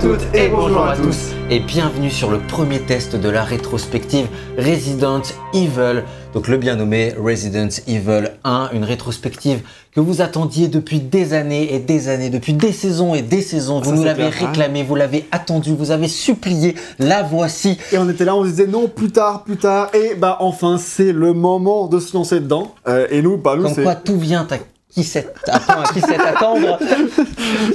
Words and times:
toutes 0.00 0.34
et 0.34 0.48
bonjour 0.48 0.86
à 0.86 0.96
tous 0.96 1.32
et 1.50 1.60
bienvenue 1.60 2.08
sur 2.08 2.30
le 2.30 2.38
premier 2.38 2.80
test 2.80 3.16
de 3.16 3.28
la 3.28 3.44
rétrospective 3.44 4.26
Resident 4.56 5.20
Evil. 5.52 6.04
Donc 6.32 6.48
le 6.48 6.56
bien 6.56 6.76
nommé 6.76 7.12
Resident 7.22 7.68
Evil 7.86 8.30
1, 8.44 8.70
une 8.72 8.84
rétrospective 8.84 9.60
que 9.92 10.00
vous 10.00 10.22
attendiez 10.22 10.68
depuis 10.68 11.00
des 11.00 11.34
années 11.34 11.74
et 11.74 11.80
des 11.80 12.08
années, 12.08 12.30
depuis 12.30 12.54
des 12.54 12.72
saisons 12.72 13.14
et 13.14 13.20
des 13.20 13.42
saisons. 13.42 13.80
Vous 13.80 13.90
Ça, 13.90 13.96
nous 13.96 14.04
l'avez 14.04 14.24
hein. 14.24 14.30
réclamé, 14.32 14.84
vous 14.84 14.94
l'avez 14.94 15.26
attendu, 15.32 15.74
vous 15.74 15.90
avez 15.90 16.08
supplié. 16.08 16.76
La 16.98 17.22
voici. 17.22 17.76
Et 17.92 17.98
on 17.98 18.08
était 18.08 18.24
là, 18.24 18.34
on 18.34 18.44
se 18.44 18.50
disait 18.50 18.68
non, 18.68 18.88
plus 18.88 19.10
tard, 19.10 19.44
plus 19.44 19.58
tard. 19.58 19.90
Et 19.92 20.14
bah 20.14 20.38
enfin, 20.40 20.78
c'est 20.78 21.12
le 21.12 21.34
moment 21.34 21.88
de 21.88 22.00
se 22.00 22.16
lancer 22.16 22.40
dedans. 22.40 22.74
Euh, 22.88 23.06
et 23.10 23.20
nous, 23.20 23.36
bah 23.36 23.54
nous, 23.56 23.64
Comme 23.64 23.82
quoi 23.82 23.96
tout 23.96 24.18
vient 24.18 24.46
à 24.48 24.56
qui 24.90 25.04
sait 25.04 25.28
attends, 25.46 25.80
à 25.82 25.92
qui 25.92 26.00
sait 26.00 26.18
attendre. 26.18 26.78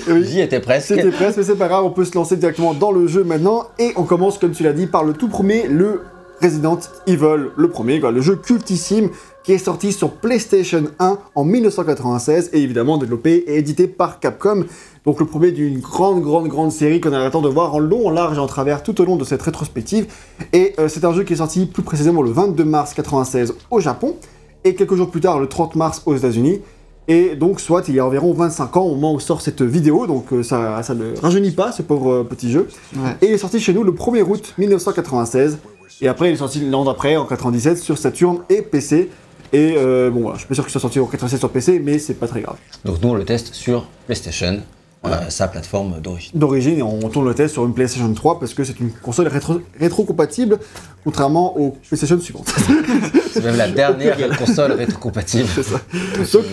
Oui. 0.08 0.26
J'y 0.26 0.42
étais 0.42 0.60
presque. 0.60 0.88
C'était 0.88 1.12
presque, 1.12 1.38
mais 1.38 1.44
c'est 1.44 1.56
pas 1.56 1.68
grave, 1.68 1.86
on 1.86 1.92
peut 1.92 2.06
se 2.06 2.14
lancer 2.16 2.36
directement 2.38 2.74
dans 2.74 2.92
le 2.92 3.08
jeu 3.08 3.24
maintenant. 3.24 3.66
Et 3.80 3.94
on 3.96 4.04
commence, 4.04 4.38
comme 4.38 4.52
tu 4.52 4.64
l'as 4.64 4.74
dit, 4.74 4.88
par 4.88 5.04
le 5.04 5.14
tout 5.14 5.28
premier, 5.28 5.68
le 5.68 6.02
Resident 6.42 6.80
Evil, 7.08 7.52
le 7.56 7.70
premier, 7.70 8.00
quoi, 8.00 8.12
le 8.12 8.22
jeu 8.22 8.36
cultissime 8.36 9.10
qui 9.44 9.54
est 9.54 9.58
sorti 9.60 9.92
sur 9.94 10.12
PlayStation 10.12 10.86
1 11.00 11.20
en 11.36 11.44
1996 11.44 12.50
et 12.54 12.62
évidemment 12.62 12.98
développé 12.98 13.44
et 13.48 13.58
édité 13.58 13.88
par 13.88 14.20
Capcom. 14.20 14.66
Donc 15.06 15.20
le 15.20 15.26
premier 15.28 15.52
d'une 15.52 15.80
grande, 15.80 16.22
grande, 16.22 16.48
grande 16.48 16.72
série 16.72 17.00
qu'on 17.00 17.14
a 17.14 17.30
temps 17.30 17.42
de 17.42 17.50
voir 17.50 17.76
en 17.76 17.80
long, 17.80 18.08
en 18.08 18.10
large 18.10 18.38
et 18.38 18.40
en 18.40 18.48
travers 18.48 18.82
tout 18.82 19.00
au 19.00 19.06
long 19.06 19.18
de 19.18 19.24
cette 19.24 19.44
rétrospective. 19.44 20.08
Et 20.52 20.74
euh, 20.80 20.88
c'est 20.88 21.06
un 21.06 21.14
jeu 21.14 21.24
qui 21.24 21.34
est 21.34 21.38
sorti 21.38 21.68
plus 21.68 21.84
précisément 21.84 22.24
le 22.24 22.32
22 22.32 22.64
mars 22.64 22.94
96 22.96 23.54
au 23.70 23.80
Japon 23.80 24.16
et 24.64 24.74
quelques 24.74 24.96
jours 24.96 25.12
plus 25.12 25.22
tard 25.22 25.40
le 25.40 25.48
30 25.48 25.76
mars 25.76 26.02
aux 26.08 26.16
États-Unis. 26.16 26.62
Et 27.08 27.36
donc, 27.36 27.60
soit 27.60 27.88
il 27.88 27.96
y 27.96 28.00
a 28.00 28.06
environ 28.06 28.34
25 28.34 28.78
ans 28.78 28.82
au 28.84 28.96
moment 28.96 29.14
où 29.14 29.20
sort 29.20 29.42
cette 29.42 29.62
vidéo, 29.62 30.08
donc 30.08 30.34
euh, 30.34 30.42
ça, 30.42 30.82
ça 30.82 30.96
ne 30.96 31.16
rajeunit 31.20 31.52
pas 31.52 31.72
ce 31.72 31.84
pauvre 31.84 32.12
euh, 32.12 32.24
petit 32.24 32.52
jeu. 32.52 32.68
Et 33.22 33.28
il 33.28 33.32
est 33.34 33.38
sorti 33.38 33.60
chez 33.60 33.74
nous 33.74 33.84
le 33.84 33.92
1er 33.92 34.24
août 34.24 34.54
1996. 34.58 35.60
Et 36.02 36.08
après, 36.08 36.30
il 36.30 36.34
est 36.34 36.38
sorti 36.38 36.68
l'an 36.68 36.84
d'après, 36.84 37.16
en 37.16 37.26
97, 37.26 37.78
sur 37.78 37.98
Saturn 37.98 38.40
et 38.50 38.62
PC. 38.64 39.10
Et 39.54 39.76
euh, 39.78 40.10
bon, 40.10 40.22
voilà, 40.22 40.34
je 40.36 40.40
suis 40.40 40.48
pas 40.48 40.56
sûr 40.56 40.64
qu'il 40.64 40.72
soit 40.72 40.82
sorti 40.82 41.00
en 41.00 41.06
87 41.06 41.40
sur 41.40 41.50
PC, 41.52 41.80
mais 41.84 42.00
c'est 42.00 42.16
pas 42.16 42.28
très 42.28 42.42
grave. 42.42 42.58
Donc 42.84 43.02
nous 43.02 43.10
on 43.10 43.14
le 43.14 43.24
teste 43.24 43.54
sur 43.54 43.86
PlayStation, 44.08 44.62
sa 45.30 45.48
plateforme 45.48 46.02
d'origine. 46.02 46.32
D'origine, 46.34 46.80
et 46.80 46.82
on 46.82 47.08
tourne 47.10 47.28
le 47.28 47.36
test 47.36 47.54
sur 47.54 47.64
une 47.66 47.74
PlayStation 47.76 48.12
3 48.12 48.40
parce 48.40 48.56
que 48.56 48.64
c'est 48.64 48.80
une 48.80 48.90
console 48.92 49.28
rétro- 49.28 49.62
rétro-compatible, 49.80 50.58
contrairement 51.04 51.56
aux 51.58 51.78
PlayStation 51.88 52.20
suivantes. 52.20 52.52
C'est 53.32 53.44
même 53.44 53.56
la 53.58 53.70
dernière 53.70 54.18
console 54.38 54.72
rétrocompatible. 54.72 55.48
Donc, 56.34 56.44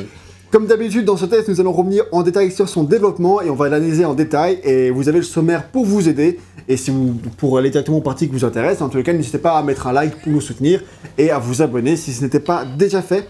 comme 0.53 0.67
d'habitude, 0.67 1.06
dans 1.06 1.17
ce 1.17 1.25
test, 1.25 1.48
nous 1.48 1.61
allons 1.61 1.72
revenir 1.72 2.05
en 2.12 2.22
détail 2.22 2.53
sur 2.53 2.69
son 2.69 2.84
développement 2.84 3.41
et 3.41 3.48
on 3.48 3.55
va 3.55 3.70
l'analyser 3.70 4.05
en 4.05 4.12
détail. 4.12 4.59
Et 4.64 4.91
vous 4.91 5.09
avez 5.09 5.19
le 5.19 5.25
sommaire 5.25 5.64
pour 5.69 5.86
vous 5.86 6.11
aider. 6.11 6.39
Et 6.69 6.77
si 6.77 6.91
vous, 6.91 7.14
pour 7.39 7.56
aller 7.56 7.70
directement 7.70 7.97
aux 7.97 8.03
parties 8.03 8.27
qui 8.28 8.34
vous 8.34 8.44
intéressent, 8.44 8.83
en 8.83 8.91
tous 8.91 8.98
les 8.98 9.03
cas, 9.03 9.14
n'hésitez 9.14 9.39
pas 9.39 9.56
à 9.56 9.62
mettre 9.62 9.86
un 9.86 9.92
like 9.94 10.20
pour 10.22 10.31
nous 10.31 10.42
soutenir 10.42 10.83
et 11.17 11.31
à 11.31 11.39
vous 11.39 11.62
abonner 11.62 11.97
si 11.97 12.12
ce 12.12 12.22
n'était 12.22 12.39
pas 12.39 12.64
déjà 12.67 13.00
fait. 13.00 13.27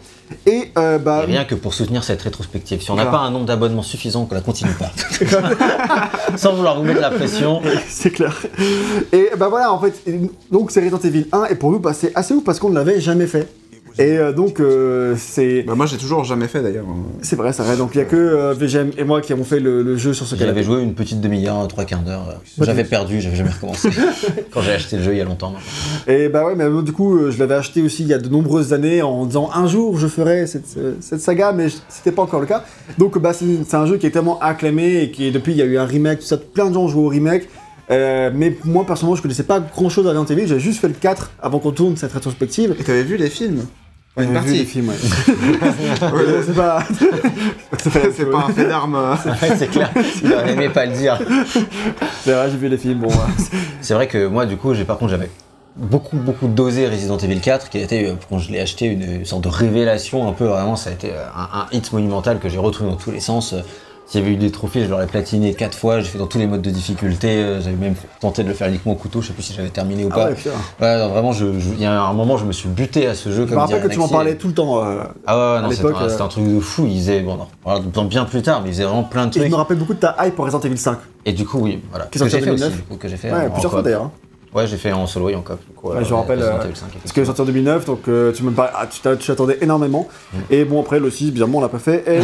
Et 0.46 0.72
euh, 0.76 0.98
bah, 0.98 1.22
Et 1.22 1.26
rien 1.32 1.44
que 1.44 1.54
pour 1.54 1.74
soutenir 1.74 2.02
cette 2.02 2.22
rétrospective. 2.22 2.82
Si 2.82 2.90
on 2.90 2.96
n'a 2.96 3.04
Voilà. 3.04 3.18
pas 3.18 3.24
un 3.24 3.30
nombre 3.30 3.46
d'abonnements 3.46 3.82
suffisant, 3.82 4.24
qu'on 4.26 4.34
la 4.34 4.40
continue 4.40 4.72
pas. 4.72 4.90
Sans 6.36 6.54
vouloir 6.54 6.76
vous 6.78 6.84
mettre 6.84 7.00
la 7.00 7.10
pression. 7.10 7.60
c'est 7.88 8.10
clair. 8.10 8.36
Et 9.12 9.28
bah 9.38 9.48
voilà, 9.48 9.72
en 9.72 9.78
fait, 9.78 10.02
donc 10.50 10.72
c'est 10.72 10.80
Resident 10.80 10.98
Evil 10.98 11.26
1 11.30 11.44
et 11.46 11.54
pour 11.54 11.70
nous, 11.70 11.78
bah, 11.78 11.92
c'est 11.92 12.12
assez 12.16 12.34
ouf 12.34 12.42
parce 12.42 12.58
qu'on 12.58 12.70
ne 12.70 12.74
l'avait 12.74 13.00
jamais 13.00 13.26
fait. 13.28 13.46
Et 13.98 14.18
euh, 14.18 14.32
donc, 14.32 14.58
euh, 14.60 15.14
c'est 15.18 15.62
Bah 15.64 15.74
moi 15.74 15.86
j'ai 15.86 15.96
toujours 15.98 16.24
jamais 16.24 16.48
fait 16.48 16.62
d'ailleurs. 16.62 16.86
c'est 17.20 17.36
vrai, 17.36 17.52
ça 17.52 17.62
vrai. 17.62 17.76
Donc 17.76 17.90
il 17.94 17.98
n'y 17.98 18.04
a 18.04 18.06
que 18.06 18.16
euh, 18.16 18.54
VGM 18.54 18.90
et 18.96 19.04
moi 19.04 19.20
qui 19.20 19.32
avons 19.32 19.44
fait 19.44 19.60
le, 19.60 19.82
le 19.82 19.96
jeu 19.96 20.14
sur 20.14 20.26
ce 20.26 20.34
J'avais 20.34 20.46
canapé. 20.52 20.62
joué 20.64 20.82
une 20.82 20.94
petite 20.94 21.20
demi-heure, 21.20 21.66
trois 21.68 21.84
quarts 21.84 22.02
d'heure. 22.02 22.40
J'avais 22.60 22.84
perdu, 22.84 23.20
j'avais 23.20 23.36
jamais 23.36 23.50
recommencé. 23.50 23.90
Quand 24.50 24.62
j'ai 24.62 24.72
acheté 24.72 24.96
le 24.96 25.02
jeu 25.02 25.12
il 25.12 25.18
y 25.18 25.20
a 25.20 25.24
longtemps. 25.24 25.52
Et 26.06 26.28
bah 26.28 26.44
ouais, 26.46 26.54
mais 26.56 26.64
euh, 26.64 26.82
du 26.82 26.92
coup, 26.92 27.30
je 27.30 27.38
l'avais 27.38 27.54
acheté 27.54 27.82
aussi 27.82 28.02
il 28.02 28.08
y 28.08 28.14
a 28.14 28.18
de 28.18 28.28
nombreuses 28.28 28.72
années 28.72 29.02
en 29.02 29.26
disant 29.26 29.50
un 29.54 29.66
jour 29.66 29.98
je 29.98 30.06
ferai 30.06 30.46
cette, 30.46 30.78
cette 31.00 31.20
saga, 31.20 31.52
mais 31.52 31.66
c'était 31.88 32.12
pas 32.12 32.22
encore 32.22 32.40
le 32.40 32.46
cas. 32.46 32.64
Donc 32.98 33.18
bah 33.18 33.32
c'est 33.32 33.44
c'est 33.66 33.76
un 33.76 33.86
jeu 33.86 33.98
qui 33.98 34.06
est 34.06 34.10
tellement 34.10 34.38
acclamé 34.40 35.02
et 35.02 35.10
qui 35.10 35.30
depuis 35.30 35.52
il 35.52 35.58
y 35.58 35.62
a 35.62 35.66
eu 35.66 35.76
un 35.78 35.84
remake, 35.84 36.20
tout 36.20 36.26
ça, 36.26 36.38
plein 36.38 36.68
de 36.68 36.74
gens 36.74 36.88
jouent 36.88 37.04
au 37.04 37.08
remake. 37.08 37.48
Euh, 37.90 38.30
mais 38.32 38.56
moi 38.64 38.84
personnellement, 38.86 39.16
je 39.16 39.22
connaissais 39.22 39.42
pas 39.42 39.60
grand 39.60 39.88
chose 39.90 40.06
à 40.06 40.10
Resident 40.10 40.24
Evil, 40.24 40.46
j'avais 40.46 40.60
juste 40.60 40.80
fait 40.80 40.88
le 40.88 40.94
4 40.94 41.32
avant 41.42 41.58
qu'on 41.58 41.72
tourne 41.72 41.96
cette 41.96 42.12
rétrospective. 42.12 42.74
Et 42.80 42.84
t'avais 42.84 43.02
vu 43.02 43.16
les 43.16 43.28
films? 43.28 43.64
Une 44.18 44.24
vu 44.24 44.28
les 44.28 44.34
partie. 44.34 44.64
films, 44.66 44.88
ouais. 44.90 44.94
c'est 46.46 46.54
pas. 46.54 46.82
C'est 47.78 48.30
pas 48.30 48.44
un 48.46 48.52
fait 48.52 48.66
d'armes. 48.66 48.94
Ouais, 49.24 49.56
c'est 49.56 49.68
clair, 49.68 49.90
il 50.22 50.32
aurait 50.32 50.52
aimé 50.52 50.68
pas 50.68 50.84
le 50.84 50.92
dire. 50.92 51.18
C'est 52.22 52.32
vrai, 52.32 52.50
j'ai 52.50 52.58
vu 52.58 52.68
les 52.68 52.76
films, 52.76 52.98
bon. 53.00 53.08
ouais. 53.08 53.14
C'est 53.80 53.94
vrai 53.94 54.06
que 54.08 54.26
moi, 54.26 54.44
du 54.44 54.56
coup, 54.58 54.74
j'ai 54.74 54.84
par 54.84 54.98
contre, 54.98 55.12
j'avais 55.12 55.30
beaucoup, 55.76 56.16
beaucoup 56.18 56.46
dosé 56.46 56.86
Resident 56.88 57.16
Evil 57.16 57.40
4, 57.40 57.70
qui 57.70 57.78
a 57.78 57.80
été, 57.80 58.06
euh, 58.06 58.14
quand 58.28 58.38
je 58.38 58.52
l'ai 58.52 58.60
acheté, 58.60 58.84
une 58.86 59.24
sorte 59.24 59.44
de 59.44 59.48
révélation 59.48 60.28
un 60.28 60.32
peu, 60.32 60.44
vraiment, 60.44 60.76
ça 60.76 60.90
a 60.90 60.92
été 60.92 61.10
euh, 61.12 61.24
un, 61.34 61.60
un 61.60 61.66
hit 61.72 61.90
monumental 61.92 62.38
que 62.38 62.50
j'ai 62.50 62.58
retrouvé 62.58 62.90
dans 62.90 62.96
tous 62.96 63.10
les 63.12 63.20
sens. 63.20 63.54
S'il 64.12 64.20
y 64.20 64.24
avait 64.24 64.34
eu 64.34 64.36
des 64.36 64.50
trophées, 64.50 64.84
je 64.84 64.90
l'aurais 64.90 65.06
platiné 65.06 65.54
4 65.54 65.74
fois, 65.74 66.00
j'ai 66.00 66.06
fait 66.06 66.18
dans 66.18 66.26
tous 66.26 66.36
les 66.38 66.46
modes 66.46 66.60
de 66.60 66.68
difficulté, 66.68 67.28
euh, 67.30 67.62
j'avais 67.62 67.76
même 67.76 67.94
tenté 68.20 68.42
de 68.42 68.48
le 68.48 68.52
faire 68.54 68.68
uniquement 68.68 68.92
au 68.92 68.94
couteau, 68.94 69.22
je 69.22 69.28
sais 69.28 69.32
plus 69.32 69.42
si 69.42 69.54
j'avais 69.54 69.70
terminé 69.70 70.04
ou 70.04 70.10
Ah 70.12 70.14
pas. 70.14 70.24
ouais. 70.26 70.36
Ouais, 70.82 70.98
non, 70.98 71.08
vraiment, 71.08 71.32
il 71.32 71.80
y 71.80 71.86
a 71.86 71.98
un 72.02 72.12
moment, 72.12 72.36
je 72.36 72.44
me 72.44 72.52
suis 72.52 72.68
buté 72.68 73.06
à 73.06 73.14
ce 73.14 73.30
jeu. 73.30 73.36
Je 73.36 73.40
me 73.40 73.46
comme 73.46 73.58
rappelle 73.60 73.82
que 73.82 73.88
tu 73.88 73.98
m'en 73.98 74.08
parlais 74.08 74.34
tout 74.36 74.48
le 74.48 74.52
temps. 74.52 74.84
euh, 74.84 75.04
Ah 75.26 75.60
ouais, 75.62 75.66
ouais, 75.66 75.74
c'était 75.74 75.88
un, 75.88 75.94
euh, 76.02 76.08
c'était 76.10 76.20
un 76.20 76.28
truc 76.28 76.46
de 76.46 76.60
fou. 76.60 76.86
Il 76.86 76.98
faisait, 76.98 77.20
bon, 77.20 77.38
non, 77.64 78.04
bien 78.04 78.26
plus 78.26 78.42
tard, 78.42 78.60
mais 78.62 78.68
il 78.68 78.72
faisait 78.72 78.84
vraiment 78.84 79.04
plein 79.04 79.24
de 79.24 79.30
Et 79.30 79.32
je 79.32 79.38
trucs. 79.38 79.50
me 79.50 79.56
rappelle 79.56 79.78
beaucoup 79.78 79.94
de 79.94 80.00
ta 80.00 80.14
hype 80.20 80.34
pour 80.34 80.44
Resident 80.44 80.60
Evil 80.60 80.76
5. 80.76 80.98
Et 81.24 81.32
du 81.32 81.46
coup, 81.46 81.60
oui, 81.60 81.80
voilà. 81.88 82.04
Que 82.04 82.18
j'ai 82.18 82.28
fait 82.28 82.36
aussi, 82.36 82.44
2009. 82.44 82.76
du 82.76 82.82
coup, 82.82 82.96
que 82.96 83.08
j'ai 83.08 83.16
fait 83.16 83.32
Ouais, 83.32 83.48
plusieurs 83.48 83.72
fois 83.72 83.80
d'ailleurs. 83.80 84.10
Ouais, 84.54 84.66
j'ai 84.66 84.76
fait 84.76 84.92
en 84.92 85.06
solo 85.06 85.30
et 85.30 85.34
en 85.34 85.40
coop. 85.40 85.58
du 85.66 85.74
coup, 85.74 85.88
Ouais, 85.88 85.96
euh, 85.96 86.04
je 86.04 86.10
me 86.10 86.16
rappelle, 86.16 86.42
euh, 86.42 86.62
Evil 86.62 86.76
5, 86.76 86.88
Parce 87.02 87.12
que 87.12 87.24
sorti 87.24 87.40
en 87.40 87.44
2009, 87.46 87.86
donc 87.86 88.06
euh, 88.08 88.32
tu 88.32 88.44
ah, 88.58 88.86
t'attendais 88.86 89.58
énormément. 89.62 90.08
Mm. 90.32 90.38
Et 90.50 90.64
bon, 90.64 90.80
après, 90.80 91.00
le 91.00 91.10
6, 91.10 91.30
bizarrement, 91.32 91.58
on 91.58 91.60
l'a 91.62 91.68
pas 91.68 91.78
fait. 91.78 92.04
Et, 92.06 92.20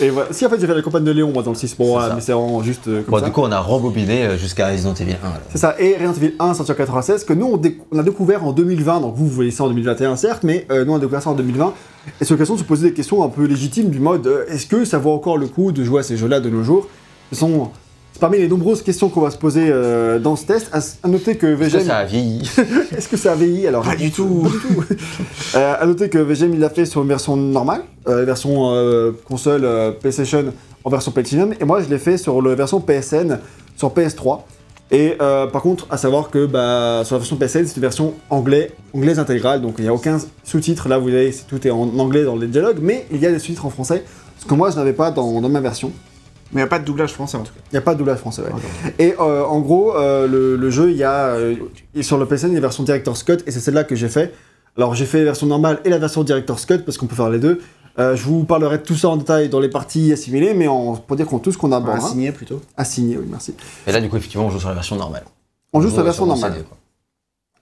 et 0.00 0.10
voilà. 0.10 0.32
Si, 0.32 0.46
en 0.46 0.50
fait, 0.50 0.60
j'ai 0.60 0.66
fait 0.66 0.74
la 0.74 0.82
campagne 0.82 1.04
de 1.04 1.10
Léon, 1.10 1.32
moi, 1.32 1.42
dans 1.42 1.50
le 1.50 1.56
6. 1.56 1.76
Bon, 1.76 1.98
mais 2.14 2.20
c'est 2.20 2.32
vraiment 2.32 2.62
juste 2.62 2.88
euh, 2.88 3.02
comme 3.02 3.12
Bon, 3.12 3.18
ça. 3.18 3.26
du 3.26 3.32
coup, 3.32 3.42
on 3.42 3.52
a 3.52 3.60
rembobiné 3.60 4.24
euh, 4.24 4.36
jusqu'à 4.38 4.68
Resident 4.68 4.94
Evil 4.94 5.16
1. 5.22 5.26
alors. 5.26 5.38
C'est 5.50 5.58
ça. 5.58 5.76
Et 5.78 5.94
Resident 5.94 6.14
Evil 6.14 6.34
1 6.38 6.54
sorti 6.54 6.72
en 6.72 6.74
96, 6.74 7.24
que 7.24 7.32
nous, 7.32 7.60
on, 7.92 7.98
a 7.98 8.02
découvert 8.02 8.44
en 8.44 8.52
2020. 8.52 9.00
Donc, 9.00 9.14
vous, 9.16 9.26
vous 9.26 9.34
voyez 9.34 9.50
ça 9.50 9.64
en 9.64 9.68
2021, 9.68 10.16
certes, 10.16 10.44
mais 10.44 10.66
euh, 10.70 10.84
nous, 10.84 10.92
on 10.92 10.96
a 10.96 10.98
découvert 10.98 11.22
ça 11.22 11.30
en 11.30 11.34
2020. 11.34 11.74
Et 12.20 12.24
c'est 12.24 12.30
l'occasion 12.30 12.54
de 12.54 12.60
se 12.60 12.64
poser 12.64 12.88
des 12.88 12.94
questions 12.94 13.22
un 13.22 13.28
peu 13.28 13.44
légitimes 13.44 13.90
du 13.90 14.00
mode 14.00 14.26
euh, 14.26 14.46
est-ce 14.48 14.66
que 14.66 14.84
ça 14.84 14.98
vaut 14.98 15.12
encore 15.12 15.36
le 15.36 15.46
coup 15.46 15.72
de 15.72 15.84
jouer 15.84 16.00
à 16.00 16.02
ces 16.02 16.16
jeux-là 16.16 16.40
de 16.40 16.48
nos 16.48 16.62
jours? 16.62 16.86
Ce 17.32 17.38
sont. 17.38 17.70
C'est 18.12 18.20
Parmi 18.20 18.38
les 18.38 18.48
nombreuses 18.48 18.82
questions 18.82 19.08
qu'on 19.08 19.20
va 19.20 19.30
se 19.30 19.38
poser 19.38 19.68
euh, 19.68 20.18
dans 20.18 20.36
ce 20.36 20.44
test, 20.44 20.70
à, 20.72 21.08
noter 21.08 21.36
que 21.36 21.46
Est-ce 21.46 21.58
que 21.58 21.64
VGM 21.64 21.86
ça 21.86 21.96
a 21.98 22.04
vieilli? 22.04 22.50
Est-ce 22.96 23.08
que 23.08 23.16
ça 23.16 23.32
a 23.32 23.34
vieilli? 23.34 23.66
Alors 23.66 23.84
Pas 23.84 23.96
du 23.96 24.10
tout. 24.10 24.46
Euh, 25.56 25.74
à 25.80 25.84
noter 25.84 26.08
que 26.08 26.18
VGM 26.18 26.54
il 26.54 26.60
l'a 26.60 26.70
fait 26.70 26.86
sur 26.86 27.02
une 27.02 27.08
version 27.08 27.36
normale, 27.36 27.82
euh, 28.06 28.24
version 28.24 28.72
console 29.26 29.66
PlayStation 30.00 30.52
en 30.84 30.90
version 30.90 31.10
Platinum, 31.10 31.54
et 31.58 31.64
moi 31.64 31.82
je 31.82 31.88
l'ai 31.88 31.98
fait 31.98 32.18
sur 32.18 32.40
la 32.40 32.54
version 32.54 32.80
PSN 32.80 33.38
sur 33.76 33.92
PS3. 33.92 34.42
Et 34.92 35.16
par 35.18 35.62
contre, 35.62 35.86
à 35.90 35.96
savoir 35.96 36.30
que 36.30 36.46
bah, 36.46 37.02
sur 37.04 37.16
la 37.16 37.18
version 37.18 37.36
PSN, 37.36 37.66
c'est 37.66 37.76
une 37.76 37.82
version 37.82 38.14
anglais, 38.28 38.70
anglaise 38.94 39.18
intégrale, 39.18 39.60
donc 39.60 39.74
il 39.78 39.82
n'y 39.82 39.88
a 39.88 39.94
aucun 39.94 40.18
sous-titre. 40.44 40.88
Là, 40.88 40.98
vous 40.98 41.08
voyez, 41.08 41.34
tout 41.48 41.66
est 41.66 41.70
en 41.70 41.98
anglais 41.98 42.22
dans 42.24 42.36
les 42.36 42.46
dialogues, 42.46 42.78
mais 42.80 43.06
il 43.10 43.20
y 43.20 43.26
a 43.26 43.32
des 43.32 43.40
sous-titres 43.40 43.66
en 43.66 43.70
français, 43.70 44.04
ce 44.38 44.46
que 44.46 44.54
moi 44.54 44.70
je 44.70 44.76
n'avais 44.76 44.92
pas 44.92 45.10
dans, 45.10 45.40
dans 45.40 45.48
ma 45.48 45.60
version. 45.60 45.90
Mais 46.52 46.60
y 46.60 46.64
a 46.64 46.66
pas 46.66 46.78
de 46.80 46.84
doublage 46.84 47.12
français 47.12 47.36
en 47.36 47.42
tout 47.42 47.52
cas. 47.52 47.60
Il 47.70 47.74
n'y 47.74 47.78
a 47.78 47.82
pas 47.82 47.94
de 47.94 47.98
doublage 47.98 48.18
français, 48.18 48.42
ouais. 48.42 48.92
Et 48.98 49.14
euh, 49.20 49.44
en 49.44 49.60
gros, 49.60 49.96
euh, 49.96 50.26
le, 50.26 50.56
le 50.56 50.70
jeu, 50.70 50.90
il 50.90 50.96
y 50.96 51.04
a. 51.04 51.26
euh, 51.28 51.54
et 51.94 52.02
sur 52.02 52.18
le 52.18 52.26
PSN, 52.26 52.48
il 52.48 52.52
y 52.52 52.52
a 52.52 52.54
la 52.56 52.60
version 52.62 52.82
Director's 52.82 53.22
Cut, 53.22 53.38
et 53.46 53.50
c'est 53.50 53.60
celle-là 53.60 53.84
que 53.84 53.94
j'ai 53.94 54.08
fait. 54.08 54.34
Alors, 54.76 54.94
j'ai 54.94 55.04
fait 55.06 55.18
la 55.18 55.24
version 55.26 55.46
normale 55.46 55.80
et 55.84 55.88
la 55.90 55.98
version 55.98 56.24
Director's 56.24 56.66
Cut, 56.66 56.78
parce 56.78 56.98
qu'on 56.98 57.06
peut 57.06 57.14
faire 57.16 57.30
les 57.30 57.38
deux. 57.38 57.60
Euh, 57.98 58.16
je 58.16 58.22
vous 58.24 58.44
parlerai 58.44 58.78
de 58.78 58.82
tout 58.82 58.94
ça 58.94 59.08
en 59.08 59.16
détail 59.16 59.48
dans 59.48 59.60
les 59.60 59.68
parties 59.68 60.12
assimilées, 60.12 60.54
mais 60.54 60.66
en, 60.68 60.94
pour 60.96 61.16
dire 61.16 61.26
qu'on 61.26 61.38
tout 61.38 61.52
ce 61.52 61.58
qu'on 61.58 61.72
aborde. 61.72 61.98
hein. 61.98 62.08
signé 62.08 62.32
plutôt. 62.32 62.60
Assigné, 62.76 63.16
oui, 63.18 63.26
merci. 63.28 63.54
Et 63.86 63.92
là, 63.92 64.00
du 64.00 64.08
coup, 64.08 64.16
effectivement, 64.16 64.46
on 64.46 64.50
joue 64.50 64.60
sur 64.60 64.68
la 64.68 64.74
version 64.74 64.96
normale. 64.96 65.24
On 65.72 65.80
joue 65.80 65.88
sur 65.88 65.98
la 65.98 66.04
version 66.04 66.26
normale. 66.26 66.52
CD, 66.52 66.64
quoi. 66.64 66.76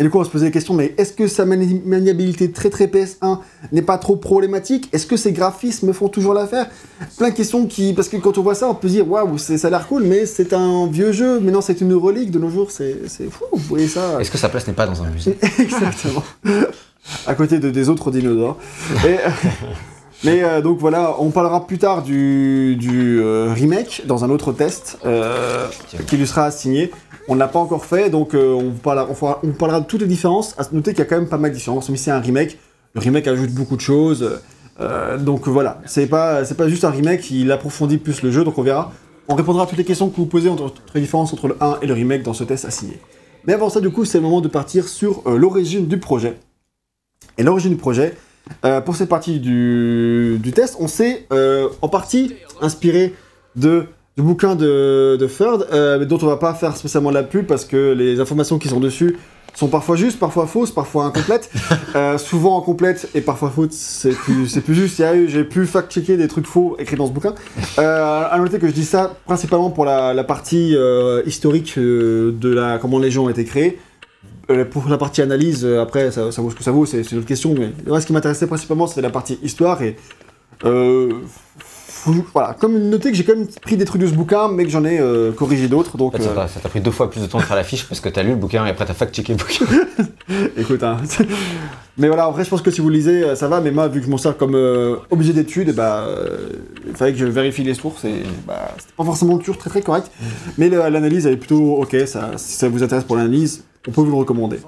Et 0.00 0.04
du 0.04 0.10
coup, 0.10 0.18
on 0.20 0.24
se 0.24 0.30
poser 0.30 0.44
la 0.44 0.50
question, 0.52 0.74
mais 0.74 0.94
est-ce 0.96 1.12
que 1.12 1.26
sa 1.26 1.44
mani- 1.44 1.82
maniabilité 1.84 2.52
très 2.52 2.70
très 2.70 2.86
PS1 2.86 3.40
n'est 3.72 3.82
pas 3.82 3.98
trop 3.98 4.14
problématique? 4.14 4.88
Est-ce 4.92 5.06
que 5.06 5.16
ses 5.16 5.32
graphismes 5.32 5.92
font 5.92 6.08
toujours 6.08 6.34
l'affaire? 6.34 6.68
Plein 7.16 7.30
de 7.30 7.34
questions 7.34 7.66
qui... 7.66 7.94
Parce 7.94 8.08
que 8.08 8.16
quand 8.16 8.38
on 8.38 8.42
voit 8.42 8.54
ça, 8.54 8.68
on 8.68 8.74
peut 8.76 8.86
se 8.86 8.92
dire, 8.92 9.10
waouh, 9.10 9.38
ça 9.38 9.54
a 9.66 9.70
l'air 9.70 9.88
cool, 9.88 10.04
mais 10.04 10.24
c'est 10.24 10.52
un 10.52 10.86
vieux 10.86 11.10
jeu, 11.10 11.40
maintenant 11.40 11.60
c'est 11.62 11.80
une 11.80 11.92
relique 11.94 12.30
de 12.30 12.38
nos 12.38 12.48
jours, 12.48 12.70
c'est 12.70 12.94
fou, 13.28 13.44
vous 13.52 13.58
voyez 13.68 13.88
ça. 13.88 14.20
Est-ce 14.20 14.30
que 14.30 14.38
sa 14.38 14.48
place 14.48 14.68
n'est 14.68 14.72
pas 14.72 14.86
dans 14.86 15.02
un 15.02 15.10
musée? 15.10 15.36
Exactement. 15.58 16.22
à 17.26 17.34
côté 17.34 17.58
de, 17.58 17.68
des 17.70 17.88
autres 17.88 18.12
dinosaures. 18.12 18.56
Et, 19.04 19.08
euh, 19.14 19.30
mais 20.22 20.44
euh, 20.44 20.60
donc 20.62 20.78
voilà, 20.78 21.16
on 21.18 21.30
parlera 21.30 21.66
plus 21.66 21.78
tard 21.78 22.02
du, 22.02 22.76
du, 22.76 23.20
euh, 23.20 23.52
remake 23.52 24.02
dans 24.06 24.24
un 24.24 24.30
autre 24.30 24.52
test 24.52 24.98
euh, 25.04 25.66
qui 26.06 26.16
lui 26.16 26.26
sera 26.28 26.44
assigné. 26.44 26.92
On 27.28 27.34
ne 27.34 27.38
l'a 27.38 27.48
pas 27.48 27.58
encore 27.58 27.84
fait, 27.84 28.10
donc 28.10 28.34
euh, 28.34 28.54
on, 28.54 28.70
parlera, 28.70 29.06
parlera 29.58 29.80
de 29.80 29.86
toutes 29.86 30.00
les 30.00 30.06
différences. 30.06 30.54
À 30.58 30.62
noter 30.72 30.92
qu'il 30.92 31.00
y 31.00 31.02
a 31.02 31.04
quand 31.04 31.18
même 31.18 31.28
pas 31.28 31.38
mal 31.38 31.50
de 31.50 31.56
différences, 31.56 31.88
mais 31.90 31.96
c'est 31.96 32.10
un 32.10 32.20
remake. 32.20 32.58
Le 32.94 33.00
remake 33.00 33.26
ajoute 33.26 33.50
beaucoup 33.52 33.76
de 33.76 33.80
choses. 33.82 34.40
euh, 34.80 35.18
donc 35.18 35.46
voilà, 35.46 35.80
c'est 35.86 36.06
pas, 36.06 36.42
pas 36.44 36.68
juste 36.68 36.84
un 36.84 36.90
remake, 36.90 37.30
il 37.30 37.52
approfondit 37.52 37.98
plus 37.98 38.22
le 38.22 38.30
jeu, 38.30 38.44
donc 38.44 38.56
on 38.56 38.62
verra 38.62 38.92
On 39.28 39.34
répondra 39.34 39.64
à 39.64 39.66
toutes 39.66 39.78
les 39.78 39.84
questions 39.84 40.08
que 40.08 40.16
vous 40.16 40.26
posez 40.26 40.48
entre 40.48 40.72
les 40.94 41.00
différences 41.02 41.32
entre 41.32 41.48
le 41.48 41.56
1 41.60 41.78
et 41.82 41.86
le 41.86 41.94
remake 41.94 42.22
dans 42.22 42.34
ce 42.34 42.44
test 42.44 42.64
assigné. 42.64 42.98
Mais 43.46 43.52
avant 43.52 43.70
ça, 43.70 43.80
du 43.80 43.90
coup, 43.90 44.04
c'est 44.04 44.18
le 44.18 44.24
moment 44.24 44.40
de 44.40 44.48
partir 44.48 44.88
sur 44.88 45.22
euh, 45.26 45.36
l'origine 45.36 45.86
du 45.86 45.98
projet. 45.98 46.38
Et 47.36 47.42
l'origine 47.42 47.70
du 47.70 47.76
projet, 47.76 48.14
euh, 48.64 48.80
pour 48.80 48.96
cette 48.96 49.08
partie 49.08 49.38
du, 49.40 50.38
du 50.42 50.52
test, 50.52 50.76
on 50.80 50.88
s'est 50.88 51.26
euh, 51.32 51.68
en 51.82 51.88
partie 51.88 52.34
inspiré 52.60 53.14
de, 53.56 53.86
du 54.18 54.24
bouquin 54.24 54.56
de, 54.56 55.16
de 55.16 55.26
Ferd, 55.28 55.68
euh, 55.72 55.96
mais 56.00 56.04
dont 56.04 56.18
on 56.20 56.26
va 56.26 56.38
pas 56.38 56.52
faire 56.52 56.76
spécialement 56.76 57.12
la 57.12 57.22
pub 57.22 57.46
parce 57.46 57.64
que 57.64 57.92
les 57.92 58.18
informations 58.18 58.58
qui 58.58 58.66
sont 58.66 58.80
dessus 58.80 59.16
sont 59.54 59.68
parfois 59.68 59.94
justes, 59.94 60.18
parfois 60.18 60.48
fausses, 60.48 60.72
parfois 60.72 61.04
incomplètes. 61.04 61.50
Euh, 61.94 62.18
souvent 62.18 62.60
incomplètes 62.60 63.08
et 63.14 63.22
parfois 63.22 63.48
fausses, 63.50 63.70
c'est 63.72 64.10
plus, 64.10 64.60
plus 64.60 64.74
juste. 64.74 65.02
J'ai 65.28 65.42
pu 65.44 65.64
fact-checker 65.64 66.18
des 66.18 66.28
trucs 66.28 66.46
faux 66.46 66.76
écrits 66.78 66.96
dans 66.96 67.06
ce 67.06 67.12
bouquin. 67.12 67.34
Euh, 67.78 68.28
à 68.30 68.38
noter 68.38 68.58
que 68.58 68.66
je 68.66 68.72
dis 68.72 68.84
ça 68.84 69.16
principalement 69.24 69.70
pour 69.70 69.86
la, 69.86 70.12
la 70.12 70.22
partie 70.22 70.76
euh, 70.76 71.22
historique 71.24 71.78
euh, 71.78 72.32
de 72.38 72.50
la, 72.50 72.76
comment 72.78 72.98
les 72.98 73.10
gens 73.10 73.24
ont 73.24 73.30
été 73.30 73.44
créés. 73.44 73.78
Pour 74.70 74.88
la 74.88 74.98
partie 74.98 75.22
analyse, 75.22 75.64
après, 75.64 76.10
ça, 76.10 76.30
ça 76.30 76.42
vaut 76.42 76.50
ce 76.50 76.56
que 76.56 76.62
ça 76.62 76.72
vaut, 76.72 76.84
c'est 76.84 77.00
une 77.10 77.18
autre 77.18 77.26
question. 77.26 77.54
Mais 77.58 77.70
moi, 77.86 78.00
ce 78.00 78.06
qui 78.06 78.12
m'intéressait 78.12 78.46
principalement, 78.46 78.86
c'était 78.86 79.02
la 79.02 79.10
partie 79.10 79.38
histoire. 79.42 79.82
Et 79.82 79.96
voilà, 82.32 82.54
comme 82.58 82.78
noter 82.90 83.10
que 83.10 83.16
j'ai 83.16 83.24
quand 83.24 83.34
même 83.36 83.46
pris 83.62 83.76
des 83.76 83.84
trucs 83.84 84.00
de 84.00 84.06
ce 84.06 84.12
bouquin, 84.12 84.48
mais 84.48 84.64
que 84.64 84.70
j'en 84.70 84.84
ai 84.84 84.98
euh, 85.00 85.32
corrigé 85.32 85.68
d'autres. 85.68 85.96
Donc, 85.96 86.14
euh, 86.14 86.18
t'a- 86.34 86.48
ça 86.48 86.60
t'a 86.60 86.68
pris 86.68 86.80
deux 86.80 86.90
fois 86.90 87.10
plus 87.10 87.20
de 87.20 87.26
temps 87.26 87.38
de 87.38 87.42
faire 87.44 87.56
la 87.56 87.64
fiche 87.64 87.86
parce 87.86 88.00
que 88.00 88.08
t'as 88.08 88.22
lu 88.22 88.30
le 88.30 88.36
bouquin 88.36 88.64
et 88.66 88.70
après 88.70 88.84
t'as 88.86 88.94
fact-checké 88.94 89.32
le 89.34 89.38
bouquin. 89.38 89.64
écoute, 90.56 90.82
hein. 90.82 90.98
mais 91.98 92.08
voilà, 92.08 92.28
en 92.28 92.32
vrai, 92.32 92.44
je 92.44 92.50
pense 92.50 92.62
que 92.62 92.70
si 92.70 92.80
vous 92.80 92.90
lisez, 92.90 93.22
euh, 93.24 93.34
ça 93.34 93.48
va. 93.48 93.60
Mais 93.60 93.70
moi, 93.70 93.88
vu 93.88 94.00
que 94.00 94.06
je 94.06 94.10
m'en 94.10 94.18
sers 94.18 94.36
comme 94.36 94.54
euh, 94.54 94.96
objet 95.10 95.32
d'étude, 95.32 95.74
bah, 95.74 96.06
il 96.86 96.94
fallait 96.94 97.12
que 97.12 97.18
je 97.18 97.24
vérifie 97.26 97.64
les 97.64 97.74
sources. 97.74 98.04
Et 98.04 98.22
bah, 98.46 98.72
c'était 98.78 98.92
pas 98.96 99.04
forcément 99.04 99.38
toujours 99.38 99.58
très 99.58 99.70
très 99.70 99.82
correct. 99.82 100.10
Mais 100.56 100.68
le- 100.68 100.78
l'analyse, 100.88 101.26
elle 101.26 101.34
est 101.34 101.36
plutôt 101.36 101.76
ok. 101.82 101.96
Ça, 102.06 102.30
si 102.36 102.52
ça 102.54 102.68
vous 102.68 102.82
intéresse 102.82 103.04
pour 103.04 103.16
l'analyse, 103.16 103.64
on 103.86 103.92
peut 103.92 104.00
vous 104.00 104.10
le 104.10 104.16
recommander. 104.16 104.58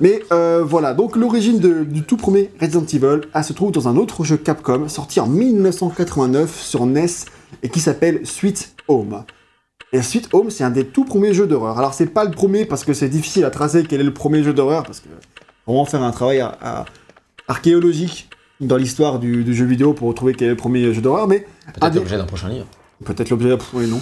Mais 0.00 0.22
euh, 0.32 0.62
voilà, 0.64 0.94
donc 0.94 1.16
l'origine 1.16 1.58
du 1.84 2.02
tout 2.02 2.16
premier 2.16 2.50
Resident 2.60 2.84
Evil 2.84 3.22
elle 3.34 3.44
se 3.44 3.52
trouve 3.52 3.72
dans 3.72 3.88
un 3.88 3.96
autre 3.96 4.24
jeu 4.24 4.36
Capcom 4.36 4.88
sorti 4.88 5.18
en 5.20 5.26
1989 5.26 6.60
sur 6.62 6.86
NES 6.86 7.06
et 7.62 7.68
qui 7.68 7.80
s'appelle 7.80 8.26
Sweet 8.26 8.74
Home. 8.88 9.24
Et 9.92 10.00
Sweet 10.00 10.28
Home, 10.32 10.50
c'est 10.50 10.64
un 10.64 10.70
des 10.70 10.86
tout 10.86 11.04
premiers 11.04 11.34
jeux 11.34 11.46
d'horreur. 11.46 11.78
Alors 11.78 11.92
c'est 11.94 12.06
pas 12.06 12.24
le 12.24 12.30
premier 12.30 12.64
parce 12.64 12.84
que 12.84 12.94
c'est 12.94 13.08
difficile 13.08 13.44
à 13.44 13.50
tracer 13.50 13.84
quel 13.84 14.00
est 14.00 14.04
le 14.04 14.14
premier 14.14 14.42
jeu 14.42 14.54
d'horreur 14.54 14.84
parce 14.84 15.00
que 15.00 15.08
vraiment 15.66 15.84
faire 15.84 16.02
un 16.02 16.12
travail 16.12 16.40
à- 16.40 16.56
à- 16.62 16.84
archéologique 17.48 18.30
dans 18.60 18.76
l'histoire 18.76 19.18
du, 19.18 19.44
du 19.44 19.54
jeu 19.54 19.64
vidéo 19.64 19.92
pour 19.92 20.08
retrouver 20.08 20.34
quel 20.34 20.46
est 20.48 20.50
le 20.52 20.56
premier 20.56 20.94
jeu 20.94 21.00
d'horreur, 21.02 21.26
mais 21.26 21.46
Peut-être 21.74 21.94
l'objet 21.96 22.16
d'un 22.16 22.24
prochain 22.24 22.48
livre. 22.48 22.66
Peut-être 23.04 23.30
l'objet. 23.30 23.56
Oui, 23.74 23.86
non. 23.88 24.00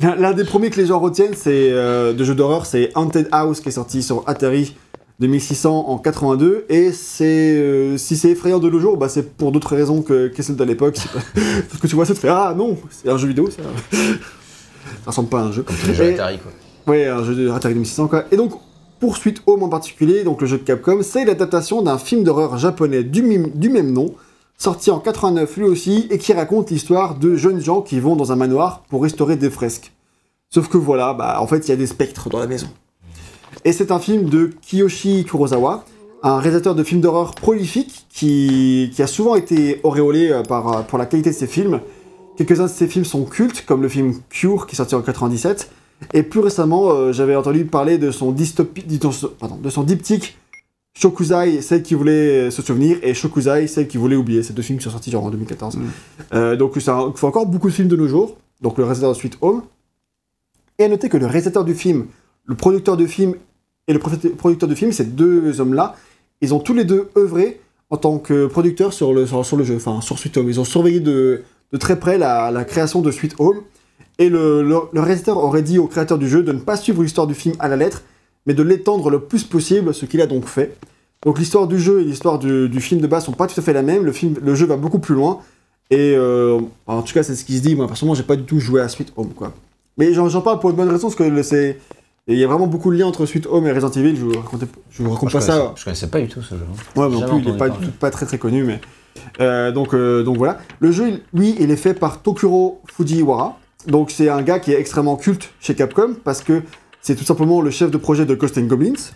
L'un- 0.18 0.32
des 0.32 0.44
premiers 0.44 0.70
que 0.70 0.80
les 0.80 0.86
gens 0.86 0.98
retiennent, 1.00 1.34
c'est 1.34 1.70
euh, 1.70 2.12
de 2.12 2.24
jeux 2.24 2.34
d'horreur, 2.34 2.66
c'est 2.66 2.90
Haunted 2.94 3.28
House 3.32 3.60
qui 3.60 3.68
est 3.68 3.72
sorti 3.72 4.02
sur 4.02 4.22
Atari 4.26 4.74
2600 5.20 5.86
en 5.88 5.98
82. 5.98 6.64
Et 6.68 6.92
c'est 6.92 7.24
euh, 7.56 7.96
si 7.96 8.16
c'est 8.16 8.30
effrayant 8.30 8.58
de 8.58 8.68
nos 8.68 8.80
jours, 8.80 8.96
bah, 8.96 9.08
c'est 9.08 9.36
pour 9.36 9.52
d'autres 9.52 9.74
raisons 9.76 10.02
que 10.02 10.28
que 10.28 10.42
celles 10.42 10.56
de 10.56 10.64
l'époque. 10.64 10.96
Parce 11.34 11.80
que 11.80 11.86
tu 11.86 11.94
vois 11.94 12.04
ça, 12.06 12.14
tu 12.14 12.20
fais 12.20 12.28
ah 12.28 12.54
non, 12.56 12.76
c'est 12.90 13.08
un 13.08 13.16
jeu 13.16 13.28
vidéo, 13.28 13.48
ça. 13.50 13.62
ça 13.98 14.06
ressemble 15.06 15.28
pas 15.28 15.40
à 15.40 15.44
un 15.44 15.52
jeu. 15.52 15.62
Comme 15.62 15.76
tous 15.76 15.88
les 15.88 15.94
jeux 15.94 16.14
Atari, 16.14 16.38
quoi. 16.38 16.52
Ouais, 16.92 17.06
un 17.06 17.24
jeu 17.24 17.34
de 17.34 17.50
Atari 17.50 17.74
2600 17.74 18.08
quoi. 18.08 18.24
Et 18.30 18.36
donc, 18.36 18.52
pour 19.00 19.16
Sweet 19.16 19.42
Home 19.46 19.62
en 19.62 19.68
particulier, 19.68 20.24
donc 20.24 20.40
le 20.40 20.46
jeu 20.46 20.58
de 20.58 20.62
Capcom, 20.62 21.00
c'est 21.02 21.24
l'adaptation 21.24 21.82
d'un 21.82 21.98
film 21.98 22.24
d'horreur 22.24 22.58
japonais 22.58 23.04
du, 23.04 23.22
du 23.54 23.68
même 23.70 23.92
nom, 23.92 24.14
sorti 24.56 24.90
en 24.90 24.98
89 24.98 25.56
lui 25.56 25.64
aussi, 25.64 26.06
et 26.10 26.18
qui 26.18 26.32
raconte 26.32 26.70
l'histoire 26.70 27.16
de 27.16 27.36
jeunes 27.36 27.60
gens 27.60 27.82
qui 27.82 28.00
vont 28.00 28.16
dans 28.16 28.32
un 28.32 28.36
manoir 28.36 28.82
pour 28.88 29.02
restaurer 29.02 29.36
des 29.36 29.50
fresques. 29.50 29.92
Sauf 30.50 30.68
que 30.68 30.78
voilà, 30.78 31.14
bah 31.14 31.38
en 31.40 31.46
fait, 31.46 31.66
il 31.66 31.70
y 31.70 31.72
a 31.72 31.76
des 31.76 31.86
spectres 31.86 32.28
dans 32.28 32.38
la 32.38 32.46
maison. 32.46 32.68
Et 33.64 33.72
c'est 33.72 33.90
un 33.90 33.98
film 33.98 34.28
de 34.28 34.50
Kiyoshi 34.62 35.24
Kurosawa, 35.24 35.84
un 36.22 36.38
réalisateur 36.38 36.74
de 36.74 36.84
films 36.84 37.00
d'horreur 37.00 37.34
prolifique 37.34 38.06
qui, 38.08 38.90
qui 38.94 39.02
a 39.02 39.06
souvent 39.06 39.34
été 39.36 39.80
auréolé 39.82 40.30
euh, 40.30 40.42
par, 40.42 40.72
euh, 40.72 40.82
pour 40.82 40.98
la 40.98 41.06
qualité 41.06 41.30
de 41.30 41.34
ses 41.34 41.46
films. 41.46 41.80
Quelques-uns 42.36 42.64
de 42.64 42.68
ses 42.68 42.88
films 42.88 43.04
sont 43.04 43.24
cultes, 43.24 43.64
comme 43.66 43.82
le 43.82 43.88
film 43.88 44.14
Cure 44.28 44.66
qui 44.66 44.74
est 44.74 44.76
sorti 44.76 44.94
en 44.94 45.02
97, 45.02 45.70
et 46.12 46.22
plus 46.22 46.40
récemment, 46.40 46.90
euh, 46.90 47.12
j'avais 47.12 47.36
entendu 47.36 47.64
parler 47.64 47.98
de 47.98 48.10
son, 48.10 48.32
dystopie, 48.32 48.84
pardon, 49.38 49.56
de 49.56 49.70
son 49.70 49.82
diptyque 49.82 50.36
Shokuzai, 50.96 51.60
celle 51.60 51.82
qui 51.82 51.94
voulait 51.94 52.50
se 52.50 52.62
souvenir, 52.62 52.98
et 53.02 53.14
Shokuzai, 53.14 53.66
celle 53.66 53.88
qui 53.88 53.96
voulait 53.96 54.16
oublier. 54.16 54.42
Ces 54.42 54.52
deux 54.52 54.62
films 54.62 54.78
qui 54.78 54.84
sont 54.84 54.90
sortis 54.90 55.10
genre 55.10 55.24
en 55.24 55.30
2014. 55.30 55.76
Mm. 55.76 55.80
Euh, 56.34 56.56
donc 56.56 56.80
ça 56.80 57.04
il 57.12 57.18
faut 57.18 57.26
encore 57.26 57.46
beaucoup 57.46 57.68
de 57.68 57.74
films 57.74 57.88
de 57.88 57.96
nos 57.96 58.08
jours. 58.08 58.36
Donc 58.62 58.78
le 58.78 58.84
réalisateur 58.84 59.12
de 59.12 59.18
Sweet 59.18 59.38
Home. 59.40 59.62
Et 60.78 60.84
à 60.84 60.88
noter 60.88 61.08
que 61.08 61.16
le 61.16 61.26
réalisateur 61.26 61.64
du 61.64 61.74
film, 61.74 62.06
le 62.44 62.54
producteur 62.54 62.96
du 62.96 63.06
film 63.08 63.34
et 63.88 63.92
le 63.92 63.98
produ- 63.98 64.34
producteur 64.34 64.68
du 64.68 64.76
film, 64.76 64.92
ces 64.92 65.04
deux 65.04 65.60
hommes-là, 65.60 65.94
ils 66.40 66.54
ont 66.54 66.58
tous 66.58 66.74
les 66.74 66.84
deux 66.84 67.08
œuvré 67.16 67.60
en 67.90 67.96
tant 67.96 68.18
que 68.18 68.46
producteurs 68.46 68.92
sur 68.92 69.12
le, 69.12 69.26
sur, 69.26 69.44
sur 69.44 69.56
le 69.56 69.64
jeu, 69.64 69.76
enfin 69.76 70.00
sur 70.00 70.18
Sweet 70.18 70.36
Home. 70.38 70.48
Ils 70.48 70.58
ont 70.60 70.64
surveillé 70.64 71.00
de, 71.00 71.42
de 71.72 71.76
très 71.78 71.98
près 71.98 72.18
la, 72.18 72.50
la 72.50 72.64
création 72.64 73.02
de 73.02 73.10
Sweet 73.10 73.34
Home. 73.38 73.60
Et 74.18 74.28
le, 74.28 74.62
le, 74.62 74.76
le 74.92 75.00
réalisateur 75.00 75.38
aurait 75.38 75.62
dit 75.62 75.78
au 75.78 75.86
créateur 75.86 76.18
du 76.18 76.28
jeu 76.28 76.42
de 76.44 76.52
ne 76.52 76.58
pas 76.60 76.76
suivre 76.76 77.02
l'histoire 77.02 77.26
du 77.26 77.34
film 77.34 77.54
à 77.58 77.66
la 77.68 77.76
lettre, 77.76 78.02
mais 78.46 78.54
de 78.54 78.62
l'étendre 78.62 79.10
le 79.10 79.20
plus 79.20 79.44
possible, 79.44 79.94
ce 79.94 80.06
qu'il 80.06 80.20
a 80.20 80.26
donc 80.26 80.46
fait. 80.46 80.76
Donc 81.24 81.38
l'histoire 81.38 81.66
du 81.66 81.78
jeu 81.78 82.00
et 82.02 82.04
l'histoire 82.04 82.38
du, 82.38 82.68
du 82.68 82.80
film 82.80 83.00
de 83.00 83.06
base 83.06 83.24
sont 83.24 83.32
pas 83.32 83.46
tout 83.46 83.58
à 83.58 83.62
fait 83.62 83.72
la 83.72 83.82
même. 83.82 84.04
Le, 84.04 84.12
film, 84.12 84.36
le 84.42 84.54
jeu 84.54 84.66
va 84.66 84.76
beaucoup 84.76 84.98
plus 84.98 85.14
loin. 85.14 85.40
Et 85.90 86.14
euh, 86.16 86.60
en 86.86 87.02
tout 87.02 87.14
cas, 87.14 87.22
c'est 87.22 87.34
ce 87.34 87.44
qui 87.44 87.56
se 87.58 87.62
dit. 87.62 87.74
Moi, 87.74 87.86
personnellement, 87.86 88.14
j'ai 88.14 88.22
pas 88.22 88.36
du 88.36 88.44
tout 88.44 88.58
joué 88.60 88.80
à 88.80 88.88
Sweet 88.88 89.12
Home, 89.16 89.30
quoi. 89.34 89.52
Mais 89.96 90.12
j'en 90.12 90.40
parle 90.40 90.58
pour 90.58 90.70
une 90.70 90.76
bonne 90.76 90.88
raison, 90.90 91.08
parce 91.08 91.14
que 91.16 91.42
c'est. 91.42 91.78
Il 92.26 92.38
y 92.38 92.44
a 92.44 92.46
vraiment 92.46 92.66
beaucoup 92.66 92.90
de 92.90 92.96
liens 92.98 93.06
entre 93.06 93.26
Sweet 93.26 93.46
Home 93.46 93.66
et 93.66 93.72
Resident 93.72 93.90
Evil. 93.90 94.16
Je 94.16 94.22
vous 94.24 94.32
raconte, 94.32 94.64
je 94.90 95.02
vous 95.02 95.10
raconte 95.10 95.28
Je 95.28 95.34
pas 95.34 95.40
ça. 95.42 95.72
je 95.76 95.84
connaissais 95.84 96.06
pas 96.06 96.20
du 96.20 96.28
tout 96.28 96.40
ce 96.40 96.54
jeu. 96.54 96.60
Ouais, 96.96 97.08
mais 97.10 97.20
non 97.20 97.28
plus, 97.28 97.42
il 97.42 97.48
est 97.50 97.56
pas, 97.58 97.68
du 97.68 97.86
tout- 97.86 97.92
pas 97.92 98.10
très 98.10 98.24
très 98.24 98.38
connu, 98.38 98.64
mais. 98.64 98.80
Euh, 99.40 99.72
donc, 99.72 99.94
euh, 99.94 100.22
donc 100.22 100.38
voilà. 100.38 100.58
Le 100.80 100.90
jeu, 100.90 101.20
lui, 101.34 101.54
il 101.60 101.70
est 101.70 101.76
fait 101.76 101.94
par 101.94 102.22
Tokuro 102.22 102.80
Fujiwara. 102.86 103.58
Donc 103.86 104.10
c'est 104.10 104.30
un 104.30 104.40
gars 104.40 104.58
qui 104.58 104.72
est 104.72 104.80
extrêmement 104.80 105.16
culte 105.16 105.50
chez 105.60 105.74
Capcom 105.74 106.14
parce 106.24 106.40
que 106.42 106.62
c'est 107.04 107.14
tout 107.14 107.24
simplement 107.24 107.60
le 107.60 107.70
chef 107.70 107.90
de 107.90 107.98
projet 107.98 108.24
de 108.24 108.34
Ghost 108.34 108.56
and 108.56 108.62
Goblins 108.62 109.10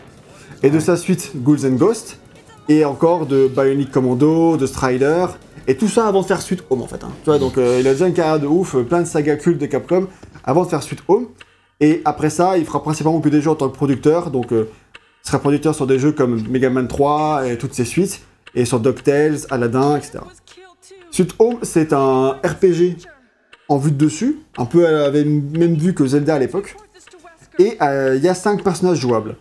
et 0.63 0.69
de 0.69 0.79
sa 0.79 0.99
suite 0.99 1.33
Ghouls 1.37 1.65
and 1.65 1.77
Ghosts 1.77 2.19
et 2.69 2.85
encore 2.85 3.25
de 3.25 3.49
Bionic 3.49 3.91
Commando, 3.91 4.59
de 4.59 4.67
Strider 4.67 5.25
et 5.67 5.75
tout 5.75 5.89
ça 5.89 6.07
avant 6.07 6.21
de 6.21 6.27
faire 6.27 6.43
Suite 6.43 6.65
Home 6.69 6.83
en 6.83 6.87
fait. 6.87 7.03
hein. 7.03 7.11
Tu 7.25 7.31
vois, 7.31 7.39
donc 7.39 7.57
euh, 7.57 7.79
il 7.81 7.89
a 7.89 7.93
déjà 7.93 8.07
une 8.07 8.13
carrière 8.13 8.39
de 8.41 8.47
ouf, 8.47 8.77
plein 8.77 9.01
de 9.01 9.07
sagas 9.07 9.37
cultes 9.37 9.59
de 9.59 9.65
Capcom 9.65 10.07
avant 10.45 10.65
de 10.65 10.69
faire 10.69 10.83
Suite 10.83 11.01
Home. 11.09 11.29
Et 11.81 12.03
après 12.05 12.29
ça, 12.29 12.59
il 12.59 12.67
fera 12.67 12.83
principalement 12.83 13.21
que 13.21 13.31
des 13.31 13.41
jeux 13.41 13.51
en 13.51 13.55
tant 13.55 13.71
que 13.71 13.77
producteur. 13.77 14.31
Donc, 14.31 14.53
euh, 14.53 14.69
il 15.25 15.27
sera 15.27 15.39
producteur 15.39 15.75
sur 15.75 15.87
des 15.87 15.99
jeux 15.99 16.13
comme 16.13 16.43
Mega 16.49 16.69
Man 16.69 16.89
3 16.89 17.47
et 17.47 17.57
toutes 17.57 17.73
ses 17.73 17.85
suites, 17.85 18.21
et 18.55 18.65
sur 18.65 18.81
DuckTales, 18.81 19.39
Aladdin, 19.51 19.97
etc. 19.97 20.19
Suite 21.11 21.35
Home, 21.39 21.59
c'est 21.63 21.93
un 21.93 22.31
RPG 22.45 22.97
en 23.69 23.79
vue 23.79 23.93
de 23.93 23.97
dessus, 23.97 24.39
un 24.57 24.65
peu 24.65 24.87
à 24.87 24.91
la 24.91 25.11
même 25.11 25.75
vue 25.77 25.95
que 25.95 26.07
Zelda 26.07 26.35
à 26.35 26.39
l'époque. 26.39 26.77
Et 27.59 27.77
euh, 27.83 28.15
il 28.17 28.23
y 28.23 28.29
a 28.29 28.35
5 28.35 28.63
personnages 28.63 28.99
jouables. 28.99 29.37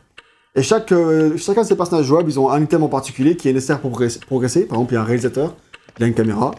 Et 0.56 0.64
chaque, 0.64 0.92
euh, 0.92 1.38
chacun 1.38 1.62
de 1.62 1.68
ces 1.68 1.76
personnages 1.78 2.06
jouables, 2.06 2.30
ils 2.30 2.40
ont 2.40 2.50
un 2.50 2.62
item 2.62 2.84
en 2.84 2.90
particulier 2.90 3.36
qui 3.38 3.48
est 3.48 3.54
nécessaire 3.54 3.80
pour 3.80 3.92
progresser. 3.92 4.66
Par 4.66 4.78
exemple, 4.78 4.94
il 4.94 4.96
y 4.96 4.98
a 4.98 5.02
un 5.02 5.06
réalisateur, 5.06 5.56
il 6.00 6.04
a 6.04 6.08
une 6.08 6.16
caméra. 6.16 6.52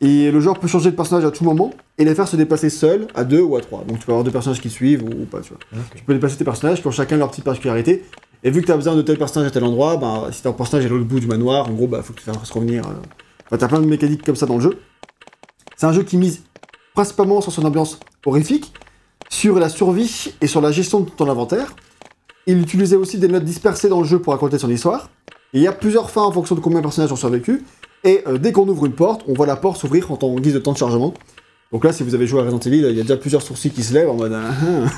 Et 0.00 0.30
le 0.30 0.40
joueur 0.40 0.58
peut 0.58 0.68
changer 0.68 0.90
de 0.90 0.96
personnage 0.96 1.24
à 1.24 1.30
tout 1.30 1.44
moment 1.44 1.72
et 1.98 2.04
les 2.04 2.14
faire 2.14 2.28
se 2.28 2.36
déplacer 2.36 2.70
seul, 2.70 3.06
à 3.14 3.24
deux 3.24 3.40
ou 3.40 3.56
à 3.56 3.60
trois. 3.60 3.84
Donc 3.84 3.98
tu 3.98 4.06
peux 4.06 4.12
avoir 4.12 4.24
deux 4.24 4.30
personnages 4.30 4.60
qui 4.60 4.68
te 4.68 4.72
suivent 4.74 5.02
ou, 5.02 5.22
ou 5.22 5.24
pas, 5.26 5.40
tu 5.40 5.50
vois. 5.50 5.82
Tu 5.94 6.02
peux 6.02 6.12
déplacer 6.14 6.36
tes 6.36 6.44
personnages 6.44 6.80
qui 6.80 6.86
ont 6.86 6.90
chacun 6.90 7.16
leur 7.16 7.30
petite 7.30 7.44
particularité. 7.44 8.04
Et 8.42 8.50
vu 8.50 8.60
que 8.60 8.66
tu 8.66 8.72
as 8.72 8.76
besoin 8.76 8.94
de 8.94 9.02
tel 9.02 9.16
personnage 9.18 9.48
à 9.48 9.50
tel 9.50 9.64
endroit, 9.64 9.96
bah, 9.96 10.28
si 10.32 10.42
ton 10.42 10.52
personnage 10.52 10.84
est 10.84 10.88
à 10.88 10.90
l'autre 10.90 11.06
bout 11.06 11.20
du 11.20 11.26
manoir, 11.26 11.68
en 11.68 11.72
gros, 11.72 11.86
bah, 11.86 12.02
faut 12.02 12.12
que 12.12 12.18
tu 12.18 12.24
fasses 12.24 12.50
revenir. 12.50 12.86
euh. 12.86 12.92
Enfin, 13.46 13.56
t'as 13.58 13.68
plein 13.68 13.80
de 13.80 13.86
mécaniques 13.86 14.24
comme 14.24 14.36
ça 14.36 14.46
dans 14.46 14.56
le 14.56 14.60
jeu. 14.60 14.78
C'est 15.76 15.86
un 15.86 15.92
jeu 15.92 16.02
qui 16.02 16.16
mise 16.16 16.42
principalement 16.94 17.40
sur 17.40 17.52
son 17.52 17.64
ambiance 17.64 17.98
horrifique, 18.24 18.72
sur 19.36 19.58
la 19.58 19.68
survie 19.68 20.32
et 20.40 20.46
sur 20.46 20.62
la 20.62 20.70
gestion 20.72 21.00
de 21.00 21.10
ton 21.10 21.28
inventaire. 21.28 21.74
Il 22.46 22.58
utilisait 22.58 22.96
aussi 22.96 23.18
des 23.18 23.28
notes 23.28 23.44
dispersées 23.44 23.88
dans 23.90 24.00
le 24.00 24.06
jeu 24.06 24.18
pour 24.18 24.32
raconter 24.32 24.58
son 24.58 24.70
histoire. 24.70 25.10
Et 25.52 25.58
il 25.58 25.62
y 25.62 25.66
a 25.66 25.72
plusieurs 25.72 26.10
fins 26.10 26.22
en 26.22 26.32
fonction 26.32 26.54
de 26.54 26.60
combien 26.60 26.78
de 26.78 26.84
personnages 26.84 27.12
ont 27.12 27.16
survécu. 27.16 27.62
Et 28.02 28.22
euh, 28.26 28.38
dès 28.38 28.52
qu'on 28.52 28.66
ouvre 28.66 28.86
une 28.86 28.94
porte, 28.94 29.22
on 29.28 29.34
voit 29.34 29.46
la 29.46 29.56
porte 29.56 29.78
s'ouvrir 29.78 30.10
en, 30.10 30.18
en 30.22 30.34
guise 30.36 30.54
de 30.54 30.58
temps 30.58 30.72
de 30.72 30.78
chargement. 30.78 31.12
Donc 31.70 31.84
là, 31.84 31.92
si 31.92 32.02
vous 32.02 32.14
avez 32.14 32.26
joué 32.26 32.40
à 32.40 32.44
Resident 32.44 32.60
Evil, 32.60 32.86
il 32.88 32.96
y 32.96 33.00
a 33.00 33.02
déjà 33.02 33.16
plusieurs 33.18 33.42
sourcils 33.42 33.70
qui 33.70 33.82
se 33.82 33.92
lèvent 33.92 34.08
en 34.08 34.14
mode. 34.14 34.32
ah, 34.32 34.52
ah. 34.62 34.88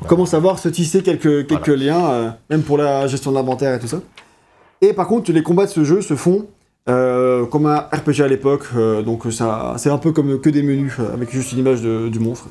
on 0.00 0.06
commence 0.06 0.32
à 0.32 0.38
voir 0.38 0.58
se 0.58 0.70
tisser 0.70 1.02
quelques, 1.02 1.46
quelques 1.46 1.66
liens, 1.66 2.04
euh, 2.12 2.30
même 2.48 2.62
pour 2.62 2.78
la 2.78 3.06
gestion 3.08 3.30
de 3.32 3.36
l'inventaire 3.36 3.74
et 3.74 3.78
tout 3.78 3.88
ça. 3.88 4.00
Et 4.80 4.94
par 4.94 5.06
contre, 5.06 5.30
les 5.32 5.42
combats 5.42 5.66
de 5.66 5.70
ce 5.70 5.84
jeu 5.84 6.00
se 6.00 6.14
font 6.16 6.46
euh, 6.88 7.44
comme 7.46 7.66
un 7.66 7.76
RPG 7.92 8.22
à 8.22 8.28
l'époque, 8.28 8.68
donc 9.04 9.24
ça, 9.32 9.74
c'est 9.76 9.90
un 9.90 9.98
peu 9.98 10.12
comme 10.12 10.40
que 10.40 10.48
des 10.50 10.62
menus 10.62 10.94
avec 11.12 11.30
juste 11.30 11.52
une 11.52 11.58
image 11.58 11.82
de- 11.82 12.08
du 12.08 12.18
monstre. 12.20 12.46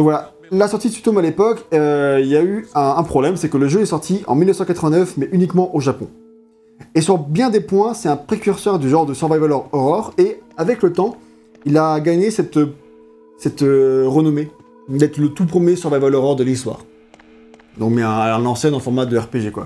Donc 0.00 0.04
voilà, 0.04 0.32
la 0.50 0.66
sortie 0.66 0.88
de 0.88 0.94
Sutom 0.94 1.18
à 1.18 1.20
l'époque, 1.20 1.66
euh, 1.74 2.20
il 2.22 2.28
y 2.28 2.34
a 2.34 2.42
eu 2.42 2.66
un, 2.74 2.94
un 2.96 3.02
problème, 3.02 3.36
c'est 3.36 3.50
que 3.50 3.58
le 3.58 3.68
jeu 3.68 3.82
est 3.82 3.84
sorti 3.86 4.22
en 4.26 4.34
1989, 4.34 5.18
mais 5.18 5.28
uniquement 5.30 5.76
au 5.76 5.80
Japon. 5.80 6.08
Et 6.94 7.02
sur 7.02 7.18
bien 7.18 7.50
des 7.50 7.60
points, 7.60 7.92
c'est 7.92 8.08
un 8.08 8.16
précurseur 8.16 8.78
du 8.78 8.88
genre 8.88 9.04
de 9.04 9.12
survival 9.12 9.52
horror, 9.52 10.14
et 10.16 10.40
avec 10.56 10.82
le 10.82 10.90
temps, 10.94 11.18
il 11.66 11.76
a 11.76 12.00
gagné 12.00 12.30
cette, 12.30 12.58
cette 13.36 13.60
euh, 13.60 14.06
renommée 14.08 14.50
d'être 14.88 15.18
le 15.18 15.28
tout 15.28 15.44
premier 15.44 15.76
survival 15.76 16.14
horror 16.14 16.34
de 16.34 16.44
l'histoire. 16.44 16.78
Donc, 17.76 17.92
mais 17.92 18.00
un, 18.00 18.08
un 18.08 18.46
ancien 18.46 18.72
en 18.72 18.80
format 18.80 19.04
de 19.04 19.18
RPG, 19.18 19.50
quoi. 19.52 19.64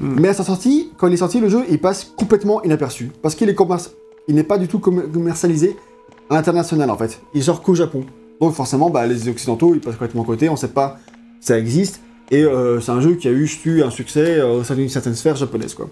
Hmm. 0.00 0.16
Mais 0.18 0.26
à 0.26 0.34
sa 0.34 0.42
sortie, 0.42 0.90
quand 0.98 1.06
il 1.06 1.14
est 1.14 1.18
sorti, 1.18 1.38
le 1.38 1.48
jeu, 1.48 1.60
il 1.70 1.78
passe 1.80 2.02
complètement 2.16 2.64
inaperçu. 2.64 3.12
Parce 3.22 3.36
qu'il 3.36 3.48
est 3.48 3.54
commerce- 3.54 3.92
il 4.26 4.34
n'est 4.34 4.42
pas 4.42 4.58
du 4.58 4.66
tout 4.66 4.80
commer- 4.80 5.08
commercialisé 5.08 5.76
à 6.30 6.34
l'international, 6.34 6.90
en 6.90 6.96
fait. 6.96 7.20
Il 7.32 7.44
sort 7.44 7.62
qu'au 7.62 7.76
Japon. 7.76 8.04
Donc, 8.40 8.54
forcément, 8.54 8.90
bah, 8.90 9.06
les 9.06 9.28
Occidentaux, 9.28 9.74
ils 9.74 9.80
passent 9.80 9.94
complètement 9.94 10.22
à 10.22 10.26
côté, 10.26 10.48
on 10.48 10.56
sait 10.56 10.68
pas 10.68 10.98
que 11.40 11.46
ça 11.46 11.58
existe. 11.58 12.00
Et 12.30 12.44
euh, 12.44 12.80
c'est 12.80 12.92
un 12.92 13.00
jeu 13.00 13.14
qui 13.14 13.28
a 13.28 13.30
eu, 13.30 13.50
eu 13.64 13.82
un 13.82 13.90
succès 13.90 14.38
euh, 14.38 14.58
au 14.58 14.64
sein 14.64 14.74
d'une 14.74 14.88
certaine 14.88 15.14
sphère 15.14 15.36
japonaise, 15.36 15.74
quoi. 15.74 15.88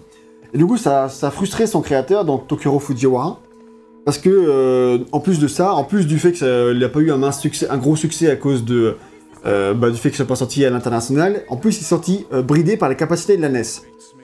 Et 0.53 0.57
du 0.57 0.65
coup, 0.65 0.77
ça, 0.77 1.09
ça 1.09 1.27
a 1.27 1.31
frustré 1.31 1.67
son 1.67 1.81
créateur, 1.81 2.23
donc 2.23 2.47
Tokuro 2.47 2.79
Fujiwara. 2.79 3.39
Parce 4.05 4.17
que, 4.17 4.29
euh, 4.29 4.99
en 5.11 5.19
plus 5.19 5.39
de 5.39 5.47
ça, 5.47 5.73
en 5.73 5.83
plus 5.83 6.07
du 6.07 6.19
fait 6.19 6.31
qu'il 6.31 6.79
n'a 6.79 6.89
pas 6.89 6.99
eu 6.99 7.11
un, 7.11 7.77
gros 7.77 7.95
succès 7.97 8.29
à 8.29 8.37
cause 8.37 8.63
de, 8.63 8.95
bah, 9.43 9.89
du 9.89 9.97
fait 9.97 10.09
qu'il 10.09 10.15
soit 10.15 10.25
pas 10.25 10.37
sorti 10.37 10.63
à 10.63 10.69
l'international, 10.69 11.43
en 11.49 11.57
plus 11.57 11.77
il 11.77 11.81
est 11.81 11.85
sorti 11.85 12.25
bridé 12.45 12.77
par 12.77 12.87
les 12.87 12.95
capacités 12.95 13.35
de 13.35 13.41
la 13.41 13.49
NES. 13.49 13.63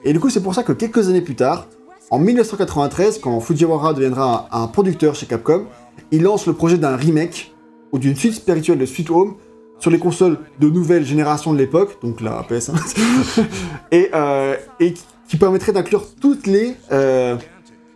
Et 0.04 0.14
du 0.14 0.20
coup, 0.20 0.30
c'est 0.30 0.42
pour 0.42 0.54
ça 0.54 0.62
que 0.62 0.72
quelques 0.72 1.10
années 1.10 1.20
plus 1.20 1.34
tard, 1.34 1.66
en 2.10 2.18
1993, 2.18 3.18
quand 3.18 3.38
Fujiwara 3.40 3.92
deviendra 3.92 4.48
un 4.52 4.66
producteur 4.66 5.14
chez 5.14 5.26
Capcom, 5.26 5.66
il 6.12 6.22
lance 6.22 6.46
le 6.46 6.54
projet 6.54 6.78
d'un 6.78 6.96
remake 6.96 7.53
ou 7.94 7.98
d'une 7.98 8.16
suite 8.16 8.34
spirituelle 8.34 8.78
de 8.78 8.86
Sweet 8.86 9.08
Home 9.10 9.36
sur 9.78 9.90
les 9.90 9.98
consoles 9.98 10.38
de 10.58 10.68
nouvelle 10.68 11.04
génération 11.04 11.52
de 11.52 11.58
l'époque, 11.58 11.96
donc 12.02 12.20
la 12.20 12.44
PS1, 12.50 12.72
et, 13.92 14.10
euh, 14.12 14.56
et 14.80 14.92
qui- 15.28 15.36
permettrait 15.38 15.72
d'inclure 15.72 16.04
toutes 16.20 16.46
les 16.46 16.74
euh, 16.92 17.36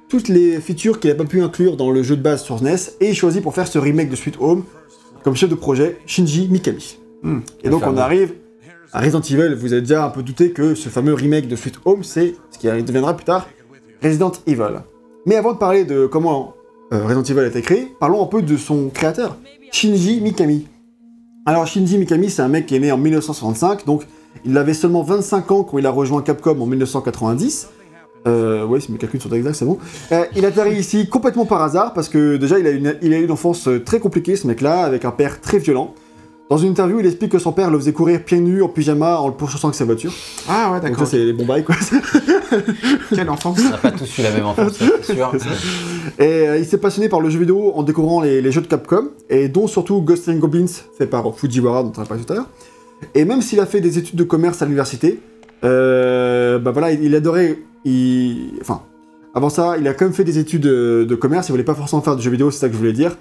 toutes 0.09 0.27
les 0.29 0.61
features 0.61 0.99
qu'il 0.99 1.11
n'a 1.11 1.17
pas 1.17 1.25
pu 1.25 1.41
inclure 1.41 1.77
dans 1.77 1.91
le 1.93 2.03
jeu 2.03 2.17
de 2.17 2.23
base 2.23 2.43
sur 2.43 2.61
NES, 2.63 2.77
et 3.01 3.11
il 3.11 3.15
choisit 3.15 3.43
pour 3.43 3.55
faire 3.55 3.69
ce 3.69 3.79
remake 3.79 4.09
de 4.09 4.17
Sweet 4.17 4.37
Home 4.41 4.65
comme 5.23 5.37
chef 5.37 5.49
de 5.51 5.55
projet 5.55 5.99
Shinji 6.07 6.49
Mikami. 6.49 6.99
Hmm. 7.23 7.41
Et 7.63 7.71
donc 7.71 7.83
on 7.87 7.97
arrive 7.97 8.35
à 8.93 9.01
Resident 9.01 9.21
Evil, 9.21 9.55
vous 9.55 9.73
avez 9.73 9.83
déjà 9.83 10.05
un 10.05 10.11
peu 10.11 10.23
douté 10.23 10.51
que 10.53 10.75
ce 10.75 10.89
fameux 10.89 11.15
remake 11.15 11.47
de 11.49 11.57
Sweet 11.57 11.79
Home, 11.85 12.03
c'est 12.03 12.35
ce 12.51 12.59
qui 12.59 12.67
deviendra 12.69 13.15
plus 13.17 13.25
tard 13.25 13.49
Resident 14.03 14.33
Evil. 14.47 14.81
Mais 15.27 15.37
avant 15.37 15.53
de 15.53 15.59
parler 15.59 15.85
de 15.85 16.07
comment 16.07 16.55
euh, 16.93 17.05
Resident 17.05 17.23
Evil 17.23 17.41
a 17.41 17.47
été 17.49 17.63
créé, 17.63 17.89
parlons 18.01 18.23
un 18.23 18.27
peu 18.27 18.43
de 18.43 18.57
son 18.57 18.89
créateur, 18.89 19.37
Shinji 19.73 20.21
Mikami. 20.21 20.67
Alors 21.47 21.67
Shinji 21.67 21.99
Mikami, 21.99 22.31
c'est 22.31 22.43
un 22.43 22.49
mec 22.49 22.67
qui 22.67 22.77
est 22.77 22.79
né 22.79 22.93
en 22.93 22.99
1965, 22.99 23.87
donc 23.87 24.05
il 24.45 24.57
avait 24.57 24.75
seulement 24.75 25.03
25 25.03 25.51
ans 25.51 25.63
quand 25.65 25.79
il 25.79 25.87
a 25.87 25.91
rejoint 25.91 26.23
Capcom 26.23 26.61
en 26.61 26.67
1990. 26.67 27.69
Euh, 28.27 28.67
ouais, 28.67 28.81
si 28.81 28.93
mes 28.93 28.99
calculs 28.99 29.21
sont 29.21 29.31
exacts, 29.31 29.57
c'est 29.57 29.65
bon. 29.65 29.79
Euh, 30.13 30.25
il 30.37 30.45
atterrit 30.45 30.77
ici 30.77 31.09
complètement 31.09 31.47
par 31.47 31.63
hasard, 31.63 31.95
parce 31.95 32.09
que 32.09 32.37
déjà, 32.37 32.59
il 32.59 32.67
a, 32.67 32.71
eu 32.71 33.25
une 33.25 33.31
enfance 33.31 33.69
euh, 33.69 33.83
très 33.83 34.01
compliquée, 34.01 34.37
ce 34.37 34.47
mec-là, 34.47 34.81
avec 34.81 35.05
un 35.05 35.11
père 35.11 35.41
très 35.41 35.59
violent. 35.59 35.95
Dans 36.51 36.57
une 36.57 36.71
interview, 36.71 36.99
il 37.01 37.07
explique 37.07 37.33
que 37.33 37.39
son 37.39 37.53
père 37.53 37.71
le 37.71 37.79
faisait 37.79 37.93
courir 37.93 38.25
pieds 38.25 38.41
nus, 38.41 38.63
en 38.63 38.69
pyjama, 38.69 39.19
en 39.19 39.29
le 39.29 39.35
pourchassant 39.35 39.69
avec 39.69 39.77
sa 39.77 39.85
voiture. 39.85 40.13
Ah 40.49 40.71
ouais, 40.73 40.81
Donc 40.81 40.91
d'accord. 40.91 40.99
ça, 41.07 41.11
c'est 41.13 41.19
les 41.25 41.35
bons 41.35 41.45
bails, 41.45 41.63
quoi. 41.65 41.75
Quelle 43.15 43.29
enfance. 43.29 43.59
On 43.67 43.71
n'a 43.71 43.77
pas 43.77 43.91
tous 43.91 44.19
eu 44.19 44.23
la 44.23 44.31
même 44.31 44.47
enfance, 44.47 44.73
c'est 45.03 45.15
sûr. 45.15 45.33
Et 46.19 46.23
euh, 46.49 46.59
il 46.59 46.65
s'est 46.65 46.79
passionné 46.79 47.09
par 47.11 47.21
le 47.21 47.29
jeu 47.29 47.39
vidéo 47.39 47.73
en 47.75 47.83
découvrant 47.83 48.23
les, 48.23 48.41
les 48.41 48.51
jeux 48.53 48.63
de 48.63 48.67
Capcom, 48.67 49.11
et 49.29 49.49
dont 49.49 49.67
surtout 49.67 50.01
Ghost 50.01 50.29
and 50.29 50.37
Goblins, 50.37 50.65
fait 50.97 51.07
par 51.07 51.37
Fujiwara, 51.37 51.83
dont 51.83 51.93
on 51.97 52.03
a 52.03 52.07
parlé 52.07 52.23
tout 52.25 52.33
à 52.33 52.37
l'heure. 52.37 52.49
Et 53.15 53.25
même 53.27 53.43
s'il 53.43 53.61
a 53.61 53.67
fait 53.67 53.81
des 53.83 53.99
études 53.99 54.17
de 54.17 54.25
commerce 54.25 54.63
à 54.63 54.65
l'université, 54.65 55.21
euh, 55.65 56.59
bah 56.59 56.71
voilà, 56.71 56.93
il, 56.93 57.05
il 57.05 57.15
adorait. 57.15 57.59
il- 57.85 58.53
Enfin, 58.63 58.81
avant 59.35 59.51
ça, 59.51 59.77
il 59.79 59.87
a 59.87 59.93
quand 59.93 60.07
même 60.07 60.15
fait 60.15 60.25
des 60.25 60.39
études 60.39 60.63
de, 60.63 61.05
de 61.09 61.15
commerce, 61.15 61.49
il 61.49 61.53
voulait 61.53 61.63
pas 61.65 61.75
forcément 61.75 62.01
faire 62.01 62.17
de 62.17 62.23
jeux 62.23 62.31
vidéo, 62.31 62.51
c'est 62.51 62.59
ça 62.61 62.69
que 62.69 62.73
je 62.75 62.79
voulais 62.79 62.93
dire. 62.95 63.17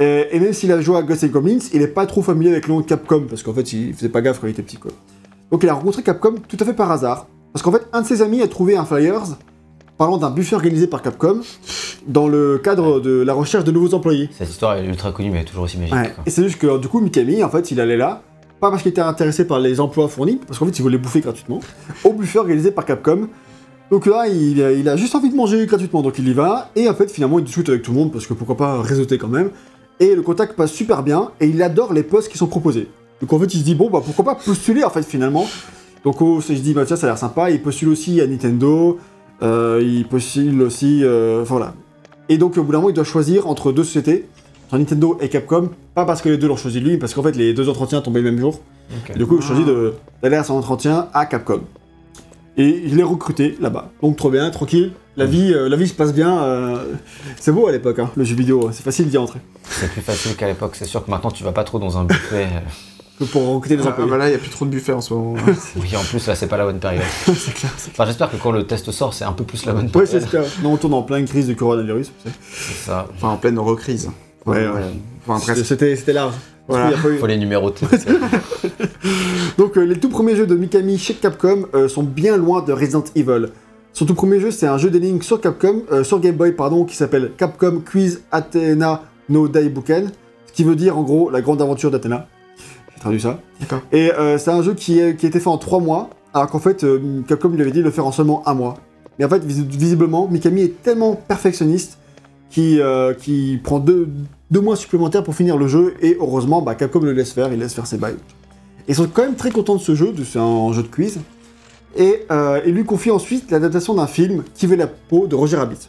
Et, 0.00 0.26
et 0.32 0.40
même 0.40 0.52
s'il 0.52 0.72
a 0.72 0.80
joué 0.80 0.96
à 0.96 1.02
Ghost 1.02 1.24
and 1.24 1.28
Goblins, 1.28 1.58
il 1.72 1.82
est 1.82 1.88
pas 1.88 2.06
trop 2.06 2.22
familier 2.22 2.50
avec 2.50 2.66
le 2.66 2.74
nom 2.74 2.80
de 2.80 2.86
Capcom, 2.86 3.26
parce 3.28 3.42
qu'en 3.42 3.54
fait, 3.54 3.72
il 3.72 3.94
faisait 3.94 4.08
pas 4.08 4.20
gaffe 4.22 4.40
quand 4.40 4.46
il 4.46 4.50
était 4.50 4.62
petit, 4.62 4.76
quoi. 4.76 4.90
Donc 5.52 5.62
il 5.62 5.68
a 5.68 5.74
rencontré 5.74 6.02
Capcom 6.02 6.34
tout 6.48 6.56
à 6.58 6.64
fait 6.64 6.72
par 6.72 6.90
hasard, 6.90 7.28
parce 7.52 7.62
qu'en 7.62 7.70
fait, 7.70 7.86
un 7.92 8.02
de 8.02 8.06
ses 8.06 8.20
amis 8.22 8.42
a 8.42 8.48
trouvé 8.48 8.76
un 8.76 8.84
flyers 8.84 9.36
parlant 9.96 10.16
d'un 10.16 10.30
buffet 10.30 10.56
organisé 10.56 10.88
par 10.88 11.02
Capcom 11.02 11.40
dans 12.08 12.26
le 12.26 12.58
cadre 12.58 12.98
de 12.98 13.22
la 13.22 13.32
recherche 13.32 13.62
de 13.62 13.70
nouveaux 13.70 13.94
employés. 13.94 14.28
Cette 14.36 14.50
histoire 14.50 14.76
est 14.76 14.84
ultra 14.84 15.12
connue, 15.12 15.30
mais 15.30 15.36
elle 15.36 15.42
est 15.44 15.48
toujours 15.48 15.64
aussi 15.64 15.78
magique. 15.78 15.94
Ouais. 15.94 16.10
quoi. 16.12 16.24
Et 16.26 16.30
c'est 16.30 16.42
juste 16.42 16.58
que 16.58 16.78
du 16.78 16.88
coup, 16.88 17.00
Mikami, 17.00 17.44
en 17.44 17.48
fait, 17.48 17.70
il 17.70 17.80
allait 17.80 17.96
là, 17.96 18.22
pas 18.58 18.70
parce 18.70 18.82
qu'il 18.82 18.90
était 18.90 19.00
intéressé 19.00 19.46
par 19.46 19.60
les 19.60 19.78
emplois 19.78 20.08
fournis, 20.08 20.40
parce 20.44 20.58
qu'en 20.58 20.66
fait, 20.66 20.76
il 20.76 20.82
voulait 20.82 20.98
bouffer 20.98 21.20
gratuitement, 21.20 21.60
au 22.02 22.12
buffet 22.12 22.40
organisé 22.40 22.72
par 22.72 22.84
Capcom. 22.84 23.28
Donc 23.92 24.06
là, 24.06 24.26
il, 24.26 24.58
il 24.58 24.88
a 24.88 24.96
juste 24.96 25.14
envie 25.14 25.30
de 25.30 25.36
manger 25.36 25.64
gratuitement, 25.66 26.02
donc 26.02 26.18
il 26.18 26.26
y 26.26 26.32
va, 26.32 26.70
et 26.74 26.88
en 26.88 26.94
fait, 26.94 27.08
finalement, 27.08 27.38
il 27.38 27.44
discute 27.44 27.68
avec 27.68 27.82
tout 27.82 27.92
le 27.92 27.98
monde, 27.98 28.10
parce 28.10 28.26
que 28.26 28.34
pourquoi 28.34 28.56
pas 28.56 28.82
réseauter 28.82 29.18
quand 29.18 29.28
même. 29.28 29.50
Et 30.00 30.14
le 30.14 30.22
contact 30.22 30.54
passe 30.56 30.72
super 30.72 31.02
bien, 31.02 31.30
et 31.40 31.46
il 31.46 31.62
adore 31.62 31.92
les 31.92 32.02
postes 32.02 32.30
qui 32.30 32.38
sont 32.38 32.46
proposés. 32.48 32.88
Donc 33.20 33.32
en 33.32 33.38
fait, 33.38 33.54
il 33.54 33.60
se 33.60 33.64
dit, 33.64 33.74
bon, 33.74 33.90
bah 33.90 34.02
pourquoi 34.04 34.24
pas 34.24 34.34
postuler, 34.34 34.82
en 34.84 34.90
fait, 34.90 35.02
finalement. 35.04 35.46
Donc 36.04 36.20
oh, 36.20 36.40
il 36.48 36.58
se 36.58 36.62
dit, 36.62 36.74
bah 36.74 36.84
tiens, 36.84 36.96
ça 36.96 37.06
a 37.06 37.10
l'air 37.10 37.18
sympa, 37.18 37.50
il 37.50 37.62
postule 37.62 37.88
aussi 37.88 38.20
à 38.20 38.26
Nintendo, 38.26 38.98
euh, 39.42 39.80
il 39.82 40.06
postule 40.06 40.60
aussi, 40.62 41.00
euh, 41.02 41.42
enfin 41.42 41.54
voilà. 41.54 41.74
Et 42.28 42.36
donc 42.38 42.56
au 42.58 42.62
bout 42.62 42.72
d'un 42.72 42.78
moment, 42.78 42.90
il 42.90 42.94
doit 42.94 43.04
choisir 43.04 43.46
entre 43.46 43.72
deux 43.72 43.84
sociétés, 43.84 44.26
entre 44.66 44.78
Nintendo 44.78 45.16
et 45.20 45.28
Capcom, 45.28 45.70
pas 45.94 46.04
parce 46.04 46.20
que 46.22 46.28
les 46.28 46.36
deux 46.38 46.48
l'ont 46.48 46.56
choisi 46.56 46.80
lui, 46.80 46.90
mais 46.92 46.98
parce 46.98 47.14
qu'en 47.14 47.22
fait 47.22 47.36
les 47.36 47.54
deux 47.54 47.68
entretiens 47.68 48.00
tombaient 48.02 48.20
le 48.20 48.30
même 48.32 48.40
jour. 48.40 48.60
Ok. 48.90 49.14
Et 49.14 49.18
du 49.18 49.24
coup, 49.26 49.36
il 49.36 49.42
choisit 49.42 49.64
de- 49.66 49.94
d'aller 50.22 50.36
à 50.36 50.44
son 50.44 50.54
entretien 50.54 51.08
à 51.14 51.24
Capcom. 51.26 51.60
Et 52.56 52.82
il 52.84 53.00
est 53.00 53.04
recruté 53.04 53.56
là-bas. 53.60 53.90
Donc 54.02 54.16
trop 54.16 54.30
bien, 54.30 54.50
tranquille. 54.50 54.92
La 55.16 55.26
vie, 55.26 55.52
euh, 55.54 55.68
la 55.68 55.76
vie 55.76 55.86
se 55.88 55.94
passe 55.94 56.12
bien. 56.12 56.42
euh, 56.42 56.84
C'est 57.38 57.52
beau 57.52 57.66
à 57.68 57.72
l'époque, 57.72 57.98
hein, 58.00 58.10
le 58.16 58.24
jeu 58.24 58.34
vidéo. 58.34 58.70
C'est 58.72 58.82
facile 58.82 59.08
d'y 59.08 59.16
entrer. 59.18 59.40
C'est 59.68 59.90
plus 59.90 60.00
facile 60.02 60.34
qu'à 60.34 60.48
l'époque, 60.48 60.72
c'est 60.74 60.86
sûr 60.86 61.04
que 61.04 61.10
maintenant 61.10 61.30
tu 61.30 61.44
vas 61.44 61.52
pas 61.52 61.64
trop 61.64 61.78
dans 61.78 61.96
un 61.98 62.04
buffet. 62.04 62.46
euh, 62.52 62.60
Que 63.20 63.24
pour 63.24 63.46
recruter 63.54 63.76
des 63.76 63.84
Ah, 63.86 63.90
employés. 63.90 64.10
bah 64.10 64.16
là, 64.16 64.26
il 64.26 64.30
n'y 64.30 64.34
a 64.36 64.38
plus 64.38 64.50
trop 64.50 64.64
de 64.64 64.70
buffets 64.70 64.92
en 64.92 65.00
ce 65.00 65.14
moment. 65.14 65.36
Oui, 65.80 65.94
en 65.96 66.02
plus 66.02 66.26
là 66.26 66.34
c'est 66.34 66.48
pas 66.48 66.56
la 66.56 66.64
bonne 66.64 66.80
période. 66.80 67.04
c'est 67.26 67.54
clair. 67.54 67.70
c'est 67.76 67.90
Enfin, 67.92 68.06
j'espère 68.06 68.28
que 68.30 68.36
quand 68.36 68.50
le 68.50 68.66
test 68.66 68.90
sort, 68.90 69.14
c'est 69.14 69.24
un 69.24 69.32
peu 69.32 69.44
plus 69.44 69.64
la 69.66 69.72
bonne 69.72 69.88
clair. 69.88 70.02
Période. 70.04 70.22
c'est 70.22 70.28
clair. 70.28 70.44
Non, 70.64 70.72
on 70.72 70.76
tourne 70.76 70.94
en 70.94 71.02
pleine 71.02 71.24
crise 71.26 71.46
du 71.46 71.54
coronavirus. 71.54 72.10
C'est 72.24 72.74
ça. 72.90 73.06
enfin, 73.16 73.28
en 73.28 73.36
pleine 73.36 73.58
recrise. 73.60 74.10
Ouais, 74.46 74.66
ouais. 74.66 74.80
Enfin. 75.28 75.54
C'était 75.62 75.94
c'était 75.96 76.12
large. 76.12 76.34
Voilà. 76.66 76.90
Il 77.04 77.10
eu- 77.12 77.18
Faut 77.18 77.26
les 77.26 77.36
numéroter. 77.36 77.86
Donc 79.58 79.76
euh, 79.76 79.82
les 79.84 79.98
tout 79.98 80.08
premiers 80.08 80.34
jeux 80.36 80.46
de 80.46 80.54
Mikami 80.54 80.98
chez 80.98 81.14
Capcom 81.14 81.66
euh, 81.74 81.88
sont 81.88 82.02
bien 82.02 82.36
loin 82.36 82.62
de 82.62 82.72
Resident 82.72 83.04
Evil. 83.14 83.48
Son 83.94 84.06
tout 84.06 84.14
premier 84.14 84.40
jeu, 84.40 84.50
c'est 84.50 84.66
un 84.66 84.76
jeu 84.76 84.90
d'énigmes 84.90 85.22
sur 85.22 85.40
Capcom, 85.40 85.82
euh, 85.92 86.02
sur 86.02 86.18
Game 86.20 86.34
Boy, 86.34 86.52
pardon, 86.52 86.84
qui 86.84 86.96
s'appelle 86.96 87.30
Capcom 87.36 87.80
Quiz 87.88 88.22
Athena 88.32 89.02
no 89.28 89.46
Daibuken, 89.48 90.10
ce 90.46 90.52
qui 90.52 90.64
veut 90.64 90.74
dire 90.74 90.98
en 90.98 91.02
gros 91.02 91.30
la 91.30 91.40
grande 91.40 91.62
aventure 91.62 91.90
d'Athéna. 91.92 92.26
J'ai 92.94 93.00
traduit 93.00 93.20
ça. 93.20 93.38
D'accord. 93.60 93.80
Et 93.92 94.12
euh, 94.12 94.36
c'est 94.36 94.50
un 94.50 94.62
jeu 94.62 94.74
qui, 94.74 94.98
est- 94.98 95.14
qui 95.16 95.26
a 95.26 95.28
été 95.28 95.38
fait 95.38 95.48
en 95.48 95.58
3 95.58 95.78
mois, 95.78 96.10
alors 96.34 96.48
qu'en 96.50 96.58
fait 96.58 96.82
euh, 96.82 97.22
Capcom 97.28 97.48
lui 97.50 97.62
avait 97.62 97.70
dit 97.70 97.78
de 97.78 97.84
le 97.84 97.90
faire 97.92 98.04
en 98.06 98.10
seulement 98.12 98.42
un 98.48 98.54
mois. 98.54 98.74
Mais 99.18 99.24
en 99.24 99.28
fait, 99.28 99.44
vis- 99.44 99.64
visiblement, 99.64 100.26
Mikami 100.28 100.62
est 100.62 100.82
tellement 100.82 101.14
perfectionniste 101.14 101.98
qu'il 102.50 102.80
euh, 102.80 103.14
qu'il 103.14 103.62
prend 103.62 103.78
deux, 103.78 104.08
deux 104.50 104.60
mois 104.60 104.74
supplémentaires 104.74 105.22
pour 105.22 105.36
finir 105.36 105.56
le 105.56 105.68
jeu, 105.68 105.94
et 106.02 106.16
heureusement, 106.20 106.62
bah, 106.62 106.74
Capcom 106.74 106.98
le 106.98 107.12
laisse 107.12 107.32
faire, 107.32 107.52
il 107.52 107.60
laisse 107.60 107.74
faire 107.74 107.86
ses 107.86 107.96
bails. 107.98 108.16
Ils 108.88 108.96
sont 108.96 109.06
quand 109.06 109.22
même 109.22 109.36
très 109.36 109.50
contents 109.52 109.76
de 109.76 109.80
ce 109.80 109.94
jeu, 109.94 110.12
c'est 110.30 110.40
un 110.40 110.72
jeu 110.72 110.82
de 110.82 110.88
quiz. 110.88 111.20
Et 111.96 112.26
euh, 112.30 112.60
il 112.66 112.74
lui 112.74 112.84
confie 112.84 113.10
ensuite 113.10 113.50
l'adaptation 113.50 113.94
d'un 113.94 114.06
film 114.06 114.42
qui 114.54 114.66
veut 114.66 114.76
la 114.76 114.86
peau 114.86 115.26
de 115.26 115.34
Roger 115.34 115.56
Rabbit. 115.56 115.88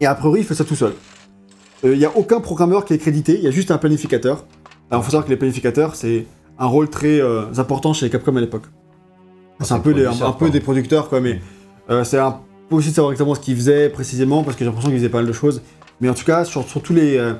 Et 0.00 0.06
a 0.06 0.14
priori, 0.14 0.40
il 0.40 0.46
fait 0.46 0.54
ça 0.54 0.64
tout 0.64 0.76
seul. 0.76 0.92
Euh, 1.84 1.92
Il 1.92 1.98
n'y 1.98 2.04
a 2.04 2.16
aucun 2.16 2.40
programmeur 2.40 2.84
qui 2.84 2.94
est 2.94 2.98
crédité, 2.98 3.34
il 3.36 3.44
y 3.44 3.48
a 3.48 3.50
juste 3.50 3.70
un 3.70 3.78
planificateur. 3.78 4.44
Alors, 4.90 5.02
il 5.02 5.04
faut 5.04 5.10
savoir 5.10 5.24
que 5.24 5.30
les 5.30 5.36
planificateurs, 5.36 5.94
c'est 5.94 6.26
un 6.58 6.66
rôle 6.66 6.88
très 6.88 7.20
euh, 7.20 7.44
important 7.58 7.92
chez 7.92 8.08
Capcom 8.08 8.34
à 8.36 8.40
l'époque. 8.40 8.64
C'est 9.60 9.72
un, 9.72 9.76
c'est 9.76 9.82
peu, 9.82 10.08
un, 10.08 10.26
un 10.26 10.32
peu 10.32 10.50
des 10.50 10.60
producteurs, 10.60 11.08
quoi, 11.08 11.20
mais 11.20 11.40
euh, 11.90 12.04
c'est 12.04 12.18
impossible 12.18 12.92
de 12.92 12.94
savoir 12.94 13.12
exactement 13.12 13.34
ce 13.34 13.40
qu'ils 13.40 13.56
faisaient 13.56 13.88
précisément, 13.90 14.42
parce 14.42 14.56
que 14.56 14.60
j'ai 14.60 14.66
l'impression 14.66 14.90
qu'ils 14.90 14.98
faisaient 14.98 15.10
pas 15.10 15.18
mal 15.18 15.26
de 15.26 15.32
choses. 15.32 15.62
Mais 16.00 16.08
en 16.08 16.14
tout 16.14 16.24
cas, 16.24 16.44
sur, 16.44 16.66
sur 16.66 16.80
tous 16.80 16.94
les 16.94 17.18
euh, 17.18 17.34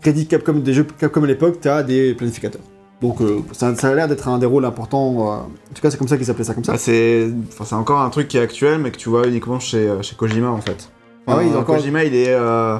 crédits 0.00 0.26
Capcom, 0.26 0.54
des 0.54 0.72
jeux 0.72 0.86
Capcom 0.98 1.22
à 1.22 1.26
l'époque, 1.26 1.60
tu 1.60 1.68
as 1.68 1.82
des 1.82 2.14
planificateurs. 2.14 2.62
Donc 3.00 3.20
euh, 3.20 3.38
ça, 3.52 3.74
ça 3.76 3.88
a 3.90 3.94
l'air 3.94 4.08
d'être 4.08 4.26
un 4.28 4.38
des 4.38 4.46
rôles 4.46 4.64
importants. 4.64 5.12
euh, 5.20 5.36
en 5.36 5.74
tout 5.74 5.80
cas, 5.82 5.90
c'est 5.90 5.98
comme 5.98 6.08
ça 6.08 6.16
qu'ils 6.16 6.30
appelaient 6.30 6.44
ça 6.44 6.54
comme 6.54 6.64
ça. 6.64 6.72
Bah, 6.72 6.78
c'est 6.78 7.28
enfin, 7.60 7.76
encore 7.76 8.00
un 8.00 8.10
truc 8.10 8.26
qui 8.28 8.36
est 8.38 8.40
actuel, 8.40 8.78
mais 8.80 8.90
que 8.90 8.96
tu 8.96 9.08
vois 9.08 9.26
uniquement 9.28 9.60
chez, 9.60 9.88
euh, 9.88 10.02
chez 10.02 10.16
Kojima 10.16 10.48
en 10.50 10.60
fait. 10.60 10.90
Ah 11.26 11.36
oui, 11.38 11.46
encore- 11.54 11.76
Kojima, 11.76 12.04
il 12.04 12.14
est, 12.14 12.30
euh, 12.30 12.78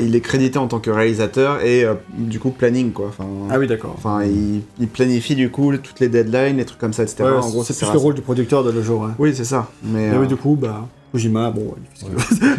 il 0.00 0.16
est 0.16 0.20
crédité 0.20 0.58
en 0.58 0.66
tant 0.66 0.80
que 0.80 0.90
réalisateur 0.90 1.62
et 1.64 1.86
du 2.18 2.40
coup 2.40 2.50
planning 2.50 2.90
quoi. 2.92 3.06
Enfin, 3.10 3.24
Ah 3.50 3.58
oui, 3.60 3.68
d'accord. 3.68 3.94
enfin 3.96 4.24
il, 4.24 4.62
il 4.80 4.88
planifie 4.88 5.36
du 5.36 5.50
coup 5.50 5.76
toutes 5.76 6.00
les 6.00 6.08
deadlines, 6.08 6.56
les 6.56 6.64
trucs 6.64 6.80
comme 6.80 6.92
ça, 6.92 7.04
etc. 7.04 7.22
Ouais, 7.24 7.30
en 7.30 7.48
gros, 7.48 7.62
c'est 7.62 7.80
le 7.92 7.98
rôle 7.98 8.14
du 8.14 8.22
producteur 8.22 8.64
de 8.64 8.72
le 8.72 8.82
jour. 8.82 9.06
Oui, 9.20 9.32
c'est 9.36 9.44
ça. 9.44 9.68
Mais, 9.84 10.10
Mais 10.10 10.16
oui, 10.16 10.26
du 10.26 10.34
coup, 10.36 10.56
bah, 10.60 10.88
Kojima, 11.12 11.50
bon, 11.50 11.74
il 11.76 12.16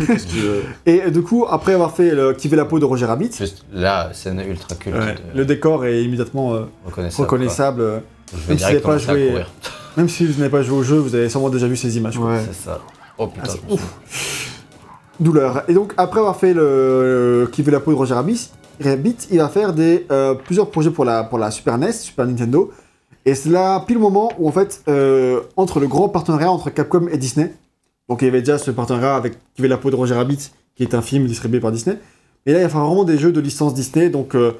fait 0.07 0.17
ce 0.19 0.25
qu'il 0.27 0.41
veut. 0.41 0.61
Et 0.85 1.01
euh, 1.03 1.09
du 1.09 1.21
coup, 1.23 1.45
après 1.49 1.73
avoir 1.73 1.95
fait 1.95 2.11
le, 2.13 2.33
fait 2.35 2.55
la 2.55 2.65
peau 2.65 2.79
de 2.79 2.85
Roger 2.85 3.05
Rabbit, 3.05 3.31
Juste 3.37 3.65
là, 3.73 4.11
scène 4.13 4.39
ultra 4.47 4.75
culte. 4.75 4.95
ouais, 4.95 5.15
de- 5.15 5.37
le 5.37 5.45
décor 5.45 5.85
est 5.85 6.03
immédiatement 6.03 6.53
euh, 6.53 6.61
reconnaissable. 6.85 7.23
reconnaissable. 7.25 7.81
euh. 7.81 7.99
Je 8.33 8.49
Même 8.49 8.57
si 8.59 8.75
pas 8.81 8.97
joué- 8.97 9.27
courir. 9.29 9.51
Même 9.97 10.09
si 10.09 10.25
vous 10.25 10.39
n'avez 10.39 10.49
pas 10.49 10.61
joué 10.63 10.77
au 10.77 10.83
jeu, 10.83 10.97
vous 10.97 11.13
avez 11.13 11.29
sûrement 11.29 11.49
déjà 11.49 11.67
vu 11.67 11.75
ces 11.75 11.97
images. 11.97 12.17
Ouais. 12.17 12.39
C'est 12.47 12.65
ça. 12.65 12.79
Oh 13.17 13.27
putain. 13.27 13.53
Ah. 13.71 13.75
Douleur. 15.19 15.63
Et 15.67 15.73
donc, 15.73 15.93
après 15.97 16.19
avoir 16.19 16.35
fait 16.37 16.53
le, 16.53 17.47
qui 17.51 17.61
veut 17.61 17.71
la 17.71 17.79
peau 17.79 17.91
de 17.91 17.95
Roger 17.95 18.15
Rabbit, 18.15 18.49
Rabbit, 18.83 19.15
il 19.31 19.37
va 19.37 19.49
faire 19.49 19.71
des, 19.73 20.07
euh, 20.11 20.33
plusieurs 20.33 20.69
projets 20.71 20.89
pour 20.89 21.05
la, 21.05 21.23
pour 21.23 21.37
la 21.37 21.51
Super 21.51 21.77
NES, 21.77 21.91
Super 21.91 22.25
Nintendo. 22.25 22.71
Et 23.25 23.35
c'est 23.35 23.49
là 23.49 23.79
pile 23.85 23.95
le 23.97 24.01
moment 24.01 24.31
où, 24.39 24.47
en 24.47 24.51
fait, 24.51 24.81
euh, 24.87 25.41
entre 25.55 25.79
le 25.79 25.87
grand 25.87 26.09
partenariat 26.09 26.51
entre 26.51 26.71
Capcom 26.71 27.07
et 27.11 27.17
Disney, 27.17 27.53
donc 28.13 28.21
il 28.21 28.25
y 28.25 28.27
avait 28.27 28.41
déjà 28.41 28.59
ce 28.59 28.69
partenariat 28.69 29.15
avec 29.15 29.33
Qui 29.55 29.63
veut 29.63 29.67
la 29.67 29.77
peau 29.77 29.89
de 29.89 29.95
Roger 29.95 30.13
Rabbit, 30.13 30.51
qui 30.75 30.83
est 30.83 30.93
un 30.93 31.01
film 31.01 31.25
distribué 31.25 31.59
par 31.59 31.71
Disney. 31.71 31.97
Et 32.45 32.53
là, 32.53 32.59
il 32.59 32.63
va 32.63 32.69
faire 32.69 32.81
vraiment 32.85 33.05
des 33.05 33.17
jeux 33.17 33.31
de 33.31 33.39
licence 33.41 33.73
Disney. 33.73 34.09
Donc, 34.11 34.35
euh, 34.35 34.51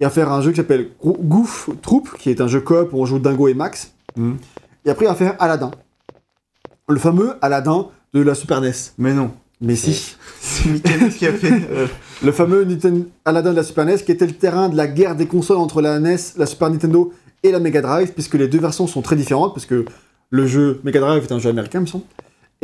il 0.00 0.04
va 0.04 0.10
faire 0.10 0.32
un 0.32 0.40
jeu 0.40 0.50
qui 0.52 0.56
s'appelle 0.56 0.88
Goo- 1.04 1.18
Goof 1.20 1.68
Troop, 1.82 2.08
qui 2.18 2.30
est 2.30 2.40
un 2.40 2.46
jeu 2.48 2.60
coop 2.62 2.88
où 2.94 3.02
on 3.02 3.04
joue 3.04 3.18
Dingo 3.18 3.48
et 3.48 3.54
Max. 3.54 3.92
Mhm. 4.16 4.38
Et 4.86 4.90
après, 4.90 5.04
il 5.04 5.08
va 5.08 5.14
faire 5.14 5.36
Aladdin. 5.40 5.70
Le 6.88 6.98
fameux 6.98 7.34
Aladdin 7.42 7.88
de 8.14 8.20
la 8.22 8.34
Super 8.34 8.60
NES. 8.62 8.72
Mais 8.96 9.12
non. 9.12 9.30
Mais 9.60 9.76
si. 9.76 10.16
C'est 10.40 10.70
Mikami 10.70 11.10
qui 11.10 11.26
a 11.26 11.32
fait. 11.34 11.52
euh, 11.70 11.86
Le 12.24 12.32
fameux 12.32 12.64
Nintendo 12.64 13.06
Aladdin 13.26 13.50
de 13.50 13.56
la 13.56 13.62
Super 13.62 13.84
NES, 13.84 13.98
qui 13.98 14.12
était 14.12 14.26
le 14.26 14.32
terrain 14.32 14.68
de 14.70 14.76
la 14.76 14.86
guerre 14.86 15.16
des 15.16 15.26
consoles 15.26 15.58
entre 15.58 15.82
la 15.82 15.98
NES, 16.00 16.16
la 16.38 16.46
Super 16.46 16.70
Nintendo 16.70 17.12
et 17.42 17.50
la 17.52 17.60
Mega 17.60 17.82
Drive, 17.82 18.12
puisque 18.14 18.34
les 18.34 18.48
deux 18.48 18.60
versions 18.60 18.86
sont 18.86 19.02
très 19.02 19.16
différentes, 19.16 19.52
parce 19.54 19.66
que 19.66 19.84
le 20.30 20.46
jeu 20.46 20.80
Mega 20.84 21.00
Drive 21.00 21.24
est 21.24 21.32
un 21.32 21.38
jeu 21.38 21.50
américain, 21.50 21.80
il 21.80 21.82
me 21.82 21.86
semble. 21.86 22.04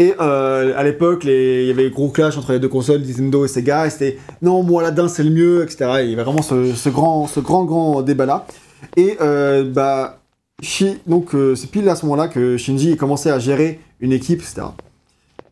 Et 0.00 0.14
euh, 0.20 0.72
à 0.76 0.84
l'époque, 0.84 1.24
les- 1.24 1.62
il 1.62 1.66
y 1.68 1.70
avait 1.70 1.90
gros 1.90 2.08
clash 2.08 2.38
entre 2.38 2.52
les 2.52 2.60
deux 2.60 2.68
consoles, 2.68 3.00
Nintendo 3.02 3.44
et 3.44 3.48
Sega, 3.48 3.86
et 3.86 3.90
c'était 3.90 4.18
non, 4.42 4.62
moi 4.62 4.82
Aladdin 4.82 5.08
c'est 5.08 5.24
le 5.24 5.30
mieux, 5.30 5.62
etc. 5.64 5.90
Et 6.00 6.04
il 6.04 6.10
y 6.10 6.14
avait 6.14 6.22
vraiment 6.22 6.42
ce, 6.42 6.72
ce 6.72 6.88
grand, 6.88 7.26
ce 7.26 7.40
grand, 7.40 7.64
grand 7.64 8.02
débat-là. 8.02 8.46
Et 8.96 9.16
euh, 9.20 9.64
bah, 9.64 10.20
Shi- 10.62 10.98
donc 11.06 11.34
euh, 11.34 11.54
c'est 11.56 11.68
pile 11.70 11.88
à 11.88 11.96
ce 11.96 12.04
moment-là 12.06 12.28
que 12.28 12.56
Shinji 12.56 12.96
commençait 12.96 13.30
à 13.30 13.38
gérer 13.40 13.80
une 14.00 14.12
équipe, 14.12 14.40
etc. 14.40 14.68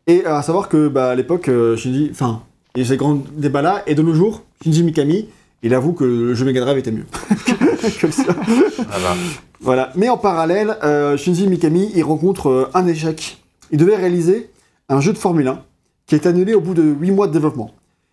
Et 0.06 0.24
à 0.24 0.40
savoir 0.42 0.68
que 0.68 0.86
bah, 0.88 1.10
à 1.10 1.14
l'époque, 1.16 1.50
Shinji, 1.76 2.08
enfin, 2.12 2.42
il 2.76 2.82
y 2.82 2.84
a 2.86 2.88
ces 2.88 2.96
grands 2.96 3.18
débats-là, 3.36 3.82
et 3.88 3.96
de 3.96 4.02
nos 4.02 4.14
jours, 4.14 4.42
Shinji 4.62 4.84
Mikami, 4.84 5.28
il 5.64 5.74
avoue 5.74 5.92
que 5.92 6.04
le 6.04 6.34
jeu 6.34 6.44
Mega 6.44 6.60
Drive 6.60 6.78
était 6.78 6.92
mieux. 6.92 7.06
Comme 8.00 8.12
ça. 8.12 8.22
Ah 8.28 8.96
bah. 9.02 9.16
Voilà. 9.60 9.90
Mais 9.96 10.08
en 10.08 10.18
parallèle, 10.18 10.76
Shinji 11.16 11.48
Mikami, 11.48 11.90
il 11.96 12.04
rencontre 12.04 12.70
un 12.74 12.86
échec. 12.86 13.38
Il 13.70 13.78
devait 13.78 13.96
réaliser 13.96 14.50
un 14.88 15.00
jeu 15.00 15.12
de 15.12 15.18
Formule 15.18 15.48
1 15.48 15.62
qui 16.06 16.14
est 16.14 16.26
annulé 16.26 16.54
au 16.54 16.60
bout 16.60 16.74
de 16.74 16.82
8 16.82 17.10
mois 17.10 17.26
de 17.26 17.32
développement. 17.32 17.72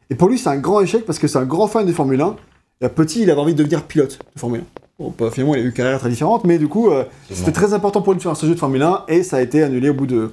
Et 0.09 0.15
pour 0.15 0.27
lui, 0.27 0.37
c'est 0.37 0.49
un 0.49 0.57
grand 0.57 0.81
échec 0.81 1.05
parce 1.05 1.19
que 1.19 1.27
c'est 1.27 1.37
un 1.37 1.45
grand 1.45 1.67
fan 1.67 1.85
de 1.85 1.91
Formule 1.91 2.21
1. 2.21 2.35
Et 2.81 2.89
petit, 2.89 3.21
il 3.21 3.31
avait 3.31 3.39
envie 3.39 3.53
de 3.53 3.59
devenir 3.59 3.83
pilote 3.83 4.19
de 4.33 4.39
Formule 4.39 4.61
1. 4.61 4.63
Bon, 4.99 5.13
bah, 5.17 5.29
finalement, 5.31 5.55
il 5.55 5.61
a 5.61 5.63
eu 5.63 5.67
une 5.67 5.73
carrière 5.73 5.99
très 5.99 6.09
différente, 6.09 6.43
mais 6.43 6.57
du 6.57 6.67
coup, 6.67 6.89
euh, 6.89 7.03
c'était 7.31 7.51
très 7.51 7.73
important 7.73 8.01
pour 8.01 8.13
lui 8.13 8.17
de 8.17 8.23
faire 8.23 8.35
ce 8.35 8.45
jeu 8.45 8.55
de 8.55 8.59
Formule 8.59 8.81
1 8.81 9.05
et 9.07 9.23
ça 9.23 9.37
a 9.37 9.41
été 9.41 9.63
annulé 9.63 9.89
au 9.89 9.93
bout 9.93 10.07
de, 10.07 10.31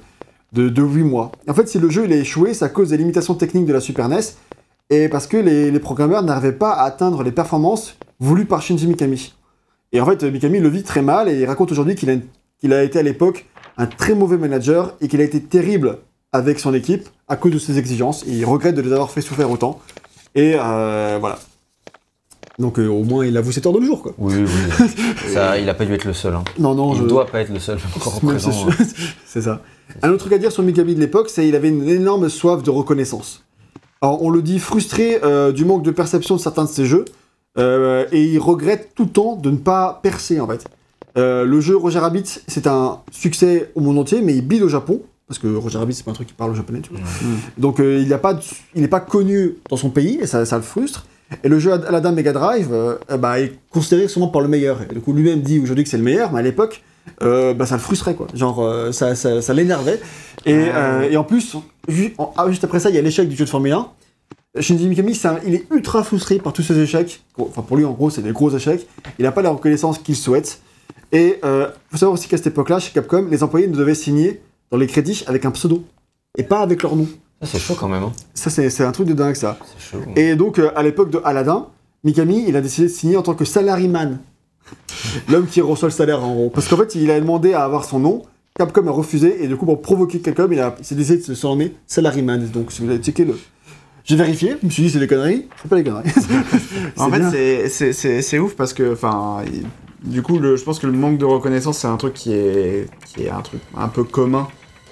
de, 0.52 0.68
de 0.68 0.82
8 0.82 1.02
mois. 1.04 1.32
En 1.48 1.54
fait, 1.54 1.68
si 1.68 1.78
le 1.78 1.88
jeu 1.90 2.04
il 2.06 2.12
a 2.12 2.16
échoué, 2.16 2.54
c'est 2.54 2.64
à 2.64 2.68
cause 2.68 2.90
des 2.90 2.96
limitations 2.96 3.34
techniques 3.34 3.66
de 3.66 3.72
la 3.72 3.80
Super 3.80 4.08
NES 4.08 4.20
et 4.90 5.08
parce 5.08 5.26
que 5.26 5.36
les, 5.36 5.70
les 5.70 5.80
programmeurs 5.80 6.22
n'arrivaient 6.22 6.52
pas 6.52 6.72
à 6.72 6.84
atteindre 6.84 7.22
les 7.22 7.32
performances 7.32 7.96
voulues 8.18 8.46
par 8.46 8.60
Shinji 8.62 8.86
Mikami. 8.86 9.34
Et 9.92 10.00
en 10.00 10.06
fait, 10.06 10.22
Mikami 10.24 10.60
le 10.60 10.68
vit 10.68 10.82
très 10.82 11.02
mal 11.02 11.28
et 11.28 11.40
il 11.40 11.46
raconte 11.46 11.72
aujourd'hui 11.72 11.94
qu'il 11.94 12.10
a, 12.10 12.14
qu'il 12.58 12.72
a 12.72 12.82
été 12.82 12.98
à 12.98 13.02
l'époque 13.02 13.46
un 13.80 13.87
très 13.87 14.14
mauvais 14.14 14.37
manager 14.37 14.94
et 15.00 15.08
qu'il 15.08 15.20
a 15.20 15.25
été 15.25 15.40
terrible 15.40 15.99
avec 16.32 16.60
son 16.60 16.75
équipe 16.75 17.08
à 17.28 17.37
cause 17.37 17.52
de 17.52 17.58
ses 17.58 17.78
exigences. 17.78 18.25
Et 18.26 18.32
il 18.32 18.44
regrette 18.44 18.75
de 18.75 18.82
les 18.82 18.92
avoir 18.92 19.10
fait 19.10 19.22
souffrir 19.22 19.50
autant. 19.50 19.80
Et 20.34 20.54
euh, 20.56 21.16
voilà. 21.18 21.38
Donc 22.58 22.78
euh, 22.78 22.88
au 22.88 23.04
moins 23.04 23.25
il 23.25 23.37
avoue 23.38 23.52
ses 23.52 23.62
torts 23.62 23.72
de 23.72 23.78
le 23.78 23.87
jour 23.87 24.02
quoi. 24.02 24.12
Oui, 24.18 24.34
oui. 24.37 24.87
Ça, 25.32 25.58
il 25.58 25.68
a 25.68 25.75
pas 25.75 25.87
dû 25.87 25.94
être 25.94 26.04
le 26.04 26.12
seul. 26.12 26.34
hein. 26.34 26.44
Non 26.58 26.75
non, 26.75 26.92
Il 26.92 26.99
je 26.99 27.02
ne 27.04 27.08
doit 27.08 27.26
pas 27.26 27.40
être 27.40 27.52
le 27.52 27.58
seul 27.58 27.78
encore 27.96 28.20
présent. 28.25 28.52
c'est 29.26 29.42
ça. 29.42 29.62
Un 30.02 30.10
autre 30.10 30.18
truc 30.18 30.34
à 30.34 30.38
dire 30.38 30.52
sur 30.52 30.62
Mikami 30.62 30.94
de 30.94 31.00
l'époque, 31.00 31.30
c'est 31.30 31.42
qu'il 31.44 31.56
avait 31.56 31.70
une 31.70 31.88
énorme 31.88 32.28
soif 32.28 32.62
de 32.62 32.71
reconnaissance. 32.71 33.45
Alors, 34.02 34.23
on 34.23 34.30
le 34.30 34.40
dit 34.43 34.58
frustré 34.58 35.19
euh, 35.25 35.52
du 35.52 35.64
manque 35.64 35.82
de 35.82 35.90
perception 35.90 36.36
de 36.36 36.40
certains 36.40 36.64
de 36.64 36.69
ses 36.69 36.84
jeux, 36.86 37.04
euh, 37.58 38.06
et 38.12 38.23
il 38.25 38.38
regrette 38.38 38.90
tout 38.95 39.04
le 39.04 39.10
temps 39.10 39.36
de 39.36 39.50
ne 39.50 39.56
pas 39.56 39.99
percer 40.02 40.38
en 40.40 40.47
fait. 40.47 40.64
Euh, 41.16 41.44
le 41.44 41.60
jeu 41.60 41.76
Roger 41.76 41.99
Rabbit, 41.99 42.40
c'est 42.46 42.66
un 42.66 42.99
succès 43.10 43.70
au 43.75 43.80
monde 43.80 43.99
entier, 43.99 44.20
mais 44.23 44.34
il 44.34 44.42
bide 44.46 44.62
au 44.62 44.68
Japon, 44.68 45.02
parce 45.26 45.38
que 45.38 45.49
Roger 45.49 45.78
Rabbit, 45.78 45.94
c'est 45.94 46.04
pas 46.04 46.10
un 46.12 46.14
truc 46.14 46.28
qui 46.28 46.34
parle 46.34 46.50
au 46.52 46.54
japonais, 46.54 46.80
tu 46.80 46.90
vois. 46.90 47.00
Donc 47.58 47.80
euh, 47.80 47.99
il 48.00 48.08
n'est 48.08 48.18
pas, 48.18 48.38
il 48.75 48.82
est 48.84 48.88
pas 48.88 49.00
connu 49.00 49.56
dans 49.68 49.76
son 49.76 49.90
pays, 49.90 50.18
et 50.20 50.26
ça, 50.26 50.44
ça 50.46 50.56
le 50.56 50.62
frustre. 50.62 51.06
Et 51.44 51.49
le 51.49 51.58
jeu 51.60 51.73
Aladdin 51.73 52.10
Mega 52.12 52.32
Drive, 52.32 52.68
euh, 52.73 52.96
bah, 53.18 53.40
est 53.40 53.52
considéré 53.70 54.08
souvent 54.08 54.26
par 54.28 54.40
le 54.40 54.49
meilleur. 54.49 54.78
Et 54.82 54.94
du 54.94 55.00
coup, 55.00 55.12
lui-même 55.12 55.40
dit 55.42 55.60
aujourd'hui 55.60 55.84
que 55.84 55.90
c'est 55.90 55.96
le 55.99 56.02
meilleur, 56.02 56.32
mais 56.32 56.40
à 56.40 56.42
l'époque, 56.42 56.82
euh, 57.23 57.54
bah, 57.54 57.66
ça 57.66 57.76
le 57.76 57.80
frustrait, 57.80 58.14
quoi. 58.14 58.26
Genre, 58.34 58.60
euh, 58.60 58.90
ça, 58.90 59.14
ça, 59.14 59.40
ça 59.40 59.54
l'énervait. 59.54 60.00
Et, 60.44 60.54
euh, 60.75 61.08
et 61.08 61.16
en 61.16 61.23
plus, 61.25 61.56
ju- 61.88 62.14
en- 62.18 62.32
ah, 62.36 62.46
juste 62.50 62.64
après 62.64 62.80
ça, 62.80 62.88
il 62.90 62.96
y 62.96 62.99
a 62.99 63.02
l'échec 63.02 63.28
du 63.28 63.36
jeu 63.36 63.44
de 63.44 63.50
Formule 63.50 63.73
1. 63.73 63.88
Shinji 64.58 64.88
Mikami, 64.88 65.16
un- 65.25 65.38
il 65.46 65.54
est 65.54 65.66
ultra 65.70 66.02
frustré 66.02 66.38
par 66.38 66.52
tous 66.52 66.62
ces 66.64 66.76
échecs. 66.80 67.23
Enfin, 67.38 67.62
pour 67.62 67.76
lui, 67.76 67.84
en 67.84 67.92
gros, 67.92 68.10
c'est 68.10 68.23
des 68.23 68.32
gros 68.32 68.50
échecs. 68.50 68.84
Il 69.20 69.23
n'a 69.23 69.30
pas 69.30 69.42
la 69.42 69.50
reconnaissance 69.50 69.99
qu'il 69.99 70.16
souhaite. 70.16 70.60
Et 71.12 71.38
il 71.42 71.66
faut 71.90 71.96
savoir 71.96 72.12
aussi 72.14 72.28
qu'à 72.28 72.36
cette 72.36 72.46
époque-là, 72.48 72.78
chez 72.78 72.92
Capcom, 72.92 73.26
les 73.30 73.42
employés 73.42 73.66
ne 73.66 73.74
devaient 73.76 73.94
signer 73.94 74.40
dans 74.70 74.76
les 74.78 74.86
crédits 74.86 75.24
avec 75.26 75.44
un 75.44 75.50
pseudo. 75.50 75.84
Et 76.38 76.42
pas 76.44 76.60
avec 76.60 76.82
leur 76.82 76.94
nom. 76.96 77.06
Ça, 77.42 77.48
c'est 77.52 77.58
chaud 77.58 77.74
quand 77.78 77.88
même. 77.88 78.02
Hein. 78.04 78.12
Ça, 78.34 78.50
c'est 78.50 78.84
un 78.84 78.92
truc 78.92 79.08
de 79.08 79.14
dingue, 79.14 79.34
ça. 79.34 79.58
C'est 79.66 79.90
chaud. 79.92 80.02
Et 80.14 80.36
donc, 80.36 80.58
euh, 80.58 80.70
à 80.76 80.82
l'époque 80.82 81.10
de 81.10 81.20
Aladdin, 81.24 81.66
Mikami, 82.04 82.44
il 82.46 82.54
a 82.56 82.60
décidé 82.60 82.86
de 82.86 82.92
signer 82.92 83.16
en 83.16 83.22
tant 83.22 83.34
que 83.34 83.44
salaryman. 83.44 84.18
L'homme 85.28 85.46
qui 85.46 85.60
reçoit 85.60 85.88
le 85.88 85.92
salaire, 85.94 86.22
en 86.22 86.32
gros. 86.34 86.50
Parce 86.50 86.68
qu'en 86.68 86.76
fait, 86.76 86.94
il 86.94 87.10
a 87.10 87.18
demandé 87.18 87.52
à 87.54 87.64
avoir 87.64 87.84
son 87.84 87.98
nom. 87.98 88.22
Capcom 88.54 88.86
a 88.86 88.90
refusé. 88.90 89.42
Et 89.42 89.48
du 89.48 89.56
coup, 89.56 89.64
pour 89.66 89.80
provoquer 89.82 90.20
Capcom, 90.20 90.48
il, 90.52 90.60
a- 90.60 90.76
il 90.78 90.84
s'est 90.84 90.94
décidé 90.94 91.18
de 91.18 91.22
se 91.24 91.34
surnommer 91.34 91.74
Salaryman. 91.86 92.46
Donc, 92.50 92.70
si 92.72 92.82
vous 92.82 92.90
avez 92.90 92.98
checké 93.02 93.24
le. 93.24 93.36
J'ai 94.04 94.16
vérifié, 94.16 94.56
je 94.60 94.66
me 94.66 94.70
suis 94.70 94.82
dit, 94.84 94.90
c'est 94.90 94.98
des 94.98 95.06
conneries. 95.06 95.46
C'est 95.60 95.68
pas 95.68 95.76
des 95.76 95.84
conneries. 95.84 96.10
En 96.96 97.10
fait, 97.10 97.68
c'est- 98.22 98.38
ouf 98.38 98.54
parce 98.54 98.72
que, 98.72 98.92
enfin, 98.92 99.38
du 100.04 100.23
coup, 100.23 100.39
le, 100.39 100.56
je 100.56 100.65
pense 100.65 100.78
que 100.78 100.86
le 100.86 100.93
manque 100.93 101.19
de 101.19 101.25
reconnaissance, 101.25 101.78
c'est 101.78 101.89
un 101.89 101.97
truc 101.97 102.15
qui 102.15 102.32
est, 102.32 102.86
qui 103.15 103.25
est 103.25 103.30
un 103.30 103.41
truc 103.43 103.60
un 103.76 103.89
peu 103.89 104.04
commun 104.04 104.49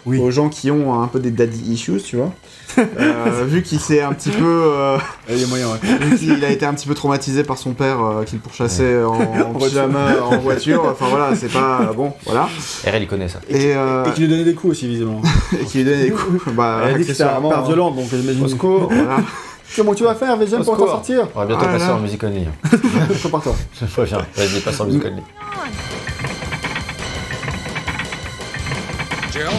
Oui. 0.06 0.18
aux 0.20 0.30
gens 0.30 0.48
qui 0.48 0.70
ont 0.70 1.00
un 1.02 1.06
peu 1.06 1.18
des 1.20 1.30
daddy 1.30 1.72
issues, 1.72 2.00
tu 2.02 2.16
vois. 2.16 2.32
Euh, 2.78 3.44
vu 3.46 3.62
qu'il 3.62 3.80
s'est 3.80 4.02
un 4.02 4.12
petit 4.12 4.28
peu, 4.30 4.44
euh, 4.44 4.98
Il 5.28 5.38
y 5.38 5.42
a 5.42 5.46
moyen, 5.48 5.66
ouais. 5.68 5.78
vu 6.06 6.16
qu'il 6.18 6.44
a 6.44 6.50
été 6.50 6.64
un 6.66 6.74
petit 6.74 6.86
peu 6.86 6.94
traumatisé 6.94 7.42
par 7.42 7.56
son 7.58 7.72
père 7.72 8.00
euh, 8.04 8.24
qui 8.24 8.36
le 8.36 8.40
pourchassait 8.42 9.02
en, 9.02 9.14
en 9.46 9.52
voiture. 9.52 9.58
pyjama 9.68 10.08
en 10.22 10.36
voiture. 10.38 10.84
Enfin 10.84 11.06
voilà, 11.08 11.34
c'est 11.34 11.50
pas 11.50 11.92
bon, 11.96 12.12
voilà. 12.24 12.48
RL, 12.86 13.02
il 13.02 13.08
connaît 13.08 13.26
ça. 13.28 13.40
Et, 13.48 13.74
euh, 13.74 14.04
Et 14.04 14.12
qui 14.12 14.20
lui 14.20 14.28
donnait 14.28 14.44
des 14.44 14.54
coups 14.54 14.72
aussi, 14.72 14.86
visiblement. 14.86 15.22
et 15.60 15.64
qui 15.64 15.78
lui 15.78 15.84
donnait 15.86 16.04
des 16.04 16.10
coups. 16.10 16.42
Bah, 16.54 16.82
Elle 16.84 16.94
a 16.94 16.98
dit 16.98 17.04
que 17.06 17.10
c'était 17.12 17.22
un 17.22 17.26
accessoirement, 17.28 17.48
père 17.48 17.64
violent, 17.64 17.90
donc 17.90 18.06
j'imagine. 18.10 18.44
Au 18.44 18.48
secours 18.48 18.88
Voilà. 18.92 19.16
Comment 19.76 19.94
tu 19.94 20.02
vas 20.04 20.14
faire, 20.14 20.36
VGM, 20.36 20.64
pour 20.64 20.76
t'en 20.76 20.86
sortir 20.86 21.28
On 21.34 21.40
va 21.40 21.46
bientôt 21.46 21.64
Ah 21.68 21.72
passer 21.72 21.86
là. 21.86 21.94
en 21.94 21.98
musique 22.00 22.24
only. 22.24 22.46
Prépare-toi. 23.20 23.54
Je 23.80 23.86
préviens. 23.86 24.26
Vas-y, 24.34 24.60
passe 24.60 24.80
en 24.80 24.84
musique 24.86 25.04
only. 25.04 25.22
Jill? 29.30 29.52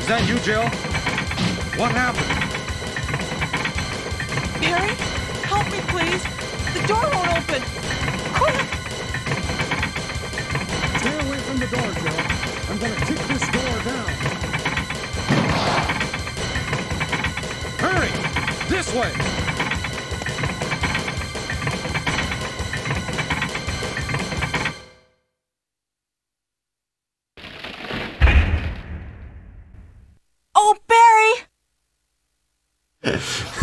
Is 0.00 0.06
that 0.06 0.20
you, 0.28 0.38
Jill? 0.44 0.62
What 1.78 1.90
happened? 1.92 2.30
Barry, 4.60 4.92
help 5.48 5.66
me, 5.72 5.80
please. 5.88 6.22
The 6.74 6.86
door 6.86 7.02
won't 7.12 7.30
open. 7.38 7.62
Quick! 8.34 8.60
Stay 11.00 11.14
away 11.26 11.38
from 11.38 11.58
the 11.58 11.66
door, 11.66 11.88
Jill. 12.00 12.18
I'm 12.70 12.78
gonna 12.78 13.06
This 18.76 18.92
way! 18.92 19.45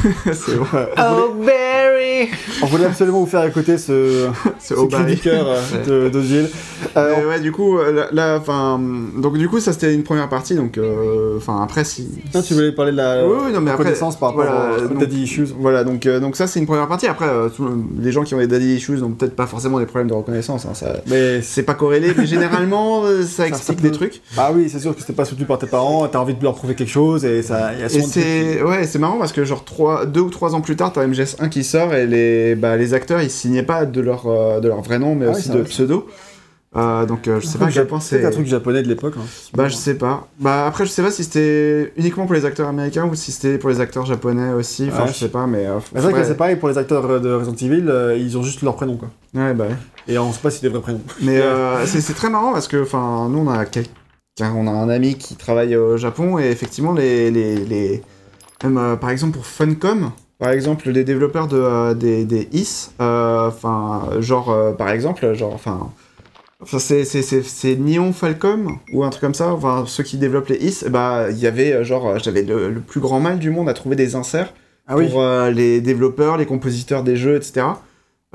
c'est 0.34 0.56
bon. 0.58 0.66
Oh, 0.74 1.34
Barry 1.46 2.30
On 2.62 2.66
voulait 2.68 2.86
absolument 2.86 3.20
vous 3.22 3.26
faire 3.26 3.44
écouter 3.46 3.78
ce, 3.78 4.28
ce 4.60 4.74
cri 4.74 5.06
du 5.06 5.18
cœur 5.18 5.46
euh, 5.48 6.08
de, 6.08 6.10
de 6.10 6.22
Gilles. 6.22 6.50
Euh, 6.98 7.28
ouais, 7.30 7.40
du 7.40 7.52
coup, 7.52 7.78
euh, 7.78 7.92
là, 7.92 8.08
là, 8.12 8.38
enfin, 8.40 8.80
donc 9.18 9.38
du 9.38 9.48
coup, 9.50 9.60
ça 9.60 9.74
c'était 9.74 9.94
une 9.94 10.04
première 10.04 10.30
partie, 10.30 10.56
donc, 10.56 10.78
euh, 10.78 11.38
enfin, 11.38 11.62
après, 11.64 11.84
si. 11.84 12.10
Non, 12.34 12.42
tu 12.42 12.54
voulais 12.54 12.72
parler 12.72 12.92
de 12.92 12.98
la 12.98 13.26
Oui, 13.26 13.38
oui, 13.48 13.54
non, 13.54 13.62
mais 13.62 13.72
après, 13.72 13.86
connaissance 13.86 14.18
par 14.20 14.30
rapport 14.36 14.46
voilà, 14.46 14.78
aux 14.84 14.88
donc- 14.88 15.00
daddy 15.00 15.24
issues. 15.24 15.48
Voilà, 15.60 15.84
donc, 15.84 16.06
euh, 16.06 16.20
donc 16.20 16.36
ça 16.36 16.48
c'est 16.48 16.60
une 16.60 16.66
première 16.68 16.88
partie. 16.88 17.08
Après, 17.08 17.28
euh, 17.28 17.50
tout- 17.50 17.70
les 18.00 18.12
gens 18.12 18.24
qui 18.24 18.36
ont 18.36 18.40
des 18.40 18.48
daddy 18.48 18.76
issues 18.76 18.94
n'ont 18.98 19.12
peut-être 19.12 19.36
pas 19.36 19.48
forcément 19.48 19.80
des 19.80 19.86
problèmes 19.86 20.10
de 20.10 20.14
reconnaissance. 20.14 20.66
hein, 20.66 20.74
ça, 20.74 20.98
Mais 21.08 21.42
c'est 21.42 21.64
pas 21.64 21.74
corrélé, 21.74 22.14
mais 22.18 22.26
généralement, 22.26 23.04
ça 23.28 23.48
explique 23.48 23.82
peut- 23.82 23.90
des 23.90 23.92
trucs. 23.96 24.22
bah 24.36 24.52
oui, 24.54 24.70
c'est 24.70 24.80
sûr 24.80 24.94
que 24.94 25.02
c'était 25.02 25.14
pas 25.14 25.26
soutenu 25.26 25.46
par 25.46 25.58
tes 25.58 25.68
parents, 25.68 26.08
t'as 26.08 26.20
envie 26.20 26.34
de 26.36 26.44
leur 26.44 26.56
prouver 26.56 26.76
quelque 26.76 26.92
chose 26.92 27.24
et 27.26 27.42
ça. 27.42 27.72
il 27.74 27.80
Y 27.80 27.84
a 27.84 27.86
Et 27.86 28.02
c'est 28.02 28.62
ouais, 28.64 28.86
c'est 28.86 29.00
marrant 29.00 29.18
parce 29.18 29.32
que 29.32 29.44
genre 29.46 29.64
trois, 29.94 30.06
deux 30.06 30.22
ou 30.22 30.30
trois 30.30 30.56
ans 30.56 30.62
plus 30.62 30.76
tard, 30.76 30.92
t'as 30.94 31.06
MGS1 31.06 31.50
qui 31.50 31.64
sort 31.64 31.94
et 31.94 32.08
les, 32.08 32.56
bah, 32.56 32.78
les 32.78 32.94
acteurs 32.94 33.22
ils 33.22 33.30
signaient 33.30 33.64
pas 33.64 33.86
de 33.86 34.02
leur, 34.02 34.28
euh, 34.28 34.60
de 34.60 34.68
leur 34.68 34.82
vrai 34.82 35.00
nom 35.00 35.16
mais 35.16 35.26
Ah 35.28 35.32
aussi 35.32 35.50
de 35.50 35.60
vrai. 35.60 35.64
pseudo. 35.64 36.08
Euh, 36.76 37.06
donc 37.06 37.28
euh, 37.28 37.40
je 37.40 37.46
sais 37.46 37.58
pas 37.60 37.66
à 37.68 37.72
quel 37.72 37.86
point 37.86 38.00
C'est 38.00 38.26
un 38.26 38.32
truc 38.32 38.48
japonais 38.48 38.82
de 38.82 38.88
l'époque. 38.88 39.14
hein. 39.18 39.24
Bah 39.54 39.68
je 39.68 39.76
sais 39.76 39.94
pas. 39.94 40.28
Bah 40.40 40.66
après 40.66 40.86
je 40.86 40.90
sais 40.92 41.04
pas 41.04 41.12
si 41.12 41.24
c'était 41.24 41.94
uniquement 41.98 42.26
pour 42.26 42.34
les 42.34 42.46
acteurs 42.46 42.68
américains 42.68 43.06
ou 43.06 43.14
si 43.14 43.32
c'était 43.32 43.58
pour 43.60 43.70
les 43.70 43.80
acteurs 43.80 44.06
japonais 44.08 44.52
aussi. 44.54 44.88
Enfin 44.92 45.04
Ouais, 45.04 45.08
je 45.10 45.14
sais 45.14 45.30
pas 45.30 45.46
mais. 45.46 45.68
euh, 45.68 45.80
C'est 45.94 46.00
vrai 46.02 46.14
que 46.14 46.24
c'est 46.24 46.36
pareil 46.38 46.56
pour 46.56 46.70
les 46.70 46.78
acteurs 46.78 47.22
de 47.22 47.32
Resident 47.34 47.56
Evil, 47.56 47.92
ils 48.20 48.38
ont 48.38 48.44
juste 48.44 48.62
leur 48.64 48.76
prénom 48.76 48.98
quoi. 48.98 49.10
Ouais 49.36 49.54
bah. 49.54 49.66
ouais. 49.66 49.76
Et 50.08 50.18
on 50.18 50.34
sait 50.34 50.42
pas 50.42 50.50
si 50.50 50.60
c'est 50.60 50.68
des 50.68 50.74
vrais 50.74 50.82
prénoms. 50.82 51.02
Mais 51.22 51.42
c'est 51.86 52.14
très 52.16 52.30
marrant 52.30 52.54
parce 52.54 52.68
que 52.68 52.82
enfin 52.82 53.30
nous 53.30 53.40
on 53.40 53.50
a 53.52 53.64
on 54.42 54.66
a 54.68 54.72
un 54.72 54.90
ami 54.90 55.14
qui 55.16 55.36
travaille 55.36 55.76
au 55.76 55.96
Japon 55.98 56.40
et 56.40 56.46
effectivement 56.50 56.94
les 56.94 57.30
les, 57.30 57.56
les... 57.58 58.02
même 58.64 58.78
euh, 58.78 58.96
par 58.96 59.10
exemple 59.10 59.34
pour 59.34 59.46
Funcom. 59.46 60.12
Par 60.40 60.52
exemple, 60.52 60.90
les 60.90 61.04
développeurs 61.06 61.48
de, 61.48 61.58
euh, 61.58 61.94
des, 61.94 62.26
des 62.26 62.50
IS, 62.52 62.92
euh, 63.00 63.48
enfin, 63.48 64.10
genre, 64.20 64.76
par 64.78 64.90
exemple, 64.90 65.34
genre, 65.34 65.54
enfin, 65.54 65.92
Enfin, 66.62 66.80
c'est, 66.80 67.76
Neon 67.78 68.14
Falcom 68.14 68.78
ou 68.94 69.04
un 69.04 69.10
truc 69.10 69.22
comme 69.22 69.34
ça. 69.34 69.52
Enfin, 69.54 69.84
ceux 69.86 70.04
qui 70.04 70.18
développent 70.18 70.48
les 70.48 70.58
IS, 70.66 70.86
bah, 70.90 71.26
il 71.30 71.38
y 71.38 71.46
avait 71.46 71.84
genre, 71.84 72.18
j'avais 72.20 72.42
le, 72.44 72.70
le 72.72 72.80
plus 72.80 73.02
grand 73.02 73.20
mal 73.20 73.38
du 73.40 73.50
monde 73.50 73.68
à 73.68 73.74
trouver 73.74 73.98
des 73.98 74.16
inserts 74.16 74.54
Ah 74.88 74.96
oui. 74.96 75.10
pour 75.10 75.22
euh, 75.22 75.50
les 75.52 75.82
développeurs, 75.82 76.38
les 76.38 76.46
compositeurs 76.46 77.04
des 77.04 77.18
jeux, 77.18 77.36
etc. 77.36 77.66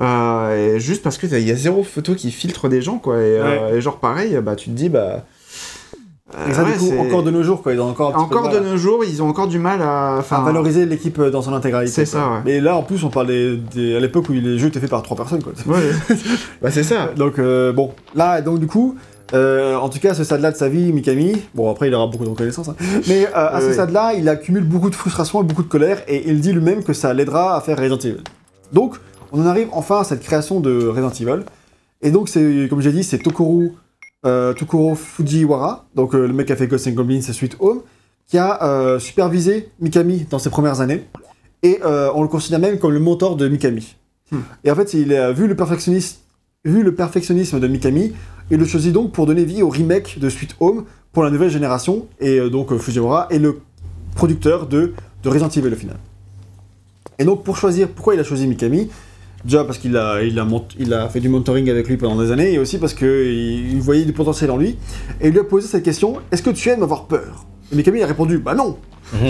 Euh, 0.01 0.75
et 0.75 0.79
juste 0.79 1.01
parce 1.03 1.17
que 1.17 1.25
il 1.25 1.47
y 1.47 1.51
a 1.51 1.55
zéro 1.55 1.83
photo 1.83 2.13
qui 2.13 2.31
filtre 2.31 2.69
des 2.69 2.81
gens, 2.83 2.99
quoi. 2.99 3.17
Et, 3.17 3.39
euh, 3.39 3.75
et 3.77 3.81
genre 3.81 3.97
pareil, 3.99 4.37
bah 4.43 4.55
tu 4.55 4.69
te 4.69 4.75
dis, 4.75 4.89
bah. 4.89 5.25
Et 6.47 6.53
ça, 6.53 6.61
euh, 6.61 6.65
ouais, 6.65 6.73
du 6.73 6.77
coup, 6.77 6.99
encore 6.99 7.23
de 7.23 7.31
nos 7.31 7.41
jours, 7.41 7.63
quoi. 7.63 7.73
Ils 7.73 7.79
ont 7.79 7.89
encore, 7.89 8.09
un 8.09 8.23
petit 8.23 8.29
peu 8.29 8.37
encore 8.37 8.51
de 8.51 8.59
nos 8.59 8.77
jours, 8.77 9.03
ils 9.03 9.23
ont 9.23 9.27
encore 9.27 9.47
du 9.47 9.57
mal 9.57 9.81
à. 9.81 10.23
valoriser 10.29 10.85
l'équipe 10.85 11.17
euh, 11.19 11.31
dans 11.31 11.41
son 11.41 11.53
intégralité. 11.53 11.91
C'est 11.91 12.05
ça, 12.05 12.29
ouais. 12.29 12.39
Mais 12.45 12.59
là, 12.59 12.75
en 12.75 12.83
plus, 12.83 13.03
on 13.03 13.09
parle 13.09 13.27
des, 13.27 13.95
à 13.95 13.99
l'époque 13.99 14.29
où 14.29 14.33
les 14.33 14.59
jeux 14.59 14.67
étaient 14.67 14.79
faits 14.79 14.89
par 14.89 15.01
trois 15.01 15.17
personnes, 15.17 15.41
quoi. 15.41 15.53
Ouais. 15.65 15.91
bah 16.61 16.69
c'est 16.71 16.83
ça. 16.83 17.09
Donc, 17.15 17.39
euh, 17.39 17.73
bon, 17.73 17.91
là, 18.13 18.41
donc, 18.41 18.59
du 18.59 18.67
coup, 18.67 18.95
euh, 19.33 19.75
en 19.75 19.89
tout 19.89 19.99
cas, 19.99 20.11
à 20.11 20.13
ce 20.13 20.23
stade-là 20.23 20.51
de 20.51 20.57
sa 20.57 20.69
vie, 20.69 20.91
Mikami, 20.91 21.41
bon, 21.53 21.69
après, 21.69 21.87
il 21.87 21.93
aura 21.93 22.07
beaucoup 22.07 22.25
de 22.25 22.29
reconnaissance, 22.29 22.69
hein, 22.69 22.75
mais 23.07 23.25
euh, 23.27 23.31
à 23.33 23.61
ce 23.61 23.73
stade-là, 23.73 24.13
il 24.13 24.27
accumule 24.27 24.63
beaucoup 24.63 24.89
de 24.89 24.95
frustration 24.95 25.41
et 25.41 25.43
beaucoup 25.43 25.63
de 25.63 25.67
colère, 25.67 26.01
et 26.07 26.29
il 26.29 26.41
dit 26.41 26.51
lui-même 26.51 26.83
que 26.83 26.93
ça 26.93 27.13
l'aidera 27.13 27.55
à 27.55 27.61
faire 27.61 27.77
Resident 27.77 27.97
Evil. 27.97 28.23
Donc, 28.73 28.95
on 29.31 29.41
en 29.41 29.45
arrive 29.45 29.67
enfin 29.71 29.99
à 29.99 30.03
cette 30.03 30.21
création 30.21 30.59
de 30.59 30.87
Resident 30.87 31.11
Evil. 31.11 31.43
Et 32.01 32.11
donc, 32.11 32.29
c'est, 32.29 32.67
comme 32.69 32.81
j'ai 32.81 32.91
dit, 32.91 33.03
c'est 33.03 33.19
Tokoru, 33.19 33.73
euh, 34.25 34.53
Fujiwara, 34.95 35.87
donc 35.95 36.13
euh, 36.13 36.27
le 36.27 36.33
mec 36.33 36.47
qui 36.47 36.53
a 36.53 36.55
fait 36.55 36.67
Ghosts 36.67 36.87
and 36.87 36.91
Goblins 36.91 37.19
et 37.19 37.33
Sweet 37.33 37.57
Home, 37.59 37.81
qui 38.27 38.37
a 38.37 38.63
euh, 38.63 38.99
supervisé 38.99 39.69
Mikami 39.79 40.27
dans 40.29 40.39
ses 40.39 40.49
premières 40.49 40.81
années. 40.81 41.05
Et 41.63 41.79
euh, 41.83 42.11
on 42.15 42.21
le 42.21 42.27
considère 42.27 42.59
même 42.59 42.79
comme 42.79 42.91
le 42.91 42.99
mentor 42.99 43.35
de 43.35 43.47
Mikami. 43.47 43.95
Hmm. 44.31 44.39
Et 44.63 44.71
en 44.71 44.75
fait, 44.75 44.93
il 44.93 45.13
a 45.13 45.31
vu 45.31 45.47
le 45.47 45.55
perfectionnisme, 45.55 46.17
vu 46.63 46.83
le 46.83 46.93
perfectionnisme 46.93 47.59
de 47.59 47.67
Mikami, 47.67 48.13
il 48.51 48.57
le 48.57 48.65
choisit 48.65 48.93
donc 48.93 49.11
pour 49.11 49.25
donner 49.25 49.45
vie 49.45 49.61
au 49.61 49.69
remake 49.69 50.19
de 50.19 50.29
Sweet 50.29 50.55
Home 50.59 50.85
pour 51.11 51.23
la 51.23 51.31
nouvelle 51.31 51.49
génération. 51.49 52.07
Et 52.19 52.39
donc 52.49 52.75
Fujiwara 52.77 53.27
est 53.29 53.39
le 53.39 53.61
producteur 54.15 54.67
de, 54.67 54.93
de 55.23 55.29
Resident 55.29 55.49
Evil 55.49 55.73
au 55.73 55.77
final. 55.77 55.97
Et 57.19 57.25
donc 57.25 57.43
pour 57.43 57.57
choisir, 57.57 57.89
pourquoi 57.89 58.15
il 58.15 58.19
a 58.19 58.23
choisi 58.23 58.47
Mikami 58.47 58.89
Déjà 59.45 59.63
parce 59.63 59.77
qu'il 59.77 59.95
a, 59.95 60.21
il 60.21 60.37
a, 60.37 60.43
mont- 60.45 60.65
il 60.77 60.93
a 60.93 61.07
fait 61.09 61.19
du 61.21 61.29
mentoring 61.29 61.69
avec 61.69 61.87
lui 61.87 61.95
pendant 61.97 62.21
des 62.21 62.31
années, 62.31 62.53
et 62.53 62.59
aussi 62.59 62.77
parce 62.77 62.93
qu'il 62.93 63.07
il 63.73 63.79
voyait 63.81 64.03
du 64.05 64.13
potentiel 64.13 64.51
en 64.51 64.57
lui. 64.57 64.77
Et 65.21 65.27
il 65.27 65.31
lui 65.31 65.39
a 65.39 65.43
posé 65.43 65.67
cette 65.67 65.83
question 65.83 66.17
Est-ce 66.31 66.43
que 66.43 66.49
tu 66.49 66.67
aimes 66.69 66.83
avoir 66.83 67.05
peur? 67.05 67.45
Et 67.71 67.75
Mikami 67.75 68.01
a 68.03 68.07
répondu 68.07 68.37
Bah 68.39 68.53
non. 68.55 68.77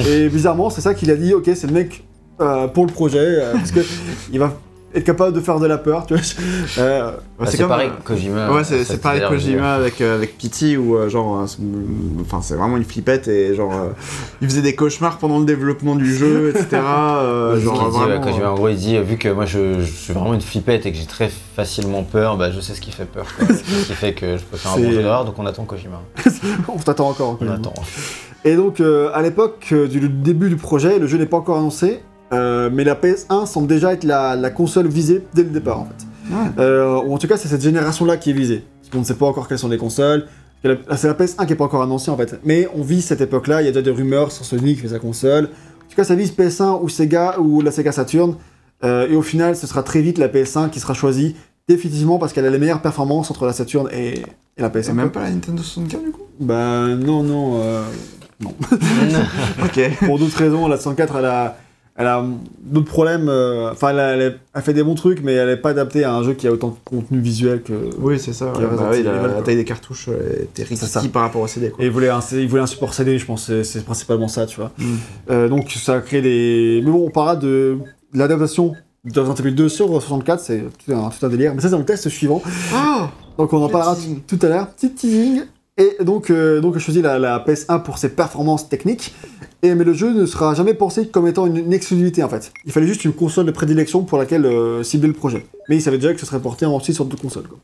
Et 0.08 0.28
bizarrement, 0.30 0.70
c'est 0.70 0.82
ça 0.82 0.94
qu'il 0.94 1.10
a 1.12 1.16
dit 1.16 1.34
Ok, 1.34 1.50
c'est 1.54 1.68
le 1.68 1.74
mec 1.74 2.04
euh, 2.42 2.68
pour 2.68 2.86
le 2.86 2.92
projet, 2.92 3.18
euh, 3.20 3.54
parce 3.54 3.72
que 3.72 3.82
il 4.32 4.40
va 4.40 4.58
être 4.96 5.04
capable 5.04 5.34
de 5.36 5.40
faire 5.40 5.60
de 5.60 5.68
la 5.68 5.78
peur, 5.78 6.06
tu 6.08 6.16
vois. 6.16 6.24
Euh, 6.80 7.12
Bah, 7.40 7.46
c'est 7.48 7.58
comme, 7.60 7.68
pareil, 7.68 7.90
Kojima. 8.04 8.52
Ouais, 8.52 8.64
c'est, 8.64 9.00
pareil 9.02 9.22
Kojima 9.28 9.74
avec, 9.76 10.02
euh, 10.02 10.16
avec 10.16 10.38
Pity, 10.38 10.78
où 10.78 10.96
euh, 10.98 11.08
genre, 11.10 11.42
euh, 11.42 11.48
c'est- 11.48 11.60
enfin, 12.22 12.42
c'est 12.42 12.56
vraiment 12.56 12.76
une 12.76 12.84
flippette 12.84 13.28
et 13.28 13.54
genre, 13.56 13.72
il 14.42 14.50
faisait 14.50 14.62
des 14.62 14.76
cauchemars 14.76 15.18
pendant 15.20 15.40
le 15.40 15.46
développement 15.46 15.96
du 15.96 16.14
jeu, 16.14 16.50
etc. 16.50 16.68
genre, 16.72 17.56
dit, 17.92 17.98
ouais, 18.12 18.20
Kojima, 18.22 18.52
en 18.52 18.56
gros, 18.56 18.70
il 18.70 18.78
dit, 18.78 18.98
vu 19.00 19.18
que 19.18 19.30
moi 19.30 19.46
je, 19.46 19.80
je 19.80 19.86
suis 19.92 20.14
vraiment 20.14 20.34
une 20.34 20.42
flippette 20.42 20.86
et 20.86 20.92
que 20.92 20.98
j'ai 20.98 21.06
très 21.06 21.30
facilement 21.56 22.04
peur, 22.04 22.38
bah 22.38 22.52
je 22.52 22.60
sais 22.60 22.74
ce 22.74 22.82
qui 22.82 22.92
fait 22.92 23.06
peur. 23.06 23.26
quoi. 23.38 23.48
ce 23.56 23.88
qui 23.88 23.94
fait 23.94 24.14
que 24.14 24.38
je 24.38 24.44
peux 24.44 24.58
faire 24.58 24.74
un 24.74 24.80
bon 24.80 24.92
jeu 24.92 25.04
d'horreur, 25.04 25.26
donc 25.26 25.36
on 25.38 25.46
attend 25.46 25.66
Kojima. 25.66 26.02
on 26.68 26.78
t'attend 26.78 27.10
encore. 27.10 27.38
On 27.42 27.48
attend. 27.50 27.74
Et 28.46 28.56
donc, 28.56 28.82
à 28.82 29.22
l'époque 29.22 29.74
du 29.90 30.10
début 30.10 30.50
du 30.50 30.56
projet, 30.56 30.98
le 31.00 31.08
jeu 31.08 31.18
n'est 31.18 31.26
pas 31.26 31.38
encore 31.38 31.58
annoncé, 31.58 32.02
euh, 32.34 32.70
mais 32.72 32.84
la 32.84 32.96
PS1 32.96 33.46
semble 33.46 33.68
déjà 33.68 33.94
être 33.94 34.04
la, 34.04 34.36
la 34.36 34.50
console 34.50 34.88
visée 34.88 35.24
dès 35.34 35.44
le 35.44 35.50
départ, 35.50 35.80
en 35.82 35.86
fait. 35.86 36.34
Ouais. 36.34 36.50
Euh, 36.60 37.02
ou 37.06 37.14
en 37.14 37.18
tout 37.18 37.28
cas, 37.28 37.38
c'est 37.38 37.48
cette 37.48 37.62
génération-là 37.64 38.18
qui 38.18 38.30
est 38.30 38.34
visée. 38.34 38.64
Parce 38.82 38.92
qu'on 38.92 39.00
ne 39.00 39.04
sait 39.04 39.16
pas 39.16 39.26
encore 39.26 39.48
quelles 39.48 39.58
sont 39.60 39.68
les 39.70 39.78
consoles. 39.78 40.26
La- 40.64 40.76
C'est 40.98 41.08
la 41.08 41.14
PS1 41.16 41.46
qui 41.48 41.54
est 41.54 41.56
pas 41.56 41.64
encore 41.66 41.82
annoncée, 41.82 42.12
en 42.12 42.18
fait. 42.18 42.40
Mais 42.44 42.68
on 42.76 42.82
vise 42.84 43.06
cette 43.06 43.22
époque-là, 43.22 43.62
il 43.62 43.66
y 43.66 43.68
a 43.68 43.72
déjà 43.72 43.82
des 43.82 43.92
rumeurs 43.92 44.32
sur 44.32 44.46
Sony 44.46 44.76
qui 44.76 44.82
fait 44.82 44.90
sa 44.90 45.00
console. 45.00 45.46
En 45.46 45.90
tout 45.90 45.96
cas, 45.96 46.04
ça 46.04 46.16
vise 46.16 46.32
PS1 46.32 46.82
ou 46.84 46.90
Sega 46.90 47.40
ou 47.40 47.62
la 47.62 47.72
Sega 47.72 47.92
Saturn. 47.92 48.36
Euh, 48.84 49.08
et 49.10 49.16
au 49.16 49.22
final, 49.22 49.56
ce 49.56 49.66
sera 49.68 49.82
très 49.84 50.02
vite 50.02 50.18
la 50.20 50.28
PS1 50.28 50.70
qui 50.70 50.80
sera 50.80 50.94
choisie, 50.94 51.36
définitivement 51.68 52.18
parce 52.20 52.32
qu'elle 52.34 52.46
a 52.46 52.50
les 52.52 52.60
meilleures 52.60 52.82
performances 52.82 53.30
entre 53.32 53.46
la 53.46 53.54
Saturn 53.54 53.90
et, 53.92 54.20
et 54.20 54.62
la 54.62 54.70
PS1. 54.70 54.84
C'est 54.84 54.94
même 54.94 55.10
pas 55.12 55.24
la 55.24 55.32
Nintendo 55.32 55.62
64 55.64 56.04
du 56.04 56.12
coup? 56.12 56.22
Bah 56.40 56.88
non, 56.96 57.24
non. 57.24 57.60
euh, 57.62 57.84
Ok. 59.64 59.80
pour 60.06 60.20
d'autres 60.20 60.38
raisons, 60.38 60.68
la 60.68 60.78
64, 60.78 61.16
elle 61.18 61.26
a, 61.26 61.58
elle 62.00 62.08
a 62.08 62.24
d'autres 62.64 62.88
problèmes. 62.88 63.28
euh, 63.28 63.72
Enfin, 63.72 63.90
elle, 63.90 64.00
a- 64.00 64.16
elle 64.16 64.22
a- 64.22 64.36
elle 64.56 64.62
fait 64.64 64.74
des 64.74 64.84
bons 64.84 64.96
trucs, 64.96 65.22
mais 65.22 65.34
elle 65.34 65.50
n'est 65.50 65.58
pas 65.58 65.72
adaptée 65.72 66.06
à 66.06 66.14
un 66.16 66.24
jeu 66.24 66.34
qui 66.34 66.48
a 66.48 66.52
autant 66.52 66.70
de 66.70 66.76
contenu 66.86 67.20
visuel 67.20 67.62
que. 67.62 67.74
Oui, 68.00 68.18
c'est 68.18 68.32
ça. 68.32 68.54
Ouais. 68.54 68.66
Bah 68.78 68.90
oui, 68.92 69.04
la, 69.04 69.42
taille 69.44 69.58
des 69.58 69.66
cartouches 69.66 70.08
euh, 70.08 70.44
était 70.44 70.64
ça. 70.76 70.86
risquée 71.00 71.10
par 71.12 71.24
rapport 71.24 71.42
au 71.42 71.48
CD. 71.48 71.70
Quoi. 71.72 71.84
Et 71.84 71.88
il 71.88 71.92
voulait 71.92 72.08
un, 72.10 72.22
il 72.32 72.48
voulait 72.48 72.62
un 72.62 72.68
support 72.68 72.94
CD, 72.94 73.20
je 73.20 73.26
pense. 73.26 73.48
C'est, 73.48 73.66
c'est 73.66 73.84
principalement 73.84 74.30
ça, 74.30 74.46
tu 74.46 74.56
vois. 74.62 74.72
Mm. 74.78 74.84
Euh, 75.30 75.50
donc 75.50 75.70
ça 75.72 75.96
a 75.96 76.00
créé 76.00 76.22
des. 76.22 76.82
Mais 76.86 76.90
bon, 76.90 77.06
on 77.06 77.12
parlera 77.12 77.36
de, 77.36 77.78
l'adaptation 78.14 78.74
de 79.04 79.20
Resident 79.20 79.36
Evil 79.36 79.56
2 79.56 79.68
sur 79.70 79.88
64, 79.90 80.40
c'est 80.40 80.64
tout 80.86 80.94
un, 80.94 81.10
tout 81.10 81.26
un 81.26 81.30
délire. 81.30 81.54
Mais 81.54 81.62
ça, 81.62 81.68
c'est 81.68 81.72
dans 81.74 81.80
le 81.80 81.86
test 81.86 82.08
suivant. 82.08 82.42
Ah 82.74 83.10
Donc 83.38 83.52
on 83.52 83.62
en 83.62 83.68
parlera 83.70 83.98
tout 84.26 84.40
à 84.42 84.48
l'heure. 84.48 84.68
Petit 84.70 84.92
teasing. 84.94 85.42
Et 85.78 86.04
donc, 86.04 86.30
euh, 86.30 86.60
donc 86.60 86.74
j'ai 86.74 86.82
choisi 86.82 87.02
la, 87.02 87.18
la 87.20 87.40
PS1 87.40 87.82
pour 87.84 87.98
ses 87.98 88.10
performances 88.10 88.68
techniques. 88.68 89.14
Et, 89.62 89.76
mais 89.76 89.84
le 89.84 89.94
jeu 89.94 90.14
ne 90.14 90.26
sera 90.26 90.54
jamais 90.56 90.74
pensé 90.74 91.08
comme 91.08 91.28
étant 91.28 91.46
une, 91.46 91.58
une 91.58 91.74
exclusivité 91.74 92.24
en 92.24 92.30
fait. 92.30 92.52
Il 92.66 92.72
fallait 92.72 92.88
juste 92.88 93.04
une 93.04 93.12
console 93.14 93.46
de 93.46 93.52
prédilection 93.52 94.04
pour 94.04 94.18
laquelle 94.18 94.46
euh, 94.46 94.84
cibler 94.84 95.08
le 95.08 95.14
projet. 95.14 95.46
Mais 95.68 95.76
il 95.76 95.82
savait 95.82 95.98
déjà 95.98 96.14
que 96.14 96.20
ce 96.20 96.26
serait 96.26 96.40
porté 96.42 96.66
aussi 96.66 96.94
sur 96.94 97.06
deux 97.06 97.18
consoles. 97.18 97.48
quoi. 97.48 97.58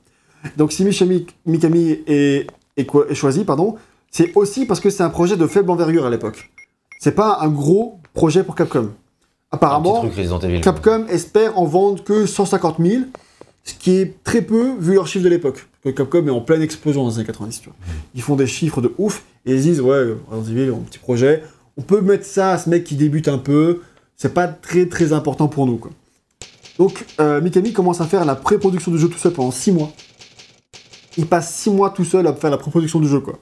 Donc 0.58 0.74
si 0.74 0.84
Michami- 0.84 1.26
Mikami 1.46 2.00
est, 2.06 2.48
est 2.78 2.86
quoi- 2.86 3.06
est 3.10 3.16
choisi, 3.16 3.46
pardon, 3.46 3.76
c'est 4.12 4.32
aussi 4.36 4.66
parce 4.66 4.80
que 4.82 4.90
c'est 4.90 5.04
un 5.04 5.10
projet 5.10 5.38
de 5.38 5.48
faible 5.48 5.72
envergure 5.72 6.06
à 6.06 6.10
l'époque. 6.10 6.52
C'est 7.00 7.14
pas 7.16 7.40
un 7.42 7.48
gros 7.50 8.00
projet 8.14 8.44
pour 8.44 8.56
Capcom. 8.56 8.92
Apparemment, 9.52 9.94
truc. 10.02 10.14
Capcom 10.62 11.06
espère 11.08 11.58
en 11.58 11.66
vendre 11.66 12.04
que 12.04 12.26
150 12.26 12.76
000, 12.80 13.04
ce 13.64 13.74
qui 13.76 13.92
est 13.98 14.22
très 14.24 14.42
peu 14.42 14.74
vu 14.80 14.96
leur 14.96 15.08
chiffre 15.08 15.24
de 15.24 15.30
l'époque. 15.30 15.66
Capcom 15.96 16.28
est 16.28 16.32
en 16.32 16.42
pleine 16.42 16.62
explosion 16.62 17.04
dans 17.04 17.10
les 17.10 17.16
années 17.16 17.26
90. 17.26 17.62
Tu 17.62 17.70
vois. 17.70 17.76
Ils 18.16 18.22
font 18.22 18.36
des 18.36 18.48
chiffres 18.48 18.82
de 18.82 18.92
ouf 18.98 19.24
et 19.46 19.54
ils 19.54 19.60
se 19.60 19.64
disent 19.64 19.82
ouais, 19.82 20.16
Resident 20.30 20.60
Evil, 20.62 20.72
un 20.74 20.80
petit 20.80 21.00
projet, 21.00 21.44
on 21.78 21.82
peut 21.82 22.02
mettre 22.02 22.26
ça 22.26 22.52
à 22.52 22.58
ce 22.58 22.70
mec 22.70 22.84
qui 22.84 22.96
débute 22.96 23.28
un 23.28 23.38
peu, 23.38 23.82
c'est 24.16 24.34
pas 24.34 24.48
très 24.48 24.86
très 24.88 25.14
important 25.14 25.48
pour 25.48 25.66
nous. 25.66 25.78
Quoi. 25.78 25.92
Donc 26.80 27.06
euh, 27.20 27.42
Mikami 27.42 27.74
commence 27.74 28.02
à 28.02 28.06
faire 28.06 28.26
la 28.26 28.36
pré-production 28.36 28.92
du 28.92 28.98
jeu 28.98 29.08
tout 29.10 29.18
seul 29.18 29.32
pendant 29.34 29.52
6 29.52 29.72
mois. 29.72 29.92
Il 31.18 31.26
passe 31.28 31.54
6 31.54 31.70
mois 31.72 31.90
tout 31.92 32.04
seul 32.06 32.28
à 32.28 32.34
faire 32.34 32.50
la 32.52 32.58
pré-production 32.58 33.00
du 33.00 33.08
jeu. 33.08 33.20
quoi. 33.22 33.40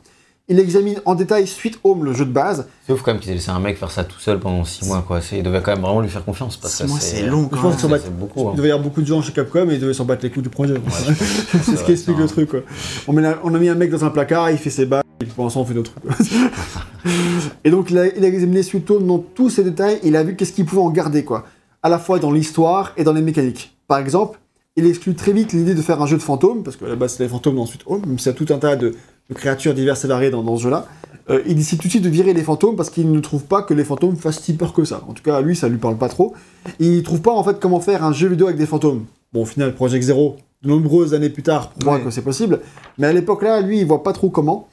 Il 0.50 0.60
examine 0.60 1.00
en 1.06 1.16
détail 1.16 1.48
Sweet 1.48 1.80
Home, 1.86 2.04
le 2.04 2.12
jeu 2.14 2.26
de 2.26 2.32
base, 2.32 2.68
C'est 2.86 2.92
ouf 2.92 3.02
quand 3.02 3.14
même 3.14 3.22
qu'ils 3.22 3.32
aient 3.32 3.36
laissé 3.36 3.50
un 3.50 3.60
mec 3.62 3.78
faire 3.78 3.90
ça 3.90 4.04
tout 4.04 4.20
seul 4.20 4.40
pendant 4.40 4.64
6 4.66 4.86
mois 4.88 5.02
quoi. 5.08 5.20
Il 5.32 5.42
devait 5.42 5.62
quand 5.62 5.72
même 5.72 5.82
vraiment 5.82 6.02
lui 6.02 6.10
faire 6.10 6.26
confiance. 6.26 6.58
Parce 6.58 6.74
Six 6.76 6.84
que 6.84 6.88
mois, 6.90 7.00
c'est 7.00 7.22
long 7.26 7.44
Je 7.52 7.56
quand 7.56 7.72
pense 7.72 7.82
beaucoup. 8.20 8.48
hein. 8.50 8.52
Il 8.54 8.58
devait 8.58 8.68
y 8.68 8.72
avoir 8.72 8.84
beaucoup 8.84 9.02
de 9.02 9.08
gens 9.08 9.22
chez 9.22 9.32
Capcom 9.32 9.70
et 9.70 9.76
ils 9.76 9.80
devaient 9.80 9.94
s'en 9.94 10.04
battre 10.06 10.24
les 10.24 10.30
coups 10.32 10.44
du 10.44 10.50
projet. 10.50 10.74
Ouais, 10.74 10.80
c'est 11.64 11.78
ce 11.78 11.84
qui 11.84 11.94
explique 11.94 12.18
le 12.18 12.28
truc 12.28 12.50
quoi. 12.50 12.60
On, 13.08 13.14
met 13.14 13.22
la- 13.22 13.40
on 13.44 13.56
a 13.56 13.58
mis 13.60 13.70
un 13.70 13.76
mec 13.76 13.90
dans 13.90 14.04
un 14.04 14.10
placard, 14.10 14.52
il 14.52 14.58
fait 14.58 14.70
ses 14.70 14.86
balles, 14.86 15.03
et 15.03 15.03
pour 15.26 15.44
l'instant 15.44 15.62
on 15.62 15.66
fait 15.66 15.74
d'autres 15.74 15.92
trucs. 15.94 16.04
quoi. 16.04 16.26
et 17.64 17.70
donc 17.72 17.90
il 17.90 17.98
a, 17.98 18.08
il 18.08 18.24
a 18.24 18.28
examiné 18.28 18.64
Sweet 18.64 18.90
Home 18.92 19.08
dans 19.08 19.20
tous 19.20 19.50
ses 19.50 19.64
détails, 19.64 20.00
il 20.04 20.16
a 20.16 20.24
vu 20.24 20.36
qu'est-ce 20.36 20.54
qu'il 20.54 20.66
pouvait 20.66 20.82
en 20.82 20.90
garder 20.90 21.24
quoi. 21.24 21.46
À 21.82 21.90
la 21.90 22.00
fois 22.00 22.20
dans 22.20 22.32
l'histoire 22.32 22.94
et 22.98 23.04
dans 23.04 23.14
les 23.14 23.22
mécaniques. 23.22 23.76
Par 23.88 24.00
exemple, 24.00 24.40
il 24.76 24.86
exclut 24.88 25.14
très 25.16 25.34
vite 25.34 25.54
l'idée 25.54 25.76
de 25.76 25.82
faire 25.82 26.02
un 26.02 26.06
jeu 26.08 26.18
de 26.18 26.22
fantômes, 26.24 26.64
parce 26.64 26.78
que 26.78 26.86
à 26.86 26.90
la 26.90 26.96
base 26.96 27.12
c'était 27.12 27.26
les 27.26 27.30
fantômes 27.30 27.56
dans 27.56 27.66
Sweet 27.66 27.82
Home, 27.86 28.02
même 28.08 28.18
s'il 28.20 28.28
y 28.28 28.30
a 28.30 28.38
tout 28.38 28.52
un 28.54 28.58
tas 28.58 28.76
de, 28.76 28.90
de 29.30 29.34
créatures 29.36 29.74
diverses 29.74 30.04
et 30.06 30.08
variées 30.08 30.30
dans, 30.32 30.44
dans 30.44 30.56
ce 30.58 30.64
jeu-là. 30.64 30.88
Euh, 31.30 31.42
il 31.46 31.56
décide 31.56 31.80
tout 31.80 31.88
de 31.88 31.92
suite 31.92 32.04
de 32.04 32.10
virer 32.10 32.34
les 32.34 32.42
fantômes 32.44 32.76
parce 32.76 32.90
qu'il 32.90 33.10
ne 33.12 33.20
trouve 33.20 33.44
pas 33.44 33.62
que 33.62 33.74
les 33.74 33.84
fantômes 33.86 34.18
fassent 34.18 34.42
si 34.42 34.54
peur 34.56 34.74
que 34.74 34.84
ça. 34.84 35.04
En 35.08 35.14
tout 35.14 35.24
cas, 35.24 35.40
lui, 35.42 35.56
ça 35.56 35.70
lui 35.70 35.78
parle 35.78 35.98
pas 35.98 36.10
trop. 36.10 36.34
Il 36.80 37.02
trouve 37.04 37.22
pas 37.22 37.32
en 37.32 37.44
fait 37.44 37.60
comment 37.62 37.80
faire 37.80 38.04
un 38.04 38.12
jeu 38.12 38.28
vidéo 38.28 38.48
avec 38.48 38.58
des 38.58 38.66
fantômes. 38.66 39.06
Bon, 39.32 39.44
au 39.44 39.46
final, 39.46 39.74
Project 39.74 40.04
Zero, 40.04 40.36
de 40.64 40.70
nombreuses 40.70 41.14
années 41.14 41.30
plus 41.30 41.44
tard, 41.44 41.70
prouve 41.70 41.94
Ouais. 41.94 42.02
que 42.02 42.10
c'est 42.10 42.22
possible. 42.24 42.60
Mais 42.98 43.08
à 43.08 43.14
l'époque 43.14 43.42
là, 43.44 43.62
lui, 43.62 43.80
il 43.80 43.86
voit 43.86 44.04
pas 44.04 44.12
trop 44.12 44.30
comment. 44.30 44.68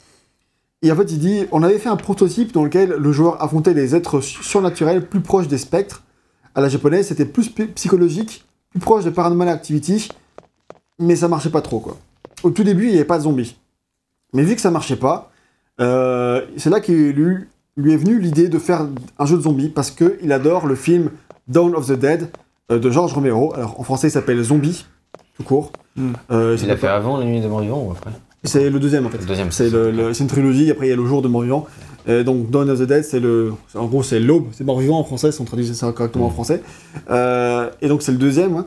Et 0.82 0.90
en 0.90 0.96
fait, 0.96 1.12
il 1.12 1.18
dit, 1.18 1.46
on 1.52 1.62
avait 1.62 1.78
fait 1.78 1.88
un 1.90 1.96
prototype 1.96 2.52
dans 2.52 2.64
lequel 2.64 2.90
le 2.90 3.12
joueur 3.12 3.42
affrontait 3.42 3.74
des 3.74 3.94
êtres 3.94 4.20
su- 4.20 4.42
surnaturels 4.42 5.06
plus 5.06 5.20
proches 5.20 5.46
des 5.48 5.58
spectres. 5.58 6.02
À 6.54 6.60
la 6.60 6.68
japonaise, 6.68 7.06
c'était 7.08 7.26
plus 7.26 7.50
psychologique, 7.74 8.44
plus 8.70 8.80
proche 8.80 9.04
de 9.04 9.10
Paranormal 9.10 9.48
Activity, 9.48 10.08
mais 10.98 11.16
ça 11.16 11.28
marchait 11.28 11.50
pas 11.50 11.60
trop 11.62 11.80
quoi. 11.80 11.96
au 12.42 12.50
tout 12.50 12.64
début, 12.64 12.84
il 12.86 12.90
n'y 12.90 12.96
avait 12.96 13.04
pas 13.04 13.18
de 13.18 13.24
zombies. 13.24 13.56
Mais 14.32 14.42
vu 14.42 14.54
que 14.54 14.60
ça 14.60 14.70
marchait 14.70 14.96
pas, 14.96 15.30
euh, 15.80 16.42
c'est 16.56 16.70
là 16.70 16.80
qu'il 16.80 17.10
lui, 17.10 17.44
lui 17.76 17.92
est 17.92 17.96
venue 17.96 18.18
l'idée 18.18 18.48
de 18.48 18.58
faire 18.58 18.86
un 19.18 19.26
jeu 19.26 19.36
de 19.36 19.42
zombies 19.42 19.68
parce 19.68 19.90
qu'il 19.90 20.32
adore 20.32 20.66
le 20.66 20.74
film 20.76 21.10
Dawn 21.48 21.74
of 21.74 21.86
the 21.88 21.92
Dead 21.98 22.30
euh, 22.70 22.78
de 22.78 22.90
George 22.90 23.12
Romero. 23.12 23.52
Alors 23.54 23.78
en 23.78 23.82
français, 23.82 24.08
il 24.08 24.12
s'appelle 24.12 24.42
Zombie, 24.42 24.86
tout 25.36 25.42
court. 25.42 25.72
Hmm. 25.96 26.12
Euh, 26.30 26.56
Il 26.60 26.68
l'a 26.68 26.76
fait 26.76 26.88
avant 26.88 27.18
La 27.18 27.24
Nuit 27.26 27.40
des 27.40 27.48
Morts 27.48 27.60
Vivants 27.60 27.84
ou 27.86 27.90
après? 27.92 28.10
C'est 28.44 28.70
le 28.70 28.78
deuxième 28.80 29.06
en 29.06 29.10
fait. 29.10 29.18
C'est 29.52 30.20
une 30.22 30.26
trilogie, 30.28 30.70
après 30.70 30.86
il 30.86 30.90
y 30.90 30.92
a 30.92 30.96
le 30.96 31.04
jour 31.06 31.22
de 31.22 31.28
mort-vivant. 31.28 31.66
Euh, 32.08 32.24
donc 32.24 32.50
Dawn 32.50 32.70
of 32.70 32.78
the 32.80 32.84
Dead, 32.84 33.04
c'est 33.04 33.20
le. 33.20 33.52
En 33.74 33.86
gros, 33.86 34.02
c'est 34.02 34.20
l'aube, 34.20 34.46
c'est 34.52 34.64
mort-vivant 34.64 34.98
en 34.98 35.04
français, 35.04 35.30
si 35.32 35.40
on 35.40 35.44
traduit 35.44 35.66
ça 35.66 35.92
correctement 35.92 36.26
en 36.26 36.30
français. 36.30 36.62
Euh, 37.10 37.68
et 37.82 37.88
donc 37.88 38.00
c'est 38.02 38.12
le 38.12 38.18
deuxième. 38.18 38.56
hein. 38.56 38.66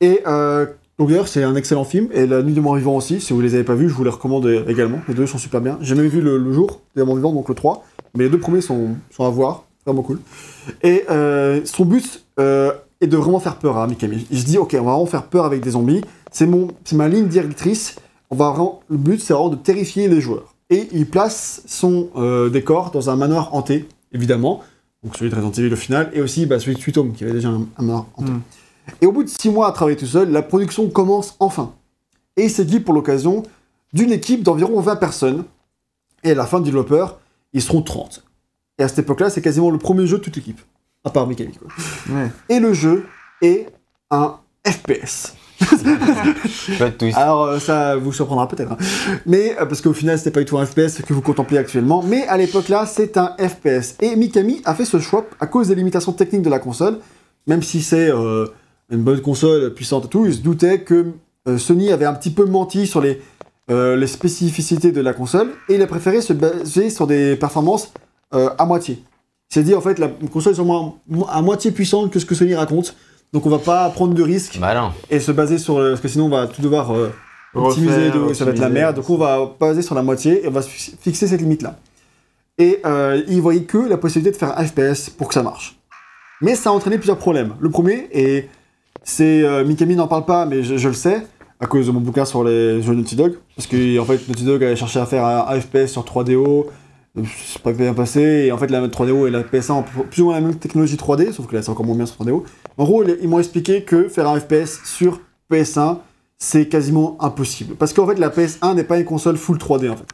Et 0.00 0.20
euh, 0.28 0.64
donc 0.98 1.08
d'ailleurs, 1.08 1.26
c'est 1.26 1.42
un 1.42 1.56
excellent 1.56 1.82
film. 1.84 2.08
Et 2.12 2.26
La 2.26 2.42
Nuit 2.42 2.52
des 2.52 2.60
Morts-Vivants 2.60 2.94
aussi, 2.96 3.20
si 3.20 3.32
vous 3.32 3.40
les 3.40 3.54
avez 3.54 3.64
pas 3.64 3.74
vus, 3.74 3.88
je 3.88 3.94
vous 3.94 4.04
les 4.04 4.10
recommande 4.10 4.46
également. 4.68 5.00
Les 5.08 5.14
deux 5.14 5.26
sont 5.26 5.38
super 5.38 5.60
bien. 5.60 5.76
J'ai 5.80 5.96
jamais 5.96 6.06
vu 6.08 6.20
le, 6.20 6.38
le 6.38 6.52
jour 6.52 6.80
des 6.94 7.02
Morts-Vivants, 7.02 7.32
donc 7.32 7.48
le 7.48 7.54
3. 7.56 7.84
Mais 8.16 8.24
les 8.24 8.30
deux 8.30 8.38
premiers 8.38 8.60
sont, 8.60 8.90
sont 9.10 9.24
à 9.24 9.28
voir, 9.30 9.64
vraiment 9.84 10.02
cool. 10.02 10.20
Et 10.84 11.04
euh, 11.10 11.60
son 11.64 11.84
but 11.84 12.24
euh, 12.38 12.72
est 13.00 13.06
de 13.08 13.16
vraiment 13.16 13.40
faire 13.40 13.56
peur 13.56 13.76
à 13.76 13.86
Mikami. 13.88 14.26
Il 14.30 14.38
se 14.38 14.44
dit, 14.46 14.58
ok, 14.58 14.76
on 14.80 14.84
va 14.84 14.92
vraiment 14.92 15.06
faire 15.06 15.24
peur 15.24 15.44
avec 15.44 15.60
des 15.60 15.70
zombies. 15.70 16.02
C'est 16.30 16.46
ma 16.92 17.08
ligne 17.08 17.26
directrice. 17.26 17.96
On 18.30 18.36
va 18.36 18.50
vraiment, 18.50 18.80
le 18.88 18.96
but, 18.96 19.20
c'est 19.20 19.32
vraiment 19.32 19.48
de 19.48 19.56
terrifier 19.56 20.08
les 20.08 20.20
joueurs. 20.20 20.54
Et 20.70 20.88
il 20.92 21.06
place 21.06 21.62
son 21.66 22.10
euh, 22.16 22.50
décor 22.50 22.90
dans 22.90 23.08
un 23.10 23.16
manoir 23.16 23.54
hanté, 23.54 23.88
évidemment. 24.12 24.62
Donc 25.02 25.16
celui 25.16 25.30
de 25.30 25.34
Resident 25.34 25.52
Evil 25.52 25.72
au 25.72 25.76
final, 25.76 26.10
et 26.12 26.20
aussi 26.20 26.44
bah, 26.44 26.60
celui 26.60 26.74
de 26.74 26.80
Sweet 26.80 26.98
Home, 26.98 27.12
qui 27.12 27.24
avait 27.24 27.32
déjà 27.32 27.48
un, 27.48 27.66
un 27.76 27.82
manoir 27.82 28.06
hanté. 28.16 28.30
Mm. 28.30 28.40
Et 29.00 29.06
au 29.06 29.12
bout 29.12 29.24
de 29.24 29.28
six 29.28 29.50
mois 29.50 29.68
à 29.68 29.72
travailler 29.72 29.96
tout 29.96 30.06
seul, 30.06 30.30
la 30.30 30.42
production 30.42 30.88
commence 30.90 31.36
enfin. 31.40 31.74
Et 32.36 32.44
il 32.44 32.50
s'équipe 32.50 32.84
pour 32.84 32.94
l'occasion 32.94 33.42
d'une 33.92 34.12
équipe 34.12 34.42
d'environ 34.42 34.80
20 34.80 34.96
personnes. 34.96 35.44
Et 36.24 36.32
à 36.32 36.34
la 36.34 36.46
fin 36.46 36.60
du 36.60 36.66
développeur, 36.66 37.18
ils 37.52 37.62
seront 37.62 37.82
30. 37.82 38.24
Et 38.78 38.82
à 38.82 38.88
cette 38.88 39.00
époque-là, 39.00 39.30
c'est 39.30 39.42
quasiment 39.42 39.70
le 39.70 39.78
premier 39.78 40.06
jeu 40.06 40.18
de 40.18 40.22
toute 40.22 40.36
l'équipe. 40.36 40.60
À 41.04 41.10
part 41.10 41.26
Mikami, 41.26 41.52
quoi. 41.52 41.68
Ouais. 42.14 42.30
Et 42.48 42.60
le 42.60 42.72
jeu 42.72 43.06
est 43.40 43.68
un 44.10 44.36
FPS. 44.66 45.34
Alors 47.14 47.44
euh, 47.44 47.58
ça 47.58 47.96
vous 47.96 48.12
surprendra 48.12 48.48
peut-être. 48.48 48.72
hein. 48.72 48.78
Mais 49.26 49.56
euh, 49.58 49.66
parce 49.66 49.80
qu'au 49.80 49.92
final 49.92 50.18
c'était 50.18 50.30
pas 50.30 50.40
du 50.40 50.46
tout 50.46 50.58
un 50.58 50.66
FPS 50.66 51.02
que 51.02 51.12
vous 51.12 51.22
contemplez 51.22 51.58
actuellement. 51.58 52.02
Mais 52.02 52.26
à 52.26 52.36
l'époque 52.36 52.68
là 52.68 52.86
c'est 52.86 53.16
un 53.16 53.34
FPS. 53.38 53.96
Et 54.00 54.16
Mikami 54.16 54.62
a 54.64 54.74
fait 54.74 54.84
ce 54.84 54.98
choix 54.98 55.26
à 55.40 55.46
cause 55.46 55.68
des 55.68 55.74
limitations 55.74 56.12
techniques 56.12 56.42
de 56.42 56.50
la 56.50 56.58
console. 56.58 56.98
Même 57.46 57.62
si 57.62 57.82
c'est 57.82 58.10
euh, 58.10 58.46
une 58.90 59.02
bonne 59.02 59.20
console 59.20 59.74
puissante 59.74 60.06
et 60.06 60.08
tout, 60.08 60.26
il 60.26 60.34
se 60.34 60.40
doutait 60.40 60.80
que 60.80 61.12
Sony 61.56 61.92
avait 61.92 62.04
un 62.04 62.12
petit 62.12 62.30
peu 62.30 62.44
menti 62.44 62.86
sur 62.86 63.00
les, 63.00 63.20
spécificités 64.06 64.92
de 64.92 65.00
la 65.00 65.14
console. 65.14 65.48
Et 65.68 65.76
il 65.76 65.82
a 65.82 65.86
préféré 65.86 66.20
se 66.20 66.34
baser 66.34 66.90
sur 66.90 67.06
des 67.06 67.36
performances 67.36 67.92
à 68.32 68.66
moitié. 68.66 69.02
Dit 69.56 69.74
en 69.74 69.80
fait 69.80 69.98
la 69.98 70.08
console 70.30 70.52
est 70.52 70.56
sûrement 70.56 70.98
à 71.30 71.40
moitié 71.40 71.70
puissante 71.70 72.12
que 72.12 72.18
ce 72.18 72.26
que 72.26 72.34
Sony 72.34 72.54
raconte. 72.54 72.94
Donc 73.32 73.44
on 73.46 73.50
va 73.50 73.58
pas 73.58 73.88
prendre 73.90 74.14
de 74.14 74.22
risques 74.22 74.58
Malin. 74.58 74.92
et 75.10 75.20
se 75.20 75.32
baser 75.32 75.58
sur 75.58 75.78
le... 75.80 75.90
parce 75.90 76.00
que 76.00 76.08
sinon 76.08 76.26
on 76.26 76.30
va 76.30 76.46
tout 76.46 76.62
devoir 76.62 76.94
euh, 76.94 77.12
optimiser, 77.54 78.08
Refaire, 78.08 78.26
de- 78.28 78.34
ça 78.34 78.44
va 78.44 78.50
être 78.52 78.58
la 78.58 78.68
merde. 78.70 78.96
Donc 78.96 79.10
on 79.10 79.16
va 79.18 79.50
baser 79.60 79.82
sur 79.82 79.94
la 79.94 80.02
moitié 80.02 80.44
et 80.44 80.48
on 80.48 80.52
va 80.52 80.62
fixer 80.62 81.26
cette 81.26 81.40
limite 81.40 81.62
là. 81.62 81.76
Et 82.56 82.80
euh, 82.86 83.22
il 83.28 83.40
voyait 83.40 83.62
que 83.62 83.78
la 83.78 83.98
possibilité 83.98 84.32
de 84.32 84.36
faire 84.36 84.58
un 84.58 84.64
FPS 84.64 85.10
pour 85.10 85.28
que 85.28 85.34
ça 85.34 85.42
marche. 85.42 85.76
Mais 86.40 86.54
ça 86.54 86.70
a 86.70 86.72
entraîné 86.72 86.96
plusieurs 86.98 87.18
problèmes. 87.18 87.54
Le 87.60 87.68
premier 87.70 88.08
et 88.12 88.48
c'est 89.04 89.42
euh, 89.42 89.64
Mikami 89.64 89.94
n'en 89.96 90.08
parle 90.08 90.24
pas, 90.24 90.44
mais 90.46 90.62
je, 90.62 90.76
je 90.76 90.88
le 90.88 90.94
sais 90.94 91.22
à 91.60 91.66
cause 91.66 91.86
de 91.86 91.92
mon 91.92 92.00
bouquin 92.00 92.24
sur 92.24 92.44
les 92.44 92.80
jeux 92.82 92.94
Naughty 92.94 93.16
Dog, 93.16 93.34
parce 93.56 93.66
que 93.66 93.98
en 93.98 94.04
fait 94.04 94.26
Naughty 94.28 94.44
Dog 94.44 94.62
avait 94.62 94.76
cherché 94.76 95.00
à 95.00 95.06
faire 95.06 95.24
un, 95.24 95.46
un 95.48 95.60
FPS 95.60 95.86
sur 95.88 96.02
3DO. 96.04 96.66
C'est 97.46 97.62
pas 97.62 97.72
bien 97.72 97.94
passé, 97.94 98.20
et 98.46 98.52
en 98.52 98.58
fait 98.58 98.70
la 98.70 98.86
3DO 98.86 99.26
et 99.26 99.30
la 99.30 99.42
PS1 99.42 99.72
ont 99.72 99.84
plus 100.10 100.22
ou 100.22 100.26
moins 100.26 100.34
la 100.34 100.40
même 100.40 100.56
technologie 100.56 100.96
3D, 100.96 101.32
sauf 101.32 101.46
que 101.46 101.54
là 101.56 101.62
c'est 101.62 101.70
encore 101.70 101.86
moins 101.86 101.96
bien 101.96 102.06
sur 102.06 102.16
3DO. 102.24 102.42
En 102.76 102.84
gros, 102.84 103.04
ils 103.04 103.28
m'ont 103.28 103.38
expliqué 103.38 103.82
que 103.82 104.08
faire 104.08 104.28
un 104.28 104.38
FPS 104.38 104.80
sur 104.84 105.20
PS1, 105.50 105.98
c'est 106.38 106.66
quasiment 106.68 107.16
impossible. 107.20 107.74
Parce 107.74 107.92
qu'en 107.92 108.06
fait, 108.06 108.14
la 108.18 108.28
PS1 108.30 108.74
n'est 108.76 108.84
pas 108.84 108.98
une 108.98 109.04
console 109.04 109.36
full 109.36 109.56
3D, 109.58 109.90
en 109.90 109.96
fait. 109.96 110.06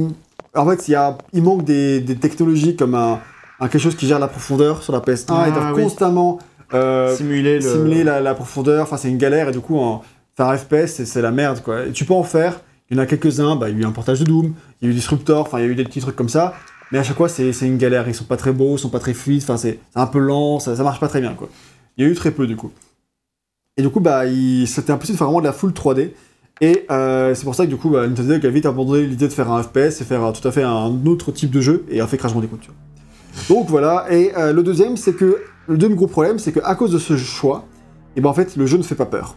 Mm. 0.00 0.08
En 0.56 0.68
fait, 0.68 0.88
il, 0.88 0.90
y 0.92 0.94
a, 0.94 1.16
il 1.32 1.42
manque 1.42 1.64
des, 1.64 2.00
des 2.00 2.16
technologies 2.16 2.76
comme 2.76 2.94
un, 2.94 3.20
un 3.60 3.68
quelque 3.68 3.80
chose 3.82 3.96
qui 3.96 4.06
gère 4.06 4.18
la 4.18 4.28
profondeur 4.28 4.82
sur 4.82 4.92
la 4.92 5.00
PS1. 5.00 5.24
Ah, 5.30 5.44
ils 5.48 5.54
doivent 5.54 5.74
oui. 5.74 5.82
constamment 5.82 6.38
euh, 6.74 7.14
Simuler 7.16 7.60
le. 7.60 7.60
simuler 7.72 8.04
la, 8.04 8.20
la 8.20 8.34
profondeur. 8.34 8.82
Enfin, 8.82 8.96
c'est 8.98 9.08
une 9.08 9.16
galère, 9.18 9.48
et 9.48 9.52
du 9.52 9.60
coup, 9.60 9.78
en, 9.78 10.02
faire 10.36 10.48
un 10.48 10.56
FPS, 10.56 10.86
c'est- 10.96 11.06
c'est 11.06 11.22
la 11.22 11.30
merde, 11.30 11.62
quoi. 11.62 11.86
Et 11.86 11.92
tu 11.92 12.04
peux 12.04 12.14
en 12.14 12.22
faire. 12.24 12.60
Il 12.94 12.98
y 12.98 13.00
en 13.00 13.02
a 13.02 13.06
quelques-uns, 13.06 13.56
bah, 13.56 13.70
il 13.70 13.76
y 13.76 13.80
a 13.80 13.82
eu 13.82 13.86
un 13.86 13.90
portage 13.90 14.20
de 14.20 14.24
Doom, 14.24 14.54
il 14.80 14.86
y 14.86 14.88
a 14.88 14.92
eu 14.92 14.94
Disruptor, 14.94 15.40
enfin, 15.40 15.58
il 15.58 15.62
y 15.62 15.64
a 15.64 15.68
eu 15.68 15.74
des 15.74 15.82
petits 15.82 15.98
trucs 15.98 16.14
comme 16.14 16.28
ça. 16.28 16.54
Mais 16.92 16.98
à 17.00 17.02
chaque 17.02 17.16
fois, 17.16 17.28
c'est 17.28 17.50
une 17.62 17.76
galère. 17.76 18.06
Ils 18.06 18.14
sont 18.14 18.22
pas 18.22 18.36
très 18.36 18.52
beaux, 18.52 18.76
ils 18.76 18.78
sont 18.78 18.88
pas 18.88 19.00
très 19.00 19.14
fluides, 19.14 19.42
enfin, 19.42 19.56
c'est 19.56 19.80
un 19.96 20.06
peu 20.06 20.20
lent, 20.20 20.60
ça, 20.60 20.80
marche 20.84 21.00
pas 21.00 21.08
très 21.08 21.20
bien, 21.20 21.34
quoi. 21.34 21.48
Il 21.96 22.04
y 22.04 22.08
a 22.08 22.10
eu 22.10 22.14
très 22.14 22.30
peu, 22.30 22.46
du 22.46 22.54
coup. 22.54 22.70
Et 23.76 23.82
du 23.82 23.88
coup, 23.88 23.98
bah, 23.98 24.22
c'était 24.66 24.92
impossible 24.92 25.16
de 25.16 25.18
faire 25.18 25.26
vraiment 25.26 25.40
de 25.40 25.46
la 25.46 25.52
full 25.52 25.72
3D. 25.72 26.12
Et 26.60 26.86
euh, 26.88 27.34
c'est 27.34 27.42
pour 27.42 27.56
ça 27.56 27.64
que 27.64 27.70
du 27.70 27.76
coup, 27.76 27.90
bah, 27.90 28.06
Nintendo 28.06 28.34
a 28.46 28.50
vite 28.50 28.64
abandonné 28.64 29.04
l'idée 29.06 29.26
de 29.26 29.32
faire 29.32 29.50
un 29.50 29.60
FPS 29.60 30.00
et 30.00 30.04
faire 30.04 30.32
tout 30.32 30.46
à 30.46 30.52
fait 30.52 30.62
un 30.62 31.04
autre 31.06 31.32
type 31.32 31.50
de 31.50 31.60
jeu 31.60 31.84
et 31.90 32.00
a 32.00 32.06
fait 32.06 32.16
Crash 32.16 32.32
Bandicoot. 32.32 32.58
tu 32.60 32.68
vois. 32.68 33.56
Donc 33.56 33.68
voilà. 33.68 34.06
Et 34.12 34.30
euh, 34.36 34.52
le 34.52 34.62
deuxième, 34.62 34.96
c'est 34.96 35.14
que 35.14 35.42
le 35.66 35.76
deuxième 35.76 35.96
gros 35.96 36.06
problème, 36.06 36.38
c'est 36.38 36.52
qu'à 36.52 36.76
cause 36.76 36.92
de 36.92 36.98
ce 37.00 37.16
choix, 37.16 37.64
et 38.14 38.20
ben 38.20 38.28
en 38.28 38.34
fait, 38.34 38.54
le 38.54 38.66
jeu 38.66 38.78
ne 38.78 38.84
fait 38.84 38.94
pas 38.94 39.06
peur. 39.06 39.34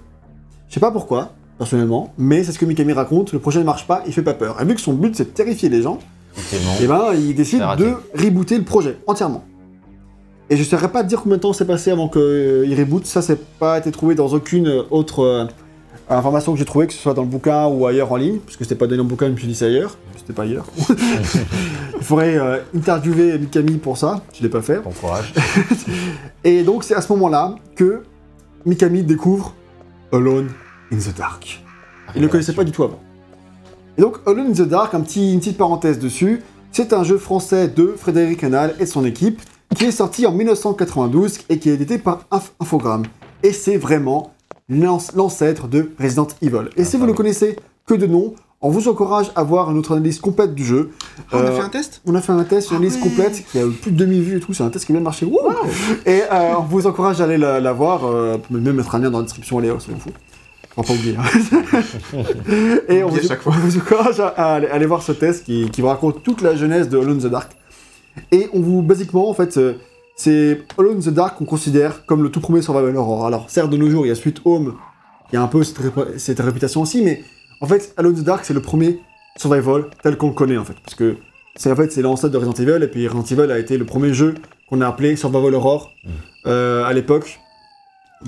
Je 0.67 0.75
sais 0.75 0.79
pas 0.79 0.91
pourquoi, 0.91 1.33
personnellement, 1.57 2.13
mais 2.17 2.43
c'est 2.43 2.51
ce 2.51 2.59
que 2.59 2.65
Mikami 2.65 2.93
raconte. 2.93 3.33
Le 3.33 3.39
projet 3.39 3.59
ne 3.59 3.65
marche 3.65 3.87
pas, 3.87 4.03
il 4.05 4.13
fait 4.13 4.21
pas 4.21 4.33
peur. 4.33 4.61
Et 4.61 4.65
vu 4.65 4.75
que 4.75 4.81
son 4.81 4.93
but 4.93 5.15
c'est 5.15 5.25
de 5.25 5.29
terrifier 5.29 5.69
les 5.69 5.81
gens, 5.81 5.99
Effectivement. 6.35 6.73
et 6.81 6.87
ben 6.87 7.13
il 7.19 7.35
décide 7.35 7.63
de 7.77 7.93
rebooter 8.15 8.57
le 8.57 8.63
projet 8.63 8.97
entièrement. 9.07 9.43
Et 10.49 10.55
je 10.55 10.61
ne 10.61 10.65
saurais 10.65 10.89
pas 10.89 11.03
dire 11.03 11.21
combien 11.21 11.37
de 11.37 11.41
temps 11.41 11.53
s'est 11.53 11.65
passé 11.65 11.91
avant 11.91 12.07
qu'il 12.07 12.73
reboot. 12.77 13.05
Ça, 13.05 13.21
c'est 13.21 13.43
pas 13.59 13.77
été 13.77 13.91
trouvé 13.91 14.15
dans 14.15 14.27
aucune 14.27 14.83
autre 14.91 15.19
euh, 15.19 15.45
information 16.09 16.53
que 16.53 16.59
j'ai 16.59 16.63
trouvée, 16.65 16.87
que 16.87 16.93
ce 16.93 16.99
soit 16.99 17.13
dans 17.13 17.23
le 17.23 17.27
bouquin 17.27 17.65
ou 17.67 17.85
ailleurs 17.85 18.11
en 18.13 18.15
ligne, 18.15 18.39
parce 18.39 18.55
que 18.55 18.63
c'était 18.63 18.75
pas 18.75 18.85
donné 18.85 18.97
dans 18.97 19.03
le 19.03 19.09
bouquin, 19.09 19.25
je 19.27 19.31
me 19.31 19.37
suis 19.37 19.47
dit 19.47 19.55
c'est 19.55 19.65
ailleurs. 19.65 19.97
C'était 20.15 20.31
pas 20.31 20.43
ailleurs. 20.43 20.65
il 21.97 22.03
faudrait 22.03 22.37
euh, 22.37 22.59
interviewer 22.75 23.37
Mikami 23.37 23.77
pour 23.77 23.97
ça. 23.97 24.21
Je 24.33 24.41
l'ai 24.41 24.49
pas 24.49 24.61
fait. 24.61 24.79
Bon 24.79 24.91
courage. 24.91 25.33
Et 26.45 26.63
donc 26.63 26.85
c'est 26.85 26.95
à 26.95 27.01
ce 27.01 27.11
moment-là 27.11 27.55
que 27.75 28.03
Mikami 28.65 29.03
découvre 29.03 29.53
Alone 30.13 30.49
in 30.91 30.97
the 30.97 31.15
Dark. 31.17 31.63
Il 32.15 32.21
ne 32.21 32.25
le 32.27 32.31
connaissait 32.31 32.53
pas 32.53 32.63
du 32.63 32.71
tout 32.71 32.83
avant. 32.83 32.99
Et 33.97 34.01
donc 34.01 34.17
Alone 34.25 34.47
in 34.47 34.51
the 34.53 34.67
Dark, 34.67 34.93
un 34.93 35.01
petit, 35.01 35.33
une 35.33 35.39
petite 35.39 35.57
parenthèse 35.57 35.99
dessus, 35.99 36.41
c'est 36.71 36.93
un 36.93 37.03
jeu 37.03 37.17
français 37.17 37.67
de 37.67 37.93
Frédéric 37.97 38.39
Canal 38.39 38.75
et 38.79 38.83
de 38.83 38.89
son 38.89 39.03
équipe 39.05 39.41
qui 39.75 39.85
est 39.85 39.91
sorti 39.91 40.25
en 40.25 40.31
1992 40.31 41.39
et 41.49 41.59
qui 41.59 41.69
est 41.69 41.73
édité 41.73 41.97
par 41.97 42.21
Inf- 42.31 42.51
Infogrames. 42.59 43.03
Et 43.43 43.51
c'est 43.51 43.77
vraiment 43.77 44.33
l'anc- 44.69 45.11
l'ancêtre 45.15 45.67
de 45.67 45.91
Resident 45.99 46.27
Evil. 46.41 46.69
Et 46.77 46.83
si 46.85 46.97
vous 46.97 47.05
ne 47.05 47.11
connaissez 47.13 47.57
que 47.85 47.93
de 47.93 48.05
nom, 48.07 48.33
on 48.61 48.69
vous 48.69 48.87
encourage 48.87 49.31
à 49.35 49.43
voir 49.43 49.69
une 49.71 49.77
autre 49.77 49.91
analyse 49.95 50.19
complète 50.19 50.55
du 50.55 50.65
jeu. 50.65 50.91
Ah, 51.17 51.21
on 51.33 51.37
a 51.37 51.41
Euh, 51.41 51.51
fait 51.57 51.61
un 51.61 51.69
test? 51.69 52.01
on 52.05 52.15
a 52.15 52.21
fait 52.21 52.31
un 52.31 52.43
test, 52.43 52.71
une 52.71 52.77
Ah 52.77 52.81
ouais. 52.81 52.99
complète 52.99 53.43
qui 53.51 53.59
a 53.59 53.65
eu 53.65 53.71
plus 53.71 53.91
de 53.91 53.97
demi-vues 53.97 54.37
et 54.37 54.39
tout. 54.39 54.53
C'est 54.53 54.63
un 54.63 54.69
test 54.69 54.85
qui 54.85 54.93
vient 54.93 55.01
de 55.01 55.05
marcher. 55.05 55.27
Et 56.05 56.21
euh, 56.31 56.53
on 56.57 56.63
vous 56.63 56.87
encourage 56.87 57.21
à 57.21 57.25
aller 57.25 57.37
la, 57.37 57.59
la 57.59 57.73
voir. 57.73 58.05
Euh, 58.05 58.37
on 58.49 58.53
peut 58.53 58.59
même 58.59 58.75
mettre 58.77 58.95
un 58.95 58.99
lien 58.99 59.11
dans 59.11 59.19
la 59.19 59.23
description, 59.25 59.59
Léo, 59.59 59.79
soyons 59.79 59.99
fous. 59.99 60.09
On 60.77 60.81
va 60.81 60.87
pas 60.87 60.93
oublier. 60.93 61.15
hein. 61.17 61.23
et 62.89 63.03
on 63.03 63.09
oublie 63.09 63.21
vous, 63.21 63.27
chaque 63.27 63.41
fois. 63.43 63.53
on 63.55 63.59
vous 63.59 63.77
encourage 63.77 64.19
à, 64.19 64.27
à 64.27 64.53
aller, 64.55 64.67
aller 64.67 64.85
voir 64.85 65.01
ce 65.01 65.11
test 65.11 65.43
qui, 65.45 65.69
qui 65.71 65.81
vous 65.81 65.87
raconte 65.87 66.23
toute 66.23 66.41
la 66.41 66.55
jeunesse 66.55 66.87
de 66.89 66.97
Alone 66.99 67.17
in 67.17 67.27
the 67.27 67.31
Dark. 67.31 67.51
Et 68.31 68.47
on 68.53 68.59
vous, 68.61 68.81
basiquement, 68.81 69.29
en 69.29 69.33
fait, 69.33 69.57
euh, 69.57 69.73
c'est 70.15 70.61
Alone 70.77 70.97
in 70.97 71.01
the 71.01 71.13
Dark 71.13 71.37
qu'on 71.37 71.45
considère 71.45 72.05
comme 72.05 72.23
le 72.23 72.29
tout 72.29 72.39
premier 72.39 72.61
survival 72.61 72.95
horror. 72.95 73.25
Alors, 73.25 73.49
certes, 73.49 73.69
de 73.69 73.77
nos 73.77 73.89
jours, 73.89 74.05
il 74.05 74.09
y 74.09 74.11
a 74.11 74.15
Sweet 74.15 74.41
Home, 74.45 74.75
qui 75.29 75.35
a 75.37 75.41
un 75.41 75.47
peu 75.47 75.63
cette, 75.63 75.79
rép- 75.79 76.17
cette 76.17 76.39
réputation 76.39 76.81
aussi, 76.81 77.01
mais 77.03 77.23
en 77.61 77.67
fait, 77.67 77.93
Alone 77.97 78.15
in 78.15 78.21
the 78.21 78.23
Dark, 78.25 78.45
c'est 78.45 78.53
le 78.53 78.61
premier 78.61 78.99
survival 79.35 79.85
tel 80.03 80.17
qu'on 80.17 80.27
le 80.29 80.33
connaît, 80.33 80.57
en 80.57 80.63
fait. 80.65 80.75
Parce 80.83 80.95
que 80.95 81.17
c'est 81.55 81.71
en 81.71 81.75
fait, 81.75 81.91
c'est 81.91 82.01
l'ancêtre 82.03 82.31
de 82.33 82.37
Resident 82.37 82.53
Evil, 82.71 82.83
et 82.83 82.87
puis 82.87 83.07
Resident 83.07 83.43
Evil 83.43 83.51
a 83.51 83.57
été 83.59 83.77
le 83.77 83.85
premier 83.85 84.13
jeu 84.13 84.35
qu'on 84.69 84.81
a 84.81 84.87
appelé 84.87 85.15
survival 85.15 85.53
horror 85.55 85.91
euh, 86.45 86.83
à 86.85 86.93
l'époque. 86.93 87.39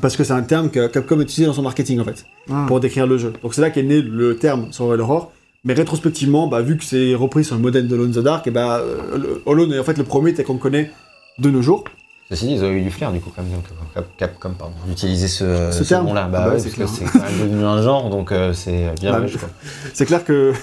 Parce 0.02 0.16
que 0.16 0.24
c'est 0.24 0.34
un 0.34 0.44
terme 0.44 0.70
que 0.70 0.88
Capcom 0.88 1.20
utilisait 1.20 1.48
dans 1.48 1.54
son 1.54 1.64
marketing 1.64 2.00
en 2.00 2.04
fait, 2.06 2.26
Ah. 2.50 2.66
pour 2.68 2.80
décrire 2.80 3.08
le 3.08 3.18
jeu. 3.18 3.34
Donc 3.42 3.54
c'est 3.54 3.62
là 3.62 3.70
qu'est 3.72 3.84
né 3.84 4.02
le 4.02 4.38
terme 4.38 4.72
survival 4.72 5.02
horror. 5.02 5.32
Mais 5.66 5.74
rétrospectivement, 5.74 6.48
bah, 6.48 6.62
vu 6.62 6.78
que 6.78 6.84
c'est 6.86 7.16
repris 7.16 7.44
sur 7.44 7.56
le 7.56 7.62
modèle 7.62 7.88
de 7.88 7.96
Alone 7.96 8.12
in 8.12 8.22
the 8.22 8.24
Dark, 8.24 8.48
et 8.48 8.52
bah, 8.52 8.78
euh, 8.78 9.18
le- 9.18 9.42
Alone 9.52 9.74
est 9.74 9.80
en 9.80 9.84
fait 9.84 9.98
le 9.98 10.04
premier 10.06 10.34
tel 10.34 10.46
qu'on 10.46 10.54
le 10.54 10.60
connaît 10.60 10.92
de 11.40 11.50
nos 11.50 11.62
jours. 11.62 11.84
Ceci 12.30 12.46
dit, 12.46 12.54
ils 12.54 12.64
ont 12.64 12.70
eu 12.72 12.82
du 12.82 12.92
flair 12.92 13.12
du 13.12 13.20
coup, 13.20 13.32
quand 13.36 13.42
même, 13.42 13.52
donc, 13.52 13.64
Cap- 13.94 14.06
Capcom, 14.16 14.52
pardon, 14.52 14.76
d'utiliser 14.88 15.28
ce, 15.28 15.72
Ce 15.72 15.84
terme 15.84 16.06
nom-là. 16.06 16.28
Bah 16.32 16.42
Ah 16.44 16.48
bah, 16.50 16.54
ouais, 16.54 16.60
c'est 16.60 16.70
c'est 16.70 17.04
quand 17.06 17.20
même 17.20 17.40
devenu 17.50 17.66
un 17.66 17.82
genre, 17.82 18.10
donc 18.12 18.32
euh, 18.32 18.54
c'est 18.54 18.94
bien 19.02 19.12
Bah, 19.14 19.18
riche, 19.20 19.36
quoi. 19.38 19.50
C'est 19.96 20.06
clair 20.06 20.24
que 20.24 20.54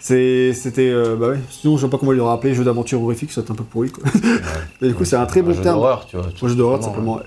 c'est- 0.00 0.52
c'était. 0.52 0.90
euh, 0.90 1.16
bah 1.16 1.28
ouais, 1.30 1.38
sinon 1.50 1.76
je 1.78 1.86
sais 1.86 1.90
pas 1.90 1.98
comment 1.98 2.12
il 2.12 2.18
l'aura 2.18 2.34
appelé, 2.34 2.54
jeu 2.54 2.62
d'aventure 2.62 3.02
horrifique, 3.02 3.32
ça 3.32 3.40
un 3.40 3.54
peu 3.54 3.64
pourri 3.64 3.90
quoi. 3.90 4.04
Mais 4.82 4.88
du 4.88 4.94
coup, 4.94 5.04
c'est 5.04 5.16
un 5.16 5.26
très 5.26 5.42
bon 5.42 5.52
jeu 5.54 5.62
terme. 5.62 5.76
d'horreur, 5.76 6.06
tu 6.06 6.16
vois. 6.16 6.26
Un 6.26 6.48
jeu 6.48 6.54
d'horreur, 6.54 6.78
tout 6.78 6.84
simplement. 6.84 7.16
ouais. 7.16 7.22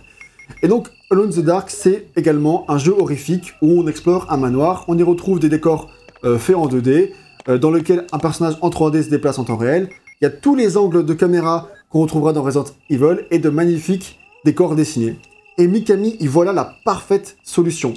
Et 0.64 0.68
donc, 0.68 0.88
Alone 1.12 1.28
in 1.28 1.42
the 1.42 1.44
Dark, 1.44 1.70
c'est 1.70 2.08
également 2.16 2.64
un 2.70 2.78
jeu 2.78 2.96
horrifique 2.98 3.56
où 3.62 3.82
on 3.82 3.88
explore 3.88 4.32
un 4.32 4.38
manoir, 4.38 4.86
on 4.88 4.98
y 4.98 5.04
retrouve 5.04 5.42
des 5.42 5.50
décors 5.50 5.90
euh, 6.24 6.38
fait 6.38 6.54
en 6.54 6.70
2D, 6.70 7.12
euh, 7.50 7.58
dans 7.58 7.70
lequel 7.70 8.08
un 8.14 8.18
personnage 8.18 8.56
en 8.62 8.70
3D 8.70 9.04
se 9.04 9.10
déplace 9.10 9.38
en 9.38 9.44
temps 9.44 9.58
réel. 9.58 9.90
Il 10.22 10.24
y 10.24 10.28
a 10.28 10.30
tous 10.30 10.56
les 10.56 10.78
angles 10.78 11.04
de 11.04 11.14
caméra 11.14 11.68
qu'on 11.90 12.00
retrouvera 12.00 12.32
dans 12.32 12.42
Resident 12.42 12.64
Evil 12.90 13.26
et 13.30 13.40
de 13.40 13.50
magnifiques 13.50 14.20
décors 14.46 14.74
dessinés. 14.74 15.20
Et 15.58 15.68
Mikami, 15.68 16.16
il 16.22 16.30
voilà 16.30 16.54
la 16.54 16.78
parfaite 16.86 17.36
solution. 17.44 17.94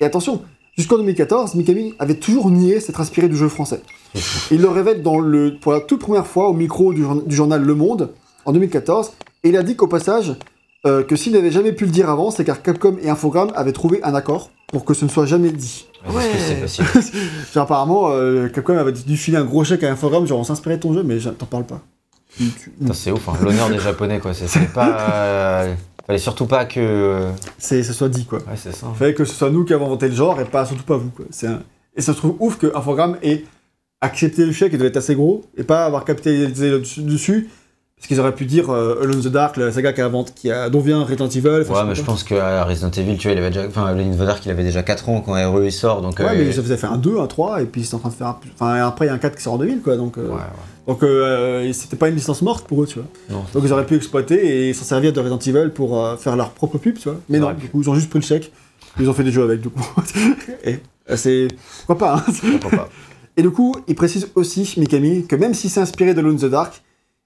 Et 0.00 0.04
attention, 0.04 0.42
jusqu'en 0.76 0.98
2014, 0.98 1.54
Mikami 1.54 1.94
avait 1.98 2.16
toujours 2.16 2.50
nié 2.50 2.80
s'être 2.80 3.00
inspiré 3.00 3.30
du 3.30 3.36
jeu 3.36 3.48
français. 3.48 3.80
Il 4.50 4.60
le 4.60 4.68
révèle 4.68 5.02
dans 5.02 5.18
le, 5.18 5.56
pour 5.58 5.72
la 5.72 5.80
toute 5.80 6.00
première 6.00 6.26
fois 6.26 6.50
au 6.50 6.52
micro 6.52 6.92
du, 6.92 7.02
du 7.24 7.34
journal 7.34 7.62
Le 7.62 7.74
Monde 7.74 8.10
en 8.44 8.52
2014. 8.52 9.12
Et 9.44 9.50
il 9.50 9.56
a 9.56 9.62
dit 9.62 9.74
qu'au 9.74 9.86
passage, 9.86 10.36
euh, 10.86 11.02
que 11.02 11.16
s'il 11.16 11.32
n'avait 11.32 11.50
jamais 11.50 11.72
pu 11.72 11.84
le 11.86 11.90
dire 11.90 12.08
avant, 12.10 12.30
c'est 12.30 12.44
car 12.44 12.62
Capcom 12.62 12.96
et 13.02 13.08
Infogrames 13.10 13.50
avaient 13.54 13.72
trouvé 13.72 14.00
un 14.04 14.14
accord 14.14 14.50
pour 14.68 14.84
que 14.84 14.94
ce 14.94 15.04
ne 15.04 15.10
soit 15.10 15.26
jamais 15.26 15.50
dit. 15.50 15.86
Est-ce 16.06 16.32
que 16.60 16.68
c'est 16.68 16.82
possible 16.84 16.88
Genre, 17.54 17.64
apparemment, 17.64 18.10
euh, 18.10 18.48
Capcom 18.48 18.76
avait 18.76 18.92
dû 18.92 19.16
filer 19.16 19.38
un 19.38 19.44
gros 19.44 19.64
chèque 19.64 19.82
à 19.82 19.90
Infogrames, 19.90 20.26
genre 20.26 20.38
on 20.38 20.44
s'inspirait 20.44 20.76
de 20.76 20.82
ton 20.82 20.92
jeu, 20.94 21.02
mais 21.02 21.18
je- 21.18 21.30
t'en 21.30 21.46
parle 21.46 21.64
pas. 21.64 21.80
C'est 22.92 23.10
ouf, 23.10 23.28
hein. 23.28 23.32
l'honneur 23.42 23.68
des 23.70 23.78
japonais 23.78 24.20
quoi. 24.20 24.32
C'est 24.34 24.72
pas. 24.72 25.00
euh, 25.00 25.74
Fallait 26.06 26.18
surtout 26.18 26.46
pas 26.46 26.64
que. 26.66 27.28
C'est, 27.58 27.82
ça 27.82 27.92
soit 27.92 28.08
dit 28.08 28.24
quoi. 28.24 28.38
Ouais, 28.40 28.54
c'est 28.56 28.72
ça. 28.72 28.86
Il 28.94 28.96
fallait 28.96 29.14
que 29.14 29.24
ce 29.24 29.34
soit 29.34 29.50
nous 29.50 29.64
qui 29.64 29.74
avons 29.74 29.86
inventé 29.86 30.08
le 30.08 30.14
genre 30.14 30.40
et 30.40 30.44
pas 30.44 30.64
surtout 30.64 30.84
pas 30.84 30.96
vous 30.96 31.10
quoi. 31.10 31.24
Un- 31.44 31.60
Et 31.96 32.00
ça 32.02 32.12
se 32.12 32.18
trouve 32.18 32.36
ouf 32.38 32.56
que 32.58 32.74
Infogrames 32.76 33.16
ait 33.22 33.44
accepté 34.00 34.46
le 34.46 34.52
chèque, 34.52 34.72
il 34.72 34.78
devait 34.78 34.88
être 34.90 34.96
assez 34.98 35.16
gros, 35.16 35.42
et 35.56 35.64
pas 35.64 35.84
avoir 35.84 36.04
capitalisé 36.04 36.70
dessus, 37.02 37.48
parce 37.98 38.06
qu'ils 38.08 38.20
auraient 38.20 38.34
pu 38.34 38.44
dire 38.44 38.70
euh, 38.70 39.00
Alone 39.02 39.18
in 39.18 39.20
the 39.20 39.26
Dark, 39.32 39.56
la 39.56 39.72
saga 39.72 39.92
qui 39.92 40.00
a, 40.00 40.06
invent- 40.06 40.32
qui 40.34 40.50
a, 40.52 40.70
dont 40.70 40.80
vient 40.80 41.02
Resident 41.04 41.28
Evil. 41.28 41.48
Ouais, 41.68 41.84
mais 41.86 41.94
je 41.94 42.02
pense 42.02 42.22
que 42.22 42.34
à 42.36 42.64
Resident 42.64 42.90
Evil, 42.90 43.16
tu 43.18 43.28
vois, 43.28 43.32
il 43.32 43.38
avait 43.38 43.50
déjà. 43.50 43.66
Enfin, 43.66 43.92
Lane 43.94 44.16
Dark, 44.16 44.44
il 44.46 44.50
avait 44.50 44.62
déjà 44.62 44.82
4 44.82 45.08
ans 45.08 45.20
quand 45.20 45.32
RE 45.32 45.64
il 45.64 45.72
sort, 45.72 46.00
donc. 46.00 46.18
Ouais, 46.20 46.26
euh, 46.26 46.34
mais 46.46 46.52
ça 46.52 46.62
faisait 46.62 46.76
faire 46.76 46.92
un 46.92 46.98
2, 46.98 47.18
un 47.18 47.26
3, 47.26 47.62
et 47.62 47.66
puis 47.66 47.84
c'est 47.84 47.94
en 47.94 47.98
train 47.98 48.08
de 48.10 48.14
faire 48.14 48.28
un... 48.28 48.38
Enfin, 48.54 48.86
après, 48.86 49.06
il 49.06 49.08
y 49.08 49.10
a 49.10 49.14
un 49.14 49.18
4 49.18 49.36
qui 49.36 49.42
sort 49.42 49.54
en 49.54 49.58
2000, 49.58 49.80
quoi, 49.82 49.96
donc... 49.96 50.16
euh, 50.18 50.28
Ouais, 50.28 50.34
ouais. 50.34 50.40
Donc, 50.86 51.02
euh, 51.02 51.70
c'était 51.74 51.96
pas 51.96 52.08
une 52.08 52.14
licence 52.14 52.40
morte 52.40 52.66
pour 52.66 52.82
eux, 52.82 52.86
tu 52.86 52.98
vois. 52.98 53.08
Non, 53.28 53.44
Donc, 53.52 53.62
ils 53.66 53.72
auraient 53.74 53.84
pu 53.84 53.96
exploiter 53.96 54.68
et 54.70 54.72
s'en 54.72 54.84
servir 54.84 55.12
de 55.12 55.20
Resident 55.20 55.38
Evil 55.38 55.70
pour 55.70 56.02
euh, 56.02 56.16
faire 56.16 56.34
leur 56.34 56.50
propre 56.52 56.78
pub, 56.78 56.96
tu 56.96 57.10
vois. 57.10 57.18
Mais 57.28 57.38
non, 57.38 57.52
du 57.52 57.68
coup, 57.68 57.82
ils 57.82 57.90
ont 57.90 57.94
juste 57.94 58.08
pris 58.08 58.20
le 58.20 58.24
chèque, 58.24 58.50
ils 58.98 59.06
ont 59.10 59.12
fait 59.12 59.24
des 59.24 59.30
jeux 59.32 59.42
avec, 59.42 59.60
du 59.60 59.68
coup. 59.68 59.82
et 60.64 60.78
euh, 61.10 61.16
c'est... 61.16 61.48
Pourquoi 61.86 61.98
pas, 61.98 62.24
hein 62.26 62.32
pourquoi 62.60 62.78
pas. 62.78 62.88
Et 63.36 63.42
du 63.42 63.50
coup, 63.50 63.74
il 63.86 63.94
précise 63.96 64.28
aussi, 64.34 64.72
Mikami, 64.78 65.26
que 65.26 65.36
même 65.36 65.52
s'il 65.52 65.68
s'est 65.68 65.80
inspiré 65.80 66.14
de 66.14 66.20
Lone 66.22 66.36
in 66.36 66.48
the 66.48 66.50
Dark, 66.50 66.82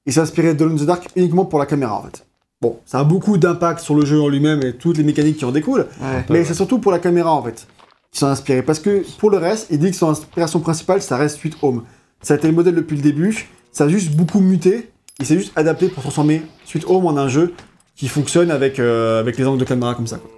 il 0.06 0.12
s'est 0.12 0.20
inspiré 0.20 0.54
de 0.54 0.64
Lone 0.64 0.74
in 0.74 0.82
the 0.82 0.86
Dark 0.86 1.08
uniquement 1.16 1.44
pour 1.44 1.58
la 1.58 1.66
caméra, 1.66 1.98
en 1.98 2.02
fait. 2.02 2.26
Bon, 2.60 2.78
ça 2.86 3.00
a 3.00 3.04
beaucoup 3.04 3.38
d'impact 3.38 3.80
sur 3.80 3.94
le 3.94 4.04
jeu 4.06 4.20
en 4.20 4.28
lui-même 4.28 4.62
et 4.62 4.72
toutes 4.74 4.96
les 4.96 5.02
mécaniques 5.04 5.38
qui 5.38 5.44
en 5.44 5.50
découlent, 5.52 5.86
Ouais. 6.00 6.24
mais 6.30 6.38
ouais. 6.40 6.44
c'est 6.44 6.54
surtout 6.54 6.78
pour 6.78 6.92
la 6.92 6.98
caméra, 6.98 7.32
en 7.32 7.42
fait, 7.42 7.66
qu'il 8.10 8.20
s'en 8.20 8.28
a 8.28 8.30
inspiré. 8.30 8.62
Parce 8.62 8.78
que, 8.78 9.04
pour 9.18 9.30
le 9.30 9.38
reste, 9.38 9.66
il 9.70 9.78
dit 9.78 9.90
que 9.90 9.96
son 9.96 10.10
inspiration 10.10 10.60
principale, 10.60 11.02
ça 11.02 11.16
reste 11.16 11.38
Sweet 11.38 11.56
Home. 11.62 11.82
Ça 12.20 12.34
a 12.34 12.36
été 12.36 12.46
le 12.46 12.54
modèle 12.54 12.74
depuis 12.76 12.96
le 12.96 13.02
début, 13.02 13.48
ça 13.72 13.84
a 13.84 13.88
juste 13.88 14.12
beaucoup 14.14 14.38
muté, 14.40 14.90
il 15.18 15.26
s'est 15.26 15.36
juste 15.36 15.52
adapté 15.56 15.88
pour 15.88 16.02
transformer 16.02 16.42
Sweet 16.64 16.84
Home 16.86 17.06
en 17.06 17.16
un 17.16 17.28
jeu 17.28 17.52
qui 17.96 18.06
fonctionne 18.08 18.50
avec, 18.50 18.78
euh, 18.78 19.18
avec 19.20 19.36
les 19.38 19.44
angles 19.46 19.58
de 19.58 19.64
caméra 19.64 19.94
comme 19.94 20.06
ça, 20.06 20.18
quoi. 20.18 20.30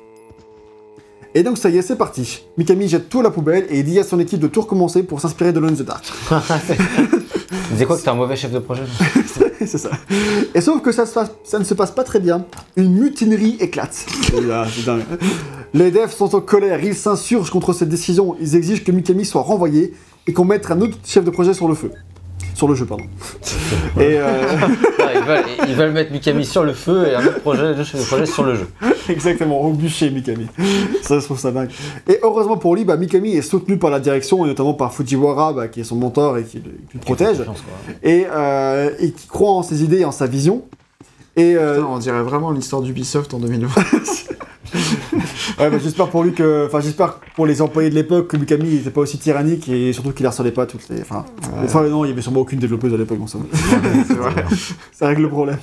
Et 1.37 1.43
donc 1.43 1.59
ça 1.59 1.69
y 1.69 1.77
est, 1.79 1.83
c'est 1.83 1.97
parti. 1.97 2.43
Mikami 2.57 2.89
jette 2.89 3.09
tout 3.09 3.21
à 3.21 3.23
la 3.25 3.31
poubelle 3.31 3.67
et 3.69 3.81
il 3.81 3.85
dit 3.85 3.99
à 3.99 4.05
son 4.05 4.21
équipe 4.21 4.39
de 4.39 4.47
tout 4.47 4.61
recommencer 4.61 5.03
pour 5.03 5.21
s'inspirer 5.21 5.53
de 5.53 5.59
Lone 5.59 5.75
the 5.77 5.83
Dark. 5.83 6.05
Il 7.71 7.73
disait 7.73 7.87
quoi 7.87 7.97
que 7.97 8.03
t'es 8.03 8.09
un 8.09 8.15
mauvais 8.15 8.37
chef 8.37 8.53
de 8.53 8.59
projet 8.61 8.83
c'est 9.59 9.79
ça. 9.79 9.91
Et 10.55 10.61
sauf 10.61 10.81
que 10.83 10.93
ça, 10.93 11.07
se 11.07 11.13
passe- 11.15 11.31
ça 11.45 11.59
ne 11.59 11.65
se 11.65 11.75
passe 11.75 11.91
pas 11.91 12.05
très 12.05 12.21
bien. 12.21 12.45
Une 12.77 12.93
mutinerie 12.95 13.57
éclate. 13.59 14.07
Là, 14.47 14.67
dingue. 14.85 15.03
Les 15.73 15.91
devs 15.91 16.13
sont 16.13 16.35
en 16.37 16.41
colère, 16.41 16.85
ils 16.85 16.95
s'insurgent 16.95 17.51
contre 17.51 17.73
cette 17.73 17.89
décision, 17.89 18.37
ils 18.41 18.55
exigent 18.55 18.85
que 18.85 18.93
Mikami 18.93 19.25
soit 19.25 19.43
renvoyé 19.43 19.95
et 20.27 20.33
qu'on 20.33 20.45
mette 20.45 20.71
un 20.71 20.81
autre 20.83 20.99
chef 21.05 21.25
de 21.25 21.31
projet 21.31 21.55
sur 21.55 21.67
le 21.69 21.75
feu. 21.75 21.91
Sur 22.55 22.69
le 22.69 22.75
jeu, 22.75 22.87
pardon. 22.87 23.05
et 23.99 24.19
euh, 24.19 24.43
ils, 25.15 25.21
veulent, 25.27 25.45
ils 25.69 25.75
veulent 25.75 25.93
mettre 25.93 26.13
Mikami 26.13 26.45
sur 26.45 26.63
le 26.65 26.73
feu 26.73 27.09
et 27.09 27.15
un 27.15 27.27
autre 27.27 27.41
projet, 27.41 27.75
sur 28.27 28.45
le 28.45 28.55
jeu. 28.55 28.69
exactement, 29.09 29.61
au 29.61 29.73
bûcher 29.73 30.11
Mikami. 30.11 30.47
Ça, 31.03 31.19
je 31.19 31.25
trouve 31.25 31.39
ça 31.39 31.51
dingue. 31.51 31.71
Et 32.09 32.19
heureusement 32.23 32.57
pour 32.57 32.77
lui, 32.77 32.85
bah, 32.85 32.97
Mikami 32.97 33.35
est 33.37 33.43
soutenu 33.43 33.77
par 33.77 33.91
la 33.91 33.99
direction 34.01 34.45
et 34.45 34.49
notamment 34.49 34.75
par 34.75 34.95
Fujiwara, 34.95 35.53
bah, 35.53 35.69
qui 35.69 35.81
est 35.81 35.85
son 35.85 35.97
mentor 35.97 36.39
et 36.39 36.45
qui, 36.45 36.59
le- 36.59 36.71
qui 36.91 36.95
le 36.95 37.01
protège, 37.01 37.39
et, 38.03 38.27
euh, 38.33 38.91
et 39.01 39.11
qui 39.11 39.27
croit 39.27 39.51
en 39.51 39.63
ses 39.63 39.83
idées 39.83 40.01
et 40.01 40.05
en 40.05 40.13
sa 40.13 40.27
vision. 40.27 40.63
Et 41.37 41.57
euh, 41.57 41.75
Putain, 41.79 41.87
on 41.91 41.99
dirait 41.99 42.23
vraiment 42.23 42.53
l'histoire 42.53 42.81
d'Ubisoft 42.83 43.35
en 43.35 43.39
2020. 43.41 43.69
Ouais, 45.59 45.71
bah, 45.71 45.77
j'espère 45.83 46.09
pour 46.09 46.25
lui 46.25 46.33
que. 46.33 46.67
Enfin, 46.67 46.81
j'espère 46.81 47.19
pour 47.37 47.47
les 47.47 47.63
employés 47.63 47.91
de 47.91 47.95
l'époque 47.95 48.29
que 48.29 48.37
Mikami 48.37 48.69
n'était 48.75 48.91
pas 48.91 49.01
aussi 49.03 49.19
tyrannique 49.19 49.69
et 49.69 49.93
surtout 49.93 50.13
qu'il 50.13 50.27
harcelait 50.27 50.51
pas 50.51 50.67
toutes 50.67 50.89
les. 50.89 51.01
Enfin, 51.01 51.25
enfin, 51.63 51.83
non, 51.89 52.05
il 52.05 52.09
y 52.09 52.13
avait 52.13 52.23
sûrement 52.23 52.41
aucune 52.41 52.59
développeuse 52.59 52.93
à 52.93 52.97
l'époque, 52.97 53.19
C'est 53.29 54.15
vrai. 54.17 54.45
ça 54.93 55.07
règle 55.09 55.23
le 55.23 55.29
problème. 55.29 55.59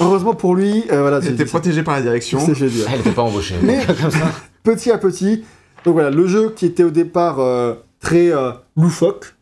Heureusement 0.00 0.34
pour 0.34 0.54
lui, 0.54 0.84
euh, 0.90 1.00
voilà, 1.02 1.20
Il 1.22 1.30
était 1.32 1.44
protégé 1.44 1.82
par 1.82 1.94
la 1.94 2.02
direction. 2.02 2.38
c'est 2.40 2.54
génial. 2.54 2.86
Elle 2.94 3.00
était 3.00 3.10
pas 3.10 3.22
embauchée. 3.22 3.54
Mais- 3.62 3.84
Comme 4.00 4.10
ça. 4.10 4.32
Petit 4.62 4.90
à 4.90 4.98
petit, 4.98 5.44
donc 5.84 5.94
voilà, 5.94 6.10
le 6.10 6.26
jeu 6.26 6.52
qui 6.54 6.66
était 6.66 6.84
au 6.84 6.90
départ 6.90 7.40
euh, 7.40 7.74
très 8.00 8.32
euh, 8.32 8.52
loufoque, 8.76 9.34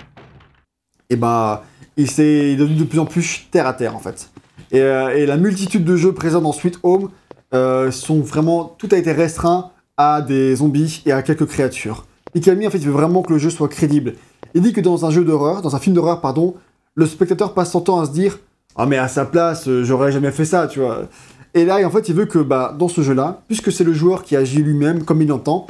et 1.10 1.16
ben, 1.16 1.60
il 1.96 2.10
s'est 2.10 2.48
il 2.48 2.52
est 2.54 2.56
devenu 2.56 2.76
de 2.76 2.84
plus 2.84 2.98
en 2.98 3.04
plus 3.06 3.46
terre 3.50 3.66
à 3.66 3.74
terre 3.74 3.94
en 3.94 4.00
fait. 4.00 4.30
Et, 4.72 4.80
euh, 4.80 5.14
et 5.16 5.26
la 5.26 5.36
multitude 5.36 5.84
de 5.84 5.96
jeux 5.96 6.12
présents 6.12 6.40
dans 6.40 6.52
Sweet 6.52 6.78
Home 6.84 7.10
euh, 7.54 7.90
sont 7.90 8.20
vraiment. 8.20 8.76
Tout 8.78 8.88
a 8.92 8.96
été 8.96 9.12
restreint 9.12 9.70
à 9.96 10.22
des 10.22 10.56
zombies 10.56 11.02
et 11.06 11.12
à 11.12 11.22
quelques 11.22 11.46
créatures. 11.46 12.06
Mikami, 12.34 12.66
en 12.66 12.70
fait, 12.70 12.78
il 12.78 12.86
veut 12.86 12.92
vraiment 12.92 13.22
que 13.22 13.32
le 13.32 13.38
jeu 13.38 13.50
soit 13.50 13.68
crédible. 13.68 14.14
Il 14.54 14.62
dit 14.62 14.72
que 14.72 14.80
dans 14.80 15.04
un 15.04 15.10
jeu 15.10 15.24
d'horreur, 15.24 15.62
dans 15.62 15.74
un 15.74 15.78
film 15.78 15.94
d'horreur, 15.94 16.20
pardon, 16.20 16.54
le 16.94 17.06
spectateur 17.06 17.54
passe 17.54 17.72
son 17.72 17.80
temps 17.80 18.00
à 18.00 18.06
se 18.06 18.12
dire 18.12 18.38
Ah, 18.76 18.86
mais 18.86 18.98
à 18.98 19.08
sa 19.08 19.24
place, 19.24 19.68
euh, 19.68 19.84
j'aurais 19.84 20.12
jamais 20.12 20.30
fait 20.30 20.44
ça, 20.44 20.66
tu 20.66 20.80
vois. 20.80 21.08
Et 21.54 21.64
là, 21.64 21.84
en 21.84 21.90
fait, 21.90 22.08
il 22.08 22.14
veut 22.14 22.26
que 22.26 22.38
bah, 22.38 22.74
dans 22.78 22.88
ce 22.88 23.00
jeu-là, 23.00 23.42
puisque 23.48 23.72
c'est 23.72 23.84
le 23.84 23.92
joueur 23.92 24.22
qui 24.22 24.36
agit 24.36 24.62
lui-même 24.62 25.04
comme 25.04 25.20
il 25.20 25.28
l'entend, 25.28 25.66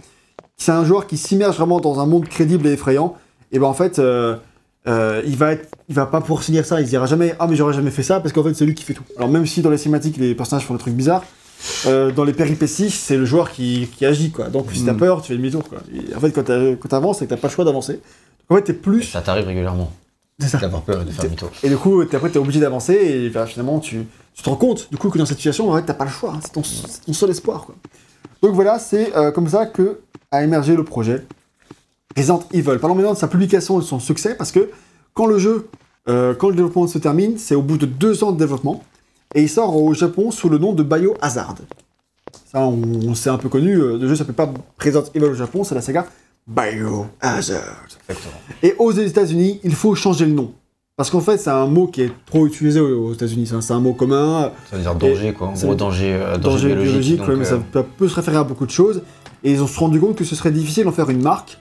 c'est 0.56 0.72
un 0.72 0.84
joueur 0.84 1.06
qui 1.06 1.16
s'immerge 1.16 1.56
vraiment 1.56 1.80
dans 1.80 2.00
un 2.00 2.06
monde 2.06 2.28
crédible 2.28 2.66
et 2.66 2.72
effrayant, 2.72 3.16
et 3.50 3.58
ben 3.58 3.66
en 3.66 3.72
fait, 3.72 3.98
euh, 3.98 5.22
il 5.26 5.36
va 5.36 5.54
il 5.88 5.94
va 5.94 6.06
pas 6.06 6.20
pour 6.20 6.42
signer 6.42 6.62
ça, 6.62 6.80
il 6.80 6.84
se 6.84 6.90
dira 6.90 7.06
jamais 7.06 7.34
ah 7.38 7.46
mais 7.46 7.56
j'aurais 7.56 7.74
jamais 7.74 7.90
fait 7.90 8.02
ça 8.02 8.20
parce 8.20 8.32
qu'en 8.32 8.42
fait 8.42 8.54
c'est 8.54 8.64
lui 8.64 8.74
qui 8.74 8.84
fait 8.84 8.94
tout. 8.94 9.04
Alors 9.16 9.28
même 9.28 9.46
si 9.46 9.60
dans 9.60 9.70
les 9.70 9.76
cinématiques 9.76 10.16
les 10.16 10.34
personnages 10.34 10.64
font 10.64 10.74
des 10.74 10.80
trucs 10.80 10.94
bizarres, 10.94 11.24
euh, 11.87 12.11
dans 12.12 12.25
les 12.25 12.33
péripéties 12.33 12.90
c'est 12.90 13.16
le 13.16 13.25
joueur 13.25 13.51
qui, 13.51 13.88
qui 13.96 14.05
agit 14.07 14.31
quoi. 14.31 14.49
Donc 14.49 14.66
si 14.73 14.85
t'as 14.85 14.92
Mm. 14.92 14.96
peur, 14.99 15.23
tu 15.23 15.29
fais 15.29 15.37
demi-tour 15.37 15.68
quoi. 15.68 15.79
Et 15.94 16.14
en 16.14 16.20
fait 16.20 16.31
quand 16.33 16.88
t'avances, 16.88 17.18
c'est 17.18 17.27
que 17.27 17.31
t'as 17.31 17.37
pas 17.37 17.49
le 17.49 17.53
choix 17.53 17.64
d'avancer. 17.64 18.01
En 18.49 18.57
fait 18.57 18.62
t'es 18.62 18.73
plus, 18.73 19.03
Ça 19.03 19.20
t'arrive 19.20 19.46
régulièrement 19.46 19.92
c'est 20.38 20.49
ça. 20.49 20.59
d'avoir 20.59 20.83
peur 20.83 21.03
et 21.03 21.05
de 21.05 21.11
faire 21.11 21.25
demi-tour. 21.25 21.51
Et 21.62 21.68
du 21.68 21.77
coup, 21.77 22.03
t'es- 22.05 22.16
après, 22.16 22.31
t'es 22.31 22.38
obligé 22.38 22.61
d'avancer 22.61 22.94
et 22.94 23.29
bah, 23.29 23.44
finalement, 23.46 23.79
tu, 23.79 24.07
tu 24.35 24.42
te 24.42 24.49
rends 24.49 24.57
compte 24.57 24.88
du 24.90 24.96
coup 24.96 25.11
que 25.11 25.18
dans 25.18 25.27
cette 25.27 25.37
situation, 25.37 25.70
en 25.70 25.77
fait, 25.77 25.83
t'as 25.83 25.92
pas 25.94 26.07
le 26.07 26.11
choix. 26.11 26.33
hein. 26.35 26.40
C'est 26.42 26.53
ton, 26.53 26.62
ton 26.62 27.12
seul 27.12 27.29
espoir. 27.31 27.66
Quoi. 27.66 27.75
Donc 28.42 28.55
voilà, 28.55 28.79
c'est 28.79 29.14
euh, 29.16 29.31
comme 29.33 29.49
ça 29.49 29.66
que 29.66 30.01
a 30.31 30.42
émergé 30.42 30.77
le 30.77 30.85
projet 30.85 31.25
Resident 32.16 32.42
Evil. 32.53 32.79
Parlons 32.81 32.94
maintenant 32.96 33.12
de 33.12 33.18
sa 33.18 33.29
publication 33.29 33.79
et 33.79 33.83
de 33.83 33.87
son 33.87 34.01
succès 34.01 34.35
parce 34.35 34.51
que 34.51 34.70
quand 35.14 35.27
le 35.27 35.38
jeu, 35.38 35.68
euh, 36.09 36.35
quand 36.35 36.49
le 36.49 36.55
développement 36.57 36.87
se 36.87 36.99
termine, 36.99 37.37
c'est 37.37 37.55
au 37.55 37.62
bout 37.62 37.77
de 37.77 37.87
deux 37.87 38.25
ans 38.25 38.33
de 38.33 38.38
développement 38.38 38.83
et 39.34 39.42
il 39.42 39.48
sort 39.48 39.76
au 39.76 39.94
Japon 39.94 40.30
sous 40.30 40.48
le 40.48 40.58
nom 40.58 40.72
de 40.72 40.82
Biohazard. 40.82 41.54
Ça, 42.52 42.60
on, 42.60 42.80
on 43.08 43.14
s'est 43.14 43.30
un 43.30 43.38
peu 43.38 43.48
connu. 43.48 43.74
euh, 43.76 43.96
Le 43.98 44.08
jeu 44.08 44.16
s'appelle 44.16 44.34
pas 44.34 44.52
Resident 44.82 45.04
Evil 45.14 45.24
au 45.26 45.34
Japon, 45.34 45.62
c'est 45.64 45.74
la 45.74 45.80
saga 45.80 46.06
Biohazard. 46.48 47.86
Exactement. 48.08 48.34
Et 48.62 48.74
aux 48.78 48.92
États-Unis, 48.92 49.60
il 49.64 49.74
faut 49.74 49.94
changer 49.94 50.26
le 50.26 50.32
nom. 50.32 50.52
Parce 50.96 51.08
qu'en 51.10 51.20
fait, 51.20 51.38
c'est 51.38 51.50
un 51.50 51.66
mot 51.66 51.86
qui 51.86 52.02
est 52.02 52.12
trop 52.26 52.46
utilisé 52.46 52.80
aux 52.80 53.14
États-Unis. 53.14 53.46
C'est 53.60 53.72
un- 53.72 53.80
mot 53.80 53.94
commun, 53.94 54.52
Ça 54.70 54.76
veut 54.76 54.82
dire 54.82 54.94
danger, 54.94 55.32
quoi. 55.32 55.48
En 55.48 55.52
gros, 55.54 55.74
danger, 55.74 56.12
euh, 56.12 56.36
danger, 56.36 56.68
danger 56.74 56.82
biologique. 56.82 57.20
ouais, 57.26 57.36
mais 57.36 57.46
euh, 57.46 57.58
ça 57.72 57.82
peut- 57.96 58.08
se 58.08 58.14
référer 58.14 58.36
à 58.36 58.44
beaucoup 58.44 58.66
de 58.66 58.70
choses. 58.70 59.02
Et 59.42 59.52
ils 59.52 59.62
ont 59.62 59.66
se 59.66 59.78
rendu 59.78 59.98
compte 59.98 60.16
que 60.16 60.24
ce 60.24 60.35
serait 60.35 60.50
difficile 60.50 60.85
d'en 60.85 60.92
faire 60.92 61.08
une 61.08 61.22
marque. 61.22 61.58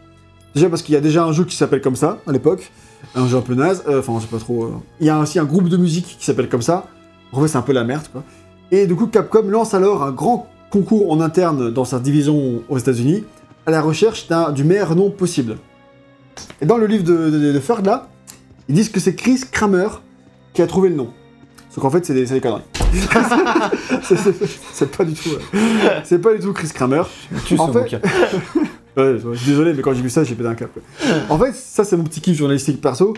Déjà 0.56 0.68
parce 0.70 0.82
qu'il 0.82 0.94
y 0.94 0.98
a 0.98 1.02
déjà 1.02 1.24
un 1.24 1.32
jeu 1.32 1.46
qui 1.46 1.56
s'appelle 1.56 1.80
comme 1.80 1.96
ça 1.96 2.18
à 2.28 2.32
l'époque, 2.34 2.70
un 3.16 3.28
jeu 3.28 3.38
un 3.38 3.42
peu 3.42 3.54
naze. 3.56 3.84
euh, 3.88 4.00
Enfin, 4.00 4.14
je 4.18 4.24
sais 4.26 4.32
pas 4.32 4.40
trop. 4.40 4.66
euh. 4.66 4.72
Il 5.00 5.06
y 5.08 5.10
a 5.10 5.18
aussi 5.20 5.40
un 5.40 5.46
groupe 5.46 5.70
de 5.70 5.78
musique 5.78 6.18
qui 6.20 6.26
s'appelle 6.26 6.50
comme 6.50 6.62
ça. 6.64 6.88
En 7.32 7.42
fait, 7.42 7.48
c'est 7.48 7.58
un 7.58 7.62
peu 7.62 7.74
la 7.74 7.84
merde, 7.84 8.08
quoi. 8.12 8.24
Et 8.72 8.86
du 8.88 8.96
coup, 8.96 9.08
Capcom 9.08 9.44
lance 9.44 9.74
alors 9.74 10.04
un 10.04 10.12
grand 10.12 10.48
concours 10.70 11.12
en 11.12 11.20
interne 11.22 11.72
dans 11.72 11.86
sa 11.86 12.00
division 12.00 12.62
aux 12.70 12.78
États-Unis 12.78 13.24
à 13.66 13.72
la 13.72 13.82
recherche 13.82 14.28
d'un- 14.28 14.52
du 14.52 14.64
meilleur 14.64 14.96
nom 14.96 15.10
possible. 15.12 15.58
Et 16.62 16.66
dans 16.66 16.78
le 16.78 16.86
livre 16.86 17.04
de, 17.04 17.30
de, 17.30 17.62
là, 17.86 18.08
ils 18.68 18.76
disent 18.76 18.90
que 18.90 19.00
c'est 19.00 19.16
Chris 19.16 19.42
Kramer 19.52 19.88
qui 20.54 20.62
a 20.62 20.68
trouvé 20.68 20.90
le 20.90 20.96
nom. 20.96 21.10
Sauf 21.70 21.82
qu'en 21.84 21.90
fait, 21.90 22.06
c'est 22.06 22.14
des, 22.14 22.26
des 22.26 22.42
conneries. 22.42 22.62
C'est- 24.74 24.90
pas 24.96 25.04
du 25.04 25.14
tout. 25.14 25.30
euh, 25.54 26.00
C'est 26.04 26.20
pas 26.20 26.34
du 26.34 26.40
tout 26.40 26.54
Chris 26.54 26.70
Kramer. 26.74 27.04
tue 27.46 27.60
en 27.60 27.72
fait-. 27.72 28.02
Ouais, 28.98 29.18
je 29.24 29.38
suis 29.38 29.52
désolé, 29.52 29.74
mais 29.74 29.82
quand 29.82 29.94
j'ai 29.94 30.02
vu 30.02 30.10
ça, 30.10 30.24
j'ai 30.24 30.34
pété 30.36 30.50
un 30.50 30.56
cap. 30.56 30.72
En 31.30 31.38
fait, 31.38 31.54
ça, 31.54 31.84
c'est 31.86 31.96
mon 31.96 32.04
petit 32.04 32.20
kiff 32.22 32.36
journalistique 32.38 32.82
perso. 32.82 33.14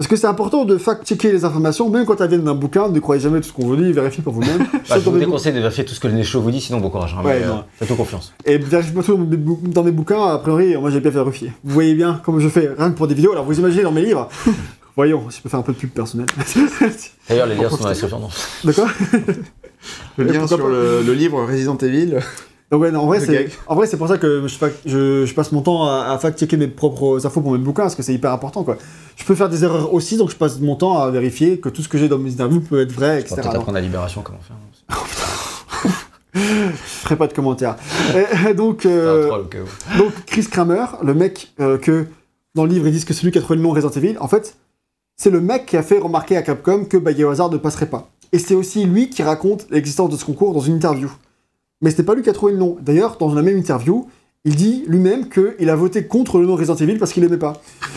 Parce 0.00 0.08
que 0.08 0.16
c'est 0.16 0.28
important 0.28 0.64
de 0.64 0.78
fact-checker 0.78 1.30
les 1.30 1.44
informations, 1.44 1.90
même 1.90 2.06
quand 2.06 2.18
elles 2.22 2.30
viennent 2.30 2.44
d'un 2.44 2.54
bouquin, 2.54 2.88
ne 2.88 2.98
croyez 3.00 3.20
jamais 3.20 3.38
tout 3.42 3.48
ce 3.48 3.52
qu'on 3.52 3.66
vous 3.66 3.76
dit, 3.76 3.92
vérifiez 3.92 4.22
par 4.22 4.32
vous-même. 4.32 4.66
Bah, 4.88 4.94
je 4.98 5.00
vous 5.00 5.18
déconseille 5.18 5.52
de 5.52 5.58
vérifier 5.58 5.84
tout 5.84 5.92
ce 5.92 6.00
que 6.00 6.08
le 6.08 6.14
Nécho 6.14 6.40
vous 6.40 6.50
dit, 6.50 6.58
sinon 6.58 6.80
bon 6.80 6.88
courage. 6.88 7.14
hein, 7.14 7.22
Ouais, 7.22 7.40
mais, 7.40 7.44
euh, 7.44 7.48
non. 7.48 7.64
Faites-nous 7.78 7.96
confiance. 7.96 8.32
Et 8.46 8.56
vérifiez 8.56 8.94
pas 8.94 9.02
tout 9.02 9.18
dans 9.62 9.82
mes, 9.82 9.90
bouquins, 9.90 10.24
a 10.24 10.38
priori, 10.38 10.74
moi 10.78 10.88
j'ai 10.88 11.00
bien 11.00 11.10
fait 11.10 11.18
vérifier. 11.18 11.52
Vous 11.62 11.74
voyez 11.74 11.94
bien 11.94 12.18
comme 12.24 12.40
je 12.40 12.48
fais, 12.48 12.70
rien 12.78 12.90
que 12.92 12.96
pour 12.96 13.08
des 13.08 13.14
vidéos, 13.14 13.32
alors 13.32 13.44
vous 13.44 13.58
imaginez 13.58 13.82
dans 13.82 13.92
mes 13.92 14.00
livres. 14.00 14.30
Voyons, 14.96 15.24
je 15.28 15.38
peux 15.42 15.50
faire 15.50 15.60
un 15.60 15.62
peu 15.62 15.74
de 15.74 15.78
pub 15.78 15.90
personnelle. 15.90 16.28
D'ailleurs, 17.28 17.46
les 17.46 17.56
liens 17.56 17.68
sont 17.68 17.76
dans 17.76 17.84
la 17.84 17.90
description. 17.90 18.20
non. 18.20 18.28
D'accord 18.64 18.88
Le 20.16 20.24
lien 20.24 20.46
sur 20.46 20.66
le, 20.66 21.02
le 21.02 21.12
livre 21.12 21.44
Resident 21.44 21.76
Evil. 21.76 22.16
Donc 22.70 22.82
ouais, 22.82 22.92
non, 22.92 23.00
en 23.00 23.06
vrai, 23.06 23.18
c'est, 23.18 23.32
gag. 23.32 23.50
en 23.66 23.74
vrai, 23.74 23.88
c'est 23.88 23.96
pour 23.96 24.06
ça 24.06 24.16
que 24.16 24.46
je, 24.46 24.56
je, 24.86 25.26
je 25.26 25.34
passe 25.34 25.50
mon 25.50 25.60
temps 25.60 25.88
à, 25.88 26.12
à 26.12 26.18
fact-checker 26.18 26.56
mes 26.56 26.68
propres 26.68 27.26
infos 27.26 27.40
pour 27.40 27.50
mes 27.50 27.58
bouquins, 27.58 27.82
parce 27.82 27.96
que 27.96 28.02
c'est 28.02 28.14
hyper 28.14 28.32
important, 28.32 28.62
quoi. 28.62 28.76
Je 29.16 29.24
peux 29.24 29.34
faire 29.34 29.48
des 29.48 29.64
erreurs 29.64 29.92
aussi, 29.92 30.16
donc 30.16 30.30
je 30.30 30.36
passe 30.36 30.60
mon 30.60 30.76
temps 30.76 31.02
à 31.02 31.10
vérifier 31.10 31.58
que 31.58 31.68
tout 31.68 31.82
ce 31.82 31.88
que 31.88 31.98
j'ai 31.98 32.08
dans 32.08 32.18
mes 32.18 32.30
interviews 32.32 32.60
peut 32.60 32.80
être 32.80 32.92
vrai, 32.92 33.08
On 33.08 33.12
va 33.14 33.18
etc. 33.18 33.34
peut-être 33.36 33.56
apprendre 33.56 33.76
à 33.76 33.80
Libération 33.80 34.22
comment 34.22 34.38
faire. 34.38 34.56
je 36.34 36.40
ferai 36.40 37.16
pas 37.16 37.26
de 37.26 37.32
commentaires. 37.32 37.76
Et, 38.48 38.54
donc, 38.54 38.86
euh, 38.86 39.26
troll 39.26 39.48
donc, 39.98 40.12
Chris 40.26 40.46
Kramer, 40.46 40.84
le 41.02 41.14
mec 41.14 41.52
euh, 41.58 41.76
que, 41.76 42.06
dans 42.54 42.64
le 42.64 42.70
livre, 42.70 42.86
ils 42.86 42.92
disent 42.92 43.04
que 43.04 43.14
c'est 43.14 43.24
lui 43.24 43.32
qui 43.32 43.38
a 43.38 43.40
trouvé 43.40 43.56
le 43.56 43.62
nom 43.62 43.72
Resident 43.72 43.90
Evil, 43.90 44.16
en 44.20 44.28
fait, 44.28 44.56
c'est 45.16 45.30
le 45.30 45.40
mec 45.40 45.66
qui 45.66 45.76
a 45.76 45.82
fait 45.82 45.98
remarquer 45.98 46.36
à 46.36 46.42
Capcom 46.42 46.84
que 46.84 46.96
Biohazard 46.96 47.50
ne 47.50 47.56
passerait 47.58 47.86
pas. 47.86 48.10
Et 48.32 48.38
c'est 48.38 48.54
aussi 48.54 48.84
lui 48.84 49.10
qui 49.10 49.24
raconte 49.24 49.66
l'existence 49.70 50.08
de 50.10 50.16
ce 50.16 50.24
concours 50.24 50.54
dans 50.54 50.60
une 50.60 50.74
interview. 50.74 51.10
Mais 51.82 51.90
c'était 51.90 52.02
pas 52.02 52.14
lui 52.14 52.22
qui 52.22 52.30
a 52.30 52.32
trouvé 52.32 52.52
le 52.52 52.58
nom. 52.58 52.76
D'ailleurs, 52.82 53.16
dans 53.18 53.32
la 53.34 53.42
même 53.42 53.56
interview, 53.56 54.06
il 54.44 54.54
dit 54.56 54.84
lui-même 54.86 55.28
qu'il 55.28 55.68
a 55.70 55.76
voté 55.76 56.04
contre 56.04 56.38
le 56.38 56.46
nom 56.46 56.56
Resident 56.56 56.76
Evil 56.76 56.98
parce 56.98 57.12
qu'il 57.12 57.24
aimait 57.24 57.36
pas. 57.38 57.54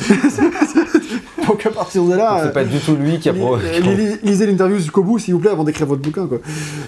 Donc 1.48 1.66
à 1.66 1.70
partir 1.72 2.04
de 2.06 2.14
là, 2.16 2.40
euh, 2.40 2.44
C'est 2.48 2.54
pas 2.54 2.64
du 2.64 2.80
tout 2.80 2.96
lui 2.96 3.20
qui 3.20 3.30
a 3.30 3.34
li- 3.34 3.40
pro. 3.40 3.56
euh, 3.58 3.80
li- 3.80 4.18
lisez 4.24 4.46
l'interview 4.46 4.78
jusqu'au 4.78 5.04
bout, 5.04 5.20
s'il 5.20 5.34
vous 5.34 5.40
plaît, 5.40 5.52
avant 5.52 5.64
d'écrire 5.64 5.88
votre 5.88 6.02
bouquin. 6.02 6.26
Quoi. 6.28 6.40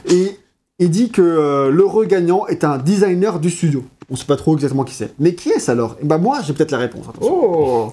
Et 0.09 0.31
il 0.79 0.89
dit 0.89 1.09
que 1.09 1.21
euh, 1.21 1.69
l'heureux 1.71 2.05
gagnant 2.05 2.47
est 2.47 2.63
un 2.63 2.77
designer 2.77 3.39
du 3.39 3.49
studio. 3.49 3.83
On 4.09 4.15
sait 4.15 4.25
pas 4.25 4.37
trop 4.37 4.53
exactement 4.55 4.83
qui 4.83 4.93
c'est. 4.93 5.13
Mais 5.19 5.33
qui 5.35 5.49
est-ce 5.49 5.69
alors? 5.71 5.97
Ben 6.03 6.17
moi, 6.17 6.39
j'ai 6.45 6.53
peut-être 6.53 6.71
la 6.71 6.77
réponse. 6.77 7.05
attention. 7.09 7.33
Oh 7.33 7.91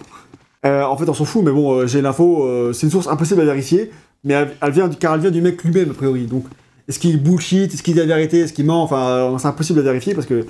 Euh, 0.64 0.84
en 0.84 0.96
fait, 0.96 1.08
on 1.08 1.14
s'en 1.14 1.24
fout, 1.24 1.42
mais 1.44 1.50
bon, 1.50 1.72
euh, 1.72 1.86
j'ai 1.88 2.00
l'info. 2.02 2.44
euh, 2.44 2.72
c'est 2.72 2.86
une 2.86 2.92
source 2.92 3.08
impossible 3.08 3.40
à 3.40 3.44
vérifier, 3.44 3.90
mais 4.22 4.34
elle, 4.34 4.52
elle 4.60 4.70
vient 4.70 4.88
car 4.88 5.14
elle 5.14 5.20
vient 5.20 5.30
du 5.32 5.42
mec 5.42 5.62
lui-même, 5.64 5.90
a 5.90 5.94
priori. 5.94 6.26
Donc, 6.26 6.44
est-ce 6.88 6.98
qu'il 6.98 7.22
bullshit? 7.22 7.72
Est-ce 7.72 7.82
qu'il 7.82 7.94
dit 7.94 8.00
la 8.00 8.06
vérité? 8.06 8.40
Est-ce 8.40 8.52
qu'il 8.52 8.66
ment? 8.66 8.82
Enfin, 8.82 9.08
euh, 9.08 9.38
c'est 9.38 9.46
impossible 9.46 9.80
à 9.80 9.82
vérifier 9.82 10.14
parce 10.14 10.26
que 10.26 10.46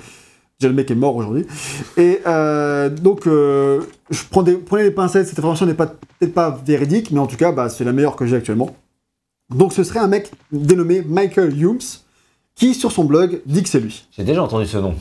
déjà 0.59 0.69
le 0.69 0.73
mec 0.73 0.89
est 0.89 0.95
mort 0.95 1.15
aujourd'hui. 1.15 1.45
Et 1.97 2.19
euh, 2.25 2.89
donc, 2.89 3.27
euh, 3.27 3.81
je 4.09 4.21
prends 4.29 4.43
des, 4.43 4.55
prenez 4.55 4.83
des 4.83 4.91
pincettes, 4.91 5.27
cette 5.27 5.39
information 5.39 5.65
n'est 5.65 5.73
peut-être 5.73 6.33
pas 6.33 6.59
véridique, 6.65 7.11
mais 7.11 7.19
en 7.19 7.27
tout 7.27 7.37
cas, 7.37 7.51
bah, 7.51 7.69
c'est 7.69 7.83
la 7.83 7.93
meilleure 7.93 8.15
que 8.15 8.25
j'ai 8.25 8.35
actuellement. 8.35 8.75
Donc, 9.49 9.73
ce 9.73 9.83
serait 9.83 9.99
un 9.99 10.07
mec 10.07 10.31
dénommé 10.51 11.01
Michael 11.01 11.61
Humes 11.61 11.79
qui, 12.55 12.73
sur 12.73 12.91
son 12.91 13.03
blog, 13.03 13.41
dit 13.45 13.63
que 13.63 13.69
c'est 13.69 13.79
lui. 13.79 14.05
J'ai 14.15 14.23
déjà 14.23 14.43
entendu 14.43 14.67
ce 14.67 14.77
nom. 14.77 14.93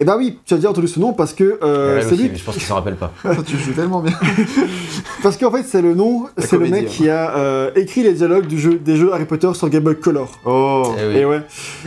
Et 0.00 0.04
bah 0.04 0.16
oui, 0.18 0.38
tu 0.44 0.54
as 0.54 0.56
déjà 0.58 0.70
entendu 0.70 0.88
ce 0.88 1.00
nom 1.00 1.12
parce 1.12 1.32
que 1.32 1.58
euh, 1.62 2.02
c'est 2.06 2.16
lui 2.16 2.28
mais 2.28 2.36
je 2.36 2.44
pense 2.44 2.54
qu'il 2.54 2.64
s'en 2.64 2.74
rappelle 2.74 2.96
pas. 2.96 3.12
Tu 3.46 3.56
joues 3.56 3.72
tellement 3.72 4.00
bien. 4.00 4.12
Parce 5.22 5.38
qu'en 5.38 5.50
fait, 5.50 5.62
c'est 5.62 5.80
le 5.80 5.94
nom, 5.94 6.26
c'est 6.36 6.58
le 6.58 6.68
mec 6.68 6.86
qui 6.88 7.08
a 7.08 7.36
euh, 7.36 7.70
écrit 7.76 8.02
les 8.02 8.12
dialogues 8.12 8.46
du 8.46 8.58
jeu, 8.58 8.78
des 8.78 8.96
jeux 8.96 9.12
Harry 9.14 9.24
Potter 9.24 9.48
sur 9.54 9.68
Game 9.70 9.84
Boy 9.84 9.98
Color. 9.98 10.38
Oh 10.44 10.92
Eh 10.98 11.08
oui. 11.08 11.16
Et 11.16 11.24
ouais. 11.24 11.40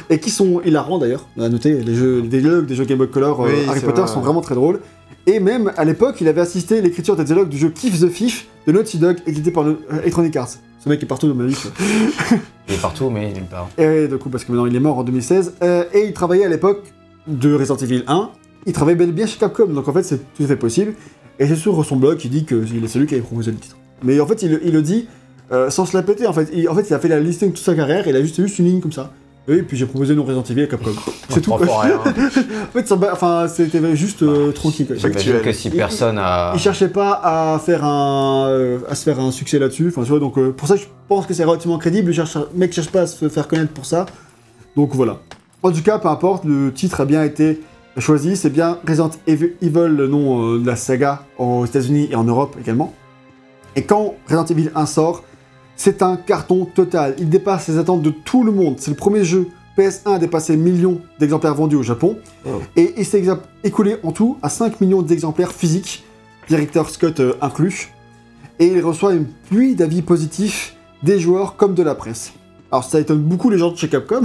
Et 0.10 0.20
qui 0.20 0.32
sont 0.32 0.62
hilarants 0.62 0.98
d'ailleurs. 0.98 1.28
On 1.38 1.44
a 1.44 1.50
noté, 1.50 1.74
les, 1.74 1.94
jeux, 1.94 2.22
les 2.22 2.40
dialogues 2.42 2.66
des 2.66 2.76
jeux 2.76 2.86
Game 2.86 2.98
Boy 2.98 3.10
Color 3.10 3.42
euh, 3.46 3.50
Harry 3.68 3.82
Potter 3.82 4.02
vrai, 4.02 4.12
sont 4.12 4.22
vraiment 4.22 4.42
très 4.42 4.56
drôles. 4.56 4.80
Et 5.28 5.40
même 5.40 5.72
à 5.78 5.86
l'époque, 5.86 6.16
il 6.22 6.28
avait 6.28 6.42
assisté 6.42 6.80
à 6.80 6.82
l'écriture 6.82 7.16
des 7.16 7.26
dialogues 7.26 7.50
du 7.50 7.58
jeu 7.58 7.70
Kiff 7.70 8.00
the 8.00 8.10
Fish 8.10 8.48
de 8.66 8.72
Naughty 8.72 8.98
Dog, 8.98 9.18
édité 9.28 9.52
par 9.52 9.68
euh, 9.68 9.78
Electronic 10.02 10.36
Arts. 10.36 10.56
Ce 10.80 10.88
mec 10.88 11.04
est 11.04 11.06
partout 11.06 11.28
dans 11.28 11.36
ma 11.36 11.46
vie. 11.46 11.56
Il 12.68 12.76
est 12.76 12.82
partout, 12.82 13.10
mais 13.10 13.34
nulle 13.34 13.46
part. 13.46 13.70
Et 13.78 13.86
ouais, 13.86 14.08
du 14.08 14.18
coup, 14.18 14.30
parce 14.30 14.44
que 14.46 14.52
maintenant 14.52 14.66
il 14.66 14.76
est 14.76 14.80
mort 14.80 14.98
en 14.98 15.04
2016. 15.04 15.56
Euh, 15.62 15.84
et 15.94 16.06
il 16.06 16.14
travaillait 16.14 16.46
à 16.46 16.50
l'époque 16.50 16.94
de 17.28 17.54
Resident 17.54 17.78
Evil 17.78 18.04
1. 18.08 18.30
Il 18.66 18.74
travaillait 18.74 18.98
bel 18.98 19.10
et 19.10 19.12
bien 19.12 19.26
chez 19.26 19.38
Capcom, 19.40 19.68
donc 19.68 19.88
en 19.88 19.94
fait 19.94 20.04
c'est 20.04 20.20
tout 20.36 20.44
à 20.44 20.48
fait 20.48 20.56
possible. 20.56 20.94
Et 21.40 21.48
c'est 21.48 21.56
sur 21.56 21.84
son 21.84 21.96
blog 21.96 22.18
qu'il 22.18 22.32
dit 22.32 22.46
que 22.46 22.66
c'est 22.66 22.88
celui 22.88 23.08
qui 23.08 23.16
avait 23.16 23.24
proposé 23.24 23.52
le 23.52 23.58
titre. 23.58 23.78
Mais 24.04 24.20
en 24.20 24.28
fait, 24.28 24.42
il, 24.44 24.60
il 24.64 24.74
le 24.74 24.82
dit 24.82 25.08
euh, 25.52 25.70
sans 25.70 25.86
se 25.86 25.98
la 25.98 26.04
péter. 26.04 26.28
En 26.28 26.34
fait, 26.34 26.50
il, 26.54 26.70
en 26.70 26.76
fait, 26.76 26.90
il 26.90 26.94
a 26.94 27.00
fait 27.00 27.08
la 27.08 27.20
listing 27.20 27.50
de 27.50 27.56
toute 27.56 27.66
sa 27.66 27.76
carrière. 27.76 28.08
Il 28.08 28.16
a 28.16 28.22
juste, 28.22 28.40
juste 28.42 28.60
une 28.60 28.66
ligne 28.66 28.82
comme 28.82 28.92
ça. 28.92 29.12
Et 29.50 29.64
puis 29.64 29.78
j'ai 29.78 29.86
proposé 29.86 30.16
non 30.16 30.24
Resident 30.24 30.44
Evil 30.44 30.64
à 30.64 30.68
Capcom. 30.68 30.92
C'est 31.30 31.42
tout. 31.42 31.52
En 31.54 31.58
fait, 32.74 32.88
ça 32.88 32.96
ba- 32.96 33.10
enfin, 33.14 33.48
c'était 33.48 33.96
juste 33.96 34.22
euh, 34.24 34.52
tranquille. 34.52 34.88
J'imagine 34.96 35.42
que 35.42 35.52
si 35.52 35.70
Il- 35.70 35.82
a. 35.82 36.52
Il 36.54 36.60
cherchait 36.60 36.90
pas 36.90 37.20
à 37.24 37.60
faire 37.60 37.84
un, 37.84 38.48
euh, 38.50 38.80
à 38.90 38.96
se 38.96 39.04
faire 39.04 39.20
un 39.20 39.32
succès 39.32 39.58
là-dessus. 39.60 39.88
Enfin, 39.90 40.04
tu 40.04 40.10
vois, 40.10 40.20
donc 40.20 40.38
euh, 40.38 40.52
pour 40.52 40.68
ça, 40.68 40.76
je 40.76 40.86
pense 41.08 41.26
que 41.26 41.34
c'est 41.34 41.44
relativement 41.44 41.78
crédible. 41.78 42.12
Le 42.12 42.58
mec 42.58 42.74
cherche 42.74 42.90
pas 42.90 43.02
à 43.02 43.08
se 43.08 43.28
faire 43.30 43.48
connaître 43.48 43.72
pour 43.74 43.86
ça. 43.86 44.06
Donc 44.76 44.94
voilà. 44.94 45.18
En 45.64 45.72
tout 45.72 45.82
cas, 45.82 45.98
peu 46.00 46.08
importe, 46.08 46.46
le 46.46 46.72
titre 46.72 47.02
a 47.02 47.06
bien 47.06 47.24
été 47.24 47.60
choisi. 47.98 48.36
C'est 48.38 48.50
bien 48.52 48.78
Resident 48.88 49.10
Ev- 49.28 49.54
Evil, 49.62 49.88
le 49.96 50.08
nom 50.08 50.54
euh, 50.56 50.60
de 50.60 50.66
la 50.68 50.76
saga 50.76 51.24
aux 51.38 51.66
États-Unis 51.66 52.08
et 52.12 52.16
en 52.16 52.24
Europe 52.24 52.56
également. 52.62 52.94
Et 53.76 53.84
quand 53.84 54.14
Resident 54.28 54.46
Evil 54.46 54.70
1 54.76 54.86
sort, 54.86 55.24
c'est 55.80 56.04
un 56.04 56.18
carton 56.18 56.66
total. 56.66 57.16
Il 57.20 57.30
dépasse 57.30 57.70
les 57.70 57.78
attentes 57.78 58.02
de 58.02 58.10
tout 58.10 58.44
le 58.44 58.52
monde. 58.52 58.76
C'est 58.80 58.92
le 58.92 58.98
premier 58.98 59.24
jeu 59.24 59.48
PS1 59.78 60.16
à 60.16 60.20
dépasser 60.20 60.58
le 60.58 60.62
million 60.62 61.00
d'exemplaires 61.20 61.56
vendus 61.56 61.78
au 61.78 61.84
Japon. 61.84 62.18
Oh. 62.46 62.62
Et 62.76 62.94
il 62.98 63.06
s'est 63.06 63.24
écoulé 63.64 63.96
en 64.04 64.12
tout 64.12 64.38
à 64.42 64.50
5 64.50 64.82
millions 64.82 65.02
d'exemplaires 65.02 65.54
physiques, 65.54 66.04
directeur 66.50 66.90
Scott 66.90 67.22
euh, 67.22 67.36
inclus. 67.42 67.94
Et 68.60 68.68
il 68.68 68.82
reçoit 68.82 69.14
une 69.14 69.26
pluie 69.50 69.76
d'avis 69.76 70.02
positifs 70.02 70.76
des 71.02 71.18
joueurs 71.18 71.56
comme 71.56 71.76
de 71.76 71.84
la 71.84 71.96
presse. 71.96 72.34
Alors 72.74 72.84
ça 72.84 73.00
étonne 73.00 73.22
beaucoup 73.22 73.50
les 73.50 73.58
gens 73.58 73.72
de 73.72 73.78
chez 73.78 73.88
Capcom, 73.88 74.24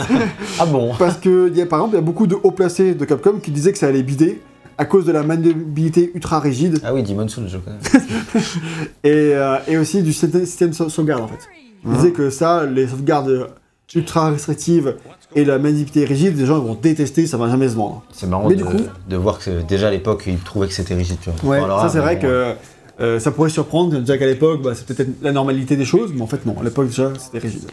Ah 0.58 0.64
bon 0.64 0.94
parce 0.98 1.18
que 1.18 1.54
y 1.54 1.60
a, 1.60 1.66
par 1.66 1.80
exemple, 1.80 1.94
il 1.94 1.98
y 1.98 2.02
a 2.02 2.04
beaucoup 2.04 2.26
de 2.26 2.36
hauts 2.42 2.52
placés 2.52 2.94
de 2.94 3.04
Capcom 3.04 3.38
qui 3.40 3.50
disaient 3.50 3.72
que 3.72 3.78
ça 3.78 3.88
allait 3.88 4.02
bider 4.02 4.40
à 4.78 4.84
cause 4.84 5.04
de 5.06 5.12
la 5.12 5.22
maniabilité 5.22 6.10
ultra 6.14 6.38
rigide 6.40 6.80
Ah 6.84 6.92
oui, 6.92 7.02
Demon 7.02 7.28
Souls, 7.28 7.48
je 7.48 7.58
connais. 7.58 7.78
et, 9.04 9.34
euh, 9.34 9.56
et 9.68 9.76
aussi 9.78 10.02
du 10.02 10.12
système 10.12 10.70
de 10.70 10.74
sau- 10.74 10.88
sauvegarde 10.88 11.22
en 11.22 11.28
fait. 11.28 11.48
Ils 11.84 11.92
disaient 11.92 12.10
que 12.12 12.30
ça, 12.30 12.66
les 12.66 12.88
sauvegardes 12.88 13.48
ultra 13.94 14.30
restrictives 14.30 14.96
et 15.34 15.44
la 15.44 15.58
maniabilité 15.58 16.04
rigide, 16.04 16.36
les 16.36 16.46
gens 16.46 16.58
vont 16.58 16.74
détester, 16.74 17.26
ça 17.26 17.36
va 17.36 17.48
jamais 17.48 17.68
se 17.68 17.74
vendre. 17.76 18.02
C'est 18.12 18.26
marrant 18.26 18.48
de, 18.48 18.54
du 18.54 18.64
coup- 18.64 18.76
de 19.08 19.16
voir 19.16 19.38
que 19.38 19.62
déjà 19.62 19.88
à 19.88 19.90
l'époque, 19.90 20.24
ils 20.26 20.38
trouvaient 20.38 20.66
que 20.68 20.74
c'était 20.74 20.94
rigide. 20.94 21.18
Tu 21.20 21.30
vois. 21.30 21.50
Ouais, 21.50 21.60
ça 21.82 21.88
c'est 21.88 22.00
vrai 22.00 22.18
que 22.18 22.54
euh, 23.00 23.20
ça 23.20 23.30
pourrait 23.30 23.50
surprendre, 23.50 23.98
déjà 24.00 24.18
qu'à 24.18 24.26
l'époque, 24.26 24.62
bah, 24.62 24.74
c'était 24.74 24.94
peut-être 24.94 25.22
la 25.22 25.30
normalité 25.32 25.76
des 25.76 25.84
choses, 25.84 26.12
mais 26.14 26.22
en 26.22 26.26
fait 26.26 26.44
non, 26.46 26.56
à 26.60 26.64
l'époque 26.64 26.88
déjà 26.88 27.12
c'était 27.18 27.38
rigide. 27.38 27.66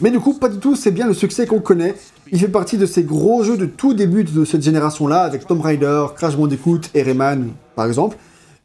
Mais 0.00 0.10
du 0.10 0.20
coup, 0.20 0.34
pas 0.34 0.48
du 0.48 0.58
tout, 0.58 0.76
c'est 0.76 0.90
bien 0.90 1.06
le 1.06 1.14
succès 1.14 1.46
qu'on 1.46 1.60
connaît. 1.60 1.94
Il 2.32 2.38
fait 2.38 2.48
partie 2.48 2.78
de 2.78 2.86
ces 2.86 3.02
gros 3.02 3.44
jeux 3.44 3.56
de 3.56 3.66
tout 3.66 3.94
début 3.94 4.24
de 4.24 4.44
cette 4.44 4.62
génération-là, 4.62 5.22
avec 5.22 5.46
Tomb 5.46 5.60
Raider, 5.60 6.06
Crash 6.16 6.36
Bandicoot 6.36 6.80
et 6.94 7.02
Rayman, 7.02 7.50
par 7.76 7.86
exemple, 7.86 8.16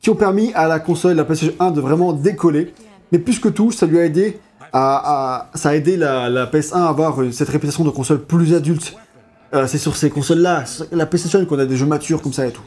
qui 0.01 0.09
ont 0.09 0.15
permis 0.15 0.51
à 0.53 0.67
la 0.67 0.79
console, 0.79 1.15
la 1.15 1.25
PlayStation 1.25 1.55
1, 1.59 1.71
de 1.71 1.81
vraiment 1.81 2.13
décoller. 2.13 2.73
Mais 3.11 3.19
plus 3.19 3.39
que 3.39 3.49
tout, 3.49 3.71
ça 3.71 3.85
lui 3.85 3.99
a 3.99 4.05
aidé 4.05 4.39
à, 4.71 5.49
ça 5.55 5.69
a 5.69 5.75
aidé 5.75 5.97
la, 5.97 6.29
la 6.29 6.45
PS1 6.45 6.75
à 6.75 6.89
avoir 6.89 7.17
cette 7.31 7.49
réputation 7.49 7.83
de 7.83 7.89
console 7.89 8.21
plus 8.21 8.53
adulte. 8.53 8.95
Euh, 9.53 9.65
c'est 9.67 9.77
sur 9.79 9.95
ces 9.95 10.09
consoles-là, 10.09 10.63
la 10.91 11.05
PlayStation, 11.05 11.43
qu'on 11.45 11.57
a 11.59 11.65
des 11.65 11.75
jeux 11.75 11.85
matures 11.87 12.21
comme 12.21 12.33
ça 12.33 12.45
et 12.47 12.51
tout. 12.51 12.61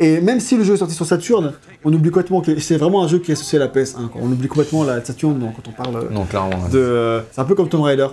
Et 0.00 0.20
même 0.20 0.40
si 0.40 0.56
le 0.56 0.64
jeu 0.64 0.74
est 0.74 0.78
sorti 0.78 0.94
sur 0.94 1.06
Saturn, 1.06 1.52
on 1.84 1.92
oublie 1.92 2.10
complètement 2.10 2.40
que 2.40 2.58
c'est 2.58 2.76
vraiment 2.76 3.04
un 3.04 3.08
jeu 3.08 3.18
qui 3.18 3.30
est 3.30 3.34
associé 3.34 3.58
à 3.58 3.60
la 3.60 3.68
PS1. 3.68 4.08
quoi. 4.08 4.20
On 4.24 4.26
oublie 4.32 4.48
complètement 4.48 4.82
la 4.84 5.04
Saturn 5.04 5.38
donc, 5.38 5.54
quand 5.54 5.68
on 5.68 5.72
parle 5.82 5.96
euh, 5.96 6.08
Non, 6.10 6.24
clairement. 6.24 6.68
de. 6.68 6.78
euh, 6.78 7.20
c'est 7.30 7.40
un 7.40 7.44
peu 7.44 7.54
comme 7.54 7.68
Tomb 7.68 7.82
Raider. 7.82 8.08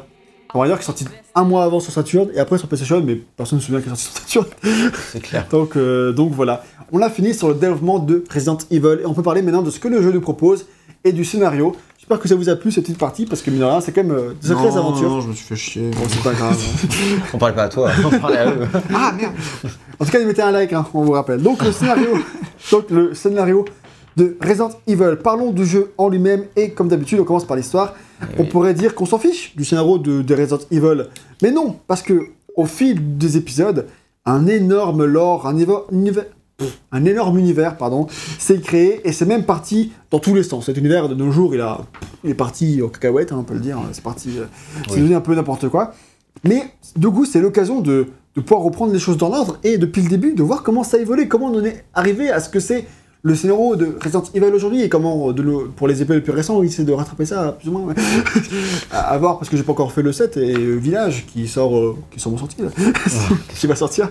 Tomb 0.51 0.61
Raider 0.61 0.75
qui 0.75 0.81
est 0.81 0.85
sorti 0.85 1.05
un 1.33 1.43
mois 1.45 1.63
avant 1.63 1.79
sur 1.79 1.91
Saturn 1.91 2.29
et 2.35 2.39
après 2.39 2.57
sur 2.59 2.67
PlayStation, 2.67 3.01
mais 3.01 3.15
personne 3.15 3.57
ne 3.57 3.61
se 3.61 3.67
souvient 3.67 3.81
qu'il 3.81 3.91
est 3.91 3.95
sorti 3.95 4.29
sur 4.29 4.43
Saturn. 4.43 4.45
C'est 5.11 5.21
clair. 5.21 5.47
Donc, 5.49 5.75
euh, 5.77 6.11
donc 6.11 6.33
voilà. 6.33 6.63
On 6.91 7.01
a 7.01 7.09
fini 7.09 7.33
sur 7.33 7.47
le 7.47 7.55
développement 7.55 7.97
de 7.97 8.23
Resident 8.31 8.57
Evil 8.69 8.99
et 9.01 9.05
on 9.05 9.13
peut 9.13 9.23
parler 9.23 9.41
maintenant 9.41 9.63
de 9.63 9.71
ce 9.71 9.79
que 9.79 9.87
le 9.87 10.01
jeu 10.03 10.11
nous 10.11 10.21
propose 10.21 10.65
et 11.03 11.11
du 11.13 11.25
scénario. 11.25 11.75
J'espère 12.03 12.19
que 12.19 12.27
ça 12.27 12.35
vous 12.35 12.49
a 12.49 12.57
plu 12.57 12.69
cette 12.69 12.83
petite 12.83 12.97
partie 12.97 13.25
parce 13.25 13.41
que 13.41 13.49
mine 13.49 13.61
de 13.61 13.63
rien, 13.63 13.79
c'est 13.79 13.93
quand 13.93 14.03
même 14.03 14.11
euh, 14.11 14.33
des 14.41 14.49
sacrées 14.49 14.67
Non, 14.67 14.75
aventures. 14.75 15.09
Non, 15.09 15.21
je 15.21 15.29
me 15.29 15.33
suis 15.33 15.45
fait 15.45 15.55
chier. 15.55 15.89
Bon, 15.91 16.01
c'est 16.09 16.21
pas 16.21 16.33
grave. 16.33 16.51
hein. 16.61 17.21
On 17.33 17.37
parlait 17.37 17.55
pas 17.55 17.63
à 17.63 17.69
toi, 17.69 17.89
on 18.05 18.19
parlait 18.19 18.39
à 18.39 18.49
eux. 18.51 18.67
Ah 18.93 19.13
merde 19.17 19.31
En 20.01 20.03
tout 20.03 20.11
cas, 20.11 20.19
mettez 20.25 20.41
un 20.41 20.51
like, 20.51 20.73
hein, 20.73 20.85
on 20.93 21.03
vous 21.03 21.13
rappelle. 21.13 21.41
Donc 21.41 21.63
le 21.63 21.71
scénario, 21.71 22.09
donc 22.71 22.89
le 22.89 23.13
scénario 23.13 23.63
de 24.17 24.35
Resident 24.41 24.71
Evil. 24.85 25.15
Parlons 25.23 25.51
du 25.51 25.65
jeu 25.65 25.93
en 25.97 26.09
lui-même 26.09 26.43
et 26.57 26.71
comme 26.71 26.89
d'habitude, 26.89 27.21
on 27.21 27.23
commence 27.23 27.45
par 27.47 27.55
l'histoire. 27.55 27.93
On 28.37 28.43
pourrait 28.43 28.73
dire 28.73 28.95
qu'on 28.95 29.05
s'en 29.05 29.17
fiche 29.17 29.55
du 29.55 29.63
scénario 29.63 29.97
de, 29.97 30.21
de 30.21 30.35
Resident 30.35 30.59
Evil, 30.71 31.05
mais 31.41 31.51
non, 31.51 31.77
parce 31.87 32.01
que 32.01 32.19
au 32.57 32.65
fil 32.65 33.17
des 33.17 33.37
épisodes, 33.37 33.87
un 34.25 34.45
énorme 34.47 35.05
lore, 35.05 35.47
un, 35.47 35.53
niveau- 35.53 35.85
pff, 35.89 36.25
un 36.91 37.05
énorme 37.05 37.37
univers, 37.39 37.77
pardon, 37.77 38.07
s'est 38.39 38.59
créé 38.59 39.01
et 39.07 39.11
c'est 39.11 39.25
même 39.25 39.43
parti 39.43 39.91
dans 40.11 40.19
tous 40.19 40.33
les 40.35 40.43
sens. 40.43 40.65
Cet 40.65 40.77
univers 40.77 41.09
de 41.09 41.15
nos 41.15 41.31
jours, 41.31 41.53
il 41.55 41.61
a, 41.61 41.81
il 42.23 42.29
est 42.31 42.35
parti 42.35 42.81
au 42.81 42.89
cacahuète, 42.89 43.31
hein, 43.31 43.37
on 43.39 43.43
peut 43.43 43.53
le 43.55 43.59
dire. 43.59 43.77
C'est 43.91 44.03
parti, 44.03 44.29
euh, 44.37 44.45
c'est 44.87 44.93
Oui. 44.95 44.99
devenu 45.01 45.15
un 45.15 45.21
peu 45.21 45.35
n'importe 45.35 45.69
quoi. 45.69 45.93
Mais 46.43 46.63
du 46.95 47.07
coup, 47.09 47.25
c'est 47.25 47.39
l'occasion 47.41 47.79
de, 47.81 48.07
de 48.35 48.41
pouvoir 48.41 48.61
reprendre 48.63 48.91
les 48.93 48.99
choses 48.99 49.17
dans 49.17 49.29
l'ordre 49.29 49.57
et 49.63 49.77
depuis 49.77 50.01
le 50.01 50.09
début 50.09 50.33
de 50.33 50.43
voir 50.43 50.63
comment 50.63 50.83
ça 50.83 50.97
a 50.97 50.99
évolué, 50.99 51.27
comment 51.27 51.47
on 51.47 51.59
en 51.59 51.63
est 51.63 51.83
arrivé 51.93 52.29
à 52.31 52.39
ce 52.39 52.49
que 52.49 52.59
c'est 52.59 52.85
le 53.25 53.35
scénario 53.35 53.77
de 53.77 53.97
Resident 54.03 54.23
Evil 54.33 54.51
aujourd'hui 54.53 54.81
et 54.81 54.89
comment, 54.89 55.29
euh, 55.29 55.33
de 55.33 55.41
le- 55.41 55.69
pour 55.73 55.87
les 55.87 56.01
épées 56.01 56.15
les 56.15 56.19
plus 56.19 56.33
récents, 56.33 56.61
ils 56.61 56.65
essaient 56.65 56.83
de 56.83 56.91
rattraper 56.91 57.25
ça, 57.25 57.55
plus 57.57 57.69
ou 57.69 57.71
moins. 57.71 57.83
ouais. 57.83 57.93
à, 58.91 58.99
à 59.13 59.17
voir, 59.17 59.37
parce 59.39 59.49
que 59.49 59.55
j'ai 59.55 59.63
pas 59.63 59.71
encore 59.71 59.93
fait 59.93 60.01
le 60.01 60.11
7 60.11 60.35
et 60.35 60.53
euh, 60.57 60.75
Village 60.75 61.25
qui 61.31 61.47
sort, 61.47 61.77
euh, 61.77 61.95
qui 62.11 62.19
sont 62.19 62.37
sortis 62.37 62.61
là, 62.61 62.67
qui 63.55 63.65
va 63.67 63.75
sortir. 63.77 64.09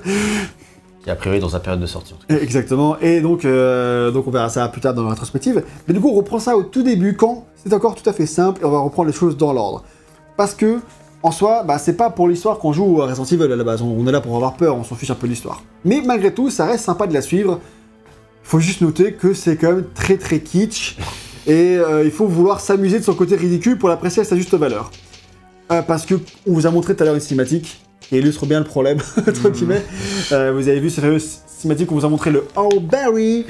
Qui 1.03 1.11
a 1.11 1.16
priori 1.16 1.40
dans 1.40 1.48
sa 1.48 1.59
période 1.59 1.80
de 1.80 1.86
sortie. 1.86 2.14
Exactement. 2.28 2.96
Et 3.00 3.20
donc, 3.20 3.44
euh, 3.44 4.12
donc 4.12 4.26
on 4.28 4.30
verra 4.30 4.48
ça 4.48 4.68
plus 4.68 4.80
tard 4.80 4.94
dans 4.94 5.03
la 5.03 5.11
rétrospective. 5.11 5.64
Mais 5.88 5.94
du 5.94 6.00
coup, 6.00 6.09
on 6.09 6.14
reprend 6.14 6.38
ça 6.38 6.57
au 6.57 6.62
tout 6.62 6.82
début 6.82 7.16
quand 7.16 7.46
c'est 7.57 7.72
encore 7.74 7.96
tout 7.96 8.09
à 8.09 8.12
fait 8.12 8.26
simple 8.26 8.62
et 8.62 8.64
on 8.64 8.70
va 8.70 8.78
reprendre 8.78 9.09
les 9.09 9.14
choses 9.14 9.36
dans 9.36 9.53
l'ordre. 9.53 9.82
Parce 10.36 10.55
que, 10.55 10.78
en 11.24 11.32
soi, 11.32 11.64
bah, 11.64 11.78
c'est 11.78 11.96
pas 11.96 12.11
pour 12.11 12.28
l'histoire 12.28 12.59
qu'on 12.59 12.72
joue 12.72 13.03
à 13.03 13.07
Resident 13.07 13.24
Evil 13.24 13.53
à 13.53 13.57
la 13.57 13.64
base. 13.64 13.82
On, 13.82 13.88
on 13.98 14.07
est 14.07 14.12
là 14.12 14.20
pour 14.20 14.36
avoir 14.36 14.55
peur, 14.55 14.76
on 14.76 14.84
s'en 14.84 14.94
fiche 14.94 15.11
un 15.11 15.16
peu 15.16 15.26
de 15.26 15.32
l'histoire. 15.32 15.62
Mais 15.84 16.03
malgré 16.05 16.32
tout, 16.32 16.50
ça 16.50 16.66
reste 16.66 16.84
sympa 16.84 17.09
de 17.09 17.14
la 17.14 17.22
suivre. 17.22 17.59
Faut 18.44 18.61
juste 18.61 18.80
noter 18.80 19.14
que 19.14 19.34
c'est 19.34 19.57
quand 19.57 19.72
même 19.72 19.84
très 19.94 20.16
très 20.16 20.40
kitsch. 20.40 20.96
Et 21.48 21.76
euh, 21.76 22.05
il 22.05 22.12
faut 22.12 22.26
vouloir 22.26 22.61
s'amuser 22.61 23.00
de 23.00 23.05
son 23.05 23.14
côté 23.14 23.34
ridicule 23.34 23.76
pour 23.76 23.88
l'apprécier 23.88 24.22
à 24.22 24.24
sa 24.24 24.36
juste 24.36 24.55
valeur. 24.55 24.92
Euh, 25.72 25.82
parce 25.82 26.07
que 26.07 26.14
on 26.46 26.53
vous 26.53 26.66
a 26.66 26.70
montré 26.70 26.94
tout 26.94 27.03
à 27.03 27.07
l'heure 27.07 27.14
une 27.14 27.20
cinématique 27.20 27.82
qui 28.09 28.16
illustre 28.18 28.46
bien 28.46 28.59
le 28.59 28.64
problème, 28.64 28.98
entre 29.16 29.50
guillemets. 29.50 29.82
Euh, 30.32 30.53
vous 30.53 30.68
avez 30.68 30.80
vu 30.80 30.90
cette 30.90 31.05
fameuse 31.05 31.38
cinématique 31.46 31.90
où 31.90 31.94
on 31.94 31.98
vous 31.98 32.05
a 32.07 32.09
montré 32.09 32.30
le 32.30 32.44
Oh 32.57 32.80
Barry 32.80 33.46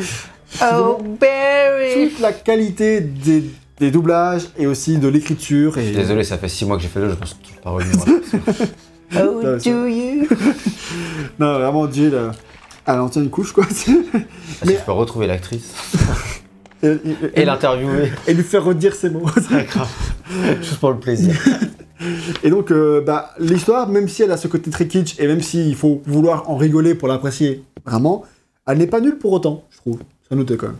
Oh 0.63 0.99
Barry 1.21 2.11
Toute 2.11 2.21
la 2.21 2.33
qualité 2.33 3.01
des, 3.01 3.45
des 3.79 3.91
doublages 3.91 4.43
et 4.59 4.67
aussi 4.67 4.99
de 4.99 5.09
l'écriture. 5.09 5.73
Je 5.77 5.81
suis 5.83 5.93
désolé, 5.95 6.25
ça 6.25 6.39
fait 6.39 6.49
6 6.49 6.67
mois 6.67 6.77
que 6.77 6.83
j'ai 6.83 6.89
fait 6.89 7.01
le 7.01 7.07
jeu, 7.09 7.15
je 7.15 7.19
pense 7.19 7.37
toujours 7.43 7.61
pas 7.61 7.71
revenir. 7.71 8.05
Oh, 9.15 9.43
do 9.63 9.87
you? 9.89 10.27
Non, 11.39 11.53
vraiment, 11.59 11.91
Jill, 11.93 12.15
euh, 12.15 12.31
elle 12.87 12.99
en 12.99 13.11
tient 13.11 13.21
une 13.23 13.29
couche, 13.29 13.53
quoi. 13.53 13.65
Est-ce 13.71 13.91
Mais- 14.65 14.73
que 14.73 14.79
je 14.81 14.85
peux 14.87 14.93
retrouver 14.93 15.27
l'actrice? 15.27 15.75
Et, 16.83 16.89
et- 16.89 17.41
et 17.43 17.45
l'interviewer 17.45 18.11
et 18.27 18.35
lui 18.35 18.43
faire 18.43 18.65
redire 18.65 18.95
ses 18.95 19.11
mots. 19.11 19.25
Très 19.29 19.65
grave. 19.71 19.89
Juste 20.61 20.79
pour 20.81 20.91
le 20.91 20.99
plaisir. 20.99 21.35
Et 22.43 22.51
donc, 22.51 22.71
euh, 22.73 23.01
bah, 23.01 23.31
l'histoire, 23.39 23.89
même 23.89 24.09
si 24.09 24.23
elle 24.23 24.33
a 24.33 24.37
ce 24.37 24.49
côté 24.49 24.71
très 24.71 24.87
kitsch, 24.89 25.15
et 25.21 25.27
même 25.27 25.41
s'il 25.41 25.77
faut 25.77 26.03
vouloir 26.07 26.51
en 26.51 26.57
rigoler 26.57 26.95
pour 26.97 27.07
l'apprécier 27.09 27.63
vraiment, 27.87 28.25
elle 28.67 28.79
n'est 28.79 28.87
pas 28.89 29.01
nulle 29.01 29.19
pour 29.19 29.33
autant, 29.33 29.65
je 29.71 29.77
trouve. 29.79 29.99
Ça 30.29 30.35
noter 30.35 30.57
quand 30.57 30.67
même. 30.69 30.77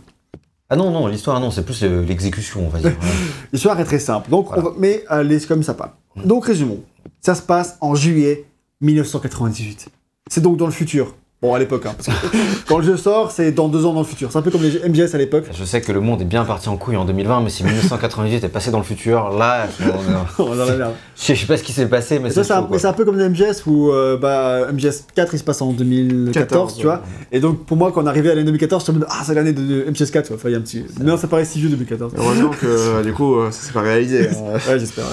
Ah 0.69 0.75
non, 0.75 0.91
non, 0.91 1.07
l'histoire, 1.07 1.39
non, 1.39 1.51
c'est 1.51 1.63
plus 1.63 1.83
euh, 1.83 2.03
l'exécution, 2.03 2.65
on 2.65 2.69
va 2.69 2.79
dire. 2.79 2.87
Ouais. 2.89 2.95
L'histoire 3.53 3.79
est 3.79 3.83
très 3.85 3.99
simple, 3.99 4.29
donc 4.29 4.47
Voilà. 4.47 4.63
on 4.63 4.65
va- 4.71 4.75
mais 4.79 5.03
elle 5.09 5.31
est 5.31 5.45
comme 5.47 5.63
ça 5.63 5.73
pas. 5.75 5.97
Donc, 6.25 6.45
résumons. 6.45 6.81
Ça 7.21 7.35
se 7.35 7.41
passe 7.41 7.77
en 7.79 7.95
juillet 7.95 8.45
1998. 8.81 9.87
C'est 10.29 10.41
donc 10.41 10.57
dans 10.57 10.65
le 10.65 10.71
futur. 10.71 11.15
Bon, 11.43 11.53
à 11.53 11.59
l'époque, 11.59 11.85
hein, 11.85 11.93
parce 11.97 12.07
que 12.07 12.37
quand 12.69 12.77
le 12.77 12.85
jeu 12.85 12.95
sort, 12.95 13.29
c'est 13.31 13.51
dans 13.51 13.67
deux 13.67 13.85
ans 13.85 13.91
dans 13.93 13.99
le 13.99 14.05
futur. 14.07 14.31
C'est 14.31 14.37
un 14.37 14.41
peu 14.41 14.49
comme 14.49 14.61
les 14.63 14.79
MGS 14.87 15.13
à 15.13 15.17
l'époque. 15.17 15.43
Je 15.53 15.65
sais 15.65 15.81
que 15.81 15.91
le 15.91 15.99
monde 15.99 16.21
est 16.21 16.25
bien 16.25 16.45
parti 16.45 16.69
en 16.69 16.77
couille 16.77 16.95
en 16.95 17.03
2020, 17.03 17.41
mais 17.41 17.49
si 17.49 17.65
1998 17.65 18.45
est 18.45 18.47
passé 18.47 18.71
dans 18.71 18.77
le 18.77 18.85
futur, 18.85 19.29
là, 19.37 19.67
on 19.81 19.83
est- 19.83 20.47
On 20.49 20.53
est 20.53 20.57
dans 20.57 20.65
la 20.65 20.75
merde. 20.77 20.93
je 21.17 21.33
sais 21.35 21.45
pas 21.45 21.57
ce 21.57 21.63
qui 21.63 21.73
s'est 21.73 21.87
passé, 21.87 22.19
mais 22.19 22.29
c'est 22.29 22.49
un, 22.49 22.65
mais 22.71 22.85
un 22.85 22.93
peu 22.93 23.03
comme 23.03 23.19
les 23.19 23.27
MGS 23.27 23.63
où 23.67 23.91
euh, 23.91 24.15
bah, 24.17 24.71
MGS 24.71 25.03
4 25.15 25.33
il 25.33 25.37
se 25.39 25.43
passe 25.43 25.61
en 25.61 25.73
2014, 25.73 26.33
14, 26.33 26.77
tu 26.77 26.83
vois. 26.85 27.01
Et 27.33 27.41
donc 27.41 27.65
pour 27.65 27.75
moi, 27.75 27.91
quand 27.91 28.01
on 28.03 28.07
arrivait 28.07 28.29
à 28.31 28.35
l'année 28.35 28.45
2014, 28.45 28.85
je 28.87 28.91
me 28.93 28.97
disais, 28.99 29.07
ah, 29.11 29.23
c'est 29.25 29.33
l'année 29.33 29.51
de, 29.51 29.61
de 29.61 29.91
MGS 29.91 30.11
4, 30.11 30.27
quoi. 30.29 30.37
Enfin, 30.37 30.47
il 30.47 30.53
y 30.53 30.55
a 30.55 30.59
un 30.59 30.61
petit. 30.61 30.85
Non, 31.01 31.17
ça 31.17 31.27
paraît 31.27 31.43
si 31.43 31.59
vieux 31.59 31.67
2014. 31.69 32.13
Heureusement 32.17 32.51
que 32.51 32.65
euh, 32.65 33.03
du 33.03 33.11
coup, 33.13 33.35
euh, 33.35 33.51
ça 33.51 33.67
s'est 33.67 33.73
pas 33.73 33.81
réalisé. 33.81 34.29
hein. 34.29 34.57
Ouais, 34.69 34.79
j'espère. 34.79 35.03
ouais. 35.03 35.11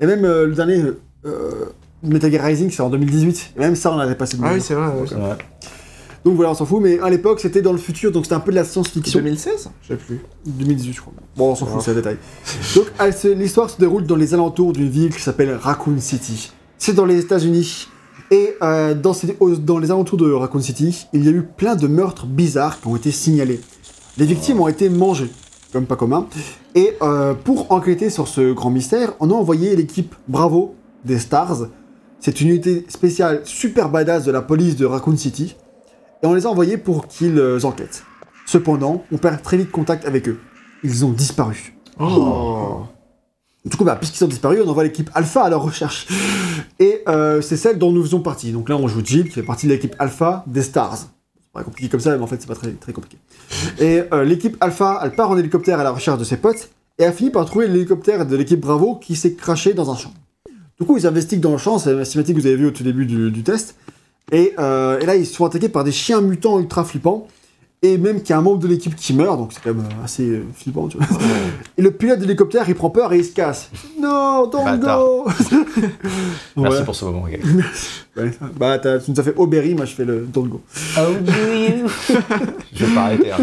Et 0.00 0.06
même 0.06 0.24
euh, 0.24 0.46
le 0.46 0.54
dernier, 0.54 0.82
euh, 1.26 1.50
Metal 2.02 2.30
Gear 2.32 2.44
Rising, 2.44 2.70
c'est 2.70 2.82
en 2.82 2.90
2018. 2.90 3.52
Et 3.56 3.60
même 3.60 3.76
ça, 3.76 3.92
on 3.92 3.98
avait 3.98 4.14
passé 4.14 4.36
le 4.36 4.42
Ah 4.46 4.52
oui, 4.54 4.60
c'est 4.60 4.74
vrai. 4.74 4.86
ouais. 4.86 5.06
Vrai. 5.18 5.38
Donc 6.24 6.34
voilà, 6.36 6.50
on 6.50 6.54
s'en 6.54 6.66
fout. 6.66 6.80
Mais 6.82 6.98
à 7.00 7.08
l'époque, 7.10 7.40
c'était 7.40 7.62
dans 7.62 7.72
le 7.72 7.78
futur, 7.78 8.12
donc 8.12 8.24
c'était 8.24 8.34
un 8.34 8.40
peu 8.40 8.50
de 8.52 8.56
la 8.56 8.64
science-fiction. 8.64 9.20
2016 9.20 9.70
Je 9.82 9.88
sais 9.88 9.96
plus. 9.96 10.20
2018, 10.46 10.92
je 10.92 11.00
crois. 11.00 11.12
Bon, 11.36 11.50
on 11.52 11.54
s'en 11.54 11.66
fout, 11.66 11.76
Ouais. 11.76 11.82
c'est 11.84 11.90
un 11.92 11.94
détail. 11.94 12.16
Donc, 12.74 12.86
l'histoire 13.36 13.70
se 13.70 13.78
déroule 13.78 14.04
dans 14.04 14.16
les 14.16 14.34
alentours 14.34 14.72
d'une 14.72 14.88
ville 14.88 15.14
qui 15.14 15.22
s'appelle 15.22 15.52
Raccoon 15.54 15.98
City. 15.98 16.52
C'est 16.78 16.94
dans 16.94 17.06
les 17.06 17.18
États-Unis. 17.20 17.88
Et 18.30 18.54
euh, 18.62 18.94
dans, 18.94 19.12
ces- 19.12 19.36
aux- 19.40 19.56
dans 19.56 19.78
les 19.78 19.90
alentours 19.90 20.16
de 20.18 20.30
Raccoon 20.30 20.60
City, 20.60 21.06
il 21.12 21.24
y 21.24 21.28
a 21.28 21.32
eu 21.32 21.42
plein 21.42 21.74
de 21.74 21.86
meurtres 21.88 22.26
bizarres 22.26 22.80
qui 22.80 22.86
ont 22.86 22.96
été 22.96 23.10
signalés. 23.10 23.60
Les 24.18 24.24
victimes 24.26 24.60
ont 24.60 24.68
été 24.68 24.88
mangées, 24.88 25.30
comme 25.72 25.86
pas 25.86 25.96
commun. 25.96 26.26
Et 26.74 26.96
euh, 27.02 27.34
pour 27.34 27.72
enquêter 27.72 28.08
sur 28.10 28.28
ce 28.28 28.52
grand 28.52 28.70
mystère, 28.70 29.14
on 29.20 29.30
a 29.30 29.34
envoyé 29.34 29.74
l'équipe 29.74 30.14
Bravo 30.28 30.74
des 31.04 31.18
Stars. 31.18 31.66
C'est 32.20 32.42
une 32.42 32.48
unité 32.48 32.84
spéciale 32.88 33.40
super 33.44 33.88
badass 33.88 34.24
de 34.24 34.30
la 34.30 34.42
police 34.42 34.76
de 34.76 34.84
Raccoon 34.84 35.16
City. 35.16 35.56
Et 36.22 36.26
on 36.26 36.34
les 36.34 36.44
a 36.44 36.50
envoyés 36.50 36.76
pour 36.76 37.08
qu'ils 37.08 37.38
euh, 37.38 37.64
enquêtent. 37.64 38.04
Cependant, 38.44 39.04
on 39.10 39.16
perd 39.16 39.40
très 39.42 39.56
vite 39.56 39.70
contact 39.70 40.04
avec 40.04 40.28
eux. 40.28 40.38
Ils 40.84 41.04
ont 41.06 41.12
disparu. 41.12 41.74
Oh. 41.98 42.82
Du 43.64 43.74
coup, 43.74 43.84
bah, 43.84 43.96
puisqu'ils 43.96 44.22
ont 44.24 44.28
disparu, 44.28 44.60
on 44.62 44.68
envoie 44.68 44.84
l'équipe 44.84 45.08
Alpha 45.14 45.42
à 45.42 45.48
leur 45.48 45.62
recherche. 45.62 46.08
Et 46.78 47.02
euh, 47.08 47.40
c'est 47.40 47.56
celle 47.56 47.78
dont 47.78 47.90
nous 47.90 48.02
faisons 48.02 48.20
partie. 48.20 48.52
Donc 48.52 48.68
là, 48.68 48.76
on 48.76 48.86
joue 48.86 49.02
Jill, 49.02 49.24
qui 49.24 49.30
fait 49.30 49.42
partie 49.42 49.66
de 49.66 49.72
l'équipe 49.72 49.94
Alpha 49.98 50.44
des 50.46 50.62
Stars. 50.62 50.96
C'est 50.98 51.52
pas 51.54 51.62
compliqué 51.62 51.88
comme 51.88 52.00
ça, 52.00 52.14
mais 52.14 52.22
en 52.22 52.26
fait, 52.26 52.36
c'est 52.40 52.46
pas 52.46 52.54
très, 52.54 52.72
très 52.72 52.92
compliqué. 52.92 53.16
Et 53.78 54.02
euh, 54.12 54.24
l'équipe 54.24 54.58
Alpha, 54.60 55.00
elle 55.02 55.14
part 55.14 55.30
en 55.30 55.38
hélicoptère 55.38 55.80
à 55.80 55.84
la 55.84 55.90
recherche 55.90 56.18
de 56.18 56.24
ses 56.24 56.36
potes, 56.36 56.70
et 56.98 57.04
elle 57.04 57.14
finit 57.14 57.30
par 57.30 57.46
trouver 57.46 57.66
l'hélicoptère 57.66 58.26
de 58.26 58.36
l'équipe 58.36 58.60
Bravo 58.60 58.96
qui 58.96 59.16
s'est 59.16 59.34
craché 59.34 59.72
dans 59.72 59.90
un 59.90 59.96
champ. 59.96 60.12
Du 60.80 60.86
coup, 60.86 60.96
ils 60.96 61.06
investiguent 61.06 61.40
dans 61.40 61.52
le 61.52 61.58
champ, 61.58 61.78
c'est 61.78 61.92
la 61.92 62.06
cinématique 62.06 62.36
que 62.36 62.40
vous 62.40 62.46
avez 62.46 62.56
vue 62.56 62.66
au 62.66 62.70
tout 62.70 62.82
début 62.82 63.04
du, 63.04 63.42
test. 63.42 63.74
Et, 64.32 64.54
euh, 64.58 64.98
et 64.98 65.04
là, 65.04 65.14
ils 65.14 65.26
se 65.26 65.36
font 65.36 65.44
attaquer 65.44 65.68
par 65.68 65.84
des 65.84 65.92
chiens 65.92 66.22
mutants 66.22 66.58
ultra 66.58 66.84
flippants. 66.84 67.28
Et 67.82 67.96
même 67.96 68.20
qu'il 68.20 68.30
y 68.30 68.32
a 68.34 68.38
un 68.38 68.42
membre 68.42 68.58
de 68.58 68.68
l'équipe 68.68 68.94
qui 68.94 69.14
meurt, 69.14 69.38
donc 69.38 69.52
c'est 69.54 69.62
quand 69.62 69.72
même 69.74 69.86
euh, 69.86 70.04
assez 70.04 70.28
euh, 70.28 70.44
flippant, 70.54 70.86
tu 70.88 70.98
vois. 70.98 71.06
Et 71.78 71.82
le 71.82 71.90
pilote 71.90 72.18
de 72.18 72.24
l'hélicoptère, 72.24 72.68
il 72.68 72.74
prend 72.74 72.90
peur 72.90 73.10
et 73.14 73.18
il 73.20 73.24
se 73.24 73.32
casse. 73.32 73.70
Non, 73.98 74.46
don't 74.48 74.78
go 74.78 75.24
Merci 76.56 76.78
Ouais. 76.78 76.84
pour 76.84 76.94
ce 76.94 77.04
moment. 77.06 77.24
Ouais. 78.16 78.32
Bah, 78.58 78.76
t'as- 78.80 78.98
tu 78.98 79.12
nous 79.12 79.20
as 79.20 79.22
fait 79.22 79.34
Aubery, 79.36 79.74
moi 79.76 79.84
je 79.86 79.94
fais 79.94 80.04
le 80.04 80.26
don't 80.30 80.48
go. 80.48 80.60
Je 80.96 82.84
vais 82.84 82.92
pas 82.94 83.02
arrêter. 83.02 83.30
hein. 83.30 83.38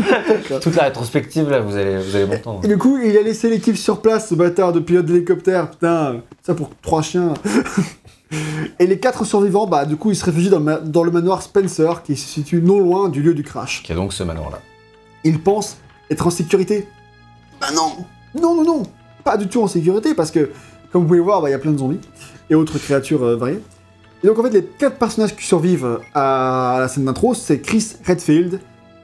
Toute 0.61 0.75
la 0.75 0.83
rétrospective, 0.83 1.49
là, 1.49 1.61
vous 1.61 1.75
allez, 1.75 1.97
vous 1.97 2.15
allez 2.15 2.25
m'entendre. 2.25 2.59
Et 2.65 2.67
du 2.67 2.77
coup, 2.77 2.97
il 3.03 3.17
a 3.17 3.21
laissé 3.21 3.49
l'équipe 3.49 3.77
sur 3.77 4.01
place, 4.01 4.27
ce 4.29 4.35
bâtard 4.35 4.73
de 4.73 4.81
pilote 4.81 5.05
d'hélicoptère. 5.05 5.71
Putain, 5.71 6.17
ça 6.43 6.53
pour 6.53 6.69
trois 6.81 7.01
chiens. 7.01 7.33
Et 8.79 8.87
les 8.87 8.99
quatre 8.99 9.23
survivants, 9.25 9.67
bah, 9.67 9.85
du 9.85 9.95
coup, 9.95 10.11
ils 10.11 10.15
se 10.15 10.25
réfugient 10.25 10.49
dans 10.49 10.59
le, 10.59 10.63
ma- 10.65 10.77
dans 10.79 11.03
le 11.03 11.11
manoir 11.11 11.41
Spencer, 11.41 12.03
qui 12.03 12.15
se 12.15 12.27
situe 12.27 12.61
non 12.61 12.79
loin 12.79 13.09
du 13.09 13.21
lieu 13.21 13.33
du 13.33 13.43
crash. 13.43 13.83
Qui 13.83 13.91
a 13.93 13.95
donc 13.95 14.11
ce 14.13 14.23
manoir-là. 14.23 14.59
Ils 15.23 15.39
pensent 15.39 15.77
être 16.09 16.27
en 16.27 16.29
sécurité. 16.29 16.87
Bah 17.61 17.67
non 17.73 17.91
Non, 18.39 18.55
non, 18.55 18.63
non 18.63 18.83
Pas 19.23 19.37
du 19.37 19.47
tout 19.47 19.61
en 19.61 19.67
sécurité, 19.67 20.13
parce 20.13 20.31
que, 20.31 20.51
comme 20.91 21.03
vous 21.03 21.07
pouvez 21.07 21.19
voir, 21.19 21.41
bah, 21.41 21.49
il 21.49 21.53
y 21.53 21.55
a 21.55 21.59
plein 21.59 21.71
de 21.71 21.77
zombies 21.77 21.99
et 22.49 22.55
autres 22.55 22.77
créatures 22.79 23.23
euh, 23.23 23.35
variées. 23.35 23.59
Et 24.23 24.27
donc, 24.27 24.37
en 24.39 24.43
fait, 24.43 24.49
les 24.49 24.63
quatre 24.65 24.97
personnages 24.97 25.35
qui 25.35 25.45
survivent 25.45 25.99
à 26.13 26.77
la 26.79 26.87
scène 26.87 27.05
d'intro, 27.05 27.33
c'est 27.33 27.59
Chris 27.59 27.93
Redfield, 28.05 28.59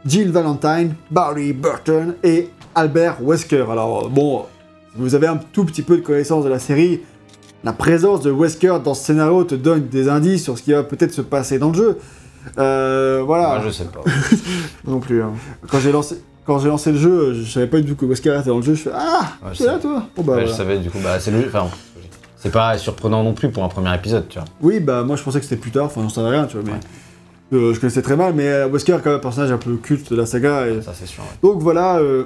Jill 0.06 0.32
Valentine, 0.32 0.96
Barry 1.12 1.54
Burton 1.54 2.16
et 2.24 2.50
Albert 2.76 3.18
Wesker. 3.22 3.66
Alors, 3.72 4.06
euh, 4.06 4.10
bon, 4.10 4.46
si 4.94 5.00
vous 5.02 5.16
avez 5.16 5.28
un 5.28 5.38
tout 5.38 5.66
petit 5.66 5.82
peu 5.82 5.98
de 5.98 6.02
connaissance 6.02 6.44
de 6.44 6.50
la 6.50 6.60
série, 6.60 7.02
la 7.64 7.74
présence 7.74 8.22
de 8.22 8.32
Wesker 8.32 8.78
dans 8.84 8.94
ce 8.94 9.06
scénario 9.06 9.44
te 9.44 9.56
donne 9.56 9.88
des 9.88 10.10
indices 10.10 10.44
sur 10.44 10.58
ce 10.58 10.64
qui 10.64 10.74
va 10.74 10.84
peut-être 10.84 11.14
se 11.14 11.22
passer 11.22 11.60
dans 11.60 11.70
le 11.70 11.76
jeu. 11.76 11.98
Euh, 12.58 13.22
voilà. 13.26 13.56
Moi, 13.56 13.62
je 13.66 13.70
sais 13.72 13.86
pas. 13.86 14.02
Non 14.88 15.00
plus. 15.00 15.22
hein. 15.24 15.32
Quand 15.70 15.80
j'ai 15.80 15.92
lancé, 15.92 16.18
quand 16.46 16.60
j'ai 16.60 16.68
lancé 16.68 16.92
le 16.92 16.98
jeu, 16.98 17.34
je 17.34 17.50
savais 17.50 17.68
pas 17.68 17.80
du 17.80 17.86
tout 17.88 17.96
que 17.96 18.06
Wesker 18.06 18.36
était 18.38 18.50
dans 18.50 18.58
le 18.58 18.64
jeu. 18.64 18.74
Je 18.74 18.82
fais 18.84 18.92
Ah, 18.94 19.34
Ouais, 19.44 19.52
c'est 19.56 19.66
là 19.66 19.80
toi 19.80 20.04
Bon 20.16 20.24
bah 20.24 20.36
Ouais, 20.36 20.48
Je 20.48 20.52
savais, 20.52 20.78
du 20.80 20.90
coup, 20.90 20.98
bah, 21.04 21.20
c'est 21.20 21.32
le. 21.32 21.46
Enfin, 21.48 21.68
c'est 22.36 22.52
pas 22.52 22.78
surprenant 22.78 23.24
non 23.24 23.34
plus 23.34 23.50
pour 23.50 23.64
un 23.64 23.70
premier 23.70 23.96
épisode, 23.96 24.28
tu 24.28 24.38
vois. 24.38 24.48
Oui, 24.62 24.82
bah 24.82 25.04
moi 25.04 25.16
je 25.16 25.24
pensais 25.24 25.40
que 25.40 25.46
c'était 25.46 25.62
plus 25.62 25.72
tard, 25.72 25.86
enfin 25.86 26.02
j'en 26.02 26.10
savais 26.10 26.28
rien, 26.32 26.46
tu 26.46 26.58
vois, 26.58 26.70
mais 26.70 27.58
euh, 27.58 27.74
je 27.74 27.80
connaissais 27.80 28.02
très 28.02 28.18
mal. 28.18 28.34
Mais 28.34 28.48
euh, 28.50 28.68
Wesker 28.68 28.92
est 28.96 28.98
quand 29.02 29.12
même 29.12 29.20
un 29.20 29.22
personnage 29.22 29.52
un 29.54 29.58
peu 29.58 29.76
culte 29.78 30.12
de 30.12 30.18
la 30.18 30.26
saga. 30.26 30.68
Et... 30.68 30.82
Ça, 30.82 30.92
c'est 30.94 31.06
sûr. 31.06 31.24
ouais. 31.24 31.30
Donc 31.50 31.62
voilà, 31.62 32.00
euh, 32.00 32.26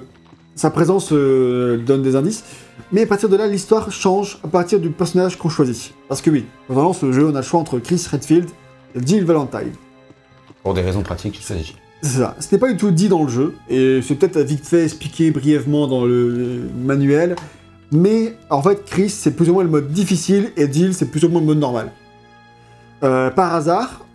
sa 0.58 0.72
présence 0.72 1.14
euh, 1.14 1.78
donne 1.78 2.02
des 2.02 2.18
indices. 2.18 2.44
Mais 2.92 3.04
à 3.04 3.08
partir 3.08 3.30
de 3.30 3.38
là, 3.38 3.48
l'histoire 3.48 3.92
change 3.92 4.40
à 4.44 4.48
partir 4.48 4.80
du 4.80 4.90
personnage 4.90 5.38
qu'on 5.38 5.50
choisit. 5.50 5.94
Parce 6.10 6.22
que 6.22 6.30
oui, 6.30 6.46
quand 6.68 6.76
on 6.76 6.82
lance 6.82 7.02
le 7.04 7.14
jeu, 7.14 7.28
on 7.28 7.36
a 7.36 7.40
le 7.40 7.46
choix 7.46 7.60
entre 7.60 7.80
Chris 7.80 8.06
Redfield 8.12 8.50
et 8.96 9.06
Jill 9.06 9.24
Valentine. 9.24 9.72
Pour 10.64 10.74
des 10.74 10.82
raisons 10.82 11.04
pratiques, 11.04 11.38
il 11.40 11.44
s'agit. 11.44 11.76
C'est 12.02 12.20
ça. 12.20 12.36
Ce 12.40 12.54
n'est 12.54 12.60
pas 12.60 12.72
du 12.72 12.78
tout 12.78 12.92
dit 12.92 13.08
dans 13.08 13.24
le 13.24 13.30
jeu, 13.30 13.56
et 13.70 14.02
c'est 14.02 14.16
peut-être 14.16 14.40
vite 14.40 14.66
fait 14.66 14.84
expliqué 14.84 15.32
brièvement 15.32 15.88
dans 15.88 16.06
le 16.06 16.64
manuel, 16.84 17.36
mais 17.92 18.36
en 18.50 18.62
fait, 18.62 18.84
Chris, 18.86 19.10
c'est 19.10 19.32
plus 19.32 19.50
ou 19.50 19.54
moins 19.54 19.64
le 19.64 19.70
mode 19.70 19.92
difficile, 19.92 20.52
et 20.58 20.72
Jill, 20.72 20.94
c'est 20.94 21.10
plus 21.10 21.24
ou 21.24 21.30
moins 21.30 21.40
le 21.40 21.48
mode 21.48 21.60
normal. 21.60 21.92
Euh, 23.04 23.30
par 23.30 23.54
hasard, 23.56 24.06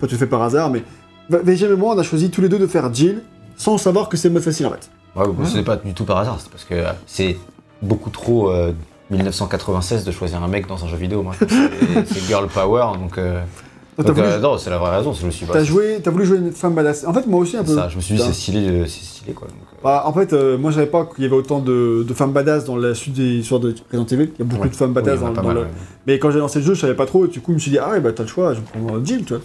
pas 0.00 0.06
tout 0.06 0.16
fait 0.16 0.26
par 0.26 0.42
hasard, 0.42 0.70
mais 0.70 0.82
VGM 1.30 1.72
et 1.72 1.76
moi, 1.76 1.94
on 1.94 1.98
a 1.98 2.02
choisi 2.02 2.30
tous 2.30 2.40
les 2.40 2.48
deux 2.48 2.58
de 2.58 2.66
faire 2.66 2.92
Jill, 2.92 3.22
sans 3.56 3.78
savoir 3.78 4.08
que 4.08 4.16
c'est 4.16 4.28
le 4.28 4.34
mode 4.34 4.42
facile 4.42 4.66
en 4.66 4.70
fait. 4.70 4.90
Ouais, 5.16 5.26
bah, 5.26 5.44
Ce 5.44 5.56
n'est 5.56 5.62
pas 5.64 5.76
du 5.76 5.92
tout 5.94 6.04
par 6.04 6.18
hasard, 6.18 6.38
c'est 6.40 6.50
parce 6.50 6.64
que 6.64 6.74
euh, 6.74 6.92
c'est 7.06 7.36
beaucoup 7.82 8.10
trop 8.10 8.50
euh, 8.50 8.72
1996 9.10 10.04
de 10.04 10.10
choisir 10.10 10.42
un 10.42 10.48
mec 10.48 10.66
dans 10.66 10.82
un 10.84 10.88
jeu 10.88 10.96
vidéo. 10.96 11.22
Moi, 11.22 11.34
C'est- 11.38 12.20
girl 12.26 12.46
power, 12.48 12.98
donc. 12.98 13.18
euh, 13.18 13.42
Donc, 13.98 14.16
voulu, 14.16 14.26
euh, 14.26 14.38
non, 14.40 14.56
c'est 14.56 14.70
la 14.70 14.78
vraie 14.78 14.96
raison, 14.96 15.12
je 15.12 15.26
me 15.26 15.30
suis 15.30 15.44
pas. 15.44 15.52
t'as 15.52 15.64
joué, 15.64 16.00
t'as 16.02 16.10
voulu 16.10 16.24
jouer 16.24 16.38
une 16.38 16.50
femme 16.50 16.72
badass. 16.74 17.04
En 17.06 17.12
fait, 17.12 17.26
moi 17.26 17.40
aussi 17.40 17.58
un 17.58 17.62
peu. 17.62 17.74
Ça, 17.74 17.90
je 17.90 17.96
me 17.96 18.00
suis 18.00 18.14
dit, 18.14 18.22
c'est 18.22 18.32
stylé, 18.32 18.66
euh, 18.66 18.86
c'est 18.86 19.04
stylé 19.04 19.34
quoi. 19.34 19.48
donc, 19.48 19.58
euh, 19.70 19.76
Bah, 19.84 20.04
en 20.06 20.14
fait, 20.14 20.32
euh, 20.32 20.56
moi 20.56 20.70
je 20.70 20.76
savais 20.76 20.86
pas 20.86 21.04
qu'il 21.04 21.22
y 21.24 21.26
avait 21.26 21.36
autant 21.36 21.60
de, 21.60 22.02
de 22.08 22.14
femmes 22.14 22.32
badass 22.32 22.64
dans 22.64 22.76
la 22.76 22.94
suite 22.94 23.12
des 23.12 23.34
histoires 23.34 23.60
de 23.60 23.74
Resident 23.92 24.06
Evil. 24.06 24.30
Il 24.34 24.38
y 24.38 24.42
a 24.42 24.44
beaucoup 24.46 24.62
ouais. 24.62 24.70
de 24.70 24.74
femmes 24.76 24.94
badass 24.94 25.20
dans, 25.20 25.32
dans 25.32 25.42
mal, 25.42 25.54
le. 25.56 25.60
ouais. 25.60 25.66
Mais 26.06 26.18
quand 26.18 26.30
j'ai 26.30 26.38
lancé 26.38 26.60
le 26.60 26.64
jeu, 26.64 26.72
je 26.74 26.80
savais 26.80 26.94
pas 26.94 27.04
trop. 27.04 27.26
Et 27.26 27.28
du 27.28 27.40
coup, 27.42 27.52
je 27.52 27.56
me 27.56 27.60
suis 27.60 27.70
dit, 27.70 27.78
ah 27.78 27.90
ouais, 27.90 28.00
bah 28.00 28.12
t'as 28.16 28.22
le 28.22 28.30
choix, 28.30 28.54
je 28.54 28.60
vais 28.60 28.64
prendre 28.64 29.04
Jill, 29.04 29.26
tu 29.26 29.34
vois. 29.34 29.42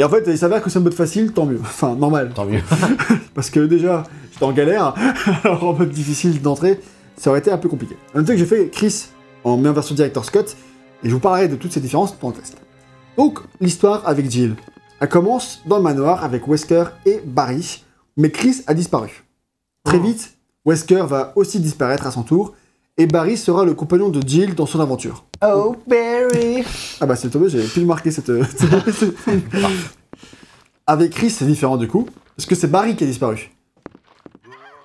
Et 0.00 0.04
en 0.04 0.08
fait, 0.08 0.24
il 0.26 0.38
s'avère 0.38 0.62
que 0.62 0.70
c'est 0.70 0.78
un 0.78 0.82
mode 0.82 0.94
facile, 0.94 1.30
tant 1.32 1.44
mieux. 1.44 1.60
Enfin, 1.60 1.94
normal. 1.94 2.32
Tant 2.34 2.46
mieux. 2.46 2.62
Parce 3.34 3.50
que 3.50 3.60
déjà, 3.60 4.04
j'étais 4.32 4.44
en 4.46 4.52
galère. 4.52 4.94
Alors 5.44 5.62
en 5.64 5.72
mode 5.74 5.90
difficile 5.90 6.40
d'entrée, 6.40 6.80
ça 7.18 7.28
aurait 7.28 7.40
été 7.40 7.50
un 7.50 7.58
peu 7.58 7.68
compliqué. 7.68 7.96
En 8.14 8.18
même 8.18 8.24
temps 8.26 8.32
que 8.32 8.38
j'ai 8.38 8.46
fait 8.46 8.70
Chris 8.70 9.08
en 9.44 9.58
meilleure 9.58 9.74
version 9.74 9.94
Director 9.94 10.24
Scott. 10.24 10.56
Et 11.02 11.08
je 11.10 11.14
vous 11.14 11.20
parlerai 11.20 11.48
de 11.48 11.56
toutes 11.56 11.72
ces 11.72 11.80
différences 11.80 12.12
pendant 12.12 12.34
le 12.34 12.40
test. 12.40 12.56
Donc, 13.18 13.40
l'histoire 13.60 14.08
avec 14.08 14.30
Jill. 14.30 14.56
Elle 15.00 15.08
commence 15.10 15.60
dans 15.66 15.76
le 15.76 15.82
manoir 15.82 16.24
avec 16.24 16.48
Wesker 16.48 16.84
et 17.04 17.20
Barry, 17.26 17.84
mais 18.16 18.30
Chris 18.30 18.62
a 18.66 18.72
disparu. 18.72 19.24
Très 19.84 19.98
Oh. 19.98 20.02
vite, 20.02 20.34
Wesker 20.64 21.04
va 21.06 21.34
aussi 21.36 21.60
disparaître 21.60 22.06
à 22.06 22.10
son 22.10 22.22
tour, 22.22 22.54
et 23.00 23.06
Barry 23.06 23.38
sera 23.38 23.64
le 23.64 23.72
compagnon 23.72 24.10
de 24.10 24.20
Jill 24.20 24.54
dans 24.54 24.66
son 24.66 24.78
aventure. 24.78 25.24
Oh, 25.42 25.74
Barry 25.86 26.62
Ah 27.00 27.06
bah 27.06 27.16
c'est 27.16 27.30
tombé, 27.30 27.48
j'avais 27.48 27.64
pu 27.64 27.82
marquer 27.86 28.10
cette... 28.10 28.30
avec 30.86 31.12
Chris, 31.12 31.30
c'est 31.30 31.46
différent 31.46 31.78
du 31.78 31.88
coup, 31.88 32.06
parce 32.36 32.46
que 32.46 32.54
c'est 32.54 32.66
Barry 32.66 32.96
qui 32.96 33.04
a 33.04 33.06
disparu. 33.06 33.50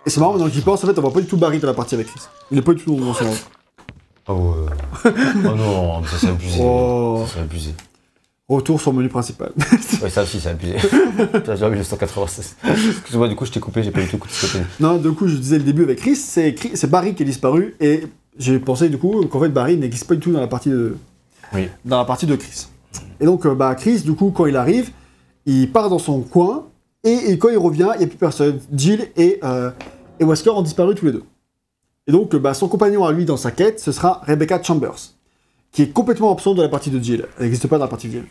Et 0.05 0.09
c'est 0.09 0.21
marrant, 0.21 0.31
maintenant 0.31 0.47
j'y 0.47 0.61
pense, 0.61 0.81
en 0.81 0.87
fait, 0.87 0.97
on 0.97 1.01
voit 1.01 1.11
pas 1.11 1.19
du 1.19 1.27
tout 1.27 1.35
Barry 1.35 1.59
dans 1.59 1.67
la 1.67 1.73
partie 1.73 1.95
avec 1.95 2.07
Chris. 2.07 2.21
Il 2.51 2.57
est 2.57 2.61
pas 2.61 2.73
du 2.73 2.85
tout 2.85 2.95
dans 2.95 3.13
son... 3.13 3.25
Oh, 4.29 4.55
euh... 5.03 5.05
oh 5.45 5.55
non, 5.55 6.01
ça 6.05 6.17
c'est 6.17 6.29
abusé. 6.29 6.59
Oh. 6.61 7.25
Ça 7.27 7.33
c'est 7.33 7.41
abusé. 7.41 7.71
Retour 8.47 8.79
sur 8.79 8.91
le 8.91 8.97
menu 8.97 9.09
principal. 9.09 9.51
Ouais, 10.03 10.09
ça 10.09 10.21
aussi 10.23 10.39
c'est 10.39 10.49
abusé. 10.49 10.75
Déjà 11.45 11.67
1996. 11.69 12.57
Excuse-moi, 12.63 13.27
du 13.27 13.35
coup 13.35 13.45
je 13.45 13.51
t'ai 13.51 13.59
coupé, 13.59 13.81
j'ai 13.81 13.91
pas 13.91 14.01
du 14.01 14.07
tout 14.07 14.17
écouté 14.17 14.33
ce 14.35 14.57
dit. 14.57 14.63
non, 14.79 14.97
du 14.97 15.11
coup, 15.13 15.27
je 15.27 15.35
disais 15.37 15.57
le 15.57 15.63
début 15.63 15.83
avec 15.83 15.97
Chris, 15.99 16.15
c'est 16.15 16.87
Barry 16.89 17.15
qui 17.15 17.23
est 17.23 17.25
disparu, 17.25 17.75
et 17.79 18.03
j'ai 18.37 18.59
pensé 18.59 18.89
du 18.89 18.97
coup 18.99 19.25
qu'en 19.25 19.39
fait 19.39 19.49
Barry 19.49 19.77
n'existe 19.77 20.07
pas 20.07 20.13
du 20.15 20.19
tout 20.21 20.31
dans 20.31 20.41
la 20.41 20.47
partie 20.47 20.69
de, 20.69 20.95
Oui. 21.53 21.69
dans 21.85 21.97
la 21.97 22.05
partie 22.05 22.27
de 22.27 22.35
Chris. 22.35 22.67
Et 23.19 23.25
donc, 23.25 23.45
euh, 23.45 23.55
bah, 23.55 23.73
Chris, 23.75 24.01
du 24.01 24.13
coup, 24.13 24.31
quand 24.31 24.45
il 24.45 24.55
arrive, 24.57 24.91
il 25.45 25.71
part 25.71 25.89
dans 25.89 25.99
son 25.99 26.21
coin, 26.21 26.67
et, 27.03 27.31
et 27.31 27.37
quand 27.39 27.49
il 27.49 27.57
revient, 27.57 27.89
il 27.95 27.99
n'y 27.99 28.03
a 28.05 28.07
plus 28.07 28.17
personne. 28.17 28.59
Jill 28.73 29.07
et, 29.17 29.39
euh, 29.43 29.71
et 30.19 30.23
Wesker 30.25 30.49
ont 30.51 30.61
disparu 30.61 30.93
tous 30.95 31.05
les 31.05 31.11
deux. 31.13 31.23
Et 32.07 32.11
donc, 32.11 32.33
euh, 32.35 32.39
bah, 32.39 32.53
son 32.53 32.67
compagnon 32.67 33.05
à 33.05 33.11
lui 33.11 33.25
dans 33.25 33.37
sa 33.37 33.51
quête, 33.51 33.79
ce 33.79 33.91
sera 33.91 34.21
Rebecca 34.27 34.61
Chambers, 34.61 35.14
qui 35.75 35.81
est 35.81 35.89
complètement 35.89 36.31
absente 36.31 36.55
de 36.55 36.61
la 36.61 36.69
partie 36.69 36.89
de 36.89 37.03
Jill. 37.03 37.25
Elle 37.37 37.43
n'existe 37.43 37.67
pas 37.67 37.77
dans 37.77 37.83
la 37.83 37.89
partie 37.89 38.07
de 38.07 38.13
Jill. 38.13 38.23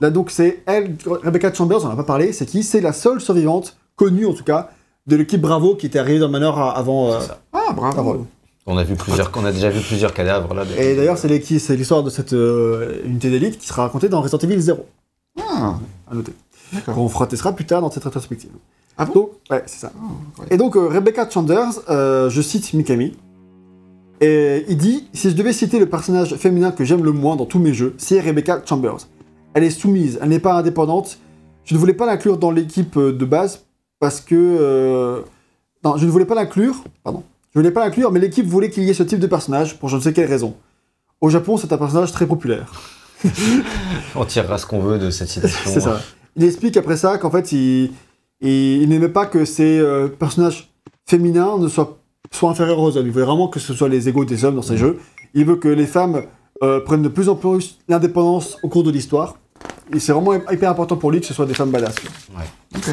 Là, 0.00 0.08
donc, 0.10 0.30
c'est 0.30 0.62
elle, 0.64 0.96
Rebecca 1.06 1.52
Chambers, 1.52 1.84
on 1.84 1.88
n'a 1.88 1.96
pas 1.96 2.02
parlé, 2.04 2.32
c'est 2.32 2.46
qui? 2.46 2.62
C'est 2.62 2.80
la 2.80 2.92
seule 2.94 3.20
survivante, 3.20 3.76
connue 3.94 4.24
en 4.26 4.32
tout 4.32 4.42
cas, 4.44 4.70
de 5.06 5.16
l'équipe 5.16 5.40
Bravo 5.40 5.74
qui 5.74 5.84
était 5.86 5.98
arrivée 5.98 6.18
dans 6.18 6.26
le 6.26 6.32
manoir 6.32 6.76
avant. 6.78 7.12
euh, 7.12 7.20
ça. 7.20 7.40
Ah, 7.52 7.72
bravo. 7.74 8.00
avant. 8.00 8.26
On 8.66 8.78
a 8.78 8.84
vu 8.84 8.94
plusieurs, 8.96 9.30
on 9.36 9.44
a 9.44 9.52
déjà 9.52 9.68
vu 9.70 9.80
plusieurs 9.80 10.14
cadavres 10.14 10.54
là. 10.54 10.64
Et 10.78 10.94
d'ailleurs, 10.96 11.18
c'est 11.18 11.28
l'histoire 11.28 12.02
de 12.02 12.10
cette 12.10 12.32
euh, 12.32 13.02
unité 13.04 13.28
d'élite 13.30 13.58
qui 13.58 13.66
sera 13.66 13.82
racontée 13.82 14.08
dans 14.08 14.20
Resident 14.22 14.38
Evil 14.38 14.60
0. 14.60 14.86
Ah, 15.40 15.74
à 16.10 16.14
noter. 16.14 16.32
D'accord. 16.72 16.94
Qu'on 16.94 17.08
fera 17.08 17.26
testera 17.26 17.52
plus 17.52 17.64
tard 17.66 17.80
dans 17.82 17.90
cette 17.90 18.04
rétrospective. 18.04 18.50
Ah 18.98 19.04
bon? 19.04 19.12
Donc, 19.14 19.30
ouais, 19.50 19.62
c'est 19.66 19.78
ça. 19.80 19.92
ouais. 20.38 20.46
Et 20.50 20.56
donc, 20.56 20.76
euh, 20.76 20.88
Rebecca 20.88 21.28
Chanders, 21.28 21.72
euh, 21.90 22.28
je 22.30 22.42
cite 22.42 22.72
Mikami, 22.74 23.16
et 24.20 24.64
il 24.68 24.76
dit 24.76 25.08
Si 25.12 25.30
je 25.30 25.34
devais 25.36 25.52
citer 25.52 25.78
le 25.78 25.86
personnage 25.86 26.34
féminin 26.36 26.70
que 26.70 26.84
j'aime 26.84 27.04
le 27.04 27.12
moins 27.12 27.36
dans 27.36 27.46
tous 27.46 27.58
mes 27.58 27.72
jeux, 27.74 27.94
c'est 27.98 28.20
Rebecca 28.20 28.62
Chambers. 28.64 29.06
Elle 29.54 29.64
est 29.64 29.70
soumise, 29.70 30.18
elle 30.22 30.28
n'est 30.30 30.38
pas 30.40 30.54
indépendante. 30.54 31.18
Je 31.64 31.74
ne 31.74 31.78
voulais 31.78 31.94
pas 31.94 32.06
l'inclure 32.06 32.38
dans 32.38 32.50
l'équipe 32.50 32.96
euh, 32.96 33.12
de 33.12 33.24
base 33.24 33.66
parce 34.00 34.20
que. 34.20 34.34
euh, 34.34 35.22
Non, 35.84 35.96
je 35.96 36.06
ne 36.06 36.10
voulais 36.10 36.24
pas 36.24 36.34
l'inclure, 36.34 36.76
pardon. 37.04 37.22
Je 37.54 37.58
voulais 37.58 37.70
pas 37.70 37.84
l'inclure, 37.84 38.10
mais 38.12 38.20
l'équipe 38.20 38.46
voulait 38.46 38.70
qu'il 38.70 38.84
y 38.84 38.90
ait 38.90 38.94
ce 38.94 39.02
type 39.02 39.18
de 39.20 39.26
personnage 39.26 39.78
pour 39.78 39.88
je 39.88 39.96
ne 39.96 40.00
sais 40.00 40.12
quelle 40.12 40.28
raison. 40.28 40.54
Au 41.20 41.28
Japon, 41.30 41.56
c'est 41.56 41.72
un 41.72 41.78
personnage 41.78 42.12
très 42.12 42.26
populaire. 42.26 42.70
On 44.14 44.24
tirera 44.24 44.58
ce 44.58 44.66
qu'on 44.66 44.80
veut 44.80 44.98
de 44.98 45.10
cette 45.10 45.28
citation. 45.28 45.70
C'est 45.72 45.80
ça. 45.80 46.00
Il 46.36 46.44
explique 46.44 46.76
après 46.76 46.96
ça 46.96 47.18
qu'en 47.18 47.30
fait, 47.30 47.50
il, 47.52 47.90
il, 48.40 48.82
il 48.82 48.88
n'aimait 48.88 49.08
pas 49.08 49.26
que 49.26 49.44
ces 49.44 49.78
euh, 49.78 50.06
personnages 50.08 50.70
féminins 51.06 51.58
ne 51.58 51.66
soient, 51.68 51.97
soient 52.32 52.50
inférieurs 52.50 52.78
aux 52.78 52.96
hommes. 52.96 53.06
Il 53.06 53.12
voulait 53.12 53.24
vraiment 53.24 53.48
que 53.48 53.60
ce 53.60 53.72
soit 53.74 53.88
les 53.88 54.08
égaux 54.08 54.24
des 54.24 54.44
hommes 54.44 54.56
dans 54.56 54.62
ses 54.62 54.76
jeux. 54.76 54.98
Il 55.34 55.44
veut 55.44 55.56
que 55.56 55.68
les 55.68 55.86
femmes 55.86 56.22
euh, 56.62 56.80
prennent 56.80 57.02
de 57.02 57.08
plus 57.08 57.28
en 57.28 57.34
plus 57.36 57.78
l'indépendance 57.88 58.56
au 58.62 58.68
cours 58.68 58.82
de 58.82 58.90
l'histoire. 58.90 59.36
Et 59.94 60.00
c'est 60.00 60.12
vraiment 60.12 60.34
hyper 60.50 60.70
important 60.70 60.96
pour 60.96 61.10
lui 61.10 61.20
que 61.20 61.26
ce 61.26 61.34
soit 61.34 61.46
des 61.46 61.54
femmes 61.54 61.70
badass. 61.70 61.94
quoi. 62.00 62.42
Ok. 62.76 62.90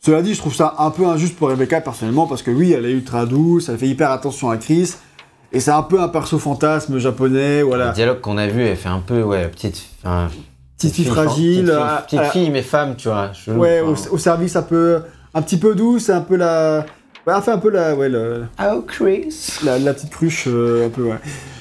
Cela 0.00 0.22
dit, 0.22 0.34
je 0.34 0.38
trouve 0.38 0.54
ça 0.54 0.74
un 0.78 0.90
peu 0.90 1.06
injuste 1.06 1.36
pour 1.36 1.48
Rebecca 1.48 1.80
personnellement 1.80 2.26
parce 2.26 2.42
que 2.42 2.50
oui, 2.50 2.72
elle 2.72 2.86
est 2.86 2.92
ultra 2.92 3.26
douce, 3.26 3.68
elle 3.68 3.78
fait 3.78 3.88
hyper 3.88 4.10
attention 4.10 4.48
à 4.50 4.56
Chris. 4.56 4.94
Et 5.52 5.60
c'est 5.60 5.70
un 5.70 5.82
peu 5.82 6.00
un 6.00 6.08
perso 6.08 6.38
fantasme 6.38 6.98
japonais, 6.98 7.60
Le 7.60 7.64
voilà. 7.66 7.90
dialogue 7.90 8.20
qu'on 8.20 8.36
a 8.36 8.46
vu, 8.46 8.62
elle 8.62 8.76
fait 8.76 8.88
un 8.90 9.00
peu, 9.00 9.22
ouais, 9.22 9.48
petite. 9.48 9.82
enfin, 10.04 10.28
Petite 10.76 10.94
fille 10.94 11.04
fragile. 11.06 11.64
Petite, 11.64 11.66
fille, 11.66 11.70
euh, 11.70 11.96
petite 12.02 12.18
euh, 12.20 12.30
fille, 12.30 12.50
mais 12.50 12.62
femme, 12.62 12.94
tu 12.96 13.08
vois. 13.08 13.32
Ouais, 13.48 13.80
au, 13.80 13.94
au 14.12 14.18
service 14.18 14.54
un 14.56 14.62
peu, 14.62 15.00
un 15.34 15.42
petit 15.42 15.56
peu 15.56 15.74
douce, 15.74 16.10
un 16.10 16.20
peu 16.20 16.36
la, 16.36 16.84
ouais, 17.28 17.34
elle 17.36 17.42
fait 17.42 17.50
un 17.52 17.58
peu 17.58 17.70
la, 17.70 17.94
ouais, 17.94 18.08
le- 18.08 18.44
Oh, 18.60 18.82
Chris. 18.86 19.58
la, 19.64 19.78
la 19.78 19.94
petite 19.94 20.10
cruche, 20.10 20.44
euh, 20.48 20.86
un 20.86 20.90
peu, 20.90 21.02
ouais. 21.04 21.18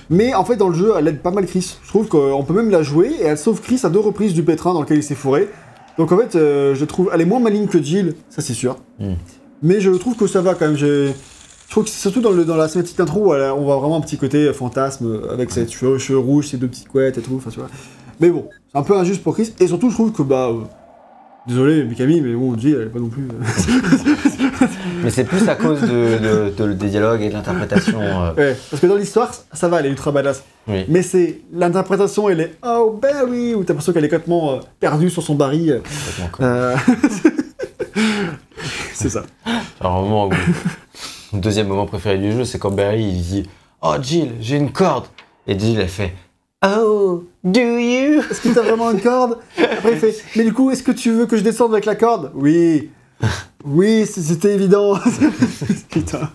Mais 0.10 0.34
en 0.34 0.46
fait, 0.46 0.56
dans 0.56 0.70
le 0.70 0.76
jeu, 0.76 0.94
elle 0.98 1.08
aide 1.08 1.22
pas 1.22 1.32
mal 1.32 1.46
Chris. 1.46 1.78
Je 1.84 1.88
trouve 1.90 2.08
qu'on 2.08 2.44
peut 2.44 2.54
même 2.54 2.70
la 2.70 2.82
jouer 2.82 3.12
et 3.20 3.26
elle 3.26 3.38
sauve 3.38 3.62
Chris 3.62 3.82
à 3.84 3.90
deux 3.90 4.00
reprises 4.00 4.34
du 4.34 4.42
pétrin 4.44 4.74
dans 4.74 4.82
lequel 4.82 4.98
il 4.98 5.04
s'est 5.04 5.16
fourré. 5.16 5.50
Donc 5.98 6.12
en 6.12 6.18
fait, 6.18 6.36
euh, 6.36 6.76
je 6.76 6.86
trouve, 6.86 7.10
elle 7.14 7.22
est 7.22 7.26
moins 7.26 7.40
maligne 7.40 7.68
que 7.68 7.82
Jill, 7.82 8.16
ça 8.30 8.42
c'est 8.42 8.54
sûr. 8.54 8.78
Mm. 9.00 9.14
Mais 9.64 9.82
je 9.82 9.90
trouve 9.92 10.16
que 10.16 10.28
ça 10.28 10.42
va 10.42 10.54
quand 10.54 10.66
même. 10.68 10.78
Je 10.78 11.12
trouve 11.70 11.84
que 11.84 11.90
c'est 11.90 12.00
surtout 12.00 12.22
dans, 12.22 12.32
le, 12.32 12.46
dans 12.46 12.56
la 12.56 12.70
cinématique 12.70 12.98
d'intro, 12.98 13.34
on 13.34 13.62
voit 13.64 13.78
vraiment 13.78 13.98
un 13.98 14.02
petit 14.02 14.18
côté 14.18 14.46
euh, 14.46 14.54
fantasme 14.54 15.22
avec 15.30 15.52
ses 15.52 15.68
cheveux, 15.68 15.98
cheveux 15.98 16.20
rouges, 16.20 16.48
ses 16.50 16.58
deux 16.58 16.68
petites 16.68 16.88
couettes 16.88 17.18
et 17.18 17.22
tout. 17.22 17.34
Enfin, 17.36 17.50
tu 17.50 17.60
vois. 17.60 17.70
Mais 18.22 18.30
bon, 18.30 18.48
c'est 18.72 18.78
un 18.78 18.84
peu 18.84 18.96
injuste 18.96 19.22
pour 19.24 19.34
Chris. 19.34 19.54
Et 19.60 19.68
surtout, 19.68 19.90
je 19.90 19.96
trouve 19.96 20.12
que 20.14 20.22
bah. 20.22 20.50
euh, 20.52 20.62
Désolé, 21.48 21.84
Mikami, 21.86 22.20
mais 22.22 22.34
bon, 22.34 22.58
Jill, 22.58 22.76
elle 22.76 22.88
est 22.88 22.90
pas 22.90 23.00
non 23.00 23.08
plus. 23.08 23.24
euh, 23.24 24.64
Mais 25.04 25.10
c'est 25.10 25.24
plus 25.24 25.48
à 25.48 25.56
cause 25.56 25.80
de, 25.82 25.88
de- 25.88 26.54
de- 26.58 26.74
des 26.74 26.90
dialogues 26.90 27.22
et 27.22 27.30
de 27.30 27.34
l'interprétation. 27.34 28.00
euh, 28.02 28.34
Ouais, 28.38 28.56
parce 28.70 28.82
que 28.82 28.88
dans 28.88 28.96
l'histoire, 28.96 29.32
ça 29.54 29.68
va, 29.70 29.80
elle 29.80 29.86
est 29.86 29.90
ultra 29.90 30.12
badass. 30.12 30.44
oui. 30.68 30.84
Mais 30.90 31.02
c'est 31.02 31.40
l'interprétation, 31.54 32.28
elle 32.30 32.42
est 32.42 32.52
oh 32.66 32.98
Barry, 33.02 33.54
où 33.56 33.64
t'as 33.64 33.74
l'impression 33.74 33.94
qu'elle 33.94 34.04
est 34.06 34.10
complètement 34.10 34.56
euh, 34.56 34.60
perdue 34.80 35.10
sur 35.10 35.24
son 35.24 35.36
baril. 35.36 35.82
Euh, 36.42 36.76
c'est 38.94 39.10
ça. 39.10 39.24
Un 39.80 39.90
moment 39.90 40.28
où. 40.28 40.32
Mon 41.34 41.40
deuxième 41.40 41.68
moment 41.68 41.86
préféré 41.86 42.18
du 42.18 42.32
jeu, 42.32 42.46
c'est 42.46 42.60
quand 42.60 42.72
Barry 42.72 43.04
il 43.04 43.22
dit 43.22 43.50
Oh 43.82 43.96
Jill, 44.02 44.32
j'ai 44.42 44.58
une 44.58 44.72
corde. 44.72 45.06
Et 45.48 45.58
Jill, 45.58 45.80
elle 45.80 45.88
fait 45.88 46.14
Oh, 46.66 47.24
do 47.44 47.60
you? 47.60 48.22
Est-ce 48.32 48.42
que 48.42 48.50
t'as 48.50 48.64
vraiment 48.64 48.90
une 48.92 49.00
corde 49.00 49.38
Après 49.60 49.92
il 49.92 49.98
fait 50.00 50.16
mais 50.36 50.44
du 50.44 50.54
coup 50.54 50.72
est-ce 50.72 50.82
que 50.82 50.92
tu 50.92 51.12
veux 51.12 51.28
que 51.28 51.38
je 51.38 51.44
descende 51.44 51.72
avec 51.74 51.86
la 51.86 51.96
corde 51.96 52.32
Oui. 52.34 52.90
Oui, 53.64 54.06
c'était 54.08 54.54
évident. 54.56 54.96
Putain, 55.92 56.30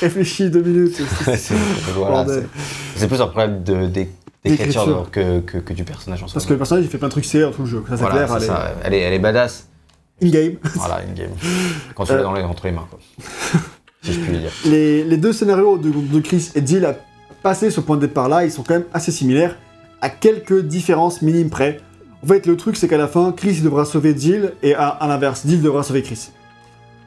réfléchis 0.00 0.50
deux 0.50 0.62
minutes. 0.62 1.00
C'est- 1.36 1.54
voilà, 1.94 2.24
plus 2.24 3.20
un 3.20 3.26
problème 3.26 3.62
de- 3.62 3.86
d'é- 3.86 4.08
d'écriture 4.44 5.08
que, 5.12 5.40
que, 5.40 5.58
que 5.58 5.72
du 5.72 5.84
personnage 5.84 6.22
en 6.22 6.26
soi. 6.26 6.34
Parce 6.34 6.46
que 6.46 6.52
le 6.52 6.58
personnage 6.58 6.84
il 6.84 6.90
fait 6.90 6.98
plein 6.98 7.08
de 7.08 7.12
trucs 7.12 7.26
CR 7.28 7.38
dans 7.42 7.50
tout 7.52 7.62
le 7.62 7.68
jeu. 7.68 7.82
Ça 7.88 7.96
c'est 7.96 8.02
Voilà, 8.02 8.24
clair. 8.26 8.40
c'est 8.40 8.46
elle 8.46 8.52
est. 8.52 8.76
Elle, 8.84 8.94
est, 8.94 9.00
elle 9.00 9.12
est 9.14 9.18
badass. 9.20 9.68
In-game. 10.22 10.54
Voilà, 10.74 11.02
une 11.06 11.14
game. 11.14 11.30
Quand 11.94 12.04
tu 12.04 12.12
l'as 12.12 12.18
Euh. 12.18 12.22
dans 12.24 12.32
les, 12.32 12.42
entre 12.42 12.66
les 12.66 12.72
mains, 12.72 12.86
quoi. 12.90 12.98
si 14.02 14.12
je 14.12 14.18
puis 14.20 14.38
dire. 14.38 14.50
Les, 14.64 15.04
les 15.04 15.16
deux 15.16 15.32
scénarios 15.32 15.78
de, 15.78 15.90
de 15.90 16.20
Chris 16.20 16.50
et 16.56 16.66
Jill 16.66 16.84
à 16.84 16.96
passer 17.42 17.70
ce 17.70 17.80
point 17.80 17.96
de 17.96 18.02
départ 18.02 18.28
là, 18.28 18.44
ils 18.44 18.50
sont 18.50 18.62
quand 18.64 18.74
même 18.74 18.86
assez 18.92 19.12
similaires, 19.12 19.56
à 20.00 20.10
quelques 20.10 20.62
différences 20.62 21.22
minimes 21.22 21.50
près. 21.50 21.80
En 22.22 22.26
fait, 22.26 22.46
le 22.46 22.56
truc 22.56 22.76
c'est 22.76 22.88
qu'à 22.88 22.98
la 22.98 23.08
fin, 23.08 23.32
Chris 23.32 23.60
devra 23.60 23.84
sauver 23.84 24.14
Jill 24.18 24.52
et 24.62 24.74
à, 24.74 24.88
à 24.88 25.06
l'inverse, 25.08 25.42
Jill 25.46 25.62
devra 25.62 25.82
sauver 25.82 26.02
Chris. 26.02 26.30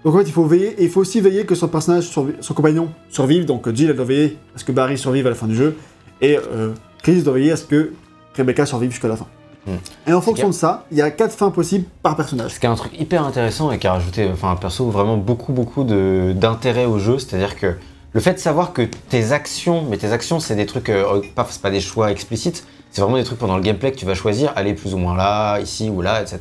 Donc 0.03 0.15
en 0.15 0.17
fait, 0.17 0.23
il 0.23 0.31
faut 0.31 0.45
veiller, 0.45 0.81
et 0.81 0.85
il 0.85 0.89
faut 0.89 1.01
aussi 1.01 1.21
veiller 1.21 1.45
que 1.45 1.53
son 1.53 1.67
personnage, 1.67 2.05
son 2.05 2.53
compagnon 2.53 2.89
survive. 3.09 3.45
Donc 3.45 3.73
Jill 3.73 3.89
elle 3.89 3.95
doit 3.95 4.05
veiller 4.05 4.37
à 4.55 4.59
ce 4.59 4.63
que 4.63 4.71
Barry 4.71 4.97
survive 4.97 5.27
à 5.27 5.29
la 5.29 5.35
fin 5.35 5.47
du 5.47 5.55
jeu, 5.55 5.77
et 6.21 6.37
euh, 6.37 6.73
Chris 7.03 7.21
doit 7.21 7.33
veiller 7.33 7.51
à 7.51 7.55
ce 7.55 7.65
que 7.65 7.93
Rebecca 8.35 8.65
survive 8.65 8.91
jusqu'à 8.91 9.09
la 9.09 9.15
fin. 9.15 9.27
Hmm. 9.67 9.75
Et 10.07 10.13
en 10.13 10.21
fonction 10.21 10.47
de 10.47 10.53
ça, 10.53 10.85
il 10.89 10.97
y 10.97 11.01
a 11.01 11.11
quatre 11.11 11.35
fins 11.35 11.51
possibles 11.51 11.85
par 12.01 12.15
personnage. 12.15 12.55
Ce 12.55 12.59
qui 12.59 12.65
est 12.65 12.69
un 12.69 12.75
truc 12.75 12.99
hyper 12.99 13.23
intéressant 13.23 13.71
et 13.71 13.77
qui 13.77 13.85
a 13.85 13.93
rajouté, 13.93 14.27
enfin, 14.33 14.55
perso, 14.55 14.89
vraiment 14.89 15.17
beaucoup, 15.17 15.53
beaucoup 15.53 15.83
d'intérêt 15.83 16.85
au 16.85 16.97
jeu. 16.97 17.19
C'est-à-dire 17.19 17.55
que 17.55 17.75
le 18.13 18.19
fait 18.19 18.33
de 18.33 18.39
savoir 18.39 18.73
que 18.73 18.81
tes 19.09 19.33
actions, 19.33 19.83
mais 19.87 19.97
tes 19.97 20.11
actions, 20.11 20.39
c'est 20.39 20.55
des 20.55 20.65
trucs, 20.65 20.89
euh, 20.89 21.21
pas, 21.35 21.45
c'est 21.47 21.61
pas 21.61 21.69
des 21.69 21.79
choix 21.79 22.11
explicites, 22.11 22.65
c'est 22.91 23.01
vraiment 23.01 23.17
des 23.17 23.23
trucs 23.23 23.39
pendant 23.39 23.55
le 23.55 23.61
gameplay 23.61 23.91
que 23.91 23.97
tu 23.97 24.05
vas 24.05 24.15
choisir, 24.15 24.53
aller 24.55 24.73
plus 24.73 24.93
ou 24.93 24.97
moins 24.97 25.15
là, 25.15 25.59
ici 25.59 25.89
ou 25.89 26.01
là, 26.01 26.21
etc. 26.21 26.39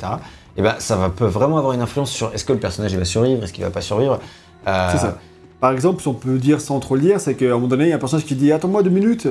Et 0.56 0.62
ben, 0.62 0.74
ça 0.78 0.96
va, 0.96 1.08
peut 1.08 1.26
vraiment 1.26 1.58
avoir 1.58 1.72
une 1.72 1.80
influence 1.80 2.10
sur 2.10 2.32
est-ce 2.34 2.44
que 2.44 2.52
le 2.52 2.58
personnage 2.58 2.92
il 2.92 2.98
va 2.98 3.04
survivre, 3.04 3.42
est-ce 3.44 3.52
qu'il 3.52 3.64
va 3.64 3.70
pas 3.70 3.80
survivre. 3.80 4.18
Euh, 4.66 4.88
C'est 4.92 4.98
ça. 4.98 5.18
Par 5.60 5.72
exemple, 5.72 6.02
si 6.02 6.08
on 6.08 6.14
peut 6.14 6.38
dire 6.38 6.60
sans 6.60 6.80
trop 6.80 6.96
le 6.96 7.02
dire, 7.02 7.20
c'est 7.20 7.34
qu'à 7.34 7.46
un 7.46 7.50
moment 7.50 7.68
donné, 7.68 7.84
il 7.84 7.90
y 7.90 7.92
a 7.92 7.96
un 7.96 7.98
personnage 7.98 8.26
qui 8.26 8.34
dit 8.34 8.50
Attends-moi 8.50 8.82
deux 8.82 8.90
minutes. 8.90 9.28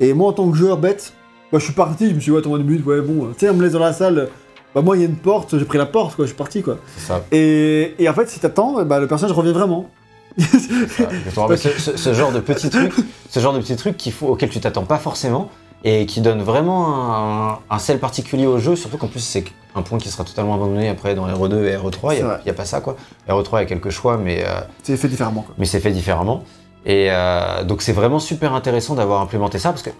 Et 0.00 0.14
moi, 0.14 0.28
en 0.28 0.32
tant 0.32 0.50
que 0.50 0.56
joueur 0.56 0.78
bête, 0.78 1.12
Bah, 1.52 1.58
je 1.58 1.64
suis 1.64 1.72
parti, 1.72 2.08
je 2.10 2.14
me 2.14 2.20
suis 2.20 2.30
dit, 2.30 2.36
ouais, 2.36 2.42
ton 2.42 2.56
but, 2.58 2.84
ouais, 2.84 3.00
bon. 3.00 3.28
Tu 3.32 3.40
sais, 3.40 3.50
on 3.50 3.54
me 3.54 3.62
laisse 3.62 3.72
dans 3.72 3.78
la 3.78 3.92
salle. 3.92 4.28
Bah, 4.74 4.82
moi, 4.82 4.96
il 4.96 5.00
y 5.00 5.02
a 5.02 5.08
une 5.08 5.16
porte, 5.16 5.58
j'ai 5.58 5.64
pris 5.64 5.78
la 5.78 5.86
porte, 5.86 6.14
quoi, 6.14 6.24
je 6.24 6.30
suis 6.30 6.36
parti, 6.36 6.62
quoi. 6.62 6.78
C'est 6.96 7.06
ça. 7.06 7.24
Et, 7.32 7.94
et 7.98 8.08
en 8.08 8.14
fait, 8.14 8.28
si 8.28 8.38
t'attends, 8.38 8.84
bah, 8.84 9.00
le 9.00 9.06
personnage 9.06 9.34
revient 9.34 9.52
vraiment. 9.52 9.90
Ce, 10.38 12.14
genre 12.14 12.32
de 12.32 12.38
petits 12.38 12.70
trucs, 12.70 12.92
ce 13.28 13.40
genre 13.40 13.52
de 13.52 13.58
petits 13.58 13.74
trucs 13.74 13.96
qu'il 13.96 14.12
faut, 14.12 14.28
auxquels 14.28 14.50
tu 14.50 14.60
t'attends 14.60 14.84
pas 14.84 14.98
forcément 14.98 15.50
et 15.84 16.06
qui 16.06 16.20
donnent 16.20 16.42
vraiment 16.42 17.52
un, 17.52 17.58
un 17.70 17.78
sel 17.78 17.98
particulier 17.98 18.46
au 18.46 18.58
jeu, 18.58 18.76
surtout 18.76 18.98
qu'en 18.98 19.06
plus 19.06 19.20
c'est 19.20 19.44
un 19.74 19.82
point 19.82 19.98
qui 19.98 20.08
sera 20.08 20.24
totalement 20.24 20.54
abandonné 20.54 20.88
après 20.88 21.14
dans 21.14 21.26
RE2 21.26 21.64
et 21.64 21.76
RE3, 21.76 22.16
il 22.16 22.44
n'y 22.44 22.50
a, 22.50 22.54
pas 22.54 22.64
ça 22.64 22.80
quoi. 22.80 22.96
RE3 23.28 23.48
il 23.52 23.58
y 23.60 23.62
a 23.62 23.64
quelques 23.66 23.90
choix 23.90 24.16
mais, 24.18 24.44
euh, 24.44 24.60
C'est 24.82 24.96
fait 24.96 25.08
différemment, 25.08 25.42
quoi. 25.42 25.54
mais 25.58 25.66
c'est 25.66 25.80
fait 25.80 25.92
différemment. 25.92 26.44
Et 26.84 27.08
euh, 27.10 27.64
donc 27.64 27.82
c'est 27.82 27.92
vraiment 27.92 28.18
super 28.18 28.54
intéressant 28.54 28.94
d'avoir 28.94 29.20
implémenté 29.20 29.58
ça 29.58 29.70
parce 29.70 29.82
que 29.82 29.90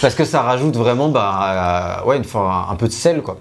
parce 0.02 0.16
que 0.16 0.26
ça 0.26 0.42
rajoute 0.42 0.76
vraiment 0.76 1.10
bah, 1.10 2.02
euh, 2.04 2.08
ouais, 2.08 2.18
une, 2.18 2.24
fois 2.26 2.68
un, 2.70 2.74
un 2.74 2.76
peu 2.76 2.88
de 2.88 2.94
sel 2.94 3.22
quoi, 3.22 3.38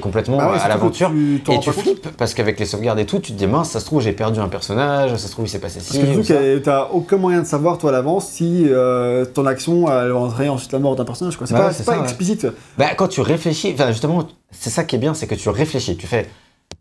complètement 0.00 0.36
Bah 0.38 0.52
ouais, 0.52 0.58
à 0.60 0.68
l'aventure. 0.68 1.10
tu 1.10 1.52
Et 1.52 1.60
tu 1.60 1.70
flippes 1.72 2.08
parce 2.16 2.34
qu'avec 2.34 2.58
les 2.58 2.66
sauvegardes 2.66 2.98
et 2.98 3.06
tout, 3.06 3.18
tu 3.18 3.32
te 3.32 3.38
dis 3.38 3.46
mince, 3.46 3.70
ça 3.70 3.80
se 3.80 3.86
trouve 3.86 4.00
j'ai 4.00 4.12
perdu 4.12 4.40
un 4.40 4.48
personnage, 4.48 5.16
ça 5.16 5.26
se 5.26 5.32
trouve 5.32 5.46
il 5.46 5.48
s'est 5.48 5.58
passé 5.58 5.80
ci. 5.80 5.98
Parce 5.98 6.28
que 6.28 6.32
que 6.32 6.58
t'as 6.58 6.88
aucun 6.92 7.16
moyen 7.16 7.40
de 7.40 7.46
savoir, 7.46 7.78
toi, 7.78 7.90
à 7.90 7.92
l'avance, 7.92 8.28
si 8.28 8.66
euh, 8.68 9.24
ton 9.24 9.46
action 9.46 9.90
elle 9.90 10.12
va 10.12 10.18
entraîner 10.18 10.48
ensuite 10.48 10.72
la 10.72 10.78
mort 10.78 10.96
d'un 10.96 11.04
personnage. 11.04 11.36
C'est 11.44 11.54
pas, 11.54 11.72
ça, 11.72 11.92
ouais. 11.92 12.04
explicite. 12.04 12.46
Bah, 12.78 12.94
quand 12.96 13.08
tu 13.08 13.20
réfléchis, 13.20 13.74
justement, 13.88 14.28
c'est 14.50 14.70
ça 14.70 14.84
qui 14.84 14.96
est 14.96 14.98
bien, 15.00 15.14
c'est 15.14 15.26
que 15.26 15.34
tu 15.34 15.48
réfléchis. 15.48 15.96
Tu 15.96 16.06
fais. 16.06 16.28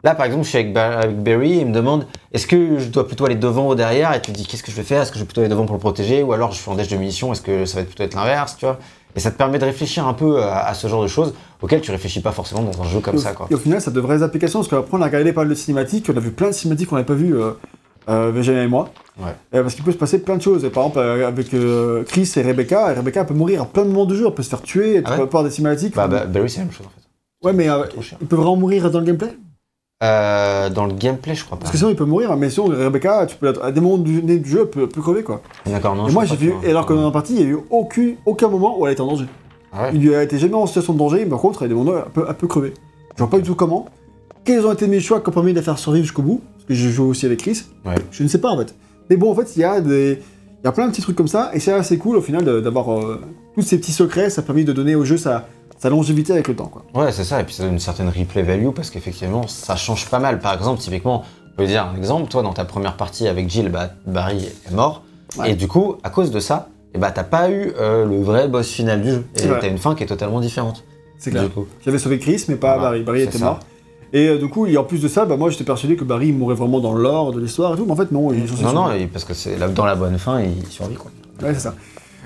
Là, 0.03 0.15
par 0.15 0.25
exemple, 0.25 0.43
je 0.43 0.49
suis 0.49 0.57
avec, 0.57 0.75
avec 0.75 1.23
Barry, 1.23 1.59
il 1.59 1.67
me 1.67 1.73
demande 1.73 2.05
est-ce 2.33 2.45
que 2.45 2.77
je 2.77 2.89
dois 2.89 3.07
plutôt 3.07 3.25
aller 3.25 3.35
devant 3.35 3.69
ou 3.69 3.75
derrière? 3.75 4.13
Et 4.13 4.21
tu 4.21 4.33
te 4.33 4.37
dis 4.37 4.45
qu'est-ce 4.45 4.63
que 4.63 4.71
je 4.71 4.75
vais 4.75 4.83
faire? 4.83 5.01
Est-ce 5.01 5.11
que 5.11 5.17
je 5.17 5.23
vais 5.23 5.27
plutôt 5.27 5.41
aller 5.41 5.49
devant 5.49 5.65
pour 5.65 5.75
le 5.75 5.79
protéger? 5.79 6.23
Ou 6.23 6.33
alors 6.33 6.51
je 6.51 6.59
suis 6.59 6.69
en 6.69 6.75
déche 6.75 6.89
de 6.89 6.97
munitions, 6.97 7.31
est-ce 7.31 7.41
que 7.41 7.65
ça 7.65 7.79
va 7.79 7.85
plutôt 7.85 8.03
être 8.03 8.15
l'inverse 8.15 8.57
tu 8.57 8.65
vois? 8.65 8.79
Et 9.15 9.19
ça 9.19 9.31
te 9.31 9.37
permet 9.37 9.59
de 9.59 9.65
réfléchir 9.65 10.07
un 10.07 10.13
peu 10.13 10.41
à, 10.41 10.65
à 10.67 10.73
ce 10.73 10.87
genre 10.87 11.03
de 11.03 11.07
choses 11.07 11.33
auxquelles 11.61 11.81
tu 11.81 11.91
réfléchis 11.91 12.19
pas 12.21 12.31
forcément 12.31 12.61
dans 12.63 12.81
un 12.81 12.85
jeu 12.85 12.99
comme 12.99 13.13
et, 13.15 13.17
au, 13.17 13.21
ça. 13.21 13.33
Quoi. 13.33 13.47
et 13.49 13.53
au 13.53 13.57
final, 13.57 13.79
ça 13.81 13.91
a 13.91 13.93
de 13.93 13.99
vraies 13.99 14.23
applications, 14.23 14.59
parce 14.59 14.69
qu'après, 14.69 14.97
on 14.97 15.01
a 15.01 15.05
regardé 15.05 15.31
pas 15.33 15.41
mal 15.41 15.49
de 15.49 15.55
cinématiques, 15.55 16.09
on 16.13 16.17
a 16.17 16.19
vu 16.19 16.31
plein 16.31 16.47
de 16.47 16.53
cinématiques 16.53 16.89
qu'on 16.89 16.95
n'avait 16.95 17.05
pas 17.05 17.13
vues, 17.13 17.37
euh, 17.39 17.51
euh, 18.09 18.41
et 18.41 18.67
moi. 18.67 18.89
Ouais. 19.19 19.29
Euh, 19.53 19.61
parce 19.61 19.75
qu'il 19.75 19.83
peut 19.83 19.91
se 19.91 19.97
passer 19.97 20.19
plein 20.19 20.35
de 20.37 20.41
choses. 20.41 20.65
Et 20.65 20.69
par 20.69 20.83
exemple, 20.83 20.99
euh, 20.99 21.27
avec 21.27 21.53
euh, 21.53 22.03
Chris 22.03 22.29
et 22.35 22.41
Rebecca, 22.41 22.91
et 22.91 22.95
Rebecca 22.95 23.21
elle 23.21 23.27
peut 23.27 23.33
mourir 23.33 23.61
à 23.61 23.65
plein 23.65 23.83
de 23.83 23.89
moments 23.89 24.05
du 24.05 24.15
jeu, 24.15 24.25
elle 24.27 24.33
peut 24.33 24.43
se 24.43 24.49
faire 24.49 24.61
tuer, 24.61 24.95
tu 24.95 25.03
Ah 25.05 25.11
ouais 25.11 25.17
peux 25.17 25.23
avoir 25.23 25.43
des 25.43 25.51
cinématiques. 25.51 25.95
Bah, 25.95 26.07
bah, 26.07 26.25
Barry, 26.25 26.49
c'est 26.49 26.57
la 26.59 26.65
même 26.65 26.73
chose 26.73 26.87
en 26.87 26.89
fait. 26.89 27.47
ouais, 27.47 27.53
mais 27.53 27.69
euh, 27.69 27.83
il 28.19 28.27
peut 28.27 28.35
vraiment 28.35 28.55
mourir 28.57 28.89
dans 28.91 28.99
le 28.99 29.05
gameplay? 29.05 29.37
Euh, 30.01 30.69
dans 30.69 30.85
le 30.85 30.93
gameplay, 30.93 31.35
je 31.35 31.45
crois 31.45 31.57
pas. 31.57 31.61
Parce 31.61 31.71
que 31.71 31.77
sinon, 31.77 31.89
il 31.89 31.95
peut 31.95 32.05
mourir, 32.05 32.35
mais 32.35 32.49
sinon, 32.49 32.65
Rebecca, 32.67 33.25
tu 33.25 33.37
peux, 33.37 33.53
à 33.61 33.71
des 33.71 33.79
moments 33.79 33.97
du, 33.97 34.21
du 34.21 34.49
jeu, 34.49 34.61
elle 34.61 34.69
peut, 34.69 34.81
elle 34.83 34.89
peut 34.89 35.01
crever, 35.01 35.23
quoi. 35.23 35.41
D'accord, 35.65 35.95
non. 35.95 36.07
et 36.07 36.11
moi, 36.11 36.25
j'ai 36.25 36.35
vu, 36.35 36.53
et 36.63 36.71
alors 36.71 36.85
que 36.85 36.93
dans 36.93 37.05
la 37.05 37.11
partie, 37.11 37.35
il 37.35 37.39
n'y 37.39 37.45
a 37.45 37.49
eu 37.49 37.59
aucun, 37.69 38.13
aucun 38.25 38.49
moment 38.49 38.77
où 38.79 38.85
elle 38.85 38.93
était 38.93 39.01
en 39.01 39.07
danger. 39.07 39.25
Ah 39.71 39.83
ouais. 39.83 39.91
Il 39.93 40.01
lui 40.01 40.13
a 40.13 40.21
été 40.21 40.37
jamais 40.37 40.55
en 40.55 40.65
situation 40.65 40.93
de 40.93 40.99
danger, 40.99 41.19
mais 41.23 41.29
par 41.29 41.39
contre, 41.39 41.65
moments 41.67 41.91
où 41.91 41.95
elle 41.95 42.11
peut, 42.11 42.25
elle 42.27 42.35
peut 42.35 42.47
crever. 42.47 42.73
Je 43.15 43.19
vois 43.19 43.29
pas 43.29 43.37
du 43.37 43.43
tout 43.43 43.55
comment. 43.55 43.85
Quels 44.43 44.65
ont 44.65 44.73
été 44.73 44.87
mes 44.87 44.99
choix 44.99 45.21
qui 45.21 45.29
ont 45.29 45.31
permis 45.31 45.51
de 45.51 45.57
la 45.57 45.63
faire 45.63 45.79
survivre 45.79 46.03
jusqu'au 46.03 46.21
bout? 46.21 46.41
Parce 46.55 46.65
que 46.65 46.73
j'ai 46.73 46.89
joué 46.89 47.07
aussi 47.07 47.25
avec 47.25 47.39
Chris. 47.39 47.63
Ouais. 47.85 47.95
Je 48.11 48.23
ne 48.23 48.27
sais 48.27 48.39
pas 48.39 48.49
en 48.49 48.57
fait. 48.57 48.75
Mais 49.09 49.15
bon, 49.15 49.31
en 49.31 49.35
fait, 49.35 49.55
il 49.55 49.59
y 49.59 49.63
a 49.63 49.79
des. 49.79 50.19
Il 50.63 50.65
y 50.65 50.67
a 50.67 50.71
plein 50.71 50.85
de 50.85 50.91
petits 50.91 51.01
trucs 51.01 51.17
comme 51.17 51.27
ça, 51.27 51.51
et 51.53 51.59
c'est 51.59 51.73
assez 51.73 51.97
cool 51.97 52.15
au 52.15 52.21
final 52.21 52.61
d'avoir 52.61 52.97
euh, 52.97 53.21
tous 53.53 53.61
ces 53.61 53.77
petits 53.77 53.91
secrets, 53.91 54.29
ça 54.29 54.41
a 54.41 54.43
permis 54.45 54.63
de 54.63 54.71
donner 54.71 54.95
au 54.95 55.03
jeu 55.03 55.17
sa, 55.17 55.45
sa 55.83 55.89
longévité 55.89 56.31
avec 56.31 56.47
le 56.47 56.55
temps. 56.55 56.67
Quoi. 56.71 56.85
Ouais, 56.93 57.11
c'est 57.11 57.25
ça, 57.25 57.41
et 57.41 57.43
puis 57.43 57.53
ça 57.53 57.63
donne 57.63 57.73
une 57.73 57.79
certaine 57.79 58.07
replay 58.07 58.41
value 58.41 58.69
parce 58.69 58.89
qu'effectivement, 58.89 59.47
ça 59.47 59.75
change 59.75 60.09
pas 60.09 60.19
mal. 60.19 60.39
Par 60.39 60.53
exemple, 60.53 60.79
typiquement, 60.79 61.25
je 61.51 61.57
peux 61.57 61.67
dire 61.67 61.89
un 61.93 61.97
exemple, 61.97 62.29
toi, 62.29 62.41
dans 62.41 62.53
ta 62.53 62.63
première 62.63 62.95
partie 62.95 63.27
avec 63.27 63.49
Jill, 63.49 63.67
bah, 63.67 63.89
Barry 64.07 64.45
est 64.45 64.71
mort, 64.71 65.03
Ouais. 65.37 65.51
et 65.51 65.55
du 65.55 65.67
coup, 65.67 65.95
à 66.03 66.09
cause 66.09 66.31
de 66.31 66.39
ça, 66.39 66.69
eh 66.93 66.97
bah, 66.99 67.11
t'as 67.11 67.25
pas 67.25 67.49
eu 67.49 67.73
euh, 67.77 68.05
le 68.05 68.21
vrai 68.21 68.47
boss 68.47 68.69
final 68.69 69.01
du 69.01 69.09
jeu, 69.11 69.25
et 69.35 69.41
t'as 69.59 69.67
une 69.67 69.77
fin 69.77 69.93
qui 69.93 70.03
est 70.03 70.07
totalement 70.07 70.39
différente. 70.39 70.85
C'est 71.17 71.31
clair. 71.31 71.43
Du 71.43 71.49
coup. 71.49 71.65
J'avais 71.83 71.97
sauvé 71.99 72.17
Chris, 72.17 72.45
mais 72.47 72.55
pas 72.55 72.77
Barry. 72.77 73.03
Barry 73.03 73.23
était 73.23 73.37
ça. 73.37 73.43
mort. 73.43 73.59
Et 74.13 74.29
euh, 74.29 74.37
du 74.37 74.47
coup, 74.47 74.65
et 74.67 74.77
en 74.77 74.85
plus 74.85 75.01
de 75.01 75.09
ça, 75.09 75.25
bah, 75.25 75.35
moi 75.35 75.49
j'étais 75.49 75.63
persuadé 75.65 75.97
que 75.97 76.05
Barry 76.05 76.31
mourrait 76.31 76.55
vraiment 76.55 76.79
dans 76.79 76.93
l'or 76.93 77.33
de 77.33 77.41
l'histoire 77.41 77.73
et 77.73 77.77
tout, 77.77 77.85
mais 77.85 77.91
en 77.91 77.95
fait 77.97 78.09
non, 78.13 78.31
il 78.31 78.45
Non, 78.63 78.71
non, 78.71 78.91
et 78.93 79.07
parce 79.07 79.25
que 79.25 79.33
c'est 79.33 79.57
dans 79.73 79.85
la 79.85 79.95
bonne 79.95 80.17
fin, 80.17 80.39
il 80.39 80.65
survit, 80.67 80.95
quoi. 80.95 81.11
Ouais, 81.41 81.53
c'est 81.53 81.59
ça. 81.59 81.75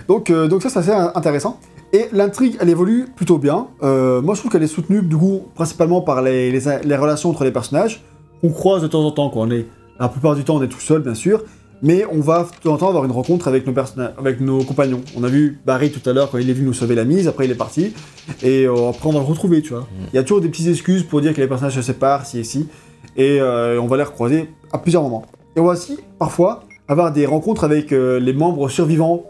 Donc, 0.08 0.30
euh, 0.30 0.48
donc 0.48 0.62
ça, 0.62 0.70
c'est 0.70 0.80
assez 0.80 0.92
intéressant. 1.16 1.60
Et 1.94 2.08
l'intrigue, 2.12 2.58
elle 2.60 2.70
évolue 2.70 3.08
plutôt 3.16 3.38
bien. 3.38 3.68
Euh, 3.82 4.22
moi, 4.22 4.36
je 4.36 4.42
trouve 4.42 4.52
qu'elle 4.52 4.64
est 4.64 4.68
soutenue, 4.68 5.02
du 5.02 5.16
coup, 5.16 5.44
principalement 5.56 6.02
par 6.02 6.22
les, 6.22 6.52
les, 6.52 6.62
les 6.84 6.96
relations 6.96 7.30
entre 7.30 7.44
les 7.44 7.52
personnages. 7.52 8.04
On 8.44 8.50
croise 8.50 8.82
de 8.82 8.88
temps 8.88 9.04
en 9.06 9.12
temps, 9.12 9.30
quoi. 9.30 9.44
On 9.44 9.52
est, 9.52 9.66
la 10.00 10.10
plupart 10.10 10.36
du 10.36 10.44
temps, 10.44 10.58
on 10.58 10.62
est 10.62 10.68
tout 10.68 10.80
seul, 10.80 11.02
bien 11.02 11.16
sûr. 11.16 11.44
Mais 11.82 12.06
on 12.12 12.20
va 12.20 12.44
de 12.44 12.64
temps 12.64 12.74
en 12.74 12.78
temps 12.78 12.90
avoir 12.90 13.06
une 13.06 13.12
rencontre 13.12 13.48
avec 13.48 13.68
nos, 13.68 13.74
avec 14.18 14.42
nos 14.42 14.64
compagnons. 14.64 15.02
On 15.16 15.24
a 15.24 15.28
vu 15.28 15.60
Barry 15.66 15.92
tout 15.92 16.08
à 16.10 16.14
l'heure 16.14 16.30
quand 16.32 16.40
il 16.40 16.50
est 16.50 16.54
venu 16.54 16.66
nous 16.66 16.74
sauver 16.74 16.96
la 16.96 17.06
mise, 17.06 17.28
après 17.28 17.46
il 17.46 17.52
est 17.52 17.56
parti. 17.56 17.94
Et 18.42 18.66
euh, 18.66 18.90
après, 18.90 19.08
on 19.08 19.14
va 19.14 19.20
le 19.20 19.26
retrouver, 19.26 19.62
tu 19.62 19.74
vois. 19.74 19.88
Il 20.12 20.16
y 20.16 20.20
a 20.20 20.24
toujours 20.24 20.42
des 20.42 20.50
petites 20.50 20.68
excuses 20.68 21.04
pour 21.04 21.22
dire 21.22 21.34
que 21.34 21.42
les 21.42 21.48
personnages 21.48 21.76
se 21.76 21.82
séparent, 21.82 22.26
ci 22.26 22.40
et. 22.40 23.16
Et 23.16 23.42
euh, 23.42 23.80
on 23.80 23.88
va 23.88 23.98
les 23.98 24.04
recroiser 24.04 24.50
à 24.72 24.80
plusieurs 24.80 25.04
moments. 25.04 25.26
Et 25.56 25.60
on 25.60 25.66
va 25.66 25.74
aussi, 25.74 26.00
parfois, 26.20 26.64
avoir 26.88 27.12
des 27.12 27.26
rencontres 27.26 27.64
avec 27.64 27.92
les 27.92 28.34
membres 28.34 28.70
survivants 28.70 29.26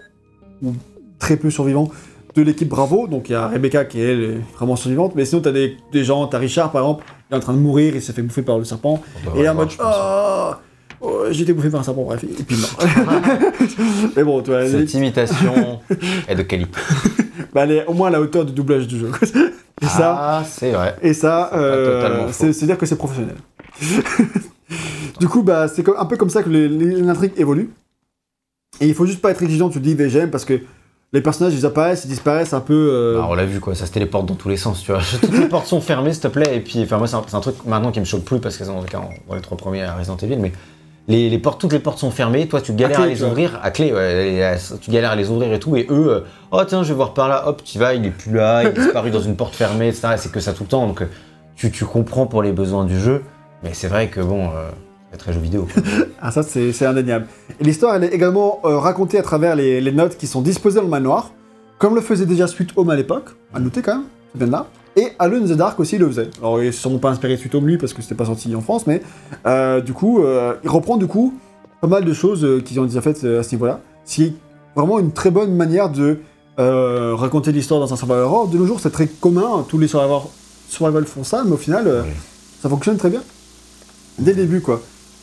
ou 0.64 0.74
très 1.20 1.38
peu 1.38 1.50
survivants 1.50 1.90
de 2.42 2.48
l'équipe 2.48 2.68
Bravo. 2.70 3.08
Donc 3.08 3.30
il 3.30 3.34
y 3.34 3.36
a 3.36 3.48
Rebecca 3.48 3.86
qui 3.86 4.00
elle 4.00 4.24
est 4.24 4.38
vraiment 4.58 4.76
survivante, 4.76 5.14
mais 5.16 5.26
sinon 5.26 5.42
t'as 5.42 5.52
des, 5.52 5.78
des 5.92 6.04
gens, 6.04 6.26
t'as 6.28 6.38
Richard 6.40 6.72
par 6.72 6.82
exemple, 6.84 7.06
il 7.30 7.34
est 7.34 7.38
en 7.38 7.42
train 7.42 7.54
de 7.54 7.60
mourir, 7.60 7.96
il 7.96 8.02
s'est 8.02 8.14
fait 8.14 8.22
bouffer 8.22 8.42
par 8.42 8.58
le 8.58 8.64
serpent, 8.66 9.02
et 9.16 9.20
il 9.20 9.28
est 9.28 9.32
devrait 9.34 9.48
en 9.50 9.54
mode 9.56 9.70
oh, 9.84 10.52
oh, 11.02 11.24
j'ai 11.32 11.44
été 11.44 11.54
bouffé 11.54 11.70
par 11.70 11.82
un 11.82 11.84
serpent, 11.84 12.04
bref, 12.04 12.24
et 12.24 12.28
puis 12.44 12.56
il 12.56 12.62
meurt. 12.62 12.86
mais 14.16 14.24
bon, 14.24 14.42
tu 14.42 14.52
vois, 14.52 14.68
Cette 14.68 14.94
imitation 14.94 15.80
est 16.28 16.36
de 16.36 16.42
qualité. 16.44 16.72
bah, 17.54 17.64
elle 17.64 17.72
est 17.72 17.86
au 17.86 17.94
moins 17.94 18.08
à 18.08 18.12
la 18.12 18.22
hauteur 18.22 18.46
du 18.46 18.54
doublage 18.54 18.88
du 18.88 19.00
jeu. 19.00 19.12
et 19.82 19.86
ça, 19.86 20.16
Ah, 20.20 20.44
c'est 20.48 20.72
vrai. 20.72 20.96
et 21.02 21.14
ça, 21.14 21.50
C'est 21.52 21.58
euh, 21.60 22.32
c'est 22.54 22.66
dire 22.66 22.78
que 22.78 22.86
c'est 22.86 22.96
professionnel. 22.98 23.36
du 25.20 25.28
coup, 25.28 25.44
bah, 25.44 25.68
c'est 25.68 25.84
un 25.98 26.06
peu 26.06 26.18
comme 26.18 26.30
ça 26.30 26.44
que 26.44 26.50
l'intrigue 26.50 27.34
évolue. 27.38 27.70
Et 28.80 28.88
il 28.88 28.94
faut 28.94 29.06
juste 29.06 29.22
pas 29.22 29.32
être 29.32 29.42
exigeant, 29.42 29.70
tu 29.70 29.80
te 29.80 29.84
dis 29.84 29.96
VGM, 29.96 30.30
parce 30.30 30.46
que 30.46 30.60
les 31.14 31.22
personnages 31.22 31.54
ils 31.54 31.66
apparaissent, 31.66 32.04
ils 32.06 32.10
disparaissent 32.10 32.54
un 32.54 32.60
peu. 32.60 32.90
euh, 32.92 33.18
Bah, 33.20 33.28
on 33.30 33.34
l'a 33.34 33.46
vu 33.46 33.60
quoi, 33.60 33.76
ça 33.76 33.86
se 33.86 33.92
téléporte 33.92 34.26
dans 34.26 34.36
tous 34.36 34.50
les 34.50 34.58
sens, 34.58 34.82
tu 34.84 34.92
vois. 34.92 35.02
Toutes 35.22 35.38
les 35.38 35.48
portes 35.48 35.68
sont 35.68 35.82
fermées, 35.82 36.14
s'il 36.14 36.24
te 36.24 36.28
plaît. 36.28 36.56
Et 36.58 36.60
puis, 36.60 36.84
enfin, 36.84 36.98
moi, 36.98 37.08
c'est 37.08 37.16
un, 37.16 37.24
c'est 37.28 37.36
un 37.36 37.40
truc 37.40 37.56
maintenant 37.66 37.92
qui 37.92 38.00
me 38.00 38.06
choque 38.06 38.24
plus 38.24 38.40
parce 38.40 38.58
qu'elles 38.58 38.68
sont 38.68 38.84
dans, 38.92 39.36
les 39.36 39.42
trois 39.42 39.58
premiers 39.58 39.84
à 39.84 39.96
Resident 39.96 40.18
Evil, 40.18 40.38
mais 40.38 40.52
les, 41.08 41.30
les 41.30 41.40
portes, 41.40 41.62
toutes 41.62 41.72
les 41.72 41.80
portes 41.80 42.00
sont 42.00 42.12
fermées. 42.12 42.48
Toi, 42.50 42.60
tu 42.60 42.74
galères 42.74 42.98
clé, 42.98 43.06
à, 43.06 43.10
les 43.10 43.24
ouvrir, 43.24 43.60
à 43.64 43.72
clé, 43.72 43.94
ouais, 43.94 44.58
tu 44.82 44.92
galères 44.92 45.12
à 45.12 45.16
les 45.16 45.30
ouvrir 45.30 45.54
et 45.54 45.60
tout. 45.60 45.78
Et 45.78 45.88
eux, 45.90 46.08
euh, 46.10 46.20
oh 46.52 46.62
tiens, 46.68 46.84
je 46.84 46.90
vais 46.90 46.96
voir 46.96 47.14
par 47.14 47.30
là, 47.30 47.48
hop, 47.48 47.64
tu 47.64 47.80
vas, 47.80 47.94
il 47.94 48.06
est 48.06 48.12
plus 48.12 48.34
là, 48.34 48.64
il 48.64 48.68
est 48.68 48.74
disparu 48.84 49.10
dans 49.10 49.22
une 49.22 49.38
porte 49.38 49.56
fermée, 49.56 49.88
etc. 49.88 50.10
Et 50.16 50.18
C'est 50.18 50.32
que 50.32 50.42
ça 50.42 50.52
tout 50.52 50.64
le 50.64 50.70
temps, 50.70 50.86
donc 50.86 51.02
euh, 51.02 51.10
tu, 51.56 51.72
tu 51.72 51.86
comprends 51.86 52.26
pour 52.26 52.44
les 52.44 52.52
besoins 52.52 52.84
du 52.84 53.00
jeu. 53.00 53.24
Mais 53.64 53.70
c'est 53.74 53.88
vrai 53.88 54.10
que 54.10 54.20
bon, 54.20 54.48
euh, 54.50 54.70
c'est 54.70 54.87
très 55.18 55.34
jeu 55.34 55.40
vidéo. 55.40 55.68
quoi. 55.74 55.84
Ah 56.22 56.32
ça 56.32 56.42
c'est 56.44 56.86
indéniable. 56.86 57.28
Et 57.60 57.64
l'histoire 57.64 57.96
elle 57.96 58.04
est 58.06 58.14
également 58.14 58.60
euh, 58.66 58.78
racontée 58.78 59.18
à 59.20 59.22
travers 59.24 59.56
les, 59.56 59.82
les 59.82 59.92
notes 59.92 60.18
qui 60.18 60.26
sont 60.28 60.42
disposées 60.42 60.78
dans 60.78 60.84
le 60.84 60.90
manoir, 60.90 61.32
comme 61.78 61.94
le 61.96 62.02
faisait 62.02 62.26
déjà 62.26 62.48
Sweet 62.48 62.72
Home 62.76 62.90
à 62.90 62.96
l'époque, 62.96 63.30
à 63.54 63.60
noter 63.60 63.82
quand 63.82 63.96
même, 63.98 64.06
c'est 64.34 64.40
bien 64.44 64.52
là. 64.52 64.68
Et 64.96 65.10
Alone 65.20 65.44
in 65.44 65.48
the 65.54 65.58
Dark 65.58 65.80
aussi 65.80 65.98
le 66.00 66.08
faisait. 66.08 66.30
Alors 66.40 66.60
ils 66.62 66.68
ne 66.68 66.72
sont 66.72 66.98
pas 66.98 67.10
inspirés 67.12 67.36
de 67.36 67.40
Sweet 67.40 67.54
Home 67.56 67.68
lui 67.68 67.78
parce 67.78 67.94
que 67.94 68.02
c'était 68.02 68.16
pas 68.16 68.26
sorti 68.26 68.56
en 68.56 68.62
France, 68.62 68.88
mais 68.88 69.02
euh, 69.46 69.80
du 69.82 69.94
coup 69.94 70.24
euh, 70.24 70.56
il 70.64 70.70
reprend 70.70 70.98
du 70.98 71.06
coup 71.08 71.38
pas 71.82 71.88
mal 71.88 72.04
de 72.04 72.14
choses 72.14 72.64
qu'ils 72.66 72.80
ont 72.80 72.86
déjà 72.86 73.02
faites 73.02 73.24
à 73.24 73.44
ce 73.44 73.52
niveau-là. 73.54 73.82
C'est 74.06 74.34
vraiment 74.76 74.98
une 75.00 75.12
très 75.12 75.30
bonne 75.30 75.54
manière 75.56 75.90
de 75.92 76.20
raconter 76.58 77.52
l'histoire 77.52 77.80
dans 77.80 77.94
un 77.94 77.96
survival 77.96 78.24
horror. 78.24 78.48
De 78.48 78.58
nos 78.58 78.66
jours 78.66 78.80
c'est 78.80 78.90
très 78.90 79.06
commun, 79.06 79.64
tous 79.70 79.78
les 79.78 79.88
survival, 79.88 80.22
survival 80.70 81.06
font 81.06 81.24
ça, 81.24 81.44
mais 81.46 81.52
au 81.52 81.58
final 81.58 81.84
Oui. 82.04 82.12
ça 82.64 82.68
fonctionne 82.70 82.98
très 82.98 83.12
bien. 83.12 83.22
Dès 84.18 84.32
le 84.32 84.38
début 84.38 84.62
quoi. 84.62 84.82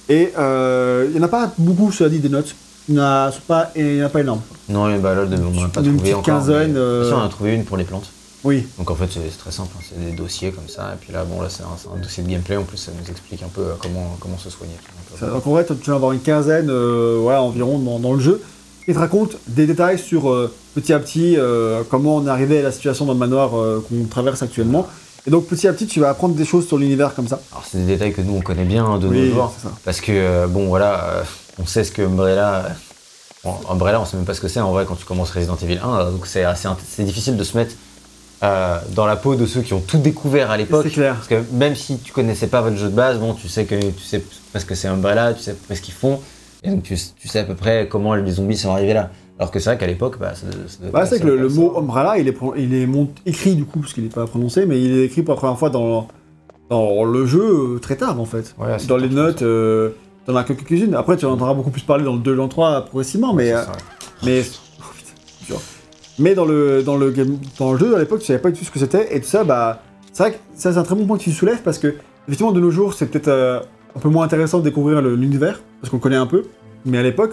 Et 0.09 0.33
euh, 0.39 1.07
il 1.09 1.15
n'y 1.17 1.21
en 1.21 1.25
a 1.25 1.29
pas 1.29 1.53
beaucoup, 1.59 1.91
cela 1.93 2.11
dit, 2.11 2.19
des 2.19 2.29
notes. 2.29 2.55
Il 2.89 2.97
n'y 2.97 3.01
en, 3.01 3.05
a 3.05 3.33
pas- 3.47 3.71
il 3.77 3.97
y 3.97 4.03
en 4.03 4.07
a 4.07 4.09
pas 4.11 4.21
énorme. 4.21 4.41
non, 4.69 4.87
mais 4.89 4.99
bah 4.99 5.15
là, 5.15 5.25
de- 5.25 5.37
on 5.37 5.51
n'a 5.63 5.69
pas 5.69 5.81
Une 5.81 5.87
trouvé 5.97 5.99
petite 6.01 6.15
encore. 6.15 6.23
quinzaine, 6.25 6.73
mais- 6.73 6.79
euh, 6.79 7.07
Si, 7.09 7.13
on 7.15 7.17
en 7.17 7.25
a 7.25 7.29
trouvé 7.29 7.55
une 7.55 7.65
pour 7.65 7.77
les 7.79 7.85
plantes. 7.85 8.11
Oui. 8.45 8.67
Donc 8.77 8.91
en 8.91 8.95
fait 8.95 9.07
c'est 9.11 9.21
c'est 9.31 9.39
très 9.39 9.51
simple, 9.51 9.71
hein, 9.75 9.83
c'est 9.89 9.99
des 10.05 10.13
dossiers 10.15 10.51
comme 10.53 10.69
ça, 10.69 10.91
et 10.93 10.99
puis 11.01 11.15
là 11.15 11.25
bon 11.25 11.41
là 11.41 11.49
c'est 11.49 11.63
un, 11.63 11.69
c'est 11.79 11.89
un 11.89 11.99
dossier 11.99 12.23
de 12.23 12.29
gameplay, 12.29 12.59
en 12.59 12.65
plus 12.65 12.77
ça 12.77 12.93
nous 12.93 13.11
explique 13.11 13.43
un 13.43 13.49
peu 13.49 13.63
euh, 13.63 13.73
comment, 13.81 14.19
comment 14.21 14.37
se 14.37 14.51
soigner. 14.51 14.75
Donc, 14.75 15.19
Ça- 15.19 15.25
euh, 15.25 15.31
donc 15.33 15.47
en 15.47 15.51
vrai, 15.53 15.65
tu 15.65 15.89
vas 15.89 15.97
avoir 15.97 16.13
une 16.13 16.21
quinzaine 16.21 16.69
euh, 16.69 17.17
voilà, 17.23 17.41
environ 17.41 17.79
dans, 17.79 17.99
dans 17.99 18.13
le 18.13 18.21
jeu. 18.21 18.43
Il 18.87 18.93
te 18.93 18.99
raconte 18.99 19.39
des 19.49 19.67
détails 19.67 19.99
sur 19.99 20.31
euh, 20.31 20.53
petit 20.75 20.93
à 20.93 20.99
petit 20.99 21.39
euh, 21.39 21.85
comment 21.91 22.17
on 22.17 22.27
est 22.27 22.31
arrivé 22.31 22.59
à 22.59 22.63
la 22.65 22.71
situation 22.73 23.07
dans 23.07 23.15
le 23.15 23.19
manoir 23.19 23.59
euh, 23.59 23.83
qu'on 23.89 24.05
traverse 24.05 24.43
actuellement. 24.43 24.87
Et 25.27 25.31
donc 25.31 25.47
petit 25.47 25.67
à 25.69 25.73
petit, 25.73 25.87
tu 25.87 26.01
vas 26.01 26.11
apprendre 26.11 26.35
des 26.35 26.45
choses 26.45 26.67
sur 26.67 26.77
l'univers 26.77 27.15
comme 27.15 27.29
ça. 27.29 27.41
Alors 27.53 27.65
c'est 27.71 27.79
des 27.79 27.87
détails 27.87 28.13
que 28.13 28.21
nous 28.21 28.35
on 28.37 28.41
connaît 28.43 28.65
bien 28.65 28.85
hein, 28.85 28.99
de 28.99 29.09
Oui, 29.09 29.29
nos 29.29 29.35
jours, 29.35 29.55
parce 29.85 30.01
que 30.01 30.13
euh, 30.13 30.47
bon 30.47 30.67
voilà, 30.69 31.05
euh, 31.05 31.23
on 31.63 31.67
sait 31.67 31.83
ce 31.85 31.93
que 31.93 32.03
Umbrella... 32.03 32.57
euh, 32.57 32.69
bon, 33.43 33.55
Umbrella 33.71 34.01
on 34.01 34.05
sait 34.05 34.17
même 34.19 34.27
pas 34.27 34.35
ce 34.35 34.41
que 34.43 34.49
c'est 34.49 34.61
en 34.61 34.73
vrai 34.73 34.85
quand 34.87 34.97
tu 34.97 35.07
commences 35.07 35.31
Resident 35.31 35.57
Evil 35.63 35.79
1, 35.83 35.89
euh, 35.95 36.11
donc 36.11 36.27
c'est 36.27 36.45
assez 36.45 36.69
c'est 36.87 37.05
difficile 37.05 37.37
de 37.39 37.45
se 37.45 37.57
mettre 37.57 37.75
euh, 38.43 38.79
dans 38.95 39.07
la 39.07 39.17
peau 39.17 39.35
de 39.35 39.47
ceux 39.47 39.63
qui 39.63 39.73
ont 39.73 39.81
tout 39.81 39.97
découvert 39.97 40.51
à 40.51 40.59
l'époque. 40.59 40.85
C'est 40.85 40.93
clair. 40.93 41.15
Parce 41.15 41.29
que 41.29 41.43
même 41.53 41.75
si 41.75 41.97
tu 41.99 42.13
connaissais 42.13 42.49
pas 42.49 42.61
votre 42.61 42.77
jeu 42.77 42.91
de 42.91 42.95
base, 42.95 43.19
bon, 43.19 43.33
tu 43.33 43.49
sais 43.49 43.65
que 43.65 43.77
tu 43.77 44.03
sais 44.05 44.23
parce 44.53 44.67
que 44.67 44.75
c'est 44.75 44.89
Umbrella, 44.89 45.33
tu 45.33 45.43
sais 45.43 45.53
à 45.53 45.55
peu 45.55 45.61
près 45.65 45.77
ce 45.77 45.81
qu'ils 45.81 45.95
font, 45.95 46.21
et 46.63 46.69
donc 46.69 46.83
tu, 46.83 46.99
tu 47.19 47.29
sais 47.29 47.39
à 47.39 47.45
peu 47.45 47.55
près 47.55 47.89
comment 47.89 48.15
les 48.15 48.33
zombies 48.33 48.59
sont 48.59 48.73
arrivés 48.73 48.93
là. 48.93 49.11
Alors 49.39 49.51
que 49.51 49.59
c'est 49.59 49.71
vrai 49.71 49.79
qu'à 49.79 49.87
l'époque, 49.87 50.19
bah, 50.21 50.35
ça, 50.35 50.47
ça 50.69 50.79
devait 50.81 50.93
Bah, 50.93 51.07
c'est 51.07 51.21
que 51.21 51.27
le, 51.27 51.49
mot. 51.49 51.77
Umbrella, 51.77 52.19
il 52.19 52.29
est, 52.29 52.37
il 52.57 52.75
est 52.75 52.87
mont- 52.87 53.11
écrit 53.27 53.57
du 53.57 53.65
coup, 53.65 53.81
parce 53.81 53.93
qu'il 53.93 54.05
n'est 54.05 54.11
pas 54.11 54.27
prononcé, 54.27 54.65
mais 54.67 54.81
il 54.81 54.97
est 54.99 55.05
écrit 55.05 55.23
pour 55.23 55.35
la 55.35 55.39
première 55.39 55.59
fois 55.59 55.71
dans, 55.71 56.07
dans 56.71 57.05
le 57.05 57.27
jeu 57.27 57.75
euh, 57.75 57.79
très 57.81 57.97
tard 57.97 58.21
en 58.21 58.25
fait. 58.25 58.55
Ouais, 58.59 58.77
dans 58.87 58.97
les 58.97 59.09
notes, 59.09 59.43
euh, 59.43 59.91
t'en 60.27 60.37
as 60.37 60.45
quelques-unes. 60.45 60.95
Après, 60.95 61.17
tu 61.17 61.27
en 61.27 61.33
entendras 61.33 61.55
beaucoup 61.55 61.71
plus 61.71 61.83
parler 61.83 62.05
dans 62.05 62.15
le 62.15 62.21
2 62.21 62.33
et 62.33 62.37
dans 62.37 62.45
le 62.45 62.49
3 62.49 62.83
progressivement, 62.83 63.35
mais. 63.35 63.53
Euh, 63.53 63.63
mais 64.25 64.43
oh, 64.81 64.85
putain. 64.97 65.57
Mais 66.21 66.35
dans 66.37 66.45
le, 66.45 66.85
dans, 66.85 66.97
le 66.97 67.11
game, 67.11 67.39
dans 67.59 67.73
le 67.73 67.79
jeu, 67.79 67.97
à 67.97 67.99
l'époque, 67.99 68.21
tu 68.21 68.27
savais 68.27 68.39
pas 68.39 68.51
du 68.53 68.59
tout 68.59 68.65
ce 68.65 68.71
que 68.71 68.79
c'était, 68.79 69.17
et 69.17 69.21
tout 69.21 69.27
ça, 69.27 69.43
bah. 69.43 69.83
C'est 70.13 70.23
vrai 70.23 70.33
que 70.35 70.39
ça, 70.55 70.73
c'est 70.73 70.79
un 70.79 70.85
très 70.85 70.95
bon 70.95 71.07
point 71.07 71.19
que 71.19 71.25
tu 71.25 71.33
soulèves, 71.33 71.63
parce 71.65 71.79
que, 71.79 71.97
effectivement, 72.29 72.53
de 72.53 72.61
nos 72.61 72.71
jours, 72.71 72.95
c'est 72.95 73.07
peut-être 73.07 73.27
euh, 73.27 73.59
un 73.97 73.99
peu 73.99 74.09
moins 74.09 74.25
intéressant 74.25 74.61
de 74.61 74.63
découvrir 74.65 75.03
l'univers, 75.03 75.61
parce 75.81 75.91
qu'on 75.91 75.99
connaît 75.99 76.15
un 76.15 76.27
peu, 76.29 76.45
mais 76.87 76.99
à 76.99 77.03
l'époque, 77.03 77.33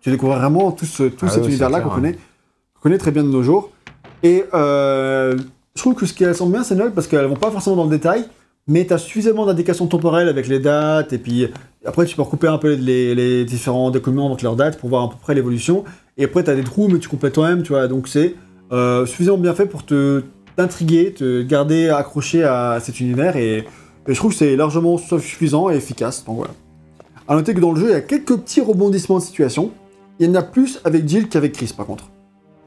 tu 0.00 0.10
découvres 0.10 0.36
vraiment 0.36 0.72
tout, 0.72 0.86
ce, 0.86 1.04
tout 1.04 1.26
Ah 1.26 1.30
cet 1.30 1.42
oui, 1.42 1.48
univers-là 1.50 1.80
qu'on 1.80 1.88
clair, 1.88 1.96
connaît, 1.96 2.18
connaît 2.80 2.98
très 2.98 3.10
bien 3.10 3.22
de 3.22 3.28
nos 3.28 3.42
jours. 3.42 3.70
Et 4.22 4.44
euh, 4.54 5.36
je 5.74 5.80
trouve 5.80 5.94
que 5.94 6.06
ce 6.06 6.14
qu'elles 6.14 6.34
sont 6.34 6.48
bien, 6.48 6.62
c'est 6.62 6.74
Noël, 6.74 6.92
parce 6.92 7.06
qu'elles 7.06 7.26
vont 7.26 7.36
pas 7.36 7.50
forcément 7.50 7.76
dans 7.76 7.84
le 7.84 7.90
détail, 7.90 8.24
mais 8.66 8.86
tu 8.86 8.92
as 8.92 8.98
suffisamment 8.98 9.46
d'indications 9.46 9.86
temporelles 9.86 10.28
avec 10.28 10.46
les 10.48 10.58
dates, 10.58 11.12
et 11.12 11.18
puis 11.18 11.48
après 11.84 12.04
tu 12.06 12.16
peux 12.16 12.22
recouper 12.22 12.46
un 12.46 12.58
peu 12.58 12.74
les, 12.74 13.14
les 13.14 13.44
différents 13.44 13.90
documents 13.90 14.28
avec 14.28 14.42
leurs 14.42 14.56
dates 14.56 14.78
pour 14.78 14.90
voir 14.90 15.04
à 15.04 15.08
peu 15.10 15.16
près 15.20 15.34
l'évolution. 15.34 15.84
Et 16.18 16.24
après 16.24 16.44
tu 16.44 16.50
as 16.50 16.54
des 16.54 16.64
trous, 16.64 16.88
mais 16.88 16.98
tu 16.98 17.08
complètes 17.08 17.34
toi-même, 17.34 17.62
tu 17.62 17.72
vois. 17.72 17.88
Donc 17.88 18.08
c'est 18.08 18.34
euh, 18.72 19.06
suffisamment 19.06 19.38
bien 19.38 19.54
fait 19.54 19.66
pour 19.66 19.84
te 19.84 20.22
t'intriguer, 20.56 21.12
te 21.12 21.42
garder 21.42 21.88
accroché 21.88 22.44
à 22.44 22.78
cet 22.80 23.00
univers, 23.00 23.36
et, 23.36 23.58
et 23.58 23.64
je 24.08 24.14
trouve 24.14 24.32
que 24.32 24.38
c'est 24.38 24.56
largement 24.56 24.98
suffisant 24.98 25.70
et 25.70 25.76
efficace. 25.76 26.24
Donc 26.24 26.36
voilà. 26.36 26.52
À 27.26 27.34
noter 27.34 27.54
que 27.54 27.60
dans 27.60 27.72
le 27.72 27.80
jeu, 27.80 27.88
il 27.88 27.92
y 27.92 27.94
a 27.94 28.00
quelques 28.00 28.36
petits 28.36 28.60
rebondissements 28.60 29.18
de 29.18 29.22
situation. 29.22 29.70
Il 30.20 30.26
y 30.26 30.30
en 30.30 30.34
a 30.34 30.42
plus 30.42 30.80
avec 30.84 31.08
Jill 31.08 31.28
qu'avec 31.28 31.52
Chris, 31.52 31.72
par 31.76 31.86
contre. 31.86 32.04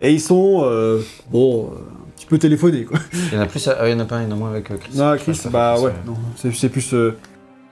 Et 0.02 0.12
ils 0.12 0.20
sont, 0.20 0.64
euh, 0.66 1.00
bon, 1.32 1.66
euh, 1.72 1.76
un 1.78 2.12
petit 2.18 2.26
peu 2.26 2.38
téléphonés, 2.38 2.84
quoi. 2.84 3.00
Il 3.32 3.36
y 3.36 3.38
en 3.38 3.42
a 3.42 3.46
plus, 3.46 3.66
ah, 3.70 3.88
il 3.88 3.92
y 3.92 3.96
en 3.96 4.00
a 4.00 4.06
pas, 4.06 4.22
il 4.22 4.26
y 4.26 4.28
en 4.28 4.32
a 4.32 4.36
moins 4.36 4.50
avec 4.50 4.70
euh, 4.72 4.76
Chris. 4.78 4.92
Non, 4.98 5.16
Chris, 5.18 5.40
bah 5.52 5.80
ouais, 5.80 5.94
non, 6.06 6.16
c'est 6.36 6.52
c'est 6.54 6.68
plus... 6.70 6.94
euh, 6.94 7.16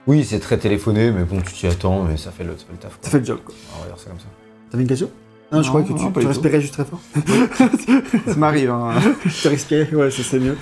Oui, 0.06 0.24
c'est 0.24 0.38
très 0.38 0.56
téléphoné, 0.56 1.10
mais 1.10 1.24
bon, 1.24 1.36
tu 1.44 1.52
t'y 1.52 1.66
attends, 1.66 2.04
mais 2.04 2.16
ça 2.16 2.30
fait 2.30 2.44
le, 2.44 2.52
ça 2.52 2.64
fait 2.64 2.72
le 2.72 2.78
taf. 2.78 2.98
ça 3.02 3.10
fait 3.10 3.18
le 3.18 3.24
job, 3.24 3.38
quoi. 3.44 3.54
On 3.76 3.82
va 3.82 3.88
dire 3.88 3.98
ça 3.98 4.08
comme 4.08 4.18
ça. 4.20 4.26
T'avais 4.70 4.82
une 4.84 4.88
question? 4.88 5.10
Non, 5.50 5.60
je 5.60 5.66
Non, 5.66 5.68
crois 5.68 5.82
que 5.82 5.88
non, 5.90 5.96
tu, 5.98 6.04
pas 6.04 6.08
tu 6.12 6.18
du 6.20 6.22
tout. 6.22 6.28
respirais 6.28 6.60
juste 6.62 6.72
très 6.72 6.84
fort. 6.86 7.00
Ça 8.26 8.36
m'arrive, 8.36 8.70
hein. 8.70 8.92
tu 9.42 9.48
respirais, 9.48 9.94
ouais, 9.94 10.10
ça 10.10 10.22
c'est 10.22 10.38
mieux. 10.38 10.56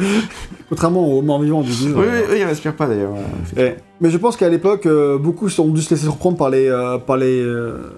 Contrairement 0.69 1.07
aux 1.07 1.23
morts 1.23 1.41
vivants 1.43 1.61
du. 1.61 1.71
Oui, 1.71 1.93
oui, 1.95 2.05
oui, 2.31 2.37
il 2.39 2.45
respire 2.45 2.75
pas 2.75 2.89
d'ailleurs. 2.89 3.13
ouais. 3.13 3.21
Eh, 3.57 3.81
Mais 4.01 4.11
je 4.11 4.17
pense 4.19 4.37
qu'à 4.37 4.49
l'époque, 4.49 4.87
euh, 4.87 5.17
beaucoup 5.19 5.47
ont 5.61 5.69
dû 5.69 5.83
se 5.83 5.91
laisser 5.91 6.05
surprendre 6.07 6.37
par 6.37 6.51
les, 6.51 6.67
euh, 6.69 6.99
par 6.99 7.19
les 7.19 7.41
euh, 7.41 7.93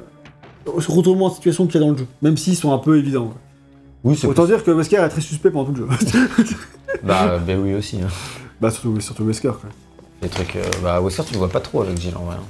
retournements 0.66 1.28
de 1.28 1.34
situation 1.34 1.66
qu'il 1.66 1.80
y 1.80 1.84
a 1.84 1.86
dans 1.86 1.92
le 1.92 1.98
jeu, 1.98 2.06
même 2.22 2.36
s'ils 2.36 2.56
sont 2.56 2.72
un 2.72 2.78
peu 2.78 2.98
évidents. 2.98 3.26
quoi. 3.26 3.36
Oui, 4.04 4.16
c'est 4.16 4.26
Autant 4.26 4.46
dire 4.46 4.64
que 4.64 4.70
Wesker 4.72 4.96
est 4.96 5.08
très 5.08 5.20
suspect 5.20 5.50
pendant 5.50 5.66
tout 5.72 5.74
le 5.80 5.86
jeu. 5.86 5.88
Bah, 7.02 7.38
ben 7.44 7.58
oui 7.58 7.74
aussi. 7.74 7.96
Hein. 8.02 8.08
bah 8.60 8.70
surtout, 8.70 9.00
surtout 9.00 9.24
Wesker, 9.24 9.48
quoi. 9.60 9.70
Les 10.22 10.28
trucs. 10.28 10.56
euh, 10.56 10.62
bah, 10.82 11.00
Wesker, 11.00 11.24
tu 11.24 11.32
le 11.32 11.38
vois 11.38 11.48
pas 11.48 11.60
trop 11.60 11.82
avec 11.82 11.98
Jill 11.98 12.14
en 12.16 12.24
vrai. 12.24 12.36
hein. 12.38 12.44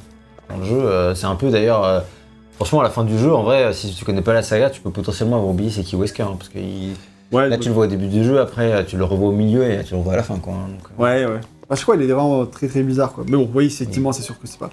Dans 0.51 0.59
le 0.59 0.65
jeu, 0.65 0.79
euh, 0.83 1.15
c'est 1.15 1.27
un 1.27 1.37
peu 1.37 1.51
d'ailleurs. 1.51 1.85
euh, 1.85 2.01
franchement, 2.57 2.81
à 2.81 2.83
la 2.83 2.91
fin 2.91 3.05
du 3.05 3.17
jeu, 3.19 3.33
en 3.35 3.43
vrai, 3.45 3.65
euh, 3.65 3.73
si 3.73 3.95
tu 3.95 4.05
connais 4.05 4.21
pas 4.23 4.35
la 4.35 4.43
saga, 4.43 4.69
tu 4.71 4.81
peux 4.81 4.91
potentiellement 4.91 5.37
avoir 5.37 5.51
oublié 5.51 5.71
c'est 5.71 5.83
qui 5.85 5.97
Wesker. 5.97 6.23
hein, 6.25 6.35
parce 6.39 6.49
que 6.51 6.59
il- 6.59 6.95
Ouais, 7.31 7.49
là, 7.49 7.57
tu 7.57 7.69
le 7.69 7.75
vois 7.75 7.85
au 7.85 7.89
début 7.89 8.09
du 8.09 8.25
jeu, 8.25 8.41
après, 8.41 8.73
euh, 8.73 8.83
tu 8.87 8.99
le 8.99 9.05
revois 9.05 9.29
au 9.31 9.33
milieu 9.33 9.65
et 9.65 9.83
tu 9.85 9.93
le 9.93 9.99
revois 10.01 10.13
à 10.13 10.17
la 10.17 10.23
fin, 10.23 10.37
quoi. 10.39 10.53
hein, 10.53 10.69
donc, 10.69 10.83
euh, 10.99 11.03
Ouais, 11.03 11.25
ouais. 11.25 11.41
Bah, 11.73 11.77
je 11.77 11.85
crois 11.85 11.97
qu'il 11.97 12.05
est 12.05 12.13
vraiment 12.13 12.45
très 12.45 12.69
très 12.69 12.83
bizarre, 12.83 13.15
quoi. 13.15 13.25
Mais 13.27 13.35
bon, 13.39 13.49
oui, 13.55 13.65
effectivement, 13.65 14.13
c'est 14.13 14.21
sûr 14.21 14.39
que 14.39 14.47
c'est 14.47 14.59
pas. 14.59 14.69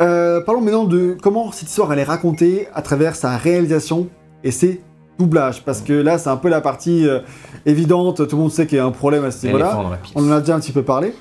Euh, 0.00 0.40
parlons 0.40 0.60
maintenant 0.60 0.84
de 0.84 1.16
comment 1.20 1.50
cette 1.50 1.68
histoire 1.68 1.92
elle 1.92 1.98
est 1.98 2.04
racontée 2.04 2.68
à 2.74 2.80
travers 2.80 3.16
sa 3.16 3.36
réalisation 3.36 4.06
et 4.44 4.52
ses 4.52 4.80
doublages. 5.18 5.64
Parce 5.64 5.80
que 5.80 5.92
là, 5.92 6.16
c'est 6.16 6.28
un 6.28 6.36
peu 6.36 6.48
la 6.48 6.60
partie 6.60 7.08
euh, 7.08 7.22
évidente. 7.66 8.28
Tout 8.28 8.36
le 8.36 8.42
monde 8.42 8.52
sait 8.52 8.68
qu'il 8.68 8.78
y 8.78 8.80
a 8.80 8.84
un 8.84 8.92
problème 8.92 9.24
à 9.24 9.32
ce 9.32 9.46
niveau-là. 9.46 9.98
On 10.14 10.28
en 10.28 10.30
a 10.30 10.38
déjà 10.38 10.54
un 10.54 10.60
petit 10.60 10.70
peu 10.70 10.84
parlé. 10.84 11.12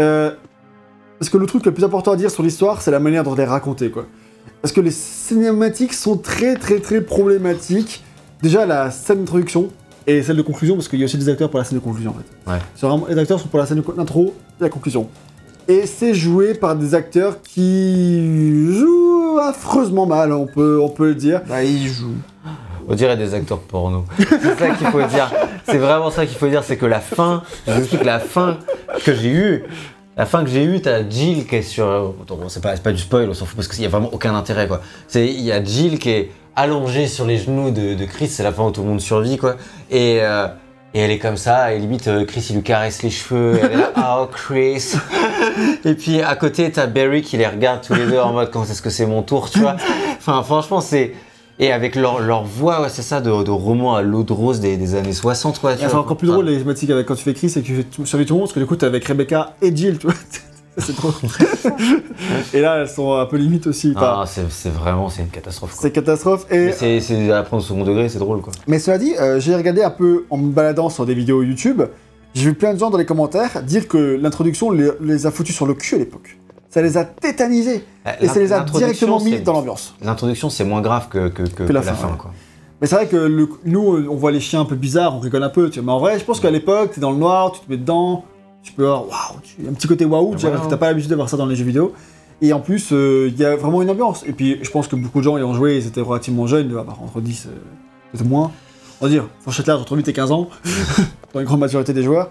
Euh, 0.00 0.32
parce 1.18 1.30
que 1.30 1.38
le 1.38 1.46
truc 1.46 1.64
le 1.64 1.72
plus 1.72 1.84
important 1.84 2.12
à 2.12 2.16
dire 2.16 2.30
sur 2.30 2.42
l'histoire, 2.42 2.82
c'est 2.82 2.90
la 2.90 3.00
manière 3.00 3.24
dont 3.24 3.34
elle 3.34 3.40
est 3.40 3.46
racontée, 3.46 3.90
quoi. 3.90 4.04
Parce 4.60 4.72
que 4.72 4.82
les 4.82 4.90
cinématiques 4.90 5.94
sont 5.94 6.18
très 6.18 6.56
très 6.56 6.80
très 6.80 7.00
problématiques. 7.00 8.04
Déjà, 8.42 8.66
la 8.66 8.90
scène 8.90 9.20
d'introduction 9.20 9.70
et 10.08 10.22
celle 10.22 10.36
de 10.36 10.42
conclusion, 10.42 10.74
parce 10.74 10.88
qu'il 10.88 10.98
y 10.98 11.02
a 11.02 11.04
aussi 11.04 11.18
des 11.18 11.28
acteurs 11.28 11.50
pour 11.50 11.58
la 11.58 11.64
scène 11.64 11.78
de 11.78 11.84
conclusion, 11.84 12.12
en 12.12 12.14
fait. 12.14 12.50
Ouais. 12.50 12.58
C'est 12.74 12.86
vraiment, 12.86 13.06
les 13.08 13.18
acteurs 13.18 13.38
sont 13.38 13.48
pour 13.48 13.58
la 13.58 13.66
scène 13.66 13.82
d'intro 13.96 14.34
et 14.58 14.62
la 14.62 14.70
conclusion. 14.70 15.06
Et 15.68 15.84
c'est 15.84 16.14
joué 16.14 16.54
par 16.54 16.74
des 16.76 16.94
acteurs 16.94 17.42
qui 17.42 18.72
jouent 18.72 19.38
affreusement 19.38 20.06
mal, 20.06 20.32
on 20.32 20.46
peut, 20.46 20.80
on 20.82 20.88
peut 20.88 21.08
le 21.08 21.14
dire. 21.14 21.42
Bah, 21.46 21.62
il 21.62 21.86
joue. 21.86 22.14
On 22.88 22.94
dirait 22.94 23.18
des 23.18 23.34
acteurs 23.34 23.60
porno. 23.60 24.06
c'est 24.18 24.58
ça 24.58 24.70
qu'il 24.70 24.86
faut 24.86 25.02
dire. 25.02 25.30
C'est 25.66 25.76
vraiment 25.76 26.10
ça 26.10 26.24
qu'il 26.24 26.38
faut 26.38 26.48
dire, 26.48 26.64
c'est 26.64 26.78
que 26.78 26.86
la 26.86 27.00
fin, 27.00 27.42
je 27.66 27.72
vous 27.72 27.80
explique 27.80 28.04
la 28.04 28.18
fin 28.18 28.56
que 29.04 29.14
j'ai 29.14 29.30
eue. 29.30 29.64
La 30.18 30.26
fin 30.26 30.42
que 30.42 30.50
j'ai 30.50 30.64
eue, 30.64 30.80
t'as 30.82 31.08
Jill 31.08 31.46
qui 31.46 31.56
est 31.56 31.62
sur. 31.62 32.12
Bon, 32.26 32.48
c'est 32.48 32.60
pas, 32.60 32.76
pas 32.76 32.90
du 32.90 32.98
spoil, 32.98 33.30
on 33.30 33.34
s'en 33.34 33.46
fout 33.46 33.54
parce 33.54 33.68
qu'il 33.68 33.82
y 33.82 33.86
a 33.86 33.88
vraiment 33.88 34.12
aucun 34.12 34.34
intérêt 34.34 34.66
quoi. 34.66 34.80
C'est 35.06 35.26
il 35.28 35.42
y 35.42 35.52
a 35.52 35.62
Jill 35.62 36.00
qui 36.00 36.10
est 36.10 36.32
allongée 36.56 37.06
sur 37.06 37.24
les 37.24 37.38
genoux 37.38 37.70
de, 37.70 37.94
de 37.94 38.04
Chris, 38.04 38.26
c'est 38.26 38.42
la 38.42 38.50
fin 38.50 38.64
où 38.64 38.72
tout 38.72 38.82
le 38.82 38.88
monde 38.88 39.00
survit 39.00 39.36
quoi. 39.36 39.54
Et, 39.92 40.18
euh, 40.20 40.48
et 40.92 40.98
elle 40.98 41.12
est 41.12 41.20
comme 41.20 41.36
ça, 41.36 41.72
et 41.72 41.78
limite 41.78 42.08
euh, 42.08 42.24
Chris 42.24 42.44
il 42.50 42.56
lui 42.56 42.62
caresse 42.64 43.04
les 43.04 43.10
cheveux, 43.10 43.58
et 43.58 43.60
elle 43.60 43.72
est 43.72 43.76
là, 43.76 43.92
oh 44.20 44.26
Chris. 44.26 44.94
et 45.84 45.94
puis 45.94 46.20
à 46.20 46.34
côté 46.34 46.72
t'as 46.72 46.88
Barry 46.88 47.22
qui 47.22 47.36
les 47.36 47.46
regarde 47.46 47.82
tous 47.86 47.94
les 47.94 48.06
deux 48.06 48.18
en 48.18 48.32
mode 48.32 48.50
quand 48.50 48.64
est-ce 48.64 48.82
que 48.82 48.90
c'est 48.90 49.06
mon 49.06 49.22
tour, 49.22 49.48
tu 49.48 49.60
vois. 49.60 49.76
Enfin 50.18 50.42
franchement 50.42 50.80
c'est. 50.80 51.14
Et 51.60 51.72
avec 51.72 51.96
leur, 51.96 52.20
leur 52.20 52.44
voix, 52.44 52.82
ouais, 52.82 52.88
c'est 52.88 53.02
ça, 53.02 53.20
de, 53.20 53.42
de 53.42 53.50
roman 53.50 53.96
à 53.96 54.02
l'eau 54.02 54.22
de 54.22 54.32
rose 54.32 54.60
des, 54.60 54.76
des 54.76 54.94
années 54.94 55.12
60, 55.12 55.58
quoi. 55.60 55.74
tu 55.74 55.84
Et 55.84 55.88
c'est 55.88 55.94
encore 55.94 56.16
plus 56.16 56.28
drôle 56.28 56.44
les 56.46 56.58
thématiques 56.58 56.90
avec 56.90 57.06
quand 57.06 57.16
tu 57.16 57.24
fais 57.24 57.34
Chris 57.34 57.52
et 57.56 57.60
que 57.62 57.66
tu 57.66 57.74
fais 57.74 57.82
tout- 57.84 58.04
tout 58.04 58.16
le 58.16 58.24
monde, 58.34 58.40
parce 58.42 58.52
que 58.52 58.60
du 58.60 58.66
coup 58.66 58.76
t'es 58.76 58.86
avec 58.86 59.04
Rebecca 59.04 59.54
et 59.60 59.74
Jill, 59.74 59.98
tu 59.98 60.06
vois. 60.06 60.14
C'est 60.80 60.94
trop. 60.94 61.10
et 62.54 62.60
là 62.60 62.76
elles 62.80 62.88
sont 62.88 63.12
un 63.14 63.26
peu 63.26 63.36
limites 63.36 63.66
aussi. 63.66 63.92
Ah, 63.96 64.22
c'est 64.28 64.48
c'est 64.50 64.70
vraiment, 64.72 65.08
c'est 65.08 65.22
une 65.22 65.28
catastrophe. 65.28 65.74
c'est 65.76 65.90
catastrophe. 65.90 66.46
Et 66.52 66.70
C'est 66.70 67.00
c'est 67.00 67.32
à 67.32 67.42
prendre 67.42 67.64
au 67.64 67.66
second 67.66 67.82
degré, 67.82 68.08
c'est 68.08 68.20
drôle, 68.20 68.40
quoi. 68.40 68.52
Mais 68.68 68.78
cela 68.78 68.96
dit, 68.98 69.14
euh, 69.18 69.40
j'ai 69.40 69.56
regardé 69.56 69.82
un 69.82 69.90
peu 69.90 70.26
en 70.30 70.36
me 70.36 70.52
baladant 70.52 70.88
sur 70.88 71.04
des 71.04 71.14
vidéos 71.14 71.42
YouTube, 71.42 71.82
j'ai 72.34 72.44
vu 72.44 72.54
plein 72.54 72.74
de 72.74 72.78
gens 72.78 72.90
dans 72.90 72.98
les 72.98 73.06
commentaires 73.06 73.60
dire 73.64 73.88
que 73.88 74.16
l'introduction 74.22 74.70
les, 74.70 74.90
les 75.00 75.26
a 75.26 75.32
foutus 75.32 75.56
sur 75.56 75.66
le 75.66 75.74
cul 75.74 75.96
à 75.96 75.98
l'époque. 75.98 76.37
Ça 76.70 76.82
les 76.82 76.96
a 76.98 77.04
tétanisés 77.04 77.84
et 78.20 78.28
ça 78.28 78.38
les 78.40 78.52
a 78.52 78.60
directement 78.60 79.20
mis 79.20 79.40
dans 79.40 79.52
l'ambiance. 79.54 79.94
L'introduction, 80.02 80.50
c'est 80.50 80.64
moins 80.64 80.80
grave 80.82 81.08
que, 81.08 81.28
que, 81.28 81.42
que, 81.44 81.64
Que 81.64 81.72
la 81.72 81.82
fin, 81.82 81.94
fin, 81.94 82.08
ouais. 82.08 82.18
quoi. 82.18 82.30
Mais 82.80 82.86
c'est 82.86 82.94
vrai 82.94 83.06
que 83.08 83.16
le- 83.16 83.48
nous, 83.64 84.06
on 84.08 84.14
voit 84.16 84.30
les 84.30 84.40
chiens 84.40 84.60
un 84.60 84.64
peu 84.64 84.76
bizarres, 84.76 85.16
on 85.16 85.18
rigole 85.18 85.42
un 85.42 85.48
peu, 85.48 85.70
tu 85.70 85.80
vois. 85.80 85.86
Mais 85.86 85.92
en 85.92 85.98
vrai, 85.98 86.18
je 86.18 86.24
pense 86.24 86.40
qu'à 86.40 86.50
l'époque, 86.50 86.92
t'es 86.94 87.00
dans 87.00 87.10
le 87.10 87.16
noir, 87.16 87.52
tu 87.52 87.60
te 87.60 87.70
mets 87.70 87.76
dedans, 87.78 88.24
tu 88.62 88.72
peux 88.72 88.84
avoir 88.84 89.02
waouh, 89.08 89.68
un 89.68 89.72
petit 89.72 89.88
côté 89.88 90.04
waouh, 90.04 90.36
tu 90.36 90.46
t'as 90.46 90.76
pas 90.76 90.86
l'habitude 90.88 91.10
de 91.10 91.16
voir 91.16 91.28
ça 91.28 91.36
dans 91.36 91.46
les 91.46 91.56
jeux 91.56 91.64
vidéo. 91.64 91.92
Et 92.40 92.52
en 92.52 92.60
plus, 92.60 92.90
euh, 92.92 93.28
il 93.32 93.40
y 93.40 93.44
a 93.44 93.56
vraiment 93.56 93.82
une 93.82 93.90
ambiance. 93.90 94.22
Et 94.26 94.32
puis, 94.32 94.58
je 94.62 94.70
pense 94.70 94.86
que 94.86 94.94
beaucoup 94.94 95.18
de 95.18 95.24
gens 95.24 95.38
y 95.38 95.42
ont 95.42 95.54
joué, 95.54 95.76
ils 95.78 95.86
étaient 95.88 96.00
relativement 96.00 96.46
jeunes, 96.46 96.72
entre 97.02 97.20
10, 97.20 97.46
euh, 97.46 97.50
peut-être 98.12 98.24
moins. 98.28 98.52
On 99.00 99.06
va 99.06 99.10
dire, 99.10 99.26
fourchette 99.40 99.66
large 99.66 99.80
entre 99.80 99.96
8 99.96 100.06
et 100.06 100.12
15 100.12 100.30
ans, 100.30 100.48
dans 101.34 101.40
une 101.40 101.46
grande 101.46 101.60
majorité 101.60 101.92
des 101.92 102.02
joueurs. 102.04 102.30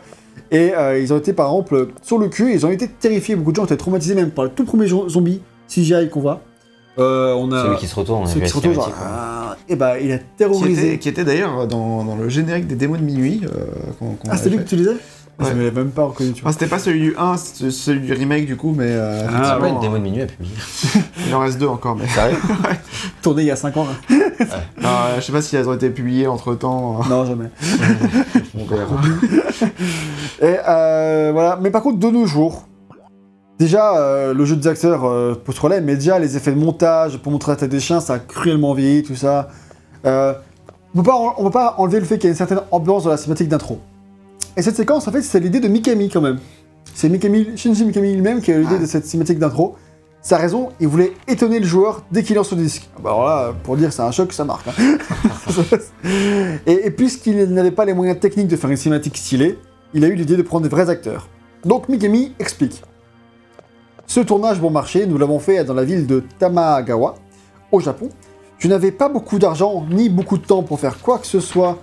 Et 0.52 0.74
euh, 0.74 1.00
ils 1.00 1.14
ont 1.14 1.18
été, 1.18 1.34
par 1.34 1.48
exemple, 1.48 1.88
sur 2.02 2.18
le 2.18 2.28
cul, 2.30 2.54
ils 2.54 2.66
ont 2.66 2.72
été 2.72 2.88
terrifiés. 2.88 3.36
Beaucoup 3.36 3.52
de 3.52 3.56
gens 3.58 3.64
ont 3.64 3.66
été 3.66 3.78
traumatisés 3.78 4.16
même 4.16 4.32
par 4.32 4.46
le 4.46 4.52
tout 4.52 4.66
premier 4.66 4.88
zombie 4.88 5.42
CGI 5.68 6.10
qu'on 6.10 6.22
voit. 6.22 6.42
Euh, 7.00 7.34
on 7.36 7.52
a. 7.52 7.64
Celui 7.64 7.78
qui 7.78 7.88
se 7.88 7.96
retourne, 7.96 8.22
on 8.24 8.26
a 8.26 8.28
celui 8.28 8.42
qui 8.44 8.50
se 8.50 8.56
retourne, 8.56 8.74
genre, 8.74 8.92
ah, 9.00 9.56
et 9.70 9.76
bah, 9.76 10.00
il 10.00 10.12
a 10.12 10.18
terrorisé. 10.18 10.98
qui 10.98 11.10
était 11.10 11.24
d'ailleurs 11.24 11.68
dans, 11.68 12.04
dans 12.04 12.16
le 12.16 12.28
générique 12.30 12.66
des 12.68 12.76
démos 12.76 13.00
de 13.00 13.04
minuit. 13.06 13.42
euh, 13.46 14.08
Ah, 14.30 14.38
c'était 14.38 14.50
lui 14.50 14.58
que 14.58 14.64
tu 14.64 14.76
disais 14.78 14.96
Ouais. 15.40 15.46
Je 15.52 15.54
m'avais 15.54 15.72
même 15.72 15.92
pas 15.92 16.04
reconnu, 16.06 16.34
tu 16.34 16.42
vois. 16.42 16.50
Enfin, 16.50 16.58
c'était 16.60 16.70
pas 16.70 16.80
celui 16.80 17.00
du 17.00 17.16
1, 17.16 17.38
c'était 17.38 17.70
celui 17.70 18.00
du 18.08 18.14
remake 18.14 18.48
du 18.48 18.56
coup, 18.56 18.74
mais 18.76 18.88
euh, 18.88 19.28
Ah, 19.28 19.30
C'est 19.30 19.38
pas 19.38 19.68
effectivement, 19.68 19.76
une 19.76 19.80
démo 19.82 19.98
de 19.98 20.02
minuit 20.04 20.22
à 20.24 20.26
publier. 20.26 20.56
il 21.28 21.36
en 21.36 21.40
reste 21.40 21.60
deux 21.60 21.68
encore. 21.68 21.96
Mais 21.96 22.08
Sérieux 22.08 22.38
Tourné 23.22 23.44
il 23.44 23.46
y 23.46 23.52
a 23.52 23.56
5 23.56 23.78
ans, 23.78 23.86
là. 23.86 24.16
Non, 24.82 24.90
euh, 24.90 25.16
je 25.18 25.22
sais 25.22 25.32
pas 25.32 25.42
si 25.42 25.56
elles 25.56 25.68
ont 25.70 25.74
été 25.74 25.90
publiées 25.90 26.28
entre 26.28 26.56
temps. 26.56 27.02
Non, 27.10 27.26
jamais. 27.26 27.50
on 28.58 28.66
verra. 28.66 28.96
Et 30.42 30.56
euh, 30.68 31.30
voilà. 31.34 31.58
Mais 31.62 31.70
par 31.72 31.82
contre, 31.82 32.00
de 32.00 32.08
nos 32.08 32.26
jours, 32.26 32.68
déjà, 33.60 33.98
euh, 33.98 34.34
le 34.34 34.46
jeu 34.46 34.56
des 34.56 34.68
acteurs 34.68 35.06
euh, 35.06 35.36
pose 35.36 35.56
problème, 35.56 35.86
mais 35.86 35.96
déjà, 35.96 36.20
les 36.20 36.38
effets 36.38 36.52
de 36.52 36.60
montage 36.60 37.18
pour 37.18 37.32
montrer 37.32 37.52
la 37.52 37.56
tête 37.58 37.72
des 37.72 37.80
chiens, 37.80 38.00
ça 38.00 38.14
a 38.16 38.20
cruellement 38.20 38.74
vieilli, 38.74 39.04
tout 39.04 39.16
ça. 39.16 39.50
Euh, 40.06 40.34
on 40.96 41.02
on 41.38 41.44
peut 41.44 41.52
pas 41.52 41.76
enlever 41.78 42.00
le 42.00 42.06
fait 42.06 42.18
qu'il 42.18 42.26
y 42.26 42.28
a 42.28 42.32
une 42.32 42.38
certaine 42.38 42.62
ambiance 42.72 43.04
dans 43.04 43.10
la 43.12 43.18
cinématique 43.18 43.50
d'intro. 43.50 43.80
Et 44.58 44.62
cette 44.62 44.76
séquence, 44.76 45.08
en 45.08 45.12
fait, 45.12 45.22
c'est 45.22 45.40
l'idée 45.40 45.60
de 45.60 45.68
Mikami 45.68 46.10
quand 46.10 46.22
même. 46.22 46.40
C'est 46.94 47.10
Mikami, 47.10 47.56
Shinji 47.56 47.86
Mikami 47.86 48.14
lui-même 48.14 48.42
qui 48.42 48.52
a 48.52 48.56
eu 48.56 48.62
l'idée 48.64 48.80
de 48.80 48.86
cette 48.88 49.06
cinématique 49.06 49.38
d'intro. 49.40 49.76
Sa 50.22 50.38
raison, 50.38 50.70
il 50.80 50.88
voulait 50.88 51.14
étonner 51.28 51.60
le 51.60 51.66
joueur 51.66 52.04
dès 52.12 52.24
qu'il 52.24 52.36
lance 52.36 52.52
le 52.52 52.58
disque. 52.58 52.90
Ah 52.98 53.00
Bah 53.04 53.10
alors 53.12 53.26
là, 53.26 53.54
pour 53.64 53.78
dire 53.78 53.94
c'est 53.94 54.02
un 54.02 54.12
choc, 54.12 54.34
ça 54.34 54.44
marque. 54.44 54.68
hein. 54.68 54.98
et, 56.66 56.88
et 56.88 56.92
puisqu'il 56.92 57.38
n'avait 57.54 57.72
pas 57.72 57.86
les 57.86 57.94
moyens 57.94 58.20
techniques 58.20 58.48
de 58.48 58.56
faire 58.58 58.70
une 58.70 58.78
cinématique 58.78 59.16
stylée, 59.18 59.58
il 59.94 60.04
a 60.04 60.08
eu 60.08 60.16
l'idée 60.16 60.36
de 60.36 60.42
prendre 60.42 60.64
des 60.64 60.70
vrais 60.70 60.90
acteurs. 60.90 61.30
Donc 61.64 61.88
Mikami 61.88 62.34
explique. 62.40 62.82
Ce 64.08 64.20
tournage 64.20 64.60
bon 64.60 64.72
marché, 64.72 65.06
nous 65.06 65.18
l'avons 65.18 65.40
fait 65.40 65.64
dans 65.64 65.74
la 65.76 65.84
ville 65.86 66.08
de 66.08 66.24
Tamagawa, 66.40 67.16
au 67.72 67.80
Japon. 67.80 68.10
je 68.58 68.68
n'avais 68.68 68.92
pas 68.92 69.08
beaucoup 69.10 69.38
d'argent 69.38 69.86
ni 69.90 70.10
beaucoup 70.10 70.38
de 70.38 70.46
temps 70.46 70.64
pour 70.64 70.80
faire 70.80 71.00
quoi 71.00 71.20
que 71.20 71.28
ce 71.28 71.40
soit 71.40 71.78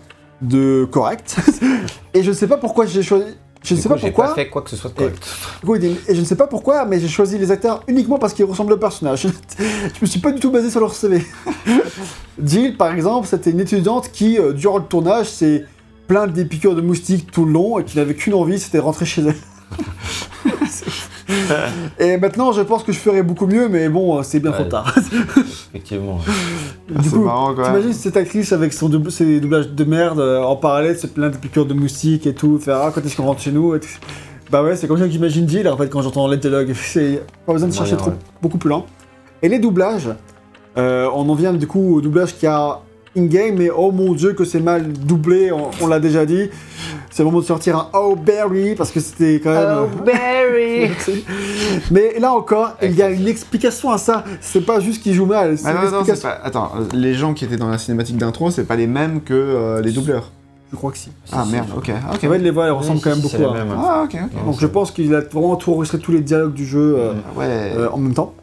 de 0.48 0.86
correct. 0.90 1.36
et 2.14 2.22
je 2.22 2.30
ne 2.30 2.34
sais 2.34 2.46
pas 2.46 2.56
pourquoi 2.56 2.86
j'ai 2.86 3.02
choisi. 3.02 3.26
Je 3.62 3.74
ne 3.74 3.80
sais 3.80 3.88
coup, 3.88 3.94
pas 3.94 4.00
pourquoi. 4.00 4.24
pas 4.26 4.34
fait 4.34 4.48
quoi 4.50 4.62
que 4.62 4.68
ce 4.68 4.76
soit 4.76 4.90
de 4.90 4.94
correct. 4.94 5.26
Et 6.06 6.14
je 6.14 6.20
ne 6.20 6.24
sais 6.26 6.36
pas 6.36 6.46
pourquoi, 6.46 6.84
mais 6.84 7.00
j'ai 7.00 7.08
choisi 7.08 7.38
les 7.38 7.50
acteurs 7.50 7.82
uniquement 7.88 8.18
parce 8.18 8.34
qu'ils 8.34 8.44
ressemblent 8.44 8.74
au 8.74 8.76
personnage. 8.76 9.22
je 9.58 10.00
me 10.02 10.06
suis 10.06 10.20
pas 10.20 10.32
du 10.32 10.40
tout 10.40 10.50
basé 10.50 10.70
sur 10.70 10.80
leur 10.80 10.94
CV. 10.94 11.24
Jill, 12.44 12.76
par 12.76 12.92
exemple, 12.92 13.26
c'était 13.26 13.50
une 13.50 13.60
étudiante 13.60 14.10
qui, 14.12 14.38
euh, 14.38 14.52
durant 14.52 14.78
le 14.78 14.84
tournage, 14.84 15.30
s'est 15.30 15.64
plainte 16.06 16.34
des 16.34 16.44
piqûres 16.44 16.74
de 16.74 16.82
moustiques 16.82 17.30
tout 17.30 17.46
le 17.46 17.52
long 17.52 17.78
et 17.78 17.84
qui 17.84 17.96
n'avait 17.96 18.14
qu'une 18.14 18.34
envie, 18.34 18.58
c'était 18.58 18.78
de 18.78 18.82
rentrer 18.82 19.06
chez 19.06 19.22
elle. 19.22 19.34
Et 21.98 22.16
maintenant, 22.16 22.52
je 22.52 22.60
pense 22.62 22.82
que 22.82 22.92
je 22.92 22.98
ferais 22.98 23.22
beaucoup 23.22 23.46
mieux, 23.46 23.68
mais 23.68 23.88
bon, 23.88 24.22
c'est 24.22 24.40
bien 24.40 24.50
trop 24.52 24.64
Ouais. 24.64 24.68
tard. 24.68 24.94
Effectivement. 25.70 26.18
Ah, 26.94 26.98
du 27.00 27.08
c'est 27.08 27.14
coup, 27.16 27.24
marrant, 27.24 27.54
quand 27.54 27.62
même. 27.62 27.72
t'imagines 27.72 27.92
cette 27.92 28.16
actrice 28.16 28.52
avec 28.52 28.72
son 28.72 28.90
ses 29.10 29.40
doublages 29.40 29.68
de 29.70 29.84
merde 29.84 30.20
euh, 30.20 30.42
en 30.42 30.56
parallèle, 30.56 30.98
se 30.98 31.06
plaindre 31.06 31.32
des 31.34 31.38
piqûres 31.40 31.66
de 31.66 31.74
moustiques 31.74 32.26
et 32.26 32.34
tout, 32.34 32.58
faire 32.58 32.76
ah, 32.78 32.92
quand 32.94 33.04
est-ce 33.04 33.16
qu'on 33.16 33.24
rentre 33.24 33.40
chez 33.40 33.52
nous 33.52 33.74
et 33.74 33.80
tout. 33.80 33.88
Bah 34.50 34.62
ouais, 34.62 34.76
c'est 34.76 34.86
comme 34.86 34.98
ça 34.98 35.04
que 35.06 35.10
j'imagine 35.10 35.48
Jill 35.48 35.66
en 35.68 35.76
fait 35.76 35.88
quand 35.88 36.02
j'entends 36.02 36.28
les 36.28 36.36
dialogues. 36.36 36.72
C'est 36.74 37.22
pas 37.46 37.52
besoin 37.54 37.68
de 37.68 37.72
Ouais, 37.72 37.78
chercher 37.78 37.92
ouais. 37.94 37.98
trop, 37.98 38.12
beaucoup 38.42 38.58
plus 38.58 38.68
lent. 38.70 38.84
Et 39.42 39.48
les 39.48 39.58
doublages, 39.58 40.10
euh, 40.76 41.08
on 41.14 41.28
en 41.28 41.34
vient 41.34 41.52
du 41.54 41.66
coup 41.66 41.96
au 41.96 42.00
doublage 42.00 42.34
qu'il 42.34 42.44
y 42.44 42.52
a 42.52 42.80
in-game, 43.16 43.56
mais 43.56 43.70
oh 43.70 43.90
mon 43.92 44.12
dieu 44.14 44.32
que 44.32 44.44
c'est 44.44 44.60
mal 44.60 44.92
doublé, 44.92 45.52
on, 45.52 45.70
on 45.80 45.86
l'a 45.86 46.00
déjà 46.00 46.26
dit. 46.26 46.50
C'est 47.10 47.22
le 47.22 47.26
moment 47.26 47.40
de 47.40 47.44
sortir 47.44 47.76
un 47.76 47.88
Oh 47.94 48.16
Barry 48.16 48.74
parce 48.74 48.90
que 48.90 48.98
c'était 49.00 49.40
quand 49.42 49.52
même. 49.52 49.78
Oh, 49.84 50.04
Barry 50.04 50.90
mais 51.90 52.18
là 52.18 52.32
encore, 52.32 52.76
il 52.82 52.94
y 52.94 53.02
a 53.02 53.10
une 53.10 53.28
explication 53.28 53.90
à 53.90 53.98
ça. 53.98 54.24
C'est 54.40 54.64
pas 54.66 54.80
juste 54.80 55.02
qu'il 55.02 55.14
joue 55.14 55.26
mal, 55.26 55.56
c'est 55.58 55.68
Ah 55.68 55.74
non, 55.74 55.80
non, 55.82 56.04
c'est 56.04 56.10
explication. 56.12 56.28
pas... 56.28 56.40
Attends, 56.46 56.72
les 56.92 57.14
gens 57.14 57.34
qui 57.34 57.44
étaient 57.44 57.56
dans 57.56 57.68
la 57.68 57.78
cinématique 57.78 58.16
d'intro, 58.16 58.50
c'est 58.50 58.64
pas 58.64 58.76
les 58.76 58.86
mêmes 58.88 59.20
que 59.22 59.32
euh, 59.34 59.80
les 59.80 59.92
doubleurs. 59.92 60.32
Je 60.72 60.76
crois 60.76 60.90
que 60.90 60.98
si. 60.98 61.10
Ah 61.30 61.44
si, 61.46 61.52
merde, 61.52 61.68
ok, 61.76 61.90
ok. 62.14 62.24
En 62.24 62.28
fait, 62.32 62.38
les 62.38 62.50
voix 62.50 62.64
elles 62.66 62.72
ressemblent 62.72 63.00
quand 63.00 63.10
même 63.10 63.20
beaucoup. 63.20 63.36
Hein. 63.44 63.52
même. 63.54 63.68
Ah, 63.78 64.02
ok, 64.04 64.16
Donc 64.44 64.58
je 64.58 64.66
pense 64.66 64.90
qu'il 64.90 65.14
a 65.14 65.20
vraiment 65.20 65.54
tout 65.54 65.70
enregistré 65.72 65.98
tous 66.00 66.10
les 66.10 66.20
dialogues 66.20 66.54
du 66.54 66.66
jeu 66.66 66.96
euh, 66.98 67.12
Ouais. 67.36 67.44
euh, 67.76 67.88
en 67.92 67.98
même 67.98 68.14
temps. 68.14 68.34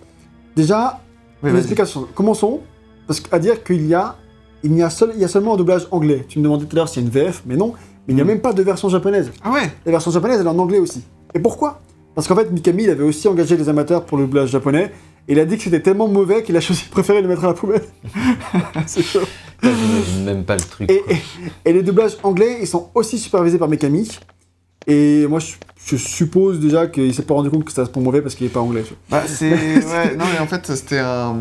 Déjà, 0.55 1.01
une 1.43 1.49
vas-y. 1.49 1.57
explication. 1.59 2.07
Commençons. 2.15 2.61
Parce 3.07 3.19
qu'à 3.19 3.38
dire 3.39 3.61
qu'il 3.65 3.86
y 3.86 3.93
a, 3.93 4.15
il 4.64 4.76
y 4.76 4.82
a, 4.84 4.89
seul, 4.89 5.12
il 5.16 5.22
y 5.22 5.24
a 5.24 5.28
seulement 5.28 5.53
un 5.53 5.57
doublage 5.57 5.88
anglais. 5.91 6.26
Tu 6.28 6.39
me 6.39 6.43
demandais 6.43 6.66
tout 6.66 6.76
à 6.76 6.76
l'heure 6.78 6.89
s'il 6.89 7.01
y 7.01 7.05
a 7.05 7.07
une 7.07 7.14
VF, 7.14 7.43
mais 7.45 7.55
non. 7.55 7.74
Mais 8.07 8.14
il 8.14 8.16
n'y 8.16 8.22
a 8.22 8.24
Mm. 8.24 8.28
même 8.28 8.41
pas 8.41 8.53
de 8.53 8.62
version 8.64 8.89
japonaise. 8.89 9.32
Ah 9.43 9.51
ouais 9.51 9.72
La 9.86 9.91
version 9.91 10.12
japonaise, 10.12 10.39
elle 10.39 10.45
est 10.45 10.49
en 10.49 10.57
anglais 10.59 10.80
aussi. 10.80 11.03
Et 11.34 11.39
pourquoi? 11.39 11.82
Parce 12.16 12.28
qu'en 12.28 12.36
fait, 12.36 12.51
Mikami, 12.51 12.84
il 12.84 12.89
avait 12.89 13.03
aussi 13.03 13.28
engagé 13.28 13.55
des 13.57 13.70
amateurs 13.70 14.05
pour 14.05 14.18
le 14.18 14.26
doublage 14.26 14.49
japonais. 14.49 14.91
Et 15.28 15.34
il 15.34 15.39
a 15.39 15.45
dit 15.45 15.55
que 15.57 15.64
c'était 15.64 15.82
tellement 15.82 16.07
mauvais 16.07 16.41
qu'il 16.43 16.57
a 16.57 16.62
choisi 16.62 16.84
préféré 16.91 17.22
le 17.22 17.28
mettre 17.28 17.43
à 17.43 17.47
la 17.47 17.53
poubelle. 17.53 17.84
C'est 18.88 19.03
chaud. 19.03 19.20
J'imagine 19.62 20.24
même 20.26 20.43
pas 20.43 20.55
le 20.55 20.62
truc. 20.62 20.89
Et, 20.91 21.01
et- 21.09 21.22
et 21.66 21.74
les 21.74 21.84
doublages 21.84 22.18
anglais, 22.24 22.57
ils 22.62 22.68
sont 22.68 22.89
aussi 22.95 23.18
supervisés 23.20 23.57
par 23.59 23.68
Mikami. 23.70 24.09
Et 24.88 25.28
moi, 25.28 25.39
je, 25.39 25.53
je 25.86 25.96
suppose 25.98 26.60
déjà 26.60 26.88
qu'il 26.88 27.14
s'est 27.14 27.24
pas 27.24 27.34
rendu 27.34 27.50
compte 27.50 27.66
que 27.66 27.72
c'était 27.72 27.90
pour 27.92 28.02
mauvais 28.02 28.22
parce 28.22 28.36
qu'il 28.36 28.46
est 28.46 28.50
pas 28.52 28.60
anglais. 28.62 28.84
Bah, 29.10 29.24
c'est. 29.26 29.50
Ouais, 29.52 30.16
non, 30.18 30.26
mais 30.32 30.40
en 30.40 30.48
fait, 30.48 30.66
c'était 30.68 31.00
un. 31.00 31.36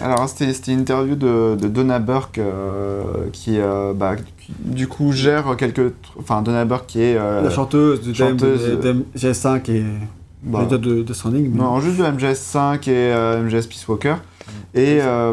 Alors, 0.00 0.28
c'était 0.28 0.52
c'était 0.52 0.72
une 0.72 0.80
interview 0.80 1.14
de, 1.16 1.56
de 1.56 1.68
Donna 1.68 1.98
Burke 1.98 2.38
euh, 2.38 3.02
qui, 3.32 3.58
euh, 3.58 3.92
bah, 3.94 4.16
qui, 4.16 4.52
du 4.58 4.86
coup, 4.88 5.12
gère 5.12 5.56
quelques. 5.56 5.92
Enfin, 6.18 6.42
Donna 6.42 6.64
Burke 6.64 6.86
qui 6.86 7.02
est. 7.02 7.16
euh, 7.16 7.42
la 7.42 7.50
chanteuse 7.50 8.02
de 8.02 8.12
chanteuse, 8.12 8.62
de- 8.70 8.76
de- 8.76 8.92
de 8.92 9.04
GS5 9.16 9.70
et 9.70 9.84
bah, 10.42 10.64
dire 10.68 10.78
de, 10.78 11.02
de 11.02 11.12
Stranding. 11.12 11.50
mais- 11.52 11.58
Non, 11.58 11.80
juste 11.80 11.96
de 11.98 12.04
MGS5 12.04 12.88
et 12.88 13.12
euh, 13.12 13.42
MGS 13.42 13.66
Peace 13.66 13.88
Walker. 13.88 14.14
Et, 14.74 14.98
euh, 15.02 15.32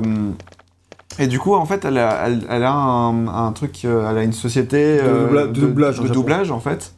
et 1.19 1.27
du 1.27 1.39
coup, 1.39 1.53
en 1.55 1.65
fait, 1.65 1.85
elle 1.85 1.97
a, 1.97 2.25
elle, 2.27 2.41
elle 2.49 2.63
a 2.63 2.71
un, 2.73 3.27
un 3.27 3.51
truc, 3.51 3.81
euh, 3.85 4.09
elle 4.09 4.17
a 4.17 4.23
une 4.23 4.33
société 4.33 4.99
euh, 5.01 5.27
doubla- 5.29 5.47
de 5.51 5.61
doublage 5.61 5.97
de 5.99 6.07
Japon. 6.07 6.13
doublage, 6.19 6.51
en 6.51 6.59
fait. 6.59 6.93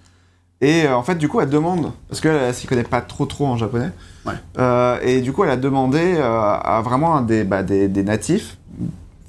Et 0.62 0.86
euh, 0.86 0.96
en 0.96 1.04
fait, 1.04 1.16
du 1.16 1.28
coup, 1.30 1.40
elle 1.40 1.50
demande, 1.50 1.92
parce 2.10 2.20
qu'elle 2.20 2.36
elle, 2.36 2.54
s'y 2.54 2.66
connaît 2.66 2.84
pas 2.84 3.02
trop 3.02 3.26
trop 3.28 3.46
en 3.46 3.58
japonais. 3.58 3.92
Ouais. 4.26 4.34
Euh, 4.58 4.98
et 5.04 5.22
du 5.22 5.32
coup, 5.32 5.44
elle 5.44 5.52
a 5.52 5.56
demandé 5.58 6.16
euh, 6.18 6.24
à 6.24 6.82
vraiment 6.84 7.16
un 7.16 7.22
des, 7.22 7.44
bah, 7.44 7.62
des, 7.62 7.88
des 7.88 8.04
natifs, 8.04 8.58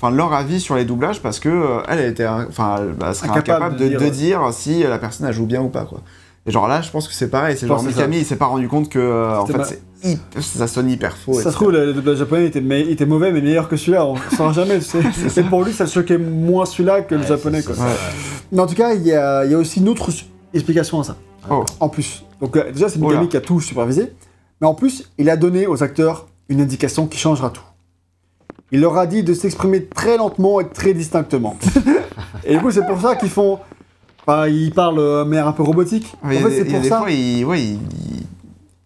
enfin 0.00 0.10
leur 0.14 0.32
avis 0.32 0.58
sur 0.60 0.74
les 0.74 0.84
doublages, 0.86 1.20
parce 1.20 1.38
que 1.38 1.48
euh, 1.50 1.80
elle, 1.88 2.00
était, 2.00 2.26
enfin, 2.26 2.76
bah, 2.98 3.12
serait 3.12 3.28
Incapable 3.28 3.74
incapable 3.74 3.76
de 3.76 3.84
de, 3.84 3.88
dire, 3.90 3.98
de 4.00 4.04
ouais. 4.04 4.10
dire 4.10 4.40
si 4.52 4.82
la 4.82 4.98
personne 4.98 5.26
elle 5.26 5.34
joue 5.34 5.44
bien 5.46 5.60
ou 5.60 5.68
pas, 5.68 5.84
quoi. 5.84 6.00
Et 6.46 6.50
genre 6.50 6.66
là, 6.66 6.80
je 6.80 6.90
pense 6.90 7.06
que 7.06 7.12
c'est 7.12 7.28
pareil. 7.28 7.58
C'est 7.58 7.66
genre 7.66 7.78
c'est 7.80 7.88
Mikami, 7.88 8.18
il 8.20 8.24
s'est 8.24 8.36
pas 8.36 8.46
rendu 8.46 8.68
compte 8.68 8.88
que 8.88 8.98
euh, 8.98 9.38
en 9.38 9.44
fait, 9.44 9.58
ma- 9.58 9.64
c'est 9.64 9.82
hyper- 10.02 10.42
ça 10.42 10.66
sonne 10.66 10.88
hyper 10.88 11.14
faux. 11.14 11.34
ça 11.34 11.50
se 11.50 11.56
trouve, 11.56 11.72
le, 11.72 11.92
doublage 11.92 12.16
japonais 12.16 12.46
était, 12.46 12.62
me- 12.62 12.88
était 12.90 13.04
mauvais, 13.04 13.32
mais 13.32 13.42
meilleur 13.42 13.68
que 13.68 13.76
celui-là. 13.76 14.06
On 14.06 14.14
ne 14.14 14.18
saura 14.34 14.54
jamais. 14.54 14.78
tu 14.78 14.84
sais. 14.86 15.00
Et 15.36 15.42
pour 15.42 15.62
lui, 15.62 15.74
ça 15.74 15.84
choquait 15.84 16.16
moins 16.16 16.64
celui-là 16.64 17.02
que 17.02 17.16
le 17.16 17.22
japonais. 17.24 17.60
c'est- 17.60 17.66
Quoi. 17.66 17.74
c'est 17.76 17.82
Ouais. 17.82 17.88
ça. 17.90 18.16
Mais 18.50 18.60
en 18.62 18.66
tout 18.66 18.76
cas, 18.76 18.94
il 18.94 19.02
y 19.06 19.12
a, 19.12 19.44
y 19.44 19.52
a 19.52 19.58
aussi 19.58 19.80
une 19.80 19.90
autre 19.90 20.10
explication 20.54 21.00
à 21.00 21.04
ça. 21.04 21.16
Oh. 21.50 21.64
En 21.80 21.88
plus. 21.88 22.24
Donc 22.40 22.56
euh, 22.56 22.70
déjà, 22.72 22.88
c'est 22.88 22.98
Oh 23.02 23.06
Mikami 23.08 23.28
qui 23.28 23.36
a 23.36 23.40
tout 23.40 23.60
supervisé. 23.60 24.12
Mais 24.60 24.66
en 24.66 24.74
plus, 24.74 25.10
il 25.18 25.30
a 25.30 25.36
donné 25.36 25.66
aux 25.66 25.82
acteurs 25.82 26.26
une 26.48 26.60
indication 26.60 27.06
qui 27.06 27.18
changera 27.18 27.50
tout. 27.50 27.62
Il 28.72 28.80
leur 28.80 28.96
a 28.98 29.06
dit 29.06 29.22
de 29.22 29.32
s'exprimer 29.34 29.84
très 29.84 30.16
lentement 30.16 30.60
et 30.60 30.68
très 30.68 30.92
distinctement. 30.94 31.56
et 32.44 32.54
du 32.56 32.60
coup, 32.60 32.70
c'est 32.70 32.84
pour 32.86 33.00
ça 33.00 33.16
qu'ils 33.16 33.30
font... 33.30 33.58
Enfin, 34.26 34.46
ils 34.48 34.72
parlent 34.72 34.98
euh, 34.98 35.24
mais 35.24 35.38
un 35.38 35.52
peu 35.52 35.62
robotique. 35.62 36.12
Mais 36.22 36.36
en 36.38 36.40
fait, 36.42 36.50
des- 36.50 36.56
c'est 36.56 36.64
pour 36.66 36.84
ça. 36.84 36.98
fois, 36.98 37.10
ils, 37.10 37.44
ouais, 37.46 37.62
ils, 37.62 37.78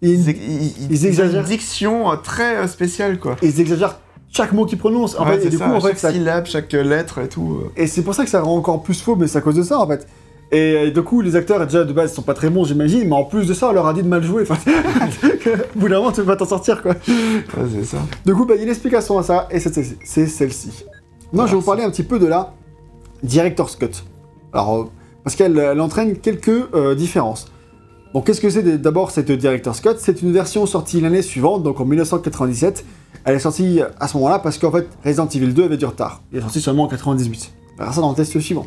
Ils, 0.03 0.11
ils, 0.11 0.29
ils- 0.29 0.37
ils- 0.37 0.93
ils 0.93 1.05
ont 1.05 1.09
exagèrent. 1.09 1.41
une 1.43 1.47
diction 1.49 2.05
très 2.23 2.57
euh, 2.59 2.67
spéciale, 2.69 3.19
quoi. 3.19 3.37
ils 3.43 3.61
exagèrent 3.61 3.99
chaque 4.31 4.53
mot 4.53 4.67
qu'ils 4.67 4.79
prononcent. 4.79 5.17
En 5.19 5.25
Ouais, 5.25 5.33
fait, 5.33 5.39
et 5.39 5.43
c'est 5.45 5.49
du 5.51 5.57
ça, 5.57 5.67
coup, 5.67 5.73
en 5.75 5.81
fait, 5.81 5.89
chaque 5.89 5.99
ça 5.99 6.13
syllabe, 6.13 6.47
chaque 6.47 6.73
lettre 6.73 7.19
et 7.19 7.29
tout. 7.29 7.61
Et 7.77 7.87
c'est 7.89 8.03
pour 8.03 8.15
ça 8.15 8.23
que 8.25 8.31
ça 8.31 8.41
rend 8.41 8.57
encore 8.57 8.83
plus 8.85 9.01
faux, 9.03 9.17
mais 9.17 9.27
c'est 9.27 9.39
à 9.39 9.41
cause 9.41 9.57
de 9.57 9.63
ça 9.65 9.81
en 9.81 9.87
fait. 9.89 10.07
Et, 10.53 10.77
euh, 10.77 10.91
du 10.91 11.03
coup, 11.03 11.23
les 11.23 11.35
acteurs 11.35 11.65
déjà 11.67 11.83
de 11.83 11.93
base 11.95 12.13
sont 12.13 12.21
pas 12.21 12.35
très 12.35 12.51
bons, 12.51 12.65
j'imagine, 12.65 13.09
mais 13.09 13.17
en 13.17 13.25
plus 13.25 13.49
de 13.49 13.55
ça, 13.55 13.71
on 13.71 13.73
leur 13.73 13.87
a 13.87 13.95
dit 13.95 14.03
de 14.03 14.09
mal 14.09 14.23
jouer. 14.23 14.43
Enfin, 14.43 14.59
au 15.75 15.79
bout 15.79 15.89
d'un 15.89 15.97
moment, 15.97 16.13
tu 16.13 16.21
peux 16.21 16.27
pas 16.27 16.37
t'en 16.37 16.47
sortir 16.47 16.83
quoi. 16.83 16.93
Ouais, 16.93 17.69
c'est 17.75 17.85
ça. 17.85 17.97
Du 18.27 18.35
coup, 18.35 18.45
bah, 18.45 18.55
il 18.55 18.59
y 18.59 18.61
a 18.61 18.65
une 18.65 18.71
explication 18.71 19.19
à 19.19 19.23
ça, 19.23 19.49
et 19.51 19.59
c'est 19.59 20.27
celle-ci. 20.27 20.85
Non, 21.33 21.47
je 21.47 21.53
vais 21.53 21.57
vous 21.57 21.65
parler 21.65 21.83
un 21.83 21.91
petit 21.91 22.03
peu 22.03 22.19
de 22.19 22.27
la 22.27 22.53
Director's 23.23 23.77
Cut. 23.77 24.05
Alors, 24.53 24.75
euh, 24.75 24.85
parce 25.25 25.37
qu'elle 25.37 25.59
elle 25.59 25.81
entraîne 25.81 26.19
quelques 26.19 26.51
euh, 26.75 26.95
différences. 26.95 27.51
Donc, 28.13 28.27
qu'est-ce 28.27 28.43
que 28.43 28.51
c'est 28.51 28.77
d'abord 28.77 29.11
cette 29.11 29.33
Director's 29.33 29.81
Cut? 29.81 29.95
C'est 29.97 30.21
une 30.21 30.33
version 30.33 30.67
sortie 30.67 31.01
l'année 31.01 31.23
suivante, 31.23 31.63
donc 31.63 31.81
en 31.81 31.87
1997. 31.87 32.85
Elle 33.25 33.37
est 33.37 33.39
sortie 33.39 33.81
à 34.01 34.07
ce 34.07 34.19
moment-là 34.19 34.39
parce 34.39 34.59
qu'en 34.59 34.71
fait, 34.71 34.87
Resident 35.03 35.29
Evil 35.29 35.55
2 35.55 35.65
avait 35.65 35.77
du 35.79 35.87
retard. 35.87 36.23
Il 36.31 36.39
est 36.39 36.43
sorti 36.43 36.61
seulement 36.61 36.83
en 36.83 36.89
98. 36.89 37.53
On 37.75 37.79
verra 37.79 37.93
ça 37.93 38.03
dans 38.03 38.11
le 38.11 38.17
test 38.17 38.39
suivant. 38.39 38.67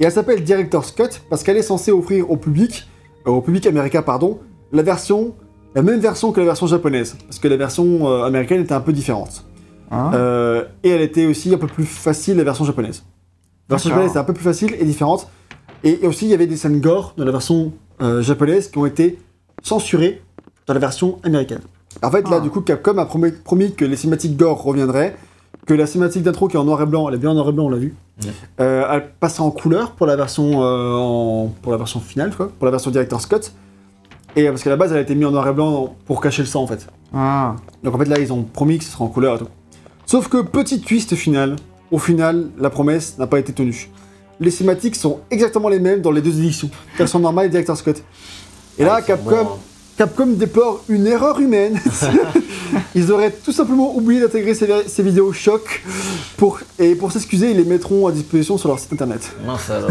Et 0.00 0.04
elle 0.04 0.12
s'appelle 0.12 0.42
Director's 0.44 0.92
Cut 0.92 1.20
parce 1.30 1.42
qu'elle 1.42 1.56
est 1.56 1.62
censée 1.62 1.90
offrir 1.92 2.30
au 2.30 2.36
public, 2.36 2.88
euh, 3.26 3.30
au 3.30 3.40
public 3.40 3.66
américain, 3.66 4.02
pardon, 4.02 4.38
la 4.72 4.82
version, 4.82 5.34
la 5.74 5.82
même 5.82 6.00
version 6.00 6.32
que 6.32 6.40
la 6.40 6.46
version 6.46 6.66
japonaise. 6.66 7.16
Parce 7.26 7.38
que 7.38 7.48
la 7.48 7.56
version 7.56 8.08
euh, 8.08 8.24
américaine 8.24 8.60
était 8.62 8.74
un 8.74 8.80
peu 8.80 8.92
différente. 8.92 9.44
Hein 9.90 10.10
Euh, 10.14 10.64
et 10.84 10.90
elle 10.90 11.00
était 11.00 11.26
aussi 11.26 11.52
un 11.54 11.58
peu 11.58 11.66
plus 11.66 11.84
facile, 11.86 12.36
la 12.36 12.44
version 12.44 12.64
japonaise. 12.64 13.04
La 13.68 13.74
version 13.74 13.90
japonaise 13.90 14.10
était 14.10 14.18
un 14.20 14.24
peu 14.24 14.34
plus 14.34 14.44
facile 14.44 14.74
et 14.78 14.84
différente. 14.84 15.28
Et, 15.84 16.04
et 16.04 16.06
aussi, 16.06 16.26
il 16.26 16.30
y 16.30 16.34
avait 16.34 16.46
des 16.46 16.56
scènes 16.56 16.80
gore 16.80 17.14
dans 17.16 17.24
la 17.24 17.32
version 17.32 17.72
japonaise 18.20 18.68
qui 18.70 18.78
ont 18.78 18.86
été 18.86 19.18
censurées 19.62 20.22
dans 20.66 20.74
la 20.74 20.80
version 20.80 21.18
américaine. 21.24 21.60
En 22.02 22.10
fait, 22.10 22.28
là, 22.28 22.36
Ah. 22.36 22.40
du 22.40 22.50
coup, 22.50 22.60
Capcom 22.60 22.96
a 22.98 23.06
promis, 23.06 23.32
promis 23.32 23.74
que 23.74 23.84
les 23.84 23.96
cinématiques 23.96 24.36
gore 24.36 24.62
reviendraient, 24.62 25.16
que 25.68 25.74
la 25.74 25.86
cinématique 25.86 26.22
d'intro 26.22 26.48
qui 26.48 26.56
est 26.56 26.58
en 26.58 26.64
noir 26.64 26.80
et 26.82 26.86
blanc, 26.86 27.08
elle 27.08 27.14
est 27.14 27.18
bien 27.18 27.30
en 27.30 27.34
noir 27.34 27.50
et 27.50 27.52
blanc, 27.52 27.66
on 27.66 27.70
l'a 27.70 27.76
vu, 27.76 27.94
euh, 28.60 28.84
elle 28.90 29.10
passera 29.20 29.44
en 29.44 29.50
couleur 29.50 29.92
pour 29.92 30.06
la 30.06 30.16
version, 30.16 30.62
euh, 30.64 30.94
en- 30.94 31.52
pour 31.62 31.70
la 31.72 31.78
version 31.78 32.00
finale, 32.00 32.34
quoi, 32.34 32.48
pour 32.58 32.64
la 32.64 32.70
version 32.70 32.90
Director's 32.90 33.26
Cut. 33.26 33.52
Et 34.34 34.46
euh, 34.46 34.50
parce 34.50 34.62
qu'à 34.62 34.70
la 34.70 34.76
base, 34.76 34.92
elle 34.92 34.98
a 34.98 35.02
été 35.02 35.14
mise 35.14 35.26
en 35.26 35.30
noir 35.30 35.46
et 35.46 35.52
blanc 35.52 35.94
pour 36.06 36.20
cacher 36.20 36.42
le 36.42 36.48
sang, 36.48 36.62
en 36.62 36.66
fait. 36.66 36.86
Ah. 37.14 37.54
Donc 37.84 37.94
en 37.94 37.98
fait 37.98 38.04
là 38.06 38.18
ils 38.18 38.32
ont 38.32 38.42
promis 38.42 38.78
que 38.78 38.84
ce 38.84 38.90
sera 38.90 39.04
en 39.04 39.08
couleur 39.08 39.36
et 39.36 39.38
tout. 39.38 39.48
Sauf 40.06 40.28
que 40.28 40.42
petit 40.42 40.80
twist 40.80 41.14
final, 41.14 41.56
au 41.90 41.98
final 41.98 42.48
la 42.58 42.70
promesse 42.70 43.16
n'a 43.18 43.26
pas 43.26 43.38
été 43.38 43.52
tenue. 43.52 43.90
Les 44.40 44.50
cinématiques 44.50 44.94
sont 44.96 45.20
exactement 45.30 45.68
les 45.68 45.80
mêmes 45.80 46.00
dans 46.00 46.10
les 46.12 46.20
deux 46.22 46.38
éditions, 46.38 46.70
version 46.96 47.18
normale 47.18 47.46
et 47.46 47.48
Director's 47.50 47.82
Cut. 47.82 47.94
Et 48.78 48.84
là 48.84 48.96
Ah, 48.98 49.02
Capcom, 49.02 49.30
bon, 49.30 49.36
hein. 49.36 49.58
Capcom 49.98 50.26
déplore 50.28 50.84
une 50.88 51.06
erreur 51.08 51.40
humaine. 51.40 51.80
ils 52.94 53.10
auraient 53.10 53.32
tout 53.32 53.50
simplement 53.52 53.96
oublié 53.96 54.20
d'intégrer 54.20 54.54
ces, 54.54 54.68
ces 54.86 55.02
vidéos 55.02 55.32
choc 55.32 55.82
pour, 56.36 56.60
et 56.78 56.94
pour 56.94 57.10
s'excuser 57.10 57.50
ils 57.50 57.56
les 57.56 57.64
mettront 57.64 58.06
à 58.06 58.12
disposition 58.12 58.56
sur 58.58 58.68
leur 58.68 58.78
site 58.78 58.92
internet. 58.92 59.28
Mince 59.44 59.68
alors. 59.70 59.90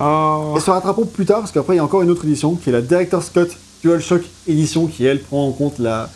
Oh. 0.00 0.54
Et 0.56 0.60
se 0.60 0.70
rattraperont 0.70 1.06
plus 1.06 1.24
tard 1.26 1.40
parce 1.40 1.50
qu'après 1.50 1.74
il 1.74 1.78
y 1.78 1.80
a 1.80 1.84
encore 1.84 2.02
une 2.02 2.10
autre 2.10 2.24
édition 2.24 2.54
qui 2.54 2.68
est 2.70 2.72
la 2.72 2.82
Director's 2.82 3.30
Cut 3.30 3.48
DualShock 3.82 4.22
Edition 4.48 4.86
qui 4.86 5.04
elle 5.06 5.20
prend 5.20 5.46
en 5.48 5.50
compte 5.52 5.80
la, 5.80 6.08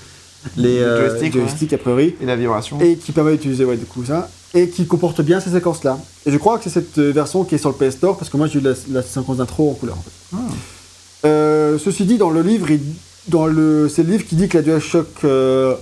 les 0.57 0.79
Le 0.79 0.85
euh, 0.87 1.09
joystick, 1.09 1.35
ouais. 1.35 1.41
joysticks 1.41 1.73
a 1.73 1.79
priori 1.79 2.15
Et 2.23 2.27
la 2.27 2.37
vibration. 2.37 2.79
et 2.81 2.97
qui 2.97 3.11
permet 3.11 3.33
d'utiliser 3.33 3.65
ouais, 3.65 3.77
du 3.77 3.87
coup 3.87 4.05
ça 4.05 4.29
et 4.55 4.69
qui 4.69 4.87
comporte 4.87 5.21
bien 5.23 5.41
ces 5.41 5.51
séquences 5.51 5.83
là 5.83 5.99
et 6.25 6.31
je 6.31 6.37
crois 6.39 6.59
que 6.59 6.65
c'est 6.65 6.71
cette 6.71 6.97
euh, 6.99 7.11
version 7.11 7.43
qui 7.43 7.57
est 7.57 7.59
sur 7.59 7.71
le 7.71 7.75
PS 7.75 7.97
Store 7.97 8.17
parce 8.17 8.31
que 8.31 8.37
moi 8.37 8.47
j'ai 8.47 8.61
eu 8.61 8.63
la, 8.63 8.75
la 8.91 9.03
séquence 9.03 9.39
d'intro 9.39 9.69
en 9.71 9.75
couleur 9.75 9.97
en 9.99 10.03
fait. 10.03 10.37
Ah. 10.37 10.39
Euh, 11.25 11.79
ceci 11.79 12.05
dit 12.05 12.19
dans 12.19 12.31
le 12.31 12.43
livre 12.43 12.71
il- 12.71 12.81
dans 13.29 13.47
le 13.47 13.89
c'est 13.89 14.03
le 14.03 14.13
livre 14.13 14.25
qui 14.27 14.37
dit 14.37 14.49
que 14.49 14.57
la 14.59 14.63
DualShock 14.63 15.09
euh, 15.25 15.75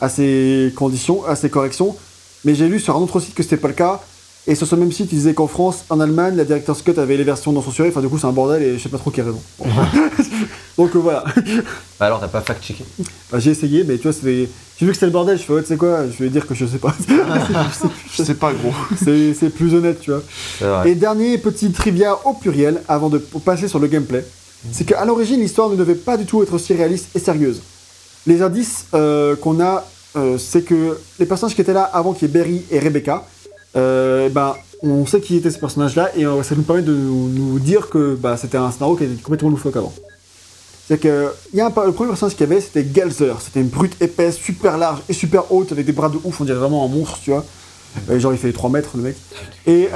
a 0.00 0.08
ses 0.08 0.72
conditions 0.76 1.24
a 1.26 1.36
ses 1.36 1.50
corrections 1.50 1.96
Mais 2.44 2.54
j'ai 2.54 2.68
lu 2.68 2.80
sur 2.80 2.96
un 2.96 3.00
autre 3.00 3.20
site 3.20 3.34
que 3.34 3.42
c'était 3.42 3.56
pas 3.58 3.68
le 3.68 3.74
cas. 3.74 4.00
Et 4.46 4.54
sur 4.54 4.66
ce 4.66 4.74
même 4.74 4.90
site, 4.90 5.12
ils 5.12 5.16
disaient 5.16 5.34
qu'en 5.34 5.46
France, 5.46 5.84
en 5.90 6.00
Allemagne, 6.00 6.34
la 6.34 6.44
Director's 6.46 6.80
Cut 6.80 6.98
avait 6.98 7.18
les 7.18 7.24
versions 7.24 7.52
non 7.52 7.60
censurées. 7.62 7.90
Enfin, 7.90 8.00
du 8.00 8.08
coup, 8.08 8.18
c'est 8.18 8.26
un 8.26 8.32
bordel 8.32 8.62
et 8.62 8.78
je 8.78 8.82
sais 8.82 8.88
pas 8.88 8.96
trop 8.96 9.10
qui 9.10 9.20
a 9.20 9.24
raison. 9.24 9.40
Donc 10.78 10.96
euh, 10.96 10.98
voilà. 10.98 11.24
Bah 11.98 12.06
alors, 12.06 12.20
t'as 12.20 12.28
pas 12.28 12.40
fact-checké 12.40 12.82
Bah, 13.30 13.38
j'ai 13.38 13.50
essayé, 13.50 13.84
mais 13.84 13.96
tu 13.98 14.04
vois, 14.04 14.12
c'était- 14.14 14.48
j'ai 14.78 14.86
vu 14.86 14.92
que 14.92 14.94
c'était 14.94 15.06
le 15.06 15.12
bordel. 15.12 15.36
Je 15.36 15.42
fais, 15.42 15.52
ouais, 15.52 15.60
tu 15.60 15.68
sais 15.68 15.76
quoi, 15.76 16.06
je 16.08 16.24
vais 16.24 16.30
dire 16.30 16.46
que 16.46 16.54
je 16.54 16.64
sais 16.64 16.78
pas. 16.78 16.94
Je 18.16 18.22
sais 18.22 18.34
pas, 18.44 18.52
gros. 18.54 18.72
c'est 19.04 19.34
c'est 19.34 19.50
plus 19.50 19.74
honnête, 19.74 20.00
tu 20.00 20.10
vois. 20.10 20.86
Et 20.86 20.94
dernier 20.94 21.36
petit 21.36 21.70
trivia 21.70 22.16
au 22.24 22.32
pluriel, 22.32 22.80
avant 22.88 23.10
de 23.10 23.18
passer 23.18 23.68
sur 23.68 23.78
le 23.78 23.88
gameplay, 23.88 24.24
c'est 24.72 24.84
qu'à 24.84 25.04
l'origine, 25.04 25.40
l'histoire 25.40 25.68
ne 25.70 25.76
devait 25.76 25.94
pas 25.94 26.16
du 26.16 26.26
tout 26.26 26.42
être 26.42 26.52
aussi 26.54 26.74
réaliste 26.74 27.08
et 27.14 27.18
sérieuse. 27.18 27.62
Les 28.26 28.42
indices 28.42 28.86
euh, 28.94 29.34
qu'on 29.36 29.60
a, 29.60 29.86
euh, 30.16 30.36
c'est 30.38 30.62
que 30.62 30.98
les 31.18 31.26
personnages 31.26 31.54
qui 31.54 31.62
étaient 31.62 31.72
là 31.72 31.84
avant, 31.84 32.12
qui 32.12 32.26
est 32.26 32.28
Berry 32.28 32.62
et 32.70 32.78
Rebecca, 32.78 33.24
euh, 33.76 34.28
ben, 34.28 34.54
on 34.82 35.06
sait 35.06 35.20
qui 35.20 35.36
étaient 35.36 35.50
ces 35.50 35.58
personnages-là, 35.58 36.10
et 36.16 36.24
ça 36.42 36.54
nous 36.54 36.62
permet 36.62 36.82
de 36.82 36.92
nous, 36.92 37.58
dire 37.58 37.88
que 37.88 38.14
bah, 38.14 38.36
c'était 38.36 38.58
un 38.58 38.70
scénario 38.70 38.96
qui 38.96 39.04
était 39.04 39.22
complètement 39.22 39.50
loufoque 39.50 39.76
avant. 39.76 39.92
C'est 40.88 40.98
que 40.98 41.28
y 41.54 41.60
a 41.60 41.66
un, 41.66 41.86
le 41.86 41.92
premier 41.92 42.08
personnage 42.08 42.34
qu'il 42.34 42.48
y 42.48 42.50
avait, 42.50 42.60
c'était 42.60 42.82
Galzer. 42.82 43.40
C'était 43.40 43.60
une 43.60 43.68
brute 43.68 44.00
épaisse, 44.02 44.36
super 44.36 44.76
large 44.76 45.00
et 45.08 45.12
super 45.12 45.52
haute, 45.52 45.70
avec 45.72 45.86
des 45.86 45.92
bras 45.92 46.08
de 46.08 46.18
ouf, 46.24 46.40
on 46.40 46.44
dirait 46.44 46.58
vraiment 46.58 46.84
un 46.84 46.88
monstre, 46.88 47.18
tu 47.22 47.30
vois. 47.30 47.44
Genre, 48.18 48.32
il 48.32 48.38
fait 48.38 48.52
3 48.52 48.70
mètres, 48.70 48.90
le 48.96 49.02
mec. 49.02 49.16
Et, 49.66 49.88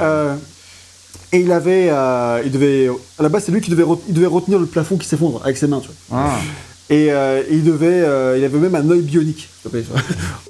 et 1.35 1.39
il 1.41 1.51
avait. 1.51 1.87
euh, 1.89 2.41
il 2.45 2.51
devait. 2.51 2.89
À 3.19 3.23
la 3.23 3.29
base, 3.29 3.43
c'est 3.45 3.51
lui 3.51 3.61
qui 3.61 3.69
devait, 3.71 3.83
il 4.07 4.13
devait 4.13 4.25
retenir 4.27 4.59
le 4.59 4.65
plafond 4.65 4.97
qui 4.97 5.07
s'effondre 5.07 5.41
avec 5.43 5.57
ses 5.57 5.67
mains, 5.67 5.79
tu 5.81 5.89
vois. 6.09 6.19
Ah. 6.19 6.37
Et 6.89 7.11
euh, 7.11 7.41
il 7.49 7.63
devait. 7.63 8.01
euh, 8.03 8.37
il 8.37 8.43
avait 8.43 8.57
même 8.59 8.75
un 8.75 8.89
œil 8.91 9.01
bionique. 9.01 9.49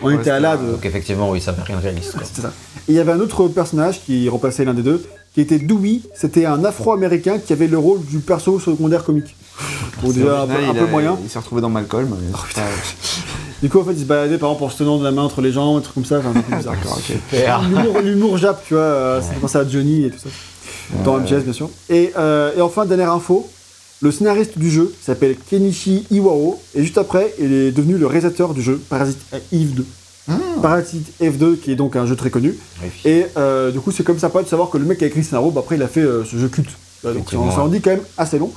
On 0.02 0.08
Ouais, 0.08 0.16
était 0.16 0.30
à 0.32 0.40
de. 0.58 0.72
Donc 0.72 0.86
effectivement, 0.86 1.30
oui, 1.32 1.40
ça 1.42 1.54
fait 1.54 1.64
rien 1.64 1.80
réaliste. 1.80 2.16
C'était 2.24 2.42
ça. 2.42 2.52
Et 2.88 2.92
il 2.92 2.96
y 2.96 3.00
avait 3.00 3.14
un 3.14 3.20
autre 3.20 3.48
personnage 3.48 4.02
qui 4.06 4.28
remplaçait 4.30 4.66
l'un 4.66 4.74
des 4.74 4.84
deux, 4.84 5.04
qui 5.34 5.42
était 5.42 5.58
Dewey. 5.60 6.02
C'était 6.14 6.46
un 6.46 6.64
afro-américain 6.66 7.40
qui 7.40 7.54
avait 7.54 7.68
le 7.68 7.78
rôle 7.78 8.04
du 8.06 8.20
perso 8.20 8.60
secondaire 8.60 9.04
comique. 9.04 9.36
Bon, 10.04 10.12
déjà 10.12 10.42
un 10.42 10.48
peu, 10.48 10.54
un 10.62 10.76
a- 10.84 10.88
moyen. 10.88 11.18
Il 11.24 11.30
s'est 11.30 11.40
retrouvé 11.40 11.62
dans 11.62 11.70
Malcolm. 11.70 12.10
mais 12.10 12.28
Oh, 12.34 12.38
pas- 12.54 12.62
Du 13.64 13.70
coup, 13.70 13.80
en 13.80 13.86
fait, 13.86 13.94
il 13.94 14.00
se 14.02 14.04
baladait 14.04 14.38
par 14.38 14.50
exemple 14.52 14.66
en 14.66 14.70
se 14.70 14.78
tenant 14.80 14.98
de 15.00 15.06
la 15.06 15.12
main 15.12 15.22
entre 15.24 15.40
les 15.42 15.54
jambes, 15.54 15.78
un 15.78 15.80
truc 15.82 15.94
comme 15.96 16.04
ça. 16.06 16.20
Enfin. 16.20 16.34
D'accord, 16.52 16.98
ok. 17.00 17.16
L'humour, 17.70 18.02
l'humour 18.04 18.38
Jap, 18.38 18.62
tu 18.68 18.74
vois, 18.74 18.84
euh, 18.84 19.22
ça 19.48 19.60
à 19.62 19.68
Johnny 19.68 20.04
et 20.04 20.10
tout 20.10 20.20
ça. 20.20 20.30
Dans 21.04 21.20
MGS, 21.20 21.44
bien 21.44 21.54
sûr. 21.54 21.70
Et, 21.90 22.12
euh, 22.18 22.56
et 22.56 22.62
enfin, 22.62 22.86
dernière 22.86 23.12
info, 23.12 23.48
le 24.02 24.12
scénariste 24.12 24.58
du 24.58 24.70
jeu 24.70 24.94
s'appelle 25.02 25.36
Kenichi 25.50 26.06
Iwao, 26.12 26.60
et 26.76 26.84
juste 26.84 26.98
après, 26.98 27.34
il 27.40 27.52
est 27.54 27.72
devenu 27.72 27.98
le 27.98 28.08
réalisateur 28.08 28.54
du 28.54 28.62
jeu 28.62 28.82
Parasite 28.90 29.20
Eve 29.52 29.74
2. 29.74 29.86
Parasite 30.62 31.12
Eve 31.20 31.38
2, 31.38 31.56
qui 31.56 31.72
est 31.72 31.76
donc 31.76 31.96
un 31.96 32.06
jeu 32.06 32.16
très 32.16 32.30
connu. 32.30 32.56
Oui. 32.82 32.90
Et 33.06 33.26
euh, 33.38 33.72
du 33.72 33.80
coup, 33.80 33.92
c'est 33.92 34.04
comme 34.04 34.20
sympa 34.20 34.42
de 34.42 34.48
savoir 34.48 34.70
que 34.70 34.78
le 34.78 34.86
mec 34.86 34.98
qui 34.98 35.04
a 35.04 35.08
écrit 35.08 35.20
le 35.20 35.26
scénario, 35.26 35.52
bah, 35.52 35.62
après, 35.64 35.76
il 35.76 35.84
a 35.84 35.88
fait 35.88 36.02
euh, 36.02 36.26
ce 36.26 36.38
jeu 36.38 36.48
culte. 36.48 36.70
Euh, 37.06 37.10
donc, 37.10 37.18
Effectivement, 37.18 37.52
ça 37.52 37.62
en 37.62 37.68
dit 37.68 37.82
quand 37.82 37.92
même 37.92 38.04
assez 38.18 38.40
long 38.40 38.52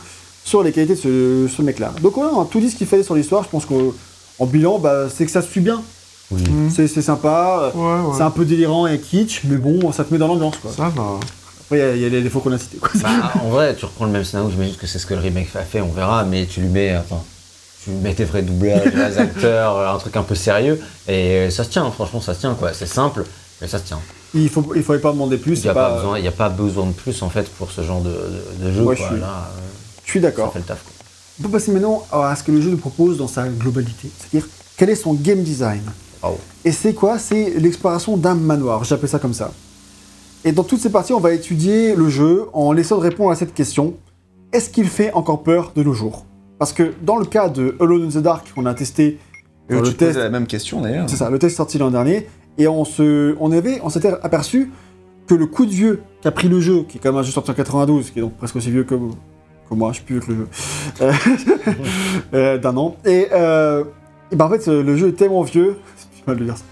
sur 0.45 0.63
les 0.63 0.73
qualités 0.73 0.95
de 0.95 0.99
ce, 0.99 1.47
ce 1.55 1.63
mec-là. 1.63 1.93
Donc, 2.03 2.15
voilà, 2.15 2.33
on 2.35 2.43
a 2.43 2.47
tout 2.47 2.61
dit 2.61 2.71
ce 2.71 2.77
qu'il 2.77 2.87
fallait 2.87 3.03
sur 3.03 3.15
l'histoire. 3.15 3.45
Je 3.45 3.51
pense 3.51 3.67
qu'en 3.67 4.47
bilan, 4.47 4.79
bah, 4.79 5.09
c'est 5.15 5.27
que 5.27 5.31
ça 5.31 5.43
se 5.43 5.49
suit 5.49 5.61
bien. 5.61 5.83
Oui. 6.31 6.43
Mm. 6.43 6.71
C'est 6.71 6.89
sympa. 7.03 7.73
Ouais, 7.75 7.83
ouais. 7.83 8.15
C'est 8.17 8.23
un 8.23 8.31
peu 8.31 8.45
délirant 8.45 8.87
et 8.87 8.99
kitsch, 8.99 9.43
mais 9.45 9.57
bon, 9.57 9.93
ça 9.93 10.05
te 10.05 10.13
met 10.13 10.19
dans 10.19 10.29
l'ambiance, 10.29 10.57
quoi. 10.57 10.71
Ça 10.75 10.91
va. 10.95 11.21
Après, 11.71 11.97
il 11.97 12.03
y 12.03 12.07
a- 12.07 12.09
les 12.09 12.23
défauts 12.23 12.41
qu'on 12.41 12.53
a 12.53 12.59
cités, 12.59 12.79
quoi. 12.79 12.91
Bah, 13.03 13.33
en 13.45 13.49
vrai, 13.51 13.75
tu 13.77 13.85
reprends 13.85 14.07
le 14.07 14.11
même 14.13 14.25
scénario, 14.25 14.51
j'imagine 14.51 14.75
que 14.77 14.87
c'est 14.87 14.99
ce 14.99 15.07
que 15.07 15.15
le 15.15 15.21
remake 15.21 15.55
a 15.55 15.61
fait, 15.63 15.81
on 15.81 15.89
verra, 15.93 16.25
mais 16.25 16.47
tu 16.47 16.61
lui 16.61 16.69
mets, 16.69 16.97
enfin, 16.97 17.23
tu 17.85 17.91
lui 17.91 17.97
mets 17.99 18.15
tes 18.15 18.25
vrais 18.25 18.43
doublages, 18.43 18.93
les 18.95 19.19
acteurs, 19.19 19.77
euh, 19.77 19.95
un 19.95 19.99
truc 19.99 20.17
un 20.17 20.23
peu 20.23 20.35
sérieux, 20.35 20.81
et 21.07 21.51
ça 21.51 21.65
se 21.65 21.69
tient, 21.71 21.91
franchement, 21.91 22.21
ça 22.21 22.33
se 22.35 22.41
tient, 22.41 22.55
quoi. 22.55 22.73
C'est 22.73 22.87
simple, 22.87 23.25
mais 23.61 23.69
ça 23.69 23.79
se 23.79 23.85
tient. 23.85 24.01
Il 24.35 24.49
faut, 24.49 24.65
il 24.77 24.83
fallait 24.83 24.99
pas 24.99 25.13
demander 25.13 25.37
plus. 25.39 25.59
Il 25.61 25.63
n'y 25.65 25.69
a, 25.69 25.75
pas 25.75 25.89
pas- 25.91 25.97
besoin- 25.97 26.19
il 26.19 26.25
y 26.25 26.29
a 26.29 26.33
pas 26.33 26.49
besoin 26.49 26.87
de 26.87 26.93
plus, 26.93 27.23
en 27.23 27.29
fait, 27.31 27.49
pour 27.51 27.71
ce 27.71 27.83
genre 27.83 28.01
de, 28.01 28.11
de- 28.61 28.65
de 28.67 28.73
jeu, 28.73 28.83
Ouais, 28.83 28.97
quoi. 28.97 29.07
je 29.09 29.13
suis- 29.13 29.21
Là, 29.21 29.27
euh, 29.57 29.61
Je 30.05 30.11
suis 30.11 30.21
ça 30.21 30.27
d'accord. 30.29 30.53
fait 30.53 30.59
le 30.61 30.65
taf, 30.65 30.83
quoi. 30.83 30.93
On 31.41 31.43
peut 31.45 31.49
passer 31.51 31.71
maintenant 31.71 32.05
à 32.11 32.35
ce 32.35 32.43
que 32.43 32.51
le 32.51 32.61
jeu 32.61 32.71
nous 32.71 32.77
propose 32.79 33.17
dans 33.19 33.29
sa 33.29 33.47
globalité. 33.47 34.11
C'est-à-dire, 34.19 34.49
quel 34.77 34.91
est 34.91 34.95
son 34.97 35.13
game 35.15 35.43
design? 35.43 35.83
Oh. 36.23 36.37
Et 36.65 36.73
c'est 36.73 36.95
quoi? 36.95 37.19
C'est 37.19 37.51
l'exploration 37.59 38.17
d'un 38.17 38.35
manoir, 38.35 38.83
j'appelle 38.85 39.09
ça 39.09 39.19
comme 39.21 39.35
ça. 39.35 39.53
Et 40.45 40.53
dans 40.53 40.63
toutes 40.63 40.81
ces 40.81 40.91
parties, 40.91 41.13
on 41.13 41.21
va 41.21 41.33
étudier 41.33 41.95
le 41.95 42.09
jeu 42.09 42.47
en 42.53 42.73
laissant 42.73 42.97
de 42.97 43.03
répondre 43.03 43.31
à 43.31 43.35
cette 43.35 43.55
question. 43.55 43.95
Est-ce 44.53 44.71
qu'il 44.71 44.87
fait 44.87 45.13
encore 45.13 45.43
peur 45.43 45.73
de 45.75 45.83
nos 45.83 45.93
jours? 45.93 46.25
Parce 46.59 46.73
que 46.73 46.95
dans 47.03 47.17
le 47.17 47.25
cas 47.25 47.49
de 47.49 47.77
Alone 47.81 48.05
in 48.05 48.09
the 48.09 48.23
Dark, 48.23 48.53
qu'on 48.55 48.67
a 48.67 48.75
testé, 48.75 49.19
Et 49.69 49.75
tu 49.77 49.83
le 49.83 49.93
test, 49.93 50.19
la 50.19 50.31
même 50.31 50.47
question 50.47 50.81
d'ailleurs. 50.81 51.09
c'est 51.09 51.17
ça, 51.17 51.31
le 51.31 51.39
test 51.39 51.57
sorti 51.57 51.79
l'an 51.79 51.91
dernier, 51.91 52.27
et 52.57 52.67
on 52.69 52.85
se, 52.85 53.37
on 53.41 53.53
avait, 53.53 53.81
on 53.83 53.91
s'était 53.91 54.13
aperçu 54.23 54.71
que 55.27 55.35
le 55.35 55.47
coup 55.47 55.67
de 55.67 55.71
vieux 55.71 56.01
qu'a 56.23 56.31
pris 56.31 56.49
le 56.49 56.61
jeu, 56.61 56.85
qui 56.89 56.99
est 56.99 57.01
quand 57.01 57.11
même 57.11 57.21
un 57.21 57.23
jeu 57.23 57.33
sorti 57.33 57.51
en 57.51 57.55
92, 57.55 58.11
qui 58.11 58.19
est 58.19 58.23
donc 58.23 58.37
presque 58.37 58.57
aussi 58.57 58.71
vieux 58.71 58.85
que, 58.85 58.95
que 58.95 59.75
moi, 59.75 59.91
je 59.91 59.97
suis 59.97 60.05
plus 60.05 60.19
vieux 60.19 60.23
que 60.27 60.33
le 60.33 60.37
jeu, 60.39 60.49
euh, 61.03 61.13
euh, 62.35 62.59
d'un 62.59 62.77
an, 62.77 62.97
et, 63.05 63.29
euh, 63.33 63.85
et 64.33 64.37
ben 64.37 64.47
en 64.47 64.51
fait, 64.51 64.67
le 64.67 64.97
jeu 64.97 65.09
est 65.09 65.13
tellement 65.13 65.43
vieux, 65.43 65.77
mal 66.29 66.39
de 66.39 66.45
dire 66.45 66.57
ça, 66.57 66.65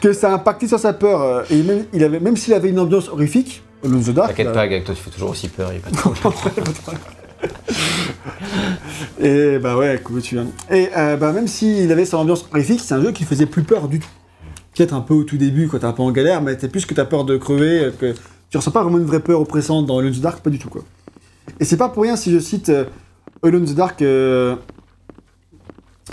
que 0.00 0.12
ça 0.12 0.30
a 0.30 0.34
impacté 0.34 0.68
sur 0.68 0.78
sa 0.78 0.92
peur, 0.92 1.22
euh, 1.22 1.42
et 1.50 1.62
même, 1.62 1.84
il 1.92 2.04
avait, 2.04 2.20
même 2.20 2.36
s'il 2.36 2.54
avait 2.54 2.68
une 2.68 2.78
ambiance 2.78 3.08
horrifique, 3.08 3.62
Alone 3.84 4.02
the 4.02 4.10
Dark, 4.10 4.28
T'inquiète 4.30 4.48
euh, 4.48 4.52
pas, 4.52 4.68
Gag, 4.68 4.84
toi, 4.84 4.94
tu 4.94 5.02
fais 5.02 5.10
toujours 5.10 5.30
aussi 5.30 5.48
peur, 5.48 5.72
il 5.72 5.78
a 5.78 5.80
pas 6.02 6.10
de 6.10 6.34
problème. 6.34 6.64
Et 9.20 9.58
bah 9.58 9.76
ouais, 9.76 10.00
comment 10.02 10.20
tu 10.20 10.34
viens. 10.36 10.46
Et 10.70 10.88
euh, 10.96 11.16
bah 11.16 11.32
même 11.32 11.46
s'il 11.46 11.90
avait 11.92 12.04
son 12.04 12.18
ambiance 12.18 12.46
horrifique, 12.50 12.80
c'est 12.80 12.94
un 12.94 13.02
jeu 13.02 13.12
qui 13.12 13.24
faisait 13.24 13.46
plus 13.46 13.62
peur 13.62 13.88
du 13.88 14.00
tout. 14.00 14.08
Peut-être 14.74 14.94
un 14.94 15.00
peu 15.00 15.14
au 15.14 15.24
tout 15.24 15.36
début 15.36 15.68
quand 15.68 15.78
t'es 15.78 15.84
un 15.84 15.92
peu 15.92 16.02
en 16.02 16.12
galère, 16.12 16.42
mais 16.42 16.56
t'es 16.56 16.68
plus 16.68 16.84
que 16.86 16.94
t'as 16.94 17.04
peur 17.04 17.24
de 17.24 17.36
crever, 17.36 17.90
que 17.98 18.14
tu 18.50 18.56
ressens 18.56 18.70
pas 18.70 18.82
vraiment 18.82 18.98
une 18.98 19.04
vraie 19.04 19.20
peur 19.20 19.40
oppressante 19.40 19.86
dans 19.86 19.98
Alone 19.98 20.12
in 20.12 20.16
the 20.16 20.20
Dark, 20.20 20.40
pas 20.40 20.50
du 20.50 20.58
tout 20.58 20.68
quoi. 20.68 20.82
Et 21.60 21.64
c'est 21.64 21.76
pas 21.76 21.88
pour 21.88 22.02
rien 22.02 22.16
si 22.16 22.32
je 22.32 22.38
cite 22.38 22.68
euh, 22.68 22.84
Alone 23.42 23.62
in 23.62 23.66
the 23.66 23.74
Dark 23.74 24.02
euh, 24.02 24.56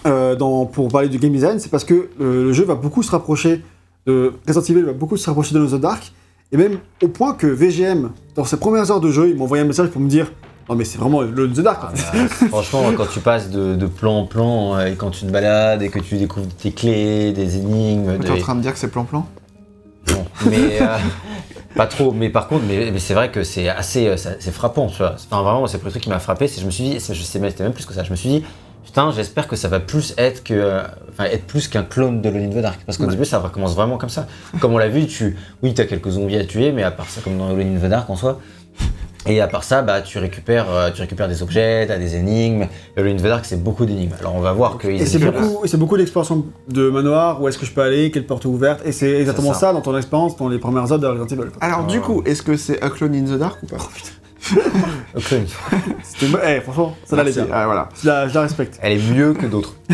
euh, 0.05 0.35
dans, 0.35 0.65
pour 0.65 0.87
parler 0.89 1.09
du 1.09 1.17
game 1.17 1.31
design, 1.31 1.59
c'est 1.59 1.69
parce 1.69 1.83
que 1.83 1.93
euh, 1.93 2.43
le 2.45 2.53
jeu 2.53 2.65
va 2.65 2.75
beaucoup 2.75 3.03
se 3.03 3.11
rapprocher 3.11 3.61
de 4.05 4.33
Resident 4.47 4.75
Evil 4.75 4.85
va 4.85 4.93
beaucoup 4.93 5.17
se 5.17 5.25
rapprocher 5.25 5.55
de 5.55 5.65
the 5.65 5.79
Dark, 5.79 6.11
et 6.51 6.57
même 6.57 6.79
au 7.01 7.07
point 7.07 7.33
que 7.33 7.47
VGM, 7.47 8.11
dans 8.35 8.45
ses 8.45 8.57
premières 8.57 8.91
heures 8.91 8.99
de 8.99 9.11
jeu, 9.11 9.29
il 9.29 9.37
m'a 9.37 9.43
envoyé 9.43 9.63
un 9.63 9.67
message 9.67 9.89
pour 9.89 10.01
me 10.01 10.09
dire 10.09 10.31
non 10.69 10.75
mais 10.75 10.85
c'est 10.85 10.97
vraiment 10.97 11.21
in 11.21 11.27
the 11.27 11.59
Dark. 11.59 11.83
en 11.83 11.95
fait. 11.95 12.17
Euh, 12.17 12.47
franchement, 12.47 12.83
quand 12.95 13.07
tu 13.07 13.19
passes 13.19 13.49
de, 13.49 13.75
de 13.75 13.85
plan 13.85 14.19
en 14.19 14.25
plan, 14.25 14.75
euh, 14.77 14.85
et 14.87 14.95
quand 14.95 15.11
tu 15.11 15.25
te 15.25 15.31
balades, 15.31 15.81
et 15.81 15.89
que 15.89 15.99
tu 15.99 16.15
découvres 16.17 16.47
tes 16.47 16.71
clés, 16.71 17.33
des 17.33 17.57
énigmes, 17.57 18.17
T'es 18.19 18.29
en 18.29 18.35
des... 18.35 18.39
train 18.39 18.55
de 18.55 18.61
dire 18.61 18.71
que 18.71 18.79
c'est 18.79 18.87
plan-plan 18.87 19.25
Non, 20.09 20.25
mais 20.49 20.81
euh, 20.81 20.97
pas 21.75 21.87
trop. 21.87 22.11
Mais 22.11 22.29
par 22.29 22.47
contre, 22.47 22.63
mais, 22.65 22.91
mais 22.91 22.99
c'est 22.99 23.13
vrai 23.13 23.29
que 23.29 23.43
c'est 23.43 23.67
assez, 23.67 24.15
c'est 24.17 24.51
frappant, 24.53 24.87
tu 24.87 24.97
vois. 24.99 25.15
Enfin, 25.15 25.41
vraiment, 25.43 25.67
c'est 25.67 25.77
le 25.77 25.79
premier 25.79 25.91
truc 25.91 26.03
qui 26.03 26.09
m'a 26.09 26.19
frappé. 26.19 26.47
C'est 26.47 26.61
je 26.61 26.65
me 26.65 26.71
suis 26.71 26.83
dit, 26.85 26.93
je 26.99 27.13
sais, 27.13 27.39
même 27.39 27.73
plus 27.73 27.85
que 27.85 27.93
ça. 27.93 28.03
Je 28.03 28.11
me 28.11 28.15
suis 28.15 28.29
dit, 28.29 28.43
putain, 28.85 29.11
j'espère 29.11 29.47
que 29.47 29.55
ça 29.55 29.67
va 29.67 29.79
plus 29.79 30.13
être 30.17 30.43
que, 30.43 30.53
euh, 30.53 30.81
enfin, 31.11 31.25
être 31.25 31.45
plus 31.45 31.67
qu'un 31.67 31.83
clone 31.83 32.21
de 32.21 32.29
Alone 32.29 32.43
in 32.43 32.49
the 32.49 32.61
Dark. 32.61 32.79
Parce 32.85 32.97
qu'au 32.97 33.05
Ouais. 33.05 33.11
début, 33.11 33.25
ça 33.25 33.41
commence 33.53 33.75
vraiment 33.75 33.97
comme 33.97 34.09
ça. 34.09 34.27
Comme 34.59 34.73
on 34.73 34.77
l'a 34.77 34.89
vu, 34.89 35.05
tu, 35.07 35.35
oui, 35.61 35.73
t'as 35.73 35.85
quelques 35.85 36.09
zombies 36.09 36.37
à 36.37 36.45
tuer, 36.45 36.71
mais 36.71 36.83
à 36.83 36.91
part 36.91 37.09
ça, 37.09 37.21
comme 37.21 37.37
dans 37.37 37.49
Alone 37.49 37.77
in 37.77 37.79
the 37.79 37.89
Dark 37.89 38.09
en 38.09 38.15
soi. 38.15 38.39
Et 39.25 39.39
à 39.39 39.47
part 39.47 39.63
ça, 39.63 39.81
bah, 39.83 40.01
tu 40.01 40.17
récupères, 40.17 40.69
euh, 40.69 40.91
tu 40.93 40.99
récupères 40.99 41.29
des 41.29 41.41
objets, 41.41 41.87
t'as 41.87 41.97
des 41.97 42.17
énigmes. 42.17 42.65
Alone 42.97 43.13
in 43.13 43.17
the 43.19 43.21
Dark, 43.23 43.45
c'est 43.45 43.63
beaucoup 43.63 43.85
d'énigmes. 43.85 44.11
Alors, 44.19 44.35
on 44.35 44.41
va 44.41 44.51
voir 44.51 44.77
qu'ils 44.77 45.01
Et 45.01 45.05
c'est 45.05 45.17
beaucoup, 45.19 45.63
et 45.63 45.67
c'est 45.69 45.77
beaucoup 45.77 45.95
d'exploration 45.95 46.45
de 46.67 46.89
manoir, 46.89 47.41
où 47.41 47.47
est-ce 47.47 47.57
que 47.57 47.65
je 47.65 47.71
peux 47.71 47.81
aller, 47.81 48.11
quelle 48.11 48.25
porte 48.25 48.43
est 48.43 48.49
ouverte, 48.49 48.81
et 48.83 48.91
c'est 48.91 49.11
exactement 49.21 49.53
ça. 49.53 49.59
ça. 49.67 49.73
dans 49.73 49.79
ton 49.79 49.95
expérience 49.95 50.35
dans 50.35 50.49
les 50.49 50.59
premières 50.59 50.91
heures 50.91 50.99
de 50.99 51.07
Resident 51.07 51.41
Evil. 51.43 51.51
Alors, 51.61 51.85
du 51.85 52.01
coup, 52.01 52.21
est-ce 52.25 52.41
que 52.41 52.57
c'est 52.57 52.81
A 52.83 52.89
Clone 52.89 53.15
in 53.15 53.23
the 53.23 53.39
Dark 53.39 53.63
ou 53.63 53.67
pas? 53.67 53.77
Clone. 55.25 55.45
C'était, 56.03 56.31
eh, 56.57 56.61
franchement, 56.61 56.95
ça 57.05 57.15
Merci. 57.15 57.33
bien. 57.33 57.47
Ah, 57.51 57.65
voilà. 57.65 57.89
Je 58.01 58.07
la, 58.07 58.27
je 58.27 58.33
la 58.33 58.41
respecte. 58.41 58.77
Elle 58.81 58.93
est 58.99 59.13
mieux 59.13 59.33
que 59.33 59.45
d'autres. 59.45 59.75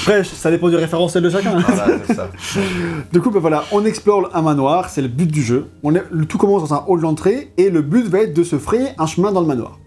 Après, 0.00 0.24
ça 0.24 0.50
dépend 0.50 0.68
du 0.68 0.76
référentiel 0.76 1.22
de 1.22 1.30
chacun. 1.30 1.56
hein. 1.58 1.64
Voilà, 1.66 1.98
c'est 2.06 2.14
ça. 2.14 2.28
Du 3.12 3.20
coup, 3.20 3.30
bah 3.30 3.38
voilà, 3.40 3.64
on 3.72 3.84
explore 3.84 4.30
un 4.34 4.42
manoir, 4.42 4.88
c'est 4.90 5.02
le 5.02 5.08
but 5.08 5.30
du 5.30 5.42
jeu. 5.42 5.66
On 5.82 5.94
est- 5.94 6.04
le 6.10 6.26
tout 6.26 6.38
commence 6.38 6.68
dans 6.68 6.74
un 6.74 6.84
hall 6.86 7.00
d'entrée, 7.00 7.50
et 7.56 7.70
le 7.70 7.82
but 7.82 8.06
va 8.06 8.20
être 8.20 8.34
de 8.34 8.42
se 8.44 8.58
frayer 8.58 8.88
un 8.98 9.06
chemin 9.06 9.32
dans 9.32 9.40
le 9.40 9.46
manoir. 9.46 9.78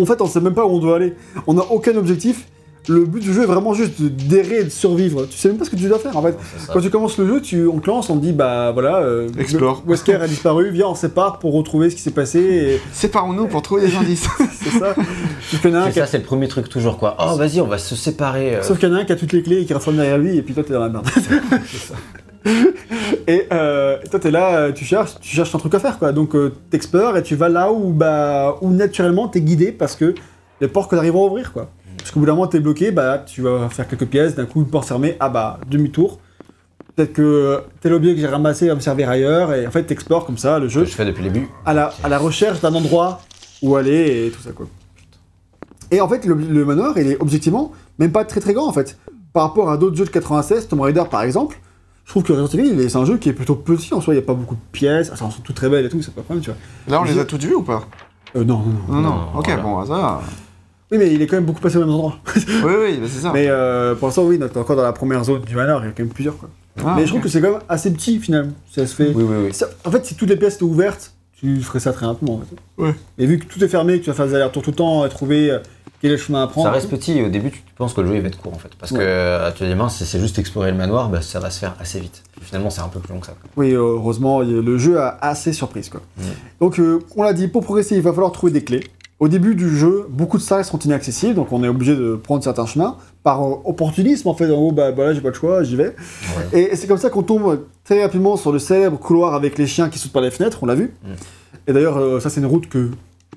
En 0.00 0.04
fait, 0.06 0.20
on 0.20 0.26
sait 0.26 0.40
même 0.40 0.54
pas 0.54 0.66
où 0.66 0.70
on 0.70 0.78
doit 0.78 0.96
aller. 0.96 1.14
On 1.46 1.54
n'a 1.54 1.62
aucun 1.70 1.96
objectif. 1.96 2.46
Le 2.88 3.04
but 3.04 3.20
du 3.20 3.32
jeu 3.32 3.42
est 3.42 3.46
vraiment 3.46 3.74
juste 3.74 4.00
de- 4.00 4.08
d'errer 4.08 4.60
et 4.60 4.64
de 4.64 4.68
survivre. 4.70 5.26
Tu 5.26 5.36
sais 5.36 5.48
même 5.48 5.56
pas 5.58 5.64
ce 5.64 5.70
que 5.70 5.76
tu 5.76 5.88
dois 5.88 5.98
faire 5.98 6.16
en 6.16 6.22
fait. 6.22 6.36
C'est 6.56 6.66
ça. 6.66 6.72
Quand 6.72 6.80
tu 6.80 6.88
commences 6.90 7.18
le 7.18 7.26
jeu, 7.26 7.40
tu, 7.40 7.66
on 7.66 7.78
te 7.80 7.88
lance, 7.88 8.08
on 8.10 8.16
te 8.18 8.22
dit 8.24 8.32
bah 8.32 8.70
voilà, 8.72 8.98
euh, 8.98 9.28
Explore. 9.38 9.82
Wesker 9.86 10.14
a 10.14 10.28
disparu, 10.28 10.70
viens 10.70 10.86
on 10.88 10.94
sépare 10.94 11.38
pour 11.40 11.52
retrouver 11.54 11.90
ce 11.90 11.96
qui 11.96 12.02
s'est 12.02 12.10
passé. 12.12 12.38
Et 12.40 12.80
Séparons-nous 12.92 13.46
pour 13.48 13.62
trouver 13.62 13.82
des 13.88 13.96
indices. 13.96 14.28
c'est 14.62 14.78
ça. 14.78 14.94
Sauf 15.50 15.60
qu'il 15.60 15.70
y 15.70 15.72
en 15.74 15.76
a 15.76 15.80
un 15.82 15.86
C'est 15.86 15.92
qui 15.94 16.00
a, 16.00 16.06
ça, 16.06 16.12
c'est 16.12 16.18
le 16.18 16.24
premier 16.24 16.48
truc 16.48 16.68
toujours 16.68 16.96
quoi. 16.98 17.16
Oh 17.18 17.34
vas-y, 17.36 17.60
on 17.60 17.66
va 17.66 17.78
se 17.78 17.96
séparer. 17.96 18.56
euh. 18.56 18.62
sauf 18.62 18.78
qu'il 18.78 18.88
y 18.88 18.92
en 18.92 18.94
a 18.94 19.00
un 19.00 19.04
qui 19.04 19.12
a 19.12 19.16
toutes 19.16 19.32
les 19.32 19.42
clés 19.42 19.62
et 19.62 19.64
qui 19.64 19.74
reste 19.74 19.88
derrière 19.90 20.18
lui, 20.18 20.36
et 20.36 20.42
puis 20.42 20.54
toi 20.54 20.62
t'es 20.62 20.72
dans 20.72 20.80
la 20.80 20.88
merde. 20.88 21.06
et 23.26 23.46
euh, 23.52 23.96
toi 24.10 24.20
t'es 24.20 24.30
là, 24.30 24.70
tu 24.72 24.84
cherches, 24.84 25.14
tu 25.20 25.34
cherches 25.34 25.54
un 25.54 25.58
truc 25.58 25.74
à 25.74 25.80
faire 25.80 25.98
quoi. 25.98 26.12
Donc 26.12 26.34
euh, 26.36 26.52
t'explores 26.70 27.16
et 27.16 27.22
tu 27.22 27.34
vas 27.34 27.48
là 27.48 27.72
où 27.72 27.90
bah 27.92 28.56
où 28.60 28.70
naturellement 28.70 29.26
t'es 29.28 29.40
guidé 29.40 29.72
parce 29.72 29.96
que 29.96 30.14
les 30.60 30.68
portes 30.68 30.90
que 30.90 30.96
t'arrives 30.96 31.16
à 31.16 31.18
ouvrir 31.18 31.52
quoi. 31.52 31.68
Parce 32.06 32.14
qu'au 32.14 32.20
bout 32.20 32.26
d'un 32.26 32.34
moment, 32.36 32.46
t'es 32.46 32.60
bloqué, 32.60 32.92
bah 32.92 33.18
tu 33.26 33.42
vas 33.42 33.68
faire 33.68 33.88
quelques 33.88 34.06
pièces, 34.06 34.36
d'un 34.36 34.44
coup, 34.46 34.60
une 34.60 34.68
porte 34.68 34.86
fermée, 34.86 35.16
ah 35.18 35.28
bah, 35.28 35.58
demi-tour. 35.68 36.20
Peut-être 36.94 37.12
que 37.12 37.62
tel 37.80 37.94
objet 37.94 38.14
que 38.14 38.20
j'ai 38.20 38.28
ramassé 38.28 38.68
va 38.68 38.76
me 38.76 38.80
servir 38.80 39.10
ailleurs, 39.10 39.52
et 39.52 39.66
en 39.66 39.72
fait, 39.72 39.82
t'explores 39.82 40.24
comme 40.24 40.38
ça 40.38 40.60
le 40.60 40.66
Que 40.66 40.72
jeu 40.72 40.84
je 40.84 40.92
fais 40.94 41.04
depuis 41.04 41.24
le 41.24 41.30
début. 41.30 41.48
à 41.64 41.74
la, 41.74 41.92
à 42.04 42.08
la 42.08 42.18
recherche 42.18 42.60
d'un 42.60 42.72
endroit 42.76 43.22
où 43.60 43.74
aller 43.74 44.26
et 44.26 44.30
tout 44.30 44.40
ça, 44.40 44.52
quoi. 44.52 44.66
Et 45.90 46.00
en 46.00 46.08
fait, 46.08 46.24
le, 46.26 46.34
le 46.34 46.64
manoir, 46.64 46.96
il 46.96 47.08
est 47.10 47.20
objectivement 47.20 47.72
même 47.98 48.12
pas 48.12 48.24
très 48.24 48.38
très 48.40 48.54
grand, 48.54 48.68
en 48.68 48.72
fait. 48.72 48.96
Par 49.32 49.42
rapport 49.42 49.68
à 49.68 49.76
d'autres 49.76 49.96
jeux 49.96 50.04
de 50.04 50.10
96, 50.10 50.68
Tomb 50.68 50.80
Raider 50.82 51.02
par 51.10 51.22
exemple, 51.22 51.58
je 52.04 52.10
trouve 52.12 52.22
que 52.22 52.32
Resident 52.32 52.62
Evil, 52.62 52.72
il 52.72 52.80
est- 52.82 52.88
c'est 52.88 52.98
un 52.98 53.04
jeu 53.04 53.16
qui 53.18 53.30
est 53.30 53.32
plutôt 53.32 53.56
petit 53.56 53.92
en 53.94 54.00
soi, 54.00 54.14
il 54.14 54.18
n'y 54.18 54.22
a 54.22 54.26
pas 54.26 54.34
beaucoup 54.34 54.54
de 54.54 54.60
pièces, 54.70 55.08
elles 55.10 55.18
sont 55.18 55.28
toutes 55.42 55.56
très 55.56 55.68
belles 55.68 55.84
et 55.86 55.88
tout, 55.88 56.00
c'est 56.02 56.14
pas 56.14 56.20
de 56.20 56.24
problème, 56.26 56.44
tu 56.44 56.50
vois. 56.50 56.58
Là, 56.88 57.00
on 57.02 57.04
les 57.04 57.18
a 57.18 57.24
toutes 57.24 57.42
vues 57.42 57.56
ou 57.56 57.62
pas? 57.62 57.82
Euh, 58.36 58.44
non, 58.44 58.58
non, 58.60 58.64
non. 58.88 58.94
Non, 58.94 59.00
non. 59.02 59.08
Non, 59.16 59.38
Ok, 59.38 59.46
voilà. 59.46 59.62
bon, 59.62 59.84
ça. 59.84 60.20
Oui, 60.92 60.98
mais 60.98 61.12
il 61.12 61.20
est 61.20 61.26
quand 61.26 61.36
même 61.36 61.44
beaucoup 61.46 61.60
passé 61.60 61.76
au 61.76 61.80
même 61.80 61.90
endroit. 61.90 62.18
oui, 62.36 62.42
oui, 62.64 62.98
bah, 63.00 63.06
c'est 63.08 63.20
ça. 63.22 63.32
Mais 63.32 63.46
euh, 63.48 63.94
pour 63.96 64.08
l'instant, 64.08 64.24
oui, 64.24 64.38
on 64.40 64.44
est 64.46 64.56
encore 64.56 64.76
dans 64.76 64.82
la 64.82 64.92
première 64.92 65.24
zone 65.24 65.42
du 65.42 65.54
manoir, 65.56 65.80
il 65.82 65.86
y 65.86 65.88
a 65.88 65.92
quand 65.92 66.02
même 66.04 66.12
plusieurs, 66.12 66.36
quoi. 66.36 66.48
Ah, 66.84 66.94
mais 66.96 67.04
je 67.04 67.08
trouve 67.08 67.22
que 67.22 67.28
c'est 67.28 67.40
quand 67.40 67.50
même 67.52 67.60
assez 67.68 67.90
petit 67.92 68.18
finalement. 68.18 68.52
Ça 68.70 68.86
se 68.86 68.94
fait. 68.94 69.08
Oui, 69.14 69.24
oui, 69.26 69.36
oui. 69.46 69.54
Ça- 69.54 69.68
en 69.84 69.90
fait, 69.90 70.04
si 70.04 70.14
toutes 70.14 70.28
les 70.28 70.36
pièces 70.36 70.56
étaient 70.56 70.64
ouvertes, 70.64 71.12
tu 71.38 71.60
ferais 71.62 71.80
ça 71.80 71.92
très 71.92 72.06
rapidement. 72.06 72.34
En 72.34 72.40
fait. 72.40 72.82
Ouais. 72.82 72.94
Mais 73.18 73.26
vu 73.26 73.38
que 73.38 73.46
tout 73.46 73.62
est 73.64 73.68
fermé, 73.68 73.98
que 73.98 74.04
tu 74.04 74.10
vas 74.10 74.14
faire 74.16 74.26
des 74.26 74.34
allers-retours 74.34 74.62
tout 74.62 74.70
le 74.70 74.76
temps 74.76 75.04
et 75.06 75.08
trouver 75.08 75.50
euh, 75.50 75.58
quel 76.00 76.10
est 76.10 76.14
le 76.16 76.20
chemin 76.20 76.42
à 76.42 76.46
prendre. 76.46 76.66
Ça 76.68 76.72
reste 76.72 76.90
petit 76.90 77.18
et 77.18 77.24
au 77.24 77.28
début 77.30 77.50
tu 77.50 77.62
penses 77.76 77.94
que 77.94 78.00
le 78.02 78.08
jeu 78.08 78.16
il 78.16 78.20
va 78.22 78.28
être 78.28 78.38
court 78.38 78.52
en 78.54 78.58
fait. 78.58 78.70
Parce 78.78 78.92
Ouais. 78.92 78.98
que 78.98 79.44
actuellement 79.46 79.88
si 79.88 80.04
c'est 80.04 80.18
juste 80.20 80.38
explorer 80.38 80.70
le 80.70 80.76
manoir, 80.76 81.08
bah, 81.08 81.22
ça 81.22 81.40
va 81.40 81.50
se 81.50 81.58
faire 81.58 81.74
assez 81.80 81.98
vite. 82.00 82.22
Finalement 82.42 82.68
c'est 82.70 82.82
un 82.82 82.88
peu 82.88 83.00
plus 83.00 83.12
long 83.14 83.20
que 83.20 83.26
ça. 83.26 83.32
quoi. 83.40 83.50
Oui, 83.56 83.72
heureusement, 83.72 84.40
le 84.40 84.78
jeu 84.78 84.98
a 85.00 85.16
assez 85.22 85.52
surprise. 85.54 85.88
Quoi. 85.88 86.02
Donc, 86.60 86.78
euh, 86.78 87.00
on 87.16 87.22
l'a 87.22 87.32
dit, 87.32 87.48
pour 87.48 87.64
progresser, 87.64 87.96
il 87.96 88.02
va 88.02 88.12
falloir 88.12 88.32
trouver 88.32 88.52
des 88.52 88.62
clés. 88.64 88.84
Au 89.18 89.28
début 89.28 89.54
du 89.54 89.74
jeu, 89.74 90.06
beaucoup 90.10 90.36
de 90.36 90.42
salles 90.42 90.64
sont 90.66 90.78
inaccessibles, 90.78 91.34
donc 91.34 91.50
on 91.50 91.64
est 91.64 91.68
obligé 91.68 91.96
de 91.96 92.16
prendre 92.16 92.44
certains 92.44 92.66
chemins. 92.66 92.98
Par 93.22 93.42
euh, 93.42 93.56
opportunisme, 93.64 94.28
en 94.28 94.34
fait, 94.34 94.44
en 94.50 94.56
gros, 94.56 94.72
bah, 94.72 94.92
bah 94.92 95.06
là, 95.06 95.14
j'ai 95.14 95.22
pas 95.22 95.28
le 95.28 95.34
choix, 95.34 95.62
j'y 95.62 95.74
vais. 95.74 95.96
Ouais. 96.52 96.60
Et 96.60 96.76
c'est 96.76 96.86
comme 96.86 96.98
ça 96.98 97.08
qu'on 97.08 97.22
tombe 97.22 97.64
très 97.84 98.02
rapidement 98.02 98.36
sur 98.36 98.52
le 98.52 98.58
célèbre 98.58 98.98
couloir 98.98 99.34
avec 99.34 99.56
les 99.56 99.66
chiens 99.66 99.88
qui 99.88 99.98
sautent 99.98 100.12
par 100.12 100.20
les 100.20 100.30
fenêtres, 100.30 100.58
on 100.62 100.66
l'a 100.66 100.74
vu. 100.74 100.92
Mm. 101.02 101.12
Et 101.66 101.72
d'ailleurs, 101.72 101.96
euh, 101.96 102.20
ça, 102.20 102.28
c'est 102.28 102.40
une 102.40 102.46
route 102.46 102.68
que 102.68 102.90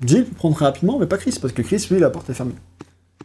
Jill 0.04 0.26
peut 0.26 0.34
prendre 0.34 0.54
très 0.54 0.66
rapidement, 0.66 0.98
mais 0.98 1.06
pas 1.06 1.16
Chris, 1.16 1.36
parce 1.40 1.54
que 1.54 1.62
Chris, 1.62 1.86
lui, 1.90 1.98
la 1.98 2.10
porte 2.10 2.28
est 2.28 2.34
fermée. 2.34 2.54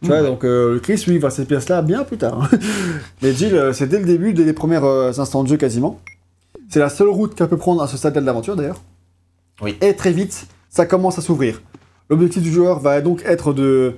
Tu 0.02 0.08
vois, 0.08 0.22
donc 0.22 0.44
euh, 0.44 0.80
Chris, 0.80 1.04
lui, 1.08 1.20
va 1.20 1.30
cette 1.30 1.48
pièce-là 1.48 1.82
bien 1.82 2.04
plus 2.04 2.18
tard. 2.18 2.42
hein. 2.44 2.58
mais 3.22 3.34
Jill, 3.34 3.54
euh, 3.54 3.74
c'est 3.74 3.88
dès 3.88 4.00
le 4.00 4.06
début, 4.06 4.34
dès 4.34 4.44
les 4.44 4.54
premiers 4.54 4.78
instants 4.78 5.44
de 5.44 5.50
jeu 5.50 5.58
quasiment. 5.58 6.00
C'est 6.70 6.80
la 6.80 6.90
seule 6.90 7.10
route 7.10 7.36
qu'elle 7.36 7.48
peut 7.50 7.58
prendre 7.58 7.82
à 7.82 7.88
ce 7.88 7.98
stade 7.98 8.14
de 8.14 8.20
l'aventure, 8.20 8.56
d'ailleurs. 8.56 8.82
Oui. 9.62 9.78
Et 9.82 9.96
très 9.96 10.12
vite, 10.12 10.48
ça 10.70 10.86
commence 10.86 11.18
à 11.18 11.22
s'ouvrir. 11.22 11.62
L'objectif 12.10 12.42
du 12.44 12.52
joueur 12.52 12.80
va 12.80 13.02
donc 13.02 13.22
être 13.26 13.54
de, 13.54 13.96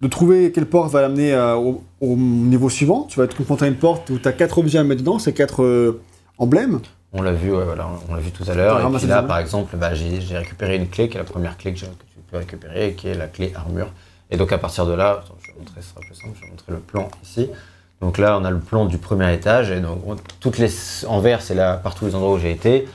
de 0.00 0.08
trouver 0.08 0.52
quelle 0.52 0.66
porte 0.66 0.90
va 0.92 1.00
l'amener 1.02 1.32
euh, 1.32 1.54
au, 1.56 1.82
au 2.00 2.16
niveau 2.16 2.68
suivant. 2.68 3.04
Tu 3.08 3.18
vas 3.18 3.24
être 3.24 3.36
confronté 3.36 3.64
à 3.64 3.68
une 3.68 3.76
porte 3.76 4.10
où 4.10 4.18
tu 4.18 4.28
as 4.28 4.32
quatre 4.32 4.58
objets 4.58 4.78
à 4.78 4.84
mettre 4.84 5.00
dedans, 5.00 5.18
c'est 5.18 5.32
quatre 5.32 5.62
euh, 5.62 6.00
emblèmes. 6.38 6.80
On 7.12 7.22
l'a 7.22 7.32
vu, 7.32 7.50
ouais, 7.54 7.64
voilà, 7.64 7.88
on 8.10 8.14
l'a 8.14 8.20
vu 8.20 8.30
tout 8.30 8.44
à 8.48 8.54
l'heure. 8.54 8.78
Et 8.78 8.82
ramassé 8.82 9.06
puis 9.06 9.08
les 9.08 9.14
là 9.14 9.22
par 9.22 9.38
exemple, 9.38 9.76
bah, 9.76 9.94
j'ai 9.94 10.18
récupéré 10.36 10.76
une 10.76 10.88
clé 10.88 11.08
qui 11.08 11.16
est 11.16 11.20
la 11.20 11.24
première 11.24 11.56
clé 11.56 11.72
que, 11.72 11.78
tu 11.78 11.86
peux 12.30 12.36
récupérer, 12.36 12.92
qui 12.94 13.08
est 13.08 13.14
la 13.14 13.26
clé 13.26 13.52
armure. 13.54 13.88
Et 14.30 14.36
donc 14.36 14.52
à 14.52 14.58
partir 14.58 14.84
de 14.86 14.92
là, 14.92 15.22
attends, 15.24 15.36
je 15.40 15.52
vais 15.52 15.58
montrer, 15.58 15.80
sera 15.80 16.00
plus 16.00 16.14
simple, 16.14 16.32
je 16.38 16.44
vais 16.44 16.50
montrer 16.50 16.72
le 16.72 16.78
plan 16.78 17.08
ici. 17.22 17.48
Donc 18.02 18.18
là, 18.18 18.36
on 18.38 18.44
a 18.44 18.50
le 18.50 18.58
plan 18.58 18.84
du 18.84 18.98
premier 18.98 19.32
étage, 19.32 19.70
et 19.70 19.80
donc 19.80 20.00
on- 20.06 20.16
toutes 20.40 20.58
les 20.58 20.70
en 21.06 21.20
vert, 21.20 21.40
c'est 21.40 21.54
là 21.54 21.76
partout 21.76 22.04
les 22.04 22.14
endroits 22.14 22.34
où 22.34 22.38
j'ai 22.38 22.50
été. 22.50 22.86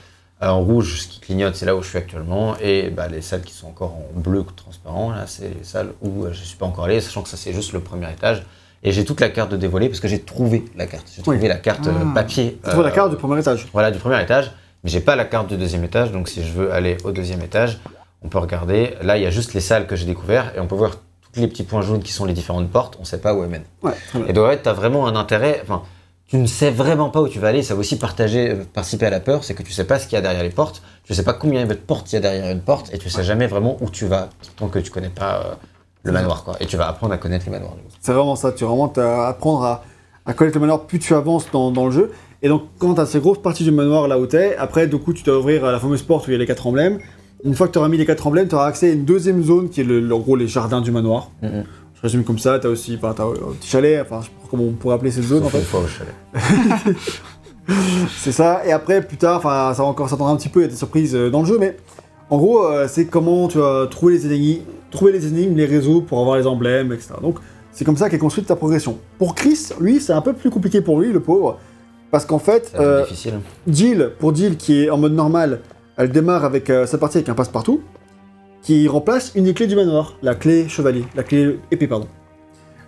Euh, 0.44 0.48
en 0.48 0.62
rouge, 0.62 1.02
ce 1.02 1.08
qui 1.08 1.20
clignote, 1.20 1.56
c'est 1.56 1.66
là 1.68 1.76
où 1.76 1.82
je 1.84 1.88
suis 1.90 1.98
actuellement, 1.98 2.56
et 2.60 2.90
bah, 2.90 3.08
les 3.08 3.22
salles 3.22 3.42
qui 3.44 3.54
sont 3.54 3.68
encore 3.68 3.92
en 3.96 4.20
bleu 4.20 4.44
transparent, 4.56 5.12
là, 5.12 5.26
c'est 5.28 5.50
les 5.50 5.64
salles 5.64 5.94
où 6.02 6.26
euh, 6.26 6.30
je 6.34 6.44
suis 6.44 6.58
pas 6.58 6.66
encore 6.66 6.86
allé, 6.86 7.00
sachant 7.00 7.22
que 7.22 7.30
ça 7.30 7.38
c'est 7.38 7.54
juste 7.54 7.74
le 7.74 7.80
premier 7.80 8.10
étage. 8.12 8.44
Et 8.84 8.92
j'ai 8.92 9.06
toute 9.06 9.22
la 9.22 9.30
carte 9.30 9.52
de 9.52 9.58
dévoiler 9.58 9.88
parce 9.90 10.00
que 10.00 10.08
j'ai 10.08 10.20
trouvé 10.22 10.66
la 10.76 10.88
carte. 10.88 11.06
J'ai 11.16 11.22
trouvé 11.22 11.38
Oui. 11.40 11.48
la 11.48 11.58
carte 11.58 11.86
euh, 11.86 11.92
Ah. 12.04 12.12
papier. 12.16 12.60
Tu 12.64 12.70
trouves 12.72 12.82
la 12.82 12.90
euh, 12.90 12.92
carte 12.92 13.12
du 13.12 13.18
premier 13.18 13.40
étage. 13.40 13.68
voilà, 13.72 13.92
du 13.92 14.00
premier 14.00 14.20
étage. 14.24 14.52
Mais 14.84 14.90
j'ai 14.90 15.02
pas 15.02 15.16
la 15.16 15.26
carte 15.26 15.48
du 15.48 15.58
deuxième 15.58 15.84
étage, 15.84 16.12
donc 16.12 16.28
si 16.28 16.44
je 16.44 16.52
veux 16.52 16.74
aller 16.74 16.98
au 17.04 17.12
deuxième 17.12 17.42
étage, 17.44 17.80
on 18.24 18.30
peut 18.30 18.40
regarder. 18.40 18.96
Là, 19.04 19.18
il 19.18 19.24
y 19.24 19.28
a 19.28 19.30
juste 19.30 19.54
les 19.54 19.62
salles 19.62 19.86
que 19.86 19.96
j'ai 19.96 20.08
découvertes 20.08 20.56
et 20.58 20.60
on 20.60 20.66
peut 20.66 20.74
voir 20.76 20.96
tous 21.32 21.40
les 21.40 21.48
petits 21.48 21.62
points 21.64 21.84
jaunes 21.84 22.02
qui 22.02 22.12
sont 22.12 22.26
les 22.26 22.34
différentes 22.34 22.68
portes. 22.72 22.98
On 23.00 23.06
sait 23.06 23.20
pas 23.20 23.36
où 23.36 23.44
elles 23.44 23.50
mènent. 23.50 23.64
Ouais. 23.84 23.94
Et 24.28 24.34
donc, 24.34 24.48
ouais, 24.48 24.60
tu 24.60 24.68
as 24.68 24.74
vraiment 24.74 25.06
un 25.06 25.16
intérêt. 25.16 25.60
Enfin, 25.64 25.84
tu 26.32 26.38
ne 26.38 26.48
sais 26.48 26.72
vraiment 26.72 27.10
pas 27.10 27.22
où 27.22 27.28
tu 27.28 27.38
vas 27.40 27.50
aller. 27.50 27.62
Ça 27.62 27.74
va 27.76 27.82
aussi 27.82 27.98
partager, 27.98 28.50
euh, 28.52 28.64
participer 28.74 29.06
à 29.06 29.10
la 29.10 29.20
peur. 29.20 29.44
C'est 29.44 29.54
que 29.54 29.62
tu 29.64 29.72
sais 29.72 29.84
pas 29.84 30.00
ce 30.00 30.06
qu'il 30.08 30.14
y 30.16 30.18
a 30.18 30.22
derrière 30.22 30.42
les 30.44 30.50
portes. 30.50 30.82
Tu 31.04 31.14
sais 31.14 31.24
pas 31.24 31.34
combien 31.34 31.66
de 31.66 31.74
portes 31.76 32.12
il 32.12 32.16
y 32.16 32.18
a 32.18 32.22
derrière 32.22 32.50
une 32.52 32.62
porte 32.62 32.94
et 32.94 32.98
tu 32.98 33.10
sais 33.10 33.24
jamais 33.24 33.48
vraiment 33.48 33.78
où 33.82 33.90
tu 33.90 34.06
vas 34.08 34.30
tant 34.56 34.68
que 34.70 34.80
tu 34.80 34.90
connais 34.92 35.10
pas 35.10 35.42
euh, 35.46 35.54
le 36.04 36.12
manoir, 36.12 36.44
quoi. 36.44 36.56
Et 36.60 36.66
tu 36.66 36.78
vas 36.78 36.88
apprendre 36.88 37.14
à 37.14 37.18
connaître 37.18 37.46
les 37.46 37.52
manoirs. 37.52 37.76
du 37.76 37.82
coup. 37.82 37.90
C'est 38.00 38.14
vraiment 38.14 38.36
ça, 38.36 38.52
tu 38.54 38.64
vas 38.64 38.70
vraiment 38.70 38.92
apprendre 39.28 39.64
à, 39.66 39.84
à 40.26 40.34
connaître 40.34 40.58
le 40.58 40.62
manoir 40.62 40.82
plus 40.88 41.00
tu 41.00 41.14
avances 41.14 41.46
dans, 41.52 41.70
dans 41.70 41.86
le 41.86 41.92
jeu. 41.92 42.12
Et 42.42 42.48
donc, 42.48 42.64
quand 42.80 42.96
tu 42.96 43.02
as 43.02 43.06
ces 43.06 43.20
grosses 43.20 43.42
parties 43.42 43.64
du 43.66 43.72
manoir 43.72 44.08
là 44.08 44.18
où 44.18 44.26
t'es, 44.26 44.56
après, 44.56 44.88
du 44.88 44.98
coup, 44.98 45.14
tu 45.14 45.24
dois 45.24 45.38
ouvrir 45.38 45.64
la 45.70 45.80
fameuse 45.80 46.02
porte 46.02 46.26
où 46.28 46.32
il 46.32 46.34
y 46.34 46.36
a 46.38 46.40
les 46.40 46.48
quatre 46.48 46.66
emblèmes. 46.66 46.98
Une 47.44 47.56
fois 47.56 47.68
que 47.68 47.74
tu 47.74 47.78
auras 47.80 47.88
mis 47.90 47.98
les 47.98 48.06
quatre 48.06 48.26
emblèmes, 48.26 48.48
tu 48.48 48.56
auras 48.56 48.68
accès 48.68 48.90
à 48.90 48.94
une 48.94 49.04
deuxième 49.06 49.44
zone 49.44 49.70
qui 49.70 49.82
est 49.82 49.84
le, 49.84 50.00
le- 50.00 50.16
en 50.16 50.20
gros 50.20 50.36
les 50.36 50.48
jardins 50.48 50.80
du 50.82 50.92
manoir. 50.92 51.30
Mhm. 51.42 51.66
Je 52.02 52.08
résume 52.08 52.24
comme 52.24 52.40
ça, 52.40 52.58
tu 52.60 52.68
as 52.68 52.70
aussi 52.70 52.98
t'as 53.00 53.10
un 53.10 53.14
petit 53.14 53.70
chalet, 53.70 54.02
enfin, 54.02 54.22
je 54.22 54.26
sais 54.26 54.32
pas 54.32 54.48
comment 54.50 54.64
on 54.64 54.72
pourrait 54.72 54.96
appeler 54.96 55.12
cette 55.12 55.24
zone 55.24 55.44
en 55.44 55.50
fait. 55.50 55.60
une 55.60 55.66
fois 55.66 55.82
au 55.82 55.88
chalet. 55.88 56.16
C'est 58.18 58.32
ça, 58.32 58.66
et 58.66 58.72
après, 58.72 59.02
plus 59.02 59.18
tard, 59.18 59.38
enfin, 59.38 59.72
ça 59.74 59.84
va 59.84 59.88
encore 59.88 60.10
s'attendre 60.10 60.32
un 60.32 60.36
petit 60.36 60.50
peu, 60.50 60.62
il 60.62 60.64
y 60.64 60.66
a 60.66 60.70
des 60.70 60.76
surprises 60.76 61.16
euh, 61.16 61.30
dans 61.30 61.42
le 61.42 61.48
jeu, 61.48 61.58
mais 61.60 61.78
en 62.32 62.38
gros, 62.38 62.66
euh, 62.66 62.88
c'est 62.90 63.06
comment 63.06 63.48
tu 63.48 63.60
vas 63.60 63.88
trouver 63.88 64.14
les 64.14 64.26
énigmes, 64.26 64.64
trouver 64.90 65.12
les 65.12 65.28
énigmes, 65.28 65.56
les 65.56 65.66
réseaux 65.66 66.02
pour 66.02 66.20
avoir 66.20 66.38
les 66.38 66.48
emblèmes, 66.48 66.92
etc. 66.92 67.14
Donc, 67.22 67.38
c'est 67.72 67.86
comme 67.86 67.98
ça 67.98 68.10
qu'est 68.10 68.18
construite 68.18 68.48
ta 68.48 68.56
progression. 68.56 68.98
Pour 69.18 69.36
Chris, 69.36 69.70
lui, 69.80 70.00
c'est 70.00 70.14
un 70.14 70.22
peu 70.22 70.34
plus 70.34 70.50
compliqué 70.50 70.82
pour 70.82 71.00
lui, 71.00 71.14
le 71.14 71.20
pauvre, 71.20 71.60
parce 72.12 72.26
qu'en 72.26 72.40
fait, 72.40 72.74
euh, 72.78 73.04
difficile. 73.04 73.40
Jill, 73.68 74.12
pour 74.20 74.36
Jill 74.36 74.58
qui 74.58 74.84
est 74.84 74.90
en 74.90 74.98
mode 74.98 75.14
normal, 75.14 75.62
elle 75.98 76.12
démarre 76.12 76.44
avec 76.44 76.70
euh, 76.70 76.86
sa 76.86 76.98
partie 76.98 77.18
avec 77.18 77.30
un 77.30 77.34
passe-partout, 77.34 77.82
qui 78.62 78.88
remplace 78.88 79.32
une 79.36 79.46
des 79.46 79.54
clés 79.54 79.68
du 79.68 79.76
manoir, 79.76 80.16
la 80.22 80.36
clé 80.36 80.68
chevalier, 80.70 81.04
la 81.16 81.24
clé 81.24 81.60
épée, 81.72 81.88
pardon. 81.88 82.08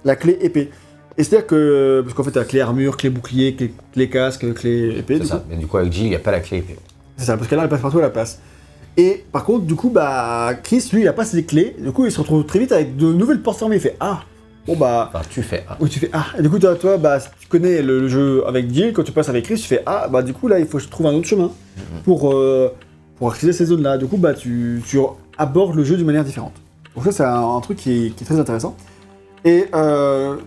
La 0.06 0.16
clé 0.16 0.38
épée. 0.42 0.70
Et 1.18 1.24
c'est-à-dire 1.24 1.48
que, 1.48 2.02
parce 2.04 2.14
qu'en 2.16 2.24
fait, 2.24 2.32
t'as 2.32 2.44
clé 2.44 2.60
armure, 2.62 2.98
clé 2.98 3.10
bouclier, 3.10 3.56
clé, 3.56 3.74
clé 3.94 4.10
casque, 4.10 4.52
clé 4.54 4.98
épée, 4.98 5.16
C'est 5.16 5.22
coup. 5.22 5.28
ça. 5.28 5.44
Mais 5.50 5.58
du 5.58 5.68
coup, 5.68 5.78
avec 5.78 5.92
Jill, 5.94 6.06
il 6.06 6.10
n'y 6.10 6.16
a 6.16 6.20
pas 6.20 6.32
la 6.32 6.40
clé 6.40 6.58
épée. 6.60 6.76
C'est 7.18 7.26
ça, 7.26 7.38
parce 7.38 7.48
qu'elle 7.48 7.60
elle 7.60 7.70
passe 7.70 7.82
partout 7.82 8.00
à 8.00 8.02
la 8.02 8.10
place. 8.10 8.40
Et 8.98 9.24
par 9.32 9.44
contre, 9.44 9.66
du 9.66 9.76
coup, 9.76 9.90
bah, 9.90 10.54
Chris, 10.64 10.88
lui, 10.94 11.02
il 11.02 11.08
a 11.08 11.14
pas 11.14 11.26
ses 11.26 11.44
clés. 11.44 11.76
Du 11.80 11.92
coup, 11.92 12.06
il 12.06 12.12
se 12.12 12.20
retrouve 12.20 12.46
très 12.46 12.60
vite 12.60 12.72
avec 12.72 12.96
de 12.96 13.12
nouvelles 13.14 13.42
portes 13.42 13.58
fermées. 13.60 13.76
Il 13.78 13.82
fait 13.82 13.96
Ah 14.00 14.22
Bon, 14.68 14.76
bah. 14.76 15.12
Enfin, 15.14 15.24
tu 15.30 15.42
fais 15.44 15.64
A. 15.68 15.78
Où 15.80 15.88
tu 15.88 16.00
fais 16.00 16.10
Ah 16.14 16.26
Et 16.38 16.42
du 16.42 16.50
coup, 16.50 16.58
toi, 16.60 16.76
toi, 16.76 16.98
bah, 16.98 17.20
si 17.20 17.28
tu 17.40 17.48
connais 17.48 17.82
le, 17.82 18.00
le 18.02 18.08
jeu 18.08 18.44
avec 18.48 18.72
Jill, 18.74 18.94
quand 18.94 19.04
tu 19.04 19.12
passes 19.12 19.30
avec 19.30 19.46
Chris, 19.46 19.56
tu 19.56 19.68
fais 19.68 19.82
Ah 19.86 20.08
Bah, 20.12 20.22
du 20.24 20.34
coup, 20.34 20.48
là, 20.48 20.60
il 20.60 20.66
faut 20.68 20.78
que 20.78 20.84
je 20.84 20.90
trouve 20.90 21.06
un 21.08 21.14
autre 21.14 21.28
chemin 21.28 21.52
pour, 22.06 22.34
euh, 22.34 22.74
pour 23.18 23.32
accéder 23.32 23.52
à 23.52 23.54
ces 23.56 23.66
zones-là. 23.66 23.98
Du 23.98 24.06
coup, 24.08 24.18
bah, 24.18 24.34
tu, 24.34 24.82
tu 24.88 24.98
abordes 25.38 25.76
le 25.76 25.84
jeu 25.84 25.98
d'une 25.98 26.06
manière 26.06 26.24
différente. 26.24 26.54
Donc, 26.96 27.06
ça, 27.06 27.12
c'est 27.12 27.24
un, 27.24 27.56
un 27.56 27.60
truc 27.62 27.78
qui 27.78 28.06
est, 28.08 28.10
qui 28.12 28.24
est 28.24 28.28
très 28.28 28.40
intéressant. 28.40 28.76
Et 29.46 29.66
euh, 29.74 30.38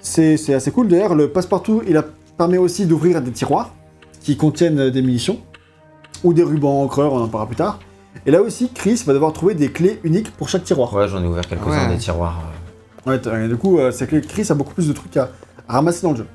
c'est 0.00 0.52
assez 0.54 0.70
cool. 0.70 0.88
D'ailleurs, 0.88 1.14
le 1.14 1.28
passe-partout, 1.28 1.82
il 1.88 1.96
a, 1.96 2.04
permet 2.36 2.58
aussi 2.58 2.86
d'ouvrir 2.86 3.20
des 3.22 3.30
tiroirs 3.30 3.70
qui 4.20 4.36
contiennent 4.36 4.90
des 4.90 5.02
munitions 5.02 5.38
ou 6.24 6.32
des 6.32 6.42
rubans 6.42 6.82
encreurs, 6.82 7.12
on 7.12 7.20
en 7.22 7.28
parlera 7.28 7.46
plus 7.46 7.56
tard. 7.56 7.78
Et 8.26 8.30
là 8.30 8.42
aussi, 8.42 8.70
Chris 8.72 9.02
va 9.06 9.12
devoir 9.14 9.32
trouver 9.32 9.54
des 9.54 9.70
clés 9.72 9.98
uniques 10.04 10.30
pour 10.32 10.48
chaque 10.48 10.64
tiroir. 10.64 10.92
Ouais, 10.94 11.08
j'en 11.08 11.22
ai 11.22 11.26
ouvert 11.26 11.46
quelques-uns 11.46 11.88
Ouais. 11.88 11.94
des 11.94 11.98
tiroirs. 11.98 12.40
euh, 13.08 13.18
Ouais, 13.18 13.48
du 13.48 13.56
coup, 13.56 13.78
euh, 13.78 13.90
c'est 13.90 14.06
que 14.06 14.16
Chris 14.16 14.46
a 14.50 14.54
beaucoup 14.54 14.74
plus 14.74 14.86
de 14.86 14.92
trucs 14.92 15.16
à, 15.16 15.30
à 15.68 15.74
ramasser 15.74 16.02
dans 16.02 16.12
le 16.12 16.18
jeu. 16.18 16.26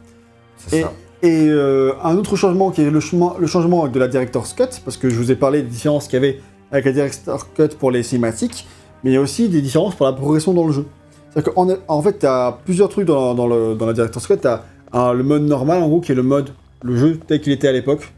C'est 0.58 0.78
Et, 0.80 0.82
ça. 0.82 0.92
et, 1.24 1.48
euh, 1.48 1.94
un 2.04 2.18
autre 2.18 2.36
changement 2.36 2.72
qui 2.72 2.82
est 2.82 2.90
le, 2.90 3.00
chemin- 3.00 3.36
le 3.40 3.48
changement 3.48 3.88
de 3.88 4.00
la 4.00 4.08
Director's 4.10 4.54
Cut, 4.54 4.82
parce 4.84 4.98
que 4.98 5.10
je 5.10 5.16
vous 5.16 5.32
ai 5.32 5.36
parlé 5.36 5.62
des 5.62 5.70
différences 5.70 6.08
qu'il 6.08 6.16
y 6.16 6.18
avait 6.26 6.42
avec 6.72 6.86
la 6.86 6.92
Director's 6.92 7.46
Cut 7.56 7.70
pour 7.80 7.92
les 7.92 8.04
cinématiques, 8.04 8.68
mais 9.04 9.12
il 9.12 9.14
y 9.14 9.18
a 9.18 9.22
aussi 9.22 9.50
des 9.50 9.62
différences 9.62 9.96
pour 9.96 10.06
la 10.06 10.14
progression 10.14 10.54
dans 10.54 10.66
le 10.68 10.74
jeu. 10.74 10.86
C'est-à-dire 11.32 11.54
qu'en 11.54 11.68
en 11.88 12.02
fait, 12.02 12.20
tu 12.20 12.26
as 12.26 12.60
plusieurs 12.66 12.90
trucs 12.90 13.06
dans, 13.06 13.48
le- 13.48 13.76
dans 13.76 13.86
la 13.86 13.94
Director's 13.94 14.26
Cut. 14.28 14.38
Tu 14.42 14.48
as 14.48 15.14
le 15.14 15.24
mode 15.24 15.44
normal, 15.44 15.84
en 15.84 15.88
gros, 15.88 16.02
qui 16.02 16.12
est 16.12 16.16
le 16.16 16.24
mode, 16.24 16.50
le 16.82 16.96
jeu 16.98 17.20
tel 17.28 17.42
qu'il 17.42 17.52
était 17.54 17.68
à 17.68 17.72
l'époque, 17.72 18.12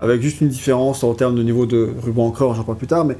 avec 0.00 0.20
juste 0.20 0.40
une 0.40 0.48
différence 0.48 1.02
en 1.04 1.14
termes 1.14 1.34
de 1.34 1.42
niveau 1.42 1.66
de 1.66 1.88
ruban 2.02 2.26
encreur, 2.26 2.54
j'en 2.54 2.64
parle 2.64 2.78
plus 2.78 2.86
tard, 2.86 3.04
mais 3.04 3.16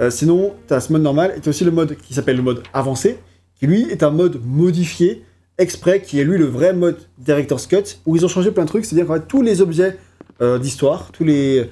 euh, 0.00 0.10
sinon, 0.10 0.52
tu 0.68 0.74
as 0.74 0.80
ce 0.80 0.92
mode 0.92 1.02
normal, 1.02 1.34
et 1.36 1.40
tu 1.40 1.48
as 1.48 1.50
aussi 1.50 1.64
le 1.64 1.70
mode 1.72 1.96
qui 1.96 2.14
s'appelle 2.14 2.36
le 2.36 2.42
mode 2.42 2.62
avancé, 2.72 3.18
qui 3.58 3.66
lui 3.66 3.82
est 3.90 4.02
un 4.02 4.10
mode 4.10 4.40
modifié 4.44 5.24
exprès, 5.58 6.00
qui 6.00 6.20
est 6.20 6.24
lui 6.24 6.38
le 6.38 6.46
vrai 6.46 6.72
mode 6.72 6.98
Director's 7.18 7.66
Cut, 7.66 7.98
où 8.06 8.16
ils 8.16 8.24
ont 8.24 8.28
changé 8.28 8.50
plein 8.50 8.62
de 8.64 8.68
trucs, 8.68 8.84
c'est-à-dire 8.84 9.06
qu'en 9.06 9.14
fait, 9.14 9.26
tous 9.28 9.42
les 9.42 9.60
objets 9.60 9.98
euh, 10.40 10.58
d'histoire, 10.58 11.10
tous 11.12 11.24
les... 11.24 11.68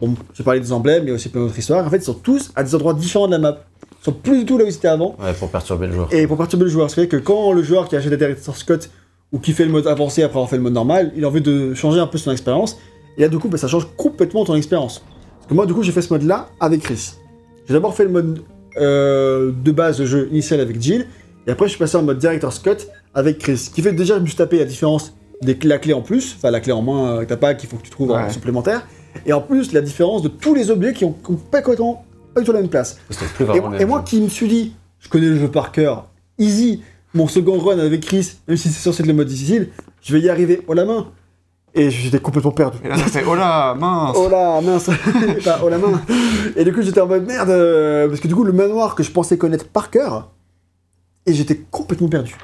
Bon, 0.00 0.14
j'ai 0.34 0.42
parlé 0.44 0.60
des 0.60 0.72
emblèmes, 0.72 1.04
mais 1.04 1.10
aussi 1.10 1.28
plein 1.28 1.42
d'autres 1.42 1.58
histoires, 1.58 1.84
en 1.86 1.90
fait, 1.90 1.98
ils 1.98 2.02
sont 2.04 2.14
tous 2.14 2.50
à 2.56 2.62
des 2.62 2.74
endroits 2.74 2.94
différents 2.94 3.26
de 3.26 3.32
la 3.32 3.38
map. 3.38 3.58
Ils 4.00 4.04
sont 4.04 4.12
plus 4.12 4.38
du 4.40 4.44
tout 4.46 4.56
là 4.56 4.64
où 4.64 4.66
ils 4.66 4.74
étaient 4.74 4.88
avant, 4.88 5.14
Ouais, 5.22 5.32
pour 5.34 5.50
perturber 5.50 5.86
le 5.88 5.92
joueur. 5.92 6.08
et 6.12 6.26
pour 6.26 6.38
perturber 6.38 6.64
le 6.64 6.70
joueur. 6.70 6.88
C'est 6.90 7.02
vrai 7.02 7.08
que 7.08 7.16
quand 7.18 7.52
le 7.52 7.62
joueur 7.62 7.86
qui 7.88 7.96
achète 7.96 8.10
la 8.10 8.16
Director's 8.16 8.62
Cut, 8.64 8.88
ou 9.32 9.38
qui 9.38 9.52
fait 9.52 9.64
le 9.64 9.70
mode 9.70 9.86
avancé 9.86 10.22
après 10.22 10.38
avoir 10.38 10.48
fait 10.50 10.56
le 10.56 10.62
mode 10.62 10.72
normal, 10.72 11.12
il 11.16 11.24
a 11.24 11.28
envie 11.28 11.40
de 11.42 11.74
changer 11.74 12.00
un 12.00 12.06
peu 12.06 12.16
son 12.18 12.32
expérience, 12.32 12.78
et 13.18 13.22
là, 13.22 13.28
du 13.28 13.38
coup, 13.38 13.48
bah, 13.48 13.58
ça 13.58 13.68
change 13.68 13.86
complètement 13.96 14.44
ton 14.44 14.54
expérience. 14.54 15.02
Parce 15.36 15.48
que 15.48 15.54
moi, 15.54 15.66
du 15.66 15.74
coup, 15.74 15.82
j'ai 15.82 15.92
fait 15.92 16.02
ce 16.02 16.12
mode-là 16.12 16.48
avec 16.60 16.80
Chris. 16.80 17.12
J'ai 17.68 17.74
d'abord 17.74 17.94
fait 17.94 18.04
le 18.04 18.10
mode 18.10 18.40
euh, 18.78 19.52
de 19.52 19.70
base 19.72 19.98
de 19.98 20.06
jeu 20.06 20.28
initial 20.30 20.60
avec 20.60 20.80
Jill, 20.80 21.06
et 21.46 21.50
après 21.50 21.66
je 21.66 21.70
suis 21.70 21.78
passé 21.78 21.96
en 21.96 22.02
mode 22.02 22.18
Director's 22.18 22.58
Cut 22.58 22.86
avec 23.14 23.38
Chris. 23.38 23.56
Ce 23.58 23.70
qui 23.70 23.82
fait 23.82 23.90
que 23.90 23.96
déjà, 23.96 24.16
je 24.16 24.20
me 24.20 24.26
suis 24.26 24.36
tapé 24.36 24.58
la 24.58 24.64
différence 24.64 25.12
de 25.42 25.54
la 25.64 25.78
clé 25.78 25.92
en 25.92 26.02
plus, 26.02 26.34
enfin 26.36 26.50
la 26.50 26.60
clé 26.60 26.72
en 26.72 26.82
moins 26.82 27.10
euh, 27.10 27.20
que 27.20 27.24
t'as 27.26 27.36
pas, 27.36 27.54
qu'il 27.54 27.68
faut 27.68 27.76
que 27.76 27.82
tu 27.82 27.90
trouves 27.90 28.10
en 28.12 28.24
Ouais. 28.24 28.30
supplémentaire. 28.30 28.86
Et 29.26 29.32
en 29.32 29.40
plus, 29.40 29.72
la 29.72 29.80
différence 29.80 30.22
de 30.22 30.28
tous 30.28 30.54
les 30.54 30.70
objets 30.70 30.92
qui 30.92 31.04
ont, 31.04 31.12
qui 31.12 31.32
ont 31.32 31.36
pas 31.36 31.62
complètement 31.62 32.04
pas 32.34 32.40
du 32.40 32.46
tout 32.46 32.52
la 32.52 32.60
même 32.60 32.70
place. 32.70 32.98
Plus 33.34 33.46
Et, 33.80 33.84
moi 33.84 34.02
qui 34.02 34.20
me 34.20 34.28
suis 34.28 34.48
dit, 34.48 34.74
je 35.00 35.08
connais 35.08 35.26
le 35.26 35.36
jeu 35.36 35.48
par 35.48 35.72
cœur, 35.72 36.06
easy, 36.38 36.82
mon 37.14 37.26
second 37.26 37.58
run 37.58 37.78
avec 37.78 38.02
Chris, 38.02 38.36
même 38.46 38.56
si 38.56 38.68
c'est 38.68 38.80
censé 38.80 39.02
être 39.02 39.08
le 39.08 39.14
mode 39.14 39.26
difficile, 39.26 39.70
je 40.02 40.12
vais 40.12 40.20
y 40.20 40.28
arriver 40.28 40.62
haut 40.68 40.74
la 40.74 40.84
main. 40.84 41.08
Et 41.72 41.90
j'étais 41.90 42.18
complètement 42.18 42.50
perdu. 42.50 42.78
Et 42.84 42.88
là, 42.88 42.96
ça 42.96 43.04
fait 43.04 43.24
oh 43.28 43.34
là, 43.36 43.74
mince. 43.74 44.16
Oh 44.18 44.28
là, 44.28 44.60
mince, 44.60 44.88
Enfin, 45.38 45.56
oh 45.62 45.68
la 45.68 45.78
main. 45.78 46.02
Et 46.56 46.64
du 46.64 46.72
coup, 46.72 46.82
j'étais 46.82 47.00
en 47.00 47.06
mode 47.06 47.26
merde, 47.26 47.50
euh, 47.50 48.08
parce 48.08 48.20
que 48.20 48.26
du 48.26 48.34
coup, 48.34 48.42
le 48.42 48.52
manoir 48.52 48.96
que 48.96 49.04
je 49.04 49.10
pensais 49.12 49.38
connaître 49.38 49.68
par 49.68 49.90
cœur, 49.90 50.30
et 51.26 51.34
j'étais 51.34 51.60
complètement 51.70 52.08
perdu. 52.08 52.36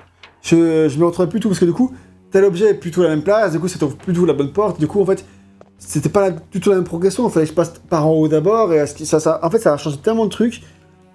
Je, 0.43 0.89
je 0.89 0.99
me 0.99 1.07
retrouvais 1.07 1.29
plus 1.29 1.41
tout, 1.41 1.49
parce 1.49 1.59
que 1.59 1.65
du 1.65 1.73
coup, 1.73 1.93
tel 2.31 2.45
objet 2.45 2.71
est 2.71 2.75
plutôt 2.75 3.01
à 3.01 3.05
la 3.05 3.11
même 3.11 3.23
place, 3.23 3.53
du 3.53 3.59
coup, 3.59 3.67
ça 3.67 3.79
trouve 3.79 3.97
plutôt 3.97 4.27
la 4.27 4.33
bonne 4.33 4.53
porte, 4.53 4.79
du 4.79 4.87
coup, 4.87 5.01
en 5.01 5.07
fait, 5.07 5.25
c'était 5.79 6.09
pas 6.09 6.21
la- 6.31 6.37
du 6.53 6.61
tout 6.61 6.71
la 6.71 6.77
même 6.77 6.85
progression, 6.85 7.29
il 7.29 7.33
fallait 7.33 7.47
que 7.47 7.51
je 7.51 7.55
passe 7.57 7.73
par 7.89 8.07
en 8.07 8.13
haut 8.13 8.29
d'abord, 8.29 8.73
et 8.73 8.81
à 8.81 8.87
ce 8.87 8.95
qui- 8.95 9.07
ça, 9.07 9.21
ça, 9.21 9.41
en 9.43 9.51
fait, 9.51 9.59
ça 9.59 9.73
a 9.73 9.77
changé 9.77 9.97
tellement 9.99 10.25
de 10.25 10.31
trucs 10.31 10.63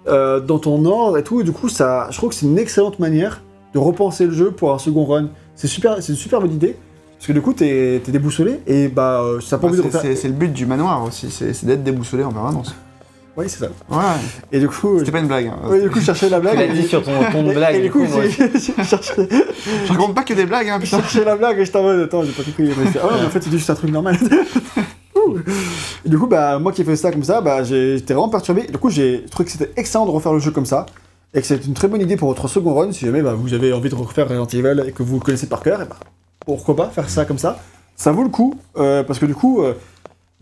euh, 0.08 0.40
dans 0.40 0.58
ton 0.58 0.84
ordre 0.84 1.16
et 1.18 1.22
tout, 1.22 1.40
et 1.40 1.44
du 1.44 1.52
coup, 1.52 1.68
ça, 1.68 2.08
je 2.10 2.16
trouve 2.16 2.30
que 2.30 2.34
c'est 2.34 2.46
une 2.46 2.58
excellente 2.58 2.98
manière 2.98 3.42
de 3.72 3.78
repenser 3.78 4.26
le 4.26 4.32
jeu 4.32 4.50
pour 4.50 4.72
un 4.74 4.78
second 4.78 5.04
run. 5.04 5.28
C'est 5.54 5.68
super, 5.68 6.02
c'est 6.02 6.12
une 6.12 6.18
super 6.18 6.40
bonne 6.40 6.52
idée. 6.52 6.76
Parce 7.16 7.28
que 7.28 7.32
du 7.34 7.40
coup, 7.40 7.52
t'es 7.52 8.00
déboussolé 8.08 8.60
et 8.66 8.88
bah, 8.88 9.22
euh, 9.22 9.40
ça 9.40 9.54
a 9.54 9.58
pas 9.60 9.68
Bah, 9.68 9.74
envie 9.74 9.76
de 9.82 9.88
c'est- 9.90 9.96
refaire. 9.98 10.16
c'est 10.16 10.26
le 10.26 10.34
but 10.34 10.52
du 10.52 10.66
manoir 10.66 11.04
aussi, 11.04 11.30
c'est 11.30 11.64
d'être 11.64 11.84
déboussolé 11.84 12.24
en 12.24 12.32
permanence. 12.32 12.74
Oui, 13.36 13.46
c'est 13.48 13.60
ça. 13.60 13.66
Ouais, 13.90 13.98
Et 14.52 14.60
du 14.60 14.68
coup, 14.68 14.98
c'était 14.98 15.10
pas 15.10 15.20
une 15.20 15.26
blague. 15.26 15.46
hein. 15.46 15.68
Ouais, 15.68 15.80
du 15.80 15.88
coup, 15.90 16.00
je 16.00 16.04
cherchais 16.04 16.28
la 16.28 16.38
blague. 16.38 16.52
Tu 16.60 16.66
l'as 16.66 16.74
dit 16.74 16.86
sur 16.86 17.02
ton 17.02 17.12
ton 17.32 17.42
de 17.44 17.50
Et- 17.50 17.54
blague. 17.54 17.74
Et, 17.76 17.80
du 17.82 17.90
coup, 17.90 18.04
j'ai 18.04 18.84
cherché, 18.84 19.12
Je 19.86 19.88
raconte 19.92 20.14
pas 20.14 20.22
que 20.22 20.34
des 20.34 20.44
blagues, 20.44 20.68
hein, 20.68 20.78
je 20.80 20.86
cherchais 20.86 21.24
la 21.24 21.36
blague 21.36 21.58
et 21.58 21.64
j'étais 21.64 21.78
en 21.78 21.82
mode, 21.82 22.00
attends, 22.00 22.22
j'ai 22.24 22.32
pas 22.32 22.42
compris. 22.42 22.64
Mais 22.64 22.74
Ah 23.02 23.06
ouais, 23.06 23.12
mais 23.20 23.26
en 23.26 23.30
fait, 23.30 23.42
c'est 23.42 23.50
juste 23.50 23.70
un 23.70 23.74
truc 23.74 23.90
normal. 23.90 24.18
Et 26.04 26.08
du 26.08 26.18
coup, 26.18 26.26
bah, 26.26 26.58
moi 26.58 26.72
qui 26.72 26.82
ai 26.82 26.84
fait 26.84 26.96
ça 26.96 27.10
comme 27.12 27.22
ça, 27.22 27.40
bah, 27.40 27.62
j'étais 27.62 28.12
vraiment 28.12 28.28
perturbé. 28.28 28.62
Du 28.64 28.76
coup, 28.78 28.90
j'ai 28.90 29.24
trouvé 29.30 29.44
que 29.46 29.52
c'était 29.52 29.70
excellent 29.76 30.04
de 30.04 30.10
refaire 30.10 30.32
le 30.32 30.40
jeu 30.40 30.50
comme 30.50 30.66
ça. 30.66 30.86
Et 31.34 31.40
que 31.40 31.46
c'est 31.46 31.64
une 31.64 31.72
très 31.74 31.88
bonne 31.88 32.00
idée 32.02 32.16
pour 32.16 32.28
votre 32.28 32.48
second 32.48 32.74
run. 32.74 32.92
Si 32.92 33.06
jamais 33.06 33.22
bah, 33.22 33.34
vous 33.34 33.54
avez 33.54 33.72
envie 33.72 33.88
de 33.88 33.94
refaire 33.94 34.28
Resident 34.28 34.46
Evil 34.46 34.82
et 34.88 34.92
que 34.92 35.02
vous 35.02 35.14
le 35.18 35.20
connaissez 35.24 35.46
par 35.46 35.62
cœur, 35.62 35.80
et 35.80 35.84
bah, 35.86 35.96
pourquoi 36.44 36.76
pas 36.76 36.86
faire 36.88 37.08
ça 37.08 37.24
comme 37.24 37.38
ça? 37.38 37.58
Ça 37.96 38.10
vaut 38.12 38.24
le 38.24 38.28
coup. 38.30 38.54
euh, 38.76 39.02
parce 39.04 39.18
que 39.18 39.26
du 39.26 39.34
coup, 39.34 39.62
euh, 39.62 39.74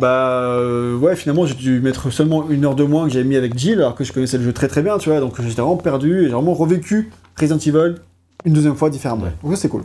bah, 0.00 0.46
euh, 0.46 0.96
ouais, 0.96 1.14
finalement, 1.14 1.46
j'ai 1.46 1.54
dû 1.54 1.80
mettre 1.80 2.10
seulement 2.10 2.48
une 2.48 2.64
heure 2.64 2.74
de 2.74 2.84
moins 2.84 3.06
que 3.06 3.12
j'avais 3.12 3.24
mis 3.24 3.36
avec 3.36 3.56
Jill, 3.58 3.78
alors 3.78 3.94
que 3.94 4.04
je 4.04 4.12
connaissais 4.12 4.38
le 4.38 4.44
jeu 4.44 4.52
très 4.52 4.68
très 4.68 4.82
bien, 4.82 4.98
tu 4.98 5.10
vois. 5.10 5.20
Donc 5.20 5.40
j'étais 5.40 5.60
vraiment 5.60 5.76
perdu 5.76 6.22
et 6.22 6.24
j'ai 6.24 6.34
vraiment 6.34 6.54
revécu 6.54 7.10
Resident 7.38 7.58
Evil 7.58 7.96
une 8.44 8.52
deuxième 8.54 8.76
fois 8.76 8.90
différemment. 8.90 9.24
Ouais. 9.24 9.32
Donc 9.42 9.52
ça, 9.52 9.60
c'est 9.60 9.68
cool. 9.68 9.82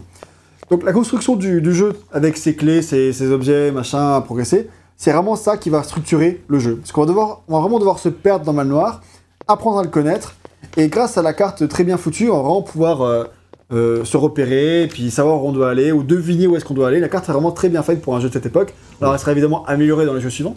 Donc 0.69 0.83
la 0.83 0.93
construction 0.93 1.35
du, 1.35 1.61
du 1.61 1.73
jeu 1.73 1.93
avec 2.11 2.37
ses 2.37 2.55
clés, 2.55 2.81
ses, 2.81 3.13
ses 3.13 3.31
objets, 3.31 3.71
machin, 3.71 4.15
à 4.15 4.21
progresser, 4.21 4.69
c'est 4.97 5.11
vraiment 5.11 5.35
ça 5.35 5.57
qui 5.57 5.69
va 5.69 5.83
structurer 5.83 6.41
le 6.47 6.59
jeu. 6.59 6.77
Parce 6.77 6.91
qu'on 6.91 7.01
va, 7.01 7.07
devoir, 7.07 7.41
on 7.47 7.55
va 7.55 7.59
vraiment 7.59 7.79
devoir 7.79 7.99
se 7.99 8.09
perdre 8.09 8.45
dans 8.45 8.53
le 8.53 8.67
noir, 8.67 9.01
apprendre 9.47 9.79
à 9.79 9.83
le 9.83 9.89
connaître, 9.89 10.35
et 10.77 10.87
grâce 10.87 11.17
à 11.17 11.21
la 11.21 11.33
carte 11.33 11.67
très 11.67 11.83
bien 11.83 11.97
foutue, 11.97 12.29
on 12.29 12.37
va 12.37 12.41
vraiment 12.41 12.61
pouvoir 12.61 13.01
euh, 13.01 13.25
euh, 13.73 14.03
se 14.05 14.15
repérer, 14.17 14.87
puis 14.91 15.09
savoir 15.11 15.43
où 15.43 15.47
on 15.49 15.51
doit 15.51 15.69
aller, 15.69 15.91
ou 15.91 16.03
deviner 16.03 16.47
où 16.47 16.55
est-ce 16.55 16.65
qu'on 16.65 16.73
doit 16.75 16.87
aller. 16.87 16.99
La 16.99 17.09
carte 17.09 17.27
est 17.29 17.31
vraiment 17.31 17.51
très 17.51 17.69
bien 17.69 17.81
faite 17.83 18.01
pour 18.01 18.15
un 18.15 18.19
jeu 18.19 18.27
de 18.29 18.33
cette 18.33 18.45
époque. 18.45 18.73
Alors 19.01 19.13
elle 19.13 19.19
sera 19.19 19.31
évidemment 19.31 19.65
améliorée 19.65 20.05
dans 20.05 20.13
les 20.13 20.21
jeux 20.21 20.29
suivants, 20.29 20.55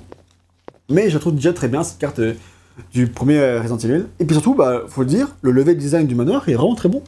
mais 0.91 1.09
je 1.09 1.15
la 1.15 1.21
trouve 1.21 1.35
déjà 1.35 1.53
très 1.53 1.69
bien 1.69 1.83
cette 1.83 1.99
carte 1.99 2.19
euh, 2.19 2.35
du 2.93 3.07
premier 3.07 3.39
euh, 3.39 3.61
Resident 3.61 3.79
Evil. 3.79 4.05
Et 4.21 4.25
puis 4.25 4.35
surtout, 4.35 4.55
bah, 4.55 4.83
faut 4.89 5.01
le 5.03 5.07
dire, 5.09 5.29
le 5.43 5.51
level 5.53 5.77
design 5.77 6.07
du 6.07 6.15
manoir 6.15 6.49
est 6.49 6.55
vraiment 6.55 6.75
très 6.75 6.89
bon. 6.89 7.03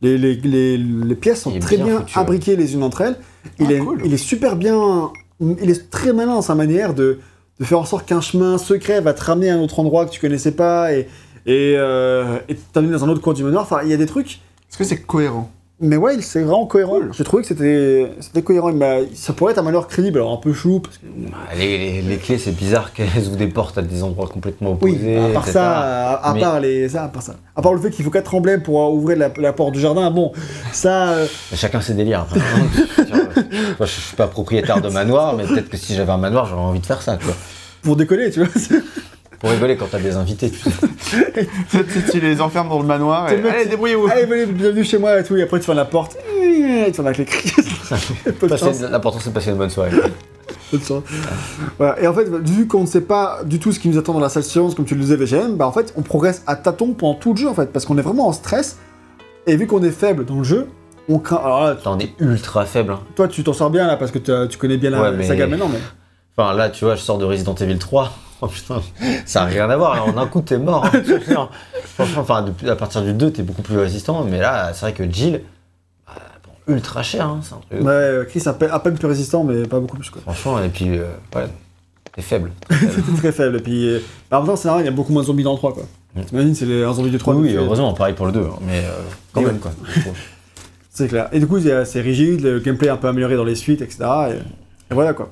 Les, 0.00 0.18
les, 0.18 0.34
les, 0.36 0.76
les 0.78 1.14
pièces 1.14 1.42
sont 1.42 1.56
très 1.60 1.76
bien 1.76 1.86
bien, 1.86 1.98
foutu, 2.00 2.14
ouais. 2.18 2.20
imbriquées 2.22 2.56
les 2.56 2.74
unes 2.74 2.82
entre 2.82 3.02
elles. 3.02 3.16
Il, 3.60 3.66
Ah, 3.68 3.72
est, 3.74 3.78
cool. 3.78 4.02
il 4.04 4.12
est 4.12 4.16
super 4.16 4.56
bien. 4.56 5.10
Il 5.40 5.70
est 5.70 5.90
très 5.90 6.12
malin 6.12 6.34
dans 6.34 6.42
sa 6.42 6.54
manière 6.56 6.92
de, 6.94 7.18
de 7.60 7.64
faire 7.64 7.78
en 7.78 7.84
sorte 7.84 8.06
qu'un 8.06 8.20
chemin 8.20 8.58
secret 8.58 9.00
va 9.00 9.12
te 9.12 9.22
ramener 9.22 9.50
à 9.50 9.54
un 9.56 9.60
autre 9.60 9.78
endroit 9.78 10.06
que 10.06 10.10
tu 10.10 10.20
connaissais 10.20 10.52
pas 10.52 10.92
et, 10.92 11.08
et, 11.46 11.74
euh, 11.76 12.38
et 12.48 12.56
t'amener 12.72 12.92
dans 12.92 13.04
un 13.04 13.08
autre 13.08 13.20
coin 13.20 13.32
du 13.32 13.44
manoir. 13.44 13.62
Enfin, 13.62 13.80
il 13.84 13.90
y 13.90 13.92
a 13.92 13.96
des 13.96 14.06
trucs. 14.06 14.40
Est-ce 14.72 14.78
que 14.78 14.84
c'est 14.84 15.02
cohérent 15.02 15.50
Mais 15.80 15.96
ouais, 15.96 16.14
il- 16.14 16.22
c'est 16.22 16.40
vraiment 16.42 16.64
cohérent. 16.66 16.98
Cool. 17.00 17.10
J'ai 17.12 17.24
trouvé 17.24 17.42
que 17.42 17.48
c'était 17.48 18.10
c'était 18.20 18.40
cohérent. 18.42 18.72
M'a- 18.72 19.00
ça 19.14 19.34
pourrait 19.34 19.52
être 19.52 19.58
un 19.58 19.62
manoir 19.62 19.86
crédible, 19.86 20.18
alors 20.18 20.32
un 20.32 20.36
peu 20.38 20.52
chou. 20.54 20.80
Parce 20.80 20.96
que, 20.96 21.04
Bah, 21.06 21.36
Les, 21.58 21.76
les- 21.76 22.02
les 22.02 22.16
clés, 22.16 22.38
c'est 22.38 22.52
bizarre 22.56 22.92
qu'elles 22.94 23.26
ouvrent 23.26 23.36
des 23.36 23.48
portes 23.48 23.76
à 23.76 23.82
des 23.82 24.02
endroits 24.02 24.28
complètement 24.28 24.72
opposés. 24.72 24.98
oui, 25.02 25.16
à 25.16 25.28
part 25.34 25.42
etc. 25.42 25.52
ça, 25.52 25.80
à, 25.80 26.14
à 26.30 26.34
Mais- 26.34 26.40
part 26.40 26.60
les, 26.60 26.88
ça, 26.88 27.04
à 27.04 27.08
part 27.08 27.22
ça, 27.22 27.34
à 27.54 27.60
part 27.60 27.74
le 27.74 27.80
fait 27.80 27.90
qu'il 27.90 28.04
faut 28.04 28.10
quatre 28.10 28.34
emblèmes 28.34 28.62
pour 28.62 28.80
euh, 28.82 28.88
ouvrir 28.90 29.18
la, 29.18 29.30
la 29.36 29.52
porte 29.52 29.72
du 29.72 29.80
jardin. 29.80 30.10
Bon, 30.10 30.32
ça. 30.72 31.10
euh, 31.10 31.26
Chacun 31.54 31.80
ses 31.82 31.94
délires. 31.94 32.26
Enfin, 33.72 33.76
je 33.80 33.82
euh, 33.82 33.86
suis 33.86 34.16
pas 34.16 34.28
propriétaire 34.28 34.80
de 34.80 34.88
manoir, 34.88 35.34
mais 35.36 35.44
peut-être 35.44 35.68
que 35.68 35.76
si 35.76 35.94
j'avais 35.94 36.12
un 36.12 36.16
manoir, 36.18 36.46
j'aurais 36.46 36.62
envie 36.62 36.80
de 36.80 36.86
faire 36.86 37.02
ça. 37.02 37.16
tu 37.16 37.24
vois. 37.24 37.34
pour 37.82 37.96
décoller, 37.96 38.30
tu 38.30 38.40
vois. 38.40 38.48
Pour 39.42 39.50
rigoler 39.50 39.76
quand 39.76 39.88
t'as 39.90 39.98
des 39.98 40.14
invités. 40.16 40.50
Tu 40.50 40.58
sais. 40.58 41.46
tu, 41.70 42.10
tu 42.12 42.20
les 42.20 42.40
enfermes 42.40 42.68
dans 42.68 42.78
le 42.78 42.86
manoir 42.86 43.30
et 43.30 43.34
allez 43.50 43.66
débrouillez-vous. 43.66 44.06
Allez, 44.08 44.24
venez, 44.24 44.46
bienvenue 44.46 44.84
chez 44.84 44.98
moi 44.98 45.18
et 45.18 45.24
tout. 45.24 45.36
Et 45.36 45.42
après, 45.42 45.58
tu 45.58 45.66
fermes 45.66 45.78
la 45.78 45.84
porte. 45.84 46.16
Et 46.40 46.84
tu 46.86 46.94
fermes 46.94 47.08
avec 47.08 47.18
les 47.18 47.24
cris. 47.24 47.52
L'important, 48.90 49.18
c'est 49.20 49.28
de 49.30 49.34
passer 49.34 49.50
une 49.50 49.56
bonne 49.56 49.68
soirée. 49.68 49.90
Peu 50.70 50.78
de 50.78 50.84
chance. 50.84 51.02
Voilà. 51.76 52.00
Et 52.00 52.06
en 52.06 52.14
fait, 52.14 52.28
vu 52.30 52.66
qu'on 52.68 52.82
ne 52.82 52.86
sait 52.86 53.00
pas 53.00 53.40
du 53.44 53.58
tout 53.58 53.72
ce 53.72 53.80
qui 53.80 53.88
nous 53.88 53.98
attend 53.98 54.12
dans 54.14 54.20
la 54.20 54.28
salle 54.28 54.44
science, 54.44 54.74
comme 54.76 54.84
tu 54.84 54.94
le 54.94 55.00
disais, 55.00 55.16
VGM, 55.16 55.56
bah 55.56 55.66
en 55.66 55.72
fait, 55.72 55.92
on 55.96 56.02
progresse 56.02 56.42
à 56.46 56.54
tâtons 56.56 56.92
pendant 56.94 57.14
tout 57.18 57.32
le 57.32 57.38
jeu, 57.40 57.48
en 57.48 57.54
fait, 57.54 57.72
parce 57.72 57.84
qu'on 57.84 57.98
est 57.98 58.02
vraiment 58.02 58.28
en 58.28 58.32
stress. 58.32 58.78
Et 59.48 59.56
vu 59.56 59.66
qu'on 59.66 59.82
est 59.82 59.90
faible 59.90 60.24
dans 60.24 60.36
le 60.38 60.44
jeu, 60.44 60.68
on 61.08 61.18
craint. 61.18 61.40
Alors 61.44 61.64
là, 61.64 61.76
on 61.86 61.98
est 61.98 62.12
ultra 62.20 62.64
faible. 62.64 62.92
hein. 62.92 63.00
toi, 63.16 63.26
tu 63.26 63.42
t'en 63.42 63.52
sors 63.52 63.70
bien 63.70 63.88
là, 63.88 63.96
parce 63.96 64.12
que 64.12 64.46
tu 64.46 64.56
connais 64.56 64.76
bien 64.76 64.90
la 64.90 65.02
Ouais, 65.02 65.12
mais- 65.16 65.24
saga 65.26 65.48
maintenant, 65.48 65.68
mais. 65.68 65.80
Enfin, 66.36 66.54
là, 66.54 66.70
tu 66.70 66.84
vois, 66.84 66.94
je 66.94 67.00
sors 67.02 67.18
de 67.18 67.24
Resident 67.24 67.54
Evil 67.54 67.78
3. 67.78 68.12
Oh 68.40 68.48
putain, 68.48 68.82
ça 69.24 69.40
n'a 69.40 69.46
rien 69.46 69.70
à 69.70 69.76
voir. 69.76 69.94
Là, 69.94 70.04
en 70.04 70.16
un 70.16 70.26
coup, 70.26 70.40
t'es 70.40 70.58
mort. 70.58 70.84
hein. 70.84 71.48
Franchement, 71.94 72.22
enfin, 72.22 72.44
à 72.66 72.74
partir 72.76 73.02
du 73.02 73.12
2, 73.12 73.30
t'es 73.30 73.42
beaucoup 73.42 73.62
plus 73.62 73.78
résistant. 73.78 74.24
Mais 74.24 74.38
là, 74.40 74.72
c'est 74.74 74.80
vrai 74.80 74.92
que 74.94 75.04
Jill, 75.10 75.42
bah, 76.06 76.14
bon, 76.66 76.74
ultra 76.74 77.02
cher. 77.04 77.26
Hein, 77.26 77.40
c'est 77.42 77.54
un 77.54 77.58
truc. 77.78 77.86
Ouais, 77.86 78.26
Chris 78.28 78.42
à 78.46 78.52
peine, 78.54 78.70
à 78.72 78.80
peine 78.80 78.94
plus 78.98 79.06
résistant, 79.06 79.44
mais 79.44 79.62
pas 79.68 79.78
beaucoup 79.78 79.96
plus, 79.96 80.10
quoi. 80.10 80.22
Franchement, 80.22 80.60
et 80.62 80.68
puis, 80.70 80.98
euh, 80.98 81.04
ouais, 81.36 81.46
t'es 82.14 82.22
faible. 82.22 82.50
T'es 82.68 82.76
très 83.18 83.30
faible. 83.32 83.58
Et 83.58 83.62
puis, 83.62 83.88
euh, 83.88 84.00
bah, 84.30 84.38
en 84.38 84.40
même 84.40 84.48
temps, 84.48 84.56
c'est 84.56 84.68
il 84.80 84.84
y 84.86 84.88
a 84.88 84.90
beaucoup 84.92 85.12
moins 85.12 85.22
de 85.22 85.26
zombies 85.28 85.44
dans 85.44 85.52
le 85.52 85.58
3, 85.58 85.72
quoi. 85.74 85.84
Mm. 86.16 86.22
T'imagines, 86.24 86.54
c'est 86.56 86.66
les- 86.66 86.82
un 86.82 86.92
zombie 86.94 87.10
du 87.10 87.18
3. 87.18 87.34
oui, 87.36 87.54
euh, 87.54 87.60
heureusement, 87.64 87.92
pareil 87.94 88.14
pour 88.14 88.26
le 88.26 88.32
2. 88.32 88.40
hein, 88.40 88.58
mais 88.66 88.78
euh, 88.80 88.90
quand 89.32 89.42
Et 89.42 89.44
même, 89.44 89.58
quoi. 89.60 89.70
C'est 90.90 91.08
clair. 91.08 91.28
Et 91.32 91.38
du 91.38 91.46
coup, 91.46 91.58
c'est 91.60 92.00
rigide, 92.02 92.42
le 92.42 92.58
gameplay 92.58 92.88
est 92.88 92.90
un 92.90 92.96
peu 92.98 93.08
amélioré 93.08 93.34
dans 93.36 93.44
les 93.44 93.54
suites, 93.54 93.80
etc. 93.80 94.04
Et, 94.30 94.34
et 94.34 94.94
voilà 94.94 95.14
quoi. 95.14 95.30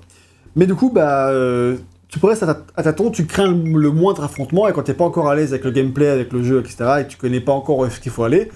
Mais 0.57 0.67
du 0.67 0.75
coup, 0.75 0.91
bah, 0.91 1.29
euh, 1.31 1.77
tu 2.09 2.19
progresses 2.19 2.43
à, 2.43 2.47
ta- 2.55 2.63
à 2.77 2.83
tâtons, 2.83 3.11
tu 3.11 3.27
crains 3.27 3.47
le, 3.49 3.79
le 3.79 3.91
moindre 3.91 4.25
affrontement, 4.25 4.67
et 4.69 4.73
quand 4.73 4.83
t'es 4.83 4.95
pas 4.95 5.05
encore 5.05 5.29
à 5.29 5.35
l'aise 5.35 5.53
avec 5.53 5.65
le 5.65 5.71
gameplay, 5.71 6.09
avec 6.09 6.33
le 6.33 6.43
jeu, 6.43 6.61
etc., 6.61 6.77
et 7.01 7.05
que 7.05 7.09
tu 7.11 7.17
connais 7.17 7.41
pas 7.41 7.53
encore 7.53 7.79
où 7.79 7.85
est-ce 7.87 8.01
qu'il 8.01 8.11
faut 8.13 8.25
aller, 8.25 8.51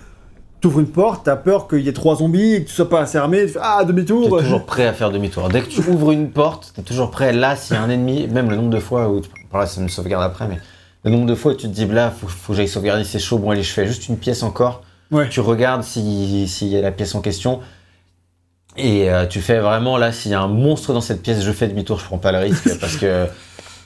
t'ouvres 0.61 0.81
une 0.81 0.87
porte, 0.89 1.25
t'as 1.27 1.37
peur 1.37 1.69
qu'il 1.69 1.81
y 1.81 1.89
ait 1.89 1.93
trois 1.93 2.17
zombies, 2.17 2.55
et 2.55 2.63
que 2.65 2.69
tu 2.69 2.75
sois 2.75 2.89
pas 2.89 3.01
assez 3.01 3.17
armé, 3.19 3.43
tu 3.43 3.49
fais 3.53 3.59
Ah, 3.63 3.79
T'es 3.81 3.87
demi-tour 3.87 4.39
toujours 4.41 4.65
prêt 4.67 4.87
à 4.87 4.93
faire 4.93 5.11
demi-tour. 5.11 5.49
Dès 5.51 5.61
que 5.61 5.69
tu 5.69 5.81
ouvres 5.89 6.11
une 6.11 6.31
porte, 6.31 6.73
t'es 6.75 6.83
toujours 6.83 7.11
prêt. 7.11 7.33
Là, 7.33 7.55
s'il 7.55 7.77
y 7.77 7.79
a 7.79 7.83
un 7.83 7.91
ennemi, 7.91 8.27
même 8.29 8.51
le 8.51 8.57
nombre 8.57 8.71
de 8.71 8.81
fois 8.81 9.09
où. 9.09 9.21
Voilà, 9.51 9.67
c'est 9.67 9.81
une 9.81 9.89
sauvegarde 9.89 10.25
après, 10.25 10.49
mais 10.49 10.59
le 11.05 11.11
nombre 11.11 11.27
de 11.27 11.35
fois 11.35 11.53
où 11.53 11.55
tu 11.55 11.69
te 11.69 11.73
dis 11.73 11.87
là, 11.87 12.11
faut, 12.11 12.27
faut 12.27 12.53
que 12.55 12.57
j'aille 12.57 12.67
sauvegarder, 12.69 13.05
c'est 13.05 13.19
chaud. 13.19 13.39
Bon, 13.39 13.51
allez, 13.51 13.63
je 13.63 13.73
fais 13.73 13.87
juste 13.87 14.09
une 14.09 14.17
pièce 14.17 14.43
encore. 14.43 14.83
Ouais. 15.13 15.29
Tu 15.29 15.39
regardes 15.41 15.83
si- 15.85 16.49
s'il 16.49 16.69
y 16.69 16.77
a 16.79 16.81
la 16.81 16.91
pièce 16.91 17.15
en 17.15 17.21
question. 17.21 17.61
Et 18.77 19.11
euh, 19.11 19.27
tu 19.27 19.41
fais 19.41 19.61
vraiment 19.61 19.97
là, 19.99 20.11
s'il 20.13 20.33
y 20.33 20.35
a 20.35 20.41
un 20.41 20.49
monstre 20.49 20.93
dans 20.93 21.01
cette 21.01 21.23
pièce, 21.23 21.43
je 21.43 21.53
fais 21.53 21.69
demi-tour, 21.69 21.99
je 22.01 22.05
prends 22.05 22.19
pas 22.19 22.33
le 22.33 22.39
risque 22.39 22.79
parce 22.81 22.97
que. 22.97 23.27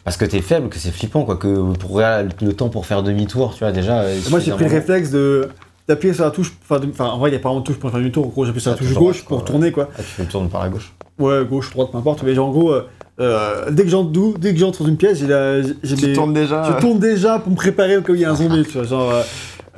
Parce 0.05 0.17
que 0.17 0.25
t'es 0.25 0.41
faible, 0.41 0.71
que 0.71 0.79
c'est 0.79 0.91
flippant, 0.91 1.25
quoi. 1.25 1.37
Que 1.37 1.73
pour 1.75 2.01
le 2.01 2.53
temps 2.53 2.71
pour 2.71 2.87
faire 2.87 3.03
demi-tour, 3.03 3.53
tu 3.53 3.59
vois, 3.59 3.73
déjà. 3.73 4.01
euh, 4.01 4.19
Moi, 4.31 4.41
j'ai 4.41 4.53
pris 4.53 4.65
le 4.65 4.71
réflexe 4.71 5.11
de 5.11 5.49
d'appuyer 5.87 6.13
sur 6.15 6.25
la 6.25 6.31
touche, 6.31 6.53
enfin, 6.71 6.81
en 7.07 7.19
vrai, 7.19 7.31
il 7.31 7.33
y 7.33 7.37
a 7.37 7.39
pas 7.41 7.49
vraiment 7.49 7.61
de 7.61 7.67
touche 7.67 7.77
pour 7.79 7.91
faire 7.91 7.99
demi-tour, 7.99 8.27
en 8.27 8.29
gros, 8.29 8.45
j'appuie 8.47 8.61
sur 8.61 8.71
la 8.71 8.77
Ah, 8.77 8.79
touche 8.79 8.95
gauche 8.95 9.25
pour 9.25 9.45
tourner, 9.45 9.71
quoi. 9.73 9.89
Ah, 9.95 9.99
tu 9.99 10.05
fais 10.05 10.23
le 10.23 10.29
tour 10.29 10.47
par 10.49 10.63
la 10.63 10.69
gauche. 10.71 10.93
Ouais, 11.19 11.45
gauche, 11.45 11.71
droite, 11.71 11.91
peu 11.93 11.99
importe, 11.99 12.23
mais 12.23 12.35
genre, 12.35 12.49
en 12.49 12.53
gros, 12.53 12.73
euh, 12.73 12.87
euh, 13.21 13.71
dès 13.71 13.83
que 13.85 13.89
j'entre 13.91 14.11
d'où- 14.11 14.35
dès 14.39 14.53
que 14.55 14.61
j'entre 14.61 14.83
dans 14.83 14.89
une 14.89 14.97
pièce, 14.99 15.19
j'ai 15.19 15.27
la- 15.27 15.63
j'ai 15.63 15.75
Tu 15.83 15.95
des- 16.07 16.13
tournes 16.15 16.33
déjà. 16.35 16.63
Je 16.63 16.81
tourne 16.81 16.99
déjà 16.99 17.39
pour 17.39 17.51
me 17.51 17.57
préparer 17.57 17.97
au 17.99 18.03
cas 18.03 18.13
où 18.13 18.17
il 18.17 18.21
y 18.21 18.25
a 18.27 18.31
un 18.31 18.35
zombie, 18.37 18.65
tu 18.65 18.73
vois, 18.79 18.85
genre, 18.85 19.13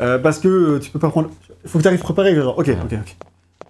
euh, 0.00 0.18
parce 0.18 0.38
que 0.40 0.78
tu 0.78 0.90
peux 0.90 0.98
pas 0.98 1.10
prendre. 1.10 1.30
Faut 1.66 1.78
que 1.78 1.82
tu 1.82 1.88
arrives 1.88 2.00
préparé, 2.00 2.34
genre, 2.34 2.56
ok, 2.58 2.68
ok, 2.68 2.92
ok. 3.00 3.16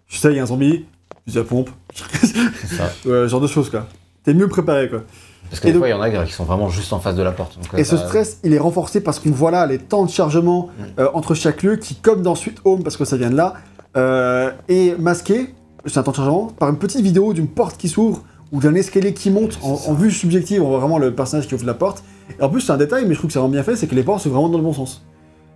Je 0.08 0.16
sais, 0.18 0.30
il 0.30 0.36
y 0.36 0.40
a 0.40 0.42
un 0.42 0.46
zombie, 0.46 0.84
je 1.26 1.38
la 1.38 1.44
pompe, 1.44 1.70
C'est 1.94 2.74
ça. 2.76 2.90
ouais, 3.06 3.28
genre 3.28 3.40
de 3.40 3.46
choses, 3.46 3.70
quoi. 3.70 3.86
T'es 4.24 4.34
mieux 4.34 4.48
préparé, 4.48 4.88
quoi. 4.88 5.00
Parce 5.48 5.60
que 5.60 5.66
Et 5.66 5.70
des 5.70 5.72
donc- 5.74 5.80
fois, 5.80 5.88
il 5.88 5.92
y 5.92 5.94
en 5.94 6.00
a 6.00 6.26
qui 6.26 6.32
sont 6.32 6.44
vraiment 6.44 6.68
juste 6.68 6.92
en 6.92 7.00
face 7.00 7.16
de 7.16 7.22
la 7.22 7.32
porte. 7.32 7.56
donc, 7.56 7.66
Et 7.74 7.80
euh, 7.80 7.84
ce 7.84 7.96
ça- 7.96 8.06
stress, 8.06 8.38
il 8.44 8.52
est 8.54 8.58
renforcé 8.58 9.00
parce 9.00 9.18
qu'on 9.18 9.30
voit 9.30 9.50
là 9.50 9.66
les 9.66 9.78
temps 9.78 10.04
de 10.04 10.10
chargement 10.10 10.68
Mm. 10.78 10.82
euh, 11.00 11.08
entre 11.14 11.34
chaque 11.34 11.62
lieu 11.62 11.76
qui, 11.76 11.94
comme 11.96 12.22
dans 12.22 12.34
Sweet 12.34 12.58
Home, 12.64 12.82
parce 12.82 12.96
que 12.96 13.04
ça 13.04 13.16
vient 13.16 13.30
de 13.30 13.36
là, 13.36 13.54
euh, 13.96 14.50
est 14.68 14.96
masqué, 14.98 15.52
c'est 15.86 15.98
un 15.98 16.02
temps 16.02 16.12
de 16.12 16.16
chargement, 16.16 16.46
par 16.58 16.68
une 16.68 16.78
petite 16.78 17.00
vidéo 17.00 17.32
d'une 17.32 17.48
porte 17.48 17.76
qui 17.78 17.88
s'ouvre 17.88 18.22
ou 18.52 18.60
d'un 18.60 18.74
escalier 18.74 19.14
qui 19.14 19.30
monte 19.30 19.58
en, 19.62 19.72
en 19.88 19.94
vue 19.94 20.10
subjective. 20.10 20.62
On 20.62 20.68
voit 20.68 20.78
vraiment 20.80 20.98
le 20.98 21.12
personnage 21.14 21.48
qui 21.48 21.54
ouvre 21.54 21.66
la 21.66 21.74
porte. 21.74 22.04
Et 22.38 22.42
en 22.42 22.48
plus, 22.48 22.60
c'est 22.60 22.72
un 22.72 22.76
détail, 22.76 23.04
mais 23.06 23.14
je 23.14 23.18
trouve 23.18 23.28
que 23.28 23.32
c'est 23.32 23.38
vraiment 23.40 23.52
bien 23.52 23.62
fait, 23.64 23.74
c'est 23.76 23.86
que 23.88 23.94
les 23.94 24.02
portes 24.04 24.22
sont 24.22 24.30
vraiment 24.30 24.48
dans 24.48 24.58
le 24.58 24.64
bon 24.64 24.72
sens. 24.72 25.04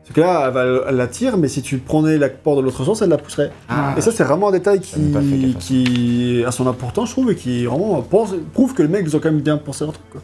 Parce 0.06 0.14
que 0.14 0.20
là, 0.20 0.44
elle, 0.48 0.52
va- 0.52 0.84
elle 0.90 0.96
la 0.96 1.06
tire, 1.06 1.36
mais 1.38 1.48
si 1.48 1.62
tu 1.62 1.78
prenais 1.78 2.18
la 2.18 2.28
porte 2.28 2.58
de 2.58 2.62
l'autre 2.62 2.84
sens, 2.84 3.00
elle 3.00 3.08
la 3.08 3.16
pousserait. 3.16 3.50
Ah. 3.70 3.94
Et 3.96 4.00
ça, 4.02 4.10
c'est 4.12 4.24
vraiment 4.24 4.48
un 4.48 4.52
détail 4.52 4.80
fait 4.82 5.58
qui, 5.58 6.44
a 6.46 6.50
son 6.52 6.66
importance, 6.66 7.08
je 7.08 7.12
trouve, 7.14 7.30
et 7.32 7.36
qui 7.36 7.64
vraiment 7.64 8.02
pense- 8.02 8.34
prouve 8.52 8.74
que 8.74 8.82
les 8.82 8.88
mecs, 8.88 9.04
ils 9.06 9.16
ont 9.16 9.18
quand 9.20 9.30
même 9.32 9.40
bien 9.40 9.56
pensé 9.56 9.84
leur 9.84 9.94
truc. 9.94 10.04
Quoi. 10.10 10.20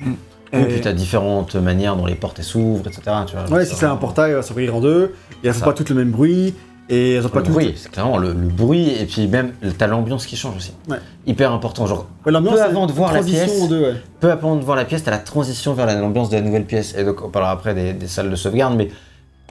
Mm. 0.00 0.12
Et 0.52 0.60
Et- 0.60 0.64
puis 0.66 0.80
t'as 0.82 0.92
différentes 0.92 1.54
manières 1.56 1.96
dont 1.96 2.06
les 2.06 2.14
portes 2.14 2.38
elles 2.38 2.44
s'ouvrent, 2.44 2.86
etc. 2.86 3.00
Tu 3.26 3.34
vois, 3.34 3.58
Ouais, 3.58 3.64
si 3.64 3.74
c'est 3.74 3.86
un 3.86 3.96
portail, 3.96 4.30
elle 4.30 4.36
va 4.36 4.42
s'ouvrir 4.42 4.76
en 4.76 4.80
deux, 4.80 5.14
et 5.42 5.48
elles 5.48 5.54
font 5.54 5.64
pas 5.64 5.72
toutes 5.72 5.88
le 5.88 5.96
même 5.96 6.10
bruit, 6.10 6.54
et 6.90 7.14
elles 7.14 7.24
ont 7.26 7.30
pas 7.30 7.38
Le 7.38 7.44
toutes. 7.46 7.54
bruit, 7.54 7.72
c'est 7.76 7.90
clairement 7.90 8.18
le, 8.18 8.28
le 8.28 8.48
bruit, 8.48 8.90
et 9.00 9.06
puis 9.06 9.26
même 9.26 9.52
t'as 9.78 9.86
l'ambiance 9.86 10.26
qui 10.26 10.36
change 10.36 10.56
aussi. 10.56 10.72
Ouais. 10.88 10.98
Hyper 11.26 11.50
important, 11.50 11.86
genre 11.86 12.06
Ouais, 12.26 12.32
Peu 12.32 12.60
avant 12.62 12.86
de 12.86 12.92
voir 12.92 13.12
la 13.14 13.22
pièce. 13.22 13.68
deux, 13.68 13.80
ouais. 13.80 13.94
peu 14.20 14.30
avant 14.30 14.54
de 14.56 14.62
voir 14.62 14.76
la 14.76 14.84
pièce, 14.84 15.02
t'as 15.02 15.10
la 15.10 15.18
transition 15.18 15.72
vers 15.72 15.86
la- 15.86 15.98
l'ambiance 15.98 16.28
de 16.28 16.36
la 16.36 16.42
nouvelle 16.42 16.66
pièce. 16.66 16.94
Et 16.96 17.02
donc 17.04 17.24
on 17.24 17.30
parlera 17.30 17.50
après 17.52 17.74
des, 17.74 17.92
des 17.94 18.06
salles 18.06 18.30
de 18.30 18.36
sauvegarde, 18.36 18.76
mais 18.76 18.90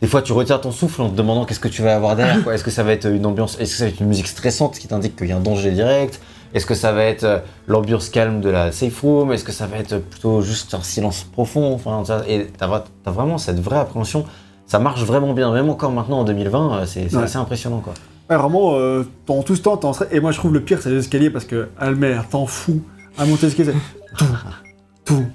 des 0.04 0.10
fois 0.10 0.22
tu 0.22 0.34
retiens 0.34 0.60
ton 0.60 0.72
souffle 0.72 1.02
en 1.02 1.10
te 1.10 1.16
demandant 1.16 1.46
qu'est-ce 1.46 1.62
que 1.62 1.70
tu 1.70 1.82
vas 1.82 1.96
avoir 1.96 2.18
derrière. 2.18 2.46
Est-ce 2.50 2.66
que 2.66 2.72
ça 2.72 2.84
va 2.84 2.92
être 2.92 3.06
une 3.10 3.26
ambiance, 3.26 3.58
est-ce 3.58 3.72
que 3.72 3.78
ça 3.78 3.86
va 3.86 3.90
être 3.92 4.02
une 4.02 4.08
musique 4.08 4.28
stressante 4.28 4.78
qui 4.78 4.90
t'indique 4.90 5.16
qu'il 5.16 5.28
y 5.30 5.32
a 5.32 5.38
un 5.38 5.40
danger 5.40 5.72
direct? 5.72 6.20
Est-ce 6.54 6.66
que 6.66 6.76
ça 6.76 6.92
va 6.92 7.06
être 7.06 7.24
euh, 7.24 7.40
l'ambiance 7.68 8.10
calme 8.10 8.42
de 8.42 8.50
la 8.50 8.74
safe 8.74 9.00
room? 9.02 9.32
Est-ce 9.32 9.46
que 9.46 9.54
ça 9.54 9.66
va 9.66 9.78
être 9.78 10.00
plutôt 10.00 10.42
juste 10.42 10.74
un 10.74 10.82
silence 10.84 11.24
profond? 11.24 11.74
Enfin, 11.74 12.04
et 12.28 12.48
t'as 12.58 12.68
vra- 12.68 12.84
t'as 13.06 13.12
vraiment 13.12 13.38
cette 13.38 13.62
vraie 13.62 13.78
appréhension. 13.80 14.26
Ça 14.68 14.78
marche 14.78 15.04
vraiment 15.06 15.32
bien, 15.34 15.54
même 15.54 15.70
encore 15.70 15.92
maintenant 15.94 16.20
en 16.20 16.24
2020, 16.26 16.74
euh, 16.82 16.86
c'est 16.86 17.16
Ouais. 17.16 17.24
assez 17.24 17.38
impressionnant 17.38 17.80
quoi. 17.80 17.94
Ouais, 18.30 18.36
vraiment, 18.36 18.76
euh, 18.76 19.04
pendant 19.26 19.44
tout 19.44 19.56
ce 19.56 19.62
temps. 19.62 19.80
Et 20.12 20.20
moi, 20.20 20.32
je 20.32 20.38
trouve 20.38 20.54
le 20.54 20.60
pire, 20.62 20.80
c'est 20.82 20.90
les 20.90 20.98
escaliers 21.00 21.30
parce 21.30 21.46
que 21.46 21.70
elle 21.80 21.96
met 21.96 22.14
un 22.14 22.24
temps 22.24 22.46
fou 22.46 22.82
à 23.18 23.26
monter 23.26 23.46
l'escalier. 23.46 23.72
c'est 24.20 24.26
Tout, 24.26 24.34
tout, 25.06 25.26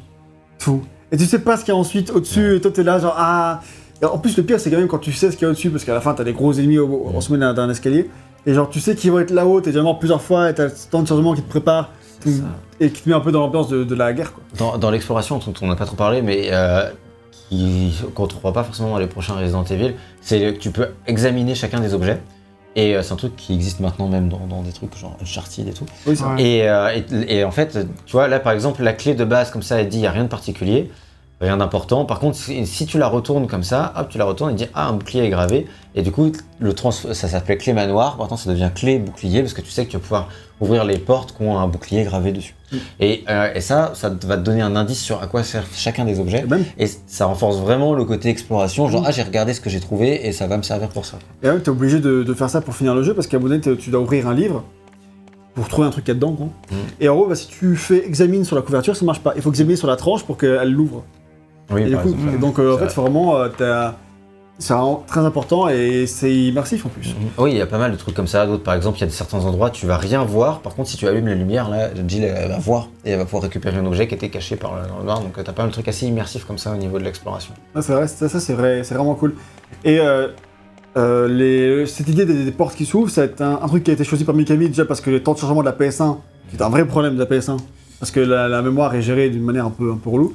tout. 0.58 0.82
Et 1.10 1.16
tu 1.16 1.24
sais 1.24 1.38
pas 1.38 1.56
ce 1.56 1.64
qu'il 1.64 1.72
y 1.72 1.76
a 1.76 1.80
ensuite 1.80 2.10
au-dessus, 2.10 2.56
et 2.56 2.60
toi, 2.60 2.70
t'es 2.70 2.82
là, 2.82 2.98
genre, 2.98 3.14
ah. 3.16 3.60
Et 4.02 4.04
en 4.04 4.18
plus, 4.18 4.36
le 4.36 4.42
pire, 4.44 4.60
c'est 4.60 4.70
quand 4.70 4.76
même 4.78 4.86
quand 4.88 4.98
tu 4.98 5.12
sais 5.12 5.30
ce 5.30 5.36
qu'il 5.36 5.42
y 5.44 5.46
a 5.46 5.50
au-dessus, 5.50 5.70
parce 5.70 5.84
qu'à 5.84 5.94
la 5.94 6.00
fin, 6.00 6.14
t'as 6.14 6.24
des 6.24 6.32
gros 6.32 6.52
ennemis 6.52 6.78
au, 6.78 7.10
au- 7.14 7.20
sommet 7.20 7.38
d'un 7.38 7.68
escalier. 7.70 8.08
Et 8.46 8.54
genre, 8.54 8.68
tu 8.70 8.80
sais 8.80 8.94
qu'ils 8.94 9.10
vont 9.10 9.18
être 9.18 9.32
là-haut, 9.32 9.60
t'es 9.60 9.70
déjà 9.72 9.82
mort 9.82 9.98
plusieurs 9.98 10.22
fois, 10.22 10.50
et 10.50 10.54
t'as 10.54 10.68
temps 10.90 11.02
de 11.02 11.08
chargement 11.08 11.34
qui 11.34 11.42
te 11.42 11.48
prépare, 11.48 11.90
C'est 12.20 12.30
tout- 12.30 12.36
ça. 12.36 12.44
et 12.80 12.90
qui 12.90 13.02
te 13.02 13.08
met 13.08 13.14
un 13.14 13.20
peu 13.20 13.32
dans 13.32 13.40
l'ambiance 13.40 13.68
de, 13.68 13.82
de 13.84 13.94
la 13.96 14.12
guerre, 14.12 14.32
quoi. 14.32 14.42
Dans, 14.58 14.78
dans 14.78 14.90
l'exploration, 14.90 15.38
dont 15.38 15.52
on 15.62 15.66
n'a 15.66 15.74
pas 15.76 15.84
trop 15.86 15.96
parlé, 15.96 16.22
mais 16.22 16.48
euh, 16.52 16.88
qu'on 18.14 18.22
ne 18.24 18.28
trouvera 18.28 18.52
pas 18.52 18.62
forcément 18.64 18.90
dans 18.90 18.98
les 18.98 19.06
prochains 19.06 19.34
Resident 19.34 19.64
Evil, 19.64 19.94
c'est 20.20 20.38
que 20.54 20.58
tu 20.58 20.70
peux 20.70 20.88
examiner 21.06 21.54
chacun 21.54 21.80
des 21.80 21.94
objets. 21.94 22.20
Et 22.76 22.94
euh, 22.96 23.02
c'est 23.02 23.12
un 23.12 23.16
truc 23.16 23.34
qui 23.36 23.54
existe 23.54 23.80
maintenant 23.80 24.06
même 24.08 24.28
dans, 24.28 24.46
dans 24.48 24.62
des 24.62 24.70
trucs 24.72 24.96
genre 24.96 25.16
Uncharted 25.20 25.66
et 25.66 25.72
tout. 25.72 25.86
Oui. 26.06 26.14
Et, 26.38 26.68
euh, 26.68 26.90
et- 27.10 27.38
et 27.38 27.44
en 27.44 27.50
fait, 27.50 27.76
tu 28.06 28.12
vois, 28.12 28.28
là 28.28 28.38
par 28.38 28.52
exemple, 28.52 28.82
la 28.82 28.92
clé 28.92 29.14
de 29.14 29.24
base 29.24 29.50
comme 29.50 29.62
ça, 29.62 29.80
elle 29.80 29.88
dit 29.88 29.96
il 29.96 30.00
n'y 30.02 30.06
a 30.06 30.12
rien 30.12 30.24
de 30.24 30.28
particulier, 30.28 30.90
rien 31.40 31.56
d'important. 31.56 32.04
Par 32.04 32.18
contre, 32.18 32.36
si, 32.36 32.86
tu 32.86 32.98
la 32.98 33.08
retournes 33.08 33.46
comme 33.46 33.62
ça, 33.62 33.92
hop, 33.96 34.08
tu 34.08 34.18
la 34.18 34.24
retournes, 34.24 34.50
il 34.50 34.56
dit 34.56 34.66
ah, 34.74 34.88
un 34.88 34.92
bouclier 34.92 35.24
est 35.24 35.30
gravé. 35.30 35.66
Et 35.94 36.02
du 36.02 36.10
coup, 36.10 36.32
le 36.58 36.72
trans 36.72 36.90
ça 36.90 37.14
s'appelait 37.14 37.56
clé 37.56 37.72
manoir, 37.72 38.16
maintenant 38.18 38.36
ça 38.36 38.50
devient 38.50 38.70
clé 38.74 38.98
bouclier 38.98 39.40
parce 39.40 39.54
que 39.54 39.60
tu 39.60 39.70
sais 39.70 39.84
que 39.84 39.90
tu 39.90 39.96
vas 39.96 40.02
pouvoir 40.02 40.28
ouvrir 40.60 40.84
les 40.84 40.98
portes 40.98 41.36
qui 41.36 41.42
ont 41.42 41.58
un 41.58 41.68
bouclier 41.68 42.04
gravé 42.04 42.32
dessus. 42.32 42.54
Et, 43.00 43.24
euh, 43.28 43.52
et 43.54 43.60
ça, 43.60 43.92
ça 43.94 44.08
va 44.08 44.36
te 44.36 44.42
donner 44.42 44.60
un 44.60 44.76
indice 44.76 45.00
sur 45.00 45.22
à 45.22 45.26
quoi 45.26 45.42
sert 45.42 45.64
chacun 45.74 46.04
des 46.04 46.20
objets. 46.20 46.40
Et 46.40 46.46
même, 46.46 46.64
Et 46.78 46.86
ça 47.06 47.26
renforce 47.26 47.58
vraiment 47.58 47.94
le 47.94 48.04
côté 48.04 48.28
exploration, 48.28 48.88
genre 48.88 49.04
ah 49.06 49.10
j'ai 49.10 49.22
regardé 49.22 49.54
ce 49.54 49.60
que 49.60 49.70
j'ai 49.70 49.80
trouvé 49.80 50.26
et 50.26 50.32
ça 50.32 50.46
va 50.46 50.56
me 50.56 50.62
servir 50.62 50.88
pour 50.88 51.06
ça. 51.06 51.18
et 51.42 51.46
même 51.46 51.60
t'es 51.60 51.70
obligé 51.70 52.00
de, 52.00 52.22
de 52.22 52.34
faire 52.34 52.50
ça 52.50 52.60
pour 52.60 52.74
finir 52.74 52.94
le 52.94 53.02
jeu, 53.02 53.14
parce 53.14 53.26
qu'à 53.26 53.36
un 53.36 53.40
moment 53.40 53.56
donné, 53.56 53.76
tu 53.78 53.90
dois 53.90 54.00
ouvrir 54.00 54.28
un 54.28 54.34
livre 54.34 54.64
pour 55.58 55.68
trouver 55.68 55.88
un 55.88 55.90
truc 55.90 56.04
qu'il 56.04 56.14
y 56.14 56.16
a 56.16 56.20
dedans, 56.20 56.32
quoi. 56.32 56.46
Mm. 56.46 56.74
Et 57.00 57.08
en 57.08 57.16
gros, 57.16 57.26
bah, 57.26 57.34
si 57.34 57.48
tu 57.48 57.74
fais 57.76 58.06
examine 58.06 58.44
sur 58.44 58.54
la 58.54 58.62
couverture, 58.62 58.94
ça 58.94 59.04
marche 59.04 59.20
pas. 59.20 59.32
Il 59.34 59.42
faut 59.42 59.50
examiner 59.50 59.76
sur 59.76 59.88
la 59.88 59.96
tranche 59.96 60.22
pour 60.22 60.38
qu'elle 60.38 60.70
l'ouvre. 60.70 61.04
Oui, 61.70 61.82
Et 61.82 61.86
du 61.86 61.96
coup, 61.96 62.08
exemple. 62.10 62.38
donc 62.38 62.58
euh, 62.58 62.74
en 62.74 62.78
fait, 62.78 62.94
vraiment, 62.94 63.36
euh, 63.36 63.48
t'as- 63.56 63.96
c'est 64.60 64.72
vraiment 64.74 65.04
très 65.06 65.20
important 65.20 65.68
et 65.68 66.06
c'est 66.08 66.34
immersif 66.34 66.84
en 66.84 66.88
plus. 66.88 67.10
Mhm. 67.10 67.14
Oui, 67.38 67.52
il 67.52 67.56
y 67.58 67.60
a 67.60 67.66
pas 67.66 67.78
mal 67.78 67.92
de 67.92 67.96
trucs 67.96 68.14
comme 68.16 68.26
ça. 68.26 68.44
D'autres, 68.46 68.64
par 68.64 68.74
exemple, 68.74 68.98
il 68.98 69.02
y 69.02 69.04
a 69.04 69.10
certains 69.10 69.38
endroits, 69.44 69.70
tu 69.70 69.86
vas 69.86 69.96
rien 69.98 70.24
voir. 70.24 70.60
Par 70.62 70.74
contre, 70.74 70.88
si 70.88 70.96
tu 70.96 71.06
allumes 71.06 71.28
la 71.28 71.34
lumière, 71.36 71.68
là, 71.68 71.90
Jill 72.08 72.24
elle 72.24 72.48
va 72.48 72.58
voir 72.58 72.88
et 73.04 73.10
elle 73.12 73.18
va 73.18 73.24
pouvoir 73.24 73.44
récupérer 73.44 73.76
un 73.76 73.86
objet 73.86 74.08
qui 74.08 74.14
était 74.16 74.30
caché 74.30 74.56
par 74.56 74.74
le, 74.74 74.88
dans 74.88 74.98
le 74.98 75.04
noir. 75.04 75.20
Donc, 75.20 75.36
tu 75.36 75.44
t'as 75.44 75.52
pas 75.52 75.62
mal 75.62 75.68
de 75.68 75.74
trucs 75.74 75.86
assez 75.86 76.06
immersifs 76.06 76.44
comme 76.44 76.58
ça 76.58 76.72
au 76.72 76.76
niveau 76.76 76.98
de 76.98 77.04
l'exploration. 77.04 77.54
Ouais, 77.76 77.82
c'est 77.82 77.92
vrai, 77.92 78.08
ça, 78.08 78.28
ça, 78.28 78.40
c'est 78.40 78.54
vrai, 78.54 78.82
c'est 78.82 78.94
vraiment 78.96 79.14
cool. 79.14 79.34
Et 79.84 80.00
euh, 80.00 80.28
euh, 80.96 81.28
les, 81.28 81.86
cette 81.86 82.08
idée 82.08 82.24
des, 82.26 82.44
des 82.44 82.50
portes 82.50 82.74
qui 82.74 82.84
s'ouvrent, 82.84 83.10
c'est 83.10 83.40
un, 83.40 83.60
un 83.62 83.68
truc 83.68 83.84
qui 83.84 83.92
a 83.92 83.94
été 83.94 84.02
choisi 84.02 84.24
par 84.24 84.34
Mikami 84.34 84.66
déjà 84.68 84.84
parce 84.84 85.00
que 85.00 85.10
le 85.10 85.22
temps 85.22 85.34
de 85.34 85.38
chargement 85.38 85.60
de 85.60 85.66
la 85.66 85.72
PS1, 85.72 86.16
qui 86.50 86.56
est 86.56 86.62
un 86.62 86.68
vrai 86.68 86.84
problème 86.84 87.14
de 87.14 87.20
la 87.20 87.26
PS1, 87.26 87.58
parce 88.00 88.10
que 88.10 88.18
la, 88.18 88.48
la 88.48 88.60
mémoire 88.62 88.92
est 88.96 89.02
gérée 89.02 89.30
d'une 89.30 89.44
manière 89.44 89.66
un 89.66 89.70
peu, 89.70 89.92
un 89.92 89.96
peu 89.98 90.10
relou. 90.10 90.32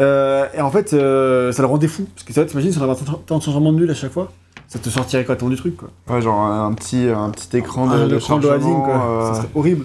Euh, 0.00 0.46
et 0.54 0.60
en 0.60 0.70
fait, 0.70 0.92
euh, 0.92 1.52
ça 1.52 1.62
le 1.62 1.68
rendait 1.68 1.88
fou. 1.88 2.06
Parce 2.14 2.24
que 2.24 2.32
ça, 2.32 2.44
t'imagines, 2.44 2.72
si 2.72 2.78
on 2.78 2.82
avait 2.84 2.94
temps 3.26 3.38
de 3.38 3.42
chargement 3.42 3.72
nul 3.72 3.90
à 3.90 3.94
chaque 3.94 4.12
fois, 4.12 4.32
ça 4.68 4.78
te 4.78 4.88
sortirait 4.88 5.24
complètement 5.24 5.48
du 5.50 5.56
truc, 5.56 5.76
quoi. 5.76 5.90
Ouais, 6.08 6.22
genre 6.22 6.40
un 6.40 6.72
petit, 6.74 7.06
un 7.08 7.30
petit 7.30 7.56
écran 7.56 7.86
de, 7.86 7.92
Un 7.92 8.06
de 8.08 8.16
écran 8.16 8.38
de 8.38 8.48
loading, 8.48 8.82
quoi. 8.82 9.04
euh, 9.04 9.28
Ça 9.34 9.34
serait 9.42 9.48
horrible. 9.54 9.84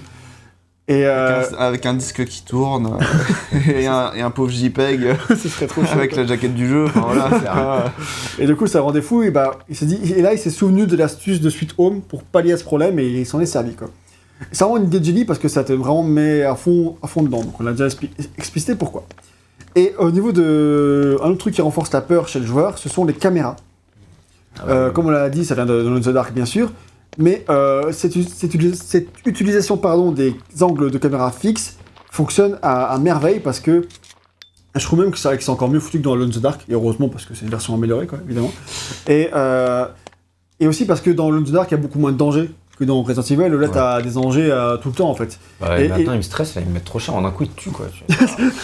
Et 0.88 1.04
avec, 1.04 1.52
un, 1.54 1.58
avec 1.58 1.86
un 1.88 1.94
disque 1.96 2.24
qui 2.26 2.44
tourne 2.46 3.00
et, 3.68 3.88
un, 3.88 4.14
et 4.14 4.22
un 4.22 4.30
pauvre 4.30 4.52
JPEG 4.52 5.16
ce 5.30 5.50
serait 5.50 5.66
trop 5.66 5.82
avec 5.92 6.16
la 6.16 6.28
jaquette 6.28 6.54
du 6.54 6.68
jeu. 6.70 6.86
Enfin, 6.86 7.02
voilà, 7.12 7.86
Et 8.38 8.46
du 8.46 8.56
coup, 8.56 8.68
ça 8.68 8.82
rendait 8.82 9.02
fou. 9.02 9.24
Et 9.24 9.32
bah, 9.32 9.58
il 9.68 9.76
s'est 9.76 9.88
dit, 9.88 10.14
et 10.14 10.22
là, 10.22 10.34
il 10.34 10.38
s'est 10.38 10.52
souvenu 10.52 10.86
de 10.86 10.96
l'astuce 10.96 11.42
de 11.42 11.50
Sweet 11.50 11.74
Home 11.80 12.02
pour 12.02 12.22
pallier 12.24 12.54
à 12.54 12.58
ce 12.58 12.64
problème 12.64 13.00
et 13.00 13.08
il 13.08 13.26
s'en 13.26 13.40
est 13.40 13.48
servi, 13.48 13.74
quoi. 13.74 13.88
C'est 14.52 14.64
vraiment 14.64 14.78
une 14.78 14.84
idée 14.86 15.00
de 15.00 15.06
génie 15.06 15.26
parce 15.26 15.40
que 15.40 15.48
ça 15.48 15.64
te 15.64 15.74
vraiment 15.74 16.04
met 16.04 16.44
à 16.44 16.54
fond, 16.56 16.98
à 17.02 17.08
fond 17.08 17.24
dedans. 17.24 17.42
Donc, 17.42 17.60
on 17.60 17.66
a 17.66 17.72
déjà 17.72 17.88
expli- 17.88 18.12
explicité 18.38 18.76
pourquoi. 18.76 19.06
Et 19.76 19.94
au 19.98 20.10
niveau 20.12 20.32
de. 20.32 21.18
Un 21.22 21.30
autre 21.30 21.40
truc 21.40 21.54
qui 21.54 21.62
renforce 21.62 21.92
la 21.92 22.02
peur 22.02 22.28
chez 22.28 22.40
le 22.40 22.46
joueur, 22.46 22.78
ce 22.78 22.88
sont 22.90 23.06
les 23.06 23.14
caméras. 23.14 23.56
Euh, 24.68 24.90
comme 24.92 25.08
on 25.08 25.10
l'a 25.10 25.30
dit, 25.30 25.44
ça 25.44 25.54
vient 25.56 25.66
de, 25.66 25.84
de 25.84 26.00
The 26.00 26.10
Dark, 26.10 26.34
bien 26.34 26.46
sûr. 26.46 26.72
Mais 27.18 27.44
euh, 27.50 27.92
cette, 27.92 28.16
utilisation 29.26 29.78
pardon, 29.78 30.12
des 30.12 30.36
angles 30.62 30.92
de 30.92 30.98
caméra 30.98 31.32
fixes 31.32 31.78
fonctionne 32.12 32.58
à, 32.62 32.86
à 32.86 32.98
merveille 33.00 33.40
parce 33.40 33.60
que 33.60 33.88
je 34.76 34.84
trouve 34.86 35.00
même 35.00 35.12
que 35.12 35.18
c'est 35.18 35.28
vrai 35.30 35.38
que 35.38 35.44
c'est 35.44 35.50
encore 35.52 35.70
mieux 35.70 35.80
foutu 35.80 36.00
que 36.00 36.04
dans 36.04 36.14
Alone 36.14 36.30
the 36.32 36.40
Dark, 36.40 36.62
et 36.68 36.74
heureusement 36.74 37.08
parce 37.08 37.26
que 37.26 37.34
c'est 37.34 37.44
une 37.46 37.52
version 37.52 37.74
améliorée, 37.74 38.08
quoi, 38.08 38.20
évidemment. 38.26 38.52
Et, 39.08 39.30
euh, 39.34 39.86
et 40.60 40.68
aussi 40.68 40.86
parce 40.86 41.00
que 41.02 41.10
dans 41.12 41.28
Alone 41.30 41.46
the 41.46 41.52
Dark, 41.52 41.72
il 41.72 41.76
y 41.76 41.78
a 41.78 41.82
beaucoup 41.82 42.00
moins 42.00 42.12
de 42.12 42.18
dangers 42.18 42.50
que 42.78 42.84
dans 42.84 43.02
Resident 43.04 43.24
Evil, 43.24 43.50
là, 43.52 43.58
Ouais. 43.58 43.70
t'as 43.72 44.02
des 44.02 44.12
dangers 44.12 44.50
euh, 44.52 44.76
tout 44.76 44.90
le 44.90 44.96
temps, 44.96 45.10
en 45.10 45.16
fait. 45.16 45.40
Ouais, 45.62 45.86
Et- 45.86 45.88
maintenant, 45.90 46.12
et- 46.12 46.16
ils 46.16 46.18
me 46.18 46.22
stressent, 46.22 46.56
là, 46.56 46.62
ils 46.62 46.68
me 46.68 46.74
mettent 46.74 46.84
trop 46.86 47.00
cher. 47.00 47.16
En 47.16 47.24
un 47.24 47.32
coup, 47.32 47.44
ils 47.44 47.50
te 47.50 47.56
tuent, 47.58 47.72
quoi. 47.72 47.86
Tu- 47.88 48.04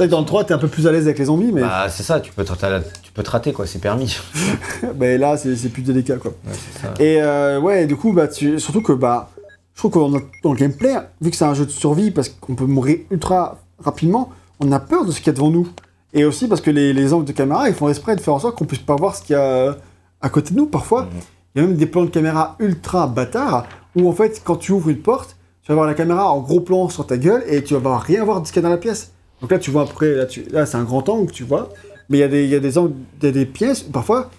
C'est 0.00 0.04
vrai 0.06 0.08
que 0.08 0.12
dans 0.12 0.20
le 0.20 0.26
3, 0.26 0.44
t'es 0.44 0.54
un 0.54 0.58
peu 0.58 0.68
plus 0.68 0.86
à 0.86 0.92
l'aise 0.92 1.04
avec 1.04 1.18
les 1.18 1.26
zombies, 1.26 1.52
mais 1.52 1.60
bah, 1.60 1.90
c'est 1.90 2.02
ça, 2.02 2.20
tu 2.20 2.32
peux, 2.32 2.42
te, 2.42 2.52
tu 3.02 3.12
peux 3.12 3.22
te 3.22 3.30
rater, 3.30 3.52
quoi. 3.52 3.66
C'est 3.66 3.80
permis. 3.80 4.16
mais 4.98 5.18
là, 5.18 5.36
c'est 5.36 5.68
plus 5.68 5.82
délicat, 5.82 6.16
quoi. 6.16 6.30
Ouais, 6.30 6.54
c'est 6.54 6.80
ça. 6.80 6.94
Et 6.98 7.20
euh, 7.20 7.60
ouais, 7.60 7.84
du 7.86 7.96
coup, 7.96 8.14
bah, 8.14 8.26
tu- 8.26 8.58
surtout 8.58 8.80
que 8.80 8.94
bah, 8.94 9.28
je 9.74 9.86
trouve 9.86 10.14
a 10.16 10.18
dans 10.42 10.52
le 10.54 10.58
gameplay, 10.58 10.94
vu 11.20 11.30
que 11.30 11.36
c'est 11.36 11.44
un 11.44 11.52
jeu 11.52 11.66
de 11.66 11.70
survie, 11.70 12.10
parce 12.12 12.30
qu'on 12.30 12.54
peut 12.54 12.64
mourir 12.64 13.00
ultra 13.10 13.58
rapidement, 13.78 14.30
on 14.60 14.72
a 14.72 14.80
peur 14.80 15.04
de 15.04 15.12
ce 15.12 15.18
qu'il 15.18 15.26
y 15.26 15.30
a 15.30 15.32
devant 15.34 15.50
nous. 15.50 15.68
Et 16.14 16.24
aussi 16.24 16.48
parce 16.48 16.62
que 16.62 16.70
les, 16.70 16.94
les 16.94 17.12
angles 17.12 17.26
de 17.26 17.32
caméra, 17.32 17.68
ils 17.68 17.74
font 17.74 17.90
exprès 17.90 18.16
de 18.16 18.22
faire 18.22 18.32
en 18.32 18.38
sorte 18.38 18.56
qu'on 18.56 18.64
puisse 18.64 18.80
pas 18.80 18.96
voir 18.96 19.14
ce 19.14 19.20
qu'il 19.20 19.34
y 19.34 19.38
a 19.38 19.42
euh, 19.42 19.74
à 20.22 20.30
côté 20.30 20.52
de 20.54 20.56
nous 20.56 20.66
parfois. 20.66 21.08
Il 21.54 21.60
y 21.60 21.64
a 21.64 21.68
même 21.68 21.76
des 21.76 21.84
plans 21.84 22.04
de 22.04 22.10
caméra 22.10 22.56
ultra 22.58 23.06
bâtards 23.06 23.66
où 23.94 24.08
en 24.08 24.12
fait, 24.12 24.40
quand 24.42 24.56
tu 24.56 24.72
ouvres 24.72 24.88
une 24.88 25.02
porte, 25.02 25.36
tu 25.62 25.68
vas 25.72 25.74
voir 25.74 25.86
la 25.86 25.92
caméra 25.92 26.30
en 26.32 26.40
gros 26.40 26.60
plan 26.60 26.88
sur 26.88 27.06
ta 27.06 27.18
gueule 27.18 27.44
et 27.46 27.62
tu 27.62 27.74
vas 27.74 27.80
voir 27.80 28.00
rien 28.00 28.24
voir 28.24 28.40
de 28.40 28.46
ce 28.46 28.52
qu'il 28.54 28.62
y 28.62 28.64
a 28.64 28.68
dans 28.68 28.74
la 28.74 28.78
pièce. 28.80 29.12
Donc 29.40 29.50
là, 29.50 29.58
tu 29.58 29.70
vois 29.70 29.82
après, 29.82 30.14
là, 30.14 30.26
tu- 30.26 30.44
là 30.50 30.66
c'est 30.66 30.76
un 30.76 30.84
grand 30.84 31.08
angle, 31.08 31.30
tu 31.32 31.44
vois. 31.44 31.70
Mais 32.08 32.18
il 32.18 32.20
y 32.20 32.24
a 32.24 32.28
des, 32.28 32.44
il 32.44 32.50
y 32.50 32.54
a 32.54 32.60
des 32.60 32.76
angles, 32.78 32.94
il 33.22 33.26
y 33.26 33.28
a 33.28 33.32
des 33.32 33.46
pièces 33.46 33.82
parfois 33.82 34.30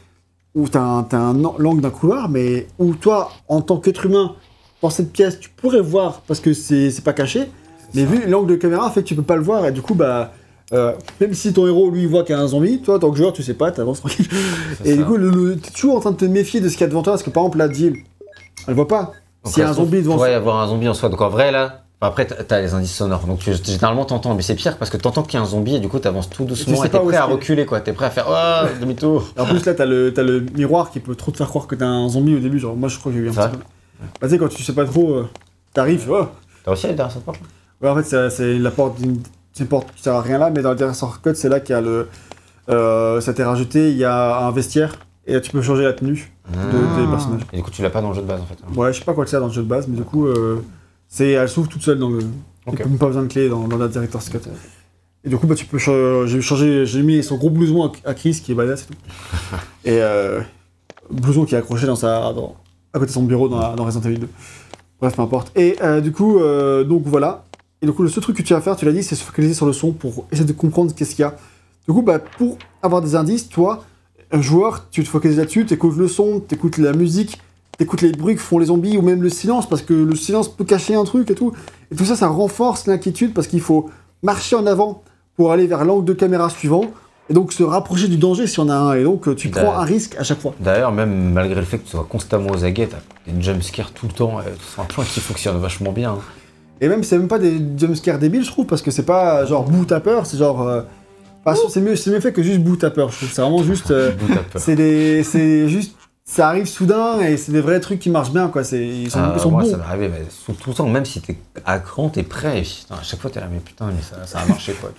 où 0.54 0.68
tu 0.68 0.78
as, 0.78 0.82
un, 0.82 1.34
l'angle 1.58 1.82
d'un 1.82 1.90
couloir, 1.90 2.28
mais 2.30 2.68
où 2.78 2.94
toi, 2.96 3.32
en 3.48 3.62
tant 3.62 3.78
qu'être 3.78 4.06
humain, 4.06 4.36
dans 4.82 4.90
cette 4.90 5.12
pièce, 5.14 5.40
tu 5.40 5.50
pourrais 5.50 5.82
voir 5.82 6.22
parce 6.28 6.40
que 6.40 6.54
c'est 6.54 7.04
pas 7.04 7.14
caché. 7.14 7.48
Mais 7.94 8.06
vu 8.06 8.26
l'angle 8.28 8.52
de 8.52 8.56
caméra 8.56 8.90
fait 8.92 9.02
que 9.04 9.08
tu 9.08 9.16
peux 9.16 9.22
pas 9.22 9.36
le 9.36 9.44
voir 9.44 9.66
et 9.66 9.72
du 9.72 9.82
coup, 9.82 9.96
bah. 9.96 10.32
euh, 10.74 10.94
même 11.20 11.34
si 11.34 11.52
ton 11.54 11.68
héros 11.68 11.90
lui 11.90 12.06
voit 12.06 12.24
qu'il 12.24 12.36
y 12.36 12.38
a 12.38 12.42
un 12.42 12.48
zombie, 12.48 12.82
toi, 12.82 12.96
en 12.96 13.00
tant 13.00 13.12
que 13.12 13.18
joueur, 13.18 13.34
tu 13.34 13.44
sais 13.44 13.54
pas, 13.54 13.72
t'avances 13.72 14.00
tranquille. 14.00 14.28
Et 14.86 14.92
ça. 14.92 14.96
du 14.98 15.06
coup, 15.06 15.18
t'es 15.18 15.72
toujours 15.72 15.96
en 15.98 16.00
train 16.00 16.12
de 16.12 16.18
te 16.18 16.26
méfier 16.26 16.62
de 16.62 16.70
ce 16.70 16.74
qu'il 16.74 16.82
y 16.82 16.84
a 16.86 16.88
devant 16.88 17.04
toi 17.04 17.14
parce 17.14 17.24
que 17.24 17.30
par 17.30 17.44
exemple, 17.44 17.58
la 17.58 17.72
Jill, 17.72 17.98
elle 18.68 18.74
voit 18.74 18.88
pas. 18.88 19.12
S'il 19.46 19.64
y 19.64 19.66
a 19.66 19.70
un 19.70 19.74
zombie 19.74 20.02
devant 20.02 20.14
Il 20.14 20.18
pourrait 20.18 20.32
y 20.32 20.36
avoir 20.36 20.62
un 20.62 20.68
zombie 20.68 20.88
en 20.88 20.94
soi. 20.94 21.10
Donc 21.10 21.22
en 21.22 21.30
vrai, 21.30 21.52
là, 21.52 21.81
après, 22.08 22.26
t'as 22.26 22.62
les 22.62 22.74
indices 22.74 22.96
sonores. 22.96 23.26
Donc 23.26 23.40
tu, 23.40 23.52
généralement, 23.64 24.06
t'entends. 24.06 24.34
Mais 24.34 24.42
c'est 24.42 24.56
pire 24.56 24.78
parce 24.78 24.90
que 24.90 24.98
t'entends 24.98 25.24
qu'il 25.24 25.36
y 25.36 25.38
a 25.38 25.46
un 25.46 25.48
zombie 25.48 25.76
et 25.76 25.80
du 25.80 25.88
coup, 25.88 26.00
t'avances 26.00 26.30
tout 26.30 26.46
doucement 26.46 26.82
sais 26.82 26.88
et 26.88 26.90
pas 26.90 26.98
t'es 26.98 27.04
où 27.04 27.08
prêt 27.08 27.18
à 27.18 27.26
reculer, 27.26 27.66
quoi. 27.66 27.80
T'es 27.82 27.94
prêt 27.94 28.08
à 28.08 28.10
faire 28.10 28.26
oh, 28.30 28.68
demi-tour. 28.80 29.32
En 29.38 29.46
plus, 29.46 29.64
là, 29.66 29.74
t'as 29.74 29.86
le, 29.86 30.46
miroir 30.56 30.90
qui 30.92 31.00
peut 31.00 31.16
trop 31.16 31.32
te 31.32 31.38
faire 31.38 31.50
croire 31.50 31.68
que 31.68 31.76
t'as 31.76 31.86
un 31.86 32.10
zombie 32.10 32.36
au 32.36 32.40
début. 32.40 32.60
Genre, 32.60 32.76
moi, 32.76 32.90
je 32.90 32.98
crois 32.98 33.12
que 33.12 33.18
j'ai 33.18 33.24
eu 33.24 33.30
un 33.30 33.34
petit 33.34 33.58
peu. 33.58 33.58
Bah, 33.58 34.08
tu 34.24 34.30
sais, 34.30 34.38
quand 34.40 34.48
tu 34.48 34.64
sais 34.64 34.74
pas 34.74 34.86
trop, 34.86 35.12
euh, 35.14 35.30
t'arrives, 35.74 36.10
oh. 36.12 36.26
T'as 36.64 36.72
réussi 36.72 36.86
à 36.86 36.90
aller 36.90 36.98
derrière 36.98 37.14
cette 37.14 37.24
porte 37.24 37.40
Ouais, 37.82 37.90
en 37.90 37.96
fait, 38.02 38.30
c'est- 38.30 38.58
la 38.58 38.72
porte 38.72 39.00
d'une 39.00 39.22
porte 39.70 39.92
qui 39.96 40.02
sert 40.02 40.16
à 40.16 40.22
rien 40.22 40.38
là, 40.40 40.50
mais 40.50 40.62
dans 40.64 40.72
le 40.72 40.76
Director's 40.76 41.18
Code, 41.20 41.36
c'est 41.36 41.50
là 41.50 41.60
qu'il 41.60 41.74
y 41.74 41.78
a 41.78 41.82
le. 41.82 42.08
Euh, 42.70 43.22
ça 43.22 43.34
t'est 43.34 43.44
rajouté, 43.44 43.92
il 43.92 43.98
y 43.98 44.06
a 44.06 44.46
un 44.46 44.52
vestiaire 44.52 44.96
et 45.28 45.34
là, 45.34 45.42
tu 45.42 45.52
peux 45.52 45.62
changer 45.62 45.84
la 45.84 45.94
tenue 45.94 46.32
de, 46.52 46.58
Ah. 46.58 47.00
des 47.02 47.08
personnages. 47.08 47.42
Et 47.54 47.58
du 47.58 47.64
coup, 47.64 47.72
tu 47.72 47.82
l'as 47.82 47.90
pas 47.90 48.02
dans 48.02 48.10
le 48.10 48.16
jeu 48.16 48.22
de 48.22 48.28
base 48.28 48.42
en 48.42 48.46
fait. 48.46 48.58
hein. 48.64 48.74
Ouais, 48.76 48.94
je 48.94 49.00
sais 49.00 49.06
pas 49.06 49.14
quoi 49.14 49.24
que 49.24 49.30
c'est 49.30 49.40
dans 49.40 49.48
le 49.48 49.52
jeu 49.52 49.62
de 49.64 49.68
base, 49.68 49.88
mais 49.88 49.98
du 49.98 50.04
coup, 50.04 50.28
euh, 50.28 50.64
c'est, 51.14 51.32
elle 51.32 51.50
s'ouvre 51.50 51.68
toute 51.68 51.82
seule 51.84 52.00
dans 52.00 52.10
le. 52.10 52.20
Ok. 52.66 52.74
Il 52.74 52.76
n'y 52.76 52.82
a 52.84 52.86
même 52.86 52.98
pas 52.98 53.08
besoin 53.08 53.24
de 53.24 53.28
clé 53.28 53.50
dans, 53.50 53.68
dans 53.68 53.78
la 53.78 53.90
Director's 53.90 54.30
Cut. 54.30 54.40
Et 55.24 55.30
du 55.30 55.38
coup, 55.38 55.46
bah, 55.46 55.56
tu 55.56 55.66
peux 55.66 55.78
j'ai 55.78 56.42
changé, 56.42 56.86
j'ai 56.86 57.04
mis 57.04 57.22
son 57.22 57.38
gros 57.38 57.50
blouson 57.50 57.84
à, 58.06 58.10
à 58.10 58.14
Chris 58.14 58.42
qui 58.44 58.54
est 58.54 58.56
badass 58.56 58.84
et 58.84 58.86
tout. 58.88 58.94
et 59.86 60.02
euh, 60.02 60.42
blouson 61.12 61.44
qui 61.46 61.54
est 61.54 61.58
accroché 61.58 61.86
dans 61.86 61.96
sa, 61.98 62.32
dans- 62.34 62.56
à 62.94 63.00
côté 63.00 63.08
de 63.10 63.14
son 63.14 63.24
bureau 63.24 63.50
dans, 63.50 63.60
la- 63.60 63.76
dans 63.76 63.84
Resident 63.84 64.08
Evil 64.10 64.20
2. 64.20 64.30
Bref, 65.02 65.16
peu 65.16 65.22
importe. 65.22 65.52
Et 65.58 65.76
euh, 65.84 66.00
du 66.00 66.12
coup, 66.12 66.40
euh, 66.40 66.84
donc 66.86 67.04
voilà. 67.06 67.44
Et 67.82 67.86
du 67.88 67.92
coup, 67.92 68.04
le 68.04 68.10
seul 68.10 68.24
truc 68.24 68.38
que 68.38 68.42
tu 68.44 68.54
vas 68.54 68.62
faire, 68.62 68.76
tu 68.78 68.86
l'as 68.86 68.92
dit, 68.94 69.04
c'est 69.04 69.16
se 69.16 69.24
focaliser 69.24 69.54
sur 69.54 69.66
le 69.66 69.74
son 69.74 69.92
pour 69.92 70.28
essayer 70.32 70.48
de 70.48 70.54
comprendre 70.54 70.94
qu'est-ce 70.96 71.16
qu'il 71.16 71.24
y 71.24 71.26
a. 71.26 71.36
Du 71.88 71.94
coup, 71.94 72.04
bah, 72.04 72.20
pour 72.20 72.58
avoir 72.82 73.02
des 73.02 73.16
indices, 73.16 73.50
toi, 73.50 73.84
un 74.32 74.42
joueur, 74.42 74.88
tu 74.92 75.04
te 75.04 75.10
focalises 75.10 75.38
là-dessus, 75.38 75.66
t'écoutes 75.66 75.98
le 75.98 76.08
son, 76.08 76.40
t'écoutes 76.40 76.78
la 76.78 76.94
musique, 76.94 77.42
t'écoutes 77.78 78.02
les 78.02 78.12
bruits 78.12 78.36
que 78.36 78.42
font 78.42 78.60
les 78.60 78.68
zombies 78.68 78.98
ou 78.98 79.02
même 79.02 79.22
le 79.24 79.30
silence 79.30 79.68
parce 79.68 79.82
que 79.82 79.94
le 79.94 80.16
silence 80.16 80.50
peut 80.50 80.66
cacher 80.66 80.96
un 80.96 81.04
truc 81.04 81.30
et 81.32 81.36
tout. 81.36 81.54
Et 81.92 81.96
tout 81.96 82.06
ça, 82.06 82.16
ça 82.16 82.28
renforce 82.28 82.88
l'inquiétude 82.88 83.34
parce 83.34 83.48
qu'il 83.48 83.62
faut 83.62 83.90
marcher 84.24 84.56
en 84.56 84.66
avant 84.68 85.04
pour 85.36 85.52
aller 85.52 85.66
vers 85.68 85.84
l'angle 85.86 86.06
de 86.06 86.14
caméra 86.14 86.50
suivant 86.50 86.86
et 87.30 87.34
donc 87.34 87.54
se 87.54 87.64
rapprocher 87.64 88.08
du 88.08 88.18
danger 88.18 88.46
si 88.46 88.60
on 88.60 88.70
a 88.70 88.76
un. 88.76 88.94
Et 88.96 89.04
donc 89.04 89.28
euh, 89.28 89.34
tu 89.36 89.50
prends 89.50 89.74
un 89.80 89.84
risque 89.84 90.16
à 90.20 90.24
chaque 90.24 90.40
fois. 90.42 90.54
D'ailleurs, 90.60 90.92
même 90.92 91.32
malgré 91.34 91.56
le 91.60 91.66
fait 91.66 91.78
que 91.80 91.86
tu 91.86 91.92
sois 91.92 92.06
constamment 92.08 92.52
aux 92.52 92.64
aguets, 92.64 92.88
t'as 92.88 92.98
des 93.32 93.42
jumpscares 93.42 93.92
tout 93.92 94.06
le 94.08 94.14
temps. 94.14 94.40
euh, 94.40 94.44
C'est 94.76 94.82
un 94.82 94.86
point 94.86 95.06
qui 95.06 95.20
fonctionne 95.20 95.58
vachement 95.60 95.92
bien. 95.92 96.12
hein. 96.12 96.20
Et 96.82 96.88
même, 96.88 97.04
c'est 97.04 97.18
même 97.18 97.28
pas 97.28 97.38
des 97.40 97.62
jumpscares 97.78 98.18
débiles, 98.20 98.44
je 98.44 98.50
trouve, 98.50 98.66
parce 98.66 98.82
que 98.82 98.90
c'est 98.92 99.06
pas 99.06 99.46
genre 99.46 99.64
bout 99.64 99.92
à 99.92 100.00
peur, 100.00 100.26
c'est 100.26 100.38
genre. 100.38 100.68
euh, 100.68 100.82
c'est 101.70 101.80
mieux, 101.82 101.96
c'est 101.96 102.10
mieux 102.12 102.20
fait 102.20 102.34
que 102.34 102.44
juste 102.44 102.60
bout 102.60 102.84
à 102.84 102.90
peur, 102.92 103.12
je 103.12 103.18
trouve. 103.18 103.30
C'est 103.32 103.42
vraiment 103.42 103.64
juste. 103.64 103.92
euh. 103.92 104.12
C'est 105.24 105.68
juste. 105.70 105.96
Ça 106.34 106.48
arrive 106.48 106.66
soudain 106.66 107.20
et 107.20 107.36
c'est 107.36 107.52
des 107.52 107.60
vrais 107.60 107.82
trucs 107.82 108.00
qui 108.00 108.10
marchent 108.10 108.32
bien, 108.32 108.48
quoi. 108.48 108.64
C'est, 108.64 108.80
ils 108.88 109.12
sont, 109.12 109.20
ils 109.36 109.42
sont 109.42 109.52
moi, 109.52 109.64
bons. 109.64 109.72
ça 109.72 109.76
m'est 109.76 109.84
arrivé, 109.84 110.08
mais 110.08 110.22
sous- 110.30 110.54
tout 110.54 110.70
le 110.70 110.76
temps, 110.78 110.88
même 110.88 111.04
si 111.04 111.20
t'es 111.20 111.36
à 111.66 111.80
cran, 111.80 112.08
t'es 112.08 112.24
prêt. 112.24 112.60
Et 112.60 112.62
putain, 112.62 112.96
à 112.96 113.04
chaque 113.04 113.20
fois, 113.20 113.30
t'es 113.30 113.42
là, 113.42 113.48
mais 113.52 113.60
putain, 113.60 113.88
mais 113.88 114.02
ça, 114.02 114.26
ça 114.26 114.40
a 114.40 114.46
marché 114.46 114.72
quoi. 114.80 114.92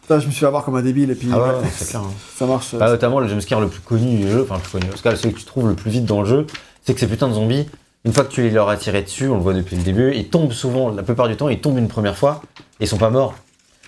Putain, 0.00 0.20
je 0.20 0.26
me 0.26 0.30
suis 0.30 0.40
fait 0.40 0.46
avoir 0.46 0.64
comme 0.64 0.76
un 0.76 0.80
débile 0.82 1.10
et 1.10 1.14
puis. 1.14 1.28
Ah 1.30 1.36
ouais, 1.38 1.42
ouais, 1.50 1.54
ouais, 1.56 1.68
c'est 1.76 1.88
clair. 1.90 2.00
hein. 2.00 2.10
Ça 2.34 2.46
marche. 2.46 2.74
Bah, 2.76 2.88
notamment 2.88 3.20
le 3.20 3.28
jumpscare 3.28 3.60
le 3.60 3.68
plus 3.68 3.80
connu 3.80 4.16
du 4.16 4.30
jeu, 4.30 4.40
enfin 4.42 4.54
le 4.54 4.62
plus 4.62 4.70
connu, 4.72 4.86
en 4.90 4.96
tout 4.96 5.02
cas 5.02 5.14
celui 5.16 5.34
que 5.34 5.38
tu 5.40 5.44
trouves 5.44 5.68
le 5.68 5.74
plus 5.74 5.90
vite 5.90 6.06
dans 6.06 6.22
le 6.22 6.26
jeu, 6.26 6.46
c'est 6.82 6.94
que 6.94 7.00
ces 7.00 7.08
putains 7.08 7.28
de 7.28 7.34
zombies, 7.34 7.68
une 8.06 8.14
fois 8.14 8.24
que 8.24 8.32
tu 8.32 8.40
les 8.40 8.50
leur 8.50 8.70
as 8.70 8.78
tiré 8.78 9.02
dessus, 9.02 9.28
on 9.28 9.34
le 9.36 9.42
voit 9.42 9.52
depuis 9.52 9.76
le 9.76 9.82
début, 9.82 10.12
ils 10.14 10.28
tombent 10.30 10.52
souvent, 10.52 10.88
la 10.88 11.02
plupart 11.02 11.28
du 11.28 11.36
temps, 11.36 11.50
ils 11.50 11.60
tombent 11.60 11.76
une 11.78 11.88
première 11.88 12.16
fois, 12.16 12.40
et 12.80 12.84
ils 12.84 12.88
sont 12.88 12.96
pas 12.96 13.10
morts. 13.10 13.34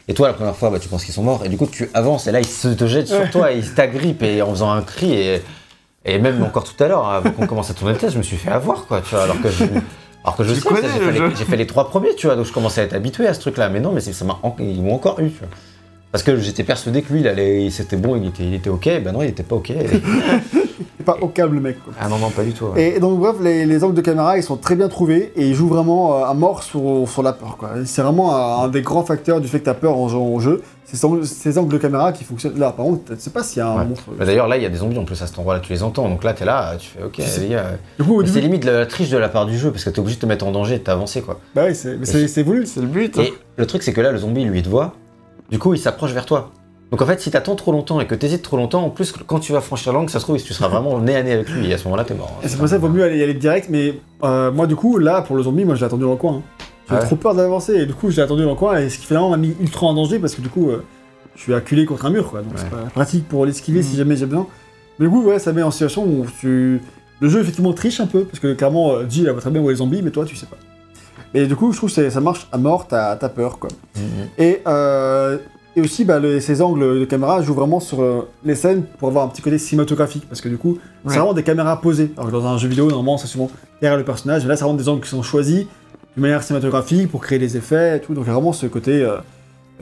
Et 0.09 0.15
toi, 0.15 0.28
la 0.28 0.35
première 0.35 0.55
fois, 0.57 0.69
bah, 0.69 0.78
tu 0.78 0.89
penses 0.89 1.05
qu'ils 1.07 1.15
sont 1.15 1.23
morts, 1.23 1.43
et 1.43 1.48
du 1.48 1.57
coup, 1.57 1.66
tu 1.66 1.89
avances, 1.94 2.27
et 2.27 2.32
là, 2.32 2.40
ils 2.40 2.47
se 2.47 2.69
te 2.69 2.86
jettent 2.86 3.09
sur 3.09 3.31
toi, 3.31 3.51
et 3.53 3.59
ils 3.59 3.73
t'agrippent, 3.73 4.23
et 4.23 4.43
en 4.43 4.51
faisant 4.51 4.70
un 4.73 4.82
cri, 4.82 5.12
et, 5.15 5.43
et 6.07 6.19
même 6.19 6.43
encore 6.43 6.65
tout 6.65 6.83
à 6.83 6.89
l'heure, 6.89 7.07
avant 7.07 7.31
qu'on 7.33 7.47
commence 7.47 7.70
à 7.70 7.74
tourner 7.74 7.93
le 7.93 7.99
test, 7.99 8.12
je 8.15 8.19
me 8.19 8.23
suis 8.23 8.37
fait 8.37 8.51
avoir, 8.51 8.87
quoi, 8.87 9.01
tu 9.03 9.15
vois, 9.15 9.24
alors 9.24 9.41
que 9.43 9.51
je. 9.51 9.65
Alors 10.24 10.37
que 10.37 10.43
je 10.45 10.55
Tu 10.55 10.61
sais, 10.61 10.66
j'ai 10.83 11.45
fait, 11.45 11.57
les- 11.57 11.65
fait 11.65 11.66
trois 11.66 11.89
premiers, 11.89 12.15
tu 12.16 12.27
vois, 12.27 12.35
donc 12.37 12.47
je 12.47 12.53
commençais 12.53 12.81
à 12.81 12.85
être 12.85 12.95
habitué 12.95 13.28
à 13.28 13.35
ce 13.35 13.41
truc-là. 13.41 13.69
Mais 13.69 13.78
non, 13.81 13.93
mais 13.93 14.01
ça 14.01 14.24
m'a, 14.24 14.39
ils 14.59 14.83
m'ont 14.83 14.95
encore 14.95 15.20
eu, 15.20 15.31
tu 15.31 15.39
vois. 15.39 15.49
Parce 16.11 16.24
que 16.24 16.37
j'étais 16.39 16.65
persuadé 16.65 17.03
que 17.03 17.12
lui, 17.12 17.20
il 17.20 17.28
allait, 17.28 17.69
c'était 17.70 17.97
bon, 17.97 18.16
il 18.16 18.27
était, 18.28 18.43
il 18.45 18.55
était 18.55 18.70
ok. 18.70 18.89
Ben 19.05 19.12
non, 19.12 19.23
il 19.23 19.28
était 19.28 19.43
pas 19.43 19.57
ok. 19.57 19.73
Pas 21.05 21.16
au 21.20 21.28
câble, 21.28 21.55
le 21.57 21.61
mec, 21.61 21.77
quoi. 21.85 21.93
ah 22.01 22.09
non, 22.09 22.19
non, 22.19 22.31
pas 22.31 22.43
du 22.43 22.53
tout. 22.53 22.65
ouais. 22.66 22.97
Et 22.97 23.01
donc 23.01 23.20
bref, 23.20 23.37
les, 23.41 23.65
les 23.65 23.85
angles 23.85 23.95
de 23.95 24.01
caméra, 24.01 24.37
ils 24.39 24.43
sont 24.43 24.57
très 24.57 24.74
bien 24.74 24.89
trouvés 24.89 25.33
et 25.37 25.47
ils 25.47 25.55
jouent 25.55 25.69
vraiment 25.69 26.16
euh, 26.20 26.24
à 26.24 26.35
mort 26.35 26.65
sur, 26.65 27.05
sur 27.09 27.23
la 27.23 27.33
peur. 27.33 27.57
quoi. 27.57 27.70
C'est 27.85 28.03
vraiment 28.03 28.35
un, 28.35 28.65
un 28.65 28.69
des 28.69 28.83
grands 28.83 29.05
facteurs 29.05 29.41
du 29.41 29.47
fait 29.47 29.61
que 29.61 29.65
tu 29.65 29.70
as 29.70 29.74
peur 29.74 29.97
en 29.97 30.41
jeu. 30.41 30.62
C'est 30.87 30.97
ces 30.97 31.05
angles- 31.05 31.27
ces 31.27 31.59
angles 31.59 31.73
de 31.73 31.79
caméra 31.79 32.13
qui 32.13 32.23
fonctionnent. 32.23 32.59
Là, 32.59 32.71
par 32.71 32.87
contre, 32.87 33.15
tu 33.15 33.21
sais 33.21 33.31
pas 33.31 33.43
s'il 33.43 33.59
y 33.59 33.61
a 33.61 33.69
un 33.69 33.79
Ouais. 33.79 33.85
monstre. 33.85 34.05
Bah, 34.17 34.25
D'ailleurs, 34.25 34.47
là, 34.47 34.57
il 34.57 34.63
y 34.63 34.67
a 34.67 34.69
des 34.69 34.77
zombies 34.79 34.99
en 34.99 35.05
plus 35.05 35.21
à 35.21 35.27
cet 35.27 35.37
endroit-là, 35.39 35.59
tu 35.61 35.73
les 35.73 35.83
entends. 35.83 36.09
Donc 36.09 36.23
là, 36.23 36.33
t'es 36.33 36.45
là, 36.45 36.77
tu 36.79 36.89
fais 36.91 37.03
ok, 37.03 37.15
C'est- 37.19 37.41
les 37.41 37.49
gars. 37.49 37.65
Au 37.99 38.21
Mais 38.21 38.27
c'est 38.27 38.35
début, 38.35 38.47
limite 38.47 38.65
la, 38.65 38.79
la 38.79 38.87
triche 38.87 39.11
de 39.11 39.19
la 39.19 39.29
part 39.29 39.47
du 39.47 39.59
jeu 39.59 39.73
parce 39.73 39.83
que 39.85 39.91
t'es 39.91 39.99
obligé 39.99 40.15
de 40.17 40.21
te 40.21 40.27
mettre 40.27 40.47
en 40.47 40.53
danger 40.53 40.77
et 40.77 40.79
de 40.79 40.85
t'avancer 40.85 41.23
quoi. 41.23 41.41
bah 41.57 41.65
ouais, 41.65 41.75
c'est 41.75 41.97
mais 41.97 42.07
c'est- 42.07 42.29
c'est 42.29 42.43
voulu. 42.45 42.67
C'est 42.67 42.81
le 42.81 42.87
but. 42.87 43.17
Et 43.19 43.35
le 43.57 43.67
truc, 43.67 43.83
c'est 43.83 43.93
que 43.93 44.01
là, 44.01 44.13
le 44.13 44.19
zombie, 44.19 44.45
lui, 44.45 44.61
il 44.61 44.63
te 44.63 44.69
voit. 44.69 44.95
Du 45.51 45.59
coup, 45.59 45.75
il 45.75 45.79
s'approche 45.79 46.13
vers 46.13 46.25
toi. 46.27 46.51
Donc 46.93 47.03
en 47.03 47.07
fait, 47.07 47.21
si 47.21 47.33
t'attends 47.33 47.57
trop 47.57 47.73
longtemps 47.73 48.01
et 48.01 48.07
que 48.07 48.15
t'hésites 48.15 48.43
trop 48.43 48.57
longtemps, 48.57 48.85
en 48.85 48.91
plus, 48.91 49.13
quand 49.27 49.41
tu 49.41 49.53
vas 49.53 49.61
franchir 49.61 49.93
l'angle, 49.93 50.09
ça 50.09 50.21
se 50.21 50.25
trouve, 50.25 50.41
tu 50.41 50.55
seras 50.55 50.69
vraiment 50.69 51.01
nez 51.01 51.17
à 51.17 51.23
nez 51.25 51.33
avec 51.33 51.49
lui. 51.49 51.69
Et 51.69 51.75
à 51.75 51.79
ce 51.79 51.85
moment-là, 51.87 52.05
t'es 52.05 52.15
mort. 52.15 52.39
Et 52.45 52.49
c'est 52.49 52.57
pour 52.57 52.69
ça 52.69 52.77
qu'il 52.77 52.87
vaut 52.87 52.93
mieux 52.93 53.03
aller 53.03 53.19
y 53.19 53.23
aller 53.25 53.35
direct. 53.35 53.67
Mais 53.71 53.95
euh, 54.23 54.53
moi, 54.53 54.69
du 54.69 54.77
coup, 54.77 54.99
là, 54.99 55.23
pour 55.23 55.35
le 55.35 55.43
zombie, 55.43 55.65
moi, 55.65 55.75
je 55.75 55.81
l'ai 55.81 55.87
attendu 55.87 56.05
dans 56.05 56.11
le 56.13 56.17
coin. 56.17 56.35
hein. 56.37 56.43
J'avais 56.89 57.01
ouais 57.01 57.07
trop 57.07 57.17
peur 57.17 57.35
d'avancer 57.35 57.75
et 57.75 57.87
du 57.87 57.95
coup, 57.95 58.11
je 58.11 58.17
l'ai 58.17 58.23
attendu 58.23 58.43
dans 58.43 58.51
le 58.51 58.55
coin. 58.57 58.79
Et 58.79 58.89
ce 58.89 58.99
qui 58.99 59.07
finalement 59.07 59.31
m'a 59.31 59.37
mis 59.37 59.55
ultra 59.61 59.87
en 59.87 59.95
danger 59.95 60.19
parce 60.19 60.35
que 60.35 60.41
du 60.41 60.49
coup, 60.49 60.71
euh, 60.71 60.83
je 61.35 61.43
suis 61.43 61.55
acculé 61.55 61.85
contre 61.85 62.07
un 62.07 62.11
mur. 62.11 62.31
Quoi. 62.31 62.43
Donc 62.43 62.53
c'est 62.57 62.71
pas 62.71 62.85
pratique 62.95 63.29
pour 63.29 63.45
l'esquiver 63.47 63.81
Mhm. 63.81 63.85
si 63.85 63.97
jamais 63.97 64.17
j'ai 64.17 64.27
besoin. 64.27 64.47
Mais 64.99 65.07
du 65.07 65.11
coup, 65.13 65.23
ouais, 65.25 65.39
ça 65.39 65.53
met 65.53 65.63
en 65.63 65.71
situation 65.71 66.05
où 66.05 66.27
tu. 66.41 66.81
Le 67.21 67.29
jeu, 67.29 67.41
effectivement, 67.41 67.73
triche 67.73 67.99
un 68.01 68.07
peu 68.07 68.25
parce 68.25 68.39
que 68.41 68.53
clairement, 68.55 68.93
euh, 68.93 69.05
Jill, 69.09 69.25
elle 69.27 69.33
voit 69.33 69.41
très 69.41 69.51
bien 69.51 69.61
où 69.63 69.69
est 69.69 69.73
les 69.73 69.79
zombies, 69.79 70.03
mais 70.03 70.11
toi, 70.11 70.25
tu 70.25 70.37
sais 70.37 70.47
pas. 70.47 70.57
Et 71.35 71.47
du 71.47 71.57
coup, 71.57 71.73
je 71.73 71.77
trouve 71.79 71.93
que 71.93 72.09
ça 72.11 72.21
marche 72.21 72.47
à 72.53 72.59
mort, 72.59 72.87
t'as 72.87 73.17
t'as 73.17 73.29
peur, 73.29 73.59
quoi. 73.59 73.69
Mhm. 73.97 74.03
Et, 74.39 74.63
euh, 74.67 75.39
et 75.75 75.81
aussi, 75.83 76.05
bah, 76.05 76.19
le- 76.19 76.41
ces 76.41 76.63
angles 76.63 77.01
de 77.01 77.05
caméra 77.05 77.43
jouent 77.43 77.53
vraiment 77.55 77.81
sur 77.81 78.01
euh, 78.03 78.29
les 78.45 78.55
scènes 78.55 78.83
pour 78.99 79.09
avoir 79.09 79.25
un 79.25 79.29
petit 79.29 79.43
côté 79.43 79.59
cinématographique. 79.59 80.27
Parce 80.29 80.41
que 80.41 80.49
du 80.49 80.57
coup, 80.57 80.79
c'est 81.07 81.19
vraiment 81.19 81.35
des 81.35 81.43
caméras 81.43 81.81
posées. 81.81 82.13
Alors 82.17 82.29
que 82.29 82.33
dans 82.33 82.47
un 82.47 82.57
jeu 82.59 82.69
vidéo, 82.69 82.89
normalement, 82.89 83.19
c'est 83.19 83.27
souvent 83.27 83.51
derrière 83.83 83.99
le 83.99 84.05
personnage. 84.05 84.45
Et 84.45 84.49
là, 84.49 84.57
c'est 84.57 84.65
vraiment 84.65 84.79
des 84.79 84.89
angles 84.89 85.03
qui 85.03 85.11
sont 85.11 85.23
choisis 85.23 85.67
de 86.16 86.20
manière 86.22 86.43
cinématographique 86.43 87.10
pour 87.10 87.20
créer 87.20 87.38
des 87.38 87.56
effets 87.56 87.97
et 87.97 88.01
tout. 88.01 88.14
Donc, 88.14 88.24
il 88.24 88.28
y 88.28 88.30
a 88.30 88.34
vraiment 88.34 88.52
ce 88.52 88.66
côté. 88.66 89.02
euh, 89.02 89.18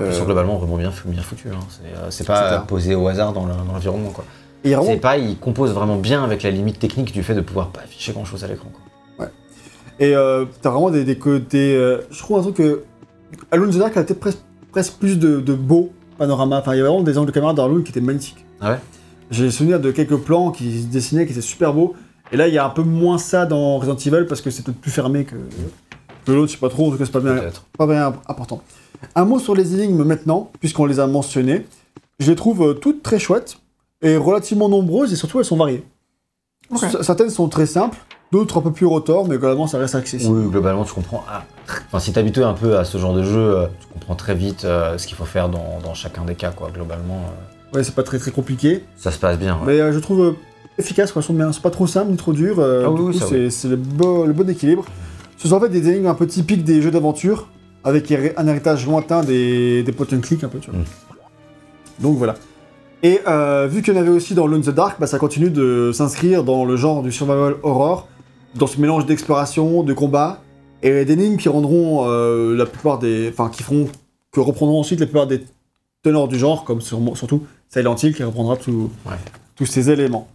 euh, 0.00 0.24
globalement, 0.24 0.56
vraiment 0.56 0.76
bien, 0.76 0.92
bien 1.06 1.22
foutu. 1.22 1.48
hein. 1.48 1.58
C'est, 1.68 1.96
euh, 1.96 2.10
C'est 2.10 2.26
pas 2.26 2.58
posé 2.60 2.94
au 2.96 3.06
hasard 3.08 3.32
dans 3.32 3.46
le- 3.46 3.52
dans 3.54 3.72
l'environnement 3.72 4.10
quoi. 4.10 4.24
et 4.64 4.74
vraiment- 4.74 4.96
pas, 4.98 5.18
il 5.18 5.38
compose 5.38 5.70
vraiment 5.72 5.96
bien 5.96 6.24
avec 6.24 6.42
la 6.42 6.50
limite 6.50 6.78
technique 6.80 7.12
du 7.12 7.22
fait 7.22 7.34
de 7.34 7.40
pouvoir 7.42 7.68
pas 7.68 7.80
afficher 7.82 8.12
grand 8.12 8.24
chose 8.24 8.42
à 8.44 8.48
l'écran. 8.48 8.70
quoi. 8.72 9.28
Et 10.00 10.16
euh, 10.16 10.44
t'as 10.60 10.70
vraiment 10.70 10.90
des, 10.90 11.04
des 11.04 11.16
côtés. 11.18 11.76
euh, 11.76 11.98
je 12.10 12.18
trouve 12.18 12.38
un 12.38 12.42
truc 12.42 12.56
que. 12.56 12.82
Alone 13.52 13.70
the 13.70 13.78
Dark, 13.78 13.96
a 13.96 14.02
peut-être 14.02 14.18
presque, 14.18 14.38
presque 14.72 14.94
plus 14.94 15.18
de, 15.20 15.38
de 15.40 15.54
beaux 15.54 15.92
panoramas. 16.18 16.58
Enfin, 16.58 16.74
il 16.74 16.78
y 16.78 16.80
a 16.80 16.84
vraiment 16.84 17.02
des 17.02 17.16
angles 17.16 17.28
de 17.28 17.32
caméra 17.32 17.52
dans 17.54 17.64
Alone 17.64 17.84
qui 17.84 17.90
étaient 17.90 18.00
magnifiques. 18.00 18.44
Ah 18.60 18.72
ouais? 18.72 18.78
J'ai 19.30 19.50
souvenir 19.52 19.78
de 19.78 19.92
quelques 19.92 20.16
plans 20.16 20.50
qui 20.50 20.82
se 20.82 20.86
dessinaient, 20.86 21.26
qui 21.26 21.32
étaient 21.32 21.40
super 21.40 21.72
beaux. 21.72 21.94
Et 22.32 22.36
là, 22.36 22.48
il 22.48 22.54
y 22.54 22.58
a 22.58 22.66
un 22.66 22.70
peu 22.70 22.82
moins 22.82 23.18
ça 23.18 23.46
dans 23.46 23.78
Resident 23.78 23.96
Evil 23.96 24.26
parce 24.28 24.40
que 24.40 24.50
c'est 24.50 24.64
peut-être 24.64 24.80
plus 24.80 24.90
fermé 24.90 25.24
que, 25.24 25.36
l'autre, 26.32 26.48
je 26.48 26.52
sais 26.54 26.60
pas 26.60 26.68
trop, 26.68 26.88
en 26.88 26.90
tout 26.92 26.98
cas, 26.98 27.04
c'est 27.04 27.12
pas 27.12 27.20
bien, 27.20 27.42
pas 27.76 27.86
bien 27.86 28.12
important. 28.28 28.62
Un 29.14 29.24
mot 29.24 29.38
sur 29.38 29.54
les 29.54 29.74
énigmes 29.74 30.04
maintenant, 30.04 30.50
puisqu'on 30.60 30.86
les 30.86 30.98
a 31.00 31.06
mentionnées. 31.06 31.66
Je 32.20 32.30
les 32.30 32.36
trouve 32.36 32.62
euh, 32.62 32.74
toutes 32.74 33.02
très 33.02 33.18
chouettes 33.18 33.58
et 34.00 34.16
relativement 34.16 34.68
nombreuses 34.68 35.12
et 35.12 35.16
surtout 35.16 35.38
elles 35.40 35.44
sont 35.44 35.56
variées. 35.56 35.84
Certaines 37.02 37.28
sont 37.30 37.48
très 37.48 37.66
simples, 37.66 37.98
d'autres 38.32 38.58
un 38.58 38.62
peu 38.62 38.72
plus 38.72 38.86
retors, 38.86 39.28
mais 39.28 39.36
globalement 39.36 39.66
ça 39.66 39.78
reste 39.78 39.94
accessible. 39.94 40.34
Oui, 40.34 40.48
globalement, 40.50 40.84
tu 40.84 40.92
comprends. 40.94 41.24
ah, 41.28 41.44
Enfin, 41.86 41.98
si 42.00 42.18
habitué 42.18 42.42
un 42.42 42.54
peu 42.54 42.78
à 42.78 42.84
ce 42.84 42.96
genre 42.98 43.14
de 43.14 43.22
jeu, 43.22 43.38
euh, 43.58 43.66
tu 43.80 43.86
comprends 43.92 44.14
très 44.14 44.34
vite 44.34 44.64
euh, 44.64 44.96
ce 44.96 45.06
qu'il 45.06 45.16
faut 45.16 45.24
faire 45.26 45.48
dans, 45.48 45.78
dans 45.84 45.92
chacun 45.94 46.24
des 46.24 46.34
cas, 46.34 46.50
quoi. 46.50 46.70
Globalement, 46.72 47.16
euh, 47.72 47.76
Ouais, 47.76 47.84
c'est 47.84 47.94
pas 47.94 48.02
très 48.04 48.18
très 48.18 48.30
compliqué, 48.30 48.84
ça 48.96 49.10
se 49.10 49.18
passe 49.18 49.38
bien. 49.38 49.54
ouais. 49.56 49.62
mais 49.66 49.80
euh, 49.80 49.92
je 49.92 49.98
trouve 49.98 50.20
euh, 50.22 50.32
efficace, 50.78 51.12
quoi. 51.12 51.20
Sont 51.22 51.34
bien. 51.34 51.52
C'est 51.52 51.60
pas 51.62 51.70
trop 51.70 51.86
simple 51.86 52.10
ni 52.10 52.16
trop 52.16 52.32
dur. 52.32 52.56
euh, 52.60 52.84
Ah 52.86 52.94
du 52.94 53.02
oui, 53.02 53.18
oui, 53.30 53.50
c'est 53.50 53.68
le, 53.68 53.76
bo- 53.76 54.24
le 54.24 54.32
bon 54.32 54.48
équilibre. 54.48 54.84
Ce 55.36 55.48
sont 55.48 55.56
en 55.56 55.60
fait 55.60 55.68
des 55.68 55.88
énigmes 55.88 56.06
un 56.06 56.14
peu 56.14 56.26
typiques 56.26 56.64
des 56.64 56.80
jeux 56.82 56.90
d'aventure, 56.90 57.48
avec 57.82 58.10
un 58.12 58.46
héritage 58.46 58.86
lointain 58.86 59.22
des, 59.22 59.82
des 59.82 59.92
point 59.92 60.06
and 60.12 60.20
click 60.20 60.42
un 60.44 60.48
peu, 60.48 60.58
tu 60.58 60.70
vois. 60.70 60.80
Mm. 60.80 60.84
Donc 62.00 62.16
voilà. 62.18 62.34
Et 63.02 63.20
euh, 63.28 63.66
vu 63.70 63.82
qu'il 63.82 63.94
y 63.94 63.96
en 63.96 64.00
avait 64.00 64.08
aussi 64.10 64.34
dans 64.34 64.46
Lone 64.46 64.62
the 64.62 64.70
Dark, 64.70 64.98
bah, 64.98 65.06
ça 65.06 65.18
continue 65.18 65.50
de 65.50 65.90
s'inscrire 65.92 66.42
dans 66.44 66.64
le 66.64 66.76
genre 66.76 67.02
du 67.02 67.12
survival 67.12 67.56
horror, 67.62 68.08
dans 68.54 68.66
ce 68.66 68.80
mélange 68.80 69.04
d'exploration, 69.04 69.82
de 69.82 69.92
combat, 69.92 70.40
et 70.82 71.04
d'énigmes 71.04 71.36
qui 71.36 71.48
rendront 71.48 72.08
euh, 72.08 72.56
la 72.56 72.66
plupart 72.66 72.98
des. 72.98 73.28
Enfin, 73.30 73.50
qui 73.50 73.62
feront. 73.62 73.88
que 74.32 74.40
reprendront 74.40 74.80
ensuite 74.80 75.00
la 75.00 75.06
plupart 75.06 75.26
des 75.26 75.44
teneurs 76.02 76.28
du 76.28 76.38
genre, 76.38 76.64
comme 76.64 76.80
sur- 76.80 76.98
surtout 77.16 77.42
Silent 77.68 77.96
Hill 77.96 78.14
qui 78.14 78.22
reprendra 78.22 78.56
tout- 78.56 78.90
Ouais. 79.06 79.12
tous 79.56 79.66
ces 79.66 79.90
éléments. 79.90 80.28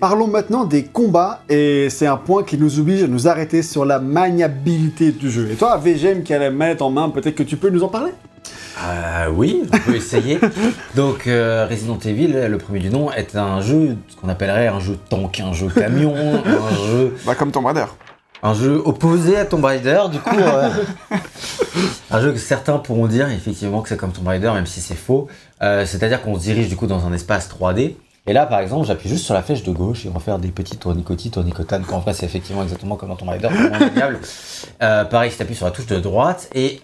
Parlons 0.00 0.26
maintenant 0.26 0.64
des 0.64 0.82
combats, 0.84 1.42
et 1.48 1.88
c'est 1.88 2.08
un 2.08 2.16
point 2.16 2.42
qui 2.42 2.58
nous 2.58 2.80
oblige 2.80 3.04
à 3.04 3.06
nous 3.06 3.28
arrêter 3.28 3.62
sur 3.62 3.84
la 3.84 4.00
maniabilité 4.00 5.12
du 5.12 5.30
jeu. 5.30 5.48
Et 5.52 5.54
toi, 5.54 5.76
VGM 5.76 6.24
qui 6.24 6.34
a 6.34 6.40
la 6.40 6.50
manette 6.50 6.82
en 6.82 6.90
main, 6.90 7.10
peut-être 7.10 7.36
que 7.36 7.44
tu 7.44 7.56
peux 7.56 7.70
nous 7.70 7.84
en 7.84 7.88
parler? 7.88 8.10
Euh, 8.82 9.28
oui, 9.32 9.62
on 9.72 9.78
peut 9.78 9.94
essayer. 9.94 10.40
Donc, 10.96 11.28
euh, 11.28 11.68
Resident 11.70 11.96
Evil, 12.00 12.26
le 12.26 12.58
premier 12.58 12.80
du 12.80 12.90
nom, 12.90 13.12
est 13.12 13.36
un 13.36 13.60
jeu, 13.60 13.96
ce 14.08 14.16
qu'on 14.16 14.28
appellerait 14.28 14.66
un 14.66 14.80
jeu 14.80 14.98
tank, 15.08 15.38
un 15.38 15.52
jeu 15.52 15.68
camion, 15.68 16.12
un 16.44 16.86
jeu 16.90 17.14
Bah, 17.24 17.36
comme 17.36 17.52
Tomb 17.52 17.64
Raider. 17.66 17.86
Un 18.42 18.52
jeu 18.52 18.82
opposé 18.84 19.36
à 19.36 19.44
Tomb 19.44 19.64
Raider, 19.64 20.00
du 20.10 20.18
coup. 20.18 20.36
euh, 20.36 20.70
un 22.10 22.20
jeu 22.20 22.32
que 22.32 22.38
certains 22.38 22.78
pourront 22.78 23.06
dire 23.06 23.30
effectivement 23.30 23.80
que 23.80 23.88
c'est 23.88 23.96
comme 23.96 24.10
Tomb 24.12 24.26
Raider, 24.26 24.50
même 24.54 24.66
si 24.66 24.80
c'est 24.80 24.96
faux. 24.96 25.28
Euh, 25.62 25.86
C'est-à-dire 25.86 26.20
qu'on 26.20 26.34
se 26.34 26.40
dirige 26.40 26.68
du 26.68 26.74
coup 26.74 26.88
dans 26.88 27.06
un 27.06 27.12
espace 27.12 27.48
3D. 27.48 27.94
Et 28.26 28.32
là, 28.32 28.46
par 28.46 28.60
exemple, 28.60 28.86
j'appuie 28.86 29.08
juste 29.08 29.24
sur 29.24 29.34
la 29.34 29.42
flèche 29.42 29.62
de 29.62 29.72
gauche 29.72 30.06
et 30.06 30.08
on 30.08 30.12
va 30.12 30.20
faire 30.20 30.38
des 30.38 30.48
petits 30.48 30.78
tournicotis, 30.78 31.30
tournicotanes, 31.30 31.84
qu'en 31.84 31.98
vrai, 31.98 32.14
c'est 32.14 32.24
effectivement 32.24 32.62
exactement 32.62 32.96
comme 32.96 33.10
dans 33.10 33.16
Tomb 33.16 33.28
Raider. 33.28 33.48
Euh, 34.82 35.04
pareil, 35.04 35.30
si 35.30 35.38
t'appuies 35.38 35.54
sur 35.54 35.66
la 35.66 35.72
touche 35.72 35.86
de 35.86 35.98
droite 35.98 36.48
et 36.54 36.80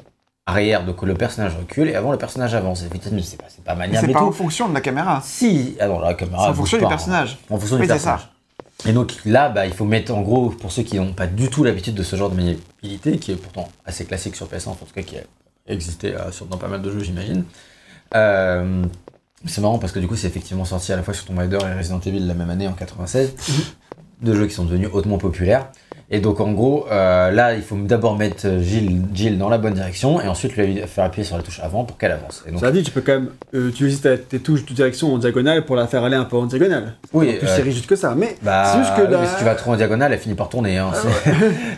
arrière, 0.47 0.85
donc 0.85 1.03
le 1.03 1.15
personnage 1.15 1.57
recule 1.57 1.89
et 1.89 1.95
avant 1.95 2.12
le 2.12 2.19
personnage 2.19 2.55
avance. 2.55 2.83
Effectivement, 2.83 3.21
c'est 3.23 3.39
pas, 3.39 3.47
c'est 3.49 3.65
pas 3.65 3.75
maniable 3.75 4.07
c'est 4.07 4.12
pas 4.12 4.23
en 4.23 4.33
fonction 4.33 4.69
de 4.69 4.75
la 4.75 4.81
caméra. 4.81 5.21
Si, 5.25 5.77
ah 5.81 5.89
non, 5.89 5.99
la 5.99 6.15
caméra. 6.15 6.45
C'est 6.45 6.51
en 6.51 6.55
fonction 6.55 6.79
du 6.79 6.85
hein. 6.85 6.89
personnage. 6.89 7.39
En 7.49 7.59
fonction 7.59 7.77
Oui, 7.77 7.83
du 7.83 7.89
ça. 7.89 7.95
personnage. 7.95 8.29
Et 8.87 8.93
donc 8.93 9.15
là, 9.25 9.49
bah, 9.49 9.67
il 9.67 9.73
faut 9.73 9.85
mettre 9.85 10.15
en 10.15 10.23
gros, 10.23 10.51
pour 10.51 10.73
ceux 10.73 10.83
qui 10.83 10.97
n'ont 10.97 11.12
pas 11.12 11.27
du 11.27 11.51
tout 11.51 11.65
l'habitude 11.65 11.95
de 11.95 12.03
ce 12.03 12.17
genre 12.17 12.31
de 12.31 12.37
maniabilité, 12.37 13.19
qui 13.19 13.33
est 13.33 13.37
pourtant 13.37 13.69
assez 13.85 14.05
classique 14.05 14.37
sur 14.37 14.47
PS1, 14.47 14.71
en 14.71 14.75
tout 14.75 14.87
cas 14.95 15.03
qui 15.03 15.17
est 15.17 15.27
existé 15.67 16.15
euh, 16.15 16.31
sur, 16.33 16.47
dans 16.47 16.57
pas 16.57 16.69
mal 16.69 16.81
de 16.83 16.91
jeux, 16.91 17.01
j'imagine. 17.01 17.45
Euh, 18.15 18.85
c'est 19.47 19.61
marrant 19.61 19.79
parce 19.79 19.93
que 19.93 19.99
du 19.99 20.07
coup, 20.07 20.17
c'est 20.17 20.27
effectivement 20.27 20.65
sorti 20.65 20.93
à 20.93 20.97
la 20.97 21.03
fois 21.03 21.15
sur 21.15 21.25
Tomb 21.25 21.39
Raider 21.39 21.59
et 21.62 21.79
Resident 21.79 22.01
Evil 22.01 22.21
la 22.21 22.35
même 22.35 22.51
année 22.51 22.69
en 22.69 22.73
96. 22.73 23.35
deux 24.23 24.35
jeux 24.35 24.47
qui 24.47 24.55
sont 24.55 24.65
devenus 24.65 24.91
hautement 24.93 25.19
populaires. 25.19 25.71
Et 26.12 26.19
donc, 26.19 26.41
en 26.41 26.51
gros, 26.51 26.87
euh, 26.91 27.31
là, 27.31 27.55
il 27.55 27.62
faut 27.62 27.77
d'abord 27.77 28.16
mettre 28.19 28.45
euh, 28.45 28.61
Jill, 28.61 29.01
Jill 29.15 29.39
dans 29.39 29.49
la 29.49 29.59
bonne 29.59 29.74
direction 29.74 30.20
et 30.20 30.27
ensuite 30.27 30.57
lui 30.57 30.81
faire 30.89 31.05
appuyer 31.05 31.24
sur 31.24 31.37
la 31.37 31.43
touche 31.45 31.61
avant 31.62 31.85
pour 31.85 31.99
qu'elle 31.99 32.11
avance. 32.11 32.43
Et 32.49 32.51
donc, 32.51 32.59
Cela 32.59 32.73
dit, 32.73 32.82
tu 32.82 32.91
peux 32.91 33.01
quand 33.01 33.12
même 33.12 33.28
euh, 33.55 33.69
utiliser 33.69 34.01
ta- 34.01 34.19
tes 34.19 34.41
touches 34.41 34.66
de 34.66 34.74
direction 34.74 35.15
en 35.15 35.19
diagonale 35.19 35.65
pour 35.65 35.77
la 35.77 35.87
faire 35.87 36.03
aller 36.03 36.16
un 36.16 36.24
peu 36.24 36.37
en 36.37 36.47
diagonale. 36.47 36.95
Oui, 37.12 37.35
plus, 37.35 37.47
c'est 37.47 37.62
rigide 37.62 37.87
que 37.87 37.95
ça. 37.95 38.15
Mais 38.16 38.35
Bah, 38.43 38.65
c'est 38.73 38.78
juste 38.81 38.97
que 38.97 39.03
oui, 39.03 39.12
là. 39.12 39.19
mais 39.20 39.27
si 39.28 39.37
tu 39.37 39.45
vas 39.45 39.55
trop 39.55 39.70
en 39.73 39.77
diagonale, 39.77 40.12
elle 40.12 40.19
finit 40.19 40.35
par 40.35 40.49
tourner. 40.49 40.78
Hein, 40.78 40.91
tu 41.24 41.31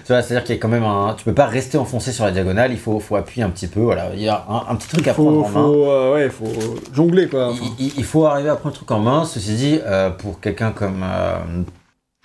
vois, 0.09 0.23
c'est-à-dire 0.23 0.45
qu'il 0.45 0.55
y 0.55 0.59
a 0.59 0.61
quand 0.63 0.69
même 0.69 0.85
un. 0.85 1.15
Tu 1.19 1.25
peux 1.25 1.35
pas 1.35 1.47
rester 1.47 1.77
enfoncé 1.77 2.11
sur 2.11 2.25
la 2.25 2.31
diagonale, 2.31 2.73
il 2.73 2.79
faut, 2.79 3.01
faut 3.01 3.17
appuyer 3.17 3.45
un 3.45 3.51
petit 3.51 3.67
peu. 3.67 3.81
Voilà, 3.81 4.07
il 4.15 4.23
y 4.23 4.29
a 4.31 4.47
un, 4.49 4.73
un 4.73 4.77
petit 4.77 4.89
truc 4.89 5.07
à 5.09 5.13
faut, 5.13 5.25
prendre 5.25 5.45
en 5.45 5.49
main. 5.51 5.63
faut, 5.63 6.15
ouais, 6.15 6.31
faut 6.31 6.77
jongler 6.95 7.29
quoi. 7.29 7.53
Il, 7.79 7.87
il- 7.89 7.93
il 7.99 8.05
faut 8.05 8.25
arriver 8.25 8.49
à 8.49 8.55
prendre 8.57 8.75
le 8.75 8.77
truc 8.79 8.91
en 8.93 8.99
main. 9.01 9.27
Ceci 9.27 9.55
dit, 9.57 9.79
pour 10.19 10.41
quelqu'un 10.41 10.71
comme, 10.71 11.05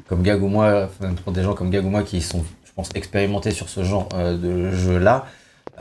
comme 0.07 0.21
Gag 0.23 0.41
ou 0.43 0.47
moi, 0.47 0.89
pour 1.23 1.33
des 1.33 1.43
gens 1.43 1.53
comme 1.53 1.69
Gag 1.69 1.85
ou 1.85 1.89
moi 1.89 2.03
qui 2.03 2.21
sont, 2.21 2.43
je 2.65 2.71
pense, 2.75 2.89
expérimentés 2.95 3.51
sur 3.51 3.69
ce 3.69 3.83
genre 3.83 4.07
euh, 4.13 4.37
de 4.37 4.71
jeu-là, 4.75 5.25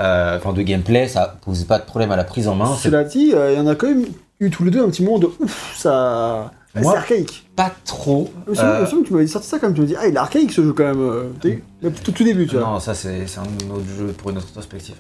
euh, 0.01 0.37
enfin 0.37 0.53
de 0.53 0.63
gameplay, 0.63 1.09
ça 1.09 1.37
pose 1.45 1.65
pas 1.65 1.79
de 1.79 1.85
problème 1.85 2.13
à 2.13 2.17
la 2.17 2.25
prise 2.25 2.49
en 2.49 2.55
main. 2.55 2.75
C'est 2.77 2.89
Cela 2.91 3.05
dit, 3.05 3.33
euh, 3.35 3.53
il 3.53 3.59
y 3.59 3.61
en 3.61 3.67
a 3.67 3.75
quand 3.75 3.87
même 3.89 4.05
eu 4.41 4.51
tous 4.51 4.65
les 4.65 4.71
deux 4.71 4.83
un 4.85 4.89
petit 4.91 5.03
moment 5.03 5.19
de 5.19 5.27
ouf, 5.41 5.75
ça. 5.77 6.51
Moi, 6.79 6.93
c'est 6.93 6.99
archaïque. 6.99 7.49
pas 7.57 7.73
trop. 7.87 8.31
Il 8.47 8.53
me 8.53 8.59
euh, 8.59 8.85
semble 8.87 9.03
que 9.05 9.09
tu 9.09 9.15
m'avais 9.15 9.27
sorti 9.27 9.49
ça 9.49 9.59
quand 9.59 9.69
même. 9.69 9.75
Tu 9.75 9.81
me 9.81 9.87
dis, 9.87 9.97
ah, 9.99 10.07
il 10.09 10.15
est 10.15 10.19
archaïque 10.19 10.53
ce 10.53 10.63
jeu 10.63 10.75
quand 10.75 10.85
même. 10.85 11.01
euh, 11.01 11.91
tout, 12.05 12.13
tout 12.13 12.23
début, 12.23 12.47
tu 12.47 12.57
vois. 12.59 12.69
non, 12.69 12.81
ça 12.81 12.93
c'est 12.93 13.25
un 13.39 13.75
autre 13.75 13.87
jeu 13.99 14.09
pour 14.09 14.29
une 14.29 14.37
autre 14.37 14.49
perspective. 14.53 14.95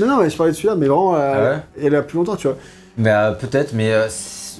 Non, 0.00 0.06
non, 0.08 0.16
mais 0.16 0.28
je 0.30 0.36
parlais 0.36 0.50
de 0.50 0.56
celui-là, 0.56 0.74
mais 0.74 0.88
vraiment, 0.88 1.14
euh, 1.14 1.18
Ah 1.20 1.50
ouais 1.56 1.86
elle 1.86 1.94
a 1.94 2.02
plus 2.02 2.16
longtemps, 2.16 2.34
tu 2.34 2.48
vois. 2.48 2.56
euh, 3.06 3.30
peut-être, 3.34 3.72
mais 3.72 3.92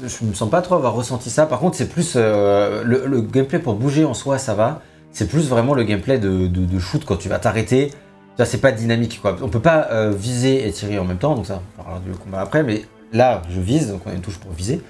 je 0.06 0.24
me 0.24 0.34
sens 0.34 0.50
pas 0.50 0.62
trop 0.62 0.74
avoir 0.74 0.94
ressenti 0.94 1.30
ça. 1.30 1.46
Par 1.46 1.60
contre, 1.60 1.76
c'est 1.76 1.88
plus 1.88 2.14
euh, 2.16 2.82
le, 2.84 3.20
gameplay 3.20 3.58
pour 3.58 3.74
bouger 3.74 4.04
en 4.04 4.14
soi, 4.14 4.38
ça 4.38 4.54
va. 4.54 4.82
C'est 5.10 5.28
plus 5.28 5.48
vraiment 5.48 5.74
le 5.74 5.84
gameplay 5.84 6.18
de, 6.18 6.78
shoot 6.78 7.04
quand 7.04 7.16
tu 7.16 7.28
vas 7.28 7.38
t'arrêter. 7.38 7.92
Ça, 8.38 8.44
c'est 8.46 8.58
pas 8.58 8.72
dynamique 8.72 9.20
quoi. 9.20 9.36
On 9.42 9.48
peut 9.48 9.60
pas 9.60 9.88
euh, 9.90 10.10
viser 10.10 10.66
et 10.66 10.72
tirer 10.72 10.98
en 10.98 11.04
même 11.04 11.18
temps, 11.18 11.34
donc 11.34 11.46
ça, 11.46 11.60
on 11.78 11.82
parlera 11.82 12.00
du 12.00 12.12
combat 12.12 12.40
après. 12.40 12.62
Mais 12.62 12.82
là, 13.12 13.42
je 13.50 13.60
vise, 13.60 13.90
donc 13.90 14.00
on 14.06 14.10
a 14.10 14.14
une 14.14 14.22
touche 14.22 14.38
pour 14.38 14.52
viser. 14.52 14.80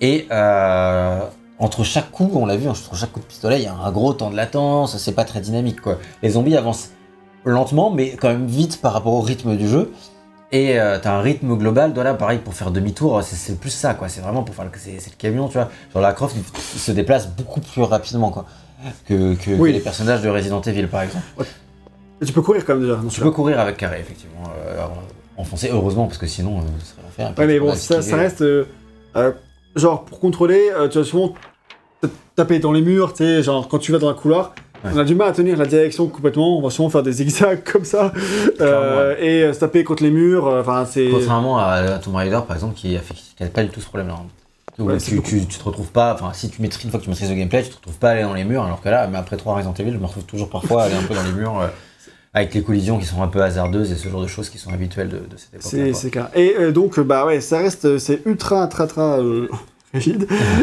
Et 0.00 0.26
euh, 0.30 1.20
entre 1.58 1.84
chaque 1.84 2.10
coup, 2.10 2.30
on 2.34 2.46
l'a 2.46 2.56
vu, 2.56 2.68
entre 2.68 2.94
chaque 2.94 3.12
coup 3.12 3.20
de 3.20 3.24
pistolet, 3.24 3.58
il 3.58 3.64
y 3.64 3.66
a 3.66 3.74
un 3.74 3.90
gros 3.90 4.12
temps 4.12 4.30
de 4.30 4.36
latence, 4.36 4.96
c'est 4.98 5.14
pas 5.14 5.24
très 5.24 5.40
dynamique. 5.40 5.78
Les 6.22 6.30
zombies 6.30 6.56
avancent 6.56 6.90
lentement, 7.44 7.90
mais 7.90 8.16
quand 8.16 8.28
même 8.28 8.46
vite 8.46 8.80
par 8.80 8.92
rapport 8.92 9.14
au 9.14 9.20
rythme 9.20 9.56
du 9.56 9.68
jeu. 9.68 9.92
Et 10.54 10.78
euh, 10.78 10.98
t'as 11.02 11.14
un 11.14 11.22
rythme 11.22 11.56
global, 11.56 11.94
là, 11.94 12.12
pareil, 12.12 12.38
pour 12.38 12.52
faire 12.52 12.70
demi-tour, 12.70 13.22
c'est- 13.22 13.58
plus 13.58 13.70
ça, 13.70 13.94
quoi. 13.94 14.08
C'est 14.10 14.20
vraiment 14.20 14.42
pour 14.42 14.54
faire 14.54 14.66
le, 14.66 14.70
c'est, 14.76 14.92
le 14.92 15.16
camion, 15.16 15.48
tu 15.48 15.54
vois. 15.54 15.70
Genre 15.94 16.02
la 16.02 16.12
Croft, 16.12 16.36
il, 16.36 16.78
se 16.78 16.92
déplace 16.92 17.26
beaucoup 17.28 17.60
plus 17.60 17.82
rapidement, 17.82 18.30
quoi, 18.30 18.44
que, 19.08 19.34
que, 19.34 19.50
Oui. 19.52 19.70
que 19.70 19.76
les 19.76 19.80
personnages 19.80 20.20
de 20.20 20.28
Resident 20.28 20.60
Evil, 20.60 20.86
par 20.88 21.02
exemple. 21.02 21.24
Tu 22.24 22.32
peux 22.32 22.42
courir 22.42 22.64
quand 22.66 22.74
même 22.74 22.82
déjà. 22.82 23.00
Tu 23.10 23.20
peux 23.22 23.30
courir 23.30 23.58
avec 23.58 23.78
carré, 23.78 23.98
effectivement, 24.00 24.44
euh, 24.66 24.84
enfoncé, 25.38 25.70
heureusement, 25.72 26.06
parce 26.06 26.18
que 26.18 26.26
sinon, 26.26 26.58
euh, 26.58 26.62
ce 26.80 26.92
serait 26.92 27.02
l'enfer. 27.02 27.32
Ouais, 27.38 27.46
mais 27.46 27.58
bon, 27.58 27.74
ça, 27.74 28.16
reste. 28.16 28.42
euh, 28.42 28.66
euh, 29.16 29.32
genre, 29.74 30.04
pour 30.04 30.20
contrôler, 30.20 30.70
euh, 30.76 30.88
tu 30.88 30.98
vas 30.98 31.04
souvent 31.04 31.32
taper 32.36 32.58
dans 32.58 32.72
les 32.72 32.82
murs, 32.82 33.14
tu 33.14 33.24
sais, 33.24 33.42
genre 33.42 33.68
quand 33.68 33.78
tu 33.78 33.90
vas 33.90 33.98
dans 33.98 34.10
un 34.10 34.14
couloir. 34.14 34.54
On 34.84 34.96
a 34.98 35.04
du 35.04 35.14
mal 35.14 35.28
à 35.28 35.32
tenir 35.32 35.56
la 35.56 35.66
direction 35.66 36.06
complètement, 36.08 36.58
on 36.58 36.62
va 36.62 36.70
souvent 36.70 36.88
faire 36.90 37.02
des 37.02 37.12
zigzags 37.12 37.62
comme 37.72 37.84
ça, 37.84 38.12
euh, 38.60 39.14
et 39.20 39.42
euh, 39.44 39.52
se 39.52 39.60
taper 39.60 39.84
contre 39.84 40.02
les 40.02 40.10
murs, 40.10 40.46
euh, 40.46 40.60
enfin 40.60 40.86
c'est... 40.90 41.08
Contrairement 41.10 41.58
à, 41.58 41.64
à 41.74 41.98
Tomb 41.98 42.16
Raider, 42.16 42.40
par 42.46 42.56
exemple, 42.56 42.74
qui 42.74 42.96
a, 42.96 43.00
fait, 43.00 43.14
qui 43.14 43.42
a 43.42 43.46
pas 43.46 43.62
du 43.62 43.68
tout 43.70 43.80
ce 43.80 43.86
problème-là. 43.86 44.14
hein. 44.18 44.26
Ouais, 44.78 44.96
tu, 44.96 45.20
tu, 45.22 45.46
tu 45.46 45.58
te 45.58 45.64
retrouves 45.64 45.92
pas, 45.92 46.14
enfin, 46.14 46.32
si 46.32 46.48
tu 46.48 46.62
maîtrises, 46.62 46.84
une 46.84 46.90
fois 46.90 46.98
que 46.98 47.04
tu 47.04 47.10
maîtrises 47.10 47.28
le 47.28 47.36
gameplay, 47.36 47.62
tu 47.62 47.68
te 47.70 47.76
retrouves 47.76 47.98
pas 47.98 48.08
à 48.08 48.12
aller 48.12 48.22
dans 48.22 48.32
les 48.34 48.44
murs, 48.44 48.64
alors 48.64 48.80
que 48.80 48.88
là, 48.88 49.06
mais 49.06 49.18
après 49.18 49.36
trois 49.36 49.54
Resident 49.54 49.74
Evil, 49.78 49.92
je 49.92 49.98
me 49.98 50.06
retrouve 50.06 50.24
toujours 50.24 50.48
parfois 50.48 50.82
à 50.82 50.86
aller 50.86 50.94
un 50.94 51.02
peu 51.02 51.14
dans 51.14 51.22
les 51.22 51.32
murs, 51.32 51.60
euh, 51.60 51.66
avec 52.34 52.54
les 52.54 52.62
collisions 52.62 52.98
qui 52.98 53.04
sont 53.04 53.22
un 53.22 53.28
peu 53.28 53.42
hasardeuses 53.42 53.92
et 53.92 53.96
ce 53.96 54.08
genre 54.08 54.22
de 54.22 54.26
choses 54.26 54.48
qui 54.48 54.56
sont 54.56 54.72
habituelles 54.72 55.10
de, 55.10 55.18
de 55.18 55.36
cette 55.36 55.54
époque. 55.54 55.94
C'est 55.94 56.10
clair. 56.10 56.30
Et 56.34 56.54
euh, 56.58 56.72
donc, 56.72 56.98
bah 57.00 57.26
ouais, 57.26 57.42
ça 57.42 57.58
reste, 57.58 57.98
c'est 57.98 58.22
ultra, 58.24 58.66
très 58.66 58.86
euh, 58.98 59.46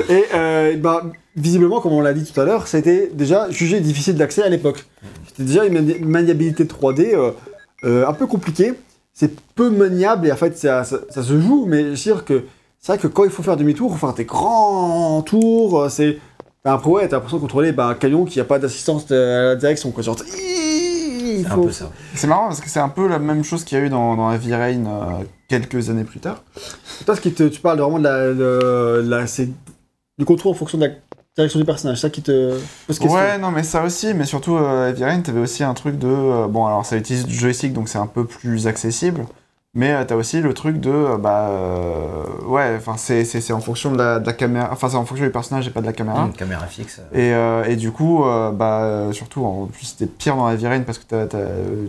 Et 0.09 0.25
euh, 0.33 0.75
bah, 0.77 1.03
visiblement, 1.35 1.81
comme 1.81 1.93
on 1.93 2.01
l'a 2.01 2.13
dit 2.13 2.25
tout 2.31 2.39
à 2.39 2.45
l'heure, 2.45 2.67
c'était 2.67 3.11
déjà 3.13 3.49
jugé 3.49 3.79
difficile 3.79 4.15
d'accès 4.15 4.43
à 4.43 4.49
l'époque. 4.49 4.85
C'était 5.27 5.43
déjà 5.43 5.65
une 5.65 5.73
mani- 5.73 5.99
maniabilité 5.99 6.65
3D 6.65 7.13
euh, 7.13 7.31
euh, 7.83 8.07
un 8.07 8.13
peu 8.13 8.25
compliquée. 8.27 8.73
C'est 9.13 9.31
peu 9.55 9.69
maniable 9.69 10.27
et 10.27 10.31
en 10.31 10.35
fait, 10.35 10.57
ça, 10.57 10.83
ça, 10.83 10.99
ça 11.09 11.21
se 11.23 11.39
joue, 11.39 11.65
mais 11.67 11.95
je 11.95 12.11
veux 12.11 12.21
que 12.21 12.43
c'est 12.79 12.93
vrai 12.93 12.97
que 13.01 13.07
quand 13.07 13.25
il 13.25 13.29
faut 13.29 13.43
faire 13.43 13.57
demi-tour, 13.57 13.97
faire 13.99 14.13
des 14.13 14.23
grands 14.25 15.21
tours. 15.21 15.87
C'est. 15.89 16.17
bah, 16.63 16.73
Après, 16.73 16.89
ouais, 16.89 17.07
t'as 17.07 17.17
l'impression 17.17 17.37
de 17.37 17.41
contrôler 17.41 17.71
bah, 17.73 17.87
un 17.87 17.95
camion 17.95 18.23
qui 18.25 18.39
a 18.39 18.45
pas 18.45 18.57
d'assistance 18.59 19.11
à 19.11 19.15
la 19.15 19.55
direction, 19.57 19.91
quoi. 19.91 20.01
Genre, 20.03 20.15
il 21.37 21.43
C'est 21.45 21.51
un 21.51 21.55
faut- 21.55 21.63
peu 21.63 21.71
ça. 21.71 21.91
C'est 22.15 22.27
marrant 22.27 22.47
parce 22.47 22.61
que 22.61 22.69
c'est 22.69 22.79
un 22.79 22.89
peu 22.89 23.07
la 23.07 23.19
même 23.19 23.43
chose 23.43 23.63
qu'il 23.63 23.77
y 23.77 23.81
a 23.81 23.85
eu 23.85 23.89
dans, 23.89 24.15
dans 24.15 24.31
Heavy 24.31 24.53
Rain 24.53 24.85
euh, 24.85 25.23
quelques 25.47 25.89
années 25.89 26.03
plus 26.03 26.19
tard. 26.19 26.43
Toi, 27.05 27.15
ce 27.15 27.21
qui 27.21 27.31
te, 27.33 27.43
tu 27.43 27.59
parles 27.61 27.79
vraiment 27.79 27.99
de 27.99 28.03
la, 28.03 28.33
de 28.33 29.01
la- 29.09 29.27
c'est 29.27 29.49
du 30.17 30.25
contrôle 30.25 30.51
en 30.51 30.55
fonction 30.55 30.77
de 30.77 30.85
la 30.87 30.91
direction 31.35 31.59
du 31.59 31.65
personnage, 31.65 31.99
ça 32.01 32.09
qui 32.09 32.21
te 32.21 32.57
pose 32.87 32.99
question. 32.99 33.11
Ouais, 33.17 33.37
non, 33.37 33.51
mais 33.51 33.63
ça 33.63 33.83
aussi, 33.83 34.13
mais 34.13 34.25
surtout 34.25 34.57
euh, 34.57 34.89
Heavy 34.89 35.03
Rain, 35.05 35.21
t'avais 35.21 35.39
aussi 35.39 35.63
un 35.63 35.73
truc 35.73 35.97
de. 35.97 36.07
euh, 36.07 36.47
bon, 36.47 36.65
alors 36.65 36.85
ça 36.85 36.97
utilise 36.97 37.25
du 37.25 37.33
joystick 37.35 37.71
donc 37.73 37.87
c'est 37.87 37.97
un 37.99 38.07
peu 38.07 38.25
plus 38.25 38.67
accessible, 38.67 39.25
mais 39.75 39.91
euh, 39.91 40.03
t'as 40.03 40.15
aussi 40.15 40.41
le 40.41 40.53
truc 40.53 40.79
de. 40.79 40.89
euh, 40.89 41.17
bah. 41.17 41.49
euh, 41.49 42.23
ouais, 42.47 42.73
enfin, 42.77 42.95
c'est 42.97 43.23
c'est- 43.23 43.39
c'est 43.39 43.53
en 43.53 43.59
fonction 43.61 43.91
de 43.91 43.97
la, 43.97 44.19
de 44.19 44.25
la 44.25 44.33
caméra. 44.33 44.69
Enfin, 44.71 44.89
c'est 44.89 44.95
en 44.95 45.05
fonction 45.05 45.25
du 45.25 45.31
personnage 45.31 45.67
et 45.67 45.69
pas 45.71 45.81
de 45.81 45.85
la 45.85 45.93
caméra. 45.93 46.25
Une 46.25 46.33
caméra 46.33 46.65
fixe. 46.65 46.99
Et, 47.13 47.33
euh, 47.33 47.63
et 47.65 47.75
du 47.75 47.91
coup, 47.91 48.23
euh, 48.25 48.51
bah, 48.51 49.09
surtout, 49.11 49.45
en 49.45 49.67
plus, 49.67 49.85
c'était 49.85 50.07
pire 50.07 50.35
dans 50.35 50.49
Heavy 50.49 50.65
Rain 50.67 50.81
parce 50.81 50.97
que 50.97 51.05
t'as- 51.05 51.27
t'as- 51.27 51.37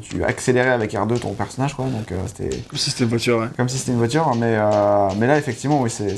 tu 0.02 0.22
accélérais 0.22 0.70
avec 0.70 0.92
R2 0.92 1.18
ton 1.18 1.32
personnage, 1.32 1.74
quoi, 1.74 1.86
donc 1.86 2.12
euh, 2.12 2.16
c'était 2.26 2.50
Comme 2.68 2.78
si 2.78 2.90
c'était 2.90 3.04
une 3.04 3.10
voiture, 3.10 3.38
ouais. 3.38 3.46
comme 3.56 3.68
si 3.68 3.78
c'était 3.78 3.92
une 3.92 3.98
voiture, 3.98 4.30
mais, 4.38 4.56
euh, 4.58 5.08
mais 5.18 5.26
là, 5.26 5.38
effectivement, 5.38 5.80
oui, 5.80 5.88
c'est. 5.90 6.14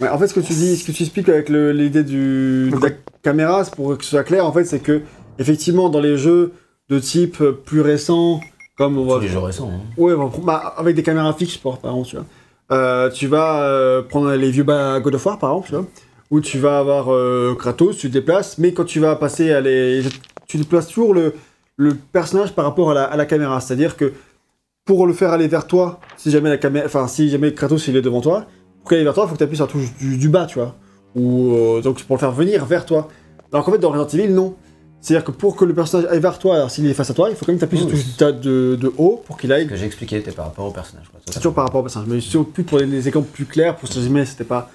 Ouais, 0.00 0.08
en 0.08 0.18
fait, 0.18 0.28
ce 0.28 0.34
que 0.34 0.40
tu 0.40 0.52
dis, 0.52 0.76
ce 0.76 0.84
que 0.86 0.92
tu 0.92 1.02
expliques 1.02 1.28
avec 1.28 1.48
l'idée 1.48 2.04
du 2.04 2.70
de 2.70 2.76
la 2.84 2.90
caméra, 3.22 3.64
c'est 3.64 3.74
pour 3.74 3.96
que 3.98 4.04
ce 4.04 4.10
soit 4.10 4.22
clair, 4.24 4.46
en 4.46 4.52
fait, 4.52 4.64
c'est 4.64 4.78
que 4.78 5.02
effectivement, 5.40 5.88
dans 5.88 6.00
les 6.00 6.16
jeux 6.16 6.52
de 6.88 6.98
type 7.00 7.42
plus 7.64 7.80
récents, 7.80 8.40
comme 8.78 8.96
on 8.96 9.04
va, 9.04 9.20
les 9.20 9.28
jeux 9.28 9.38
récents. 9.40 9.70
hein. 9.74 9.80
ouais, 9.98 10.14
prendre- 10.14 10.40
bah, 10.40 10.74
avec 10.78 10.96
des 10.96 11.02
caméras 11.02 11.32
fixes, 11.34 11.56
par 11.58 11.78
par 11.78 11.90
exemple, 11.96 12.08
tu 12.08 12.16
vois, 12.16 12.24
euh, 12.70 13.10
tu 13.10 13.26
vas 13.26 13.62
euh, 13.64 14.02
prendre 14.02 14.30
les 14.32 14.50
vieux 14.50 14.62
bas 14.64 14.98
God 15.00 15.14
of 15.16 15.26
War, 15.26 15.38
par 15.38 15.50
exemple, 15.50 15.68
tu 15.68 15.74
vois, 15.74 15.84
où 16.30 16.40
tu 16.40 16.58
vas 16.58 16.78
avoir 16.78 17.12
euh, 17.12 17.54
Kratos, 17.58 17.96
tu 17.98 18.08
te 18.08 18.12
déplaces, 18.14 18.56
mais 18.58 18.72
quand 18.72 18.84
tu 18.84 19.00
vas 19.00 19.16
passer 19.16 19.52
à 19.52 19.60
les, 19.60 20.02
tu 20.46 20.56
déplaces 20.56 20.86
toujours 20.88 21.12
le 21.12 21.34
le 21.80 21.94
personnage 21.94 22.52
par 22.54 22.64
rapport 22.64 22.90
à 22.90 22.94
la, 22.94 23.04
à 23.04 23.16
la 23.16 23.24
caméra, 23.24 23.60
c'est-à-dire 23.60 23.96
que 23.96 24.12
pour 24.84 25.06
le 25.06 25.12
faire 25.12 25.30
aller 25.32 25.46
vers 25.48 25.66
toi, 25.66 26.00
si 26.16 26.30
jamais 26.30 26.48
la 26.48 26.56
caméra, 26.58 26.86
enfin 26.86 27.06
si 27.06 27.28
jamais 27.30 27.52
Kratos 27.54 27.86
il 27.88 27.96
est 27.96 28.02
devant 28.02 28.20
toi, 28.20 28.46
pour 28.80 28.88
qu'il 28.88 28.98
aille 28.98 29.04
vers 29.04 29.14
toi, 29.14 29.24
il 29.24 29.28
faut 29.28 29.34
que 29.34 29.38
tu 29.38 29.44
appuies 29.44 29.56
sur 29.56 29.66
la 29.66 29.72
touche 29.72 29.94
du, 29.98 30.16
du 30.16 30.28
bas, 30.28 30.46
tu 30.46 30.58
vois. 30.58 30.74
Ou 31.14 31.80
donc 31.82 32.02
pour 32.04 32.16
le 32.16 32.20
faire 32.20 32.32
venir 32.32 32.64
vers 32.64 32.84
toi. 32.84 33.08
Alors 33.52 33.64
qu'en 33.64 33.72
fait 33.72 33.78
dans 33.78 33.90
Resident 33.90 34.08
Evil, 34.24 34.32
non. 34.34 34.56
C'est-à-dire 35.00 35.24
que 35.24 35.30
pour 35.30 35.54
que 35.56 35.64
le 35.64 35.74
personnage 35.74 36.06
aille 36.10 36.20
vers 36.20 36.38
toi, 36.38 36.56
alors 36.56 36.70
s'il 36.70 36.84
est 36.86 36.92
face 36.94 37.10
à 37.10 37.14
toi, 37.14 37.30
il 37.30 37.36
faut 37.36 37.46
quand 37.46 37.52
même 37.52 37.60
t'appuyer 37.60 37.82
sur 37.84 37.92
Oui. 37.92 38.02
touche 38.02 38.16
de, 38.16 38.30
de, 38.32 38.76
de 38.76 38.92
haut 38.98 39.22
pour 39.26 39.38
qu'il 39.38 39.52
aille. 39.52 39.64
Ce 39.64 39.68
que 39.70 39.76
j'ai 39.76 39.86
expliqué 39.86 40.16
était 40.16 40.32
par 40.32 40.46
rapport 40.46 40.66
au 40.66 40.70
personnage. 40.72 41.06
C'est 41.26 41.36
toujours 41.36 41.54
par 41.54 41.64
rapport 41.64 41.80
au 41.80 41.84
personnage. 41.84 42.08
Mais 42.08 42.20
surtout 42.20 42.50
plus 42.50 42.64
pour 42.64 42.78
les 42.78 43.06
exemples 43.06 43.28
plus 43.32 43.44
clairs, 43.44 43.76
pour 43.76 43.88
si 43.88 44.02
jamais 44.02 44.24
c'était 44.26 44.44
pas, 44.44 44.70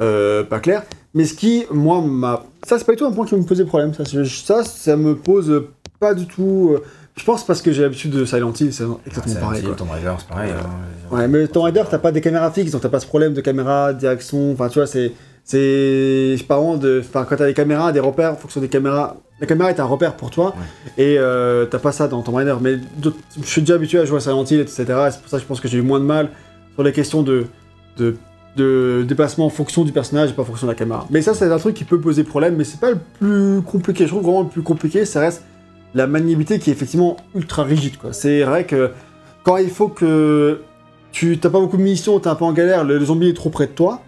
euh, 0.00 0.42
pas 0.42 0.58
clair. 0.58 0.82
Mais 1.14 1.24
ce 1.24 1.34
qui, 1.34 1.64
moi, 1.70 2.00
m'a. 2.02 2.44
Ça, 2.66 2.78
c'est 2.78 2.84
pas 2.84 2.92
du 2.92 2.98
tout 2.98 3.06
un 3.06 3.12
point 3.12 3.24
qui 3.24 3.34
me 3.36 3.44
posait 3.44 3.64
problème. 3.64 3.92
Ça, 3.94 4.04
ça, 4.04 4.64
ça 4.64 4.96
me 4.96 5.14
pose 5.16 5.64
pas 6.00 6.12
du 6.14 6.26
tout. 6.26 6.70
euh, 6.74 6.82
Je 7.16 7.24
pense 7.24 7.44
parce 7.46 7.62
que 7.62 7.70
j'ai 7.72 7.82
l'habitude 7.82 8.10
de 8.10 8.24
Silent 8.24 8.52
Hill, 8.60 8.72
c'est 8.72 8.84
exactement 9.06 9.34
C'est 9.34 9.40
pareil. 9.40 9.60
Hill, 9.60 9.66
quoi. 9.68 9.76
Tomb 9.76 9.90
Raider, 9.90 10.14
c'est 10.18 10.28
pareil. 10.28 10.50
hein. 10.52 11.14
Ouais, 11.16 11.26
mais 11.28 11.46
Tomb 11.48 11.62
Raider, 11.64 11.84
t'as 11.88 11.98
pas 11.98 12.12
des 12.12 12.20
caméras 12.20 12.50
fixes, 12.50 12.72
donc 12.72 12.82
t'as 12.82 12.88
pas 12.88 13.00
ce 13.00 13.06
problème 13.06 13.32
de 13.32 13.40
caméra, 13.40 13.92
direction. 13.92 14.52
Enfin, 14.52 14.68
tu 14.68 14.78
vois, 14.80 14.86
c'est. 14.88 15.12
C'est. 15.48 16.36
Je 16.36 16.44
parle 16.44 16.78
de. 16.78 17.00
Enfin, 17.00 17.24
quand 17.28 17.36
t'as 17.36 17.46
des 17.46 17.54
caméras, 17.54 17.90
des 17.90 18.00
repères, 18.00 18.32
en 18.32 18.36
fonction 18.36 18.60
des 18.60 18.68
caméras. 18.68 19.16
La 19.40 19.46
caméra 19.46 19.70
est 19.70 19.78
un 19.78 19.84
repère 19.84 20.16
pour 20.16 20.30
toi, 20.30 20.54
et 20.96 21.16
euh, 21.16 21.64
t'as 21.64 21.78
pas 21.78 21.92
ça 21.92 22.08
dans 22.08 22.22
Tomb 22.22 22.34
Raider. 22.34 22.56
Mais 22.60 22.78
je 23.40 23.46
suis 23.46 23.62
déjà 23.62 23.74
habitué 23.74 23.98
à 24.00 24.04
jouer 24.04 24.16
à 24.16 24.20
Silent 24.20 24.44
Hill, 24.44 24.60
etc. 24.60 24.82
et 24.82 25.10
C'est 25.12 25.20
pour 25.20 25.30
ça 25.30 25.36
que 25.36 25.42
je 25.42 25.46
pense 25.46 25.60
que 25.60 25.68
j'ai 25.68 25.78
eu 25.78 25.82
moins 25.82 26.00
de 26.00 26.04
mal 26.04 26.30
sur 26.74 26.82
les 26.82 26.92
questions 26.92 27.22
de. 27.22 27.46
de 27.96 28.16
de 28.56 29.04
déplacement 29.06 29.46
en 29.46 29.50
fonction 29.50 29.84
du 29.84 29.92
personnage 29.92 30.30
et 30.30 30.32
pas 30.32 30.42
en 30.42 30.44
fonction 30.44 30.66
de 30.66 30.72
la 30.72 30.76
caméra. 30.76 31.06
Mais 31.10 31.22
ça, 31.22 31.32
c'est 31.32 31.44
un 31.48 31.58
truc 31.58 31.76
qui 31.76 31.84
peut 31.84 32.00
poser 32.00 32.24
problème, 32.24 32.56
mais 32.56 32.64
c'est 32.64 32.80
pas 32.80 32.90
le 32.90 32.98
plus 33.20 33.62
compliqué. 33.62 34.04
Je 34.04 34.08
trouve 34.08 34.24
vraiment 34.24 34.42
le 34.42 34.48
plus 34.48 34.62
compliqué, 34.62 35.04
ça 35.04 35.20
reste 35.20 35.44
la 35.94 36.08
maniabilité 36.08 36.58
qui 36.58 36.70
est 36.70 36.72
effectivement 36.72 37.16
ultra 37.36 37.62
rigide. 37.62 37.98
quoi. 37.98 38.12
C'est 38.12 38.42
vrai 38.42 38.64
que 38.64 38.90
quand 39.44 39.58
il 39.58 39.70
faut 39.70 39.86
que 39.86 40.60
tu 41.12 41.38
t'as 41.38 41.50
pas 41.50 41.60
beaucoup 41.60 41.76
de 41.76 41.82
munitions, 41.82 42.18
t'es 42.18 42.28
un 42.28 42.34
peu 42.34 42.44
en 42.44 42.52
galère, 42.52 42.82
le, 42.82 42.98
le 42.98 43.04
zombie 43.04 43.28
est 43.28 43.34
trop 43.34 43.50
près 43.50 43.66
de 43.66 43.72
toi, 43.72 44.00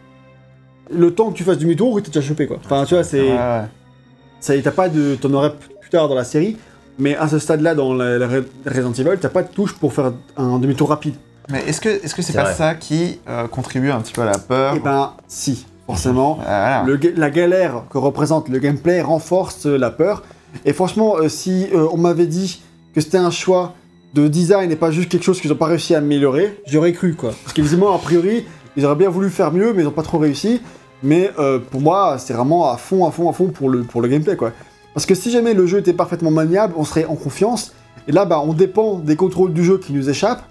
le 0.93 1.15
temps 1.15 1.31
que 1.31 1.37
tu 1.37 1.45
fasses 1.45 1.59
demi-tour, 1.59 1.99
il 1.99 2.03
t'a 2.03 2.09
déjà 2.11 2.27
chopé 2.27 2.47
quoi. 2.47 2.59
Enfin, 2.65 2.85
tu 2.85 2.95
vois, 2.95 3.05
c'est. 3.05 3.21
Ouais, 3.21 4.62
t'as 4.62 4.71
pas 4.71 4.89
de. 4.89 5.15
T'en 5.17 5.33
aurais 5.33 5.53
plus 5.55 5.91
tard 5.91 6.09
dans 6.09 6.15
la 6.15 6.25
série, 6.25 6.57
Mais 6.99 7.17
à 7.17 7.29
ce 7.29 7.39
stade-là, 7.39 7.75
dans 7.75 7.95
la, 7.95 8.19
la 8.19 8.29
Re- 8.29 8.45
Resident 8.67 8.93
Evil, 8.93 9.19
t'as 9.21 9.29
pas 9.29 9.43
de 9.43 9.49
touche 9.49 9.75
pour 9.75 9.93
faire 9.93 10.12
un 10.37 10.59
demi-tour 10.59 10.89
rapide. 10.89 11.15
Mais 11.51 11.62
est-ce 11.67 11.81
que 11.81 11.89
est-ce 11.89 12.15
que 12.15 12.23
c'est 12.23 12.33
pas 12.35 12.45
vrai. 12.45 12.55
ça 12.55 12.75
qui 12.75 13.19
euh, 13.29 13.49
contribue 13.49 13.91
un 13.91 14.01
petit 14.01 14.12
peu 14.12 14.23
à 14.23 14.27
la 14.27 14.39
peur 14.39 14.75
Et 14.77 14.79
ben, 14.81 15.15
si, 15.27 15.67
forcément. 15.87 16.39
Ah, 16.43 16.45
voilà. 16.45 16.83
Le 16.87 16.97
ga- 16.97 17.11
la 17.17 17.31
galère 17.31 17.83
que 17.91 17.99
représente 17.99 18.49
le 18.49 18.59
gameplay 18.59 19.01
renforce 19.03 19.67
euh, 19.67 19.77
la 19.77 19.91
peur. 19.91 20.23
Et 20.65 20.73
franchement, 20.73 21.17
euh, 21.19 21.29
si 21.29 21.67
euh, 21.75 21.87
on 21.93 21.97
m'avait 21.97 22.27
dit 22.27 22.62
que 22.95 23.01
c'était 23.01 23.19
un 23.19 23.31
choix 23.31 23.75
de 24.15 24.27
design 24.29 24.71
et 24.73 24.77
pas 24.77 24.91
juste 24.91 25.09
quelque 25.09 25.23
chose 25.25 25.41
qu'ils 25.41 25.51
n'ont 25.51 25.57
pas 25.57 25.67
réussi 25.67 25.95
à 25.95 25.99
améliorer, 25.99 26.61
j'aurais 26.67 26.93
cru 26.93 27.15
quoi. 27.15 27.33
Parce 27.43 27.53
qu'évidemment, 27.53 27.95
a 27.95 27.99
priori, 27.99 28.45
ils 28.77 28.85
auraient 28.85 28.97
bien 28.97 29.09
voulu 29.11 29.31
faire 29.31 29.53
mieux, 29.53 29.73
mais 29.73 29.83
ils 29.83 29.85
n'ont 29.85 29.91
pas 29.93 30.03
trop 30.03 30.19
réussi. 30.19 30.61
Mais 31.02 31.31
euh, 31.39 31.59
pour 31.59 31.81
moi, 31.81 32.16
c'est 32.18 32.32
vraiment 32.35 32.70
à 32.70 32.77
fond, 32.77 33.06
à 33.06 33.10
fond, 33.10 33.28
à 33.31 33.32
fond 33.32 33.47
pour 33.48 33.68
le, 33.70 33.82
pour 33.82 34.02
le 34.02 34.09
gameplay 34.09 34.36
quoi. 34.36 34.52
Parce 34.94 35.06
que 35.06 35.14
si 35.14 35.31
jamais 35.31 35.55
le 35.55 35.66
jeu 35.66 35.78
était 35.78 35.93
parfaitement 35.93 36.31
maniable, 36.31 36.74
on 36.77 36.85
serait 36.85 37.05
en 37.05 37.14
confiance. 37.14 37.72
Et 38.09 38.12
là, 38.12 38.24
bah, 38.24 38.40
on 38.44 38.52
dépend 38.52 38.98
des 38.98 39.16
contrôles 39.16 39.52
du 39.52 39.62
jeu 39.64 39.78
qui 39.78 39.93
nous 39.93 40.09
échappent, 40.10 40.43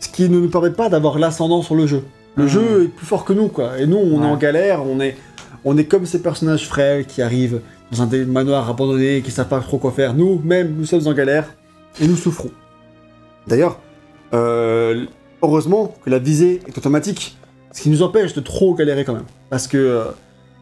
ce 0.00 0.08
qui 0.08 0.28
ne 0.28 0.38
nous 0.38 0.48
permet 0.50 0.70
pas 0.70 0.88
d'avoir 0.88 1.18
l'ascendant 1.18 1.62
sur 1.62 1.74
le 1.74 1.86
jeu. 1.86 2.04
Le 2.36 2.44
Mhm. 2.44 2.48
jeu 2.50 2.82
est 2.84 2.88
plus 2.88 3.06
fort 3.06 3.24
que 3.24 3.32
nous 3.32 3.48
quoi. 3.48 3.78
Et 3.78 3.86
nous, 3.86 3.96
on 3.96 4.22
est 4.22 4.26
en 4.26 4.36
galère, 4.36 4.84
on 4.84 5.00
est, 5.00 5.16
on 5.64 5.76
est 5.78 5.84
comme 5.86 6.04
ces 6.06 6.20
personnages 6.20 6.68
frêles 6.68 7.06
qui 7.06 7.22
arrivent 7.22 7.60
dans 7.90 8.02
un 8.02 8.24
manoir 8.26 8.68
abandonné 8.68 9.16
et 9.16 9.22
qui 9.22 9.30
savent 9.30 9.48
pas 9.48 9.60
trop 9.60 9.78
quoi 9.78 9.92
faire. 9.92 10.12
Nous, 10.14 10.40
même, 10.44 10.74
nous 10.76 10.84
sommes 10.84 11.06
en 11.06 11.14
galère 11.14 11.54
et 12.00 12.06
nous 12.06 12.16
souffrons. 12.16 12.50
D'ailleurs, 13.46 13.78
euh, 14.34 15.06
heureusement 15.42 15.94
que 16.04 16.10
la 16.10 16.18
visée 16.18 16.60
est 16.66 16.76
automatique, 16.76 17.38
ce 17.76 17.82
qui 17.82 17.90
nous 17.90 18.02
empêche 18.02 18.32
de 18.34 18.40
trop 18.40 18.74
galérer 18.74 19.04
quand 19.04 19.12
même. 19.12 19.26
Parce 19.50 19.66
que 19.68 19.76
euh, 19.76 20.04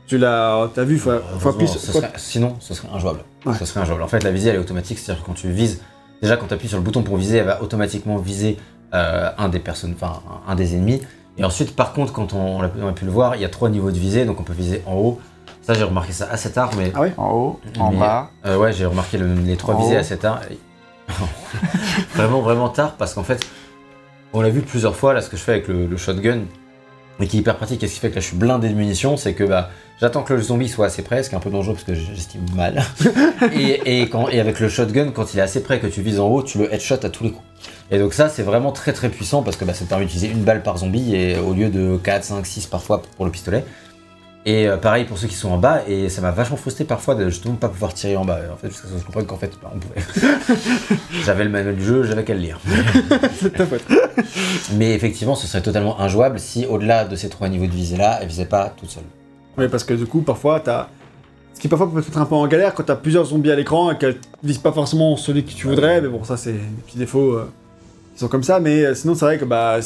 tu 0.07 0.19
l'as, 0.19 0.69
t'as 0.75 0.83
vu, 0.85 0.99
faut, 0.99 1.13
faut 1.39 1.51
appuyer 1.51 1.67
serait- 1.69 2.11
sinon, 2.17 2.57
ce 2.61 2.75
serait 2.75 2.89
injouable. 2.93 3.21
Ouais. 3.47 3.55
Ce 3.59 3.65
serait 3.65 3.81
injouable. 3.81 4.03
En 4.03 4.09
fait, 4.09 4.23
la 4.25 4.33
visée, 4.33 4.51
elle 4.51 4.57
est 4.57 4.59
automatique, 4.59 4.99
c'est-à-dire 4.99 5.23
que 5.23 5.27
quand 5.29 5.35
tu 5.35 5.49
vises, 5.51 5.81
déjà 6.21 6.37
quand 6.37 6.47
tu 6.49 6.55
appuies 6.55 6.69
sur 6.69 6.77
le 6.79 6.83
bouton 6.85 7.03
pour 7.03 7.17
viser, 7.17 7.39
elle 7.39 7.47
va 7.47 7.63
automatiquement 7.63 8.17
viser 8.17 8.57
euh, 8.95 9.31
un 9.39 9.49
des 9.49 9.61
personnes, 9.61 9.95
enfin 9.95 10.21
un, 10.49 10.53
un 10.53 10.55
des 10.57 10.75
ennemis. 10.75 11.01
Et 11.39 11.45
ensuite, 11.45 11.75
par 11.77 11.93
contre, 11.93 12.13
quand 12.13 12.33
on, 12.35 12.59
on 12.59 12.63
a, 12.63 12.71
on 12.81 12.89
a 12.89 12.93
pu 12.93 13.05
le 13.05 13.11
voir, 13.11 13.37
il 13.37 13.43
y 13.43 13.45
a 13.45 13.49
trois 13.49 13.69
niveaux 13.71 13.91
de 13.93 13.99
visée, 13.99 14.25
donc 14.25 14.41
on 14.41 14.45
peut 14.45 14.53
viser 14.53 14.83
en 14.87 14.95
haut. 14.95 15.21
Ça, 15.63 15.73
j'ai 15.75 15.85
remarqué 15.85 16.13
ça 16.13 16.29
assez 16.31 16.51
tard, 16.53 16.71
mais 16.77 16.93
Ah 16.95 17.01
ouais 17.01 17.15
En 17.17 17.31
haut, 17.33 17.61
en 17.79 17.91
Mais- 17.93 17.99
bas. 17.99 18.31
euh, 18.45 18.57
ouais, 18.59 18.73
j'ai 18.73 18.87
remarqué 18.87 19.19
le- 19.19 19.33
les 19.35 19.57
trois 19.57 19.75
En 19.77 19.81
visées 19.83 19.97
haut. 19.97 20.01
assez 20.01 20.17
tard. 20.19 20.41
vraiment, 22.15 22.41
vraiment 22.41 22.69
tard, 22.69 22.95
parce 22.99 23.15
qu'en 23.15 23.23
fait, 23.25 23.45
on 24.33 24.41
l'a 24.43 24.51
vu 24.51 24.61
plusieurs 24.63 24.97
fois, 24.97 25.15
là, 25.15 25.21
ce 25.23 25.31
que 25.31 25.37
je 25.37 25.43
fais 25.43 25.53
avec 25.53 25.69
le, 25.69 25.87
le 25.87 25.97
shotgun, 25.97 26.41
et 27.21 27.27
qui 27.27 27.37
est 27.37 27.41
hyper 27.41 27.57
pratique, 27.57 27.83
et 27.83 27.87
ce 27.87 27.95
qui 27.95 28.01
fait 28.01 28.11
que 28.11 28.17
là, 28.17 28.21
je 28.21 28.27
suis 28.27 28.37
blindé 28.37 28.69
de 28.69 28.75
munitions, 28.75 29.17
c'est 29.17 29.35
que 29.35 29.45
bah, 29.45 29.71
j'attends 30.01 30.23
que 30.23 30.35
le 30.35 30.43
zombie 30.43 30.69
soit 30.69 30.87
assez 30.87 31.03
près, 31.03 31.23
ce 31.23 31.29
qui 31.29 31.35
est 31.35 31.39
un 31.39 31.41
peu 31.41 31.51
dangereux 31.51 31.75
parce 31.75 31.85
que 31.85 31.95
j'estime 31.95 32.45
mal. 32.57 32.83
et, 33.53 34.01
et, 34.03 34.09
quand, 34.09 34.29
et 34.29 34.41
avec 34.41 34.59
le 34.61 34.69
shotgun, 34.69 35.11
quand 35.13 35.33
il 35.33 35.39
est 35.39 35.43
assez 35.43 35.63
près 35.63 35.79
que 35.79 35.87
tu 35.87 36.03
vises 36.03 36.19
en 36.19 36.29
haut, 36.29 36.43
tu 36.43 36.59
le 36.59 36.73
headshot 36.73 36.97
à 37.03 37.11
tous 37.11 37.25
les 37.25 37.31
coups. 37.31 37.47
Et 37.91 37.99
donc 37.99 38.15
ça, 38.15 38.29
c'est 38.29 38.43
vraiment 38.43 38.73
très 38.73 38.93
très 38.93 39.09
puissant 39.09 39.43
parce 39.43 39.57
que 39.57 39.65
bah, 39.65 39.75
ça 39.75 39.85
te 39.85 39.89
permet 39.89 40.07
d'utiliser 40.07 40.29
une 40.29 40.43
balle 40.43 40.63
par 40.63 40.79
zombie 40.79 41.15
et 41.15 41.39
au 41.39 41.55
lieu 41.55 41.69
de 41.69 41.97
4, 42.03 42.25
5, 42.25 42.47
6 42.47 42.67
parfois 42.67 43.03
pour 43.17 43.25
le 43.25 43.31
pistolet. 43.31 43.65
Et 44.47 44.69
euh, 44.69 44.77
pareil 44.77 45.05
pour 45.05 45.17
ceux 45.17 45.27
qui 45.27 45.35
sont 45.35 45.51
en 45.51 45.57
bas, 45.57 45.83
et 45.89 46.11
ça 46.11 46.21
m'a 46.21 46.31
vachement 46.31 46.59
frustré 46.59 46.85
parfois 46.85 47.15
de 47.15 47.31
justement 47.31 47.55
pas 47.55 47.69
pouvoir 47.69 47.95
tirer 47.95 48.17
en 48.17 48.27
bas. 48.27 48.41
En 48.53 48.57
fait, 48.57 48.69
jusqu'à 48.69 48.89
ce 48.89 48.93
que 48.93 48.99
je 48.99 49.05
comprenne 49.05 49.25
qu'en 49.25 49.39
fait, 49.39 49.53
bah, 49.63 49.73
on 49.75 49.79
pouvait. 49.79 50.03
j'avais 51.25 51.45
le 51.45 51.51
manuel 51.51 51.77
du 51.77 51.85
jeu, 51.85 52.03
j'avais 52.03 52.25
qu'à 52.25 52.35
le 52.35 52.41
lire. 52.41 52.61
C'est 53.41 53.55
ta 53.55 53.65
faute. 53.65 53.85
Mais 54.75 54.93
effectivement, 54.93 55.35
ce 55.35 55.47
serait 55.47 55.63
totalement 55.63 55.99
injouable 55.99 56.39
si 56.39 56.67
au-delà 56.67 57.07
de 57.07 57.17
ces 57.17 57.31
trois 57.31 57.49
niveaux 57.49 57.67
de 57.67 57.73
visée 57.73 57.97
là, 57.97 58.19
elle 58.21 58.29
visait 58.29 58.45
pas 58.45 58.75
toute 58.77 58.91
seule. 58.91 59.05
Oui, 59.57 59.69
parce 59.69 59.85
que 59.85 59.95
du 59.95 60.05
coup, 60.05 60.21
parfois, 60.21 60.61
t'as. 60.61 60.89
Ce 61.55 61.61
qui 61.61 61.69
parfois 61.69 61.91
peut 61.91 62.01
être 62.01 62.19
un 62.19 62.27
peu 62.27 62.35
en 62.35 62.47
galère 62.47 62.75
quand 62.75 62.83
t'as 62.83 62.97
plusieurs 62.97 63.27
zombies 63.27 63.53
à 63.53 63.57
l'écran 63.57 63.93
et 63.93 63.97
qu'elles 63.97 64.19
visent 64.43 64.59
pas 64.59 64.73
forcément 64.73 65.17
celui 65.17 65.45
que 65.45 65.53
tu 65.53 65.69
voudrais, 65.69 66.03
mais 66.03 66.09
bon, 66.09 66.23
ça, 66.25 66.37
c'est 66.37 66.53
des 66.53 66.59
petits 66.85 66.99
défauts 66.99 67.33
euh, 67.33 67.51
qui 68.13 68.21
sont 68.21 68.29
comme 68.29 68.43
ça, 68.43 68.61
mais 68.61 68.85
euh, 68.85 68.95
sinon, 68.95 69.15
c'est 69.15 69.25
vrai 69.25 69.39
que, 69.39 69.45
bah. 69.45 69.79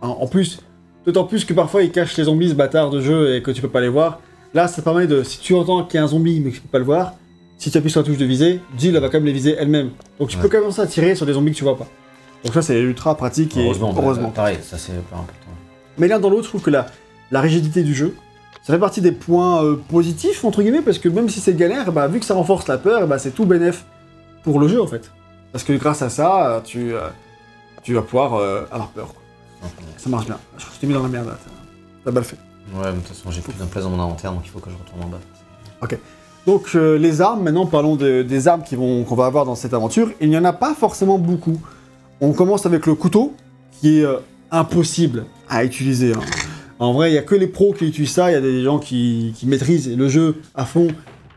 en 0.00 0.26
plus, 0.26 0.60
d'autant 1.06 1.24
plus 1.24 1.44
que 1.44 1.52
parfois, 1.54 1.82
ils 1.82 1.90
cachent 1.90 2.16
les 2.16 2.24
zombies, 2.24 2.50
ce 2.50 2.54
bâtard 2.54 2.90
de 2.90 3.00
jeu, 3.00 3.34
et 3.34 3.42
que 3.42 3.50
tu 3.50 3.60
peux 3.62 3.68
pas 3.68 3.80
les 3.80 3.88
voir. 3.88 4.20
Là, 4.54 4.66
ça 4.68 4.82
permet 4.82 5.06
de. 5.06 5.22
Si 5.22 5.38
tu 5.38 5.54
entends 5.54 5.84
qu'il 5.84 5.98
y 5.98 6.00
a 6.00 6.04
un 6.04 6.08
zombie, 6.08 6.40
mais 6.40 6.50
que 6.50 6.56
tu 6.56 6.60
peux 6.62 6.68
pas 6.68 6.78
le 6.78 6.84
voir, 6.84 7.14
si 7.58 7.70
tu 7.70 7.78
appuies 7.78 7.90
sur 7.90 8.00
la 8.00 8.06
touche 8.06 8.16
de 8.18 8.24
viser, 8.24 8.60
Jill, 8.78 8.94
elle 8.96 9.02
va 9.02 9.08
quand 9.08 9.18
même 9.18 9.26
les 9.26 9.32
viser 9.32 9.54
elle-même. 9.58 9.90
Donc 10.18 10.28
tu 10.28 10.36
Ouais. 10.36 10.42
peux 10.42 10.48
commencer 10.48 10.80
à 10.80 10.86
tirer 10.86 11.14
sur 11.14 11.26
des 11.26 11.34
zombies 11.34 11.52
que 11.52 11.56
tu 11.56 11.64
vois 11.64 11.76
pas. 11.76 11.86
Donc 12.44 12.54
ça, 12.54 12.62
c'est 12.62 12.80
ultra 12.80 13.14
pratique 13.16 13.56
et 13.56 13.64
Heureusement, 13.64 13.92
bah, 13.92 14.00
heureusement. 14.02 14.30
pareil, 14.30 14.56
ça 14.62 14.78
c'est 14.78 14.92
pas 15.08 15.16
important. 15.16 15.34
Mais 15.98 16.08
l'un 16.08 16.18
dans 16.18 16.30
l'autre, 16.30 16.44
je 16.44 16.48
trouve 16.48 16.62
que 16.62 16.70
la, 16.70 16.86
la 17.30 17.40
rigidité 17.42 17.82
du 17.82 17.94
jeu, 17.94 18.14
ça 18.62 18.72
fait 18.72 18.78
partie 18.80 19.02
des 19.02 19.12
points 19.12 19.62
euh, 19.62 19.76
positifs, 19.90 20.44
entre 20.44 20.62
guillemets, 20.62 20.80
parce 20.82 20.98
que 20.98 21.08
même 21.10 21.28
si 21.28 21.38
c'est 21.40 21.54
galère, 21.54 21.92
bah, 21.92 22.08
vu 22.08 22.18
que 22.18 22.24
ça 22.24 22.34
renforce 22.34 22.66
la 22.66 22.78
peur, 22.78 23.06
bah, 23.06 23.18
c'est 23.18 23.32
tout 23.32 23.44
bénef 23.44 23.84
pour 24.42 24.58
le 24.58 24.66
jeu, 24.68 24.80
en 24.80 24.86
fait. 24.86 25.10
Parce 25.52 25.62
que 25.64 25.74
grâce 25.74 26.00
à 26.02 26.08
ça, 26.08 26.62
tu, 26.64 26.94
euh, 26.94 27.08
tu 27.82 27.92
vas 27.94 28.02
pouvoir 28.02 28.34
euh, 28.34 28.62
avoir 28.72 28.88
peur. 28.88 29.08
quoi. 29.08 29.19
Ça 29.96 30.08
marche 30.08 30.26
bien. 30.26 30.38
Je 30.58 30.64
t'ai 30.80 30.86
mis 30.86 30.94
dans 30.94 31.02
la 31.02 31.08
merde, 31.08 31.26
là. 31.28 31.38
T'as- 32.04 32.10
mal 32.10 32.24
fait. 32.24 32.36
Ouais, 32.74 32.82
mais 32.86 32.92
de 32.92 32.96
toute 32.98 33.08
façon, 33.08 33.30
j'ai 33.30 33.40
plus 33.40 33.52
de 33.52 33.64
place 33.64 33.84
dans 33.84 33.90
mon 33.90 34.00
inventaire, 34.02 34.32
donc 34.32 34.42
il 34.44 34.50
faut 34.50 34.58
que 34.60 34.70
je 34.70 34.76
retourne 34.76 35.02
en 35.02 35.08
bas. 35.08 35.18
Donc, 36.46 36.68
euh, 36.74 36.96
les 36.98 37.20
armes, 37.20 37.42
maintenant, 37.42 37.66
parlons 37.66 37.96
de- 37.96 38.22
des 38.22 38.48
armes 38.48 38.62
qui 38.62 38.74
vont- 38.76 39.04
qu'on 39.04 39.14
va 39.14 39.26
avoir 39.26 39.44
dans 39.44 39.54
cette 39.54 39.74
aventure. 39.74 40.10
Il 40.20 40.30
n'y 40.30 40.38
en 40.38 40.44
a 40.44 40.52
pas 40.54 40.74
forcément 40.74 41.18
beaucoup. 41.18 41.60
On 42.22 42.32
commence 42.32 42.64
avec 42.64 42.86
le 42.86 42.94
couteau, 42.94 43.34
qui 43.72 43.98
est 44.00 44.04
euh, 44.04 44.16
impossible 44.50 45.26
à 45.48 45.64
utiliser. 45.64 46.14
hein. 46.14 46.20
En 46.78 46.94
vrai, 46.94 47.10
il 47.10 47.12
n'y 47.12 47.18
a 47.18 47.22
que 47.22 47.34
les 47.34 47.46
pros 47.46 47.74
qui 47.74 47.86
utilisent 47.86 48.12
ça. 48.12 48.30
Il 48.30 48.34
y 48.34 48.36
a 48.36 48.40
des 48.40 48.62
gens 48.62 48.78
qui, 48.78 49.34
qui 49.36 49.46
maîtrisent 49.46 49.94
le 49.94 50.08
jeu 50.08 50.40
à 50.54 50.64
fond 50.64 50.88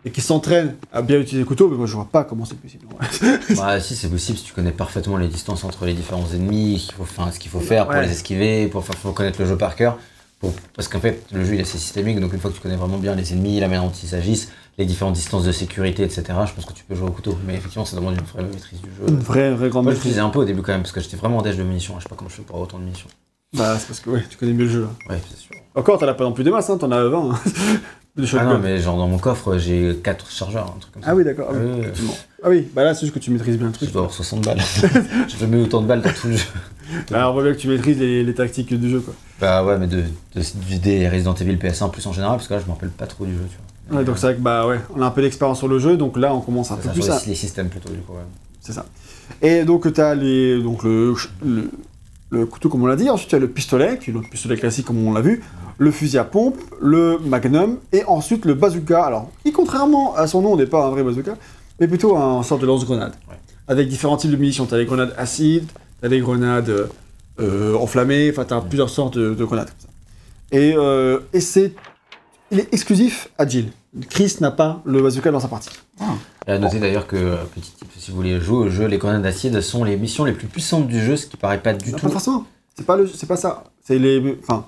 et 0.05 0.11
qui 0.11 0.21
s'entraînent 0.21 0.75
à 0.91 1.01
bien 1.01 1.17
utiliser 1.19 1.39
le 1.39 1.45
couteau, 1.45 1.69
mais 1.69 1.77
moi, 1.77 1.85
je 1.87 1.93
vois 1.93 2.07
pas 2.11 2.23
comment 2.23 2.45
c'est 2.45 2.57
possible. 2.59 2.85
bah, 3.57 3.79
si, 3.79 3.95
c'est 3.95 4.09
possible 4.09 4.37
si 4.37 4.43
tu 4.43 4.53
connais 4.53 4.71
parfaitement 4.71 5.17
les 5.17 5.27
distances 5.27 5.63
entre 5.63 5.85
les 5.85 5.93
différents 5.93 6.25
ennemis, 6.33 6.81
qu'il 6.85 6.93
faut, 6.93 7.03
enfin, 7.03 7.31
ce 7.31 7.39
qu'il 7.39 7.49
faut 7.51 7.59
faire 7.61 7.85
pour 7.85 7.95
Ouais. 7.95 8.05
les 8.05 8.11
esquiver, 8.11 8.67
pour 8.67 8.83
faut 8.85 9.11
connaître 9.13 9.39
le 9.41 9.47
jeu 9.47 9.57
par 9.57 9.75
cœur. 9.75 9.97
pour- 10.39 10.53
parce 10.75 10.89
qu'en 10.89 10.99
fait, 10.99 11.23
le 11.31 11.45
jeu 11.45 11.53
il 11.53 11.59
est 11.59 11.63
assez 11.63 11.77
systémique, 11.77 12.19
donc 12.19 12.33
une 12.33 12.39
fois 12.41 12.49
que 12.51 12.55
tu 12.57 12.61
connais 12.61 12.75
vraiment 12.75 12.97
bien 12.97 13.15
les 13.15 13.31
ennemis, 13.31 13.61
la 13.61 13.69
manière 13.69 13.83
dont 13.83 13.91
ils 14.03 14.09
s'agissent, 14.09 14.49
les 14.77 14.85
différentes 14.85 15.13
distances 15.13 15.45
de 15.45 15.53
sécurité, 15.53 16.03
etc., 16.03 16.23
je 16.45 16.51
pense 16.51 16.65
que 16.65 16.73
tu 16.73 16.83
peux 16.83 16.95
jouer 16.95 17.07
au 17.07 17.11
couteau. 17.11 17.37
Mais 17.47 17.53
effectivement, 17.55 17.85
ça 17.85 17.95
demande 17.95 18.15
une 18.15 18.25
vraie 18.25 18.43
maîtrise 18.43 18.81
du 18.81 18.89
jeu. 18.89 19.05
Une 19.07 19.19
vraie, 19.21 19.53
vraie 19.53 19.69
grande 19.69 19.85
Moi, 19.85 19.93
je 19.93 19.97
maîtrise. 19.99 20.11
l'utilisais 20.11 20.19
un 20.19 20.29
peu 20.29 20.39
au 20.39 20.43
début 20.45 20.61
quand 20.61 20.73
même, 20.73 20.81
parce 20.81 20.91
que 20.91 20.99
j'étais 20.99 21.15
vraiment 21.15 21.37
en 21.37 21.41
déj 21.43 21.55
de 21.55 21.63
munitions. 21.63 21.95
Je 21.99 22.03
sais 22.03 22.09
pas 22.09 22.15
comment 22.17 22.29
je 22.29 22.35
fais 22.35 22.41
pour 22.41 22.55
avoir 22.57 22.67
autant 22.67 22.77
de 22.79 22.83
munitions. 22.83 23.07
Bah, 23.55 23.77
c'est 23.79 23.87
parce 23.87 24.01
que 24.01 24.09
ouais, 24.09 24.23
tu 24.29 24.35
connais 24.35 24.51
mieux 24.51 24.65
le 24.65 24.69
jeu. 24.69 24.81
là. 24.81 25.13
Ouais, 25.15 25.21
c'est 25.29 25.37
sûr. 25.37 25.55
Encore, 25.75 25.97
t'en 25.97 26.07
as 26.09 26.13
pas 26.13 26.25
non 26.25 26.33
plus 26.33 26.43
des 26.43 26.51
masses, 26.51 26.69
hein, 26.69 26.77
t'en 26.77 26.91
as 26.91 27.03
20. 27.05 27.31
hein, 27.31 27.39
de 28.15 28.27
Ah 28.37 28.43
non, 28.45 28.59
mais 28.59 28.79
genre 28.79 28.97
dans 28.97 29.07
mon 29.07 29.17
coffre, 29.17 29.57
j'ai 29.57 29.95
4 30.03 30.29
chargeurs, 30.31 30.73
un 30.75 30.79
truc 30.79 30.93
comme 30.93 31.03
ça. 31.03 31.09
Ah 31.11 31.15
oui, 31.15 31.23
d'accord. 31.23 31.47
Ah 31.51 31.55
oui, 31.55 31.79
effectivement. 31.79 32.13
Ah 32.43 32.49
oui, 32.49 32.67
bah 32.75 32.83
là, 32.83 32.93
c'est 32.93 33.01
juste 33.01 33.13
que 33.13 33.19
tu 33.19 33.31
maîtrises 33.31 33.57
bien 33.57 33.67
le 33.67 33.73
Je 33.73 33.77
truc. 33.77 33.91
dois 33.91 34.01
avoir 34.03 34.13
60 34.13 34.43
balles. 34.45 34.59
J'ai 35.27 35.37
jamais 35.39 35.57
eu 35.59 35.63
autant 35.63 35.81
de 35.81 35.87
balles 35.87 36.01
dans 36.01 36.11
tout 36.13 36.27
le 36.27 36.37
jeu. 36.37 36.45
Là, 37.09 37.29
on 37.29 37.33
voit 37.33 37.43
bien 37.43 37.53
que 37.53 37.57
tu 37.57 37.67
maîtrises 37.67 37.97
les, 37.99 38.23
les 38.23 38.33
tactiques 38.35 38.73
du 38.77 38.89
jeu, 38.89 38.99
quoi. 38.99 39.13
Bah 39.39 39.63
ouais, 39.63 39.77
mais 39.79 39.87
de, 39.87 40.03
de, 40.35 40.77
des 40.77 41.09
Resident 41.09 41.33
Evil 41.33 41.55
PS1 41.55 41.89
plus 41.91 42.05
en 42.05 42.13
général, 42.13 42.37
parce 42.37 42.47
que 42.47 42.53
là, 42.53 42.59
je 42.59 42.65
me 42.65 42.71
rappelle 42.71 42.89
pas 42.89 43.07
trop 43.07 43.25
du 43.25 43.33
jeu, 43.33 43.45
tu 43.49 43.57
vois. 43.89 43.99
Ouais, 43.99 44.05
donc 44.05 44.17
c'est 44.17 44.27
vrai 44.27 44.35
que 44.35 44.41
bah 44.41 44.65
ouais, 44.67 44.79
on 44.95 45.01
a 45.01 45.05
un 45.05 45.11
peu 45.11 45.21
d'expérience 45.21 45.57
sur 45.57 45.67
le 45.67 45.77
jeu, 45.79 45.97
donc 45.97 46.17
là 46.17 46.33
on 46.33 46.39
commence 46.39 46.71
un 46.71 46.77
peu 46.77 46.83
ça, 46.87 46.93
plus 46.93 47.01
sur 47.01 47.13
à... 47.13 47.19
les, 47.19 47.25
les 47.27 47.35
systèmes 47.35 47.67
plutôt, 47.67 47.89
du 47.89 47.97
coup, 47.99 48.13
ouais. 48.13 48.19
C'est 48.61 48.71
ça. 48.71 48.85
Et 49.41 49.63
donc 49.65 49.91
t'as 49.91 50.15
les 50.15 50.61
donc 50.63 50.83
le, 50.83 51.13
le 51.43 51.69
le 52.33 52.45
couteau 52.45 52.67
comme 52.67 52.83
on 52.83 52.87
l'a 52.87 52.95
dit, 52.95 53.09
ensuite 53.09 53.29
tu 53.29 53.35
as 53.35 53.39
le 53.39 53.47
pistolet, 53.47 53.99
qui 53.99 54.09
est 54.09 54.13
le 54.13 54.21
pistolet 54.21 54.57
classique 54.57 54.85
comme 54.87 55.05
on 55.05 55.13
l'a 55.13 55.21
vu, 55.21 55.43
le 55.77 55.91
fusil 55.91 56.17
à 56.17 56.23
pompe, 56.23 56.57
le 56.81 57.19
magnum, 57.19 57.77
et 57.91 58.03
ensuite 58.05 58.45
le 58.45 58.55
bazooka, 58.55 59.03
alors 59.03 59.29
qui 59.43 59.51
contrairement 59.51 60.15
à 60.15 60.27
son 60.27 60.41
nom 60.41 60.57
n'est 60.57 60.65
pas 60.65 60.85
un 60.85 60.89
vrai 60.89 61.03
bazooka, 61.03 61.35
mais 61.79 61.87
plutôt 61.87 62.17
un 62.17 62.41
sorte 62.43 62.61
de 62.61 62.67
lance-grenade. 62.67 63.13
Ouais. 63.29 63.35
Avec 63.67 63.87
différents 63.87 64.17
types 64.17 64.31
de 64.31 64.35
munitions, 64.35 64.65
t'as 64.65 64.77
les 64.77 64.85
grenades 64.85 65.13
acides, 65.17 65.67
t'as 66.01 66.07
les 66.07 66.19
grenades 66.19 66.89
euh, 67.39 67.75
enflammées, 67.75 68.29
enfin 68.31 68.45
t'as 68.45 68.61
plusieurs 68.61 68.89
sortes 68.89 69.17
de, 69.17 69.33
de 69.33 69.45
grenades 69.45 69.69
comme 69.69 69.79
ça. 69.79 70.57
Et, 70.57 70.73
euh, 70.75 71.19
et 71.33 71.39
c'est... 71.39 71.73
Il 72.51 72.59
est 72.59 72.73
exclusif 72.73 73.29
à 73.37 73.47
Jill. 73.47 73.71
Chris 74.09 74.37
n'a 74.41 74.51
pas 74.51 74.81
le 74.85 75.01
bazooka 75.01 75.31
dans 75.31 75.39
sa 75.39 75.47
partie. 75.47 75.69
Et 75.99 76.03
à 76.47 76.57
noter 76.57 76.79
d'ailleurs 76.79 77.07
que, 77.07 77.15
euh, 77.15 77.35
petit 77.55 77.71
tip, 77.71 77.87
si 77.97 78.11
vous 78.11 78.17
voulez 78.17 78.39
jouer 78.39 78.57
au 78.57 78.69
jeu, 78.69 78.85
les 78.87 78.97
grenades 78.97 79.21
d'acide 79.23 79.59
sont 79.61 79.83
les 79.83 79.95
missions 79.97 80.25
les 80.25 80.33
plus 80.33 80.47
puissantes 80.47 80.87
du 80.87 80.99
jeu, 81.03 81.15
ce 81.15 81.25
qui 81.27 81.37
paraît 81.37 81.61
pas 81.61 81.73
du 81.73 81.91
Non, 81.91 81.97
tout. 81.97 82.03
Pas 82.07 82.11
forcément. 82.11 82.45
C'est 82.75 82.85
pas, 82.85 82.97
le, 82.97 83.07
c'est 83.07 83.27
pas 83.27 83.37
ça. 83.37 83.63
C'est 83.83 83.97
les. 83.99 84.37
Enfin, 84.41 84.65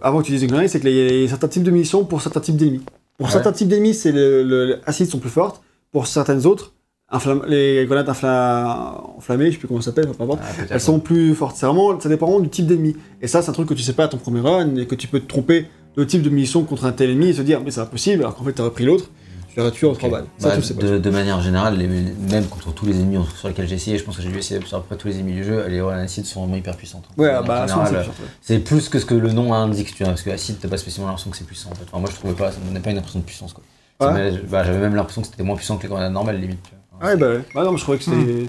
avant 0.00 0.20
que 0.20 0.26
tu 0.26 0.32
dises 0.32 0.42
une 0.42 0.50
grenade, 0.50 0.68
c'est 0.68 0.80
qu'il 0.80 0.90
y 0.90 1.24
a 1.24 1.28
certains 1.28 1.48
types 1.48 1.62
de 1.62 1.70
munitions 1.70 2.04
pour 2.04 2.22
certains 2.22 2.40
types 2.40 2.56
d'ennemis. 2.56 2.82
Pour 3.18 3.26
Ouais. 3.26 3.32
certains 3.32 3.52
types 3.52 3.68
d'ennemis, 3.68 3.94
c'est 3.94 4.10
le, 4.12 4.42
le- 4.42 4.64
les 4.66 4.74
acides 4.86 5.08
sont 5.10 5.18
plus 5.18 5.30
fortes. 5.30 5.62
Pour 5.92 6.06
certaines 6.06 6.46
autres, 6.46 6.72
inflamm- 7.12 7.44
les 7.46 7.84
grenades 7.86 8.08
infla- 8.08 9.00
enflammées, 9.16 9.46
je 9.48 9.52
sais 9.52 9.58
plus 9.58 9.68
comment 9.68 9.80
ça 9.82 9.90
s'appelle, 9.90 10.06
enfin, 10.08 10.16
peu 10.18 10.24
importe, 10.24 10.40
Ah, 10.42 10.62
elles 10.70 10.80
sont 10.80 10.98
plus 10.98 11.34
fortes. 11.34 11.56
C'est 11.56 11.66
vraiment, 11.66 12.00
ça 12.00 12.08
dépend 12.08 12.26
vraiment 12.26 12.40
du 12.40 12.48
type 12.48 12.66
d'ennemi. 12.66 12.96
Et 13.20 13.28
ça, 13.28 13.42
c'est 13.42 13.50
un 13.50 13.52
truc 13.52 13.68
que 13.68 13.74
tu 13.74 13.82
sais 13.82 13.92
pas 13.92 14.04
à 14.04 14.08
ton 14.08 14.16
premier 14.16 14.40
run 14.40 14.76
et 14.76 14.86
que 14.86 14.94
tu 14.94 15.06
peux 15.06 15.20
te 15.20 15.26
tromper 15.28 15.66
de 15.96 16.04
type 16.04 16.22
de 16.22 16.30
munition 16.30 16.64
contre 16.64 16.86
un 16.86 16.92
tel 16.92 17.10
ennemi 17.10 17.28
et 17.28 17.32
se 17.34 17.42
dire, 17.42 17.60
mais 17.62 17.70
c'est 17.70 17.80
impossible, 17.80 18.22
alors 18.22 18.34
qu'en 18.34 18.44
fait, 18.44 18.54
t'aurais 18.54 18.70
pris 18.70 18.86
l'autre, 18.86 19.10
tu 19.52 19.58
l'aurais 19.58 19.70
tué 19.70 19.86
en 19.86 19.92
trois 19.94 20.08
balles. 20.08 20.24
Bah, 20.40 20.56
de, 20.56 20.98
de 20.98 21.10
manière 21.10 21.40
générale, 21.42 21.76
les- 21.76 21.86
même 21.86 22.46
contre 22.46 22.72
tous 22.72 22.86
les 22.86 22.94
ennemis 23.00 23.18
sur 23.38 23.48
lesquels 23.48 23.68
j'ai 23.68 23.74
essayé, 23.76 23.98
je 23.98 24.04
pense 24.04 24.16
que 24.16 24.22
j'ai 24.22 24.30
dû 24.30 24.38
essayer 24.38 24.60
sur 24.64 24.78
à 24.78 24.80
peu 24.80 24.86
près 24.86 24.96
tous 24.96 25.08
les 25.08 25.16
ennemis 25.18 25.34
du 25.34 25.44
jeu, 25.44 25.66
les 25.68 25.78
grenades 25.78 26.04
acide 26.04 26.24
sont 26.26 26.40
vraiment 26.40 26.56
hyper 26.56 26.76
puissantes. 26.76 27.04
Ouais, 27.16 27.26
De 27.28 27.32
manière 27.32 27.76
bah, 27.92 28.04
c'est 28.40 28.58
plus 28.58 28.88
que 28.88 28.98
ce 28.98 29.04
que 29.06 29.14
le 29.14 29.32
nom 29.32 29.52
indique, 29.54 29.94
tu 29.94 30.02
vois, 30.02 30.12
parce 30.12 30.22
que 30.22 30.30
acide, 30.30 30.56
t'as 30.60 30.68
pas 30.68 30.78
spécialement 30.78 31.08
l'impression 31.08 31.30
que 31.30 31.36
c'est 31.36 31.44
puissant 31.46 31.70
en 31.70 31.74
fait. 31.74 31.84
Enfin, 31.90 32.00
moi 32.00 32.08
je 32.10 32.16
trouvais 32.16 32.34
pas, 32.34 32.50
ça 32.50 32.58
me 32.60 32.66
donnait 32.66 32.80
pas 32.80 32.90
une 32.90 32.98
impression 32.98 33.20
de 33.20 33.24
puissance 33.24 33.52
quoi. 33.52 33.62
Ouais. 34.00 34.32
bah, 34.50 34.64
J'avais 34.64 34.78
même 34.78 34.94
l'impression 34.96 35.22
que 35.22 35.28
c'était 35.28 35.42
moins 35.44 35.56
puissant 35.56 35.76
que 35.76 35.82
les 35.84 35.88
grenades 35.88 36.12
normales 36.12 36.40
limite. 36.40 36.58
tu 36.64 36.70
vois. 36.98 37.08
Ouais, 37.08 37.16
bah 37.16 37.28
ouais. 37.28 37.40
Bah 37.54 37.64
non, 37.64 37.72
mais 37.72 37.78
je 37.78 37.82
trouvais 37.82 37.98
que 37.98 38.04
c'était. 38.04 38.46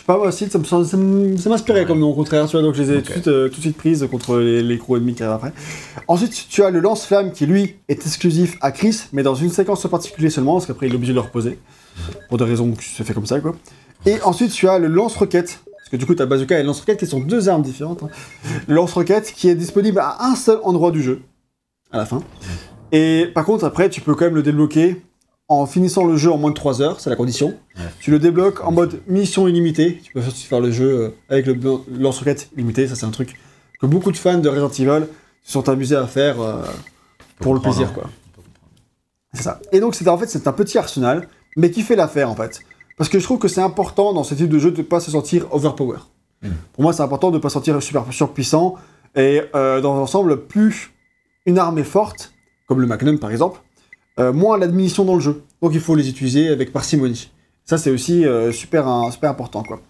Je 0.00 0.02
sais 0.02 0.06
pas, 0.06 0.16
moi 0.16 0.28
aussi, 0.28 0.48
ça 0.48 0.58
m'inspirait 1.50 1.80
Ouais. 1.80 1.86
comme 1.86 1.98
nom, 1.98 2.08
au 2.10 2.14
contraire, 2.14 2.46
tu 2.46 2.52
vois, 2.52 2.62
donc 2.62 2.74
je 2.74 2.82
les 2.82 2.92
ai 2.92 2.96
Ok. 2.96 3.02
tout, 3.04 3.08
de 3.08 3.12
suite, 3.12 3.28
euh, 3.28 3.48
tout 3.50 3.56
de 3.56 3.60
suite 3.60 3.76
prises 3.76 4.08
contre 4.10 4.38
les, 4.38 4.62
les 4.62 4.76
gros 4.78 4.96
ennemis 4.96 5.12
qui 5.14 5.22
arrivent 5.22 5.34
après. 5.36 5.52
Ensuite, 6.08 6.46
tu 6.48 6.62
as 6.62 6.70
le 6.70 6.80
lance-flamme 6.80 7.32
qui, 7.32 7.44
lui, 7.44 7.76
est 7.88 8.06
exclusif 8.06 8.56
à 8.62 8.72
Chris, 8.72 9.02
mais 9.12 9.22
dans 9.22 9.34
une 9.34 9.50
séquence 9.50 9.84
en 9.84 9.90
particulier 9.90 10.30
seulement, 10.30 10.54
parce 10.54 10.64
qu'après, 10.66 10.86
il 10.86 10.92
est 10.92 10.96
obligé 10.96 11.12
de 11.12 11.16
le 11.18 11.20
reposer. 11.20 11.58
Pour 12.30 12.38
des 12.38 12.44
raisons 12.44 12.72
que 12.72 12.82
c'est 12.82 13.04
fait 13.04 13.12
comme 13.12 13.26
ça, 13.26 13.40
quoi. 13.40 13.54
Et 14.06 14.22
ensuite, 14.22 14.52
tu 14.52 14.68
as 14.68 14.78
le 14.78 14.86
lance-roquette. 14.88 15.60
Parce 15.76 15.90
que 15.90 15.96
du 15.98 16.06
coup, 16.06 16.14
ta 16.14 16.24
bazooka 16.24 16.58
et 16.58 16.62
le 16.62 16.68
lance-roquette 16.68 16.98
qui 17.00 17.06
sont 17.06 17.20
deux 17.20 17.50
armes 17.50 17.62
différentes. 17.62 18.02
hein. 18.02 18.08
Le 18.68 18.74
lance-roquette 18.74 19.34
qui 19.36 19.50
est 19.50 19.54
disponible 19.54 19.98
à 19.98 20.16
un 20.24 20.34
seul 20.34 20.60
endroit 20.62 20.92
du 20.92 21.02
jeu, 21.02 21.20
à 21.92 21.98
la 21.98 22.06
fin. 22.06 22.22
Et 22.92 23.26
par 23.34 23.44
contre, 23.44 23.64
après, 23.66 23.90
tu 23.90 24.00
peux 24.00 24.14
quand 24.14 24.24
même 24.24 24.34
le 24.34 24.42
débloquer 24.42 25.02
en 25.50 25.66
finissant 25.66 26.06
le 26.06 26.16
jeu 26.16 26.30
en 26.30 26.38
moins 26.38 26.50
de 26.50 26.54
3 26.54 26.80
heures, 26.80 27.00
c'est 27.00 27.10
la 27.10 27.16
condition. 27.16 27.48
Ouais. 27.76 27.84
Tu 27.98 28.12
le 28.12 28.20
débloques 28.20 28.64
en 28.64 28.70
mode 28.70 29.00
mission 29.08 29.48
illimitée. 29.48 30.00
Tu 30.00 30.12
peux 30.12 30.20
faire 30.20 30.60
le 30.60 30.70
jeu 30.70 30.88
euh, 30.88 31.10
avec 31.28 31.44
le 31.46 31.58
lance-roquette 31.90 32.50
illimité. 32.56 32.86
Ça, 32.86 32.94
c'est 32.94 33.04
un 33.04 33.10
truc 33.10 33.34
que 33.80 33.86
beaucoup 33.86 34.12
de 34.12 34.16
fans 34.16 34.38
de 34.38 34.48
Resident 34.48 34.68
Evil 34.68 35.06
se 35.42 35.52
sont 35.52 35.68
amusés 35.68 35.96
à 35.96 36.06
faire 36.06 36.40
euh, 36.40 36.62
pour 37.40 37.52
le 37.52 37.60
plaisir, 37.60 37.88
hein. 37.88 37.92
quoi. 37.92 38.04
C'est 39.34 39.42
ça. 39.42 39.60
Et 39.72 39.80
donc, 39.80 39.96
c'est 39.96 40.06
en 40.06 40.16
fait, 40.16 40.28
c'est 40.28 40.46
un 40.46 40.52
petit 40.52 40.78
arsenal, 40.78 41.26
mais 41.56 41.72
qui 41.72 41.82
fait 41.82 41.96
l'affaire, 41.96 42.30
en 42.30 42.36
fait. 42.36 42.60
Parce 42.96 43.10
que 43.10 43.18
je 43.18 43.24
trouve 43.24 43.40
que 43.40 43.48
c'est 43.48 43.60
important 43.60 44.12
dans 44.12 44.22
ce 44.22 44.36
type 44.36 44.48
de 44.48 44.58
jeu 44.60 44.70
de 44.70 44.78
ne 44.78 44.82
pas 44.82 45.00
se 45.00 45.10
sentir 45.10 45.48
overpower. 45.50 45.98
Mm. 46.42 46.48
Pour 46.74 46.84
moi, 46.84 46.92
c'est 46.92 47.02
important 47.02 47.32
de 47.32 47.38
ne 47.38 47.42
pas 47.42 47.48
se 47.48 47.54
sentir 47.54 47.82
super 47.82 48.04
surpuissant. 48.12 48.76
Et 49.16 49.42
euh, 49.56 49.80
dans 49.80 49.96
l'ensemble, 49.96 50.46
plus 50.46 50.92
une 51.44 51.58
arme 51.58 51.78
est 51.78 51.84
forte, 51.84 52.32
comme 52.68 52.80
le 52.80 52.86
Magnum 52.86 53.18
par 53.18 53.32
exemple, 53.32 53.60
moins 54.18 54.60
a 54.60 54.66
de 54.66 54.72
munitions 54.72 55.04
dans 55.04 55.14
le 55.14 55.20
jeu. 55.20 55.42
Donc 55.62 55.72
il 55.74 55.80
faut 55.80 55.94
les 55.94 56.08
utiliser 56.08 56.48
avec 56.48 56.72
parcimonie. 56.72 57.30
Ça, 57.70 57.78
c'est 57.78 57.92
aussi 57.92 58.26
euh, 58.26 58.50
super, 58.50 58.84
super 59.12 59.30
important, 59.30 59.62
quoi. 59.62 59.80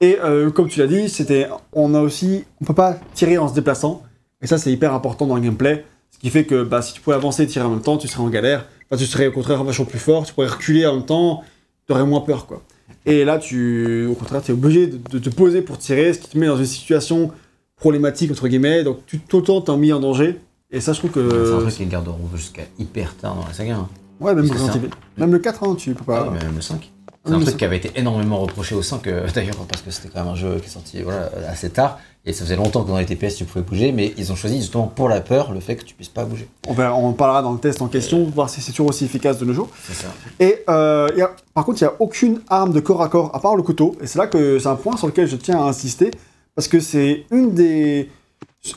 Et 0.00 0.18
euh, 0.22 0.50
comme 0.50 0.68
tu 0.68 0.78
l'as 0.78 0.86
dit, 0.86 1.08
c'était, 1.08 1.48
on 1.72 1.92
a 1.94 2.00
aussi, 2.00 2.44
on 2.60 2.64
peut 2.64 2.72
pas 2.72 2.98
tirer 3.14 3.36
en 3.36 3.48
se 3.48 3.54
déplaçant. 3.54 4.02
Et 4.42 4.46
ça, 4.46 4.58
c'est 4.58 4.70
hyper 4.70 4.94
important 4.94 5.26
dans 5.26 5.34
le 5.34 5.40
gameplay. 5.40 5.84
Ce 6.12 6.18
qui 6.18 6.30
fait 6.30 6.44
que 6.44 6.62
bah, 6.62 6.82
si 6.82 6.92
tu 6.92 7.00
pouvais 7.00 7.16
avancer 7.16 7.42
et 7.42 7.46
tirer 7.48 7.64
en 7.64 7.70
même 7.70 7.82
temps, 7.82 7.96
tu 7.96 8.06
serais 8.06 8.22
en 8.22 8.28
galère. 8.28 8.66
Enfin, 8.88 8.96
tu 8.96 9.06
serais 9.06 9.26
au 9.26 9.32
contraire 9.32 9.64
vachement 9.64 9.86
plus 9.86 9.98
fort. 9.98 10.24
Tu 10.24 10.34
pourrais 10.34 10.46
reculer 10.46 10.86
en 10.86 10.96
même 10.96 11.06
temps. 11.06 11.42
Tu 11.86 11.92
aurais 11.92 12.04
moins 12.04 12.20
peur, 12.20 12.46
quoi. 12.46 12.62
Et 13.06 13.24
là, 13.24 13.38
tu, 13.38 14.06
au 14.06 14.14
contraire, 14.14 14.42
tu 14.42 14.52
es 14.52 14.54
obligé 14.54 14.86
de, 14.86 15.18
te 15.18 15.28
poser 15.28 15.62
pour 15.62 15.78
tirer, 15.78 16.12
ce 16.12 16.20
qui 16.20 16.28
te 16.28 16.38
met 16.38 16.46
dans 16.46 16.58
une 16.58 16.64
situation 16.64 17.32
problématique, 17.74 18.30
entre 18.30 18.46
guillemets. 18.46 18.84
Donc, 18.84 18.98
tout 19.06 19.38
le 19.38 19.62
temps, 19.62 19.76
mis 19.76 19.92
en 19.92 19.98
danger. 19.98 20.38
Et 20.76 20.80
ça, 20.80 20.92
je 20.92 20.98
trouve 20.98 21.10
que. 21.10 21.46
C'est 21.46 21.54
un 21.54 21.60
truc 21.60 21.74
qui 21.74 21.86
garderont 21.86 22.28
jusqu'à 22.34 22.62
hyper 22.78 23.16
tard 23.16 23.34
dans 23.34 23.46
la 23.46 23.54
saga. 23.54 23.76
hein. 23.76 23.88
Ouais, 24.20 24.34
même, 24.34 24.50
Resident 24.50 24.74
Evil. 24.74 24.90
le 25.16 25.38
4, 25.38 25.64
hein, 25.64 25.74
tu 25.74 25.94
peux 25.94 26.04
pas. 26.04 26.26
Ah 26.26 26.30
mais 26.30 26.44
même 26.44 26.54
le 26.54 26.60
5. 26.60 26.90
Ah, 27.08 27.28
C'est 27.28 27.34
un 27.34 27.40
truc 27.40 27.56
qui 27.56 27.64
avait 27.64 27.78
été 27.78 27.90
énormément 27.96 28.40
reproché 28.40 28.74
au 28.74 28.82
5 28.82 29.06
euh, 29.06 29.26
d'ailleurs 29.34 29.56
parce 29.68 29.82
que 29.82 29.90
c'était 29.90 30.08
quand 30.08 30.22
même 30.22 30.32
un 30.32 30.36
jeu 30.36 30.58
qui 30.60 30.66
est 30.66 30.70
sorti 30.70 31.02
voilà, 31.02 31.28
assez 31.48 31.70
tard 31.70 31.98
et 32.24 32.32
ça 32.32 32.44
faisait 32.44 32.56
longtemps 32.56 32.84
que 32.84 32.88
dans 32.88 32.98
les 32.98 33.04
TPS 33.04 33.34
tu 33.34 33.44
pouvais 33.44 33.64
bouger 33.64 33.90
mais 33.90 34.14
ils 34.16 34.30
ont 34.30 34.36
choisi 34.36 34.58
justement 34.58 34.86
pour 34.86 35.08
la 35.08 35.20
peur 35.20 35.52
le 35.52 35.58
fait 35.60 35.74
que 35.76 35.82
tu 35.84 35.94
puisses 35.94 36.08
pas 36.08 36.24
bouger. 36.24 36.48
On, 36.68 37.12
parlera 37.14 37.42
dans 37.42 37.52
le 37.52 37.58
test 37.58 37.82
en 37.82 37.88
question, 37.88 38.24
voir 38.24 38.48
si 38.48 38.60
c'est 38.60 38.70
toujours 38.70 38.90
aussi 38.90 39.04
efficace 39.06 39.38
de 39.38 39.44
nos 39.44 39.52
jours. 39.54 39.68
C'est 39.82 39.94
ça. 39.94 40.08
Et 40.38 40.62
euh, 40.68 41.08
y 41.16 41.22
a- 41.22 41.32
par 41.52 41.64
contre, 41.64 41.82
il 41.82 41.84
n'y 41.84 41.90
a 41.90 41.94
aucune 41.98 42.40
arme 42.48 42.72
de 42.72 42.80
corps 42.80 43.02
à 43.02 43.08
corps 43.08 43.34
à 43.34 43.40
part 43.40 43.56
le 43.56 43.62
couteau. 43.62 43.96
Et 44.00 44.06
c'est 44.06 44.18
là 44.18 44.28
que 44.28 44.58
c'est 44.60 44.68
un 44.68 44.76
point 44.76 44.96
sur 44.96 45.08
lequel 45.08 45.26
je 45.26 45.36
tiens 45.36 45.58
à 45.58 45.68
insister. 45.68 46.12
Parce 46.54 46.68
que 46.68 46.80
c'est 46.80 47.26
une 47.30 47.52
des, 47.54 48.08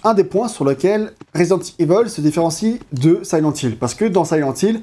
un 0.03 0.13
des 0.13 0.23
points 0.23 0.47
sur 0.47 0.65
lequel 0.65 1.13
Resident 1.35 1.59
Evil 1.79 2.09
se 2.09 2.21
différencie 2.21 2.79
de 2.93 3.19
Silent 3.23 3.53
Hill. 3.53 3.77
Parce 3.77 3.93
que 3.95 4.05
dans 4.05 4.25
Silent 4.25 4.53
Hill, 4.61 4.81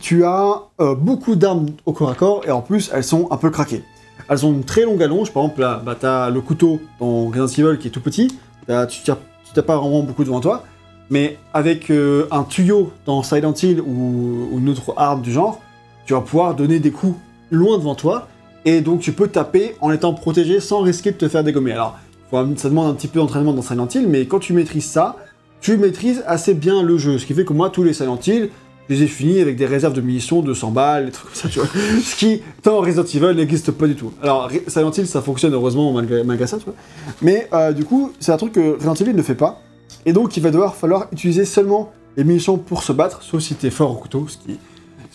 tu 0.00 0.24
as 0.24 0.62
euh, 0.80 0.94
beaucoup 0.94 1.36
d'armes 1.36 1.66
au 1.86 1.92
corps 1.92 2.10
à 2.10 2.14
corps 2.14 2.42
et 2.46 2.50
en 2.50 2.60
plus, 2.60 2.90
elles 2.92 3.04
sont 3.04 3.28
un 3.30 3.36
peu 3.36 3.50
craquées. 3.50 3.82
Elles 4.28 4.44
ont 4.44 4.52
une 4.52 4.64
très 4.64 4.82
longue 4.82 5.02
allonge. 5.02 5.32
Par 5.32 5.42
exemple, 5.44 5.60
là, 5.60 5.80
bah, 5.84 5.96
tu 5.98 6.06
as 6.06 6.30
le 6.30 6.40
couteau 6.40 6.80
dans 7.00 7.26
Resident 7.26 7.70
Evil 7.70 7.78
qui 7.78 7.88
est 7.88 7.90
tout 7.90 8.00
petit. 8.00 8.36
T'as- 8.66 8.86
tu 8.86 9.10
n'as 9.10 9.62
pas 9.62 9.76
vraiment 9.78 10.02
beaucoup 10.02 10.24
devant 10.24 10.40
toi. 10.40 10.64
Mais 11.08 11.38
avec 11.54 11.90
euh, 11.90 12.26
un 12.30 12.42
tuyau 12.42 12.90
dans 13.06 13.22
Silent 13.22 13.54
Hill 13.54 13.80
ou, 13.80 14.48
ou 14.52 14.58
une 14.58 14.68
autre 14.68 14.92
arme 14.96 15.22
du 15.22 15.32
genre, 15.32 15.60
tu 16.04 16.14
vas 16.14 16.20
pouvoir 16.20 16.54
donner 16.54 16.80
des 16.80 16.90
coups 16.90 17.16
loin 17.52 17.78
devant 17.78 17.94
toi, 17.94 18.26
et 18.64 18.80
donc 18.80 18.98
tu 19.00 19.12
peux 19.12 19.28
taper 19.28 19.76
en 19.80 19.92
étant 19.92 20.12
protégé 20.14 20.58
sans 20.58 20.80
risquer 20.80 21.12
de 21.12 21.16
te 21.16 21.28
faire 21.28 21.44
dégommer. 21.44 21.70
Alors, 21.72 21.96
ça 22.30 22.68
demande 22.68 22.90
un 22.90 22.94
petit 22.94 23.08
peu 23.08 23.18
d'entraînement 23.18 23.52
dans 23.52 23.62
Silent 23.62 23.88
Hill, 23.94 24.06
mais 24.08 24.26
quand 24.26 24.38
tu 24.38 24.52
maîtrises 24.52 24.86
ça, 24.86 25.16
tu 25.60 25.76
maîtrises 25.76 26.22
assez 26.26 26.54
bien 26.54 26.82
le 26.82 26.98
jeu. 26.98 27.18
Ce 27.18 27.26
qui 27.26 27.34
fait 27.34 27.44
que 27.44 27.52
moi, 27.52 27.70
tous 27.70 27.82
les 27.82 27.92
Silent 27.92 28.18
Hill, 28.26 28.50
je 28.88 28.94
les 28.94 29.02
ai 29.02 29.06
finis 29.06 29.40
avec 29.40 29.56
des 29.56 29.66
réserves 29.66 29.94
de 29.94 30.00
munitions 30.00 30.42
de 30.42 30.54
100 30.54 30.70
balles, 30.70 31.06
des 31.06 31.12
trucs 31.12 31.26
comme 31.26 31.34
ça, 31.34 31.48
tu 31.48 31.58
vois. 31.58 31.68
Ce 32.02 32.14
qui, 32.16 32.42
dans 32.62 32.80
Resident 32.80 33.04
Evil, 33.04 33.36
n'existe 33.36 33.72
pas 33.72 33.86
du 33.86 33.96
tout. 33.96 34.12
Alors, 34.22 34.50
Silent 34.68 34.92
Hill, 34.92 35.06
ça 35.06 35.22
fonctionne 35.22 35.54
heureusement 35.54 35.92
malgré, 35.92 36.22
malgré 36.22 36.46
ça, 36.46 36.58
tu 36.58 36.64
vois. 36.64 36.74
Mais 37.22 37.48
euh, 37.52 37.72
du 37.72 37.84
coup, 37.84 38.12
c'est 38.20 38.32
un 38.32 38.36
truc 38.36 38.52
que 38.52 38.74
Resident 38.74 38.94
Evil 38.94 39.14
ne 39.14 39.22
fait 39.22 39.34
pas. 39.34 39.60
Et 40.04 40.12
donc, 40.12 40.36
il 40.36 40.42
va 40.42 40.50
devoir 40.50 40.76
falloir 40.76 41.08
utiliser 41.12 41.44
seulement 41.44 41.92
les 42.16 42.24
munitions 42.24 42.58
pour 42.58 42.82
se 42.82 42.92
battre, 42.92 43.22
sauf 43.22 43.42
si 43.42 43.54
t'es 43.54 43.70
fort 43.70 43.90
au 43.90 43.96
couteau, 43.96 44.26
ce 44.28 44.36
qui... 44.38 44.58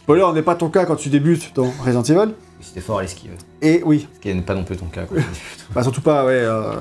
Spoiler, 0.04 0.26
n'est 0.34 0.42
pas 0.42 0.56
ton 0.56 0.70
cas 0.70 0.86
quand 0.86 0.96
tu 0.96 1.10
débutes 1.10 1.54
dans 1.56 1.72
Resident 1.84 2.04
Evil. 2.04 2.34
C'était 2.60 2.82
fort 2.82 3.00
à 3.00 3.02
l'esquive. 3.02 3.32
Et 3.62 3.82
oui, 3.86 4.08
Ce 4.16 4.20
qui 4.20 4.34
n'est 4.34 4.42
pas 4.42 4.56
non 4.56 4.64
plus 4.64 4.78
ton 4.78 4.86
cas. 4.88 5.04
Quoi. 5.06 5.18
bah 5.76 5.84
surtout 5.84 6.02
pas, 6.02 6.26
ouais. 6.26 6.34
euh, 6.34 6.74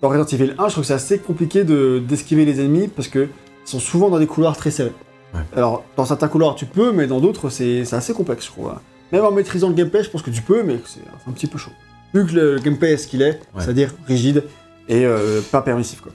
dans 0.00 0.08
Resident 0.08 0.26
Evil 0.26 0.54
1, 0.58 0.68
je 0.68 0.72
trouve 0.72 0.82
que 0.82 0.88
c'est 0.88 0.94
assez 0.94 1.18
compliqué 1.18 1.64
de- 1.64 1.98
d'esquiver 2.06 2.44
les 2.44 2.60
ennemis 2.60 2.88
parce 2.88 3.08
que 3.08 3.28
ils 3.66 3.68
sont 3.70 3.80
souvent 3.80 4.08
dans 4.10 4.18
des 4.18 4.26
couloirs 4.26 4.56
très 4.56 4.70
serrés. 4.70 4.92
Ouais. 5.34 5.40
Alors, 5.56 5.84
dans 5.96 6.04
certains 6.04 6.28
couloirs, 6.28 6.54
tu 6.54 6.66
peux, 6.66 6.92
mais 6.92 7.06
dans 7.06 7.20
d'autres, 7.20 7.50
c'est 7.50 7.82
assez 7.92 8.12
complexe, 8.14 8.46
je 8.46 8.50
trouve. 8.50 8.68
hein. 8.68 8.80
Même 9.12 9.24
en 9.24 9.30
maîtrisant 9.32 9.68
le 9.68 9.74
gameplay, 9.74 10.02
je 10.04 10.10
pense 10.10 10.22
que 10.22 10.30
tu 10.30 10.42
peux, 10.42 10.62
mais 10.62 10.76
c'est 10.86 11.00
un 11.28 11.32
petit 11.32 11.46
peu 11.46 11.58
chaud. 11.58 11.70
Vu 12.14 12.26
que 12.26 12.32
le, 12.32 12.58
gameplay 12.58 12.92
est 12.92 12.96
ce 12.96 13.06
qu'il 13.06 13.22
est, 13.22 13.32
Ouais. 13.54 13.60
c'est-à-dire 13.62 13.92
rigide 14.06 14.44
et 14.88 15.04
euh, 15.04 15.40
pas 15.52 15.62
permissif, 15.62 16.00
quoi. 16.00 16.12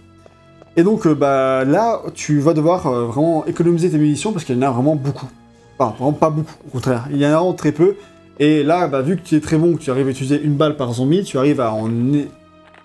Et 0.77 0.83
donc, 0.83 1.05
euh, 1.07 1.15
bah 1.15 1.63
là, 1.63 2.01
tu 2.13 2.39
vas 2.39 2.53
devoir 2.53 2.89
vraiment 2.91 3.45
économiser 3.45 3.89
tes 3.89 3.97
munitions 3.97 4.33
parce 4.33 4.43
qu'il 4.43 4.55
y 4.55 4.59
en 4.59 4.61
a 4.63 4.71
vraiment 4.71 4.95
beaucoup. 4.95 5.27
Enfin, 5.77 5.93
vraiment 5.97 6.13
pas 6.13 6.29
beaucoup, 6.29 6.53
au 6.67 6.71
contraire. 6.71 7.05
Il 7.11 7.17
y 7.17 7.25
en 7.25 7.29
a 7.29 7.35
vraiment 7.35 7.53
très 7.53 7.71
peu. 7.71 7.95
Et 8.39 8.63
là, 8.63 8.87
bah, 8.87 9.01
vu 9.01 9.15
que 9.17 9.21
tu 9.21 9.35
es 9.35 9.39
très 9.39 9.57
bon, 9.57 9.75
que 9.75 9.81
tu 9.81 9.91
arrives 9.91 10.07
à 10.07 10.11
utiliser 10.11 10.41
une 10.41 10.55
balle 10.55 10.75
par 10.75 10.91
zombie, 10.93 11.23
tu 11.23 11.37
arrives 11.37 11.61
à 11.61 11.73
en, 11.73 11.89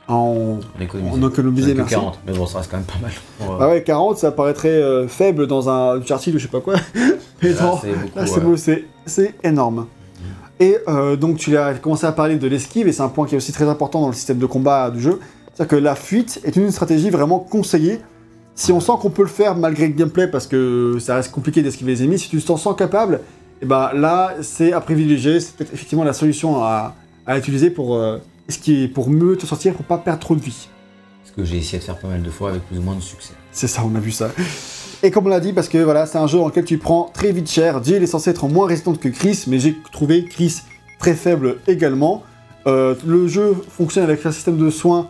en, 0.09 0.59
On 0.79 0.81
économise. 0.81 1.13
en 1.13 1.29
économiser, 1.29 1.73
que 1.73 1.79
merci. 1.79 1.95
40, 1.95 2.21
mais 2.27 2.33
bon, 2.33 2.47
ça 2.47 2.59
reste 2.59 2.71
quand 2.71 2.77
même 2.77 2.87
pas 2.87 2.99
mal. 3.03 3.11
Pour, 3.39 3.55
euh, 3.55 3.59
Bah 3.59 3.69
ouais, 3.69 3.83
40, 3.83 4.19
ça 4.19 4.31
paraîtrait 4.33 4.69
euh, 4.69 5.09
faible 5.09 5.47
dans 5.47 5.69
un 5.69 5.99
Uncharted 6.01 6.35
ou 6.35 6.39
je 6.39 6.45
sais 6.45 6.51
pas 6.51 6.61
quoi. 6.61 6.75
Mais 7.43 7.53
là, 7.53 7.63
non, 7.63 7.81
c'est 8.27 8.41
beau, 8.41 8.57
c'est 8.57 8.85
c'est 9.07 9.35
énorme. 9.43 9.87
Et 10.61 10.77
euh, 10.89 11.17
donc, 11.17 11.39
tu 11.39 11.57
as 11.57 11.73
commencé 11.75 12.05
à 12.07 12.13
parler 12.13 12.37
de 12.37 12.47
l'esquive, 12.47 12.87
et 12.87 12.93
c'est 12.93 13.03
un 13.03 13.09
point 13.09 13.27
qui 13.27 13.35
est 13.35 13.39
aussi 13.39 13.53
très 13.53 13.67
important 13.67 14.03
dans 14.03 14.09
le 14.09 14.13
système 14.15 14.39
de 14.39 14.47
combat 14.47 14.91
du 14.91 15.01
jeu. 15.01 15.19
C'est-à-dire 15.55 15.69
que 15.69 15.83
la 15.83 15.95
fuite 15.95 16.41
est 16.45 16.55
une 16.57 16.71
stratégie 16.71 17.09
vraiment 17.09 17.39
conseillée. 17.39 18.01
Si 18.63 18.73
on 18.73 18.81
sent 18.81 18.93
qu'on 19.01 19.09
peut 19.09 19.23
le 19.23 19.29
faire 19.29 19.57
malgré 19.57 19.87
le 19.87 19.95
gameplay, 19.95 20.29
parce 20.29 20.47
que 20.47 20.99
ça 21.01 21.15
reste 21.15 21.31
compliqué 21.31 21.63
d'esquiver 21.63 21.93
les 21.93 22.03
ennemis, 22.03 22.19
si 22.19 22.29
tu 22.29 22.43
t'en 22.43 22.59
sens 22.59 22.77
capable, 22.77 23.21
et 23.63 23.65
ben 23.65 23.91
là, 23.95 24.35
c'est 24.43 24.75
à 24.75 24.83
privilégier. 24.83 25.41
C'est 25.41 25.55
peut-être 25.57 25.73
effectivement 25.73 26.05
la 26.05 26.13
solution 26.13 26.63
à, 26.63 26.95
à 27.27 27.39
utiliser 27.39 27.71
pour, 27.71 27.97
euh, 27.97 28.19
esquiver- 28.51 28.89
pour 28.89 29.09
mieux 29.09 29.39
te 29.39 29.47
sortir, 29.47 29.73
pour 29.73 29.87
pas 29.87 29.97
perdre 29.97 30.21
trop 30.21 30.35
de 30.37 30.43
vie. 30.43 30.69
Ce 31.25 31.33
que 31.33 31.43
j'ai 31.43 31.57
essayé 31.57 31.79
de 31.79 31.85
faire 31.85 31.97
pas 31.99 32.09
mal 32.09 32.23
de 32.23 32.29
fois 32.29 32.51
avec 32.51 32.61
plus 32.67 32.77
ou 32.79 32.83
moins 32.83 32.97
de 32.97 33.01
succès. 33.01 33.33
C'est 33.51 33.67
ça, 33.67 33.81
on 33.83 33.95
a 33.97 33.99
vu 33.99 34.11
ça. 34.11 34.29
Et 35.03 35.11
comme 35.11 35.25
on 35.25 35.31
l'a 35.31 35.41
dit, 35.41 35.55
parce 35.55 35.69
que 35.71 35.79
voilà, 35.79 36.05
c'est 36.05 36.19
un 36.19 36.27
jeu 36.27 36.37
dans 36.37 36.49
lequel 36.49 36.67
tu 36.67 36.77
prends 36.77 37.11
très 37.15 37.33
vite 37.33 37.51
cher. 37.51 37.83
Jill 37.83 38.03
est 38.03 38.07
censé 38.07 38.29
être 38.29 38.47
moins 38.47 38.67
résistante 38.67 39.01
que 39.01 39.09
Chris, 39.09 39.45
mais 39.47 39.59
j'ai 39.59 39.75
trouvé 39.91 40.27
Chris 40.27 40.57
très 40.99 41.15
faible 41.15 41.57
également. 41.67 42.25
Euh, 42.67 42.95
le 43.07 43.27
jeu 43.27 43.55
fonctionne 43.71 44.05
avec 44.05 44.27
un 44.27 44.33
système 44.33 44.59
de 44.59 44.69
soins 44.69 45.09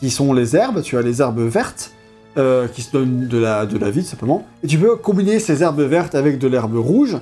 qui 0.00 0.10
sont 0.10 0.32
les 0.32 0.56
herbes. 0.56 0.82
Tu 0.82 0.98
as 0.98 1.02
les 1.02 1.20
herbes 1.22 1.38
vertes 1.42 1.92
euh, 2.38 2.68
qui 2.68 2.82
se 2.82 2.92
donnent 2.92 3.26
de 3.28 3.38
la, 3.38 3.66
de 3.66 3.76
la 3.78 3.90
vie, 3.90 4.02
tout 4.02 4.08
simplement. 4.10 4.46
Et 4.62 4.66
tu 4.66 4.78
peux 4.78 4.96
combiner 4.96 5.38
ces 5.40 5.62
herbes 5.62 5.80
vertes 5.80 6.14
avec 6.14 6.38
de 6.38 6.46
l'herbe 6.48 6.76
rouge 6.76 7.16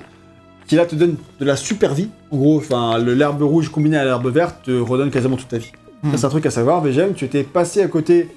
qui 0.67 0.75
là 0.75 0.85
te 0.85 0.95
donne 0.95 1.15
de 1.39 1.45
la 1.45 1.55
super 1.55 1.93
vie. 1.95 2.09
En 2.31 2.37
gros, 2.37 2.57
enfin, 2.57 2.99
le- 2.99 3.15
l'herbe 3.15 3.41
rouge 3.41 3.69
combinée 3.69 3.97
à 3.97 4.05
l'herbe 4.05 4.27
verte 4.31 4.57
te 4.65 4.71
redonne 4.79 5.09
quasiment 5.09 5.35
toute 5.35 5.47
ta 5.47 5.57
vie. 5.57 5.71
Hmm. 6.03 6.11
Ça, 6.11 6.17
c'est 6.17 6.25
un 6.25 6.29
truc 6.29 6.45
à 6.45 6.51
savoir. 6.51 6.81
VGM, 6.81 7.13
tu 7.13 7.25
étais 7.25 7.43
passé 7.43 7.81
à 7.81 7.87
côté 7.87 8.29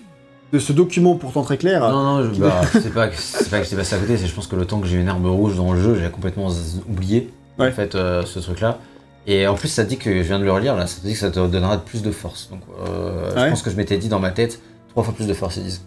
de 0.52 0.58
ce 0.58 0.72
document 0.72 1.14
pourtant 1.16 1.42
très 1.42 1.58
clair. 1.58 1.80
Non, 1.90 2.02
non, 2.22 2.30
je, 2.32 2.40
bah, 2.40 2.60
c'est 2.72 2.92
pas, 2.92 3.08
que- 3.08 3.16
c'est 3.18 3.50
pas 3.50 3.58
que 3.58 3.64
j'étais 3.64 3.76
passé 3.76 3.94
à 3.94 3.98
côté, 3.98 4.16
c'est 4.16 4.26
je 4.26 4.34
pense 4.34 4.46
que 4.46 4.56
le 4.56 4.64
temps 4.64 4.80
que 4.80 4.86
j'ai 4.86 4.96
eu 4.96 5.00
une 5.00 5.08
herbe 5.08 5.26
rouge 5.26 5.56
dans 5.56 5.72
le 5.72 5.80
jeu, 5.80 5.94
j'ai 6.02 6.08
complètement 6.10 6.48
oublié 6.88 7.30
Ouais. 7.58 7.68
en 7.68 7.72
fait 7.72 7.94
euh, 7.94 8.22
ce 8.24 8.38
truc-là. 8.38 8.78
Et 9.26 9.46
en 9.46 9.54
plus, 9.54 9.68
ça 9.68 9.84
dit 9.84 9.98
que 9.98 10.10
je 10.10 10.22
viens 10.22 10.38
de 10.38 10.44
le 10.44 10.52
relire 10.52 10.74
là, 10.74 10.86
ça 10.86 11.00
te 11.00 11.06
dit 11.06 11.12
que 11.12 11.18
ça 11.18 11.30
te 11.30 11.38
donnera 11.46 11.76
plus 11.78 12.02
de 12.02 12.10
force. 12.10 12.48
Donc, 12.50 12.60
euh, 12.88 13.34
Ouais. 13.34 13.44
je 13.44 13.50
pense 13.50 13.62
que 13.62 13.70
je 13.70 13.76
m'étais 13.76 13.98
dit 13.98 14.08
dans 14.08 14.18
ma 14.18 14.30
tête 14.30 14.60
trois 14.90 15.04
fois 15.04 15.12
plus 15.14 15.26
de 15.26 15.34
force, 15.34 15.58
ils 15.58 15.62
disent. 15.64 15.82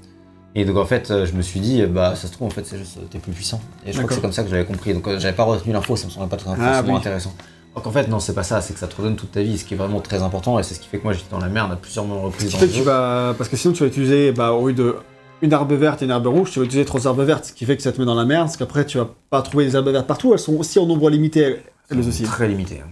Et 0.58 0.64
donc 0.66 0.78
en 0.78 0.86
fait, 0.86 1.12
euh, 1.12 1.26
je 1.26 1.34
me 1.34 1.42
suis 1.42 1.60
dit, 1.60 1.86
bah 1.86 2.16
ça 2.16 2.28
se 2.28 2.32
trouve 2.34 2.48
en 2.48 2.52
fait 2.52 2.66
c'est 2.66 2.78
juste 2.78 2.98
euh, 2.98 3.02
t'es 3.10 3.20
plus 3.20 3.34
puissant. 3.34 3.60
Et 3.86 3.92
je 3.92 3.98
crois 3.98 4.08
que 4.08 4.16
c'est 4.16 4.22
comme 4.22 4.32
ça 4.32 4.44
que 4.44 4.50
j'avais 4.50 4.64
compris. 4.66 4.94
Donc 4.94 5.08
euh, 5.08 5.20
j'avais 5.20 5.36
pas 5.36 5.44
retenu 5.44 5.74
l'info, 5.74 5.96
ça 5.96 6.06
me 6.08 6.12
semblait 6.12 6.30
pas 6.30 6.38
très 6.38 6.52
Ah, 6.60 6.82
oui. 6.86 6.94
intéressant. 6.94 7.34
Donc 7.76 7.86
en 7.86 7.92
fait 7.92 8.08
non, 8.08 8.20
c'est 8.20 8.34
pas 8.34 8.44
ça, 8.44 8.62
c'est 8.62 8.74
que 8.74 8.80
ça 8.80 8.88
te 8.88 8.96
redonne 8.96 9.18
toute 9.18 9.32
ta 9.34 9.42
vie, 9.42 9.58
ce 9.58 9.66
qui 9.66 9.74
est 9.74 9.78
vraiment 9.78 10.00
très 10.00 10.22
important 10.24 10.58
et 10.58 10.64
c'est 10.64 10.74
ce 10.76 10.80
qui 10.80 10.88
fait 10.88 10.98
que 11.00 11.04
moi 11.04 11.12
j'étais 11.12 11.30
dans 11.30 11.40
la 11.40 11.50
merde 11.50 11.74
à 11.74 11.76
plusieurs 11.76 12.08
reprises 12.08 12.54
dans 12.54 12.58
fait 12.60 12.66
le 12.68 12.72
que 12.72 12.74
tu 12.78 12.80
jeu. 12.80 12.86
vas. 12.86 13.36
Parce 13.38 13.50
que 13.50 13.58
sinon, 13.58 13.74
tu 13.74 13.82
vas 13.84 13.88
utiliser, 13.88 14.32
bah, 14.32 14.52
au 14.54 14.68
lieu 14.70 14.74
de 14.74 14.96
une 15.42 15.52
herbe 15.52 15.74
verte 15.74 16.02
et 16.02 16.06
une 16.06 16.12
herbe 16.12 16.28
rouge, 16.28 16.52
tu 16.52 16.60
vas 16.60 16.66
utiliser 16.66 16.86
trois 16.86 17.04
herbes 17.04 17.20
vertes, 17.20 17.46
ce 17.48 17.52
qui 17.54 17.66
fait 17.66 17.76
que 17.76 17.84
ça 17.84 17.92
te 17.92 18.00
met 18.00 18.06
dans 18.06 18.16
la 18.16 18.24
merde, 18.24 18.46
parce 18.46 18.56
qu'après, 18.56 18.86
tu 18.86 18.98
vas 18.98 19.10
pas 19.30 19.42
trouver 19.42 19.66
des 19.66 19.76
herbes 19.76 19.90
vertes 19.90 20.08
partout, 20.08 20.32
elles 20.32 20.40
sont 20.40 20.56
aussi 20.56 20.80
en 20.80 20.86
nombre 20.86 21.10
limité, 21.10 21.42
elles, 21.42 21.62
elles 21.92 22.00
aussi. 22.08 22.24
Très 22.24 22.48
limité. 22.48 22.80
hein. 22.82 22.88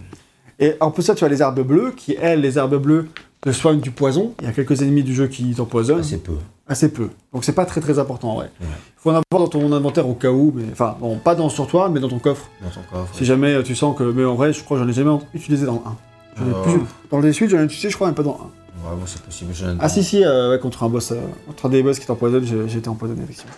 Et 0.60 0.76
en 0.81 0.91
plus, 0.91 1.03
ça, 1.03 1.15
tu 1.15 1.23
as 1.23 1.30
les 1.30 1.41
herbes 1.41 1.61
bleues, 1.61 1.94
qui, 1.95 2.18
elles, 2.22 2.41
les 2.41 2.57
herbes 2.57 2.76
bleues, 2.76 3.07
te 3.40 3.52
soignent 3.53 3.80
du 3.80 3.91
poison. 3.91 4.34
Il 4.41 4.48
y 4.48 4.49
a 4.49 4.52
quelques 4.53 4.81
ennemis 4.81 5.03
du 5.03 5.15
jeu 5.15 5.27
qui 5.27 5.49
t'empoisonnent. 5.56 6.02
Assez 6.02 6.18
peu. 6.18 6.34
Assez 6.68 6.90
peu. 6.91 7.10
Donc 7.34 7.44
c'est 7.44 7.52
pas 7.53 7.65
très 7.65 7.81
très 7.81 7.99
important 7.99 8.31
en 8.31 8.35
vrai. 8.35 8.49
Il 8.61 8.65
faut 8.98 9.10
en 9.11 9.15
avoir 9.15 9.23
dans 9.44 9.48
ton 9.49 9.72
inventaire 9.73 10.07
au 10.07 10.14
cas 10.14 10.30
où, 10.31 10.53
mais 10.56 10.64
enfin, 10.72 10.95
bon, 10.99 11.18
pas 11.18 11.35
dans, 11.35 11.49
sur 11.49 11.68
toi, 11.68 11.90
mais 11.90 11.99
dans 11.99 12.07
ton 12.07 12.19
coffre. 12.19 12.48
Dans 12.61 12.69
ton 12.69 12.80
coffre. 12.90 13.14
Si 13.14 13.26
jamais 13.26 13.53
euh, 13.53 13.64
tu 13.64 13.76
sens 13.76 13.98
que. 13.98 14.03
Mais 14.03 14.23
en 14.23 14.35
vrai, 14.35 14.53
je 14.53 14.64
crois 14.64 14.77
que 14.77 14.84
j'en 14.84 14.90
ai 14.90 14.94
jamais 14.94 15.11
utilisé 15.34 15.65
dans 15.65 15.73
le 15.73 15.80
1. 15.80 15.95
J'en 16.38 16.45
ai 16.45 16.53
Ah. 16.56 16.64
plus- 16.64 16.81
Dans 17.11 17.19
les 17.19 17.34
suites, 17.34 17.49
j'en 17.49 17.60
ai 17.60 17.64
utilisé, 17.65 17.90
je 17.90 17.95
crois, 17.95 18.07
mais 18.07 18.14
pas 18.14 18.23
dans 18.23 18.31
le 18.31 18.38
1. 18.38 18.90
Ouais, 18.91 18.95
bon, 18.98 19.03
c'est 19.06 19.22
possible. 19.22 19.52
Ah 19.80 19.90
si, 19.90 20.03
si, 20.06 20.23
euh, 20.23 20.52
ouais, 20.52 20.60
contre 20.60 20.84
un 20.84 20.90
boss, 20.90 21.11
euh, 21.11 21.19
contre 21.48 21.65
un 21.65 21.69
des 21.69 21.84
boss 21.84 21.99
qui 21.99 22.06
t'empoisonne, 22.06 22.45
j'ai 22.45 22.77
été 22.77 22.88
empoisonné, 22.90 23.22
effectivement. 23.23 23.53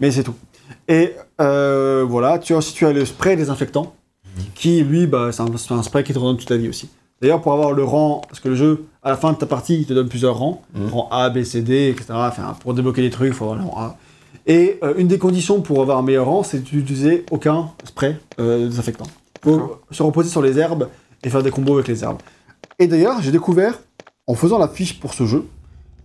Mais 0.00 0.10
c'est 0.10 0.22
tout. 0.22 0.34
Et 0.88 1.14
euh, 1.42 2.04
voilà, 2.08 2.38
tu 2.38 2.54
as, 2.54 2.56
ensuite 2.56 2.74
tu 2.76 2.86
as 2.86 2.92
le 2.92 3.04
spray 3.04 3.36
désinfectant, 3.36 3.94
qui 4.54 4.82
lui, 4.82 5.06
bah, 5.06 5.28
c'est 5.32 5.42
un, 5.42 5.46
c'est 5.56 5.72
un 5.74 5.82
spray 5.82 6.04
qui 6.04 6.12
te 6.14 6.18
redonne 6.18 6.36
toute 6.38 6.48
ta 6.48 6.56
vie 6.56 6.68
aussi. 6.68 6.88
D'ailleurs, 7.22 7.40
pour 7.40 7.52
avoir 7.52 7.72
le 7.72 7.82
rang, 7.84 8.20
parce 8.28 8.40
que 8.40 8.48
le 8.48 8.54
jeu, 8.54 8.84
à 9.02 9.10
la 9.10 9.16
fin 9.16 9.32
de 9.32 9.38
ta 9.38 9.46
partie, 9.46 9.78
il 9.78 9.86
te 9.86 9.92
donne 9.94 10.08
plusieurs 10.08 10.36
rangs, 10.36 10.62
Mhm. 10.74 10.88
rang 10.90 11.08
A, 11.10 11.30
B, 11.30 11.42
C, 11.44 11.62
D, 11.62 11.88
etc. 11.90 12.06
Enfin, 12.12 12.54
pour 12.60 12.74
débloquer 12.74 13.00
des 13.02 13.10
trucs, 13.10 13.28
il 13.28 13.34
faut 13.34 13.44
avoir 13.44 13.58
le 13.58 13.64
rang 13.64 13.80
A. 13.80 13.96
Et 14.46 14.78
euh, 14.82 14.94
une 14.98 15.08
des 15.08 15.18
conditions 15.18 15.60
pour 15.62 15.80
avoir 15.80 15.98
un 15.98 16.02
meilleur 16.02 16.26
rang, 16.26 16.42
c'est 16.42 16.62
d'utiliser 16.62 17.24
aucun 17.30 17.70
spray 17.84 18.16
euh, 18.38 18.68
désinfectant. 18.68 19.06
Il 19.44 19.50
faut 19.52 19.80
se 19.90 20.02
reposer 20.02 20.28
sur 20.28 20.42
les 20.42 20.58
herbes 20.58 20.88
et 21.24 21.30
faire 21.30 21.42
des 21.42 21.50
combos 21.50 21.74
avec 21.74 21.88
les 21.88 22.04
herbes. 22.04 22.18
Et 22.78 22.86
d'ailleurs, 22.86 23.20
j'ai 23.22 23.32
découvert, 23.32 23.78
en 24.26 24.34
faisant 24.34 24.58
la 24.58 24.68
fiche 24.68 25.00
pour 25.00 25.14
ce 25.14 25.24
jeu, 25.24 25.46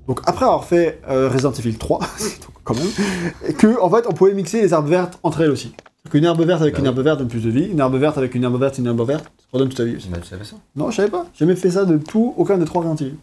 donc 0.08 0.22
après 0.26 0.46
avoir 0.46 0.64
fait 0.64 1.02
euh, 1.10 1.30
Resident 1.30 1.52
Evil 1.52 1.76
3, 1.78 2.00
donc 2.42 2.56
quand 2.64 2.76
même, 2.76 3.54
que 3.58 3.80
en 3.82 3.90
fait 3.90 4.06
on 4.08 4.14
pouvait 4.14 4.34
mixer 4.34 4.62
les 4.62 4.74
herbes 4.74 4.88
vertes 4.88 5.20
entre 5.24 5.42
elles 5.42 5.52
aussi. 5.52 5.74
Qu'une 6.10 6.26
herbe 6.26 6.42
verte 6.42 6.62
avec 6.62 6.74
Bah 6.74 6.80
une 6.80 6.88
herbe 6.88 7.00
verte 7.00 7.20
donne 7.20 7.28
plus 7.28 7.44
de 7.44 7.52
vie, 7.52 7.66
une 7.66 7.80
herbe 7.80 7.96
verte 7.96 8.18
avec 8.18 8.34
une 8.34 8.44
herbe 8.44 8.60
verte 8.60 8.80
une 8.80 8.88
herbe 8.88 9.06
verte, 9.08 9.24
ça 9.24 9.46
redonne 9.54 9.70
toute 9.70 9.78
ta 9.78 9.84
vie 9.84 9.96
aussi. 9.96 10.10
Bah, 10.10 10.18
tu 10.22 10.28
savais 10.28 10.44
ça? 10.44 10.56
Non, 10.76 10.90
je 10.90 10.96
savais 10.96 11.10
pas. 11.10 11.28
J'ai 11.34 11.46
jamais 11.46 11.56
fait 11.56 11.70
ça 11.70 11.86
de 11.86 11.98
tout, 11.98 12.34
aucun 12.38 12.58
des 12.58 12.66
trois 12.66 12.84
Evil. 12.84 13.14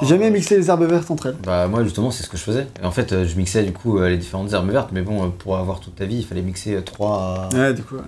J'ai 0.00 0.06
jamais 0.06 0.30
mixé 0.30 0.56
les 0.56 0.70
herbes 0.70 0.84
vertes 0.84 1.10
entre 1.10 1.26
elles. 1.26 1.36
Bah 1.44 1.66
moi 1.66 1.82
justement 1.82 2.10
c'est 2.12 2.22
ce 2.22 2.28
que 2.28 2.36
je 2.36 2.42
faisais. 2.42 2.66
Et 2.80 2.86
en 2.86 2.92
fait 2.92 3.12
euh, 3.12 3.26
je 3.26 3.36
mixais 3.36 3.64
du 3.64 3.72
coup 3.72 3.98
euh, 3.98 4.08
les 4.08 4.16
différentes 4.16 4.52
herbes 4.52 4.70
vertes, 4.70 4.90
mais 4.92 5.02
bon 5.02 5.24
euh, 5.24 5.28
pour 5.28 5.56
avoir 5.56 5.80
toute 5.80 5.96
ta 5.96 6.04
vie 6.04 6.18
il 6.18 6.24
fallait 6.24 6.42
mixer 6.42 6.76
euh, 6.76 6.82
trois. 6.82 7.48
Ouais, 7.52 7.74
du 7.74 7.82
coup, 7.82 7.96
ouais. 7.96 8.02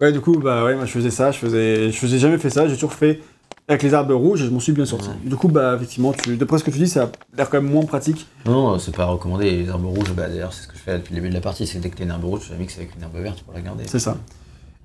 Ouais, 0.00 0.12
du 0.12 0.20
coup, 0.20 0.38
bah 0.38 0.64
ouais, 0.64 0.74
moi 0.74 0.86
je 0.86 0.92
faisais 0.92 1.10
ça, 1.10 1.30
je 1.30 1.38
faisais, 1.38 1.90
je 1.90 1.98
faisais 1.98 2.18
jamais 2.18 2.38
fait 2.38 2.50
ça, 2.50 2.66
j'ai 2.68 2.74
toujours 2.74 2.94
fait 2.94 3.20
avec 3.68 3.82
les 3.82 3.92
herbes 3.92 4.10
rouges 4.10 4.44
je 4.44 4.50
m'en 4.50 4.60
suis 4.60 4.72
bien 4.72 4.86
sorti. 4.86 5.10
Du 5.24 5.36
coup, 5.36 5.48
bah 5.48 5.74
effectivement, 5.76 6.12
tu, 6.12 6.36
d'après 6.36 6.58
ce 6.58 6.64
que 6.64 6.70
tu 6.70 6.78
dis, 6.78 6.88
ça 6.88 7.04
a 7.04 7.36
l'air 7.36 7.50
quand 7.50 7.60
même 7.60 7.70
moins 7.70 7.84
pratique. 7.84 8.26
Non, 8.46 8.78
c'est 8.78 8.96
pas 8.96 9.04
recommandé. 9.04 9.50
Les 9.50 9.68
herbes 9.68 9.84
rouges, 9.84 10.12
bah 10.16 10.28
d'ailleurs 10.28 10.52
c'est 10.52 10.62
ce 10.62 10.68
que 10.68 10.74
je 10.74 10.80
fais 10.80 10.98
depuis 10.98 11.14
le 11.14 11.20
début 11.20 11.28
de 11.28 11.34
la 11.34 11.40
partie, 11.40 11.66
c'est 11.66 11.78
que 11.78 11.82
dès 11.82 11.90
que 11.90 11.96
t'as 11.96 12.04
une 12.04 12.10
herbe 12.10 12.24
rouge, 12.24 12.40
tu 12.46 12.52
la 12.52 12.58
mixes 12.58 12.76
avec 12.78 12.94
une 12.96 13.02
herbe 13.02 13.16
verte 13.16 13.42
pour 13.42 13.54
la 13.54 13.60
garder. 13.60 13.84
C'est 13.86 13.98
ça. 13.98 14.16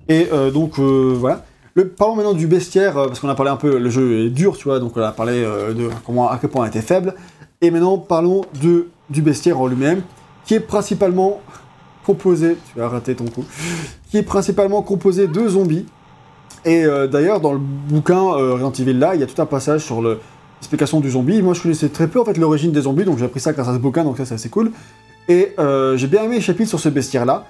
Et 0.08 0.28
euh, 0.32 0.50
donc, 0.50 0.78
euh, 0.78 1.14
voilà. 1.18 1.44
Le, 1.74 1.88
parlons 1.88 2.14
maintenant 2.14 2.34
du 2.34 2.46
bestiaire, 2.46 2.96
euh, 2.96 3.06
parce 3.06 3.18
qu'on 3.20 3.28
a 3.28 3.34
parlé 3.34 3.50
un 3.50 3.56
peu, 3.56 3.78
le 3.78 3.90
jeu 3.90 4.26
est 4.26 4.30
dur, 4.30 4.56
tu 4.56 4.64
vois, 4.64 4.78
donc 4.78 4.96
on 4.96 5.02
a 5.02 5.12
parlé 5.12 5.42
de 5.42 5.88
comment, 6.04 6.30
à 6.30 6.38
quel 6.38 6.50
point 6.50 6.66
il 6.66 6.68
était 6.68 6.82
faible. 6.82 7.14
Et 7.60 7.70
maintenant, 7.70 7.98
parlons 7.98 8.42
de, 8.62 8.88
du 9.10 9.22
bestiaire 9.22 9.58
en 9.60 9.66
lui-même, 9.66 10.02
qui 10.44 10.54
est 10.54 10.60
principalement 10.60 11.40
composé, 12.04 12.58
tu 12.70 12.78
vas 12.78 12.88
rater 12.88 13.14
ton 13.14 13.24
coup, 13.24 13.44
qui 14.10 14.18
est 14.18 14.22
principalement 14.22 14.82
composé 14.82 15.26
de 15.26 15.48
zombies. 15.48 15.86
Et 16.64 16.84
euh, 16.84 17.06
d'ailleurs, 17.06 17.40
dans 17.40 17.52
le 17.52 17.58
bouquin 17.58 18.18
euh, 18.20 18.52
Resident 18.54 18.72
Evil 18.72 18.94
là, 18.94 19.14
il 19.14 19.20
y 19.20 19.24
a 19.24 19.26
tout 19.26 19.40
un 19.40 19.46
passage 19.46 19.82
sur 19.84 20.00
le- 20.00 20.18
l'explication 20.60 21.00
du 21.00 21.10
zombie. 21.10 21.42
Moi, 21.42 21.52
je 21.54 21.62
connaissais 21.62 21.88
très 21.90 22.08
peu 22.08 22.20
en 22.20 22.24
fait 22.24 22.36
l'origine 22.38 22.72
des 22.72 22.82
zombies, 22.82 23.04
donc 23.04 23.18
j'ai 23.18 23.26
appris 23.26 23.40
ça 23.40 23.52
grâce 23.52 23.68
à 23.68 23.74
ce 23.74 23.78
bouquin, 23.78 24.04
donc 24.04 24.16
ça 24.16 24.24
c'est 24.24 24.34
assez 24.34 24.48
cool. 24.48 24.72
Et 25.28 25.54
euh, 25.58 25.96
j'ai 25.96 26.06
bien 26.06 26.22
aimé 26.22 26.36
les 26.36 26.40
chapitres 26.40 26.68
sur 26.70 26.80
ce 26.80 26.88
bestiaire 26.88 27.24
là. 27.26 27.44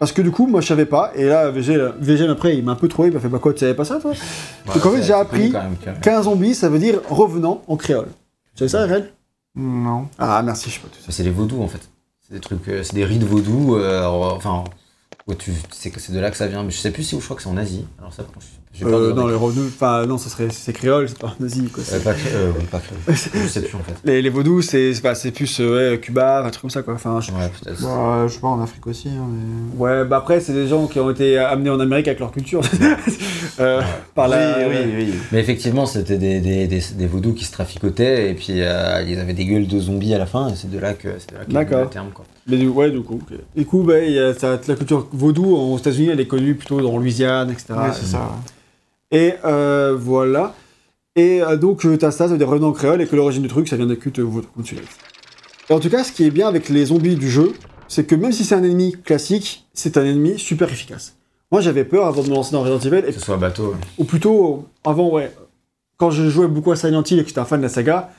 Parce 0.00 0.12
que 0.12 0.22
du 0.22 0.30
coup, 0.30 0.46
moi 0.46 0.60
je 0.60 0.66
savais 0.68 0.86
pas, 0.86 1.10
et 1.16 1.24
là, 1.24 1.50
VG, 1.50 1.76
VGM 2.00 2.30
après, 2.30 2.56
il 2.56 2.64
m'a 2.64 2.72
un 2.72 2.76
peu 2.76 2.86
trouvé, 2.86 3.08
il 3.08 3.14
m'a 3.14 3.18
fait 3.20 3.28
Bah 3.28 3.40
quoi, 3.40 3.52
tu 3.52 3.60
savais 3.60 3.74
pas 3.74 3.84
ça 3.84 3.98
toi 3.98 4.12
Donc 4.72 4.86
en 4.86 4.90
fait, 4.90 5.02
j'ai 5.02 5.12
appris 5.12 5.52
qu'un 6.02 6.22
zombie, 6.22 6.54
ça 6.54 6.68
veut 6.68 6.78
dire 6.78 7.00
revenant 7.08 7.62
en 7.66 7.76
créole. 7.76 8.06
Tu 8.56 8.68
savais 8.68 8.68
ça, 8.88 8.94
Red 8.94 9.10
Non. 9.56 10.06
Ah 10.18 10.40
merci, 10.44 10.68
je 10.70 10.74
sais 10.76 10.80
pas 10.80 10.88
tout 10.88 11.02
ça. 11.04 11.10
C'est 11.10 11.24
des 11.24 11.30
vaudous 11.30 11.60
en 11.62 11.66
fait. 11.68 11.80
C'est 12.28 12.34
des 12.34 12.40
trucs, 12.40 12.60
c'est 12.82 12.94
des 12.94 13.04
rites 13.04 13.24
vaudous. 13.24 13.74
euh, 13.76 14.04
enfin, 14.06 14.62
ouais, 15.28 15.36
tu 15.36 15.52
sais 15.70 15.90
que 15.90 16.00
c'est 16.00 16.12
de 16.12 16.18
là 16.18 16.30
que 16.30 16.36
ça 16.36 16.46
vient, 16.46 16.64
mais 16.64 16.70
je 16.70 16.78
sais 16.78 16.90
plus 16.90 17.04
si 17.04 17.14
où 17.14 17.20
je 17.20 17.24
crois 17.24 17.36
que 17.36 17.42
c'est 17.42 17.48
en 17.48 17.56
Asie. 17.56 17.86
Alors 17.98 18.12
ça, 18.12 18.22
de 18.24 18.67
Euh, 18.84 19.12
non, 19.12 19.26
les 19.26 19.34
revenus, 19.34 19.72
enfin 19.74 20.06
non, 20.06 20.18
ça 20.18 20.28
serait, 20.28 20.48
c'est 20.50 20.72
créole, 20.72 21.08
c'est 21.08 21.18
pas 21.18 21.34
en 21.40 21.44
Asie 21.44 21.64
quoi. 21.64 21.82
Euh, 21.82 21.86
c'est- 21.88 22.04
pas, 22.04 22.10
euh, 22.34 22.52
pas 22.70 22.78
cré- 22.78 22.94
je 23.08 23.48
sais 23.48 23.62
plus 23.62 23.74
en 23.76 23.80
fait. 23.80 23.94
Les, 24.04 24.22
les 24.22 24.30
vaudous, 24.30 24.62
c'est 24.62 24.94
c'est 24.94 25.00
pas- 25.02 25.16
c'est 25.16 25.32
plus 25.32 25.58
euh, 25.60 25.92
ouais, 25.94 25.98
Cuba, 25.98 26.44
un 26.44 26.50
truc 26.50 26.60
comme 26.60 26.70
ça 26.70 26.82
quoi. 26.82 26.94
Enfin, 26.94 27.18
je- 27.20 27.32
Ouais, 27.32 27.50
peut-être. 27.60 27.82
Bah, 27.82 28.26
je 28.28 28.32
sais 28.34 28.38
pas, 28.40 28.46
en 28.48 28.62
Afrique 28.62 28.86
aussi, 28.86 29.08
hein, 29.08 29.26
mais... 29.32 29.78
Ouais, 29.78 30.04
bah 30.04 30.18
après, 30.18 30.40
c'est 30.40 30.52
des 30.52 30.68
gens 30.68 30.86
qui 30.86 31.00
ont 31.00 31.10
été 31.10 31.38
amenés 31.38 31.70
en 31.70 31.80
Amérique 31.80 32.06
avec 32.08 32.20
leur 32.20 32.30
culture. 32.30 32.60
Euh, 33.60 33.82
par 34.14 34.28
la... 34.28 34.68
oui. 34.68 35.12
Mais 35.32 35.40
effectivement, 35.40 35.84
c'était 35.84 36.16
des, 36.16 36.38
des, 36.40 36.68
des, 36.68 36.80
des 36.94 37.06
vaudous 37.08 37.32
qui 37.34 37.44
se 37.44 37.50
traficotaient 37.50 38.30
et 38.30 38.34
puis 38.34 38.60
euh, 38.62 39.02
ils 39.04 39.18
avaient 39.18 39.32
des 39.32 39.46
gueules 39.46 39.66
de 39.66 39.80
zombies 39.80 40.14
à 40.14 40.18
la 40.18 40.26
fin 40.26 40.48
et 40.48 40.54
c'est 40.54 40.70
de 40.70 40.78
là 40.78 40.94
que 40.94 41.08
c'est 41.18 41.32
là 41.32 41.64
le 41.64 41.88
terme 41.88 42.10
quoi. 42.14 42.24
Mais 42.46 42.56
du, 42.56 42.68
ouais, 42.68 42.90
du 42.92 43.00
coup. 43.00 43.20
Du 43.56 43.66
coup, 43.66 43.82
bah, 43.82 43.98
il 43.98 44.12
y 44.12 44.18
a, 44.20 44.32
ça- 44.32 44.60
la 44.68 44.74
culture 44.76 45.08
vaudou 45.12 45.56
aux 45.56 45.76
États-Unis, 45.76 46.10
elle 46.12 46.20
est 46.20 46.28
connue 46.28 46.54
plutôt 46.54 46.80
dans 46.80 46.96
Louisiane, 46.98 47.50
etc. 47.50 47.66
Ouais, 47.70 47.88
c'est 47.92 48.06
ça. 48.06 48.30
Et 49.10 49.34
euh, 49.44 49.96
voilà. 49.98 50.54
Et 51.16 51.42
euh, 51.42 51.56
donc, 51.56 51.84
euh, 51.84 51.96
t'as 51.96 52.10
ça, 52.10 52.26
ça 52.26 52.32
veut 52.32 52.38
dire 52.38 52.48
revenant 52.48 52.68
en 52.68 52.72
créole, 52.72 53.02
et 53.02 53.06
que 53.06 53.16
l'origine 53.16 53.42
du 53.42 53.48
truc, 53.48 53.68
ça 53.68 53.76
vient 53.76 53.86
des 53.86 53.96
cultes. 53.96 54.18
Et 54.18 55.72
en 55.72 55.80
tout 55.80 55.90
cas, 55.90 56.04
ce 56.04 56.12
qui 56.12 56.24
est 56.24 56.30
bien 56.30 56.48
avec 56.48 56.68
les 56.68 56.86
zombies 56.86 57.16
du 57.16 57.30
jeu, 57.30 57.52
c'est 57.88 58.04
que 58.04 58.14
même 58.14 58.32
si 58.32 58.44
c'est 58.44 58.54
un 58.54 58.62
ennemi 58.62 58.92
classique, 58.92 59.66
c'est 59.72 59.96
un 59.96 60.04
ennemi 60.04 60.38
super 60.38 60.70
efficace. 60.70 61.16
Moi, 61.50 61.60
j'avais 61.62 61.84
peur 61.84 62.06
avant 62.06 62.22
de 62.22 62.28
me 62.28 62.34
lancer 62.34 62.52
dans 62.52 62.62
Resident 62.62 62.78
Evil, 62.78 63.08
et 63.08 63.12
Que 63.12 63.12
ce 63.12 63.20
soit 63.20 63.34
un 63.34 63.38
bateau. 63.38 63.68
ouais. 63.68 63.76
ou 63.96 64.04
plutôt 64.04 64.66
avant, 64.84 65.10
ouais, 65.10 65.32
quand 65.96 66.10
je 66.10 66.28
jouais 66.28 66.46
beaucoup 66.46 66.70
à 66.72 66.76
Silent 66.76 67.02
Hill 67.02 67.18
et 67.18 67.22
que 67.22 67.28
j'étais 67.28 67.40
un 67.40 67.44
fan 67.46 67.60
de 67.60 67.64
la 67.64 67.70
saga, 67.70 68.10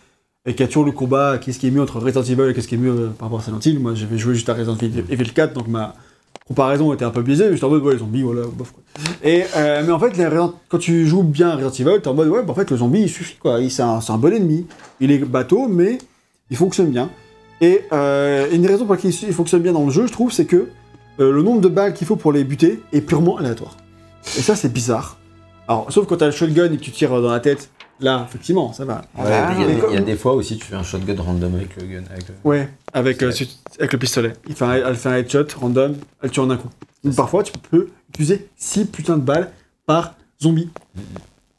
et 0.46 0.54
qu'il 0.54 0.62
y 0.62 0.64
a 0.64 0.68
toujours 0.68 0.86
le 0.86 0.92
combat, 0.92 1.38
qu'est-ce 1.38 1.60
qui 1.60 1.68
est 1.68 1.72
mieux 1.72 1.82
entre 1.82 2.00
Resident 2.00 2.24
Evil 2.24 2.50
et 2.50 2.54
qu'est-ce 2.54 2.68
qui 2.68 2.76
est 2.76 2.80
mieux 2.80 3.12
par 3.18 3.28
rapport 3.28 3.40
à 3.40 3.44
Silent 3.44 3.60
Hill, 3.64 3.80
moi 3.80 3.94
j'avais 3.94 4.18
joué 4.18 4.34
juste 4.34 4.50
à 4.50 4.54
Resident 4.54 4.78
Evil 4.78 5.04
Evil 5.10 5.32
4, 5.32 5.54
donc 5.54 5.68
ma 5.68 5.96
comparaison 6.50 6.94
était 6.94 7.06
un 7.06 7.12
peu 7.12 7.22
biaisée, 7.22 7.50
j'étais 7.54 7.64
en 7.64 7.70
mode, 7.70 7.84
ouais, 7.84 7.94
les 7.94 8.00
zombies, 8.00 8.24
voilà, 8.24 8.42
bof, 8.52 8.72
quoi. 8.72 8.84
Et, 9.24 9.46
euh, 9.56 9.84
mais 9.86 9.92
en 9.94 10.00
fait, 10.00 10.18
les 10.18 10.26
Resident- 10.26 10.54
quand 10.68 10.80
tu 10.80 11.06
joues 11.08 11.24
bien 11.24 11.50
à 11.50 11.56
Resident 11.56 11.92
Evil, 11.92 12.02
t'es 12.02 12.08
en 12.10 12.14
mode, 12.16 12.28
ouais, 12.28 12.44
bah, 12.44 12.52
en 12.52 12.56
fait, 12.56 12.70
le 12.72 12.78
zombie, 12.78 13.02
il 13.04 13.10
suffit, 13.10 13.38
quoi, 13.38 13.60
c'est 13.70 13.82
un, 13.82 14.00
un 14.08 14.18
bon 14.18 14.34
ennemi, 14.34 14.66
il 15.00 15.12
est 15.12 15.20
bateau, 15.20 15.68
mais 15.70 16.00
il 16.50 16.58
fonctionne 16.58 16.90
bien. 16.90 17.10
Et 17.62 17.82
euh, 17.94 18.48
une 18.52 18.62
des 18.64 18.68
raisons 18.68 18.86
pour 18.86 18.96
laquelle 18.96 19.12
il 19.12 19.34
fonctionne 19.34 19.62
bien 19.62 19.74
dans 19.74 19.86
le 19.86 19.92
jeu, 19.92 20.08
je 20.08 20.12
trouve, 20.12 20.32
c'est 20.32 20.46
que 20.46 20.68
euh, 21.20 21.32
le 21.32 21.42
nombre 21.44 21.62
de 21.62 21.68
balles 21.70 21.94
qu'il 21.94 22.08
faut 22.08 22.16
pour 22.16 22.32
les 22.34 22.44
buter 22.44 22.82
est 22.94 23.02
purement 23.02 23.38
aléatoire. 23.38 23.76
Et 24.38 24.42
ça, 24.42 24.56
c'est 24.56 24.72
bizarre. 24.72 25.18
Alors, 25.68 25.88
sauf 25.92 26.08
quand 26.08 26.18
t'as 26.18 26.26
le 26.26 26.32
shotgun 26.32 26.66
et 26.72 26.78
que 26.78 26.82
tu 26.82 26.92
tires 26.92 27.22
dans 27.22 27.30
la 27.32 27.40
tête, 27.42 27.70
là, 28.00 28.26
effectivement, 28.28 28.72
ça 28.74 28.86
va. 28.86 29.02
Ouais, 29.18 29.24
mais 29.26 29.56
il 29.56 29.62
y, 29.62 29.64
a 29.64 29.68
mais 29.68 29.74
des- 29.74 29.74
il 29.74 29.78
y 29.78 29.82
a 29.82 29.98
comme- 29.98 30.06
des 30.06 30.16
fois 30.16 30.34
aussi 30.34 30.58
tu 30.58 30.66
fais 30.66 30.76
un 30.76 30.84
shotgun 30.84 31.16
random 31.22 31.54
avec 31.56 31.76
le 31.76 31.86
gun. 31.86 32.04
Avec 32.12 32.30
le... 32.30 32.34
Ouais, 32.46 32.70
avec, 32.94 33.22
euh, 33.24 33.32
avec 33.80 33.94
le 33.94 34.00
pistolet. 34.00 34.34
Il 34.48 34.56
fait 34.56 34.66
un, 34.66 34.74
elle 34.74 34.96
fait 34.96 35.10
un 35.10 35.16
headshot 35.18 35.46
random, 35.60 35.96
elle 36.22 36.32
tue 36.32 36.40
en 36.40 36.50
un 36.50 36.58
coup. 36.58 36.70
Donc, 37.04 37.16
parfois, 37.16 37.44
tu 37.44 37.54
peux 37.72 37.90
utiliser 38.10 38.50
6 38.58 38.86
putains 38.86 39.18
de 39.18 39.24
balles 39.24 39.52
par 39.86 40.16
zombie. 40.42 40.70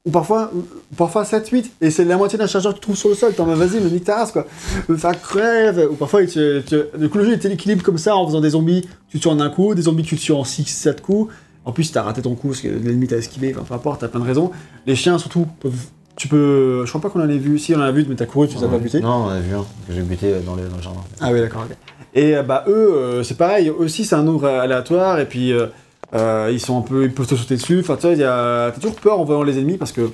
Ou 0.06 0.10
parfois, 0.10 0.50
parfois 0.96 1.26
7, 1.26 1.48
8, 1.48 1.72
et 1.82 1.90
c'est 1.90 2.04
la 2.04 2.16
moitié 2.16 2.38
d'un 2.38 2.46
chargeur 2.46 2.72
que 2.72 2.78
tu 2.78 2.82
trouves 2.82 2.96
sur 2.96 3.10
le 3.10 3.14
sol. 3.14 3.34
T'en 3.34 3.44
vas, 3.44 3.54
vas-y, 3.54 3.80
me 3.80 3.90
nique 3.90 4.04
ta 4.04 4.16
race, 4.16 4.32
quoi. 4.32 4.46
Me 4.88 4.96
faire 4.96 5.20
crève. 5.20 5.88
Ou 5.90 5.94
parfois, 5.94 6.24
tu, 6.26 6.62
tu, 6.66 7.08
coup, 7.08 7.18
le 7.18 7.24
jeu, 7.24 7.32
il 7.32 7.38
t'équilibre 7.38 7.82
comme 7.82 7.98
ça 7.98 8.16
en 8.16 8.26
faisant 8.26 8.40
des 8.40 8.50
zombies, 8.50 8.88
tu 9.08 9.20
tues 9.20 9.28
en 9.28 9.40
un 9.40 9.50
coup, 9.50 9.74
des 9.74 9.82
zombies, 9.82 10.02
tu 10.02 10.16
tues 10.16 10.32
en 10.32 10.44
6, 10.44 10.64
7 10.64 11.02
coups. 11.02 11.32
En 11.66 11.72
plus, 11.72 11.92
t'as 11.92 12.02
raté 12.02 12.22
ton 12.22 12.34
coup 12.34 12.48
parce 12.48 12.62
que 12.62 12.68
l'ennemi 12.68 13.06
t'a 13.06 13.16
esquivé, 13.16 13.54
enfin, 13.54 13.64
peu 13.64 13.74
importe, 13.74 14.00
t'as 14.00 14.08
plein 14.08 14.20
de 14.20 14.24
raisons. 14.24 14.50
Les 14.86 14.96
chiens, 14.96 15.18
surtout, 15.18 15.46
peuvent. 15.60 15.86
Tu 16.20 16.28
peux. 16.28 16.82
Je 16.84 16.88
crois 16.90 17.00
pas 17.00 17.08
qu'on 17.08 17.22
en 17.22 17.28
ait 17.30 17.38
vu. 17.38 17.58
Si, 17.58 17.74
on 17.74 17.78
en 17.78 17.82
a 17.82 17.90
vu, 17.92 18.04
mais 18.06 18.14
t'as 18.14 18.26
couru, 18.26 18.46
tu 18.46 18.58
les 18.58 18.64
as 18.64 18.68
pas 18.68 18.76
butés. 18.76 19.00
Non, 19.00 19.24
on 19.24 19.28
a 19.30 19.40
vu 19.40 19.54
un 19.54 19.64
que 19.88 19.94
j'ai 19.94 20.02
buté 20.02 20.34
dans, 20.44 20.54
le, 20.54 20.68
dans 20.68 20.76
le 20.76 20.82
jardin. 20.82 21.00
Ah 21.18 21.32
oui, 21.32 21.40
d'accord, 21.40 21.62
ok. 21.64 21.74
Et 22.14 22.36
euh, 22.36 22.42
bah 22.42 22.64
eux, 22.68 22.92
euh, 22.94 23.22
c'est 23.22 23.38
pareil, 23.38 23.68
eux 23.68 23.74
aussi 23.78 24.04
c'est 24.04 24.16
un 24.16 24.22
nombre 24.22 24.46
aléatoire, 24.46 25.18
et 25.18 25.24
puis 25.24 25.50
euh, 25.54 25.68
euh, 26.12 26.50
ils 26.52 26.60
sont 26.60 26.76
un 26.78 26.82
peu, 26.82 27.04
ils 27.04 27.14
peuvent 27.14 27.26
te 27.26 27.36
sauter 27.36 27.54
dessus, 27.56 27.80
enfin 27.80 27.96
tu 27.96 28.02
vois, 28.02 28.12
il 28.12 28.18
y 28.18 28.24
a- 28.24 28.70
t'as 28.74 28.80
toujours 28.80 28.96
peur 28.96 29.18
en 29.18 29.24
voyant 29.24 29.42
les 29.44 29.56
ennemis, 29.58 29.78
parce 29.78 29.92
que 29.92 30.10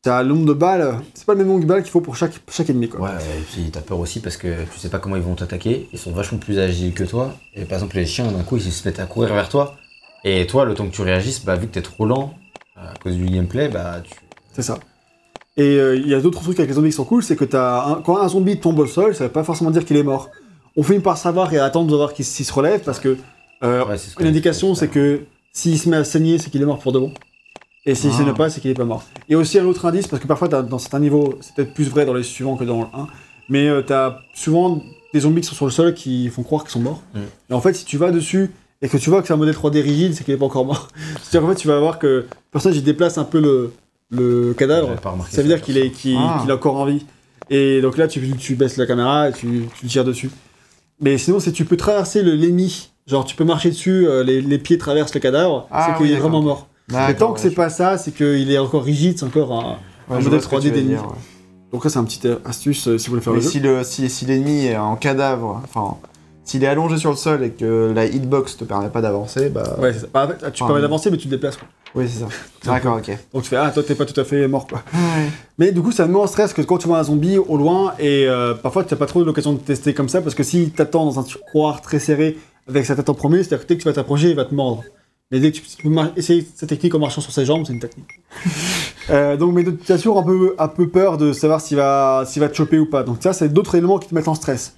t'as 0.00 0.22
le 0.22 0.30
nombre 0.30 0.46
de 0.46 0.52
balles, 0.54 1.00
c'est 1.12 1.26
pas 1.26 1.32
le 1.34 1.40
même 1.40 1.48
nombre 1.48 1.60
de 1.60 1.66
balles 1.66 1.82
qu'il 1.82 1.90
faut 1.90 2.00
pour 2.00 2.16
chaque, 2.16 2.32
chaque 2.50 2.70
ennemi, 2.70 2.88
quoi. 2.88 3.00
Ouais, 3.00 3.10
et 3.10 3.42
puis 3.52 3.70
t'as 3.70 3.80
peur 3.82 3.98
aussi 3.98 4.20
parce 4.20 4.38
que 4.38 4.64
tu 4.72 4.78
sais 4.78 4.88
pas 4.88 5.00
comment 5.00 5.16
ils 5.16 5.22
vont 5.22 5.34
t'attaquer. 5.34 5.88
Ils 5.92 5.98
sont 5.98 6.12
vachement 6.12 6.38
plus 6.38 6.58
agiles 6.58 6.94
que 6.94 7.04
toi. 7.04 7.34
Et 7.54 7.64
par 7.66 7.74
exemple, 7.78 7.96
les 7.96 8.06
chiens, 8.06 8.30
d'un 8.32 8.42
coup, 8.44 8.56
ils 8.56 8.62
se 8.72 8.88
mettent 8.88 9.00
à 9.00 9.06
courir 9.06 9.34
vers 9.34 9.48
toi. 9.50 9.74
Et 10.24 10.46
toi, 10.46 10.64
le 10.64 10.72
temps 10.74 10.86
que 10.86 10.94
tu 10.94 11.02
réagisses, 11.02 11.44
bah, 11.44 11.56
vu 11.56 11.66
que 11.66 11.72
t'es 11.74 11.82
trop 11.82 12.06
lent 12.06 12.32
à 12.76 12.94
cause 13.02 13.16
du 13.16 13.26
gameplay, 13.26 13.68
bah, 13.68 13.96
tu. 14.02 14.14
C'est 14.54 14.62
ça. 14.62 14.78
Et 15.56 15.76
euh, 15.78 15.96
il 15.96 16.08
y 16.08 16.14
a 16.14 16.20
d'autres 16.20 16.40
trucs 16.42 16.58
avec 16.58 16.70
les 16.70 16.74
zombies 16.76 16.88
qui 16.90 16.96
sont 16.96 17.04
cool, 17.04 17.22
c'est 17.22 17.36
que 17.36 17.44
un- 17.56 18.00
quand 18.04 18.16
un 18.18 18.28
zombie 18.28 18.58
tombe 18.58 18.78
au 18.78 18.86
sol, 18.86 19.14
ça 19.14 19.24
veut 19.24 19.32
pas 19.32 19.44
forcément 19.44 19.70
dire 19.70 19.84
qu'il 19.84 19.96
est 19.96 20.02
mort. 20.02 20.30
On 20.76 20.82
finit 20.82 21.00
par 21.00 21.18
savoir 21.18 21.52
et 21.52 21.58
attendre 21.58 21.90
de 21.90 21.96
voir 21.96 22.14
qu'il 22.14 22.24
s'il 22.24 22.46
se 22.46 22.52
relève, 22.52 22.80
parce 22.82 22.98
que 23.00 23.16
euh, 23.62 23.84
Ouais, 23.84 23.98
c'est 23.98 24.10
ce 24.10 24.16
que- 24.16 24.22
Une 24.22 24.28
indication, 24.30 24.74
c'est 24.74 24.88
que 24.88 25.20
s'il 25.52 25.78
se 25.78 25.88
met 25.90 25.98
à 25.98 26.04
saigner, 26.04 26.38
c'est 26.38 26.48
qu'il 26.50 26.62
est 26.62 26.66
mort 26.66 26.78
pour 26.78 26.92
de 26.92 26.98
bon. 26.98 27.12
Et 27.84 27.94
s'il 27.94 28.10
Ah. 28.14 28.16
saigne 28.18 28.32
pas, 28.32 28.48
c'est 28.48 28.60
qu'il 28.60 28.70
est 28.70 28.74
pas 28.74 28.84
mort. 28.86 29.04
Et 29.28 29.34
aussi 29.36 29.58
un 29.58 29.66
autre 29.66 29.84
indice, 29.86 30.06
parce 30.06 30.22
que 30.22 30.26
parfois 30.28 30.48
dans 30.48 30.78
certains 30.78 31.00
niveaux, 31.00 31.34
c'est 31.40 31.54
peut-être 31.54 31.74
plus 31.74 31.88
vrai 31.90 32.06
dans 32.06 32.14
les 32.14 32.22
suivants 32.22 32.56
que 32.56 32.64
dans 32.64 32.80
le 32.80 32.86
1, 32.94 33.08
mais 33.50 33.68
euh, 33.68 33.82
t'as 33.82 34.18
souvent 34.34 34.80
des 35.12 35.20
zombies 35.20 35.42
qui 35.42 35.48
sont 35.48 35.54
sur 35.54 35.66
le 35.66 35.70
sol 35.72 35.92
qui 35.92 36.28
font 36.30 36.42
croire 36.42 36.62
qu'ils 36.62 36.70
sont 36.72 36.80
morts. 36.80 37.02
Mm. 37.14 37.18
Et 37.50 37.52
en 37.54 37.60
fait, 37.60 37.74
si 37.74 37.84
tu 37.84 37.98
vas 37.98 38.10
dessus 38.10 38.50
et 38.80 38.88
que 38.88 38.96
tu 38.96 39.10
vois 39.10 39.20
que 39.20 39.26
c'est 39.26 39.34
un 39.34 39.36
modèle 39.36 39.54
3D 39.54 39.80
rigide, 39.82 40.14
c'est 40.14 40.24
qu'il 40.24 40.32
est 40.32 40.38
pas 40.38 40.46
encore 40.46 40.64
mort. 40.64 40.88
C'est-à-dire 41.22 41.42
qu'en 41.46 41.54
fait, 41.54 41.60
tu 41.60 41.68
vas 41.68 41.78
voir 41.78 41.98
que 41.98 42.06
le 42.06 42.26
personnage 42.50 42.78
il 42.78 42.84
déplace 42.84 43.18
un 43.18 43.24
peu 43.24 43.40
le, 43.40 43.72
le 44.12 44.52
cadavre, 44.54 44.90
ça 45.02 45.10
veut 45.10 45.22
ça, 45.30 45.42
dire 45.42 45.60
qu'il 45.62 45.78
est, 45.78 45.90
qu'il, 45.90 46.16
Ah. 46.18 46.38
qu'il 46.40 46.50
est 46.50 46.52
encore 46.54 46.76
en 46.76 46.84
vie. 46.84 47.04
Et 47.50 47.80
donc 47.80 47.96
là, 47.98 48.06
tu, 48.08 48.20
tu 48.36 48.54
baisses 48.54 48.76
la 48.76 48.86
caméra 48.86 49.28
et 49.28 49.32
tu, 49.32 49.64
tu 49.80 49.86
tires 49.86 50.04
dessus. 50.04 50.30
Mais 51.00 51.18
sinon, 51.18 51.40
c'est 51.40 51.50
tu 51.52 51.64
peux 51.64 51.76
traverser 51.76 52.22
le 52.22 52.34
l'ennemi. 52.34 52.90
Genre, 53.08 53.24
tu 53.24 53.34
peux 53.34 53.44
marcher 53.44 53.70
dessus, 53.70 54.06
euh, 54.06 54.22
les, 54.22 54.40
les 54.40 54.58
pieds 54.58 54.78
traversent 54.78 55.14
le 55.14 55.20
cadavre, 55.20 55.66
Ah 55.72 55.88
c'est 55.88 55.96
qu'il 55.96 56.06
oui, 56.12 56.16
est 56.16 56.20
vraiment 56.20 56.40
d'accord. 56.40 56.68
mort. 56.88 57.06
Mais 57.08 57.14
tant 57.16 57.28
que 57.28 57.32
ouais, 57.34 57.38
c'est 57.42 57.50
je- 57.50 57.56
pas 57.56 57.68
ça, 57.70 57.98
c'est 57.98 58.12
qu'il 58.12 58.50
est 58.52 58.58
encore 58.58 58.84
rigide, 58.84 59.18
c'est 59.18 59.24
encore 59.24 59.52
un, 59.52 59.70
ouais, 59.70 59.76
un 60.10 60.14
modèle 60.20 60.30
vois 60.30 60.40
ce 60.40 60.46
que 60.48 60.54
3D 60.56 60.60
tu 60.62 60.68
veux 60.68 60.74
d'ennemi. 60.76 60.90
dire, 60.94 61.02
ouais. 61.02 61.16
Donc 61.72 61.84
là, 61.84 61.90
c'est 61.90 61.98
un 61.98 62.04
petit 62.04 62.20
astuce 62.44 62.86
euh, 62.86 62.98
si 62.98 63.06
vous 63.06 63.12
voulez 63.12 63.22
faire 63.22 63.32
Mais 63.32 63.38
le 63.40 63.44
jeu. 63.44 63.50
si 63.50 63.60
le 63.60 63.82
si, 63.82 64.08
si 64.10 64.24
l'ennemi 64.26 64.66
est 64.66 64.76
en 64.76 64.94
cadavre, 64.96 65.60
enfin 65.64 65.96
s'il 66.44 66.62
est 66.64 66.66
allongé 66.66 66.96
sur 66.98 67.10
le 67.10 67.16
sol 67.16 67.42
et 67.44 67.50
que 67.50 67.92
la 67.94 68.04
hitbox 68.06 68.56
te 68.58 68.64
permet 68.64 68.88
pas 68.90 69.00
d'avancer, 69.00 69.48
bah 69.48 69.76
Ouais, 69.80 69.92
c'est 69.92 70.00
ça. 70.00 70.06
Bah, 70.12 70.24
en 70.26 70.28
fait, 70.28 70.50
tu 70.52 70.62
Ah, 70.62 70.66
permets 70.66 70.82
d'avancer, 70.82 71.10
mais 71.10 71.16
tu 71.16 71.24
te 71.26 71.30
déplaces. 71.30 71.56
Quoi. 71.56 71.68
Oui 71.94 72.08
c'est 72.08 72.20
ça. 72.20 72.28
D'accord, 72.64 72.98
ok. 72.98 73.10
Donc 73.32 73.42
tu 73.42 73.48
fais, 73.48 73.56
ah, 73.56 73.70
toi, 73.70 73.82
t'es 73.82 73.94
pas 73.94 74.04
tout 74.04 74.18
à 74.18 74.24
fait 74.24 74.46
mort, 74.48 74.66
quoi. 74.66 74.82
Ouais. 74.94 75.28
Mais 75.58 75.72
du 75.72 75.82
coup, 75.82 75.92
ça 75.92 76.06
me 76.06 76.12
met 76.12 76.18
en 76.18 76.26
stress 76.26 76.52
que 76.52 76.62
quand 76.62 76.78
tu 76.78 76.88
vois 76.88 76.98
un 76.98 77.04
zombie 77.04 77.38
au 77.38 77.56
loin, 77.56 77.94
et 77.98 78.26
euh, 78.26 78.54
parfois, 78.54 78.84
tu 78.84 78.94
n'as 78.94 78.98
pas 78.98 79.06
trop 79.06 79.22
l'occasion 79.24 79.52
de 79.52 79.58
tester 79.58 79.92
comme 79.94 80.08
ça, 80.08 80.22
parce 80.22 80.34
que 80.34 80.42
s'il 80.42 80.70
t'attend 80.70 81.04
dans 81.04 81.18
un 81.18 81.22
tiroir 81.22 81.82
très 81.82 81.98
serré, 81.98 82.38
avec 82.68 82.86
sa 82.86 82.94
tête 82.94 83.08
en 83.08 83.14
premier, 83.14 83.38
c'est-à-dire 83.38 83.66
que 83.66 83.68
dès 83.68 83.76
que 83.76 83.82
tu 83.82 83.88
vas 83.88 83.94
t'approcher, 83.94 84.30
il 84.30 84.36
va 84.36 84.44
te 84.44 84.54
mordre. 84.54 84.84
Mais 85.30 85.40
dès 85.40 85.50
que 85.50 85.56
tu, 85.56 85.62
peux 85.82 85.90
essayer 86.16 86.46
cette 86.54 86.68
technique 86.68 86.94
en 86.94 86.98
marchant 86.98 87.22
sur 87.22 87.32
ses 87.32 87.44
jambes, 87.44 87.64
c'est 87.66 87.72
une 87.72 87.80
technique. 87.80 88.20
Euh, 89.10 89.36
donc, 89.36 89.52
mais 89.52 89.64
tu 89.64 89.90
as 89.90 89.96
toujours 89.96 90.20
un 90.20 90.22
peu, 90.22 90.54
un 90.60 90.68
peu 90.68 90.88
peur 90.88 91.18
de 91.18 91.32
savoir 91.32 91.60
s'il 91.60 91.76
va, 91.76 92.22
s'il 92.24 92.38
va 92.40 92.48
te 92.48 92.54
choper 92.54 92.78
ou 92.78 92.86
pas. 92.86 93.02
Donc 93.02 93.16
ça, 93.18 93.32
c'est 93.32 93.48
d'autres 93.48 93.74
éléments 93.74 93.98
qui 93.98 94.08
te 94.08 94.14
mettent 94.14 94.28
en 94.28 94.36
stress. 94.36 94.76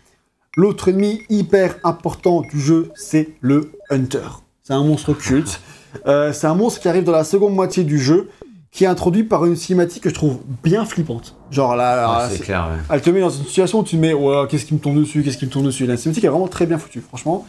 L'autre 0.57 0.89
ennemi 0.89 1.21
hyper 1.29 1.77
important 1.85 2.41
du 2.41 2.59
jeu, 2.59 2.91
c'est 2.95 3.29
le 3.43 3.73
Hunter. 3.91 4.27
C'est 4.63 4.73
un 4.73 4.83
monstre 4.83 5.13
culte. 5.13 5.61
Euh, 6.07 6.33
c'est 6.33 6.47
un 6.47 6.55
monstre 6.55 6.81
qui 6.81 6.89
arrive 6.89 7.05
dans 7.05 7.13
la 7.13 7.25
seconde 7.25 7.55
moitié 7.55 7.85
du 7.85 7.99
jeu, 7.99 8.29
qui 8.71 8.85
est 8.85 8.89
introduit 8.89 9.23
par 9.25 9.45
une 9.45 9.55
cinématique 9.55 10.03
que 10.03 10.09
je 10.09 10.15
trouve 10.15 10.39
bien 10.65 10.85
flippante. 10.85 11.37
Genre 11.51 11.77
là, 11.77 11.95
là, 11.97 12.09
Ouais, 12.11 12.19
là, 12.19 12.29
c'est 12.29 12.37
c'est- 12.39 12.43
clair, 12.43 12.69
ouais. 12.71 12.79
elle 12.91 13.01
te 13.03 13.11
met 13.11 13.21
dans 13.21 13.31
une 13.31 13.45
situation 13.45 13.79
où 13.81 13.85
tu 13.85 13.97
te 13.97 14.01
mets, 14.01 14.13
ouais, 14.13 14.47
qu'est-ce 14.49 14.65
qui 14.67 14.75
me 14.75 14.81
tourne 14.81 14.97
dessus, 14.99 15.23
qu'est-ce 15.23 15.39
qui 15.39 15.47
me 15.47 15.51
tourne 15.51 15.67
dessus. 15.67 15.87
La 15.87 15.97
cinématique 15.97 16.25
est 16.25 16.29
vraiment 16.29 16.49
très 16.49 16.67
bien 16.67 16.79
foutue, 16.79 17.01
franchement. 17.01 17.47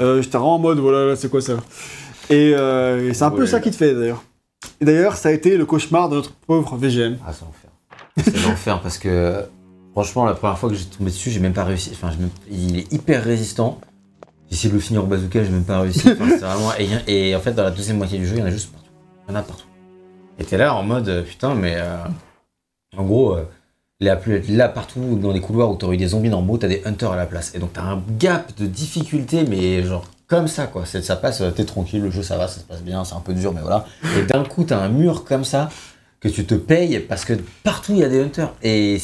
Euh, 0.00 0.22
J'étais 0.22 0.38
vraiment 0.38 0.54
en 0.54 0.58
mode, 0.60 0.78
voilà, 0.78 1.06
là, 1.06 1.16
c'est 1.16 1.28
quoi 1.28 1.40
ça? 1.40 1.54
Et, 2.30 2.52
euh, 2.54 3.08
et 3.10 3.14
c'est 3.14 3.24
un 3.24 3.30
peu 3.30 3.46
ça 3.46 3.58
qui 3.60 3.70
te 3.70 3.76
fait 3.76 3.94
d'ailleurs. 3.94 4.22
Et 4.80 4.84
d'ailleurs, 4.84 5.16
ça 5.16 5.30
a 5.30 5.32
été 5.32 5.56
le 5.56 5.66
cauchemar 5.66 6.08
de 6.08 6.16
notre 6.16 6.32
pauvre 6.34 6.76
VGM. 6.76 7.16
Ah, 7.26 7.32
c'est 7.32 7.44
l'enfer. 7.44 7.70
C'est 8.40 8.46
l'enfer 8.48 8.80
parce 8.80 8.98
que, 8.98 9.42
franchement, 9.92 10.24
la 10.26 10.34
première 10.34 10.58
fois 10.58 10.68
que 10.68 10.74
j'ai 10.76 10.84
tombé 10.84 11.10
dessus, 11.10 11.30
j'ai 11.30 11.40
même 11.40 11.52
pas 11.54 11.64
réussi. 11.64 11.90
Enfin, 11.94 12.10
j'ai 12.12 12.18
même- 12.18 12.30
il 12.50 12.78
est 12.78 12.92
hyper 12.92 13.24
résistant. 13.24 13.80
J'ai 14.50 14.56
essayé 14.56 14.70
de 14.70 14.74
le 14.74 14.80
finir 14.80 15.04
au 15.04 15.06
bazooka, 15.06 15.44
j'ai 15.44 15.50
même 15.50 15.64
pas 15.64 15.80
réussi. 15.80 16.10
Vraiment... 16.12 16.72
et, 17.06 17.34
en 17.36 17.40
fait, 17.40 17.52
dans 17.52 17.64
la 17.64 17.70
deuxième 17.70 17.98
moitié 17.98 18.18
du 18.18 18.26
jeu, 18.26 18.36
il 18.36 18.40
y 18.40 18.42
en 18.42 18.46
a 18.46 18.50
juste 18.50 18.72
partout. 18.72 18.90
Il 19.26 19.32
y 19.32 19.36
en 19.36 19.38
a 19.38 19.42
partout. 19.42 19.66
Et 20.38 20.44
t'es 20.44 20.56
là 20.56 20.74
en 20.74 20.82
mode, 20.82 21.08
euh, 21.08 21.22
putain, 21.22 21.54
mais. 21.54 21.74
euh, 21.76 21.96
en 22.96 23.04
gros, 23.04 23.34
euh, 23.34 23.44
il 24.00 24.08
a 24.08 24.16
pu 24.16 24.34
être 24.34 24.48
là 24.48 24.68
partout 24.68 25.18
dans 25.20 25.32
les 25.32 25.40
couloirs 25.40 25.70
où 25.70 25.76
t'aurais 25.76 25.96
eu 25.96 25.98
des 25.98 26.08
zombies 26.08 26.30
normaux, 26.30 26.56
t'as 26.56 26.68
des 26.68 26.82
hunters 26.84 27.10
à 27.12 27.16
la 27.16 27.26
place. 27.26 27.52
Et 27.54 27.58
donc 27.58 27.72
t'as 27.72 27.82
un 27.82 28.02
gap 28.18 28.56
de 28.56 28.66
difficulté, 28.66 29.44
mais 29.44 29.82
genre 29.82 30.06
comme 30.26 30.46
ça 30.46 30.66
quoi. 30.66 30.84
Ça 30.86 31.16
passe, 31.16 31.40
euh, 31.40 31.50
t'es 31.50 31.64
tranquille, 31.64 32.02
le 32.02 32.10
jeu 32.10 32.22
ça 32.22 32.36
va, 32.36 32.46
ça 32.48 32.60
se 32.60 32.64
passe 32.64 32.82
bien, 32.82 33.04
c'est 33.04 33.14
un 33.14 33.20
peu 33.20 33.34
dur, 33.34 33.52
mais 33.52 33.60
voilà. 33.60 33.84
Et 34.16 34.22
d'un 34.22 34.44
coup 34.44 34.64
t'as 34.64 34.78
un 34.78 34.88
mur 34.88 35.24
comme 35.24 35.44
ça 35.44 35.68
que 36.20 36.28
tu 36.28 36.46
te 36.46 36.54
payes 36.54 37.00
parce 37.00 37.24
que 37.24 37.34
partout 37.64 37.92
il 37.92 37.98
y 37.98 38.04
a 38.04 38.08
des 38.08 38.22
hunters. 38.22 38.54
Et 38.62 38.98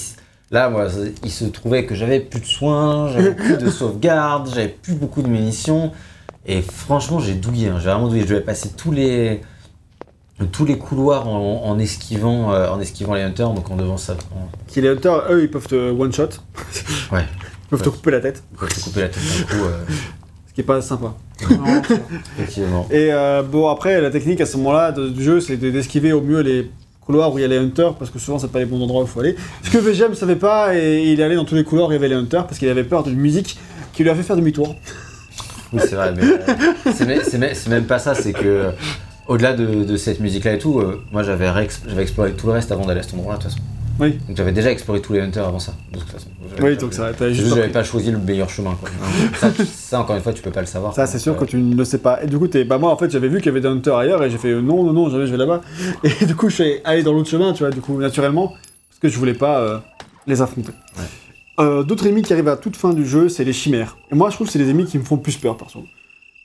là, 0.54 0.70
moi, 0.70 0.86
il 1.22 1.30
se 1.30 1.44
trouvait 1.44 1.84
que 1.84 1.94
j'avais 1.94 2.20
plus 2.20 2.40
de 2.40 2.46
soins, 2.46 3.08
j'avais 3.12 3.34
plus 3.44 3.58
de 3.58 3.68
sauvegarde, 3.70 4.48
j'avais 4.54 4.68
plus 4.68 4.94
beaucoup 4.94 5.20
de 5.22 5.28
munitions. 5.28 5.92
Et 6.46 6.62
franchement, 6.62 7.18
j'ai 7.20 7.34
douillé, 7.34 7.68
hein, 7.68 7.76
j'ai 7.78 7.90
vraiment 7.90 8.08
douillé. 8.08 8.22
Je 8.22 8.28
devais 8.28 8.40
passer 8.40 8.70
tous 8.76 8.92
les 8.92 9.40
tous 10.50 10.64
les 10.64 10.76
couloirs 10.78 11.28
en, 11.28 11.62
en 11.64 11.78
esquivant 11.78 12.52
euh, 12.52 12.68
en 12.68 12.80
esquivant 12.80 13.14
les 13.14 13.22
hunters, 13.22 13.50
donc 13.50 13.70
en 13.70 13.76
devant 13.76 13.96
ça. 13.96 14.14
en- 14.34 14.48
Qui 14.66 14.80
les 14.80 14.88
hunters, 14.88 15.24
eux, 15.30 15.42
ils 15.44 15.50
peuvent 15.50 15.66
te 15.68 15.90
one-shot. 15.90 16.28
Ouais. 17.12 17.24
Ils 17.66 17.68
peuvent 17.70 17.82
te 17.82 17.88
couper 17.88 18.10
la 18.10 18.20
tête, 18.20 18.42
Quand 18.56 18.66
tu 18.66 18.80
couper 18.80 19.00
la 19.02 19.08
tête 19.08 19.22
d'un 19.22 19.44
coup, 19.56 19.64
euh, 19.64 19.78
ce 20.48 20.52
qui 20.54 20.60
est 20.60 20.64
pas 20.64 20.80
sympa. 20.82 21.14
effectivement. 22.36 22.86
Et 22.90 23.08
euh, 23.12 23.42
bon, 23.42 23.68
après, 23.68 24.00
la 24.00 24.10
technique 24.10 24.40
à 24.40 24.46
ce 24.46 24.56
moment-là 24.58 24.92
du 24.92 25.22
jeu, 25.22 25.40
c'est 25.40 25.56
de- 25.56 25.70
d'esquiver 25.70 26.12
au 26.12 26.20
mieux 26.20 26.40
les 26.40 26.70
couloirs 27.04 27.32
où 27.32 27.38
il 27.38 27.42
y 27.42 27.44
a 27.44 27.48
les 27.48 27.58
hunters, 27.58 27.94
parce 27.94 28.10
que 28.10 28.18
souvent, 28.18 28.38
c'est 28.38 28.50
pas 28.50 28.58
les 28.58 28.64
bons 28.64 28.82
endroits 28.82 29.02
où 29.02 29.04
il 29.04 29.10
faut 29.10 29.20
aller. 29.20 29.36
Ce 29.62 29.70
que 29.70 29.78
VGM 29.78 30.14
savait 30.14 30.36
pas, 30.36 30.74
et 30.74 31.02
il 31.04 31.20
est 31.20 31.22
allé 31.22 31.36
dans 31.36 31.44
tous 31.44 31.54
les 31.54 31.64
couloirs 31.64 31.88
où 31.88 31.92
il 31.92 31.94
y 31.94 31.98
avait 31.98 32.08
les 32.08 32.14
hunters, 32.14 32.46
parce 32.46 32.58
qu'il 32.58 32.68
avait 32.68 32.84
peur 32.84 33.02
d'une 33.02 33.18
musique 33.18 33.58
qui 33.92 34.02
lui 34.02 34.10
a 34.10 34.14
fait 34.14 34.22
faire 34.22 34.36
demi-tour. 34.36 34.74
Oui, 35.72 35.80
c'est 35.82 35.96
vrai, 35.96 36.12
mais 36.16 36.22
euh, 36.22 37.20
c'est 37.54 37.68
même- 37.68 37.84
pas 37.84 37.98
ça, 37.98 38.14
c'est 38.14 38.32
que 38.32 38.46
euh, 38.46 38.70
au-delà 39.26 39.54
de, 39.54 39.96
cette 39.96 40.20
musique-là 40.20 40.54
et 40.54 40.58
tout, 40.58 40.78
euh, 40.78 41.02
moi 41.10 41.22
j'avais 41.22 41.50
exploré 41.98 42.32
tout 42.32 42.46
le 42.46 42.52
reste 42.52 42.70
avant 42.70 42.86
d'aller 42.86 43.00
à 43.00 43.02
cet 43.02 43.14
endroit-là, 43.14 43.38
de 43.38 43.42
toute 43.42 43.52
façon. 43.52 43.64
Oui. 44.00 44.18
Donc 44.26 44.36
j'avais 44.36 44.52
déjà 44.52 44.72
exploré 44.72 45.00
tous 45.00 45.12
les 45.12 45.20
hunters 45.20 45.46
avant 45.46 45.58
ça, 45.60 45.72
de 45.92 45.98
toute 45.98 46.08
façon. 46.10 46.26
Oui, 46.60 46.76
donc 46.76 46.92
ça, 46.94 47.12
C'est 47.16 47.32
juste. 47.34 47.54
j'avais 47.54 47.68
pas 47.68 47.84
choisi 47.84 48.10
le 48.10 48.18
meilleur 48.18 48.48
chemin, 48.50 48.74
quoi. 48.80 48.88
ça, 49.38 49.50
ça, 49.64 50.00
encore 50.00 50.16
une 50.16 50.22
fois, 50.22 50.32
tu 50.32 50.42
peux 50.42 50.50
pas 50.50 50.60
le 50.60 50.66
savoir. 50.66 50.94
Ça, 50.94 51.06
c'est 51.06 51.18
sûr 51.18 51.34
Donc, 51.34 51.44
que 51.44 51.50
tu 51.50 51.56
ne 51.56 51.74
le 51.76 51.84
sais 51.84 51.98
pas. 51.98 52.22
Et 52.22 52.26
du 52.26 52.38
coup, 52.38 52.48
t'es... 52.48 52.64
Bah, 52.64 52.78
moi, 52.78 52.90
en 52.90 52.96
fait, 52.96 53.10
j'avais 53.10 53.28
vu 53.28 53.38
qu'il 53.38 53.46
y 53.46 53.48
avait 53.50 53.60
des 53.60 53.68
hunters 53.68 53.96
ailleurs, 53.96 54.22
et 54.24 54.30
j'ai 54.30 54.38
fait 54.38 54.48
euh, 54.50 54.60
non, 54.60 54.82
non, 54.84 54.92
non, 54.92 55.10
jamais 55.10 55.26
je 55.26 55.32
vais 55.32 55.36
là-bas. 55.38 55.60
Et 56.20 56.26
du 56.26 56.34
coup, 56.36 56.48
je 56.48 56.54
suis 56.62 56.72
allé 56.84 57.02
dans 57.02 57.12
l'autre 57.12 57.28
chemin, 57.30 57.52
tu 57.52 57.62
vois, 57.64 57.70
du 57.70 57.80
coup, 57.80 58.00
naturellement, 58.00 58.48
parce 58.48 59.00
que 59.00 59.08
je 59.08 59.18
voulais 59.18 59.34
pas 59.34 59.60
euh, 59.60 59.78
les 60.26 60.42
affronter. 60.42 60.72
Euh, 61.60 61.82
d'autres 61.84 62.06
ennemis 62.06 62.22
qui 62.22 62.32
arrivent 62.32 62.48
à 62.48 62.56
toute 62.56 62.76
fin 62.76 62.92
du 62.92 63.06
jeu, 63.06 63.28
c'est 63.28 63.44
les 63.44 63.52
chimères. 63.52 63.96
Et 64.10 64.14
moi, 64.16 64.30
je 64.30 64.34
trouve 64.34 64.48
que 64.48 64.52
c'est 64.52 64.58
les 64.58 64.70
ennemis 64.70 64.86
qui 64.86 64.98
me 64.98 65.04
font 65.04 65.16
le 65.16 65.22
plus 65.22 65.36
peur, 65.36 65.56
perso. 65.56 65.84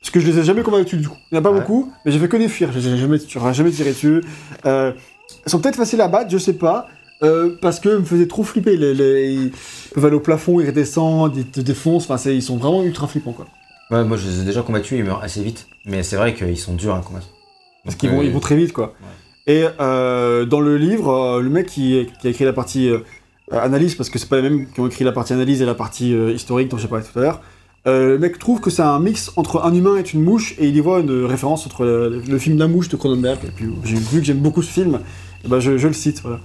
Parce 0.02 0.12
que 0.12 0.20
je 0.20 0.28
les 0.28 0.40
ai 0.40 0.44
jamais 0.44 0.62
combattus, 0.62 1.00
du 1.02 1.08
coup. 1.10 1.18
Il 1.32 1.36
n'y 1.36 1.38
en 1.40 1.42
a 1.42 1.44
pas 1.44 1.52
Ouais. 1.52 1.60
beaucoup, 1.62 1.92
mais 2.06 2.12
j'ai 2.12 2.20
fait 2.20 2.30
que 2.30 2.38
les 2.38 2.48
fuir. 2.48 2.72
Je 2.72 2.80
les 2.80 2.88
ai 2.94 2.98
jamais, 2.98 3.18
j'aurais 3.28 3.54
jamais 3.54 3.72
tiré 3.72 3.90
dessus. 3.90 4.24
Euh, 4.66 4.92
elles 5.46 5.52
sont 5.52 5.60
peut-être 5.60 5.76
faciles 5.76 6.00
à 6.02 6.08
battre, 6.08 6.30
je 6.32 6.38
sais 6.38 6.54
pas. 6.54 6.88
Euh, 7.24 7.56
parce 7.62 7.80
que 7.80 7.90
me 7.98 8.04
faisaient 8.04 8.28
trop 8.28 8.44
flipper. 8.44 8.78
Les, 8.78 8.94
les- 8.94 9.34
ils 9.34 9.52
peuvent 9.94 10.06
aller 10.06 10.16
au 10.16 10.20
plafond, 10.22 10.60
ils 10.60 10.68
redescendent, 10.68 11.36
ils 11.38 11.46
te 11.46 11.62
défoncent. 11.62 12.10
Enfin, 12.10 12.30
ils 12.32 12.44
sont 12.44 12.58
vraiment 12.58 12.84
ultra 12.84 13.08
flippants, 13.08 13.34
quoi. 13.34 13.46
Ouais, 13.92 14.04
moi 14.04 14.18
je 14.18 14.28
les 14.30 14.42
ai 14.42 14.44
déjà 14.46 14.62
combattus, 14.62 14.98
ils 15.00 15.04
meurent 15.04 15.24
assez 15.24 15.42
vite. 15.44 15.68
Mais 15.86 16.04
c'est 16.04 16.16
vrai 16.16 16.34
qu'ils 16.36 16.58
sont 16.58 16.76
durs 16.76 16.96
à 16.96 17.02
combattre. 17.02 17.28
Parce 17.84 17.96
qu'ils 17.96 18.10
vont, 18.10 18.20
euh, 18.20 18.24
ils 18.26 18.32
vont 18.32 18.40
très 18.40 18.56
vite, 18.56 18.72
quoi. 18.74 18.94
Et 19.48 19.66
euh, 19.80 20.46
dans 20.46 20.60
le 20.60 20.78
livre, 20.78 21.40
le 21.42 21.50
mec 21.50 21.66
qui, 21.68 22.06
qui 22.22 22.28
a 22.28 22.30
écrit 22.30 22.46
la 22.46 22.54
partie 22.54 22.92
analyse, 23.52 23.96
parce 23.96 24.10
que 24.12 24.20
c'est 24.20 24.30
pas 24.30 24.40
les 24.42 24.50
mêmes 24.50 24.68
qui 24.72 24.80
ont 24.80 24.86
écrit 24.88 25.04
la 25.04 25.12
partie 25.12 25.34
analyse 25.34 25.62
et 25.62 25.66
la 25.66 25.74
partie 25.74 26.12
historique 26.14 26.68
dont 26.70 26.78
j'ai 26.78 26.88
parlé 26.88 27.04
tout 27.04 27.18
à 27.18 27.22
l'heure, 27.24 27.42
le 27.88 28.20
mec 28.20 28.38
trouve 28.38 28.60
que 28.62 28.70
c'est 28.70 28.84
un 28.84 29.00
mix 29.00 29.32
entre 29.38 29.64
un 29.66 29.74
humain 29.74 29.96
et 29.98 30.08
une 30.14 30.22
mouche, 30.22 30.54
et 30.60 30.68
il 30.68 30.76
y 30.78 30.80
voit 30.82 31.00
une 31.00 31.26
référence 31.26 31.66
entre 31.66 31.84
le, 31.84 32.22
le 32.28 32.38
film 32.38 32.60
La 32.60 32.68
Mouche 32.68 32.90
de 32.90 32.96
Cronenberg, 32.98 33.40
et 33.44 33.50
puis 33.50 33.66
j'ai 33.84 33.96
vu 33.96 34.20
que 34.20 34.26
j'aime 34.26 34.38
beaucoup 34.38 34.62
ce 34.62 34.72
film, 34.72 35.00
ben 35.48 35.60
je, 35.60 35.78
je 35.78 35.88
le 35.88 35.94
cite, 35.94 36.22
voilà. 36.22 36.40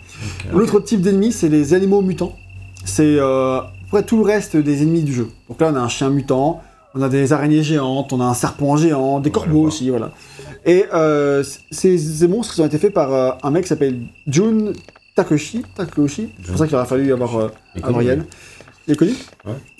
L'autre 0.53 0.81
type 0.81 1.01
d'ennemi, 1.01 1.33
c'est 1.33 1.49
les 1.49 1.75
animaux 1.75 2.03
mutants. 2.03 2.37
C'est 2.85 3.17
euh, 3.19 3.61
après 3.87 4.03
tout 4.03 4.19
le 4.19 4.25
reste 4.25 4.57
des 4.57 4.83
ennemis 4.83 5.03
du 5.03 5.13
jeu. 5.13 5.29
Donc 5.49 5.61
là, 5.61 5.71
on 5.73 5.77
a 5.77 5.81
un 5.81 5.89
chien 5.89 6.11
mutant, 6.11 6.63
on 6.95 7.03
a 7.03 7.09
des 7.09 7.33
araignées 7.33 7.63
géantes, 7.63 8.13
on 8.13 8.21
a 8.21 8.25
un 8.25 8.35
serpent 8.35 8.77
géant, 8.77 9.21
des 9.21 9.31
corbeaux 9.31 9.63
aussi, 9.63 9.91
voilà. 9.91 10.13
Et 10.65 10.85
euh, 10.95 11.43
ces, 11.71 11.99
ces 11.99 12.29
monstres, 12.29 12.55
ils 12.57 12.63
ont 12.63 12.67
été 12.67 12.79
faits 12.79 12.95
par 12.95 13.13
euh, 13.13 13.31
un 13.43 13.51
mec 13.51 13.65
qui 13.65 13.69
s'appelle 13.69 14.01
Jun 14.27 14.73
Takeshi. 15.15 15.65
Takeshi. 15.77 16.31
C'est 16.43 16.51
pour 16.51 16.59
ça 16.59 16.67
qu'il 16.67 16.77
aurait 16.77 16.87
fallu 16.87 17.13
avoir 17.13 17.37
euh, 17.37 17.49
Il 18.87 18.93
est 18.93 18.97
connu, 18.97 19.15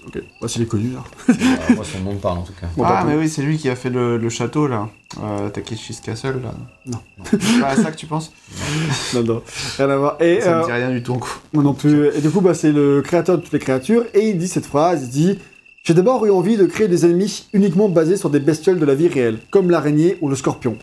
Ok, 0.07 0.23
bah, 0.41 0.49
s'il 0.49 0.63
est 0.63 0.67
connu, 0.67 0.91
là. 0.93 1.03
lui. 1.29 1.47
Ah, 1.69 1.73
moi 1.75 1.85
son 1.85 2.01
nom 2.01 2.13
me 2.13 2.19
parle 2.19 2.39
en 2.39 2.43
tout 2.43 2.53
cas. 2.53 2.67
Bon, 2.77 2.85
ah, 2.87 3.05
mais 3.07 3.17
oui, 3.17 3.29
c'est 3.29 3.43
lui 3.43 3.57
qui 3.57 3.69
a 3.71 3.77
fait 3.77 3.91
le, 3.91 4.19
le 4.19 4.29
château 4.29 4.67
là. 4.67 4.89
Euh, 5.23 5.49
Takeshi's 5.49 6.01
Castle 6.01 6.41
là. 6.43 6.55
Non. 6.87 6.99
C'est 7.31 7.61
pas 7.61 7.69
à 7.69 7.77
ça 7.77 7.91
que 7.91 7.97
tu 7.97 8.07
penses 8.07 8.33
Non, 9.15 9.23
non, 9.23 9.43
rien 9.79 9.91
à 9.91 9.97
voir. 9.97 10.17
Et, 10.21 10.41
Ça 10.41 10.59
euh, 10.59 10.61
me 10.61 10.67
dit 10.67 10.73
rien 10.73 10.91
du 10.91 11.03
tout. 11.03 11.15
quoi. 11.15 11.31
Moi 11.53 11.63
non 11.63 11.73
plus. 11.75 12.09
Et 12.15 12.21
du 12.21 12.31
coup, 12.31 12.41
bah, 12.41 12.55
c'est 12.55 12.73
le 12.73 13.01
créateur 13.03 13.39
de 13.39 13.43
toutes 13.43 13.53
les 13.53 13.59
créatures, 13.59 14.05
et 14.13 14.29
il 14.29 14.39
dit 14.39 14.49
cette 14.49 14.67
phrase, 14.67 15.05
il 15.05 15.09
dit 15.11 15.39
«J'ai 15.85 15.95
d'abord 15.95 16.25
eu 16.27 16.31
envie 16.31 16.57
de 16.57 16.67
créer 16.67 16.89
des 16.89 17.05
ennemis 17.07 17.49
uniquement 17.53 17.89
basés 17.89 18.17
sur 18.17 18.31
des 18.31 18.41
bestioles 18.41 18.79
de 18.79 18.87
la 18.87 18.95
vie 18.95 19.09
réelle, 19.09 19.39
comme 19.51 19.71
l'araignée 19.71 20.19
ou 20.21 20.29
le 20.29 20.37
scorpion. 20.37 20.77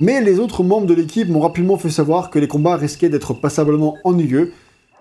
Mais 0.00 0.20
les 0.20 0.38
autres 0.38 0.62
membres 0.62 0.86
de 0.86 0.94
l'équipe 0.94 1.28
m'ont 1.28 1.40
rapidement 1.40 1.78
fait 1.78 1.90
savoir 1.90 2.30
que 2.30 2.38
les 2.38 2.48
combats 2.48 2.76
risquaient 2.76 3.08
d'être 3.08 3.32
passablement 3.34 3.96
ennuyeux. 4.04 4.52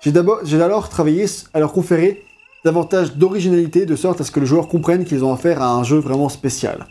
J'ai 0.01 0.11
d'abord, 0.11 0.39
j'ai 0.43 0.61
alors 0.61 0.89
travaillé 0.89 1.25
à 1.53 1.59
leur 1.59 1.73
conférer 1.73 2.23
davantage 2.63 3.15
d'originalité, 3.15 3.85
de 3.85 3.95
sorte 3.95 4.21
à 4.21 4.23
ce 4.23 4.31
que 4.31 4.39
le 4.39 4.45
joueur 4.45 4.67
comprenne 4.67 5.05
qu'ils 5.05 5.23
ont 5.23 5.33
affaire 5.33 5.61
à 5.61 5.73
un 5.73 5.83
jeu 5.83 5.97
vraiment 5.97 6.29
spécial. 6.29 6.85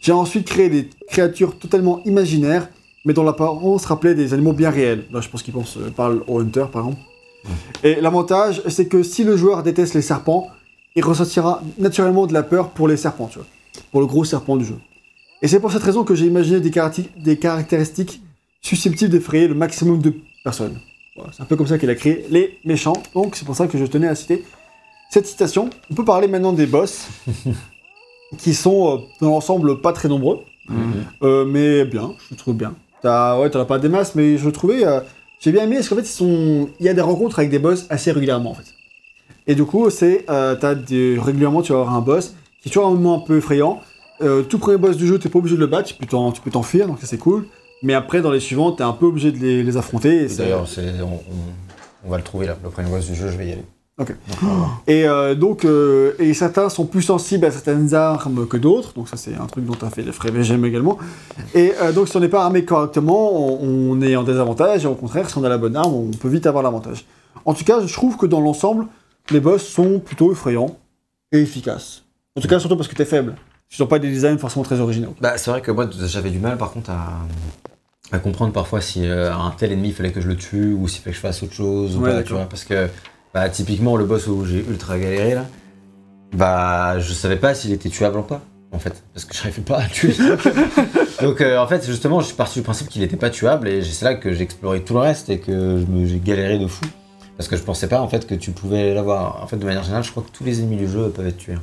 J'ai 0.00 0.12
ensuite 0.12 0.46
créé 0.46 0.68
des 0.68 0.88
créatures 1.08 1.56
totalement 1.58 2.02
imaginaires, 2.04 2.68
mais 3.04 3.12
dont 3.14 3.22
l'apparence 3.22 3.86
rappelait 3.86 4.14
des 4.14 4.34
animaux 4.34 4.52
bien 4.52 4.70
réels. 4.70 5.04
Là, 5.12 5.20
je 5.20 5.28
pense 5.28 5.42
qu'il 5.42 5.54
pense, 5.54 5.76
euh, 5.76 5.90
parle 5.90 6.22
au 6.26 6.40
Hunter, 6.40 6.66
par 6.72 6.82
exemple. 6.82 7.02
Et 7.82 8.00
l'avantage, 8.00 8.62
c'est 8.68 8.86
que 8.86 9.02
si 9.02 9.24
le 9.24 9.36
joueur 9.36 9.62
déteste 9.62 9.94
les 9.94 10.02
serpents, 10.02 10.48
il 10.94 11.04
ressentira 11.04 11.62
naturellement 11.78 12.26
de 12.26 12.32
la 12.32 12.42
peur 12.42 12.70
pour 12.70 12.86
les 12.88 12.96
serpents, 12.96 13.26
tu 13.26 13.38
vois. 13.38 13.46
Pour 13.90 14.00
le 14.00 14.06
gros 14.06 14.24
serpent 14.24 14.56
du 14.56 14.64
jeu. 14.64 14.76
Et 15.40 15.48
c'est 15.48 15.58
pour 15.58 15.72
cette 15.72 15.82
raison 15.82 16.04
que 16.04 16.14
j'ai 16.14 16.26
imaginé 16.26 16.60
des, 16.60 16.70
caracti- 16.70 17.08
des 17.16 17.38
caractéristiques 17.38 18.22
susceptibles 18.60 19.10
d'effrayer 19.10 19.48
le 19.48 19.54
maximum 19.54 20.00
de 20.00 20.14
personnes. 20.44 20.78
Voilà, 21.16 21.32
c'est 21.32 21.42
un 21.42 21.46
peu 21.46 21.56
comme 21.56 21.66
ça 21.66 21.78
qu'il 21.78 21.90
a 21.90 21.94
créé 21.94 22.24
les 22.30 22.58
méchants, 22.64 23.02
donc 23.14 23.34
c'est 23.36 23.44
pour 23.44 23.56
ça 23.56 23.66
que 23.66 23.76
je 23.76 23.84
tenais 23.86 24.06
à 24.08 24.14
citer 24.14 24.44
cette 25.12 25.26
citation. 25.26 25.68
On 25.90 25.94
peut 25.94 26.04
parler 26.04 26.26
maintenant 26.28 26.52
des 26.52 26.66
boss, 26.66 27.06
qui 28.38 28.54
sont 28.54 28.94
euh, 28.94 29.00
dans 29.20 29.28
l'ensemble 29.30 29.80
pas 29.80 29.92
très 29.92 30.08
nombreux, 30.08 30.40
Mhm. 30.68 30.92
euh, 31.22 31.44
mais 31.44 31.84
bien, 31.84 32.12
je 32.30 32.36
trouve 32.36 32.54
bien. 32.56 32.74
T'as, 33.02 33.38
ouais, 33.38 33.50
t'en 33.50 33.60
as 33.60 33.64
pas 33.64 33.78
des 33.78 33.88
masses, 33.88 34.14
mais 34.14 34.38
je 34.38 34.48
trouvais, 34.48 34.86
euh, 34.86 35.00
j'ai 35.40 35.50
bien 35.52 35.64
aimé 35.64 35.76
parce 35.76 35.88
qu'en 35.88 35.96
fait, 35.96 36.02
ils 36.02 36.06
sont... 36.06 36.68
il 36.78 36.86
y 36.86 36.88
a 36.88 36.94
des 36.94 37.00
rencontres 37.00 37.40
avec 37.40 37.50
des 37.50 37.58
boss 37.58 37.86
assez 37.90 38.12
régulièrement 38.12 38.52
en 38.52 38.54
fait. 38.54 38.72
Et 39.48 39.54
du 39.56 39.64
coup, 39.64 39.90
c'est, 39.90 40.24
euh, 40.30 40.54
t'as 40.54 40.74
des... 40.76 41.18
régulièrement, 41.20 41.62
tu 41.62 41.72
vas 41.72 41.80
avoir 41.80 41.94
un 41.96 42.00
boss 42.00 42.34
qui 42.62 42.68
est 42.68 42.72
toujours 42.72 42.86
un 42.88 42.92
moment 42.94 43.16
un 43.16 43.26
peu 43.26 43.38
effrayant. 43.38 43.80
Euh, 44.22 44.42
tout 44.44 44.58
premier 44.58 44.78
boss 44.78 44.96
du 44.96 45.06
jeu, 45.08 45.18
t'es 45.18 45.28
pas 45.28 45.40
obligé 45.40 45.56
de 45.56 45.60
le 45.60 45.66
battre, 45.66 45.88
tu 45.88 45.94
peux 45.94 46.06
t'en- 46.06 46.30
tu 46.30 46.40
peux 46.40 46.50
t'enfuir, 46.52 46.86
donc 46.86 47.00
ça 47.00 47.06
c'est 47.06 47.18
cool. 47.18 47.46
Mais 47.82 47.92
après, 47.92 48.22
dans 48.22 48.30
les 48.30 48.38
suivants, 48.38 48.70
t'es 48.70 48.84
un 48.84 48.92
peu 48.92 49.06
obligé 49.06 49.32
de 49.32 49.38
les, 49.38 49.64
les 49.64 49.76
affronter. 49.76 50.14
Et, 50.14 50.22
Et 50.22 50.28
c'est- 50.28 50.42
D'ailleurs, 50.44 50.68
c'est- 50.68 51.00
on, 51.02 51.14
on- 51.14 52.06
on 52.06 52.08
va 52.08 52.18
le 52.18 52.22
trouver 52.22 52.46
là. 52.46 52.56
Le 52.62 52.70
premier 52.70 52.88
boss 52.88 53.04
du 53.06 53.16
jeu, 53.16 53.28
je 53.28 53.36
vais 53.36 53.48
y 53.48 53.52
aller. 53.52 53.64
Ok. 53.98 54.14
Et 54.86 55.06
euh, 55.06 55.34
donc, 55.34 55.64
euh, 55.64 56.14
et 56.18 56.32
certains 56.32 56.68
sont 56.70 56.86
plus 56.86 57.02
sensibles 57.02 57.44
à 57.44 57.50
certaines 57.50 57.92
armes 57.94 58.46
que 58.46 58.56
d'autres, 58.56 58.94
donc 58.94 59.08
ça 59.08 59.18
c'est 59.18 59.34
un 59.34 59.44
truc 59.46 59.66
dont 59.66 59.74
t'as 59.74 59.90
fait 59.90 60.02
les 60.02 60.12
frais 60.12 60.30
VGM 60.30 60.64
également. 60.64 60.96
Et 61.54 61.72
euh, 61.82 61.92
donc, 61.92 62.08
si 62.08 62.16
on 62.16 62.20
n'est 62.20 62.28
pas 62.28 62.42
armé 62.44 62.64
correctement, 62.64 63.34
on, 63.34 63.90
on 63.92 64.00
est 64.00 64.16
en 64.16 64.22
désavantage, 64.22 64.84
et 64.84 64.88
au 64.88 64.94
contraire, 64.94 65.28
si 65.28 65.36
on 65.36 65.44
a 65.44 65.48
la 65.48 65.58
bonne 65.58 65.76
arme, 65.76 65.92
on 65.94 66.10
peut 66.10 66.28
vite 66.28 66.46
avoir 66.46 66.62
l'avantage. 66.62 67.04
En 67.44 67.52
tout 67.54 67.64
cas, 67.64 67.84
je 67.84 67.92
trouve 67.92 68.16
que 68.16 68.26
dans 68.26 68.40
l'ensemble, 68.40 68.86
les 69.30 69.40
boss 69.40 69.62
sont 69.62 69.98
plutôt 70.00 70.32
effrayants 70.32 70.78
et 71.30 71.40
efficaces. 71.40 72.02
En 72.36 72.40
tout 72.40 72.48
cas, 72.48 72.58
surtout 72.58 72.76
parce 72.76 72.88
que 72.88 72.94
t'es 72.94 73.04
faible. 73.04 73.34
Ce 73.68 73.76
sont 73.76 73.86
pas 73.86 73.98
des 73.98 74.08
designs 74.08 74.38
forcément 74.38 74.64
très 74.64 74.80
originaux. 74.80 75.14
Bah, 75.20 75.36
c'est 75.36 75.50
vrai 75.50 75.60
que 75.60 75.70
moi, 75.70 75.86
j'avais 76.06 76.30
du 76.30 76.38
mal 76.38 76.56
par 76.56 76.72
contre 76.72 76.90
à, 76.90 77.20
à 78.10 78.18
comprendre 78.18 78.52
parfois 78.52 78.80
si 78.80 79.06
euh, 79.06 79.32
un 79.34 79.50
tel 79.50 79.72
ennemi, 79.72 79.88
il 79.88 79.94
fallait 79.94 80.12
que 80.12 80.20
je 80.20 80.28
le 80.28 80.36
tue 80.36 80.72
ou 80.72 80.88
s'il 80.88 81.02
fallait 81.02 81.12
que 81.12 81.16
je 81.16 81.20
fasse 81.22 81.42
autre 81.42 81.54
chose 81.54 81.96
ou 81.96 82.00
Ouais, 82.00 82.10
pas, 82.10 82.22
tu 82.22 82.32
vois. 82.32 82.44
Parce 82.44 82.64
que, 82.64 82.88
bah, 83.34 83.48
typiquement, 83.48 83.96
le 83.96 84.04
boss 84.04 84.26
où 84.26 84.44
j'ai 84.44 84.58
ultra 84.58 84.98
galéré 84.98 85.34
là, 85.34 85.46
bah, 86.32 86.98
je 86.98 87.12
savais 87.12 87.36
pas 87.36 87.54
s'il 87.54 87.72
était 87.72 87.88
tuable 87.88 88.18
ou 88.18 88.22
pas, 88.22 88.42
en 88.72 88.78
fait. 88.78 89.02
Parce 89.14 89.24
que 89.24 89.34
j'arrivais 89.34 89.62
pas 89.62 89.78
à 89.78 89.86
tuer. 89.86 90.14
Donc, 91.22 91.40
euh, 91.40 91.58
en 91.58 91.66
fait, 91.66 91.86
justement, 91.86 92.20
je 92.20 92.26
suis 92.26 92.36
parti 92.36 92.58
du 92.58 92.62
principe 92.62 92.88
qu'il 92.88 93.02
était 93.02 93.16
pas 93.16 93.30
tuable 93.30 93.68
et 93.68 93.82
c'est 93.82 94.04
là 94.04 94.14
que 94.14 94.32
j'ai 94.32 94.42
exploré 94.42 94.82
tout 94.82 94.94
le 94.94 95.00
reste 95.00 95.30
et 95.30 95.38
que 95.38 95.84
j'ai 96.04 96.18
galéré 96.18 96.58
de 96.58 96.66
fou. 96.66 96.84
Parce 97.36 97.48
que 97.48 97.56
je 97.56 97.62
pensais 97.62 97.88
pas 97.88 98.00
en 98.00 98.08
fait 98.08 98.26
que 98.26 98.34
tu 98.34 98.50
pouvais 98.50 98.94
l'avoir. 98.94 99.42
En 99.42 99.46
fait, 99.46 99.56
de 99.56 99.64
manière 99.64 99.82
générale, 99.82 100.04
je 100.04 100.10
crois 100.10 100.22
que 100.22 100.30
tous 100.30 100.44
les 100.44 100.60
ennemis 100.60 100.76
du 100.76 100.88
jeu 100.88 101.08
peuvent 101.08 101.26
être 101.26 101.38
tués. 101.38 101.56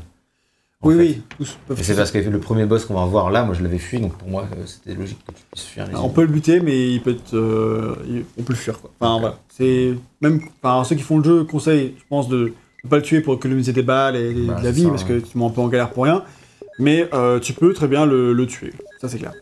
Oui, 0.82 0.96
fait. 0.96 1.02
oui. 1.02 1.22
tous 1.38 1.58
peuvent- 1.68 1.80
Et 1.80 1.84
c'est 1.84 1.96
parce 1.96 2.10
que 2.12 2.20
le 2.20 2.40
premier 2.40 2.66
boss 2.66 2.86
qu'on 2.86 2.94
va 2.94 3.02
revoir 3.04 3.30
là, 3.32 3.44
moi 3.44 3.54
je 3.54 3.62
l'avais 3.64 3.80
fui, 3.80 4.00
donc 4.00 4.14
pour 4.18 4.30
moi 4.30 4.46
euh, 4.54 4.64
c'était 4.66 4.94
logique 4.98 5.18
que 5.28 5.32
tu 5.34 5.42
puisses 5.52 5.66
fuir 5.66 5.86
les 5.88 5.96
On 5.98 6.08
peut 6.10 6.22
le 6.22 6.28
buter, 6.28 6.62
mais 6.62 6.92
il 6.94 7.02
peut 7.02 7.12
être, 7.12 7.34
euh, 7.36 7.96
il- 8.08 8.24
on 8.40 8.44
peut 8.44 8.54
le 8.54 8.58
fuir 8.60 8.80
quoi. 8.80 8.90
Enfin 9.00 9.20
voilà, 9.20 9.38
c'est 9.50 9.94
même, 10.22 10.40
enfin 10.64 10.86
ceux 10.86 10.96
qui 10.96 11.02
font 11.04 11.18
le 11.18 11.24
jeu 11.26 11.44
conseillent, 11.44 11.96
je 11.98 12.04
pense, 12.08 12.30
de 12.30 12.54
ne 12.86 12.90
pas 12.90 12.96
le 12.96 13.02
tuer 13.02 13.20
pour 13.20 13.34
économiser 13.34 13.74
des 13.74 13.82
balles 13.82 14.16
et 14.16 14.34
Bah, 14.46 14.54
de 14.56 14.64
la 14.64 14.72
vie 14.72 14.84
ça, 14.84 14.90
parce 14.90 15.04
ouais. 15.04 15.20
que 15.20 15.28
tu 15.28 15.38
mets 15.38 15.46
un 15.46 15.50
peu 15.50 15.60
en 15.60 15.68
galère 15.68 15.90
pour 15.92 16.06
rien. 16.06 16.24
Mais 16.80 17.10
euh, 17.14 17.40
tu 17.40 17.52
peux 17.52 17.74
très 17.74 17.90
bien 17.90 18.06
le, 18.06 18.32
le 18.32 18.46
tuer, 18.48 18.72
ça 19.02 19.10
c'est 19.10 19.18
clair. 19.18 19.34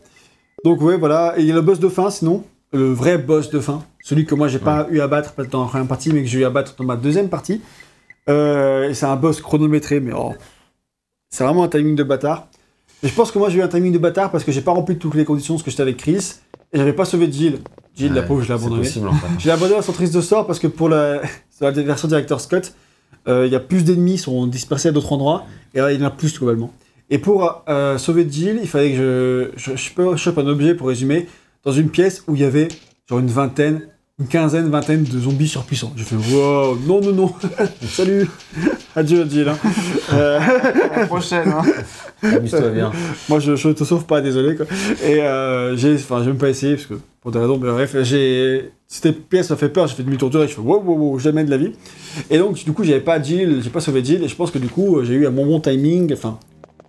Donc 0.64 0.80
ouais 0.82 0.96
voilà, 0.96 1.34
et 1.38 1.42
il 1.42 1.46
y 1.46 1.52
a 1.52 1.54
le 1.54 1.60
boss 1.62 1.78
de 1.78 1.88
fin 1.88 2.10
sinon, 2.10 2.42
le 2.72 2.92
vrai 2.92 3.16
boss 3.16 3.48
de 3.50 3.60
fin, 3.60 3.84
celui 4.02 4.24
que 4.26 4.34
moi 4.34 4.48
j'ai 4.48 4.58
pas 4.58 4.88
eu 4.90 4.98
à 4.98 5.06
battre 5.06 5.34
dans 5.48 5.62
la 5.62 5.68
première 5.68 5.86
partie, 5.86 6.12
mais 6.12 6.22
que 6.22 6.28
j'ai 6.28 6.40
eu 6.40 6.44
à 6.44 6.50
battre 6.50 6.74
dans 6.76 6.84
ma 6.84 6.96
deuxième 6.96 7.28
partie. 7.28 7.60
Euh, 8.28 8.88
et 8.90 8.94
c'est 8.94 9.06
un 9.06 9.14
boss 9.14 9.40
chronométré, 9.40 10.00
mais 10.00 10.12
oh, 10.14 10.34
c'est 11.30 11.44
vraiment 11.44 11.64
un 11.64 11.68
timing 11.68 11.94
de 11.94 12.02
bâtard. 12.02 12.48
Et 13.02 13.08
je 13.08 13.14
pense 13.14 13.30
que 13.30 13.38
moi 13.38 13.48
j'ai 13.48 13.58
eu 13.58 13.62
un 13.62 13.68
timing 13.68 13.92
de 13.92 13.98
bâtard 13.98 14.30
parce 14.30 14.44
que 14.44 14.52
j'ai 14.52 14.60
pas 14.60 14.72
rempli 14.72 14.98
toutes 14.98 15.14
les 15.14 15.24
conditions 15.24 15.54
parce 15.54 15.62
que 15.62 15.70
j'étais 15.70 15.82
avec 15.82 15.96
Chris 15.96 16.34
et 16.72 16.78
j'avais 16.78 16.92
pas 16.92 17.04
sauvé 17.04 17.30
Jill. 17.30 17.58
Jill, 17.96 18.12
la 18.12 18.22
pauvre, 18.22 18.42
je 18.42 18.52
l'ai 18.52 18.58
c'est 18.58 18.64
abandonné. 18.64 18.82
possible 18.82 19.08
en 19.08 19.14
fait. 19.14 19.26
J'ai 19.38 19.50
abandonné 19.50 19.78
à 19.78 19.82
son 19.82 19.92
triste 19.92 20.14
de 20.14 20.20
sort 20.20 20.46
parce 20.46 20.58
que 20.58 20.66
pour 20.66 20.88
la, 20.88 21.22
version 21.60 22.08
Director 22.08 22.40
Scott, 22.40 22.74
euh, 23.28 23.46
il 23.46 23.52
y 23.52 23.56
a 23.56 23.60
plus 23.60 23.84
d'ennemis 23.84 24.18
sont 24.18 24.46
dispersés 24.46 24.88
à 24.88 24.92
d'autres 24.92 25.12
endroits 25.12 25.44
et 25.74 25.78
là, 25.78 25.92
il 25.92 26.00
y 26.00 26.02
en 26.02 26.06
a 26.06 26.10
plus 26.10 26.36
globalement. 26.38 26.72
Et 27.10 27.18
pour 27.18 27.64
euh, 27.68 27.98
sauver 27.98 28.26
Jill, 28.28 28.58
il 28.60 28.68
fallait 28.68 28.92
que 28.92 29.52
je, 29.56 29.72
je, 29.72 29.76
je 29.76 30.12
je 30.12 30.16
chope 30.16 30.38
un 30.38 30.46
objet 30.46 30.74
pour 30.74 30.88
résumer 30.88 31.26
dans 31.64 31.72
une 31.72 31.90
pièce 31.90 32.22
où 32.28 32.34
il 32.34 32.42
y 32.42 32.44
avait 32.44 32.68
genre 33.08 33.18
une 33.18 33.28
vingtaine, 33.28 33.82
une 34.20 34.26
quinzaine, 34.26 34.68
vingtaine 34.68 35.04
de 35.04 35.18
zombies 35.18 35.46
surpuissants. 35.46 35.92
J'ai 35.96 36.02
fait 36.04 36.16
wow, 36.16 36.76
non, 36.86 37.00
non, 37.00 37.12
non, 37.12 37.32
salut, 37.88 38.28
adieu 38.96 39.24
Jill. 39.30 39.48
hein. 39.48 39.56
Euh, 40.12 40.40
La 40.96 41.06
prochaine, 41.06 41.48
hein. 41.48 41.62
Amuse-toi 42.22 42.70
bien. 42.70 42.90
moi, 43.28 43.38
je, 43.38 43.54
je 43.54 43.68
te 43.68 43.84
sauve 43.84 44.06
pas, 44.06 44.20
désolé. 44.20 44.56
Quoi. 44.56 44.66
Et 45.06 45.22
euh, 45.22 45.76
j'ai, 45.76 45.94
enfin, 45.94 46.18
j'ai 46.20 46.28
même 46.30 46.36
pas 46.38 46.48
essayé 46.48 46.74
parce 46.74 46.86
que 46.86 46.94
pour 47.20 47.30
des 47.30 47.38
raisons, 47.38 47.58
mais 47.62 47.70
bref, 47.70 47.94
j'ai, 48.02 48.72
cette 48.88 49.28
pièce 49.28 49.50
m'a 49.50 49.56
fait 49.56 49.68
peur. 49.68 49.86
J'ai 49.86 49.94
fait 49.94 50.02
demi-tour 50.02 50.34
et 50.42 50.48
je 50.48 50.54
fais 50.54 50.60
wow, 50.60 50.82
wow, 50.82 50.96
wow, 50.96 51.18
jamais 51.20 51.44
de 51.44 51.50
la 51.50 51.56
vie. 51.58 51.70
Et 52.28 52.38
donc, 52.38 52.56
du 52.64 52.72
coup, 52.72 52.82
j'avais 52.82 52.98
pas 53.00 53.22
Jill, 53.22 53.60
j'ai 53.62 53.70
pas 53.70 53.80
sauvé 53.80 54.04
Jill, 54.04 54.24
et 54.24 54.28
je 54.28 54.34
pense 54.34 54.50
que 54.50 54.58
du 54.58 54.66
coup, 54.68 54.98
j'ai 55.04 55.14
eu 55.14 55.28
un 55.28 55.30
bon 55.30 55.46
bon 55.46 55.60
timing. 55.60 56.12
Enfin, 56.12 56.40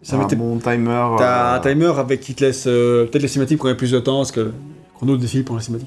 ça 0.02 0.16
un 0.16 0.20
m'était. 0.20 0.36
bon 0.36 0.58
timer. 0.58 1.06
T'as 1.20 1.54
euh, 1.54 1.58
un 1.58 1.60
timer 1.60 1.92
avec 1.96 2.22
qui 2.22 2.34
te 2.34 2.44
laisse 2.44 2.64
euh, 2.66 3.06
peut-être 3.06 3.22
les 3.22 3.28
cinématiques 3.28 3.60
prennent 3.60 3.78
plus 3.78 3.92
de 3.92 4.00
temps 4.00 4.18
parce 4.18 4.32
que 4.32 4.52
chrono 5.00 5.16
défile 5.16 5.46
pour 5.46 5.56
tu 5.60 5.72
vois. 5.72 5.80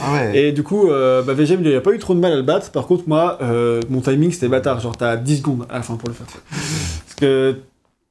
Ah 0.00 0.12
ouais. 0.12 0.38
Et 0.38 0.52
du 0.52 0.62
coup, 0.62 0.88
euh, 0.90 1.22
bah, 1.22 1.34
VGM, 1.34 1.60
il 1.64 1.74
a 1.74 1.80
pas 1.80 1.90
eu 1.92 1.98
trop 1.98 2.14
de 2.14 2.20
mal 2.20 2.32
à 2.32 2.36
le 2.36 2.42
battre. 2.42 2.70
Par 2.70 2.86
contre, 2.86 3.02
moi, 3.08 3.36
euh, 3.42 3.80
mon 3.90 4.00
timing 4.00 4.30
c'était 4.30 4.46
bâtard. 4.48 4.78
Genre, 4.78 4.96
t'as 4.96 5.16
10 5.16 5.38
secondes 5.38 5.66
à 5.68 5.78
la 5.78 5.82
fin 5.82 5.96
pour 5.96 6.08
le 6.08 6.14
faire. 6.14 6.26
Parce 6.48 7.14
que 7.20 7.56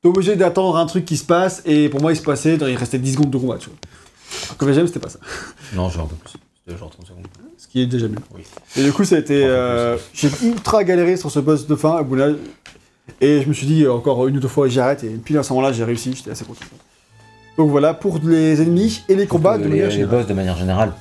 t'es 0.01 0.09
obligé 0.09 0.35
d'attendre 0.35 0.75
un 0.75 0.85
truc 0.85 1.05
qui 1.05 1.15
se 1.15 1.23
passe, 1.23 1.61
et 1.65 1.87
pour 1.87 2.01
moi, 2.01 2.11
il 2.11 2.17
se 2.17 2.21
passait, 2.23 2.55
il 2.55 2.75
restait 2.75 2.99
10 2.99 3.13
secondes 3.13 3.29
de 3.29 3.37
combat, 3.37 3.57
tu 3.57 3.69
vois. 3.69 3.77
Alors 4.47 4.57
que 4.57 4.65
VGM, 4.65 4.87
c'était 4.87 4.99
pas 4.99 5.09
ça. 5.09 5.19
Non, 5.73 5.89
j'ai 5.89 5.99
un 6.01 6.05
peu 6.05 6.15
plus. 6.15 6.33
C'était 6.65 6.77
genre 6.77 6.89
30 6.89 7.07
secondes. 7.07 7.25
Ce 7.57 7.67
qui 7.67 7.81
est 7.81 7.85
déjà 7.87 8.09
mieux. 8.09 8.17
Oui. 8.35 8.41
Et 8.75 8.83
du 8.83 8.91
coup, 8.91 9.05
ça 9.05 9.15
a 9.15 9.19
été. 9.19 9.45
euh, 9.45 9.97
J'ai 10.13 10.29
ultra 10.43 10.83
galéré 10.83 11.15
sur 11.15 11.31
ce 11.31 11.39
boss 11.39 11.67
de 11.67 11.75
fin, 11.75 11.95
à. 11.95 12.03
Et 13.21 13.41
je 13.41 13.47
me 13.47 13.53
suis 13.53 13.65
dit, 13.65 13.87
encore 13.87 14.27
une 14.27 14.35
ou 14.37 14.39
deux 14.41 14.47
fois, 14.49 14.67
j'arrête. 14.67 15.05
Et 15.05 15.09
puis 15.23 15.37
à 15.37 15.43
ce 15.43 15.53
moment-là, 15.53 15.71
j'ai 15.71 15.85
réussi, 15.85 16.13
j'étais 16.15 16.31
assez 16.31 16.43
content. 16.45 16.65
Donc 17.59 17.71
voilà, 17.71 17.93
pour 17.93 18.19
les 18.23 18.61
ennemis 18.61 19.03
et 19.09 19.15
les 19.15 19.27
combats 19.27 19.57
de 19.57 19.63
les, 19.63 19.69
manière 19.69 19.89
les 19.89 20.05
boss 20.05 20.25
de 20.25 20.33
manière 20.33 20.55
générale 20.55 20.93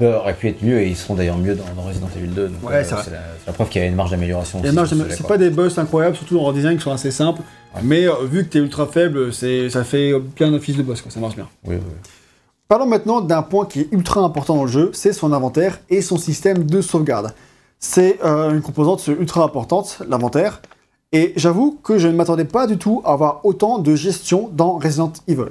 auraient 0.00 0.32
pu 0.32 0.48
être 0.48 0.62
mieux 0.62 0.80
et 0.80 0.88
ils 0.88 0.96
seront 0.96 1.14
d'ailleurs 1.14 1.36
mieux 1.36 1.54
dans, 1.54 1.64
dans 1.76 1.82
Resident 1.82 2.08
Evil 2.16 2.28
2. 2.28 2.48
Donc, 2.48 2.70
Ouais, 2.70 2.76
euh, 2.76 2.84
c'est 2.84 3.10
la, 3.46 3.52
preuve 3.52 3.68
qu'il 3.68 3.82
y 3.82 3.84
a 3.84 3.86
une 3.86 3.94
marge 3.94 4.10
d'amélioration. 4.10 4.62
C'est 4.64 5.26
pas 5.26 5.36
des 5.36 5.50
boss 5.50 5.76
incroyables, 5.76 6.16
surtout 6.16 6.38
en 6.38 6.54
design 6.54 6.78
qui 6.78 6.84
sont 6.84 6.90
assez 6.90 7.10
simples. 7.10 7.42
Ouais. 7.74 7.82
Mais 7.84 8.08
euh, 8.08 8.14
vu 8.24 8.44
que 8.44 8.48
t'es 8.48 8.60
ultra 8.60 8.86
faible, 8.86 9.30
ça 9.34 9.84
fait 9.84 10.14
bien 10.36 10.54
office 10.54 10.78
de 10.78 10.82
boss, 10.82 11.02
quoi, 11.02 11.10
ça 11.10 11.20
marche 11.20 11.36
bien. 11.36 11.46
Oui, 11.66 11.74
oui, 11.74 11.82
oui. 11.84 12.10
Parlons 12.66 12.86
maintenant 12.86 13.20
d'un 13.20 13.42
point 13.42 13.66
qui 13.66 13.80
est 13.80 13.88
ultra 13.92 14.22
important 14.22 14.56
dans 14.56 14.64
le 14.64 14.70
jeu, 14.70 14.90
c'est 14.94 15.12
son 15.12 15.34
inventaire 15.34 15.80
et 15.90 16.00
son 16.00 16.16
système 16.16 16.64
de 16.64 16.80
sauvegarde. 16.80 17.34
C'est 17.78 18.24
euh, 18.24 18.54
une 18.54 18.62
composante 18.62 19.06
ultra 19.06 19.44
importante, 19.44 19.98
l'inventaire. 20.08 20.62
Et 21.12 21.34
j'avoue 21.36 21.78
que 21.82 21.98
je 21.98 22.08
ne 22.08 22.14
m'attendais 22.14 22.46
pas 22.46 22.66
du 22.66 22.78
tout 22.78 23.02
à 23.04 23.12
avoir 23.12 23.44
autant 23.44 23.80
de 23.80 23.94
gestion 23.94 24.48
dans 24.54 24.78
Resident 24.78 25.12
Evil. 25.28 25.50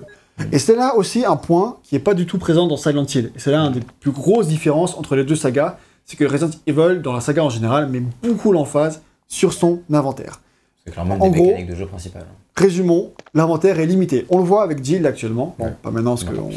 Et 0.52 0.60
c'est 0.60 0.76
là 0.76 0.96
aussi 0.96 1.26
un 1.26 1.36
point 1.36 1.78
qui 1.84 1.96
n'est 1.96 2.00
pas 2.00 2.14
du 2.14 2.26
tout 2.26 2.38
présent 2.38 2.68
dans 2.68 2.78
Silent 2.78 3.06
Hill. 3.06 3.32
Et 3.36 3.40
c'est 3.40 3.52
là 3.52 3.60
une 3.62 3.74
des 3.74 3.82
plus 4.00 4.12
grosses 4.12 4.48
différences 4.48 4.96
entre 4.98 5.16
les 5.16 5.24
deux 5.24 5.36
sagas, 5.36 5.78
c'est 6.06 6.16
que 6.18 6.26
Resident 6.26 6.52
Evil, 6.68 7.02
dans 7.02 7.14
la 7.14 7.22
saga 7.22 7.44
en 7.44 7.50
général, 7.50 7.88
met 7.90 8.02
beaucoup 8.24 8.52
l'emphase 8.52 9.02
sur 9.28 9.54
son 9.54 9.82
inventaire. 9.92 10.40
C'est 10.86 10.92
clairement 10.92 11.16
une 11.18 11.22
En 11.22 11.30
des 11.30 11.38
gros- 11.38 11.48
mécaniques 11.48 11.70
de 11.70 11.76
jeu 11.76 11.86
principales. 11.86 12.26
Résumons, 12.58 13.12
l'inventaire 13.34 13.80
est 13.80 13.86
limité. 13.86 14.26
On 14.30 14.38
le 14.40 14.44
voit 14.44 14.64
avec 14.64 14.84
Jill 14.84 15.06
actuellement. 15.06 15.56
Bon, 15.60 15.66
Ouais. 15.66 15.74
pas 15.82 15.92
maintenant 15.92 16.12
parce 16.16 16.24
qu'on 16.24 16.50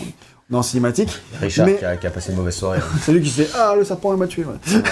on 0.51 0.55
est 0.55 0.59
en 0.59 0.63
cinématique. 0.63 1.11
Richard 1.41 1.67
Mais- 1.67 1.77
qui, 1.77 1.85
a, 1.85 1.97
qui 1.97 2.07
a 2.07 2.11
passé 2.11 2.31
une 2.33 2.39
mauvaise 2.39 2.55
soirée. 2.57 2.79
hein. 2.79 2.99
C'est 3.03 3.13
lui 3.13 3.21
qui 3.23 3.31
se 3.31 3.43
dit 3.43 3.49
Ah, 3.55 3.75
le 3.77 3.85
serpent 3.85 4.13
il 4.15 4.19
m'a 4.19 4.27
tué. 4.27 4.45
ouais. 4.45 4.83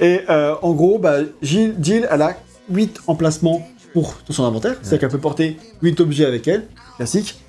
Et 0.00 0.20
euh, 0.28 0.54
en 0.62 0.72
gros, 0.72 0.98
bah, 0.98 1.18
Jill, 1.42 1.74
Jill, 1.80 2.06
elle 2.10 2.22
a 2.22 2.36
8 2.70 3.00
emplacements 3.06 3.66
pour 3.92 4.14
tout 4.24 4.32
son 4.32 4.44
inventaire. 4.44 4.76
C'est-à-dire 4.82 5.00
qu'elle 5.00 5.08
peut 5.10 5.18
porter 5.18 5.56
8 5.82 6.00
objets 6.00 6.24
avec 6.24 6.46
elle, 6.48 6.66
classique. 6.96 7.40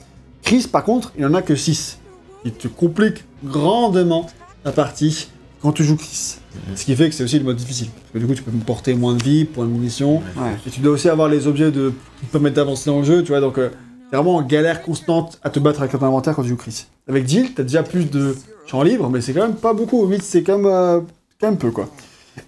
Chris, 0.46 0.68
par 0.72 0.84
contre, 0.84 1.12
il 1.18 1.26
en 1.26 1.34
a 1.34 1.42
que 1.42 1.56
6. 1.56 1.98
Il 2.46 2.52
te 2.52 2.68
complique 2.68 3.24
grandement 3.44 4.28
la 4.64 4.72
partie 4.72 5.28
quand 5.62 5.72
tu 5.72 5.84
joues 5.84 5.98
Chris. 5.98 6.38
Ce 6.76 6.86
qui 6.86 6.96
fait 6.96 7.10
que 7.10 7.16
c'est 7.16 7.24
aussi 7.24 7.40
le 7.40 7.46
mode 7.46 7.56
difficile. 7.56 7.88
Parce 7.90 8.14
que 8.14 8.20
du 8.20 8.28
coup, 8.28 8.36
tu 8.36 8.44
peux 8.44 8.52
porter 8.60 8.94
moins 8.94 9.16
de 9.16 9.24
vie, 9.24 9.48
moins 9.56 9.66
de 9.66 9.72
munitions. 9.72 10.18
Ouais. 10.38 10.56
Et 10.68 10.70
tu 10.70 10.82
dois 10.82 10.94
aussi 10.94 11.10
avoir 11.10 11.30
les 11.30 11.48
objets 11.48 11.72
de, 11.72 11.92
qui 12.20 12.28
te 12.28 12.32
permettent 12.32 12.54
d'avancer 12.54 12.92
dans 12.92 13.00
le 13.00 13.04
jeu, 13.06 13.24
tu 13.24 13.30
vois. 13.30 13.42
Donc, 13.42 13.58
euh, 13.58 13.70
t'es 14.12 14.18
vraiment 14.18 14.36
en 14.36 14.44
galère 14.44 14.84
constante 14.84 15.40
à 15.44 15.50
te 15.50 15.60
battre 15.60 15.80
avec 15.80 15.92
ton 15.94 16.06
inventaire 16.06 16.36
quand 16.36 16.44
tu 16.44 16.50
joues 16.50 16.58
Chris. 16.58 16.86
Avec 17.08 17.28
Jill, 17.28 17.56
t'as 17.56 17.64
déjà 17.64 17.82
plus 17.82 18.12
de 18.12 18.36
champ 18.68 18.84
libre, 18.84 19.10
mais 19.10 19.22
c'est 19.22 19.34
quand 19.34 19.48
même 19.48 19.56
pas 19.56 19.74
beaucoup. 19.74 20.06
8, 20.06 20.22
c'est 20.22 20.44
quand 20.44 20.58
même, 20.58 20.68
euh, 20.68 21.00
quand 21.42 21.48
même 21.48 21.58
peu, 21.58 21.72
quoi. 21.72 21.90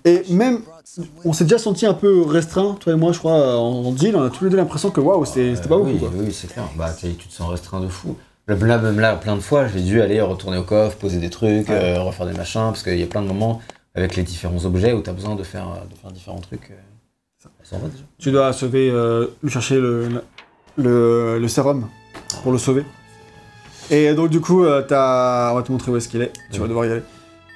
Et 0.05 0.21
même, 0.29 0.59
on 1.25 1.33
s'est 1.33 1.43
déjà 1.45 1.57
senti 1.57 1.85
un 1.85 1.93
peu 1.93 2.21
restreint, 2.23 2.75
toi 2.79 2.93
et 2.93 2.95
moi, 2.95 3.11
je 3.11 3.19
crois, 3.19 3.57
en, 3.57 3.95
Jill. 3.95 4.15
On 4.15 4.23
a 4.23 4.29
tous 4.29 4.43
les 4.45 4.49
deux 4.49 4.57
l'impression 4.57 4.89
que 4.91 4.99
waouh, 5.01 5.25
c'était 5.25 5.53
pas 5.67 5.77
beaucoup, 5.77 5.89
oui, 5.91 5.99
quoi. 5.99 6.09
Oui, 6.13 6.31
c'est 6.33 6.47
clair. 6.51 6.65
Bah, 6.75 6.89
tu 6.99 7.13
te 7.13 7.33
sens 7.33 7.49
restreint 7.49 7.79
de 7.81 7.87
fou. 7.87 8.15
Là, 8.47 8.55
là, 8.55 8.77
même 8.77 8.99
là, 8.99 9.15
plein 9.15 9.35
de 9.35 9.41
fois, 9.41 9.67
j'ai 9.67 9.81
dû 9.81 10.01
aller 10.01 10.21
retourner 10.21 10.57
au 10.57 10.63
coffre, 10.63 10.97
poser 10.97 11.19
des 11.19 11.29
trucs, 11.29 11.67
Ouais. 11.69 11.75
euh, 11.97 12.01
refaire 12.01 12.25
des 12.25 12.33
machins, 12.33 12.61
parce 12.67 12.81
qu'il 12.83 12.97
y 12.97 13.03
a 13.03 13.07
plein 13.07 13.21
de 13.21 13.27
moments 13.27 13.61
avec 13.93 14.15
les 14.15 14.23
différents 14.23 14.63
objets 14.65 14.93
où 14.93 15.01
tu 15.01 15.09
as 15.09 15.13
besoin 15.13 15.35
de 15.35 15.43
faire, 15.43 15.67
euh, 15.67 15.85
de 15.93 15.97
faire 15.99 16.11
différents 16.11 16.39
trucs. 16.39 16.71
euh. 16.71 17.47
Ça 17.63 17.75
en 17.75 17.79
va 17.79 17.87
déjà. 17.89 18.03
Tu 18.17 18.31
dois 18.31 18.53
sauver, 18.53 18.89
euh, 18.89 19.27
chercher 19.47 19.75
le, 19.75 20.23
le, 20.77 21.37
le 21.39 21.47
sérum 21.49 21.87
pour 22.43 22.51
le 22.53 22.57
sauver. 22.57 22.85
Et 23.89 24.13
donc 24.13 24.29
du 24.29 24.39
coup, 24.41 24.65
t'as... 24.87 25.51
on 25.51 25.55
va 25.55 25.63
te 25.63 25.71
montrer 25.71 25.91
où 25.91 25.97
est-ce 25.97 26.07
qu'il 26.09 26.21
est. 26.21 26.31
Tu 26.51 26.59
vas 26.59 26.67
devoir 26.67 26.85
y 26.85 26.91
aller. 26.91 27.03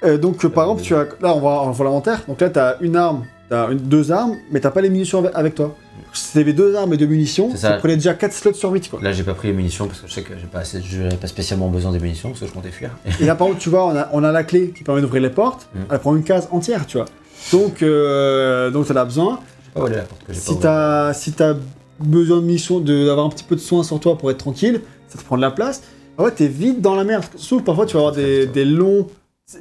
Euh, 0.04 0.18
donc 0.18 0.44
euh, 0.44 0.50
par 0.50 0.64
exemple, 0.66 0.82
tu 0.82 0.96
as... 0.96 1.06
là 1.22 1.36
on 1.36 1.40
voit, 1.40 1.64
on 1.64 1.84
l'inventaire. 1.84 2.22
Donc 2.28 2.42
là, 2.42 2.50
t'as 2.50 2.76
une 2.82 2.96
arme, 2.96 3.24
une- 3.52 3.78
deux 3.78 4.12
armes, 4.12 4.36
mais 4.52 4.60
t'as 4.60 4.72
pas 4.72 4.82
les 4.82 4.90
munitions 4.90 5.24
avec, 5.34 5.56
toi. 5.56 5.76
Si 6.14 6.34
t'avais 6.34 6.52
deux 6.54 6.76
armes 6.76 6.94
et 6.94 6.98
deux 6.98 7.06
munitions, 7.06 7.52
ça, 7.52 7.58
ça. 7.58 7.72
prenait 7.78 7.96
déjà 7.96 8.14
4 8.14 8.34
slots 8.34 8.54
sur 8.54 8.70
8 8.72 8.90
quoi. 8.90 9.00
Là, 9.02 9.14
j'ai 9.14 9.24
pas 9.24 9.34
pris 9.34 9.48
les 9.50 9.54
munitions 9.54 9.88
parce 9.88 10.02
que 10.02 10.08
je 10.08 10.14
sais 10.14 10.24
que 10.24 10.34
j'ai 10.38 10.48
pas 10.48 10.60
assez, 10.60 10.82
pas 11.22 11.28
spécialement 11.28 11.70
besoin 11.70 11.92
des 11.94 12.00
munitions 12.00 12.30
parce 12.30 12.42
que 12.42 12.48
je 12.48 12.52
comptais 12.52 12.70
fuir. 12.72 12.90
Et 13.22 13.26
là 13.26 13.36
par 13.36 13.48
contre, 13.48 13.60
tu 13.60 13.70
vois, 13.70 13.86
on 13.88 13.96
a, 13.96 14.10
on 14.12 14.24
a 14.24 14.32
la 14.32 14.44
clé 14.44 14.72
qui 14.76 14.84
permet 14.84 15.02
d'ouvrir 15.02 15.22
les 15.22 15.30
portes, 15.30 15.68
Mm. 15.74 15.80
elle 15.92 16.00
prend 16.00 16.16
une 16.16 16.24
case 16.24 16.50
entière, 16.52 16.86
tu 16.86 16.98
vois. 16.98 17.06
Donc, 17.54 17.82
euh, 17.82 18.70
donc 18.72 18.88
t'en 18.88 18.96
as 18.98 19.06
besoin. 19.06 19.40
Que 19.74 20.34
Si 20.34 20.60
t'as 20.60 21.14
si 21.14 21.32
t'as 21.32 21.54
besoin 22.00 22.38
de 22.42 22.46
mission, 22.46 22.80
d'avoir 22.82 23.26
un 23.26 23.30
petit 23.30 23.44
peu 23.46 23.56
de 23.56 23.62
soin 23.62 23.84
sur 23.84 24.00
toi 24.00 24.18
pour 24.18 24.30
être 24.32 24.38
tranquille, 24.40 24.82
ça 25.08 25.18
te 25.18 25.24
prend 25.24 25.38
de 25.38 25.42
la 25.42 25.52
place. 25.52 25.82
En 26.18 26.26
fait, 26.26 26.32
t'es 26.32 26.48
vite 26.48 26.82
dans 26.82 26.96
la 26.96 27.04
merde. 27.06 27.24
Sauf 27.38 27.64
parfois, 27.64 27.86
tu 27.86 27.94
vas 27.94 28.00
avoir 28.00 28.14
des, 28.16 28.48
des 28.48 28.66
longs, 28.66 29.08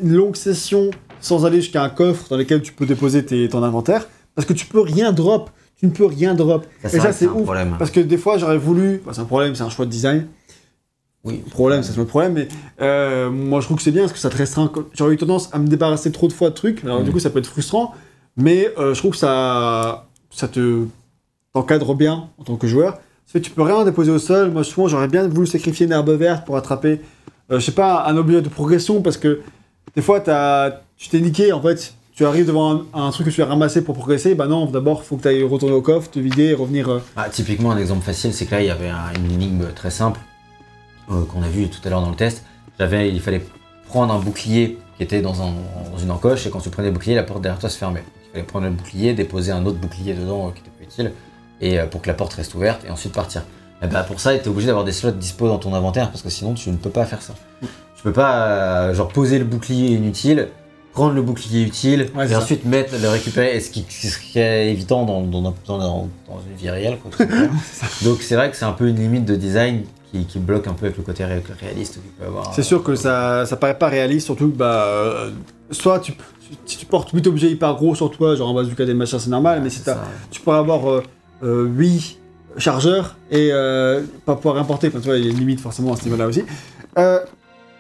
une 0.03 0.13
longue 0.15 0.37
session 0.37 0.91
sans 1.21 1.45
aller 1.47 1.61
jusqu'à 1.61 1.83
un 1.83 1.89
coffre 1.91 2.29
dans 2.31 2.37
lequel 2.37 2.63
tu 2.63 2.73
peux 2.73 2.87
déposer 2.87 3.25
tes, 3.25 3.49
ton 3.49 3.63
inventaire, 3.63 4.09
parce 4.35 4.47
que 4.47 4.53
tu 4.53 4.67
peux 4.67 4.81
rien 4.81 5.13
drop. 5.13 5.51
Tu 5.77 5.87
ne 5.87 5.91
peux 5.93 6.05
rien 6.07 6.35
drop. 6.35 6.67
Ça, 6.83 6.97
Et 6.97 7.01
ça, 7.01 7.13
c'est 7.13 7.27
ouf. 7.27 7.43
problème. 7.45 7.75
Parce 7.79 7.91
que 7.91 8.01
des 8.01 8.19
fois, 8.19 8.37
j'aurais 8.39 8.59
voulu. 8.59 9.03
bah, 9.05 9.13
c'est 9.15 9.21
un 9.23 9.25
problème, 9.25 9.55
c'est 9.55 9.63
un 9.63 9.71
choix 9.71 9.87
de 9.87 9.91
design. 9.91 10.27
Oui. 11.25 11.43
Problème, 11.51 11.83
c'est 11.83 11.97
le 11.97 12.05
problème, 12.07 12.33
mais 12.33 12.49
euh, 12.81 13.29
moi 13.31 13.61
je 13.61 13.67
trouve 13.67 13.77
que 13.77 13.83
c'est 13.83 13.91
bien 13.91 14.03
parce 14.03 14.15
que 14.15 14.19
ça 14.19 14.31
te 14.31 14.37
restreint. 14.39 14.73
J'aurais 14.95 15.13
eu 15.13 15.17
tendance 15.19 15.51
à 15.53 15.59
me 15.59 15.67
débarrasser 15.67 16.11
trop 16.13 16.29
de 16.29 16.33
fois 16.33 16.49
de 16.49 16.55
trucs, 16.55 16.83
alors 16.83 17.01
du 17.03 17.07
Mhm. 17.09 17.13
coup 17.13 17.19
ça 17.19 17.29
peut 17.29 17.41
être 17.41 17.47
frustrant, 17.47 17.95
mais 18.39 18.71
euh, 18.79 18.95
je 18.95 18.99
trouve 19.01 19.11
que 19.11 19.19
ça, 19.19 20.07
ça 20.31 20.49
te 20.49 20.85
t'encadre 21.53 21.95
bien 21.95 22.29
en 22.39 22.45
tant 22.45 22.57
que 22.57 22.67
joueur. 22.67 22.95
Ça 23.27 23.33
fait 23.35 23.41
que 23.41 23.45
tu 23.45 23.51
peux 23.51 23.61
rien 23.63 23.85
déposer 23.85 24.11
au 24.11 24.19
sol. 24.19 24.51
Moi 24.51 24.65
souvent 24.65 24.89
j'aurais 24.89 25.09
bien 25.09 25.29
voulu 25.29 25.47
sacrifier 25.47 25.85
une 25.85 25.93
herbe 25.93 26.09
verte 26.11 26.47
pour 26.47 26.57
attraper, 26.57 27.03
euh, 27.53 27.59
je 27.61 27.65
sais 27.67 27.73
pas, 27.73 28.05
un 28.07 28.17
objet 28.17 28.41
de 28.41 28.49
progression 28.49 29.03
parce 29.03 29.19
que 29.19 29.41
des 29.97 30.03
fois 30.03 30.21
tu 30.97 31.09
t'es 31.09 31.21
niqué 31.21 31.53
en 31.53 31.61
fait. 31.63 31.95
Tu 32.15 32.27
arrives 32.27 32.47
devant 32.47 32.83
un, 32.93 33.11
truc 33.13 33.29
que 33.29 33.33
tu 33.33 33.41
as 33.43 33.47
ramassé 33.47 33.83
pour 33.83 33.95
progresser, 33.95 34.35
bah 34.35 34.47
non, 34.47 34.67
d'abord 34.67 35.05
faut 35.05 35.17
que 35.17 35.23
tu 35.23 35.29
ailles 35.29 35.43
retourner 35.43 35.75
au 35.75 35.81
coffre, 35.81 36.11
te 36.11 36.19
vider 36.19 36.49
et 36.49 36.55
revenir. 36.55 36.91
euh, 36.91 37.03
Ah, 37.17 37.31
typiquement, 37.31 37.71
un 37.71 37.79
exemple 37.79 38.03
facile, 38.05 38.35
c'est 38.35 38.45
que 38.45 38.51
là, 38.51 38.61
il 38.61 38.67
y 38.67 38.71
avait 38.71 38.91
un- 38.91 39.11
une 39.17 39.31
énigme 39.33 39.69
très 39.75 39.91
simple 39.91 40.21
euh, 41.11 41.25
qu'on 41.25 41.43
a 41.43 41.49
vu 41.49 41.69
tout 41.71 41.81
à 41.83 41.89
l'heure 41.89 42.03
dans 42.03 42.11
le 42.11 42.17
test. 42.17 42.45
Il 42.79 43.21
fallait 43.23 43.43
prendre 43.87 44.13
un 44.13 44.19
bouclier 44.19 44.77
qui 44.99 45.03
était 45.03 45.23
dans, 45.23 45.41
un- 45.41 45.55
dans 45.91 45.97
une 45.99 46.11
encoche, 46.11 46.47
et 46.47 46.51
quand 46.51 46.61
tu 46.61 46.69
prenais 46.69 46.89
le 46.89 46.93
bouclier, 46.95 47.15
la 47.15 47.23
porte 47.23 47.41
derrière 47.41 47.59
toi 47.59 47.71
se 47.71 47.79
fermait. 47.79 48.05
Il 48.27 48.33
fallait 48.33 48.45
prendre 48.45 48.67
le 48.67 48.73
bouclier, 48.73 49.15
déposer 49.15 49.53
un 49.53 49.65
autre 49.65 49.79
bouclier 49.79 50.13
dedans 50.13 50.49
euh, 50.49 50.51
qui 50.51 50.61
était 50.61 50.71
plus 50.77 50.85
utile, 50.85 51.13
et 51.63 51.79
pour 51.91 52.03
que 52.03 52.09
la 52.09 52.15
porte 52.15 52.35
reste 52.35 52.55
ouverte, 52.55 52.85
et 52.87 52.91
ensuite 52.91 53.15
partir. 53.15 53.45
Et 53.83 53.87
bah, 53.87 54.03
pour 54.03 54.21
ça, 54.21 54.37
tu 54.39 54.45
es 54.45 54.49
obligé 54.49 54.67
d'avoir 54.67 54.85
des 54.85 54.93
slots 54.93 55.11
dispo 55.13 55.49
dans 55.49 55.59
ton 55.59 55.73
inventaire, 55.73 56.11
parce 56.11 56.21
que 56.21 56.29
sinon, 56.29 56.53
tu 56.53 56.69
ne 56.71 56.77
peux 56.77 56.91
pas 56.91 57.07
faire 57.07 57.23
ça. 57.23 57.33
Tu 58.01 58.05
peux 58.05 58.13
pas, 58.13 58.47
euh, 58.47 58.95
genre, 58.95 59.09
poser 59.09 59.39
le 59.39 59.45
bouclier 59.45 59.91
inutile, 59.91 60.49
prendre 60.95 61.13
le 61.13 61.21
bouclier 61.21 61.63
utile, 61.63 62.09
Ouais, 62.17 62.33
et 62.33 62.35
ensuite 62.35 62.65
mettre, 62.65 62.95
le 62.99 63.09
récupérer, 63.11 63.55
et 63.55 63.61
ce 63.61 63.69
qui, 63.69 63.85
ce 63.91 64.19
qui 64.19 64.39
est 64.39 64.71
évitant 64.71 65.05
dans, 65.05 65.21
dans, 65.21 65.43
dans, 65.67 66.09
une 66.51 66.57
vie 66.57 66.71
réelle. 66.71 66.97
Quoi. 66.97 67.27
Donc 68.03 68.23
c'est 68.23 68.37
vrai 68.37 68.51
que 68.51 68.57
c'est 68.57 68.65
un 68.65 68.73
peu 68.73 68.89
une 68.89 68.97
limite 68.97 69.27
de 69.27 69.37
design 69.37 69.83
qui, 70.11 70.25
qui 70.25 70.39
bloque 70.39 70.67
un 70.67 70.73
peu 70.73 70.87
avec 70.87 70.97
le 70.97 71.03
côté 71.03 71.27
ré- 71.27 71.43
réaliste 71.61 72.01
qu'il 72.01 72.11
peut 72.13 72.25
avoir. 72.25 72.55
C'est 72.55 72.63
sûr 72.63 72.83
que 72.83 72.95
ça, 72.95 73.45
ça 73.45 73.57
paraît 73.59 73.77
pas 73.79 73.89
réaliste, 73.89 74.25
surtout 74.25 74.51
que 74.51 74.57
bah, 74.57 74.85
euh, 74.87 75.31
soit 75.71 76.01
tu, 76.01 76.15
si 76.65 76.79
tu 76.79 76.87
portes 76.87 77.11
8 77.11 77.27
objets 77.27 77.51
hyper 77.51 77.75
gros 77.75 77.95
sur 77.95 78.11
toi, 78.11 78.35
genre 78.35 78.49
un 78.49 78.55
bazooka 78.55 78.87
des 78.87 78.95
machins, 78.95 79.19
c'est 79.19 79.29
normal, 79.29 79.61
mais 79.63 79.69
si 79.69 79.83
tu 80.31 80.41
pourrais 80.41 80.57
avoir 80.57 81.03
euh, 81.43 81.67
8 81.67 82.19
chargeurs 82.57 83.17
et 83.31 83.51
euh, 83.53 84.01
pas 84.25 84.37
pouvoir 84.37 84.57
importer, 84.57 84.89
enfin, 84.89 85.01
tu 85.01 85.05
vois, 85.09 85.19
il 85.19 85.27
y 85.27 85.29
a 85.29 85.31
une 85.31 85.39
limite 85.39 85.61
forcément 85.61 85.93
à 85.93 85.97
ce 85.97 86.05
niveau-là 86.05 86.27
aussi. 86.27 86.45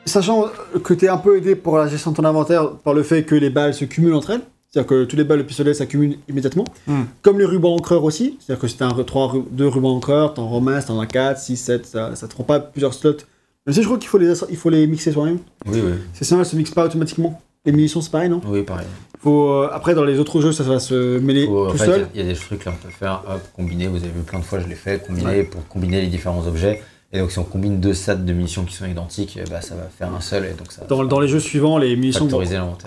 Sachant 0.06 0.46
que 0.82 0.94
tu 0.94 1.04
es 1.04 1.08
un 1.08 1.18
peu 1.18 1.36
aidé 1.36 1.54
pour 1.54 1.76
la 1.78 1.86
gestion 1.86 2.10
de 2.10 2.16
ton 2.16 2.24
inventaire 2.24 2.70
par 2.84 2.94
le 2.94 3.02
fait 3.02 3.22
que 3.22 3.34
les 3.34 3.50
balles 3.50 3.74
se 3.74 3.84
cumulent 3.84 4.14
entre 4.14 4.30
elles, 4.30 4.40
c'est-à-dire 4.70 4.88
que 4.88 5.04
tous 5.04 5.16
les 5.16 5.24
balles 5.24 5.38
de 5.38 5.42
pistolet 5.44 5.74
s'accumulent 5.74 6.16
immédiatement, 6.28 6.64
Hmm. 6.86 7.02
comme 7.22 7.38
les 7.38 7.44
rubans 7.44 7.74
encreurs 7.74 8.04
aussi, 8.04 8.38
c'est-à-dire 8.40 8.60
que 8.60 8.68
si 8.68 8.76
tu 8.76 8.82
as 8.82 8.88
3, 9.06 9.34
2 9.50 9.68
rubans 9.68 9.96
encreurs, 9.96 10.34
t'en 10.34 10.48
ramasses, 10.48 10.86
t'en 10.86 10.98
as 11.00 11.06
4, 11.06 11.38
6, 11.38 11.56
7, 11.56 11.86
ça, 11.86 12.14
ça 12.16 12.26
te 12.28 12.34
prend 12.34 12.44
pas 12.44 12.60
plusieurs 12.60 12.94
slots. 12.94 13.16
Même 13.66 13.74
si 13.74 13.82
je 13.82 13.86
crois 13.86 13.98
qu'il 13.98 14.08
faut 14.08 14.18
les, 14.18 14.32
il 14.48 14.56
faut 14.56 14.70
les 14.70 14.86
mixer 14.86 15.12
soi-même. 15.12 15.38
Oui, 15.66 15.80
oui. 15.84 15.92
C'est 16.14 16.24
sinon 16.24 16.40
elles 16.40 16.46
se 16.46 16.56
mixent 16.56 16.70
pas 16.70 16.86
automatiquement. 16.86 17.40
Les 17.66 17.72
munitions 17.72 18.00
c'est 18.00 18.10
pareil 18.10 18.30
non? 18.30 18.40
Oui, 18.48 18.62
pareil. 18.62 18.86
Faut 19.20 19.50
euh, 19.50 19.68
après 19.70 19.94
dans 19.94 20.04
les 20.04 20.18
autres 20.18 20.40
jeux 20.40 20.50
ça 20.52 20.62
va 20.64 20.80
se 20.80 21.18
mêler 21.18 21.44
Faut- 21.46 21.66
en 21.66 21.70
tout 21.72 21.76
fait, 21.76 21.84
seul. 21.84 22.06
Il 22.14 22.18
y, 22.18 22.20
a- 22.20 22.24
il 22.24 22.28
y 22.28 22.30
a 22.30 22.34
des 22.34 22.40
trucs 22.40 22.64
là, 22.64 22.72
on 22.74 22.82
peut 22.86 22.90
faire, 22.92 23.22
hop, 23.28 23.40
combiner. 23.54 23.86
Vous 23.86 23.96
avez 23.98 24.06
vu 24.08 24.22
plein 24.26 24.38
de 24.38 24.44
fois, 24.44 24.60
je 24.60 24.66
l'ai 24.66 24.74
fait, 24.74 25.06
combiner 25.06 25.42
pour 25.44 25.66
combiner 25.68 26.00
les 26.00 26.06
différents 26.06 26.46
objets. 26.46 26.80
Et 27.12 27.18
donc 27.18 27.32
si 27.32 27.38
on 27.38 27.44
combine 27.44 27.80
deux 27.80 27.94
sets 27.94 28.16
de 28.16 28.32
munitions 28.32 28.64
qui 28.64 28.74
sont 28.74 28.86
identiques, 28.86 29.38
bah, 29.50 29.60
ça 29.60 29.74
va 29.74 29.84
faire 29.84 30.14
un 30.14 30.20
seul, 30.20 30.44
et 30.44 30.52
donc 30.54 30.70
ça 30.70 30.84
Dans, 30.88 31.02
dans 31.04 31.18
les 31.20 31.26
jeux 31.28 31.40
suivants 31.40 31.76
les 31.78 31.96
munitions 31.96 32.26
vont 32.26 32.40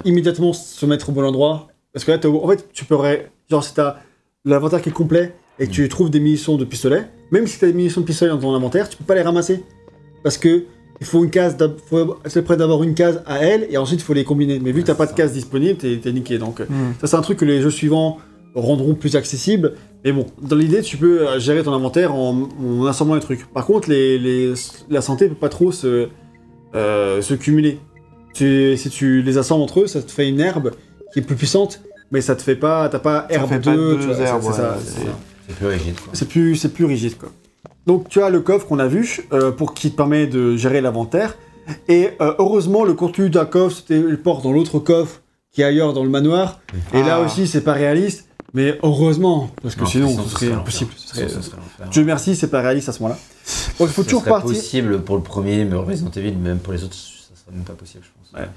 immédiatement 0.06 0.54
se 0.54 0.86
mettre 0.86 1.10
au 1.10 1.12
bon 1.12 1.24
endroit 1.26 1.68
parce 1.94 2.06
que 2.06 2.12
là 2.12 2.20
en 2.26 2.48
fait 2.48 2.70
tu 2.74 2.86
pourrais 2.86 3.30
genre 3.50 3.64
si 3.64 3.74
t'as 3.74 3.98
l'inventaire 4.46 4.82
qui 4.82 4.90
est 4.90 4.94
complet 4.94 5.36
et 5.60 5.66
que 5.66 5.72
Mm. 5.72 5.74
tu 5.74 5.90
trouves 5.90 6.10
des 6.10 6.20
munitions 6.20 6.58
de 6.58 6.66
pistolet, 6.66 7.06
même 7.32 7.48
si 7.48 7.60
t'as 7.60 7.68
des 7.68 7.74
munitions 7.74 8.02
de 8.02 8.06
pistolet 8.06 8.32
dans 8.32 8.40
ton 8.40 8.54
inventaire, 8.56 8.88
tu 8.90 8.98
peux 8.98 9.04
pas 9.04 9.16
les 9.16 9.22
ramasser 9.22 9.64
parce 10.24 10.38
que 10.38 10.64
il 11.02 11.06
faut 11.08 11.24
une 11.24 11.32
case, 11.32 11.58
c'est 12.28 12.44
près 12.44 12.56
d'avoir 12.56 12.82
une 12.84 12.94
case 12.94 13.24
à 13.26 13.40
elle 13.40 13.68
et 13.70 13.78
ensuite 13.78 14.00
il 14.00 14.04
faut 14.04 14.14
les 14.14 14.24
combiner. 14.24 14.60
Mais 14.60 14.72
vu 14.72 14.82
que 14.84 14.88
t'as 14.88 14.96
pas 14.96 15.06
de 15.08 15.12
case 15.14 15.34
disponible, 15.34 15.78
t'es 15.78 16.12
niqué. 16.14 16.38
Donc 16.38 16.62
Hmm. 16.62 16.94
Ça, 17.02 17.08
c'est 17.08 17.16
un 17.18 17.22
truc 17.22 17.40
que 17.40 17.46
les 17.46 17.62
jeux 17.62 17.72
suivants 17.72 18.20
rendront 18.56 18.94
plus 18.96 19.16
accessible. 19.16 19.74
Mais 20.06 20.12
bon, 20.12 20.26
dans 20.42 20.56
l'idée, 20.56 20.82
tu 20.82 20.98
peux 20.98 21.28
euh, 21.28 21.40
gérer 21.40 21.64
ton 21.64 21.74
inventaire 21.74 22.14
en, 22.14 22.50
en 22.64 22.86
assemblant 22.86 23.16
les 23.16 23.22
trucs. 23.22 23.46
Par 23.52 23.66
contre, 23.66 23.90
les, 23.90 24.20
les- 24.20 24.54
la 24.90 25.02
santé 25.02 25.28
peut 25.28 25.36
pas 25.36 25.50
trop 25.50 25.72
se, 25.72 26.08
euh, 26.76 27.22
se 27.22 27.34
cumuler. 27.34 27.80
Tu- 28.34 28.76
si 28.78 28.90
tu 28.90 29.22
les 29.22 29.38
assembles 29.38 29.64
entre 29.64 29.82
eux, 29.82 29.88
ça 29.88 30.02
te 30.02 30.12
fait 30.12 30.28
une 30.28 30.40
herbe 30.40 30.72
qui 31.14 31.20
est 31.20 31.22
plus 31.24 31.36
puissante, 31.36 31.82
mais 32.12 32.22
ça 32.22 32.36
te 32.36 32.42
fait 32.42 32.56
pas. 32.56 32.90
T'as 32.90 33.00
pas 33.00 33.26
herbe 33.30 33.50
fait 33.50 33.60
2, 33.60 33.62
pas 33.72 33.76
deux 33.78 33.98
tu 34.00 34.06
vois, 34.08 34.16
c'est- 34.16 34.22
herbes, 34.24 34.42
c'est 34.42 34.48
ouais, 34.50 34.54
ça, 34.56 34.78
c'est 34.84 34.90
c'est- 35.00 35.06
ça. 35.06 35.12
C'est 35.48 35.56
plus 35.58 35.68
rigide. 35.68 35.96
Quoi. 36.00 36.10
c'est 36.14 36.28
plus, 36.30 36.56
c'est 36.56 36.74
plus 36.74 36.86
rigide 36.86 37.18
quoi. 37.18 37.30
Donc 37.86 38.08
tu 38.08 38.22
as 38.22 38.30
le 38.30 38.40
coffre 38.40 38.66
qu'on 38.66 38.80
a 38.80 38.88
vu 38.88 39.20
euh, 39.34 39.52
pour 39.52 39.74
qui 39.74 39.92
te 39.92 39.98
permet 39.98 40.26
de 40.26 40.56
gérer 40.56 40.80
l'inventaire. 40.80 41.36
Et 41.90 42.12
euh, 42.22 42.34
heureusement 42.40 42.86
le 42.86 42.94
contenu 42.94 43.30
d'un 43.30 43.46
coffre 43.46 43.76
se 43.78 43.82
téléporte 43.84 44.42
dans 44.44 44.54
l'autre 44.54 44.80
coffre 44.80 45.22
qui 45.52 45.62
est 45.62 45.66
ailleurs 45.66 45.92
dans 45.94 46.04
le 46.06 46.10
manoir. 46.10 46.62
Et 46.94 47.02
là 47.02 47.18
Ah. 47.20 47.26
aussi 47.26 47.46
c'est 47.46 47.62
pas 47.62 47.74
réaliste, 47.74 48.30
mais 48.54 48.78
heureusement 48.84 49.50
parce 49.62 49.76
que 49.76 49.82
Non, 49.82 49.86
sinon 49.88 50.24
ce 50.24 50.30
serait 50.30 50.52
impossible. 50.52 50.92
Dieu 51.92 52.04
merci 52.04 52.36
c'est 52.36 52.48
pas 52.48 52.62
réaliste 52.62 52.90
à 52.90 52.92
ce 52.92 53.02
moment-là. 53.04 53.20
Donc 53.80 53.90
il 53.90 53.94
faut 53.94 54.04
toujours 54.04 54.24
partir. 54.24 54.50
possible 54.52 55.02
pour 55.02 55.16
le 55.18 55.22
premier, 55.24 55.66
mais 55.66 55.76
Resident 55.76 56.12
Evil, 56.16 56.34
même 56.34 56.60
pour 56.60 56.74
les 56.74 56.84
autres, 56.84 56.96
ça 56.96 57.36
serait 57.44 57.56
même 57.56 57.64
pas 57.66 57.74
possible, 57.74 58.04
je 58.04 58.10
pense. 58.38 58.42
Ouais. 58.42 58.48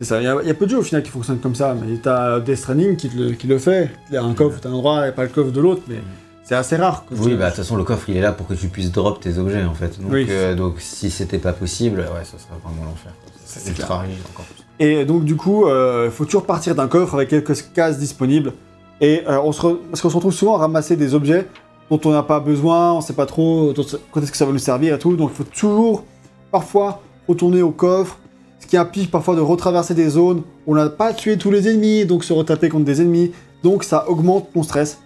C'est 0.00 0.04
ça. 0.06 0.20
Il 0.20 0.24
y, 0.24 0.26
a- 0.26 0.36
il 0.42 0.48
y 0.48 0.50
a 0.50 0.54
peu 0.54 0.66
de 0.66 0.70
jeux 0.72 0.78
au 0.78 0.82
final 0.82 1.02
qui 1.02 1.10
fonctionnent 1.10 1.38
comme 1.38 1.54
ça, 1.54 1.74
mais 1.74 1.96
t'as 1.98 2.40
Death 2.40 2.56
Stranding 2.58 2.96
qui, 2.96 3.08
te 3.08 3.16
le, 3.16 3.30
qui 3.32 3.46
le 3.46 3.58
fait. 3.58 3.90
Il 4.10 4.14
y 4.14 4.16
a 4.18 4.22
un 4.22 4.34
coffre 4.34 4.60
d'un 4.60 4.72
endroit 4.72 5.08
et 5.08 5.12
pas 5.12 5.22
le 5.22 5.28
coffre 5.30 5.52
de 5.52 5.60
l'autre, 5.60 5.82
mais 5.88 6.00
c'est 6.44 6.54
assez 6.54 6.76
rare. 6.76 7.04
que 7.08 7.14
Oui, 7.14 7.34
bah 7.34 7.44
de 7.46 7.50
toute 7.50 7.56
façon, 7.56 7.76
le 7.76 7.84
coffre 7.84 8.08
il 8.10 8.16
est 8.16 8.20
là 8.20 8.32
pour 8.32 8.46
que 8.46 8.54
tu 8.54 8.68
puisses 8.68 8.92
drop 8.92 9.20
tes 9.20 9.38
objets 9.38 9.64
en 9.64 9.74
fait. 9.74 10.00
Donc, 10.00 10.10
Oui. 10.12 10.26
euh, 10.28 10.54
donc 10.54 10.80
si 10.80 11.10
c'était 11.10 11.38
pas 11.38 11.52
possible, 11.52 12.00
ouais, 12.00 12.24
ça 12.24 12.32
serait 12.38 12.58
vraiment 12.64 12.84
l'enfer. 12.84 13.12
C'est 13.44 13.60
C'est 13.60 13.70
ultra 13.70 14.00
rigide 14.00 14.18
encore 14.34 14.44
plus. 14.44 14.64
Et 14.84 15.04
donc 15.06 15.24
du 15.24 15.36
coup, 15.36 15.66
il 15.68 16.10
faut 16.10 16.24
toujours 16.26 16.44
partir 16.46 16.74
d'un 16.74 16.88
coffre 16.88 17.14
avec 17.14 17.28
quelques 17.30 17.72
cases 17.72 17.98
disponibles. 17.98 18.52
Et 19.00 19.22
euh, 19.28 19.40
on 19.42 19.52
se 19.52 19.60
parce 19.60 20.00
qu'on 20.00 20.10
se 20.10 20.16
retrouve 20.16 20.32
souvent 20.32 20.56
à 20.56 20.58
ramasser 20.58 20.96
des 20.96 21.14
objets 21.14 21.46
dont 21.90 22.00
on 22.04 22.10
n'a 22.10 22.22
pas 22.22 22.40
besoin, 22.40 22.94
on 22.94 23.00
sait 23.00 23.12
pas 23.12 23.26
trop 23.26 23.72
quand 24.10 24.20
est-ce 24.20 24.30
que 24.30 24.36
ça 24.36 24.46
va 24.46 24.52
nous 24.52 24.58
servir 24.58 24.94
et 24.94 24.98
tout. 24.98 25.14
Donc 25.16 25.30
il 25.32 25.36
faut 25.36 25.44
toujours, 25.44 26.04
parfois, 26.50 27.02
retourner 27.28 27.62
au 27.62 27.70
coffre. 27.70 28.18
Ce 28.58 28.66
qui 28.66 28.76
implique 28.76 29.10
parfois 29.10 29.36
de 29.36 29.40
retraverser 29.40 29.94
des 29.94 30.08
zones 30.08 30.42
on 30.66 30.74
n'a 30.74 30.88
pas 30.88 31.12
tué 31.12 31.38
tous 31.38 31.50
les 31.50 31.68
ennemis, 31.68 32.04
donc 32.04 32.24
se 32.24 32.32
retaper 32.32 32.68
contre 32.68 32.84
des 32.84 33.00
ennemis. 33.00 33.32
Donc 33.62 33.84
ça 33.84 34.08
augmente 34.08 34.52
ton 34.52 34.62
stress. 34.62 34.98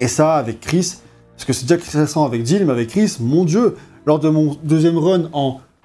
Et 0.00 0.08
ça, 0.08 0.34
avec 0.34 0.60
Chris, 0.60 0.94
parce 1.36 1.44
que 1.44 1.52
c'est 1.52 1.66
déjà 1.66 1.80
stressant 1.80 2.24
avec 2.24 2.46
Jill, 2.46 2.64
mais 2.64 2.72
avec 2.72 2.88
Chris, 2.88 3.16
mon 3.20 3.44
dieu, 3.44 3.76
lors 4.06 4.18
de 4.18 4.28
mon 4.28 4.56
deuxième 4.62 4.96
run 4.98 5.28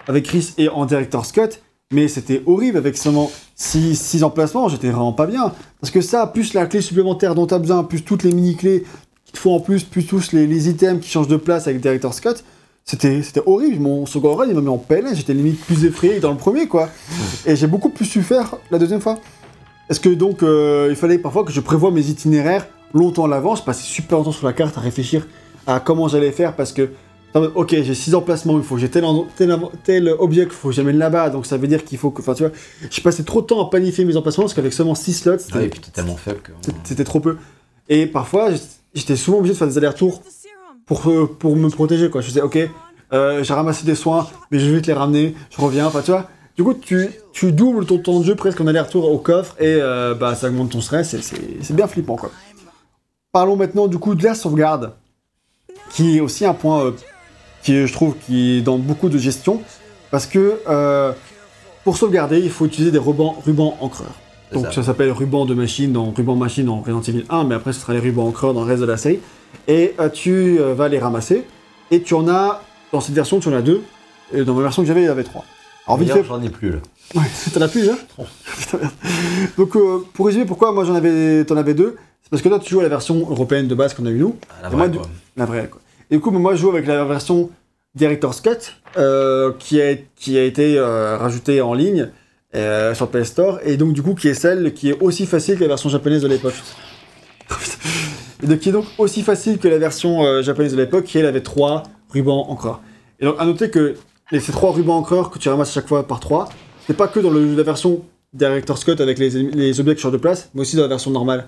avec 0.07 0.25
Chris 0.25 0.53
et 0.57 0.69
en 0.69 0.85
Director's 0.85 1.31
Cut, 1.31 1.59
mais 1.91 2.07
c'était 2.07 2.41
horrible 2.45 2.77
avec 2.77 2.97
seulement 2.97 3.29
6 3.61 4.23
emplacements, 4.23 4.69
j'étais 4.69 4.89
vraiment 4.89 5.13
pas 5.13 5.27
bien. 5.27 5.53
Parce 5.79 5.91
que 5.91 6.01
ça, 6.01 6.27
plus 6.27 6.53
la 6.53 6.65
clé 6.65 6.81
supplémentaire 6.81 7.35
dont 7.35 7.45
tu 7.45 7.53
as 7.53 7.59
besoin, 7.59 7.83
plus 7.83 8.03
toutes 8.03 8.23
les 8.23 8.31
mini-clés 8.31 8.83
qu'il 9.25 9.33
te 9.33 9.37
faut 9.37 9.51
en 9.51 9.59
plus, 9.59 9.83
plus 9.83 10.05
tous 10.05 10.31
les, 10.31 10.47
les 10.47 10.69
items 10.69 11.03
qui 11.03 11.09
changent 11.09 11.27
de 11.27 11.37
place 11.37 11.67
avec 11.67 11.79
Director's 11.79 12.19
Cut, 12.19 12.43
c'était 12.85 13.21
horrible. 13.45 13.79
Mon 13.79 14.05
second 14.05 14.35
run, 14.35 14.47
il 14.47 14.55
m'a 14.55 14.61
mis 14.61 14.69
en 14.69 14.77
PLS, 14.77 15.15
j'étais 15.15 15.33
limite 15.33 15.61
plus 15.61 15.85
effrayé 15.85 16.15
que 16.15 16.21
dans 16.21 16.31
le 16.31 16.37
premier, 16.37 16.67
quoi. 16.67 16.89
Et 17.45 17.55
j'ai 17.55 17.67
beaucoup 17.67 17.89
plus 17.89 18.05
su 18.05 18.23
faire 18.23 18.55
la 18.71 18.79
deuxième 18.79 19.01
fois. 19.01 19.19
Est-ce 19.89 19.99
que 19.99 20.09
donc, 20.09 20.41
euh, 20.41 20.87
il 20.89 20.95
fallait 20.95 21.17
parfois 21.17 21.43
que 21.43 21.51
je 21.51 21.61
prévoie 21.61 21.91
mes 21.91 22.09
itinéraires 22.09 22.67
longtemps 22.93 23.25
à 23.25 23.27
l'avance, 23.27 23.63
passais 23.63 23.83
super 23.83 24.17
longtemps 24.17 24.31
sur 24.31 24.47
la 24.47 24.53
carte 24.53 24.77
à 24.77 24.81
réfléchir 24.81 25.27
à 25.67 25.79
comment 25.79 26.07
j'allais 26.07 26.31
faire 26.31 26.55
parce 26.55 26.73
que 26.73 26.89
ok, 27.33 27.69
j'ai 27.69 27.93
six 27.95 28.13
emplacements, 28.15 28.57
il 28.57 28.63
faut 28.63 28.75
que 28.75 28.81
j'ai 28.81 28.89
tel, 28.89 29.05
objet 30.19 30.43
qu'il 30.43 30.51
faut 30.53 30.69
que 30.69 30.73
j'amène 30.75 30.97
là-bas, 30.97 31.29
donc 31.29 31.45
ça 31.45 31.57
veut 31.57 31.67
dire 31.67 31.83
qu'il 31.85 31.97
faut 31.97 32.11
que. 32.11 32.21
Enfin, 32.21 32.33
tu 32.33 32.43
vois, 32.43 32.51
j'ai 32.89 33.01
passé 33.01 33.23
trop 33.23 33.41
de 33.41 33.47
temps 33.47 33.65
à 33.65 33.69
planifier 33.69 34.03
mes 34.05 34.17
emplacements 34.17 34.43
parce 34.43 34.53
qu'avec 34.53 34.73
seulement 34.73 34.95
6 34.95 35.13
slots, 35.13 35.37
c'était 35.39 35.57
Ouais, 35.57 35.65
et 35.65 35.69
puis 35.69 35.79
t'es 35.79 35.91
tellement 35.91 36.17
faible 36.17 36.41
que. 36.41 36.51
c'était- 36.83 37.03
trop 37.03 37.19
peu. 37.19 37.37
Et 37.89 38.05
parfois, 38.05 38.49
j'étais 38.93 39.15
souvent 39.15 39.37
obligé 39.39 39.53
de 39.53 39.57
faire 39.57 39.67
des 39.67 39.77
allers-retours 39.77 40.21
pour, 40.85 41.07
euh, 41.09 41.25
pour 41.39 41.55
me 41.55 41.69
protéger, 41.69 42.09
quoi. 42.09 42.21
Je 42.21 42.27
disais, 42.27 42.41
ok, 42.41 42.57
euh, 43.13 43.43
j'ai 43.43 43.53
ramassé 43.53 43.85
des 43.85 43.95
soins, 43.95 44.27
mais 44.51 44.59
je 44.59 44.69
vais 44.69 44.81
te 44.81 44.87
les 44.87 44.93
ramener, 44.93 45.35
je 45.49 45.61
reviens, 45.61 45.87
enfin, 45.87 46.01
tu 46.01 46.11
vois. 46.11 46.29
Du 46.57 46.63
coup, 46.63 46.73
tu, 46.73 47.09
tu 47.31 47.51
doubles 47.53 47.85
ton 47.85 47.97
temps 47.97 48.19
de 48.19 48.25
jeu 48.25 48.35
presque 48.35 48.59
en 48.59 48.67
aller-retour 48.67 49.09
au 49.09 49.17
coffre 49.17 49.55
et 49.59 49.77
euh, 49.81 50.13
bah, 50.13 50.35
ça 50.35 50.49
augmente 50.49 50.71
ton 50.71 50.81
stress 50.81 51.15
c'est 51.21 51.39
c'est 51.61 51.73
bien 51.73 51.87
flippant 51.87 52.17
quoi. 52.17 52.29
Parlons 53.31 53.55
maintenant 53.55 53.87
du 53.87 53.97
coup 53.97 54.15
de 54.15 54.23
la 54.23 54.35
sauvegarde, 54.35 54.93
qui 55.91 56.17
est 56.17 56.19
aussi 56.19 56.45
un 56.45 56.53
point 56.53 56.83
euh, 56.83 56.91
qui 57.63 57.85
je 57.87 57.93
trouve 57.93 58.15
qui 58.25 58.57
est 58.57 58.61
dans 58.61 58.77
beaucoup 58.77 59.09
de 59.09 59.17
gestion, 59.17 59.61
parce 60.09 60.25
que 60.25 60.59
euh, 60.69 61.11
pour 61.83 61.97
sauvegarder, 61.97 62.39
il 62.39 62.49
faut 62.49 62.65
utiliser 62.65 62.91
des 62.91 62.97
rubans, 62.99 63.35
rubans 63.45 63.75
encreurs. 63.81 64.15
Donc 64.51 64.65
ça. 64.65 64.71
ça, 64.73 64.83
s'appelle 64.83 65.11
ruban 65.11 65.45
de 65.45 65.53
machine 65.53 65.93
dans 65.93 66.11
ruban 66.11 66.35
machine 66.35 66.65
dans 66.65 66.81
Resident 66.81 67.01
Evil 67.01 67.25
1, 67.29 67.43
mais 67.45 67.55
après 67.55 67.71
ce 67.71 67.79
sera 67.79 67.93
les 67.93 67.99
rubans 67.99 68.27
encreurs 68.27 68.53
dans 68.53 68.61
le 68.63 68.67
reste 68.67 68.81
de 68.81 68.87
la 68.87 68.97
série. 68.97 69.19
Et 69.67 69.93
euh, 69.99 70.09
tu 70.09 70.59
euh, 70.59 70.73
vas 70.73 70.89
les 70.89 70.99
ramasser, 70.99 71.45
et 71.89 72.01
tu 72.01 72.13
en 72.13 72.27
as, 72.27 72.61
dans 72.91 72.99
cette 72.99 73.15
version, 73.15 73.39
tu 73.39 73.47
en 73.47 73.53
as 73.53 73.61
deux, 73.61 73.81
et 74.33 74.43
dans 74.43 74.53
ma 74.53 74.61
version 74.63 74.81
que 74.81 74.87
j'avais, 74.87 75.01
il 75.01 75.05
y 75.05 75.09
avait 75.09 75.23
trois. 75.23 75.45
Alors 75.87 75.97
vite 75.97 76.11
fait, 76.11 76.23
j'en 76.23 76.41
ai 76.41 76.49
plus 76.49 76.71
là. 76.71 76.77
Ouais, 77.15 77.23
t'en 77.53 77.59
as 77.61 77.67
plus 77.67 77.81
déjà 77.81 77.95
Putain, 78.57 78.77
merde. 78.77 78.93
Donc 79.57 79.75
euh, 79.75 80.05
pour 80.13 80.27
résumer 80.27 80.45
pourquoi 80.45 80.71
moi 80.71 80.85
j'en 80.85 80.95
avais 80.95 81.43
t'en 81.43 81.57
avais 81.57 81.73
deux, 81.73 81.97
c'est 82.23 82.29
parce 82.29 82.41
que 82.41 82.47
toi 82.47 82.57
tu 82.59 82.69
joues 82.69 82.79
à 82.79 82.83
la 82.83 82.89
version 82.89 83.19
européenne 83.29 83.67
de 83.67 83.75
base 83.75 83.93
qu'on 83.93 84.05
a 84.05 84.11
eu 84.11 84.17
nous, 84.17 84.37
Ah, 84.49 84.53
la 84.63 84.69
moi, 84.69 84.79
vraie, 84.79 84.89
du- 84.89 84.99
la 85.35 85.45
vraie 85.45 85.67
quoi. 85.67 85.80
Du 86.11 86.19
coup 86.19 86.29
moi 86.31 86.55
je 86.55 86.61
joue 86.61 86.69
avec 86.69 86.85
la 86.87 87.05
version 87.05 87.49
Director's 87.95 88.41
Cut 88.41 88.73
euh, 88.97 89.53
qui, 89.57 89.81
a, 89.81 90.43
été 90.43 90.77
euh, 90.77 91.17
rajoutée 91.17 91.61
en 91.61 91.73
ligne 91.73 92.09
euh, 92.53 92.93
sur 92.93 93.09
PS 93.09 93.27
Store 93.27 93.59
et 93.63 93.77
donc 93.77 93.93
du 93.93 94.01
coup 94.01 94.13
qui 94.13 94.27
est 94.27 94.33
celle 94.33 94.73
qui 94.73 94.89
est 94.89 95.01
aussi 95.01 95.25
facile 95.25 95.55
que 95.55 95.61
la 95.61 95.69
version 95.69 95.89
japonaise 95.89 96.21
de 96.21 96.27
l'époque. 96.27 96.55
et 98.43 98.47
donc 98.47 98.59
qui 98.59 98.69
est 98.69 98.71
donc 98.73 98.85
aussi 98.97 99.21
facile 99.21 99.57
que 99.57 99.69
la 99.69 99.77
version 99.77 100.25
euh, 100.25 100.41
japonaise 100.41 100.73
de 100.73 100.77
l'époque 100.77 101.05
qui 101.05 101.17
elle 101.17 101.25
avait 101.25 101.41
trois 101.41 101.83
rubans 102.09 102.45
encreurs. 102.49 102.81
Et 103.21 103.25
donc 103.25 103.35
à 103.39 103.45
noter 103.45 103.69
que 103.69 103.95
les, 104.31 104.41
ces 104.41 104.51
trois 104.51 104.73
rubans 104.73 104.97
encreurs 104.97 105.31
que 105.31 105.39
tu 105.39 105.47
ramasses 105.47 105.69
à 105.69 105.73
chaque 105.75 105.87
fois 105.87 106.05
par 106.05 106.19
trois, 106.19 106.49
c'est 106.87 106.97
pas 106.97 107.07
que 107.07 107.21
dans 107.21 107.31
la 107.31 107.63
version 107.63 108.01
Director's 108.33 108.83
Cut 108.83 109.01
avec 109.01 109.17
les, 109.17 109.79
objets 109.79 109.95
qui 109.95 110.01
changent 110.01 110.11
de 110.11 110.17
place, 110.17 110.49
mais 110.53 110.61
aussi 110.61 110.75
dans 110.75 110.81
la 110.81 110.89
version 110.89 111.11
normale. 111.11 111.47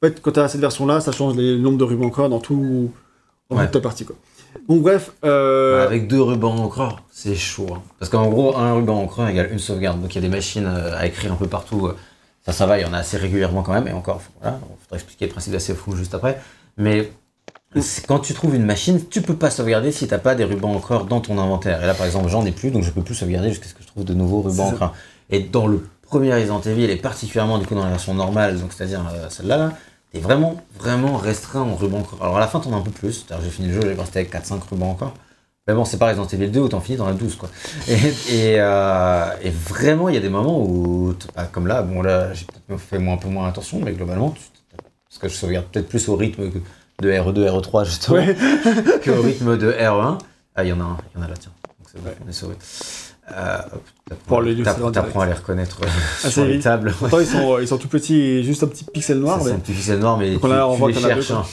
En 0.00 0.06
fait, 0.06 0.20
quand 0.20 0.32
tu 0.32 0.40
as 0.40 0.48
cette 0.48 0.60
version-là, 0.60 1.00
ça 1.00 1.10
change 1.10 1.36
les 1.36 1.58
nombres 1.58 1.78
de 1.78 1.84
rubans 1.84 2.06
encreurs 2.06 2.28
dans, 2.28 2.40
tout, 2.40 2.92
dans 3.50 3.56
Ouais. 3.56 3.66
partie. 3.80 4.04
Quoi. 4.04 4.16
Donc 4.68 4.82
bref, 4.82 5.12
euh, 5.24 5.78
Bah, 5.78 5.84
avec 5.84 6.06
deux 6.08 6.22
rubans 6.22 6.56
encreurs, 6.60 7.02
c'est 7.10 7.34
chaud. 7.34 7.66
hein. 7.74 7.82
Parce 7.98 8.10
qu'en 8.10 8.28
gros, 8.28 8.56
un 8.56 8.74
ruban 8.74 9.00
encreur 9.00 9.28
égale 9.28 9.50
une 9.52 9.58
sauvegarde. 9.58 10.00
Donc 10.00 10.12
il 10.14 10.16
y 10.16 10.18
a 10.18 10.22
des 10.28 10.34
machines 10.34 10.66
euh, 10.66 10.96
à 10.96 11.06
écrire 11.06 11.32
un 11.32 11.36
peu 11.36 11.46
partout. 11.48 11.86
euh. 11.86 11.96
Ça, 12.46 12.52
ça 12.52 12.66
va, 12.66 12.78
il 12.78 12.82
y 12.82 12.84
en 12.84 12.92
a 12.92 12.98
assez 12.98 13.16
régulièrement 13.16 13.62
quand 13.62 13.72
même. 13.72 13.88
Et 13.88 13.92
encore, 13.92 14.20
voilà, 14.40 14.58
il 14.60 14.82
faudra 14.84 14.96
expliquer 14.96 15.26
le 15.26 15.32
principe 15.32 15.52
d'assez 15.52 15.74
fou 15.74 15.96
juste 15.96 16.14
après. 16.14 16.38
Mais 16.76 17.10
quand 18.06 18.18
tu 18.20 18.34
trouves 18.34 18.54
une 18.54 18.64
machine, 18.66 19.00
tu 19.08 19.22
peux 19.22 19.34
pas 19.34 19.50
sauvegarder 19.50 19.90
si 19.92 20.06
t'as 20.06 20.18
pas 20.18 20.34
des 20.34 20.44
rubans 20.44 20.74
encreurs 20.76 21.06
dans 21.06 21.20
ton 21.20 21.38
inventaire. 21.38 21.82
Et 21.82 21.86
là, 21.86 21.94
par 21.94 22.06
exemple, 22.06 22.28
j'en 22.28 22.44
ai 22.44 22.52
plus, 22.52 22.70
donc 22.70 22.82
je 22.84 22.90
peux 22.90 23.02
plus 23.02 23.14
sauvegarder 23.14 23.48
jusqu'à 23.48 23.66
ce 23.66 23.74
que 23.74 23.82
je 23.82 23.88
trouve 23.88 24.04
de 24.04 24.14
nouveaux 24.14 24.42
rubans 24.42 24.66
encreurs. 24.68 24.94
Et 25.30 25.40
dans 25.40 25.66
le 25.66 25.84
premier 26.02 26.32
Resident 26.34 26.60
Evil, 26.60 26.84
et 26.84 26.96
particulièrement 26.96 27.58
du 27.58 27.66
coup 27.66 27.74
dans 27.74 27.82
la 27.84 27.90
version 27.90 28.14
normale, 28.14 28.60
donc 28.60 28.72
c'est-à-dire 28.74 29.00
euh, 29.12 29.26
celle-là, 29.30 29.56
là, 29.56 29.72
t'es 30.14 30.20
vraiment, 30.20 30.62
vraiment 30.78 31.16
restreint 31.16 31.62
en 31.62 31.74
rubans 31.74 31.98
encreurs. 31.98 32.22
Alors 32.22 32.36
à 32.36 32.40
la 32.40 32.46
fin, 32.46 32.60
t'en 32.60 32.72
as 32.72 32.76
un 32.76 32.82
peu 32.82 32.92
plus. 32.92 33.26
J'ai 33.42 33.50
fini 33.50 33.68
le 33.68 33.74
jeu, 33.74 33.80
j'ai 33.82 34.00
resté 34.00 34.20
avec 34.20 34.32
4-5 34.32 34.60
rubans 34.70 34.90
encore. 34.90 35.12
Mais 35.66 35.74
bon, 35.74 35.84
c'est 35.84 35.96
pas 35.96 36.08
Resident 36.08 36.26
Evil 36.26 36.50
2 36.50 36.60
où 36.60 36.68
t'en 36.68 36.80
finis 36.80 36.98
dans 36.98 37.06
la 37.06 37.14
12, 37.14 37.36
quoi. 37.36 37.48
Et, 37.88 37.94
et, 37.94 38.56
euh, 38.58 39.26
et 39.42 39.50
vraiment, 39.50 40.08
il 40.08 40.14
y 40.14 40.18
a 40.18 40.20
des 40.20 40.28
moments 40.28 40.62
où, 40.62 41.14
bah, 41.34 41.48
comme 41.50 41.66
là, 41.66 41.82
bon 41.82 42.02
là, 42.02 42.32
j'ai 42.32 42.44
peut-être 42.44 42.80
fait 42.80 42.96
un 42.96 43.16
peu 43.16 43.28
moins 43.28 43.48
attention, 43.48 43.80
mais 43.82 43.92
globalement, 43.92 44.34
parce 45.08 45.18
que 45.18 45.28
je 45.28 45.34
sauvegarde 45.34 45.66
peut-être 45.66 45.88
plus 45.88 46.08
au 46.08 46.16
rythme 46.16 46.50
de 47.00 47.10
RE2, 47.10 47.48
RE3, 47.48 47.86
justement, 47.86 48.18
ouais. 48.18 48.36
qu'au 49.04 49.22
rythme 49.22 49.56
de 49.56 49.72
RE1. 49.72 50.18
Ah, 50.54 50.64
il 50.64 50.68
y 50.68 50.72
en 50.72 50.80
a 50.80 50.84
un, 50.84 50.98
il 51.14 51.18
y 51.18 51.22
en 51.22 51.24
a 51.24 51.28
là, 51.28 51.34
tiens. 51.40 51.50
Donc 51.78 51.88
c'est 51.90 52.00
bon, 52.00 52.10
on 52.24 52.28
est 52.28 52.32
sauvé. 52.32 52.54
Euh, 53.32 53.56
t'apprends- 54.08 54.24
Pour 54.26 54.40
le 54.42 54.54
à 55.22 55.26
les 55.26 55.32
reconnaître 55.32 55.80
euh, 55.82 55.86
Ah, 56.24 56.30
sur 56.30 56.44
les 56.44 56.58
tables. 56.58 56.94
Pourtant, 56.98 57.20
ils 57.20 57.26
sont, 57.26 57.58
ils 57.58 57.66
sont 57.68 57.78
tout 57.78 57.88
petits 57.88 58.20
et 58.20 58.42
juste 58.42 58.62
un 58.62 58.66
petit 58.66 58.84
pixel 58.84 59.18
noir. 59.18 59.38
C'est 59.40 59.48
mais- 59.50 59.56
un 59.56 59.58
petit 59.60 59.72
pixel 59.72 59.98
noir, 59.98 60.18
mais 60.18 60.32
Donc 60.32 60.40
tu, 60.42 60.46
on 60.68 60.74
tu 60.74 60.78
voit 60.80 60.90
les 60.90 60.96
a 61.10 61.14
deux, 61.14 61.22
cherches. 61.22 61.30
hein. 61.30 61.44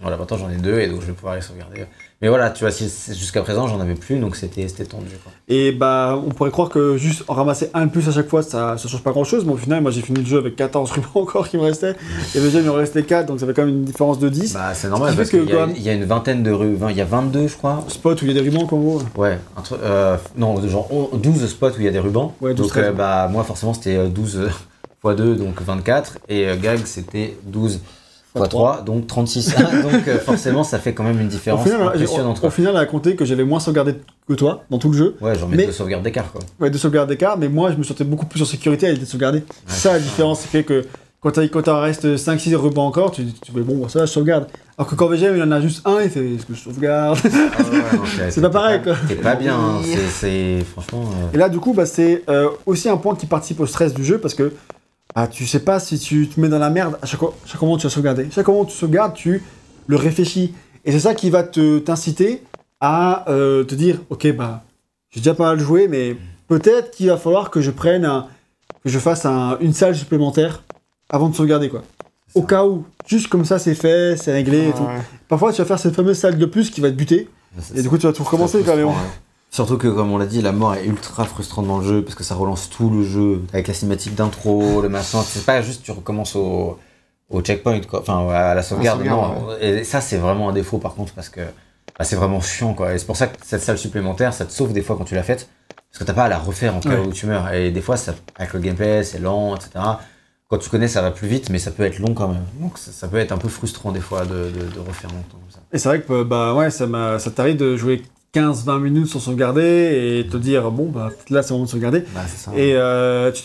Voilà, 0.00 0.16
maintenant 0.16 0.38
j'en 0.38 0.50
ai 0.50 0.56
deux 0.56 0.78
et 0.80 0.88
donc 0.88 1.02
je 1.02 1.06
vais 1.06 1.12
pouvoir 1.12 1.34
les 1.36 1.40
sauvegarder. 1.42 1.84
Mais 2.22 2.28
voilà, 2.28 2.50
tu 2.50 2.64
vois, 2.64 2.70
jusqu'à 2.70 3.40
présent 3.40 3.66
j'en 3.66 3.80
avais 3.80 3.94
plus, 3.94 4.18
donc 4.18 4.36
c'était 4.36 4.66
tendu. 4.84 5.08
Quoi. 5.24 5.32
Et 5.48 5.72
bah, 5.72 6.20
on 6.22 6.28
pourrait 6.28 6.50
croire 6.50 6.68
que 6.68 6.98
juste 6.98 7.24
en 7.28 7.32
ramasser 7.34 7.70
un 7.72 7.86
de 7.86 7.90
plus 7.90 8.06
à 8.08 8.12
chaque 8.12 8.28
fois, 8.28 8.42
ça, 8.42 8.76
ça 8.76 8.88
change 8.88 9.02
pas 9.02 9.12
grand 9.12 9.24
chose, 9.24 9.46
mais 9.46 9.52
au 9.52 9.56
final, 9.56 9.80
moi 9.80 9.90
j'ai 9.90 10.02
fini 10.02 10.20
le 10.20 10.26
jeu 10.26 10.36
avec 10.36 10.54
14 10.54 10.90
rubans 10.90 11.08
encore 11.22 11.48
qui 11.48 11.56
me 11.56 11.62
restaient. 11.62 11.94
Et 12.34 12.40
déjà, 12.40 12.58
il 12.60 12.66
me 12.66 12.70
restait 12.72 13.04
4, 13.04 13.24
donc 13.26 13.40
ça 13.40 13.46
fait 13.46 13.54
quand 13.54 13.64
même 13.64 13.74
une 13.74 13.84
différence 13.84 14.18
de 14.18 14.28
10. 14.28 14.52
Bah 14.52 14.74
c'est 14.74 14.88
normal 14.90 15.14
parce 15.16 15.30
qu'il 15.30 15.44
y, 15.44 15.82
y 15.82 15.88
a 15.88 15.94
une 15.94 16.04
vingtaine 16.04 16.42
de 16.42 16.50
rues, 16.50 16.76
il 16.90 16.96
y 16.96 17.00
a 17.00 17.06
22 17.06 17.48
je 17.48 17.56
crois. 17.56 17.82
Spot 17.88 18.20
où 18.20 18.24
il 18.26 18.28
y 18.28 18.38
a 18.38 18.42
des 18.42 18.48
rubans, 18.50 18.64
en 18.70 18.76
gros. 18.76 19.02
Ouais, 19.16 19.38
un 19.56 19.62
truc, 19.62 19.78
euh, 19.82 20.16
non, 20.36 20.60
genre 20.68 20.88
on- 20.92 21.16
12 21.16 21.46
spots 21.46 21.68
où 21.70 21.74
il 21.78 21.84
y 21.84 21.88
a 21.88 21.92
des 21.92 22.00
rubans. 22.00 22.34
Ouais, 22.42 22.52
12, 22.52 22.66
donc 22.68 22.76
euh, 22.76 22.82
13. 22.88 22.96
bah 22.96 23.28
moi 23.32 23.44
forcément 23.44 23.72
c'était 23.72 23.96
euh, 23.96 24.08
12 24.08 24.40
x 25.04 25.16
2, 25.16 25.36
donc 25.36 25.62
24. 25.62 26.18
Et 26.28 26.46
euh, 26.46 26.56
Gag 26.60 26.80
c'était 26.84 27.38
12 27.44 27.80
Fois 28.32 28.46
x 28.46 28.48
3, 28.50 28.82
donc 28.82 29.06
36. 29.06 29.54
donc 29.82 30.06
euh, 30.08 30.18
forcément 30.18 30.62
ça 30.64 30.78
fait 30.78 30.92
quand 30.94 31.02
même 31.04 31.18
une 31.20 31.26
Au 31.26 31.30
différence 31.30 31.64
final, 31.64 31.80
j'ai- 31.94 32.02
impressionnante. 32.04 32.44
au 32.44 32.50
final, 32.50 32.72
elle 32.76 32.80
a 32.82 32.86
compté 32.86 33.16
que 33.16 33.24
j'avais 33.24 33.44
moins 33.44 33.58
sauvegardé 33.60 33.94
que 34.28 34.34
toi 34.34 34.62
dans 34.70 34.78
tout 34.78 34.90
le 34.90 34.96
jeu. 34.96 35.16
Ouais, 35.20 35.36
j'en 35.38 35.48
mets 35.48 35.56
mais- 35.56 35.66
deux 35.66 35.72
sauvegardes 35.72 36.04
d'écart 36.04 36.30
quoi. 36.30 36.40
Ouais, 36.60 36.70
de 36.70 36.78
sauvegarde 36.78 37.08
d'écart, 37.08 37.36
mais 37.38 37.48
moi 37.48 37.72
je 37.72 37.76
me 37.76 37.82
sentais 37.82 38.04
beaucoup 38.04 38.26
plus 38.26 38.40
en 38.40 38.44
sécurité 38.44 38.86
à 38.86 38.92
l'idée 38.92 39.04
de 39.04 39.10
sauvegarder. 39.10 39.42
C'est 39.66 39.88
ça 39.88 39.92
la 39.94 39.98
différence, 39.98 40.46
c'est 40.50 40.62
que 40.62 40.84
quand 41.20 41.32
t'as- 41.32 41.48
quand 41.48 41.62
t'en 41.62 41.80
restes 41.80 42.16
5-6 42.16 42.54
rubans 42.54 42.86
encore, 42.86 43.10
tu 43.10 43.26
tu 43.26 43.52
fais 43.52 43.60
bon, 43.60 43.76
bah, 43.78 43.88
ça 43.88 44.06
je 44.06 44.10
sauvegarde. 44.12 44.46
Alors 44.78 44.88
que 44.88 44.94
quand 44.94 45.08
VGM 45.08 45.36
il 45.36 45.42
en 45.42 45.50
a 45.50 45.60
juste 45.60 45.82
un, 45.86 46.00
il 46.00 46.08
fait 46.08 46.20
est-ce 46.34 46.46
que 46.46 46.54
je 46.54 46.60
sauvegarde? 46.60 47.18
Ah 47.24 47.62
ouais, 47.62 47.80
C'est 48.30 48.40
pas 48.40 48.48
pareil, 48.48 48.80
quoi. 48.82 48.94
T'es 49.08 49.16
pas 49.16 49.34
bien, 49.34 49.54
hein, 49.54 49.80
c'est- 49.84 50.08
c'est 50.58 50.64
franchement. 50.64 51.02
euh, 51.02 51.34
Et 51.34 51.36
là, 51.36 51.48
du 51.50 51.58
coup, 51.58 51.74
bah, 51.74 51.84
c'est 51.84 52.22
euh, 52.30 52.48
aussi 52.64 52.88
un 52.88 52.96
point 52.96 53.14
qui 53.16 53.26
participe 53.26 53.60
au 53.60 53.66
stress 53.66 53.92
du 53.92 54.04
jeu 54.04 54.16
parce 54.18 54.32
que 54.34 54.52
bah, 55.14 55.26
tu 55.26 55.46
sais 55.46 55.60
pas 55.60 55.80
si 55.80 55.98
tu 55.98 56.28
te 56.28 56.40
mets 56.40 56.48
dans 56.48 56.58
la 56.58 56.70
merde 56.70 56.98
à 57.02 57.06
chaque, 57.06 57.20
chaque 57.46 57.60
moment 57.62 57.76
tu 57.76 57.84
vas 57.86 57.90
sauvegarder. 57.90 58.28
Chaque 58.30 58.46
moment 58.48 58.64
tu 58.64 58.76
sauvegardes, 58.76 59.14
tu 59.14 59.42
le 59.86 59.96
réfléchis. 59.96 60.54
Et 60.84 60.92
c'est 60.92 61.00
ça 61.00 61.14
qui 61.14 61.30
va 61.30 61.42
te 61.42 61.78
t'inciter 61.78 62.42
à 62.80 63.28
euh, 63.30 63.64
te 63.64 63.74
dire 63.74 63.98
ok, 64.10 64.32
bah, 64.36 64.62
j'ai 65.10 65.20
déjà 65.20 65.34
pas 65.34 65.44
mal 65.54 65.58
joué, 65.60 65.88
mais 65.88 66.16
peut-être 66.48 66.90
qu'il 66.92 67.08
va 67.08 67.16
falloir 67.16 67.50
que 67.50 67.60
je 67.60 67.70
prenne 67.70 68.04
un, 68.04 68.26
que 68.84 68.88
je 68.88 68.98
fasse 68.98 69.26
un- 69.26 69.58
une 69.60 69.72
salle 69.74 69.94
supplémentaire 69.96 70.62
avant 71.10 71.28
de 71.28 71.34
sauvegarder, 71.34 71.68
quoi. 71.68 71.82
Au 72.34 72.42
cas 72.42 72.64
où, 72.64 72.84
juste 73.06 73.26
comme 73.26 73.44
ça, 73.44 73.58
c'est 73.58 73.74
fait, 73.74 74.16
c'est 74.16 74.32
réglé 74.32 74.68
et 74.68 74.72
tout. 74.72 74.84
Ouais. 74.84 75.00
Parfois, 75.28 75.52
tu 75.52 75.60
vas 75.60 75.66
faire 75.66 75.80
cette 75.80 75.96
fameuse 75.96 76.16
salle 76.16 76.38
de 76.38 76.46
plus 76.46 76.70
qui 76.70 76.80
va 76.80 76.88
te 76.90 76.94
buter, 76.94 77.28
et 77.74 77.82
du 77.82 77.88
coup, 77.88 77.98
tu 77.98 78.06
vas 78.06 78.12
tout 78.12 78.22
recommencer 78.22 78.62
quand 78.64 78.76
même. 78.76 78.88
Surtout 79.50 79.78
que, 79.78 79.88
comme 79.88 80.12
on 80.12 80.18
l'a 80.18 80.26
dit, 80.26 80.42
la 80.42 80.52
mort 80.52 80.74
est 80.76 80.84
ultra 80.86 81.24
frustrante 81.24 81.66
dans 81.66 81.78
le 81.78 81.84
jeu 81.84 82.02
parce 82.04 82.14
que 82.14 82.22
ça 82.22 82.36
relance 82.36 82.70
tout 82.70 82.88
le 82.88 83.02
jeu 83.02 83.42
avec 83.52 83.66
la 83.66 83.74
cinématique 83.74 84.14
d'intro, 84.14 84.80
le 84.80 84.88
machin. 84.88 85.22
C'est 85.26 85.44
pas 85.44 85.60
juste 85.60 85.82
tu 85.82 85.90
recommences 85.90 86.36
au, 86.36 86.78
au 87.30 87.40
checkpoint, 87.42 87.80
quoi. 87.80 88.00
Enfin, 88.00 88.28
à 88.28 88.54
la 88.54 88.62
sauvegarde. 88.62 89.04
non. 89.04 89.48
Et 89.60 89.82
ça, 89.84 90.00
c'est 90.00 90.18
vraiment 90.18 90.48
un 90.50 90.52
défaut 90.52 90.78
par 90.78 90.94
contre 90.94 91.14
parce 91.14 91.28
que 91.28 91.40
bah, 91.98 92.04
c'est 92.04 92.14
vraiment 92.16 92.40
chiant, 92.40 92.74
quoi. 92.74 92.94
Et 92.94 92.98
c'est 92.98 93.06
pour 93.06 93.16
ça 93.16 93.26
que 93.26 93.36
cette 93.44 93.62
salle 93.62 93.76
supplémentaire, 93.78 94.32
ça 94.32 94.44
te 94.46 94.52
sauve 94.52 94.72
des 94.72 94.82
fois 94.82 94.96
quand 94.96 95.04
tu 95.04 95.16
l'as 95.16 95.24
faite 95.24 95.48
parce 95.90 95.98
que 95.98 96.04
t'as 96.04 96.12
pas 96.14 96.24
à 96.24 96.28
la 96.28 96.38
refaire 96.38 96.76
en 96.76 96.80
cas 96.80 96.90
Ouais. 96.90 96.98
où 97.04 97.12
tu 97.12 97.26
meurs. 97.26 97.52
Et 97.52 97.72
des 97.72 97.80
fois, 97.80 97.96
ça, 97.96 98.14
avec 98.36 98.52
le 98.52 98.60
gameplay, 98.60 99.02
c'est 99.02 99.18
lent, 99.18 99.56
etc. 99.56 99.70
Quand 100.48 100.58
tu 100.58 100.70
connais, 100.70 100.86
ça 100.86 101.02
va 101.02 101.10
plus 101.10 101.26
vite, 101.26 101.50
mais 101.50 101.58
ça 101.58 101.72
peut 101.72 101.82
être 101.84 101.98
long 101.98 102.14
quand 102.14 102.28
même. 102.28 102.44
Donc 102.60 102.78
ça, 102.78 102.92
ça 102.92 103.08
peut 103.08 103.18
être 103.18 103.32
un 103.32 103.38
peu 103.38 103.48
frustrant 103.48 103.90
des 103.90 104.00
fois 104.00 104.24
de, 104.24 104.50
de- 104.50 104.74
de 104.74 104.78
refaire 104.80 105.10
longtemps 105.10 105.38
comme 105.40 105.50
ça. 105.50 105.58
Et 105.72 105.78
c'est 105.78 105.88
vrai 105.88 106.00
que 106.02 106.22
bah 106.22 106.54
ouais, 106.54 106.70
ça 106.70 106.86
m'a 106.86 107.18
ça 107.18 107.30
t'arrive 107.32 107.56
de 107.56 107.76
jouer 107.76 108.02
15-20 108.34 108.78
minutes 108.80 109.06
sans 109.08 109.18
sauvegarder 109.18 110.20
et 110.24 110.28
te 110.30 110.36
dire 110.36 110.70
bon 110.70 110.86
bah 110.88 111.10
là 111.30 111.42
c'est 111.42 111.50
le 111.50 111.54
moment 111.54 111.64
de 111.66 111.70
sauvegarder. 111.70 112.04
Bah, 112.14 112.20
c'est 112.28 112.36
ça. 112.44 112.52
Et 112.56 112.74
euh, 112.76 113.32
tu 113.32 113.42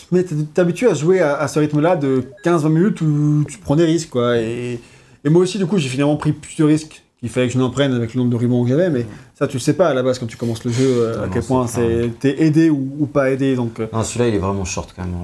t'habitues 0.54 0.88
à 0.88 0.94
jouer 0.94 1.20
à, 1.20 1.36
à 1.36 1.48
ce 1.48 1.58
rythme-là 1.58 1.96
de 1.96 2.22
15-20 2.44 2.68
minutes 2.68 3.00
où 3.00 3.44
tu 3.48 3.58
prends 3.58 3.74
des 3.76 3.84
risques 3.84 4.10
quoi. 4.10 4.38
Et, 4.38 4.78
et 5.24 5.28
moi 5.28 5.42
aussi 5.42 5.58
du 5.58 5.66
coup 5.66 5.78
j'ai 5.78 5.88
finalement 5.88 6.16
pris 6.16 6.32
plus 6.32 6.56
de 6.56 6.64
risques 6.64 7.02
qu'il 7.18 7.28
fallait 7.30 7.46
que 7.48 7.52
je 7.54 7.58
n'en 7.58 7.70
prenne 7.70 7.94
avec 7.94 8.14
le 8.14 8.18
nombre 8.20 8.30
de 8.30 8.36
rubans 8.36 8.62
que 8.62 8.68
j'avais, 8.68 8.90
mais 8.90 9.06
ça 9.36 9.48
tu 9.48 9.54
le 9.56 9.60
sais 9.60 9.72
pas 9.72 9.88
à 9.88 9.94
la 9.94 10.02
base 10.04 10.18
quand 10.20 10.26
tu 10.26 10.36
commences 10.36 10.62
le 10.64 10.70
jeu 10.70 10.86
euh, 10.86 11.24
à 11.24 11.28
quel 11.32 11.42
point 11.42 11.66
c'est 11.66 12.10
t'es 12.20 12.42
aidé 12.42 12.70
ou, 12.70 12.92
ou 13.00 13.06
pas 13.06 13.30
aidé 13.30 13.56
donc. 13.56 13.80
euh, 13.80 13.86
celui-là, 14.04 14.28
il 14.28 14.34
est 14.34 14.38
vraiment 14.38 14.64
short 14.64 14.92
quand 14.94 15.02
même. 15.04 15.14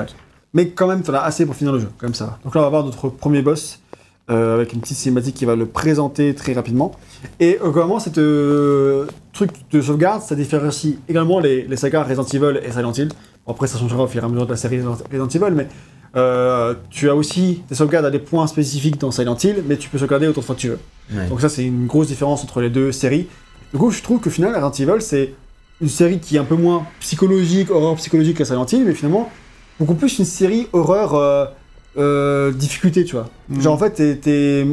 Ouais. 0.00 0.06
Mais 0.54 0.70
quand 0.70 0.86
même, 0.88 1.02
t'en 1.02 1.12
as 1.14 1.20
assez 1.20 1.44
pour 1.44 1.54
finir 1.54 1.72
le 1.74 1.78
jeu, 1.80 1.88
comme 1.98 2.14
ça. 2.14 2.38
Donc 2.42 2.54
là, 2.54 2.62
on 2.62 2.64
va 2.64 2.70
voir 2.70 2.84
notre 2.84 3.10
premier 3.10 3.42
boss, 3.42 3.80
euh, 4.30 4.54
avec 4.54 4.72
une 4.72 4.80
petite 4.80 4.98
cinématique 4.98 5.34
qui 5.34 5.44
va 5.44 5.56
le 5.56 5.66
présenter 5.66 6.34
très 6.34 6.52
rapidement. 6.52 6.92
Et 7.40 7.58
euh, 7.62 7.70
comment 7.70 7.98
cette 7.98 8.18
euh, 8.18 9.06
truc 9.32 9.50
de 9.70 9.80
sauvegarde, 9.80 10.22
ça 10.22 10.34
différencie 10.34 10.96
également 11.08 11.40
les, 11.40 11.62
les 11.62 11.76
sagas 11.76 12.02
Resident 12.02 12.24
Evil 12.24 12.60
et 12.62 12.70
Silent 12.70 12.92
Hill. 12.92 13.08
Bon, 13.46 13.52
après, 13.52 13.66
ça 13.66 13.78
changera 13.78 14.02
au 14.02 14.06
fur 14.06 14.22
et 14.22 14.24
à 14.24 14.28
mesure 14.28 14.46
de 14.46 14.50
la 14.50 14.56
série 14.56 14.80
Resident 14.82 15.28
Evil, 15.28 15.54
mais 15.54 15.68
euh, 16.16 16.74
tu 16.90 17.08
as 17.08 17.14
aussi 17.14 17.62
des 17.68 17.74
sauvegardes 17.74 18.06
à 18.06 18.10
des 18.10 18.18
points 18.18 18.46
spécifiques 18.46 18.98
dans 18.98 19.10
Silent 19.10 19.36
Hill, 19.42 19.62
mais 19.66 19.76
tu 19.76 19.88
peux 19.88 19.98
sauvegarder 19.98 20.26
autant 20.28 20.40
de 20.40 20.46
fois 20.46 20.54
que 20.54 20.60
tu 20.60 20.68
veux. 20.68 20.78
Ouais. 21.14 21.26
Donc 21.28 21.40
ça, 21.40 21.48
c'est 21.48 21.64
une 21.64 21.86
grosse 21.86 22.08
différence 22.08 22.44
entre 22.44 22.60
les 22.60 22.70
deux 22.70 22.92
séries. 22.92 23.28
Du 23.72 23.78
coup, 23.78 23.90
je 23.90 24.02
trouve 24.02 24.20
que 24.20 24.30
finalement, 24.30 24.58
Resident 24.66 24.92
Evil, 24.92 25.02
c'est 25.02 25.34
une 25.80 25.88
série 25.88 26.18
qui 26.18 26.36
est 26.36 26.38
un 26.38 26.44
peu 26.44 26.56
moins 26.56 26.86
psychologique, 27.00 27.70
horreur 27.70 27.94
psychologique 27.96 28.36
que 28.36 28.44
Silent 28.44 28.66
Hill, 28.66 28.84
mais 28.84 28.94
finalement, 28.94 29.30
beaucoup 29.78 29.94
plus 29.94 30.18
une 30.18 30.24
série 30.24 30.66
horreur 30.72 31.54
euh, 31.98 32.52
difficulté, 32.52 33.04
tu 33.04 33.16
vois. 33.16 33.28
Mhm. 33.48 33.60
Genre, 33.60 33.74
en 33.74 33.78
fait, 33.78 33.90
t'es- 33.90 34.16
t'es- 34.16 34.66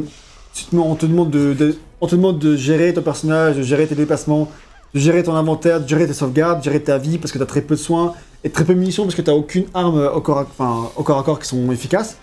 on, 0.72 0.94
te 0.94 1.06
demande 1.06 1.30
de, 1.30 1.52
de- 1.54 1.76
on 2.00 2.06
te 2.06 2.14
demande 2.16 2.38
de 2.38 2.56
gérer 2.56 2.94
ton 2.94 3.02
personnage, 3.02 3.56
de 3.56 3.62
gérer 3.62 3.86
tes 3.86 3.94
déplacements, 3.94 4.50
de 4.94 4.98
gérer 5.00 5.22
ton 5.22 5.34
inventaire, 5.34 5.80
de 5.80 5.88
gérer 5.88 6.06
tes 6.06 6.14
sauvegardes, 6.14 6.60
de 6.60 6.64
gérer 6.64 6.80
ta 6.82 6.98
vie 6.98 7.18
parce 7.18 7.32
que 7.32 7.38
t'as 7.38 7.46
très 7.46 7.60
peu 7.62 7.74
de 7.74 7.80
soins, 7.80 8.14
et 8.44 8.50
très 8.50 8.64
peu 8.64 8.74
de 8.74 8.78
munitions 8.78 9.02
parce 9.04 9.14
que 9.14 9.22
t'as 9.22 9.32
aucune 9.32 9.64
arme 9.74 10.10
au 10.14 10.20
corps, 10.20 10.38
à, 10.38 10.42
enfin, 10.58 10.90
au 10.96 11.02
corps 11.02 11.18
à 11.18 11.22
corps 11.22 11.38
qui 11.38 11.48
sont 11.48 11.70
efficaces. 11.72 12.16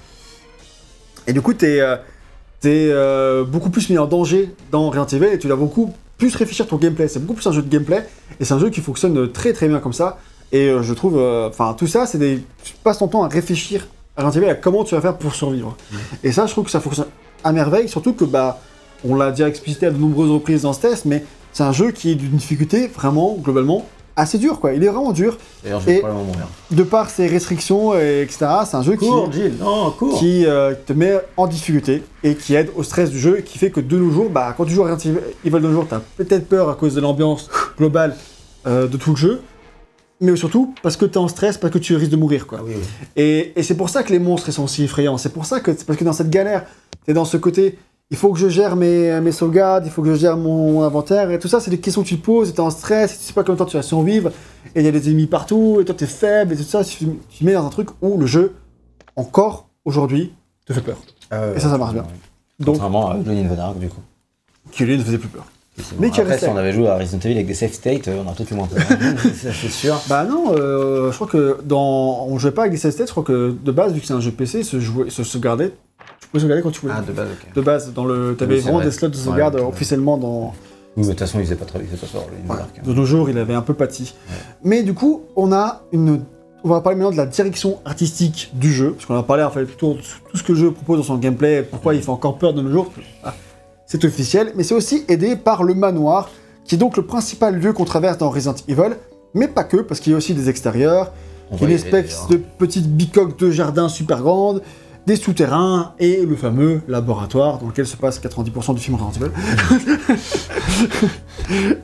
Et 1.27 1.33
du 1.33 1.41
coup, 1.41 1.53
t'es 1.53 1.79
euh, 1.81 1.95
t'es, 2.61 2.87
euh, 2.91 3.43
beaucoup 3.43 3.69
plus 3.69 3.89
mis 3.89 3.97
en 3.97 4.07
danger 4.07 4.49
dans 4.71 4.89
Resident 4.89 5.05
Evil 5.07 5.33
et 5.33 5.39
tu 5.39 5.47
dois 5.47 5.55
beaucoup 5.57 5.93
plus 6.17 6.33
réfléchir 6.35 6.65
ton 6.67 6.77
gameplay. 6.77 7.07
C'est 7.07 7.19
beaucoup 7.19 7.35
plus 7.41 7.47
un 7.47 7.51
jeu 7.51 7.61
de 7.61 7.69
gameplay 7.69 8.05
et 8.39 8.45
c'est 8.45 8.53
un 8.53 8.59
jeu 8.59 8.69
qui 8.69 8.81
fonctionne 8.81 9.31
très 9.31 9.53
très 9.53 9.67
bien 9.67 9.79
comme 9.79 9.93
ça. 9.93 10.17
Et 10.51 10.71
je 10.81 10.93
trouve, 10.93 11.17
euh, 11.17 11.49
enfin, 11.49 11.75
tout 11.77 11.87
ça, 11.87 12.05
c'est 12.05 12.19
des. 12.19 12.39
Tu 12.63 12.73
passes 12.83 12.99
ton 12.99 13.07
temps 13.07 13.23
à 13.23 13.27
réfléchir 13.27 13.87
à 14.17 14.55
comment 14.55 14.83
tu 14.83 14.95
vas 14.95 15.01
faire 15.01 15.17
pour 15.17 15.33
survivre? 15.35 15.75
Et 16.23 16.31
ça, 16.31 16.45
je 16.45 16.51
trouve 16.51 16.65
que 16.65 16.71
ça 16.71 16.79
fonctionne 16.79 17.07
à 17.43 17.51
merveille, 17.51 17.89
surtout 17.89 18.13
que, 18.13 18.25
bah, 18.25 18.59
on 19.07 19.15
l'a 19.15 19.31
déjà 19.31 19.47
explicité 19.49 19.87
à 19.87 19.91
de 19.91 19.97
nombreuses 19.97 20.29
reprises 20.31 20.61
dans 20.61 20.73
ce 20.73 20.81
test, 20.81 21.05
mais 21.05 21.23
c'est 21.51 21.63
un 21.63 21.71
jeu 21.73 21.91
qui 21.91 22.11
est 22.11 22.15
d'une 22.15 22.31
difficulté 22.37 22.87
vraiment, 22.87 23.35
globalement, 23.41 23.85
assez 24.15 24.37
dur, 24.37 24.59
quoi. 24.59 24.73
Il 24.73 24.83
est 24.83 24.87
vraiment 24.87 25.11
dur. 25.11 25.37
D'ailleurs, 25.63 25.81
je 25.81 25.85
vais 25.87 25.95
Et- 25.95 25.99
probablement 25.99 26.25
mourir. 26.25 26.45
De 26.71 26.83
par 26.83 27.09
ses 27.09 27.27
restrictions, 27.27 27.95
et 27.95 28.21
etc., 28.21 28.45
c'est 28.69 28.75
un 28.77 28.83
jeu 28.83 28.95
qui, 28.95 29.09
non, 29.09 29.27
qui 30.19 30.45
euh, 30.45 30.73
te 30.85 30.93
met 30.93 31.15
en 31.35 31.47
difficulté 31.47 32.03
et 32.23 32.35
qui 32.35 32.53
aide 32.53 32.69
au 32.75 32.83
stress 32.83 33.09
du 33.09 33.19
jeu, 33.19 33.39
et 33.39 33.43
qui 33.43 33.57
fait 33.57 33.71
que 33.71 33.79
de 33.81 33.97
nos 33.97 34.11
jours, 34.11 34.29
bah, 34.29 34.53
quand 34.55 34.65
tu 34.65 34.73
joues 34.73 34.85
à 34.85 34.93
Resident 34.93 35.19
Evil 35.43 35.51
de 35.55 35.59
nos 35.59 35.73
jours, 35.73 35.87
t'as 35.89 35.99
peut-être 36.17 36.47
peur 36.47 36.69
à 36.69 36.75
cause 36.75 36.93
de 36.93 37.01
l'ambiance 37.01 37.49
globale 37.77 38.15
euh, 38.67 38.87
de 38.87 38.95
tout 38.95 39.09
le 39.11 39.15
jeu, 39.17 39.41
mais 40.23 40.35
surtout 40.35 40.73
parce 40.81 40.97
que 40.97 41.05
t'es 41.05 41.17
en 41.17 41.27
stress, 41.27 41.57
parce 41.57 41.73
que 41.73 41.77
tu 41.79 41.95
risques 41.95 42.11
de 42.11 42.15
mourir, 42.17 42.47
quoi. 42.47 42.59
Ah 42.61 42.65
oui, 42.65 42.73
oui. 42.75 42.83
Et, 43.15 43.53
et 43.59 43.63
c'est 43.63 43.75
pour 43.75 43.89
ça 43.89 44.03
que 44.03 44.11
les 44.11 44.19
monstres 44.19 44.49
ils 44.49 44.53
sont 44.53 44.67
si 44.67 44.83
effrayants. 44.83 45.17
C'est 45.17 45.33
pour 45.33 45.45
ça 45.45 45.59
que 45.59 45.71
parce 45.71 45.97
que 45.99 46.03
dans 46.03 46.13
cette 46.13 46.29
galère, 46.29 46.65
t'es 47.05 47.13
dans 47.13 47.25
ce 47.25 47.37
côté. 47.37 47.77
Il 48.11 48.17
faut 48.17 48.31
que 48.31 48.37
je 48.37 48.47
gère 48.49 48.75
mes, 48.75 49.19
mes 49.21 49.31
sauvegardes, 49.31 49.85
il 49.85 49.91
faut 49.91 50.03
que 50.03 50.09
je 50.13 50.19
gère 50.19 50.37
mon, 50.37 50.73
mon 50.73 50.83
inventaire 50.83 51.31
et 51.31 51.39
tout 51.39 51.47
ça. 51.47 51.59
C'est 51.59 51.71
des 51.71 51.79
questions 51.79 52.03
que 52.03 52.07
tu 52.07 52.19
te 52.19 52.23
poses. 52.25 52.49
et 52.49 52.53
T'es 52.53 52.59
en 52.59 52.69
stress, 52.69 53.17
tu 53.19 53.25
sais 53.25 53.33
pas 53.33 53.41
combien 53.41 53.55
de 53.55 53.59
temps 53.59 53.65
tu 53.65 53.77
vas 53.77 53.81
survivre. 53.83 54.31
Et 54.75 54.81
il 54.81 54.85
y 54.85 54.87
a 54.87 54.91
des 54.91 55.09
ennemis 55.09 55.25
partout. 55.27 55.79
Et 55.81 55.85
toi 55.85 55.95
t'es 55.95 56.05
faible 56.05 56.53
et 56.53 56.57
tout 56.57 56.63
ça. 56.63 56.83
Tu, 56.83 57.05
tu 57.29 57.43
mets 57.43 57.53
dans 57.53 57.65
un 57.65 57.69
truc 57.69 57.89
où 58.01 58.17
le 58.17 58.25
jeu, 58.27 58.53
encore 59.15 59.67
aujourd'hui, 59.85 60.33
te 60.65 60.73
fait 60.73 60.81
peur. 60.81 60.97
Et 61.31 61.59
ça, 61.59 61.69
ça 61.69 61.77
marche 61.77 61.93
bien. 61.93 62.05
Donc, 62.59 62.75
Contrairement 62.75 63.09
à 63.09 63.17
Johnny 63.23 63.43
du 63.79 63.89
coup. 63.89 64.01
qui 64.71 64.85
lui 64.85 64.97
ne 64.97 65.03
faisait 65.03 65.17
plus 65.17 65.29
peur. 65.29 65.45
Mais 65.77 65.83
Mais 65.99 66.09
qui 66.11 66.21
Après, 66.21 66.37
si 66.37 66.45
on 66.45 66.55
avait 66.57 66.71
joué 66.71 66.87
à 66.87 66.97
Resident 66.97 67.19
Evil 67.23 67.33
avec 67.35 67.47
des 67.47 67.53
safe 67.55 67.73
states, 67.73 68.07
euh, 68.07 68.21
on 68.23 68.27
aurait 68.27 68.35
peut-être 68.35 68.51
eu 68.51 68.55
moins 68.55 68.67
peur. 68.67 68.81
Ça, 69.35 69.49
c'est 69.53 69.69
sûr. 69.71 69.99
Bah 70.07 70.23
non, 70.23 70.53
euh, 70.55 71.09
je 71.11 71.15
crois 71.15 71.27
que 71.27 71.57
dans, 71.65 72.27
on 72.29 72.37
jouait 72.37 72.51
pas 72.51 72.61
avec 72.61 72.73
des 72.73 72.77
save 72.77 72.91
states. 72.91 73.07
Je 73.07 73.11
crois 73.11 73.23
que 73.23 73.51
de 73.63 73.71
base, 73.71 73.91
vu 73.93 73.99
que 73.99 74.05
c'est 74.05 74.13
un 74.13 74.19
jeu 74.19 74.31
PC, 74.31 74.63
se 74.63 74.79
jouait, 74.79 75.09
se 75.09 75.23
sauvegardait. 75.23 75.73
Tu 76.21 76.27
pouvais 76.27 76.41
sauvegarder 76.41 76.61
quand 76.63 76.71
tu 76.71 76.81
voulais. 76.81 76.93
Ah, 76.95 77.01
de 77.01 77.11
base, 77.11 77.27
ok. 77.29 77.53
de 77.55 77.61
base, 77.61 77.93
dans 77.93 78.05
le, 78.05 78.35
t'avais 78.37 78.55
Oui, 78.55 78.61
vraiment 78.61 78.77
vrai. 78.77 78.85
des 78.85 78.91
slots 78.91 79.07
de 79.09 79.15
sauvegarde 79.15 79.55
Ouais, 79.55 79.61
officiellement 79.61 80.17
dans. 80.17 80.47
Oui, 80.49 80.53
mais 80.97 81.03
de 81.05 81.09
toute 81.09 81.19
façon, 81.21 81.39
il 81.39 81.45
faisait 81.45 81.55
pas 81.55 81.65
ce 81.65 82.05
soir, 82.05 82.23
Johnny 82.29 82.41
in 82.43 82.45
the 82.45 82.49
Ouais, 82.51 82.57
Dark. 82.57 82.69
hein. 82.77 82.81
de 82.85 82.93
nos 82.93 83.05
jours, 83.05 83.29
il 83.31 83.37
avait 83.39 83.55
un 83.55 83.61
peu 83.63 83.73
pâti. 83.73 84.13
Mais 84.63 84.83
du 84.83 84.93
coup, 84.93 85.23
on 85.35 85.51
a 85.51 85.81
une. 85.91 86.21
On 86.63 86.69
va 86.69 86.81
parler 86.81 86.97
maintenant 86.97 87.11
de 87.11 87.17
la 87.17 87.25
direction 87.25 87.79
artistique 87.83 88.51
du 88.53 88.71
jeu, 88.71 88.91
parce 88.91 89.05
qu'on 89.05 89.17
a 89.17 89.23
parlé 89.23 89.43
en 89.43 89.49
fait 89.49 89.61
de 89.61 89.71
tout 89.71 89.97
ce 90.35 90.43
que 90.43 90.53
le 90.53 90.57
jeu 90.59 90.71
propose 90.71 90.97
dans 90.99 91.03
son 91.03 91.17
gameplay, 91.17 91.63
pourquoi 91.63 91.93
il 91.95 92.01
fait 92.01 92.09
encore 92.09 92.37
peur 92.37 92.53
de 92.53 92.61
nos 92.61 92.71
jours. 92.71 92.91
Ah, 93.23 93.33
c'est 93.85 94.03
officiel, 94.05 94.53
mais 94.55 94.63
c'est 94.63 94.75
aussi 94.75 95.05
aidé 95.07 95.35
par 95.35 95.63
le 95.63 95.73
manoir, 95.73 96.29
qui 96.65 96.75
est 96.75 96.77
donc 96.77 96.97
le 96.97 97.03
principal 97.03 97.59
lieu 97.59 97.73
qu'on 97.73 97.85
traverse 97.85 98.17
dans 98.17 98.29
Resident 98.29 98.55
Evil, 98.67 98.95
mais 99.33 99.47
pas 99.47 99.63
que, 99.63 99.77
parce 99.77 99.99
qu'il 99.99 100.11
y 100.11 100.15
a 100.15 100.17
aussi 100.17 100.33
des 100.33 100.49
extérieurs, 100.49 101.11
une 101.61 101.69
espèce 101.69 102.27
d'ailleurs. 102.27 102.27
de 102.29 102.37
petite 102.57 102.87
bicoque 102.87 103.37
de 103.37 103.51
jardin 103.51 103.89
super 103.89 104.21
grande, 104.21 104.61
des 105.05 105.17
souterrains 105.17 105.93
et 105.99 106.25
le 106.25 106.35
fameux 106.35 106.81
laboratoire 106.87 107.59
dans 107.59 107.67
lequel 107.67 107.85
se 107.85 107.97
passe 107.97 108.21
90% 108.21 108.73
du 108.75 108.79
film 108.79 108.95
Resident 108.95 109.25
Evil. 109.25 109.31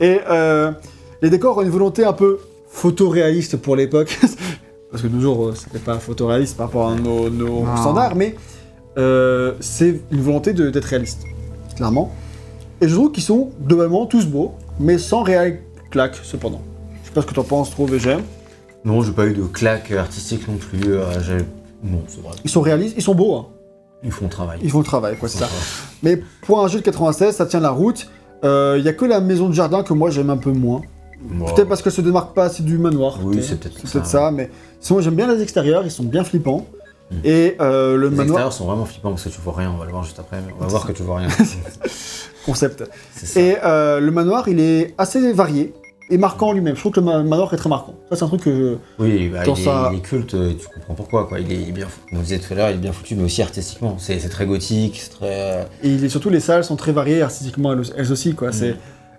et 0.00 0.20
euh, 0.28 0.72
les 1.20 1.30
décors 1.30 1.58
ont 1.58 1.62
une 1.62 1.68
volonté 1.70 2.04
un 2.04 2.14
peu 2.14 2.38
photoréaliste 2.68 3.58
pour 3.58 3.76
l'époque, 3.76 4.18
parce 4.90 5.02
que 5.02 5.08
de 5.08 5.14
nos 5.14 5.20
jours 5.20 5.48
euh, 5.48 5.54
c'était 5.54 5.78
pas 5.78 5.98
photoréaliste 5.98 6.56
par 6.56 6.66
rapport 6.68 6.88
à 6.88 6.94
nos, 6.94 7.28
standards, 7.76 8.16
mais 8.16 8.34
euh, 8.96 9.52
c'est 9.60 10.00
une 10.10 10.22
volonté 10.22 10.52
de- 10.52 10.70
d'être 10.70 10.84
réaliste, 10.86 11.24
clairement. 11.80 12.12
Et 12.82 12.88
je 12.88 12.94
trouve 12.94 13.10
qu'ils 13.10 13.22
sont 13.22 13.50
globalement 13.66 14.04
tous 14.06 14.26
beaux, 14.26 14.52
mais 14.78 14.98
sans 14.98 15.22
réel 15.22 15.60
claque 15.90 16.16
cependant. 16.22 16.60
Je 17.02 17.08
sais 17.08 17.14
pas 17.14 17.22
ce 17.22 17.26
que 17.26 17.34
t'en 17.34 17.42
penses 17.42 17.70
trop, 17.70 17.86
VGM. 17.86 18.20
Non, 18.84 19.02
j'ai 19.02 19.12
pas 19.12 19.26
eu 19.26 19.32
de 19.34 19.42
claque 19.44 19.90
artistique 19.92 20.46
non 20.46 20.56
plus. 20.56 20.94
euh, 20.94 21.20
j'ai- 21.22 21.44
non, 21.82 22.02
c'est 22.06 22.20
vrai. 22.22 22.32
Ils 22.44 22.50
sont 22.50 22.60
réalistes, 22.60 22.94
ils 22.98 23.02
sont 23.02 23.14
beaux, 23.14 23.34
hein. 23.34 23.46
Ils 24.02 24.12
font 24.12 24.26
le 24.26 24.30
travail. 24.30 24.58
ils 24.62 24.70
font 24.70 24.78
le 24.78 24.84
travail, 24.84 25.16
quoi, 25.18 25.28
c'est 25.28 25.38
ça. 25.38 25.48
Mais 26.02 26.22
pour 26.46 26.62
un 26.64 26.68
jeu 26.68 26.78
de 26.80 26.84
96, 26.84 27.34
ça 27.36 27.44
tient 27.46 27.60
la 27.60 27.70
route. 27.70 28.08
Il 28.42 28.82
y 28.84 28.88
a 28.88 28.92
que 28.92 29.04
la 29.06 29.20
maison 29.20 29.48
de 29.48 29.54
jardin 29.54 29.82
que 29.82 29.92
moi 29.94 30.10
j'aime 30.10 30.30
un 30.30 30.36
peu 30.38 30.52
moins. 30.52 30.82
Peut-être 31.54 31.68
parce 31.68 31.82
que 31.82 31.90
ça 31.90 31.96
se 31.96 32.00
démarque 32.02 32.34
pas 32.34 32.44
assez 32.44 32.62
du 32.62 32.78
manoir. 32.78 33.18
Oui, 33.22 33.34
peut-être. 33.36 33.46
c'est 33.48 33.60
peut-être 33.60 33.74
C'est 33.78 33.86
ça, 33.86 33.92
peut-être 33.98 34.06
ça, 34.10 34.30
mais 34.30 34.50
sinon 34.80 35.00
j'aime 35.02 35.14
bien 35.16 35.30
les 35.34 35.42
extérieurs, 35.42 35.82
ils 35.84 35.90
sont 35.90 36.04
bien 36.04 36.24
flippants. 36.24 36.64
Et 37.24 37.56
euh, 37.60 37.96
le 37.96 38.04
Les 38.04 38.10
manoir, 38.10 38.24
extérieurs 38.26 38.52
sont 38.52 38.66
vraiment 38.66 38.84
flippants 38.84 39.10
parce 39.10 39.24
que 39.24 39.28
tu 39.30 39.40
vois 39.40 39.54
rien, 39.56 39.70
on 39.74 39.78
va 39.78 39.84
le 39.84 39.90
voir 39.90 40.04
juste 40.04 40.18
après. 40.20 40.38
mais 40.46 40.52
On 40.58 40.62
va 40.62 40.66
voir 40.68 40.86
que 40.86 40.92
tu 40.92 41.02
vois 41.02 41.18
rien. 41.18 41.28
concept. 42.46 42.84
ça. 43.14 43.40
Et 43.40 43.56
euh, 43.64 44.00
le 44.00 44.10
manoir, 44.10 44.48
il 44.48 44.60
est 44.60 44.94
assez 44.98 45.32
varié 45.32 45.72
et 46.08 46.18
marquant 46.18 46.52
lui-même. 46.52 46.74
Je 46.74 46.80
trouve 46.80 46.92
que 46.92 47.00
le 47.00 47.06
ma- 47.06 47.22
manoir 47.22 47.52
est 47.52 47.56
très 47.56 47.68
marquant. 47.68 47.94
Ça, 48.10 48.16
c'est 48.16 48.24
un 48.24 48.28
truc 48.28 48.42
que 48.42 48.78
je. 48.98 49.02
Oui, 49.02 49.28
bah, 49.28 49.42
il, 49.46 49.50
est, 49.52 49.54
sa- 49.56 49.90
il 49.92 49.98
est 49.98 50.02
culte, 50.02 50.34
euh, 50.34 50.52
tu 50.58 50.66
comprends 50.68 50.94
pourquoi. 50.94 51.26
Quoi. 51.28 51.40
Il, 51.40 51.52
est, 51.52 51.56
il 51.56 51.68
est 51.68 51.72
bien 51.72 51.86
foutu. 51.86 52.10
Comme 52.14 52.22
disait 52.22 52.38
tout 52.38 52.52
à 52.52 52.56
l'heure, 52.56 52.70
il 52.70 52.74
est 52.76 52.78
bien 52.78 52.92
foutu, 52.92 53.14
mais 53.14 53.24
aussi 53.24 53.42
artistiquement. 53.42 53.96
C'est 53.98 54.16
très 54.28 54.46
gothique, 54.46 54.98
c'est 55.00 55.10
très. 55.10 55.26
euh, 55.60 55.64
Et 55.82 55.88
il 55.90 56.04
est, 56.04 56.08
surtout, 56.08 56.30
les 56.30 56.40
salles 56.40 56.64
sont 56.64 56.76
très 56.76 56.92
variées 56.92 57.22
artistiquement, 57.22 57.72
elles, 57.72 57.82
elles 57.96 58.12
aussi, 58.12 58.34
quoi. 58.34 58.48
Mm. 58.48 58.52
C'est, 58.52 58.76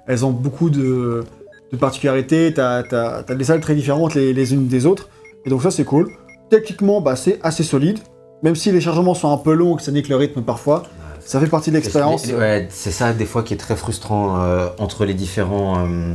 elles 0.08 0.26
ont 0.26 0.32
beaucoup 0.32 0.70
de, 0.70 1.24
de 1.72 1.78
particularités. 1.78 2.54
T'as, 2.54 2.84
t'as, 2.84 3.24
t'as 3.24 3.36
des 3.36 3.44
salles 3.46 3.62
très 3.62 3.76
différentes 3.76 4.16
les, 4.16 4.34
les 4.34 4.54
unes 4.54 4.68
des 4.68 4.86
autres. 4.86 5.10
Et 5.46 5.50
donc, 5.50 5.62
ça, 5.64 5.72
c'est 5.72 5.86
cool. 5.86 6.10
Techniquement, 6.52 7.02
bah, 7.02 7.16
c'est 7.16 7.40
assez 7.42 7.64
solide. 7.64 7.98
Même 8.44 8.56
si 8.56 8.72
les 8.72 8.82
chargements 8.82 9.14
sont 9.16 9.32
un 9.32 9.38
peu 9.38 9.54
longs 9.54 9.74
et 9.76 9.78
que 9.78 9.84
ça 9.84 9.92
nique 9.92 10.10
le 10.10 10.16
rythme 10.18 10.42
parfois, 10.44 10.84
ça 11.20 11.40
fait 11.40 11.48
partie 11.48 11.70
de 11.72 11.76
l'expérience. 11.78 12.26
Ouais, 12.28 12.68
c'est 12.70 12.92
ça 12.92 13.14
des 13.14 13.26
fois 13.26 13.42
qui 13.44 13.54
est 13.54 13.58
très 13.58 13.76
frustrant 13.76 14.42
euh, 14.44 14.68
entre 14.78 15.06
les 15.06 15.14
différents. 15.14 15.88
euh, 15.88 16.14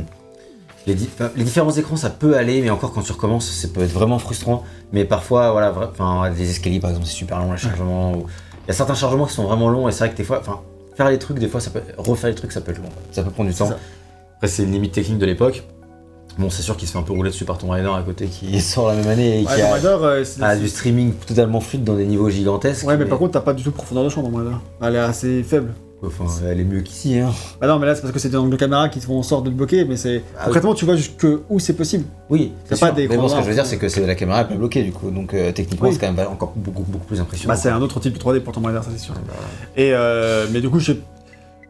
les, 0.85 0.93
di- 0.95 1.09
enfin, 1.13 1.31
les 1.35 1.43
différents 1.43 1.71
écrans, 1.71 1.95
ça 1.97 2.09
peut 2.09 2.37
aller, 2.37 2.61
mais 2.61 2.69
encore 2.69 2.93
quand 2.93 3.01
tu 3.01 3.11
recommences, 3.11 3.49
ça 3.49 3.67
peut 3.67 3.81
être 3.81 3.91
vraiment 3.91 4.19
frustrant. 4.19 4.63
Mais 4.93 5.03
parfois, 5.05 5.51
voilà, 5.51 5.71
vra- 5.71 5.89
enfin, 5.91 6.29
les 6.29 6.49
escaliers 6.49 6.79
par 6.79 6.91
exemple, 6.91 7.07
c'est 7.07 7.13
super 7.15 7.39
long, 7.39 7.51
les 7.51 7.57
chargements. 7.57 8.13
ou- 8.13 8.25
Il 8.65 8.67
y 8.67 8.71
a 8.71 8.73
certains 8.73 8.95
chargements 8.95 9.25
qui 9.25 9.33
sont 9.33 9.43
vraiment 9.45 9.69
longs, 9.69 9.87
et 9.87 9.91
c'est 9.91 9.99
vrai 10.05 10.11
que 10.11 10.17
des 10.17 10.23
fois, 10.25 10.39
enfin, 10.39 10.59
faire 10.95 11.09
les 11.09 11.17
trucs, 11.19 11.39
des 11.39 11.47
fois, 11.47 11.59
ça 11.61 11.71
peut 11.71 11.81
refaire 11.97 12.29
les 12.29 12.35
trucs, 12.35 12.51
ça 12.51 12.61
peut 12.61 12.71
être 12.71 12.77
long. 12.81 12.89
Ça 13.11 13.23
peut 13.23 13.31
prendre 13.31 13.49
du 13.49 13.55
temps. 13.55 13.67
ça. 13.69 13.77
Après, 14.35 14.47
c'est 14.49 14.63
une 14.63 14.71
limite 14.73 14.91
technique 14.93 15.17
de 15.19 15.25
l'époque. 15.25 15.63
Bon, 16.37 16.49
c'est 16.49 16.61
sûr 16.61 16.77
qu'il 16.77 16.87
se 16.87 16.93
fait 16.93 16.99
un 16.99 17.03
peu 17.03 17.13
rouler 17.13 17.29
dessus 17.31 17.45
par 17.45 17.57
Tomb 17.57 17.69
Raider 17.71 17.89
à 17.89 18.01
côté 18.03 18.27
qui 18.27 18.59
sort 18.61 18.87
la 18.89 18.95
même 18.95 19.07
année 19.07 19.41
et 19.41 19.45
Ouais, 19.45 19.55
qui 19.55 19.61
a, 19.61 19.73
Raider, 19.73 19.97
euh, 20.01 20.23
a 20.41 20.55
du 20.55 20.67
streaming 20.67 21.13
totalement 21.13 21.59
fluide 21.61 21.83
dans 21.83 21.95
des 21.95 22.05
niveaux 22.05 22.29
gigantesques. 22.29 22.85
Ouais, 22.87 22.97
mais 22.97 23.05
par 23.05 23.17
contre, 23.17 23.31
t'as 23.33 23.41
pas 23.41 23.53
du 23.53 23.63
tout 23.63 23.71
de 23.71 23.75
profondeur 23.75 24.03
de 24.03 24.09
champ 24.09 24.21
dans 24.21 24.35
Raider. 24.37 24.55
Elle 24.81 24.95
est 24.95 24.99
assez 24.99 25.43
faible. 25.43 25.73
Enfin, 26.05 26.25
elle 26.47 26.59
est 26.59 26.63
mieux 26.63 26.81
qu'ici, 26.81 27.17
hein. 27.17 27.31
Bah 27.59 27.65
non, 27.65 27.79
mais 27.79 27.87
là, 27.87 27.95
c'est 27.95 28.01
parce 28.01 28.13
que 28.13 28.19
c'est 28.19 28.29
des 28.29 28.37
angles 28.37 28.51
de 28.51 28.55
caméra 28.55 28.87
qui 28.87 28.99
te 28.99 29.05
font 29.05 29.17
en 29.17 29.23
sorte 29.23 29.45
de 29.45 29.49
te 29.49 29.55
bloquer, 29.55 29.83
mais 29.83 29.97
c'est. 29.97 30.21
Ah 30.35 30.41
oui. 30.41 30.45
Concrètement, 30.45 30.75
tu 30.75 30.85
vois 30.85 30.95
jusque 30.95 31.25
où 31.49 31.57
c'est 31.59 31.73
possible. 31.73 32.03
Oui, 32.29 32.51
c'est 32.65 32.79
pas 32.79 32.91
d'écran 32.91 33.15
Mais 33.15 33.19
bon, 33.21 33.27
ce 33.27 33.35
que 33.35 33.41
je 33.41 33.47
veux 33.47 33.53
dire, 33.55 33.65
c'est 33.65 33.77
que 33.79 33.89
c'est 33.89 34.05
la 34.05 34.13
caméra 34.13 34.41
elle 34.41 34.47
peut 34.47 34.53
bloquer 34.55 34.83
du 34.83 34.91
coup, 34.91 35.09
donc 35.09 35.33
euh, 35.33 35.51
techniquement 35.51 35.87
Oui. 35.87 35.95
c'est 35.95 36.05
quand 36.05 36.13
même 36.13 36.27
encore 36.27 36.53
beaucoup 36.55 36.83
beaucoup 36.83 37.07
plus 37.07 37.19
impressionnant. 37.19 37.51
Bah, 37.51 37.59
c'est 37.59 37.69
un 37.69 37.81
autre 37.81 37.99
type 37.99 38.13
de 38.13 38.19
3D 38.19 38.41
pour 38.41 38.53
Tomb 38.53 38.65
Raider, 38.67 38.81
ça 38.83 38.89
c'est 38.95 38.99
sûr. 39.03 39.15
Ouais, 39.15 39.21
bah, 39.27 39.33
Et 39.75 39.91
euh, 39.95 40.45
mais 40.51 40.61
du 40.61 40.69
coup, 40.69 40.79
je 40.79 40.93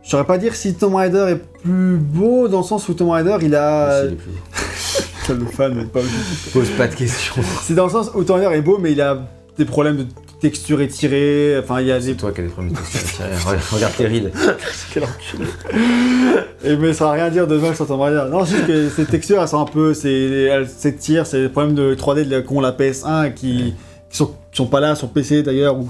je 0.08 0.12
saurais 0.12 0.24
pas 0.24 0.38
dire 0.38 0.56
si 0.56 0.74
Tomb 0.74 0.96
Raider 0.96 1.26
est 1.34 1.62
plus 1.62 1.98
beau 1.98 2.48
dans 2.48 2.60
le 2.60 2.64
sens 2.64 2.88
où 2.88 2.94
Tomb 2.94 3.10
Raider 3.10 3.36
il 3.42 3.54
a. 3.56 4.06
aussi, 4.06 4.16
plus 4.16 4.32
beaux. 4.32 5.42
le 5.46 5.46
fan 5.52 5.74
n'est 5.76 5.84
pas. 5.84 6.00
Pose 6.54 6.70
pas 6.78 6.88
de 6.88 6.96
questions. 6.96 7.36
c'est 7.64 7.74
dans 7.76 7.84
le 7.88 7.92
sens 7.92 8.12
où 8.16 8.24
Tomb 8.24 8.38
Raider 8.40 8.56
est 8.56 8.62
beau, 8.62 8.78
mais 8.80 8.94
il 8.94 9.02
a 9.02 9.20
des 9.58 9.66
problèmes 9.66 9.98
de 9.98 10.06
texture 10.40 10.80
étirée. 10.80 11.58
Enfin, 11.62 11.82
il 11.82 11.88
y 11.88 11.92
a 11.92 12.00
C'est 12.00 12.08
des. 12.12 12.16
toi 12.16 12.32
qui 12.32 12.40
as 12.40 12.44
des 12.46 12.50
problèmes 12.50 12.74
de 12.74 12.80
texture. 12.80 13.26
Regarde- 13.46 13.60
Regarde 13.74 13.94
tes 13.98 14.08
rides. 14.08 14.32
Quel 14.94 15.04
enculé. 15.04 15.50
Et 16.64 16.78
mais 16.78 16.94
ça 16.94 17.06
va 17.06 17.12
rien 17.12 17.30
dire 17.30 17.46
de 17.46 17.58
mal 17.58 17.76
sur 17.76 17.86
Tomb 17.86 18.00
Raider. 18.00 18.24
Non, 18.32 18.46
c'est 18.46 18.56
juste 18.56 18.68
que 18.68 18.90
ces 18.90 19.06
textures, 19.06 19.42
elles 19.42 19.48
sont 19.50 19.60
un 19.62 19.66
peu. 19.66 19.94
c'est- 19.94 20.10
Elles 20.44 20.70
s'étirent, 20.70 21.26
c'est 21.28 21.42
des 21.42 21.50
problèmes 21.50 21.76
de 21.76 21.96
3D 21.96 22.24
de 22.24 22.32
la- 22.32 22.42
qu'ont 22.42 22.62
la 22.62 22.72
PS1 22.72 23.34
qui, 23.34 23.74
qui, 24.10 24.18
sont, 24.18 24.28
qui 24.28 24.34
sont 24.58 24.68
pas 24.68 24.80
là 24.80 24.96
sur 24.96 25.10
PC 25.10 25.44
d'ailleurs, 25.44 25.78
ou 25.78 25.90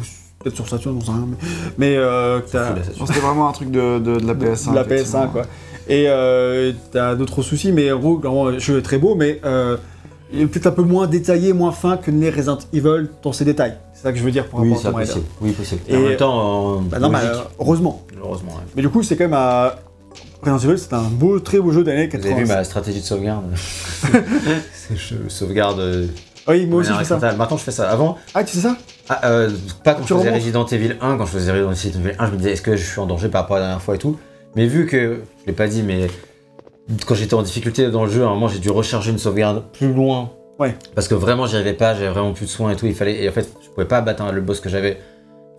peut-être 0.49 0.55
sur 0.55 0.67
Saturn, 0.69 0.99
j'en 0.99 1.05
sais 1.05 1.11
rien. 1.11 1.27
Mais, 1.29 1.37
mais 1.77 1.97
euh, 1.97 2.39
C'était 2.45 3.19
vraiment 3.19 3.49
un 3.49 3.51
truc 3.53 3.71
de, 3.71 3.99
de, 3.99 4.19
de 4.19 4.27
la 4.27 4.33
PS1. 4.33 4.71
de 4.71 4.75
la 4.75 4.81
effectivement. 4.81 5.25
PS1 5.25 5.31
quoi. 5.31 5.41
Et 5.89 6.05
euh, 6.07 6.73
t'as 6.91 7.15
d'autres 7.15 7.41
soucis, 7.41 7.71
mais 7.71 7.91
en 7.91 7.99
gros, 7.99 8.17
vraiment, 8.17 8.45
le 8.45 8.59
jeu 8.59 8.77
est 8.77 8.81
très 8.81 8.97
beau, 8.97 9.15
mais 9.15 9.39
euh, 9.45 9.77
il 10.33 10.41
est 10.41 10.45
peut-être 10.47 10.67
un 10.67 10.71
peu 10.71 10.81
moins 10.81 11.07
détaillé, 11.07 11.53
moins 11.53 11.71
fin 11.71 11.95
que 11.97 12.11
les 12.11 12.29
Resident 12.29 12.57
Evil 12.73 13.07
dans 13.23 13.31
ses 13.31 13.45
détails. 13.45 13.77
C'est 13.93 14.03
ça 14.03 14.11
que 14.11 14.17
je 14.19 14.23
veux 14.23 14.31
dire 14.31 14.47
pour 14.47 14.59
Oui, 14.59 14.73
rapport 14.73 14.97
à 14.97 15.01
possible. 15.01 15.25
Oui, 15.41 15.51
possible. 15.53 15.81
Et- 15.87 15.95
en 15.95 16.01
même 16.01 16.17
temps, 16.17 16.81
Bah 16.81 16.99
non, 16.99 17.13
euh, 17.13 17.19
heureusement. 17.59 18.05
heureusement. 18.21 18.51
ouais. 18.51 18.63
Mais 18.75 18.81
du 18.81 18.89
coup, 18.89 19.01
c'est 19.03 19.15
quand 19.15 19.23
même 19.25 19.33
à. 19.33 19.75
Resident 20.43 20.71
Evil, 20.71 20.77
c'est 20.79 20.93
un 20.93 21.01
beau, 21.03 21.39
très 21.39 21.59
beau 21.59 21.71
jeu 21.71 21.83
d'année 21.83 22.07
Vous 22.07 22.15
avez 22.15 22.29
80. 22.29 22.43
vu 22.43 22.47
ma 22.47 22.63
stratégie 22.63 22.99
de 23.01 23.05
sauvegarde 23.05 23.45
Je 24.95 25.15
sauvegarde 25.29 26.09
Oui, 26.47 26.65
moi 26.65 26.79
aussi 26.81 26.91
je 26.91 26.97
fais 26.97 27.03
ça. 27.05 27.17
Maintenant, 27.35 27.57
je 27.57 27.63
fais 27.63 27.71
ça. 27.71 27.89
Avant, 27.89 28.17
Ah, 28.33 28.43
tu 28.43 28.55
sais 28.55 28.61
ça? 28.63 28.77
Ah, 29.09 29.21
euh, 29.29 29.49
pas 29.83 29.93
quand 29.93 30.01
Tu 30.01 30.09
je 30.09 30.13
faisais 30.15 30.27
remontes. 30.29 30.41
Resident 30.41 30.65
Evil 30.67 30.95
1, 31.01 31.17
quand 31.17 31.25
je 31.25 31.31
faisais 31.31 31.51
Resident 31.51 31.99
Evil 32.01 32.15
1, 32.19 32.25
je 32.27 32.31
me 32.31 32.37
disais 32.37 32.51
est-ce 32.51 32.61
que 32.61 32.75
je 32.75 32.83
suis 32.85 32.99
en 32.99 33.05
danger 33.05 33.29
par 33.29 33.41
rapport 33.41 33.57
à 33.57 33.59
la 33.59 33.65
dernière 33.67 33.81
fois 33.81 33.95
et 33.95 33.99
tout. 33.99 34.17
Mais 34.55 34.65
vu 34.67 34.85
que, 34.85 35.21
je 35.41 35.45
l'ai 35.47 35.53
pas 35.53 35.67
dit, 35.67 35.83
mais 35.83 36.07
quand 37.05 37.15
j'étais 37.15 37.33
en 37.33 37.41
difficulté 37.41 37.89
dans 37.89 38.05
le 38.05 38.11
jeu, 38.11 38.23
à 38.23 38.27
un 38.27 38.29
moment 38.29 38.47
j'ai 38.47 38.59
dû 38.59 38.69
recharger 38.69 39.11
une 39.11 39.17
sauvegarde 39.17 39.63
plus 39.73 39.93
loin 39.93 40.31
Ouais. 40.59 40.75
Parce 40.95 41.07
que 41.07 41.13
vraiment, 41.13 41.45
j'y 41.45 41.53
arrivais 41.55 41.73
pas, 41.73 41.93
j'avais 41.93 42.09
vraiment 42.09 42.33
plus 42.33 42.45
de 42.47 42.49
soins 42.49 42.71
et 42.71 42.75
tout. 42.75 42.87
Il 42.87 42.95
fallait, 42.95 43.23
et 43.23 43.29
en 43.29 43.31
fait, 43.31 43.47
je 43.63 43.69
pouvais 43.69 43.85
pas 43.85 44.01
battre 44.01 44.23
un- 44.23 44.31
le 44.31 44.41
boss 44.41 44.59
que 44.59 44.69
j'avais, 44.69 44.97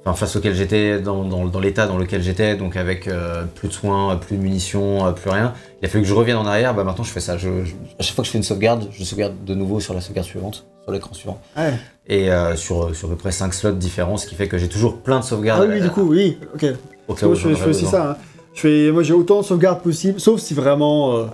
enfin, 0.04 0.14
face 0.14 0.36
auquel 0.36 0.54
j'étais, 0.54 1.00
dans, 1.00 1.24
dans, 1.24 1.46
dans 1.46 1.60
l'état 1.60 1.86
dans 1.86 1.98
lequel 1.98 2.22
j'étais, 2.22 2.56
donc 2.56 2.76
avec 2.76 3.06
euh, 3.08 3.44
plus 3.54 3.68
de 3.68 3.72
soins, 3.72 4.16
plus 4.16 4.36
de 4.36 4.42
munitions, 4.42 5.06
euh, 5.06 5.12
plus 5.12 5.30
rien. 5.30 5.52
Il 5.82 5.86
a 5.86 5.88
fallu 5.88 6.02
que 6.02 6.08
je 6.08 6.14
revienne 6.14 6.36
en 6.36 6.46
arrière. 6.46 6.74
Bah 6.74 6.84
maintenant, 6.84 7.04
je 7.04 7.10
fais 7.10 7.20
ça. 7.20 7.36
Je, 7.36 7.64
je- 7.64 7.74
à 7.98 8.02
chaque 8.02 8.14
fois 8.14 8.22
que 8.22 8.26
je 8.26 8.32
fais 8.32 8.38
une 8.38 8.44
sauvegarde, 8.44 8.88
je 8.92 9.04
sauvegarde 9.04 9.34
de 9.44 9.54
nouveau 9.54 9.80
sur 9.80 9.94
la 9.94 10.00
sauvegarde 10.00 10.26
suivante, 10.26 10.66
sur 10.84 10.92
l'écran 10.92 11.14
suivant. 11.14 11.40
Ouais. 11.56 11.74
Et 12.06 12.30
euh, 12.30 12.56
sur, 12.56 12.94
sur 12.96 13.08
à 13.08 13.10
peu 13.12 13.16
près 13.16 13.32
5 13.32 13.52
slots 13.54 13.72
différents, 13.72 14.16
ce 14.16 14.26
qui 14.26 14.34
fait 14.34 14.48
que 14.48 14.56
j'ai 14.58 14.68
toujours 14.68 14.98
plein 14.98 15.18
de 15.20 15.24
sauvegardes. 15.24 15.66
Ah 15.68 15.72
oui, 15.74 15.80
du 15.80 15.90
coup, 15.90 16.02
oui, 16.02 16.38
ok. 16.54 16.64
au 17.08 17.14
cas 17.14 17.26
où 17.26 17.28
moi, 17.30 17.34
je 17.38 17.48
fais, 17.48 17.54
je 17.54 17.68
aussi 17.68 17.86
ça. 17.86 18.10
hein. 18.12 18.16
Je 18.54 18.60
fais, 18.62 18.90
moi, 18.92 19.02
j'ai 19.02 19.12
autant 19.14 19.40
de 19.40 19.44
sauvegardes 19.44 19.82
possible, 19.82 20.18
sauf 20.18 20.40
si 20.40 20.54
vraiment 20.54 21.16
euh, 21.16 21.24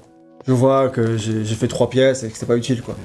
je 0.46 0.52
vois 0.52 0.88
que 0.90 1.16
j'ai 1.16 1.44
fait 1.44 1.68
trois 1.68 1.88
pièces 1.88 2.22
et 2.24 2.28
que 2.28 2.36
c'est 2.36 2.44
pas 2.46 2.56
utile, 2.56 2.82
quoi. 2.82 2.96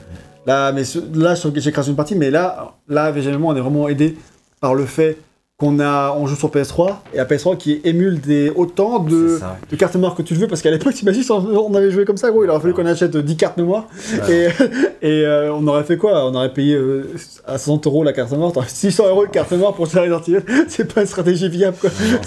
Là, 0.45 0.71
mais 0.71 0.81
là, 1.13 1.35
écrasé 1.65 1.89
une 1.91 1.95
partie, 1.95 2.15
mais 2.15 2.31
là, 2.31 2.73
là, 2.87 3.11
VGMement, 3.11 3.49
on 3.49 3.55
est 3.55 3.61
vraiment 3.61 3.87
aidé 3.87 4.17
par 4.59 4.73
le 4.73 4.85
fait 4.85 5.17
qu'on 5.59 5.81
a, 5.81 6.15
on 6.17 6.25
joue 6.25 6.37
sur 6.37 6.49
PS3 6.49 6.95
et 7.13 7.17
la 7.17 7.25
PS3 7.25 7.57
qui 7.57 7.81
émule 7.83 8.21
des 8.21 8.49
autant 8.55 8.99
de, 8.99 9.39
cartes 9.77 9.93
mémoire 9.93 10.15
que 10.15 10.21
tu 10.21 10.33
le 10.33 10.39
veux, 10.39 10.47
parce 10.47 10.61
qu'à 10.61 10.71
l'époque, 10.71 10.93
t'imagines, 10.95 11.21
si 11.21 11.31
on 11.31 11.73
avait 11.75 11.91
joué 11.91 12.05
comme 12.05 12.15
ça, 12.15 12.31
gros, 12.31 12.45
il 12.45 12.49
aurait 12.49 12.61
fallu 12.61 12.73
qu'on 12.73 12.85
achète 12.85 13.15
10 13.17 13.35
cartes 13.35 13.57
mémoire 13.57 13.87
et, 14.29 14.47
et 15.01 15.25
euh, 15.25 15.53
on 15.53 15.67
aurait 15.67 15.83
fait 15.83 15.97
quoi? 15.97 16.25
On 16.25 16.33
aurait 16.33 16.53
payé 16.53 16.75
euh, 16.75 17.13
à 17.45 17.57
60 17.57 17.87
euros 17.87 18.03
la 18.05 18.13
carte 18.13 18.31
mémoire, 18.31 18.53
t'aurais 18.53 18.69
600 18.69 19.09
euros 19.09 19.25
de 19.25 19.31
carte 19.31 19.51
mémoire 19.51 19.73
pour 19.73 19.89
tirer 19.89 20.07
les. 20.07 20.39
C'est 20.69 20.93
pas 20.93 21.01
une 21.01 21.07
stratégie 21.07 21.49
viable, 21.49 21.75
quoi. 21.79 21.89
Non. 21.89 22.19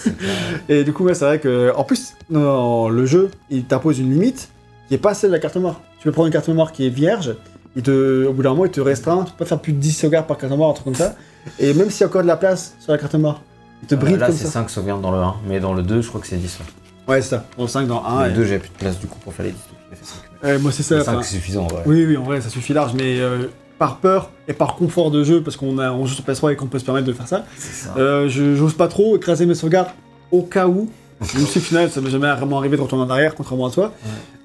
Et 0.69 0.85
du 0.85 0.93
coup, 0.93 1.05
ouais, 1.05 1.15
c'est 1.15 1.25
vrai 1.25 1.39
que. 1.39 1.73
En 1.75 1.85
plus, 1.85 2.15
le 2.31 3.07
jeu, 3.07 3.31
il 3.51 3.65
t'impose 3.65 3.99
une 3.99 4.13
limite 4.13 4.51
qui 4.89 4.95
est 4.95 4.99
pas 4.99 5.15
celle 5.15 5.31
de 5.31 5.37
la 5.37 5.41
carte 5.41 5.55
mémoire. 5.55 5.81
Tu 5.99 6.05
peux 6.05 6.13
prendre 6.13 6.27
une 6.27 6.33
carte 6.33 6.49
mémoire 6.49 6.73
qui 6.73 6.87
est 6.87 6.91
vierge, 6.91 7.35
il 7.77 7.83
te, 7.83 8.27
au 8.27 8.33
bout 8.33 8.43
d'un 8.43 8.51
moment, 8.51 8.65
il 8.67 8.71
te 8.71 8.81
restreint, 8.81 9.25
tu 9.25 9.33
peux 9.33 9.39
pas 9.39 9.45
faire 9.47 9.61
plus 9.61 9.73
de 9.73 9.79
10 9.79 9.93
sauvegardes 9.93 10.27
par 10.27 10.37
carte 10.39 10.51
mémoire, 10.53 10.71
un 10.71 10.75
truc 10.75 10.85
comme 10.85 10.95
ça. 10.95 11.15
Et 11.59 11.73
même 11.75 11.91
s'il 11.91 12.03
y 12.03 12.05
a 12.05 12.07
encore 12.07 12.23
de 12.23 12.27
la 12.27 12.37
place 12.37 12.75
sur 12.81 12.93
la 12.93 12.99
carte 12.99 13.15
mémoire, 13.15 13.41
il 13.83 13.89
te 13.89 13.95
bride 13.95 14.17
Euh, 14.17 14.19
là, 14.21 14.27
comme 14.27 14.37
c'est 14.37 14.45
ça. 14.45 14.51
5 14.53 14.71
sauvegardes 14.71 15.01
dans 15.03 15.11
le 15.11 15.19
1, 15.19 15.35
mais 15.49 15.59
dans 15.61 15.75
le 15.75 15.83
2, 15.83 16.01
je 16.03 16.09
crois 16.09 16.21
que 16.21 16.27
c'est 16.27 16.37
10. 16.37 16.59
ouais. 16.61 17.15
Ouais, 17.15 17.23
c'est 17.23 17.31
ça. 17.31 17.45
Dans 17.57 17.65
le 17.65 17.69
5, 17.69 17.87
dans 17.89 18.01
le 18.01 18.07
1. 18.07 18.11
Dans 18.15 18.25
le 18.27 18.31
et- 18.31 18.35
2, 18.35 18.45
j'avais 18.45 18.59
plus 18.61 18.69
de 18.71 18.75
place 18.79 18.99
du 19.01 19.07
coup 19.07 19.19
pour 19.19 19.33
faire 19.35 19.45
les 19.47 19.53
10. 19.53 19.59
donc 19.59 19.79
j'ai 19.91 19.97
fait 19.97 20.05
5. 20.05 20.49
Ouais, 20.49 20.59
moi, 20.59 20.71
c'est 20.73 20.83
ça. 20.83 20.97
Le 20.97 21.03
5, 21.05 21.11
enfin, 21.13 21.23
c'est 21.23 21.35
suffisant, 21.37 21.67
ouais. 21.69 21.83
Oui, 21.87 22.05
oui, 22.07 22.17
en 22.17 22.23
vrai, 22.23 22.41
ça 22.41 22.49
suffit 22.49 22.73
large, 22.75 22.93
mais 22.95 23.19
euh, 23.21 23.47
par 23.79 23.97
peur 23.97 24.31
et 24.47 24.53
par 24.53 24.77
confort 24.77 25.11
de 25.11 25.25
jeu, 25.25 25.43
parce 25.43 25.57
qu'on 25.57 25.79
a, 25.79 25.91
on 25.91 26.07
joue 26.07 26.15
sur 26.15 26.25
PS3 26.25 26.53
et 26.53 26.57
qu'on 26.57 26.67
peut 26.67 26.79
se 26.79 26.85
permettre 26.85 27.07
de 27.07 27.13
faire 27.13 27.27
ça, 27.27 27.45
C'est 27.57 27.87
ça. 27.87 27.95
euh, 27.97 28.29
je 28.29 28.55
j'ose 28.55 28.75
pas 28.75 28.87
trop 28.89 29.17
écraser 29.17 29.47
mes 29.47 29.55
sauvegardes 29.55 29.89
au 30.31 30.43
cas 30.43 30.67
où. 30.69 30.89
Même 31.37 31.47
si 31.47 31.59
au 31.59 31.61
final, 31.61 31.89
ça 31.91 32.01
m'est 32.01 32.11
jamais 32.11 32.33
vraiment 32.33 32.59
arrivé 32.59 32.77
de 32.77 32.83
retourner 32.83 33.05
en 33.05 33.11
arrière, 33.11 33.35
contrairement 33.37 33.67
à 33.67 33.71
toi. 33.71 33.93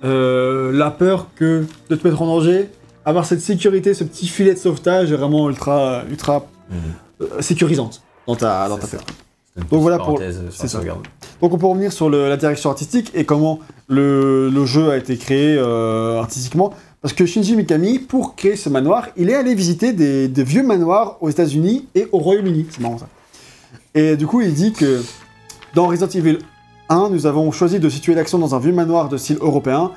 Euh, 0.03 0.71
la 0.71 0.91
peur 0.91 1.27
que 1.35 1.65
de 1.89 1.95
te 1.95 2.07
mettre 2.07 2.21
en 2.21 2.27
danger, 2.27 2.69
avoir 3.09 3.25
cette 3.25 3.41
sécurité, 3.41 3.93
ce 3.93 4.03
petit 4.03 4.27
filet 4.27 4.53
de 4.53 4.59
sauvetage 4.59 5.11
est 5.11 5.15
vraiment 5.15 5.49
ultra, 5.49 6.03
ultra 6.09 6.45
Mhm. 6.69 6.77
euh, 7.21 7.41
sécurisante 7.41 8.01
dans 8.27 8.35
ta, 8.35 8.67
dans 8.69 8.77
ta 8.77 8.87
ça. 8.87 8.97
Donc 9.71 9.81
voilà 9.81 9.97
pour- 9.97 10.19
c'est 10.51 10.67
ça. 10.67 10.79
Donc 11.41 11.53
on 11.53 11.57
peut 11.57 11.65
revenir 11.65 11.91
sur 11.91 12.09
le- 12.09 12.29
la 12.29 12.37
direction 12.37 12.69
artistique 12.69 13.11
et 13.15 13.23
comment 13.25 13.59
le, 13.87 14.49
le 14.49 14.65
jeu 14.65 14.91
a 14.91 14.97
été 14.97 15.17
créé 15.17 15.55
euh, 15.57 16.19
artistiquement. 16.19 16.73
Parce 17.01 17.13
que 17.13 17.25
Shinji 17.25 17.55
Mikami, 17.55 17.99
pour 17.99 18.35
créer 18.35 18.55
ce 18.55 18.69
manoir, 18.69 19.07
il 19.17 19.29
est 19.29 19.35
allé 19.35 19.55
visiter 19.55 19.93
des, 19.93 20.27
des 20.27 20.43
vieux 20.43 20.63
manoirs 20.63 21.17
aux 21.21 21.29
États-Unis 21.29 21.87
et 21.95 22.07
au 22.11 22.17
Royaume-Uni. 22.19 22.65
C'est 22.69 22.81
marrant 22.81 22.97
ça. 22.97 23.07
Et 23.95 24.15
du 24.17 24.27
coup, 24.27 24.41
il 24.41 24.53
dit 24.53 24.73
que 24.73 25.01
dans 25.73 25.87
Resident 25.87 26.09
Evil 26.09 26.39
1, 26.89 27.09
nous 27.09 27.25
avons 27.25 27.51
choisi 27.51 27.79
de 27.79 27.89
situer 27.89 28.13
l'action 28.15 28.37
dans 28.39 28.53
un 28.55 28.59
vieux 28.59 28.73
manoir 28.73 29.09
de 29.09 29.17
style 29.17 29.37
européen, 29.41 29.91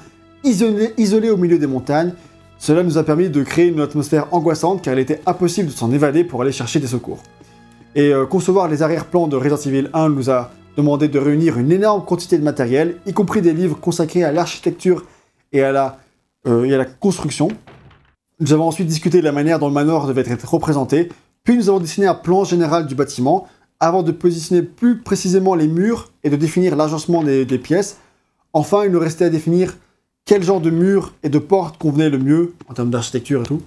isolé, 0.44 0.94
isolé 0.98 1.30
au 1.30 1.36
milieu 1.36 1.58
des 1.58 1.66
montagnes. 1.66 2.12
Cela 2.60 2.82
nous 2.82 2.98
a 2.98 3.04
permis 3.04 3.30
de 3.30 3.42
créer 3.42 3.68
une 3.68 3.80
atmosphère 3.80 4.26
angoissante 4.34 4.82
car 4.82 4.92
il 4.92 5.00
était 5.00 5.22
impossible 5.24 5.70
de 5.70 5.72
s'en 5.72 5.90
évader 5.92 6.24
pour 6.24 6.42
aller 6.42 6.52
chercher 6.52 6.78
des 6.78 6.86
secours. 6.86 7.22
Et 7.94 8.12
euh, 8.12 8.26
concevoir 8.26 8.68
les 8.68 8.82
arrière-plans 8.82 9.28
de 9.28 9.36
Resident 9.36 9.56
Evil 9.56 9.88
1 9.94 10.10
nous 10.10 10.28
a 10.28 10.50
demandé 10.76 11.08
de 11.08 11.18
réunir 11.18 11.56
une 11.56 11.72
énorme 11.72 12.04
quantité 12.04 12.36
de 12.36 12.44
matériel, 12.44 12.96
y 13.06 13.14
compris 13.14 13.40
des 13.40 13.54
livres 13.54 13.80
consacrés 13.80 14.24
à 14.24 14.30
l'architecture 14.30 15.06
et, 15.52 15.62
à 15.62 15.72
la, 15.72 16.00
euh, 16.46 16.64
et 16.64 16.74
à 16.74 16.76
la 16.76 16.84
construction. 16.84 17.48
Nous 18.40 18.52
avons 18.52 18.64
ensuite 18.64 18.86
discuté 18.86 19.20
de 19.20 19.24
la 19.24 19.32
manière 19.32 19.58
dont 19.58 19.68
le 19.68 19.74
manoir 19.74 20.06
devait 20.06 20.30
être 20.30 20.46
représenté, 20.46 21.08
puis 21.44 21.56
nous 21.56 21.70
avons 21.70 21.80
dessiné 21.80 22.06
un 22.08 22.14
plan 22.14 22.44
général 22.44 22.86
du 22.86 22.94
bâtiment, 22.94 23.48
avant 23.80 24.02
de 24.02 24.12
positionner 24.12 24.60
plus 24.60 24.98
précisément 24.98 25.54
les 25.54 25.66
murs 25.66 26.12
et 26.24 26.28
de 26.28 26.36
définir 26.36 26.76
l'agencement 26.76 27.24
des 27.24 27.46
pièces. 27.58 27.96
Enfin, 28.52 28.84
il 28.84 28.90
nous 28.90 29.00
restait 29.00 29.24
à 29.24 29.30
définir 29.30 29.72
quel 30.30 30.44
genre 30.44 30.60
de 30.60 30.70
murs 30.70 31.12
et 31.24 31.28
de 31.28 31.40
portes 31.40 31.76
convenait 31.76 32.08
le 32.08 32.18
mieux 32.18 32.54
en 32.68 32.74
termes 32.74 32.90
d'architecture 32.90 33.40
et 33.40 33.46
tout. 33.46 33.60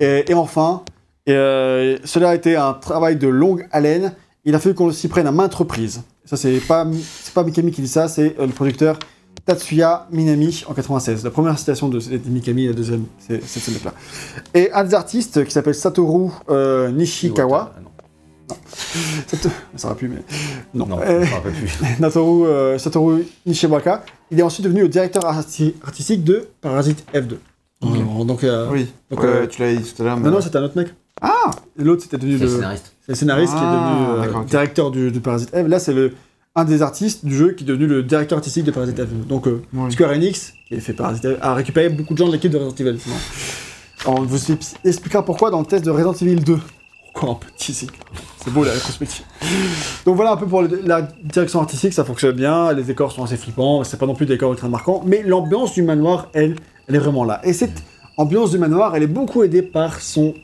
Et, 0.00 0.24
et 0.26 0.32
enfin, 0.32 0.84
euh, 1.28 1.98
cela 2.02 2.30
a 2.30 2.34
été 2.34 2.56
un 2.56 2.72
travail 2.72 3.16
de 3.16 3.28
longue 3.28 3.68
haleine. 3.72 4.14
Il 4.46 4.54
a 4.54 4.58
fallu 4.58 4.74
qu'on 4.74 4.90
s'y 4.90 5.08
prenne 5.08 5.26
à 5.26 5.32
maintes 5.32 5.52
reprises. 5.52 6.02
Ça, 6.24 6.38
c'est 6.38 6.60
pas, 6.60 6.86
Mikami 6.86 7.72
qui 7.72 7.82
dit 7.82 7.88
ça, 7.88 8.08
c'est 8.08 8.38
euh, 8.38 8.46
le 8.46 8.54
producteur 8.54 8.98
Tatsuya 9.44 10.06
Minami 10.10 10.64
en 10.66 10.72
96. 10.72 11.24
La 11.24 11.30
première 11.30 11.58
citation 11.58 11.90
de, 11.90 12.00
Mikami, 12.26 12.68
la 12.68 12.72
deuxième, 12.72 13.04
c'est 13.18 13.42
c'est 13.46 13.60
ce 13.60 13.70
mec-là. 13.70 13.92
Et 14.54 14.72
un 14.72 14.84
des 14.84 14.94
artistes 14.94 15.44
qui 15.44 15.50
s'appelle 15.50 15.74
Satoru 15.74 16.30
euh, 16.48 16.90
Nishikawa. 16.90 17.74
Ah, 17.76 17.80
non. 17.82 18.56
Ça 19.76 19.88
va 19.88 19.94
plus, 19.94 20.08
mais. 20.08 20.22
Non. 20.72 20.86
Non, 20.86 20.96
plus. 20.96 22.00
Natoru, 22.00 22.78
Satoru 22.78 23.26
Nishiwaka. 23.44 24.02
Il 24.32 24.40
est 24.40 24.42
ensuite 24.42 24.64
devenu 24.64 24.80
le 24.82 24.88
directeur 24.88 25.22
arti- 25.24 25.74
artistique 25.84 26.24
de 26.24 26.48
Parasite 26.60 27.04
F2. 27.14 27.36
Donc, 27.82 27.96
euh, 27.96 28.24
donc, 28.24 28.44
euh, 28.44 28.68
Oui, 28.72 28.86
donc, 29.10 29.20
Ouais, 29.20 29.26
euh, 29.28 29.46
tu 29.46 29.60
l'avais 29.60 29.76
dit 29.76 29.92
tout 29.92 30.02
à 30.02 30.06
l'heure. 30.06 30.16
mais- 30.16 30.24
non, 30.24 30.36
non, 30.36 30.40
c'était 30.40 30.56
un 30.56 30.62
autre 30.62 30.76
mec. 30.76 30.88
Ah 31.20 31.50
L'autre, 31.76 32.02
c'était 32.02 32.16
devenu 32.18 32.36
le, 32.38 32.48
scénariste. 32.48 32.92
c'est 33.02 33.12
le 33.12 33.16
scénariste 33.16 33.52
qui 33.52 33.58
est 33.58 33.62
Ah, 33.64 33.94
devenu 34.00 34.10
euh, 34.18 34.20
d'accord, 34.24 34.40
ok. 34.42 34.46
directeur 34.48 34.90
du, 34.90 35.10
du 35.12 35.20
Parasite 35.20 35.50
F. 35.50 35.68
Là, 35.68 35.78
c'est 35.78 35.92
le 35.92 36.12
un 36.54 36.64
des 36.64 36.82
artistes 36.82 37.24
du 37.24 37.34
jeu 37.34 37.52
qui 37.52 37.64
est 37.64 37.66
devenu 37.66 37.86
le 37.86 38.02
directeur 38.02 38.36
artistique 38.38 38.64
de 38.64 38.70
Parasite 38.72 38.98
F2. 38.98 39.26
Donc, 39.26 39.46
euh, 39.46 39.62
Oui. 39.72 39.90
Square 39.92 40.10
Enix, 40.12 40.52
qui 40.68 40.74
a 40.76 40.80
fait 40.80 40.92
Parasite 40.92 41.24
F, 41.26 41.38
a 41.40 41.54
récupéré 41.54 41.88
beaucoup 41.88 42.12
de 42.14 42.18
gens 42.18 42.26
de 42.28 42.32
l'équipe 42.32 42.50
de 42.52 42.58
Resident 42.58 42.90
Evil. 42.90 42.98
On 44.06 44.22
vous 44.22 44.38
expliquera 44.84 45.24
pourquoi 45.24 45.50
dans 45.50 45.60
le 45.60 45.66
test 45.66 45.84
de 45.84 45.90
Resident 45.90 46.12
Evil 46.14 46.36
2. 46.42 46.58
Encore 47.14 47.30
un 47.30 47.34
peu 47.34 47.46
de 47.48 47.56
teasing. 47.56 47.90
C'est 48.42 48.52
beau 48.52 48.64
la 48.64 48.72
rétrospective. 48.72 49.24
Donc 50.04 50.16
voilà 50.16 50.32
un 50.32 50.36
peu 50.36 50.46
pour 50.46 50.62
la 50.62 51.02
direction 51.02 51.60
artistique, 51.60 51.92
ça 51.92 52.04
fonctionne 52.04 52.34
bien, 52.34 52.72
les 52.72 52.82
décors 52.82 53.12
sont 53.12 53.22
assez 53.22 53.36
flippants, 53.36 53.84
c'est 53.84 53.98
pas 53.98 54.06
non 54.06 54.14
plus 54.14 54.26
des 54.26 54.34
décors 54.34 54.52
ultra 54.52 54.68
marquants, 54.68 55.02
mais 55.04 55.22
l'ambiance 55.22 55.74
du 55.74 55.82
manoir, 55.82 56.28
elle, 56.32 56.56
elle 56.88 56.94
est 56.94 56.98
vraiment 56.98 57.24
là. 57.24 57.40
Et 57.44 57.52
cette 57.52 57.82
ambiance 58.16 58.50
du 58.50 58.58
manoir, 58.58 58.96
elle 58.96 59.02
est 59.02 59.08
beaucoup 59.08 59.42
aidée 59.42 59.62
par 59.62 60.00
son 60.00 60.34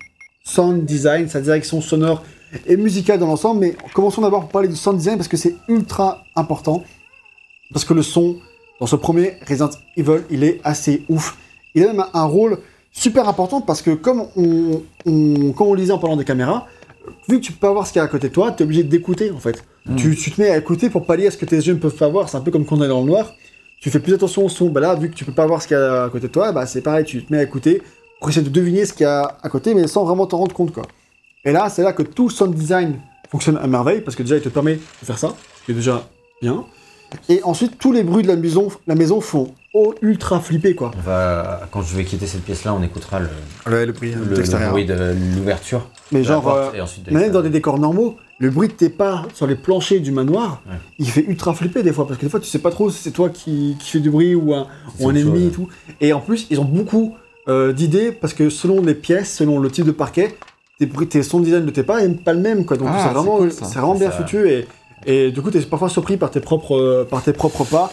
sound 0.44 0.84
design, 0.84 1.28
sa 1.28 1.40
direction 1.40 1.80
sonore 1.80 2.22
et 2.66 2.76
musicale 2.76 3.18
dans 3.18 3.26
l'ensemble, 3.26 3.60
mais 3.60 3.76
commençons 3.94 4.22
d'abord 4.22 4.42
par 4.42 4.48
parler 4.48 4.68
du 4.68 4.76
sound 4.76 4.98
design 4.98 5.16
parce 5.16 5.28
que 5.28 5.36
c'est 5.36 5.56
ultra 5.68 6.24
important. 6.36 6.84
Parce 7.72 7.84
que 7.84 7.92
le 7.92 8.02
son, 8.02 8.36
dans 8.80 8.86
ce 8.86 8.96
premier 8.96 9.34
Resident 9.46 9.70
Evil, 9.96 10.22
il 10.30 10.44
est 10.44 10.60
assez 10.64 11.04
ouf. 11.08 11.36
Il 11.74 11.84
a 11.84 11.92
même 11.92 12.04
un 12.14 12.24
rôle 12.24 12.58
super 12.98 13.28
important 13.28 13.60
parce 13.60 13.82
que 13.82 13.90
comme 13.92 14.24
on, 14.36 14.82
on- 15.06 15.52
quand 15.52 15.66
on 15.66 15.74
lisait 15.74 15.92
en 15.92 15.98
parlant 15.98 16.16
des 16.16 16.24
caméras, 16.24 16.66
vu 17.28 17.40
que 17.40 17.44
tu 17.44 17.52
peux 17.52 17.60
pas 17.66 17.72
voir 17.72 17.86
ce 17.86 17.92
qu'il 17.92 18.00
y 18.00 18.02
a 18.02 18.04
à 18.04 18.08
côté 18.08 18.28
de 18.28 18.32
toi, 18.34 18.52
tu 18.52 18.62
es 18.62 18.64
obligé 18.64 18.82
d'écouter 18.84 19.30
en 19.30 19.38
fait. 19.38 19.62
Tu, 19.96 20.14
tu 20.16 20.30
te 20.30 20.40
mets 20.40 20.50
à 20.50 20.58
écouter 20.58 20.90
pour 20.90 21.06
pallier 21.06 21.28
à 21.28 21.30
ce 21.30 21.38
que 21.38 21.46
tes 21.46 21.56
yeux 21.56 21.72
ne 21.72 21.78
peuvent 21.78 21.94
pas 21.96 22.08
voir, 22.08 22.28
c'est 22.28 22.36
un 22.36 22.42
peu 22.42 22.50
comme 22.50 22.66
quand 22.66 22.76
on 22.78 22.82
est 22.82 22.88
dans 22.88 23.00
le 23.00 23.06
noir. 23.06 23.32
Tu 23.80 23.88
fais 23.90 24.00
plus 24.00 24.12
attention 24.12 24.44
au 24.44 24.48
son, 24.50 24.68
bah 24.68 24.80
là, 24.80 24.94
vu 24.96 25.08
que 25.08 25.14
tu 25.14 25.24
peux 25.24 25.32
pas 25.32 25.46
voir 25.46 25.62
ce 25.62 25.68
qu'il 25.68 25.76
y 25.76 25.80
a 25.80 26.04
à 26.04 26.10
côté 26.10 26.26
de 26.26 26.32
toi, 26.32 26.52
bah 26.52 26.66
c'est 26.66 26.82
pareil, 26.82 27.04
tu 27.06 27.24
te 27.24 27.32
mets 27.32 27.38
à 27.38 27.42
écouter 27.44 27.80
pour 28.20 28.28
essayer 28.28 28.44
de 28.44 28.50
deviner 28.50 28.84
ce 28.84 28.92
qu'il 28.92 29.04
y 29.04 29.06
a 29.06 29.38
à 29.42 29.48
côté, 29.48 29.72
mais 29.74 29.86
sans 29.86 30.04
vraiment 30.04 30.26
t'en 30.26 30.38
rendre 30.38 30.54
compte 30.54 30.72
quoi. 30.72 30.82
Et 31.44 31.52
là, 31.52 31.70
c'est 31.70 31.82
là 31.82 31.92
que 31.94 32.02
tout 32.02 32.28
sound 32.28 32.54
design 32.54 32.96
fonctionne 33.30 33.56
à 33.56 33.66
merveille, 33.66 34.00
parce 34.02 34.16
que 34.16 34.22
déjà 34.22 34.36
il 34.36 34.42
te 34.42 34.48
permet 34.50 34.74
de 34.74 34.80
faire 35.06 35.18
ça, 35.18 35.34
ce 35.60 35.64
qui 35.64 35.70
est 35.72 35.74
déjà 35.74 36.06
bien. 36.42 36.64
Et 37.30 37.40
ensuite, 37.44 37.78
tous 37.78 37.92
les 37.92 38.02
bruits 38.02 38.24
de 38.24 38.28
la 38.28 38.36
maison, 38.36 38.68
la 38.86 38.94
maison 38.94 39.20
font 39.22 39.54
oh, 39.74 39.94
ultra 40.02 40.40
flipper 40.40 40.74
quoi. 40.74 40.90
On 40.96 41.00
va, 41.00 41.62
quand 41.70 41.82
je 41.82 41.96
vais 41.96 42.04
quitter 42.04 42.26
cette 42.26 42.42
pièce-là, 42.44 42.74
on 42.74 42.82
écoutera 42.82 43.20
le, 43.20 43.28
le 43.66 43.92
bruit, 43.92 44.12
le, 44.12 44.24
le 44.36 44.70
bruit 44.70 44.84
de 44.86 45.14
l'ouverture. 45.36 45.88
Mais 46.12 46.20
de 46.20 46.24
genre, 46.24 46.42
porte, 46.42 46.74
euh, 46.74 46.84
et 47.06 47.10
de 47.10 47.14
Même 47.16 47.30
dans 47.32 47.42
des 47.42 47.50
décors 47.50 47.78
normaux, 47.78 48.16
le 48.38 48.50
bruit 48.50 48.68
de 48.68 48.72
tes 48.72 48.88
pas 48.88 49.24
sur 49.34 49.46
les 49.46 49.56
planchers 49.56 50.00
du 50.00 50.10
manoir, 50.12 50.62
Ouais. 50.68 50.76
il 50.98 51.10
fait 51.10 51.24
ultra 51.26 51.52
flipper 51.54 51.82
des 51.82 51.92
fois, 51.92 52.06
parce 52.06 52.18
que 52.18 52.24
des 52.24 52.30
fois 52.30 52.40
tu 52.40 52.46
sais 52.48 52.60
pas 52.60 52.70
trop 52.70 52.90
si 52.90 52.98
c'est 53.02 53.10
toi 53.10 53.28
qui, 53.30 53.76
qui 53.78 53.90
fais 53.90 54.00
du 54.00 54.10
bruit 54.10 54.34
ou 54.34 54.54
un, 54.54 54.66
ou 55.00 55.10
ennemi 55.10 55.22
chose. 55.40 55.46
et 55.46 55.50
tout. 55.50 55.68
Et 56.00 56.12
en 56.12 56.20
plus, 56.20 56.46
ils 56.50 56.58
ont 56.60 56.64
beaucoup 56.64 57.14
euh, 57.48 57.72
d'idées, 57.72 58.12
parce 58.12 58.34
que 58.34 58.48
selon 58.50 58.80
les 58.82 58.94
pièces, 58.94 59.34
selon 59.36 59.58
le 59.58 59.70
type 59.70 59.84
de 59.86 59.90
parquet, 59.90 60.36
tes, 60.78 60.86
bruits, 60.86 61.08
tes 61.08 61.22
son 61.22 61.40
design 61.40 61.64
de 61.66 61.70
tes 61.70 61.82
pas 61.82 62.06
n'est 62.06 62.14
pas 62.14 62.32
le 62.32 62.40
même, 62.40 62.64
quoi. 62.64 62.76
Donc 62.76 62.88
Ah, 62.90 63.00
c'est 63.08 63.14
vraiment, 63.14 63.38
cool, 63.38 63.48
vraiment 63.48 63.94
bien 63.94 64.10
Ça- 64.10 64.16
foutu, 64.18 64.48
et, 64.48 64.66
et 65.06 65.30
du 65.32 65.42
coup 65.42 65.50
t'es 65.50 65.60
parfois 65.62 65.88
surpris 65.88 66.16
par 66.16 66.30
tes 66.30 66.40
propres, 66.40 66.76
euh, 66.76 67.04
par 67.04 67.22
tes 67.22 67.32
propres 67.32 67.64
pas. 67.64 67.92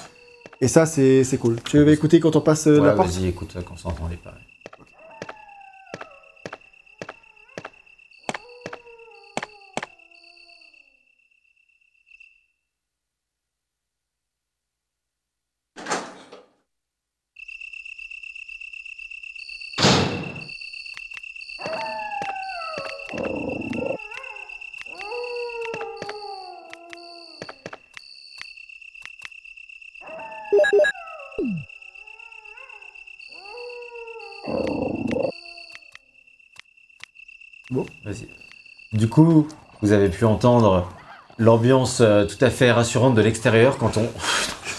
Et 0.62 0.68
ça, 0.68 0.86
c'est 0.86 1.24
c'est 1.24 1.38
cool. 1.38 1.62
Tu 1.64 1.78
veux 1.78 1.90
écouter 1.90 2.20
quand 2.20 2.36
on 2.36 2.42
passe 2.42 2.68
euh, 2.68 2.80
Ouais, 2.80 2.88
la 2.88 2.94
porte? 2.94 3.10
vas-y, 3.10 3.28
écoute, 3.28 3.54
euh, 3.56 3.62
quand 3.62 3.78
ça 3.78 3.90
entend 3.90 4.08
les 4.08 4.18
pas. 4.18 4.34
Vas-y. 38.06 38.30
Du 38.96 39.08
coup, 39.08 39.48
vous 39.82 39.92
avez 39.92 40.10
pu 40.10 40.26
entendre 40.26 40.90
l'ambiance 41.38 42.00
euh, 42.02 42.26
tout 42.26 42.44
à 42.44 42.50
fait 42.50 42.72
rassurante 42.72 43.14
de 43.16 43.22
l'extérieur 43.22 43.78
quand 43.78 43.98
on. 43.98 44.08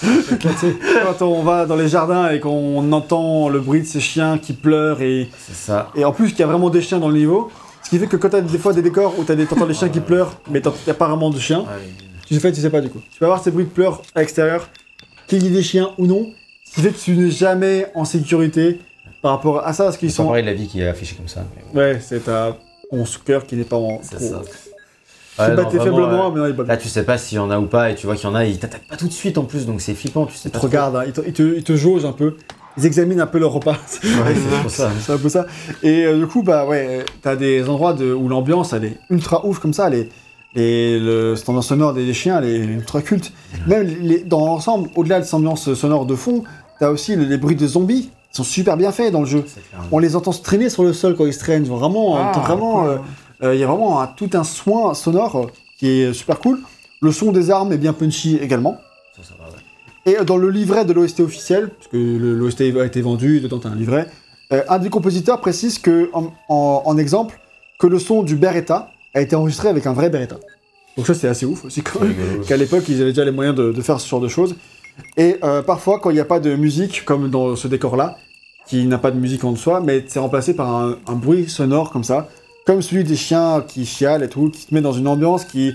Quand 1.04 1.22
on 1.22 1.42
va 1.42 1.64
dans 1.64 1.74
les 1.76 1.88
jardins 1.88 2.30
et 2.30 2.38
qu'on 2.38 2.92
entend 2.92 3.48
le 3.48 3.60
bruit 3.60 3.80
de 3.80 3.86
ces 3.86 4.00
chiens 4.00 4.36
qui 4.36 4.52
pleurent 4.52 5.00
et, 5.00 5.30
C'est 5.38 5.54
ça. 5.54 5.90
et 5.94 6.04
en 6.04 6.12
plus 6.12 6.30
qu'il 6.30 6.40
y 6.40 6.42
a 6.42 6.46
vraiment 6.46 6.68
des 6.68 6.82
chiens 6.82 6.98
dans 6.98 7.08
le 7.08 7.16
niveau, 7.16 7.50
ce 7.82 7.88
qui 7.88 7.98
fait 7.98 8.06
que 8.06 8.16
quand 8.18 8.28
t'as 8.28 8.42
des 8.42 8.58
fois 8.58 8.74
des 8.74 8.82
décors 8.82 9.18
où 9.18 9.24
t'as 9.24 9.34
des, 9.34 9.46
t'entends 9.46 9.66
des 9.66 9.72
chiens 9.74 9.88
qui 9.88 10.00
pleurent, 10.00 10.34
mais 10.50 10.60
t'as 10.60 10.70
pas 10.92 11.08
vraiment 11.08 11.30
de 11.30 11.38
chiens, 11.38 11.64
tu 12.26 12.38
sais, 12.38 12.52
tu 12.52 12.60
sais 12.60 12.68
pas 12.70 12.82
du 12.82 12.90
coup. 12.90 13.00
Tu 13.10 13.18
vas 13.20 13.26
avoir 13.28 13.42
ces 13.42 13.50
bruits 13.50 13.64
de 13.64 13.70
pleurs 13.70 14.02
à 14.14 14.20
l'extérieur, 14.20 14.68
qu'il 15.28 15.42
y 15.42 15.46
ait 15.46 15.50
des 15.50 15.62
chiens 15.62 15.90
ou 15.96 16.06
non, 16.06 16.26
ce 16.64 16.74
qui 16.74 16.80
fait 16.82 16.90
que 16.90 16.98
tu 16.98 17.16
n'es 17.16 17.30
jamais 17.30 17.86
en 17.94 18.04
sécurité 18.04 18.80
par 19.22 19.30
rapport 19.32 19.66
à 19.66 19.72
ça, 19.72 19.84
parce 19.84 19.96
qu'ils 19.96 20.10
C'est 20.10 20.16
sont. 20.16 20.26
pareil 20.26 20.42
de 20.42 20.48
la 20.48 20.54
vie 20.54 20.66
qui 20.68 20.82
est 20.82 20.88
affichée 20.88 21.14
comme 21.16 21.28
ça. 21.28 21.42
mais 21.74 21.80
Ouais, 21.80 22.00
c'est 22.02 22.24
ta 22.24 22.56
ton 22.90 23.04
cœur 23.24 23.46
qui 23.46 23.56
n'est 23.56 23.64
pas 23.64 23.76
en. 23.76 24.00
C'est 24.02 24.16
trop- 24.16 24.24
ça. 24.28 24.42
Ouais, 25.38 25.54
non, 25.54 25.64
vraiment, 25.64 25.70
faiblement, 25.84 26.28
ouais. 26.28 26.32
mais 26.34 26.40
non, 26.40 26.46
il 26.46 26.52
bat 26.54 26.64
Là, 26.64 26.76
tu 26.78 26.88
sais 26.88 27.02
pas 27.02 27.18
s'il 27.18 27.36
y 27.36 27.38
en 27.38 27.50
a 27.50 27.58
ou 27.58 27.66
pas, 27.66 27.90
et 27.90 27.94
tu 27.94 28.06
vois 28.06 28.16
qu'il 28.16 28.24
y 28.26 28.32
en 28.32 28.34
a, 28.34 28.46
ils 28.46 28.58
t'attaquent 28.58 28.88
pas 28.88 28.96
tout 28.96 29.06
de 29.06 29.12
suite 29.12 29.36
en 29.36 29.44
plus, 29.44 29.66
donc 29.66 29.82
c'est 29.82 29.94
flippant, 29.94 30.24
tu 30.24 30.34
sais 30.34 30.48
Ils 30.48 30.52
te 30.52 30.56
pas. 30.56 30.62
regardent, 30.62 30.96
hein, 30.96 31.02
ils, 31.06 31.12
te, 31.12 31.20
ils, 31.26 31.32
te, 31.34 31.56
ils 31.56 31.62
te 31.62 31.76
jaugent 31.76 32.06
un 32.06 32.12
peu, 32.12 32.36
ils 32.78 32.86
examinent 32.86 33.20
un 33.20 33.26
peu 33.26 33.38
leur 33.38 33.52
repas. 33.52 33.76
Ouais, 34.02 34.34
c'est 34.34 34.62
pour 34.62 34.70
ça. 34.70 34.90
c'est 34.98 35.12
un 35.12 35.18
peu 35.18 35.28
ça. 35.28 35.46
Et 35.82 36.06
euh, 36.06 36.18
du 36.18 36.26
coup, 36.26 36.42
bah 36.42 36.64
ouais, 36.64 37.04
t'as 37.20 37.36
des 37.36 37.68
endroits 37.68 37.92
de, 37.92 38.14
où 38.14 38.28
l'ambiance 38.30 38.72
elle 38.72 38.86
est 38.86 38.98
ultra 39.10 39.44
ouf 39.44 39.58
comme 39.58 39.74
ça, 39.74 39.90
les, 39.90 40.08
les, 40.54 40.98
le 40.98 41.36
standard 41.36 41.64
sonore 41.64 41.92
des 41.92 42.14
chiens, 42.14 42.38
elle 42.38 42.48
est 42.48 42.56
ultra 42.56 43.02
culte. 43.02 43.30
Même 43.66 43.86
les, 44.00 44.20
dans 44.20 44.46
l'ensemble, 44.46 44.88
au-delà 44.96 45.20
de 45.20 45.24
cette 45.26 45.34
ambiance 45.34 45.74
sonore 45.74 46.06
de 46.06 46.14
fond, 46.14 46.44
t'as 46.80 46.88
aussi 46.88 47.14
les, 47.14 47.26
les 47.26 47.36
bruits 47.36 47.56
de 47.56 47.66
zombies, 47.66 48.08
sont 48.36 48.44
super 48.44 48.76
bien 48.76 48.92
faits 48.92 49.12
dans 49.12 49.20
le 49.20 49.26
jeu. 49.26 49.44
On 49.92 49.98
les 49.98 50.16
entend 50.16 50.32
se 50.32 50.42
traîner 50.42 50.68
sur 50.70 50.84
le 50.84 50.92
sol 50.92 51.16
quand 51.16 51.26
ils 51.26 51.32
se 51.34 51.38
traînent, 51.40 51.64
vraiment, 51.64 52.16
Ah, 52.16 52.38
vraiment, 52.40 52.82
cool. 52.82 52.88
euh, 52.90 52.98
euh, 53.48 53.54
il 53.54 53.60
y 53.60 53.64
a 53.64 53.66
vraiment 53.66 54.00
un- 54.00 54.06
tout 54.06 54.30
un 54.34 54.44
soin 54.44 54.94
sonore 54.94 55.36
euh, 55.36 55.46
qui 55.78 55.88
est 56.02 56.12
super 56.12 56.38
cool. 56.38 56.58
Le 57.02 57.12
son 57.12 57.32
des 57.32 57.50
armes 57.50 57.72
est 57.72 57.78
bien 57.78 57.92
punchy 57.92 58.36
également. 58.36 58.78
Ça, 59.16 59.22
ça 59.22 59.34
va, 59.38 59.46
ouais. 59.50 60.20
Et 60.20 60.24
dans 60.24 60.36
le 60.36 60.50
livret 60.50 60.84
de 60.84 60.92
l'OST 60.92 61.20
officiel, 61.20 61.68
parce 61.70 61.88
que 61.88 61.96
l'OST 61.96 62.60
a 62.78 62.84
été 62.86 63.00
vendu, 63.02 63.40
dedans 63.40 63.58
t'as 63.58 63.70
un 63.70 63.74
livret, 63.74 64.06
euh, 64.52 64.62
un 64.68 64.78
des 64.78 64.88
compositeurs 64.88 65.40
précise 65.40 65.78
que, 65.78 66.08
en, 66.12 66.30
en- 66.48 66.82
en 66.84 66.96
exemple, 66.98 67.40
que 67.78 67.86
le 67.88 67.98
son 67.98 68.22
du 68.22 68.36
Beretta 68.36 68.90
a 69.14 69.20
été 69.20 69.34
enregistré 69.34 69.68
avec 69.68 69.86
un 69.86 69.92
vrai 69.92 70.08
Beretta. 70.08 70.36
Donc 70.96 71.06
ça 71.06 71.12
c'est 71.14 71.28
assez 71.28 71.44
ouf 71.44 71.64
aussi 71.64 71.82
quand 71.82 72.00
même, 72.00 72.14
qu'à 72.46 72.56
l'époque 72.56 72.84
ils 72.88 73.02
avaient 73.02 73.10
déjà 73.12 73.24
les 73.24 73.30
moyens 73.32 73.54
de, 73.56 73.70
de 73.72 73.82
faire 73.82 74.00
ce 74.00 74.08
genre 74.08 74.20
de 74.20 74.28
choses. 74.28 74.54
Et 75.18 75.36
euh, 75.44 75.60
parfois 75.62 75.98
quand 76.00 76.08
il 76.10 76.14
n'y 76.14 76.20
a 76.20 76.24
pas 76.24 76.40
de 76.40 76.54
musique, 76.54 77.04
comme 77.04 77.28
dans 77.28 77.54
ce 77.56 77.68
décor-là, 77.68 78.16
qui 78.66 78.86
n'a 78.86 78.98
pas 78.98 79.10
de 79.10 79.18
musique 79.18 79.44
en 79.44 79.54
soi, 79.56 79.80
mais 79.80 80.04
c'est 80.06 80.18
remplacé 80.18 80.54
par 80.54 80.74
un, 80.74 80.96
bruit 81.08 81.48
sonore 81.48 81.90
comme 81.90 82.04
ça, 82.04 82.28
comme 82.66 82.82
celui 82.82 83.04
des 83.04 83.16
chiens 83.16 83.64
qui 83.66 83.86
chialent 83.86 84.22
et 84.24 84.28
tout, 84.28 84.50
qui 84.50 84.66
te 84.66 84.74
met 84.74 84.80
dans 84.80 84.92
une 84.92 85.06
ambiance 85.06 85.44
qui, 85.44 85.74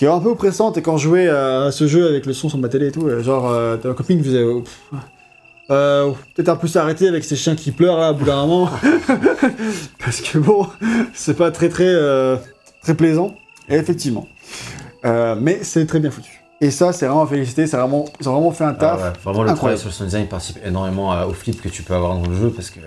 est 0.00 0.06
un 0.06 0.20
peu 0.20 0.28
oppressante. 0.28 0.76
Et 0.76 0.82
quand 0.82 0.96
je 0.96 1.08
jouais 1.08 1.28
à 1.28 1.70
ce 1.72 1.88
jeu 1.88 2.08
avec 2.08 2.26
le 2.26 2.32
son 2.32 2.48
sur 2.48 2.58
ma 2.58 2.68
télé 2.68 2.88
et 2.88 2.92
tout, 2.92 3.06
euh, 3.06 3.22
genre, 3.22 3.50
euh, 3.50 3.76
ma 3.82 3.94
copine 3.94 4.22
faisait. 4.22 4.38
euh, 4.38 4.62
euh, 5.70 6.12
Peut-être 6.34 6.48
un 6.48 6.56
peu 6.56 6.66
s'arrêter 6.68 7.08
avec 7.08 7.24
ces 7.24 7.36
chiens 7.36 7.54
qui 7.54 7.72
pleurent 7.72 7.98
là, 7.98 8.12
au 8.12 8.14
bout 8.14 8.24
d'un 8.24 8.46
moment. 8.46 8.70
Parce 9.98 10.20
que 10.20 10.38
bon, 10.38 10.66
c'est 11.12 11.36
pas 11.36 11.50
très 11.50 11.68
très 11.68 11.88
euh, 11.88 12.36
très 12.82 12.94
plaisant. 12.94 13.34
Effectivement. 13.68 14.26
Euh, 15.04 15.36
mais 15.38 15.58
c'est 15.62 15.84
très 15.86 16.00
bien 16.00 16.10
foutu. 16.10 16.37
Et 16.60 16.70
ça, 16.70 16.92
c'est 16.92 17.06
vraiment 17.06 17.22
à 17.22 17.26
féliciter. 17.26 17.66
C'est 17.66 17.76
vraiment, 17.76 18.04
ils 18.20 18.28
ont 18.28 18.32
vraiment 18.32 18.50
fait 18.50 18.64
un 18.64 18.70
Ah 18.70 18.74
taf. 18.74 19.02
ouais, 19.02 19.12
vraiment, 19.24 19.42
le 19.44 19.54
travail 19.54 19.78
sur 19.78 19.88
le 19.88 19.92
sound 19.92 20.08
design 20.08 20.26
participe 20.26 20.58
énormément 20.64 21.12
au 21.26 21.32
flip 21.32 21.60
que 21.62 21.68
tu 21.68 21.82
peux 21.82 21.94
avoir 21.94 22.14
dans 22.16 22.26
le 22.28 22.34
jeu 22.34 22.50
parce 22.50 22.70
que, 22.70 22.80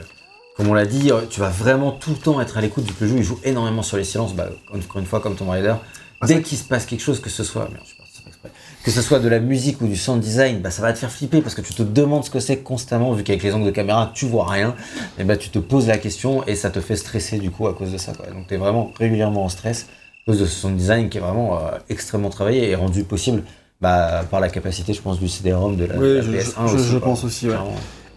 comme 0.57 0.67
on 0.67 0.73
l'a 0.73 0.85
dit, 0.85 1.11
euh, 1.11 1.21
tu 1.29 1.39
vas 1.39 1.49
vraiment 1.49 1.91
tout 1.91 2.09
le 2.11 2.17
temps 2.17 2.41
être 2.41 2.57
à 2.57 2.61
l'écoute 2.61 2.85
que 2.85 3.05
le 3.05 3.09
jeu 3.09 3.17
il 3.17 3.23
joue 3.23 3.39
énormément 3.43 3.81
sur 3.81 3.95
les 3.97 4.03
silences. 4.03 4.33
Bah, 4.33 4.49
encore 4.75 4.97
une 4.99 5.05
fois, 5.05 5.21
comme 5.21 5.35
Tomb 5.35 5.49
Raider, 5.49 5.75
Ah, 6.19 6.27
dès 6.27 6.41
qu'il 6.41 6.57
se 6.57 6.65
passe 6.65 6.85
quelque 6.85 6.99
chose, 7.01 7.21
que 7.21 7.29
ce 7.29 7.43
soit, 7.45 7.69
merde, 7.71 7.77
je 7.83 7.87
suis 7.87 7.97
parti, 7.97 8.11
c'est 8.13 8.23
pas 8.23 8.29
exprès. 8.29 8.49
que 8.83 8.91
ce 8.91 9.01
soit 9.01 9.19
de 9.19 9.29
la 9.29 9.39
musique 9.39 9.79
ou 9.79 9.87
du 9.87 9.95
sound 9.95 10.19
design, 10.19 10.59
bah, 10.59 10.69
ça 10.69 10.81
va 10.81 10.91
te 10.91 10.99
faire 10.99 11.09
flipper 11.09 11.41
parce 11.41 11.55
que 11.55 11.61
tu 11.61 11.73
te 11.73 11.81
demandes 11.81 12.25
ce 12.25 12.29
que 12.29 12.41
c'est 12.41 12.57
constamment 12.57 13.13
vu 13.13 13.23
qu'avec 13.23 13.41
les 13.41 13.53
angles 13.53 13.65
de 13.67 13.71
caméra 13.71 14.11
tu 14.13 14.25
vois 14.25 14.49
rien. 14.49 14.75
Et 15.17 15.23
bah, 15.23 15.37
tu 15.37 15.49
te 15.49 15.59
poses 15.59 15.87
la 15.87 15.97
question 15.97 16.45
et 16.45 16.55
ça 16.55 16.69
te 16.71 16.81
fait 16.81 16.97
stresser 16.97 17.37
du 17.39 17.51
coup 17.51 17.67
à 17.67 17.73
cause 17.73 17.93
de 17.93 17.97
ça. 17.97 18.11
Quoi. 18.11 18.25
Donc 18.27 18.47
tu 18.47 18.53
es 18.53 18.57
vraiment 18.57 18.91
régulièrement 18.99 19.45
en 19.45 19.49
stress 19.49 19.87
à 20.27 20.31
cause 20.31 20.39
de 20.41 20.45
ce 20.45 20.59
sound 20.59 20.75
design 20.75 21.09
qui 21.09 21.17
est 21.17 21.21
vraiment 21.21 21.57
euh, 21.57 21.71
extrêmement 21.89 22.29
travaillé 22.29 22.69
et 22.69 22.75
rendu 22.75 23.05
possible. 23.05 23.43
Bah, 23.81 24.21
par 24.29 24.39
la 24.39 24.49
capacité, 24.49 24.93
je 24.93 25.01
pense, 25.01 25.19
du 25.19 25.27
CD-ROM 25.27 25.75
de 25.75 25.85
la, 25.85 25.97
Oui, 25.97 26.15
la 26.15 26.21
je- 26.21 26.31
PS1 26.31 26.67
je- 26.67 26.75
aussi, 26.75 26.85
je 26.87 26.97
quoi. 26.99 27.07
pense 27.09 27.23
aussi, 27.23 27.47
ouais. 27.49 27.55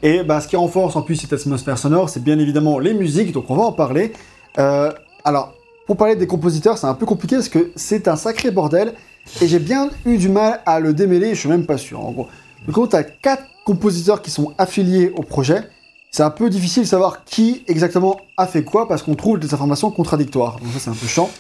Et 0.03 0.23
bah, 0.23 0.41
ce 0.43 0.49
qui 0.49 0.57
renforce 0.57 0.95
en 0.97 1.01
plus 1.03 1.17
cette 1.17 1.33
atmosphère 1.33 1.79
sonore, 1.79 2.11
c'est 2.11 2.23
bien 2.23 2.39
évidemment 2.39 2.79
les 2.79 2.93
musiques, 2.93 3.33
donc 3.33 3.47
on 3.49 3.57
va 3.57 3.63
en 3.63 3.73
parler. 3.73 4.13
Euh, 4.59 4.93
alors, 5.25 5.55
pour 5.87 5.97
parler 5.97 6.17
des 6.17 6.27
compositeurs, 6.27 6.77
c'est 6.77 6.87
un 6.87 6.93
peu 6.95 7.07
compliqué 7.07 7.37
parce 7.37 7.49
que 7.49 7.71
c'est 7.77 8.09
un 8.09 8.17
sacré 8.17 8.51
bordel, 8.51 8.93
et 9.41 9.49
j'ai 9.49 9.59
bien 9.59 9.89
eu 10.05 10.19
du 10.19 10.29
mal 10.29 10.61
à 10.67 10.81
le 10.81 10.93
démêler, 10.93 11.31
je 11.35 11.41
suis 11.41 11.49
même 11.49 11.65
pas 11.65 11.79
sûr. 11.79 12.05
En 12.05 12.13
gros, 12.13 12.29
du 12.67 12.73
coup, 12.73 12.87
tu 12.87 12.97
as 12.97 13.03
quatre 13.05 13.45
compositeurs 13.65 14.21
qui 14.21 14.31
sont 14.31 14.53
affiliés 14.59 15.13
au 15.17 15.23
projet. 15.23 15.63
C'est 16.11 16.23
un 16.23 16.31
peu 16.31 16.51
difficile 16.51 16.83
de 16.83 16.89
savoir 16.89 17.25
qui 17.25 17.65
exactement 17.67 18.19
a 18.37 18.47
fait 18.47 18.63
quoi 18.63 18.87
parce 18.87 19.03
qu'on 19.03 19.15
trouve 19.15 19.39
des 19.39 19.53
informations 19.55 19.91
contradictoires. 19.91 20.59
Donc 20.61 20.69
ça, 20.75 20.79
c'est 20.79 20.91
un 20.91 20.95
peu 20.95 21.07
chiant. 21.07 21.31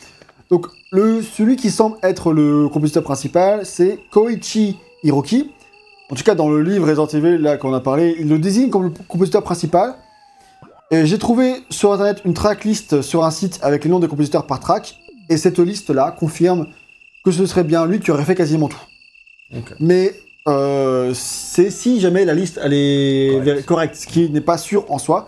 Donc, 0.54 0.68
le, 0.92 1.20
celui 1.20 1.56
qui 1.56 1.68
semble 1.68 1.96
être 2.04 2.32
le 2.32 2.68
compositeur 2.68 3.02
principal, 3.02 3.66
c'est 3.66 3.98
Koichi 4.12 4.76
Hiroki. 5.02 5.50
En 6.12 6.14
tout 6.14 6.22
cas, 6.22 6.36
dans 6.36 6.48
le 6.48 6.62
livre 6.62 6.86
Resident 6.86 7.08
Evil, 7.08 7.38
là, 7.38 7.56
qu'on 7.56 7.74
a 7.74 7.80
parlé, 7.80 8.14
il 8.20 8.28
le 8.28 8.38
désigne 8.38 8.70
comme 8.70 8.84
le 8.84 8.90
compositeur 9.08 9.42
principal. 9.42 9.96
Et 10.92 11.06
j'ai 11.06 11.18
trouvé 11.18 11.54
sur 11.70 11.92
internet 11.92 12.22
une 12.24 12.34
tracklist 12.34 13.02
sur 13.02 13.24
un 13.24 13.32
site 13.32 13.58
avec 13.62 13.82
les 13.82 13.90
noms 13.90 13.98
des 13.98 14.06
compositeurs 14.06 14.46
par 14.46 14.60
track. 14.60 14.94
Et 15.28 15.38
cette 15.38 15.58
liste-là 15.58 16.14
confirme 16.16 16.68
que 17.24 17.32
ce 17.32 17.46
serait 17.46 17.64
bien 17.64 17.84
lui 17.84 17.98
qui 17.98 18.12
aurait 18.12 18.22
fait 18.24 18.36
quasiment 18.36 18.68
tout. 18.68 18.78
Mais 19.80 20.14
euh, 20.46 21.10
c'est 21.14 21.70
si 21.70 21.98
jamais 21.98 22.24
la 22.24 22.34
liste 22.34 22.60
elle 22.62 22.74
est 22.74 23.40
Correct. 23.44 23.66
correcte, 23.66 23.94
ce 23.96 24.06
qui 24.06 24.30
n'est 24.30 24.40
pas 24.40 24.56
sûr 24.56 24.88
en 24.88 25.00
soi. 25.00 25.26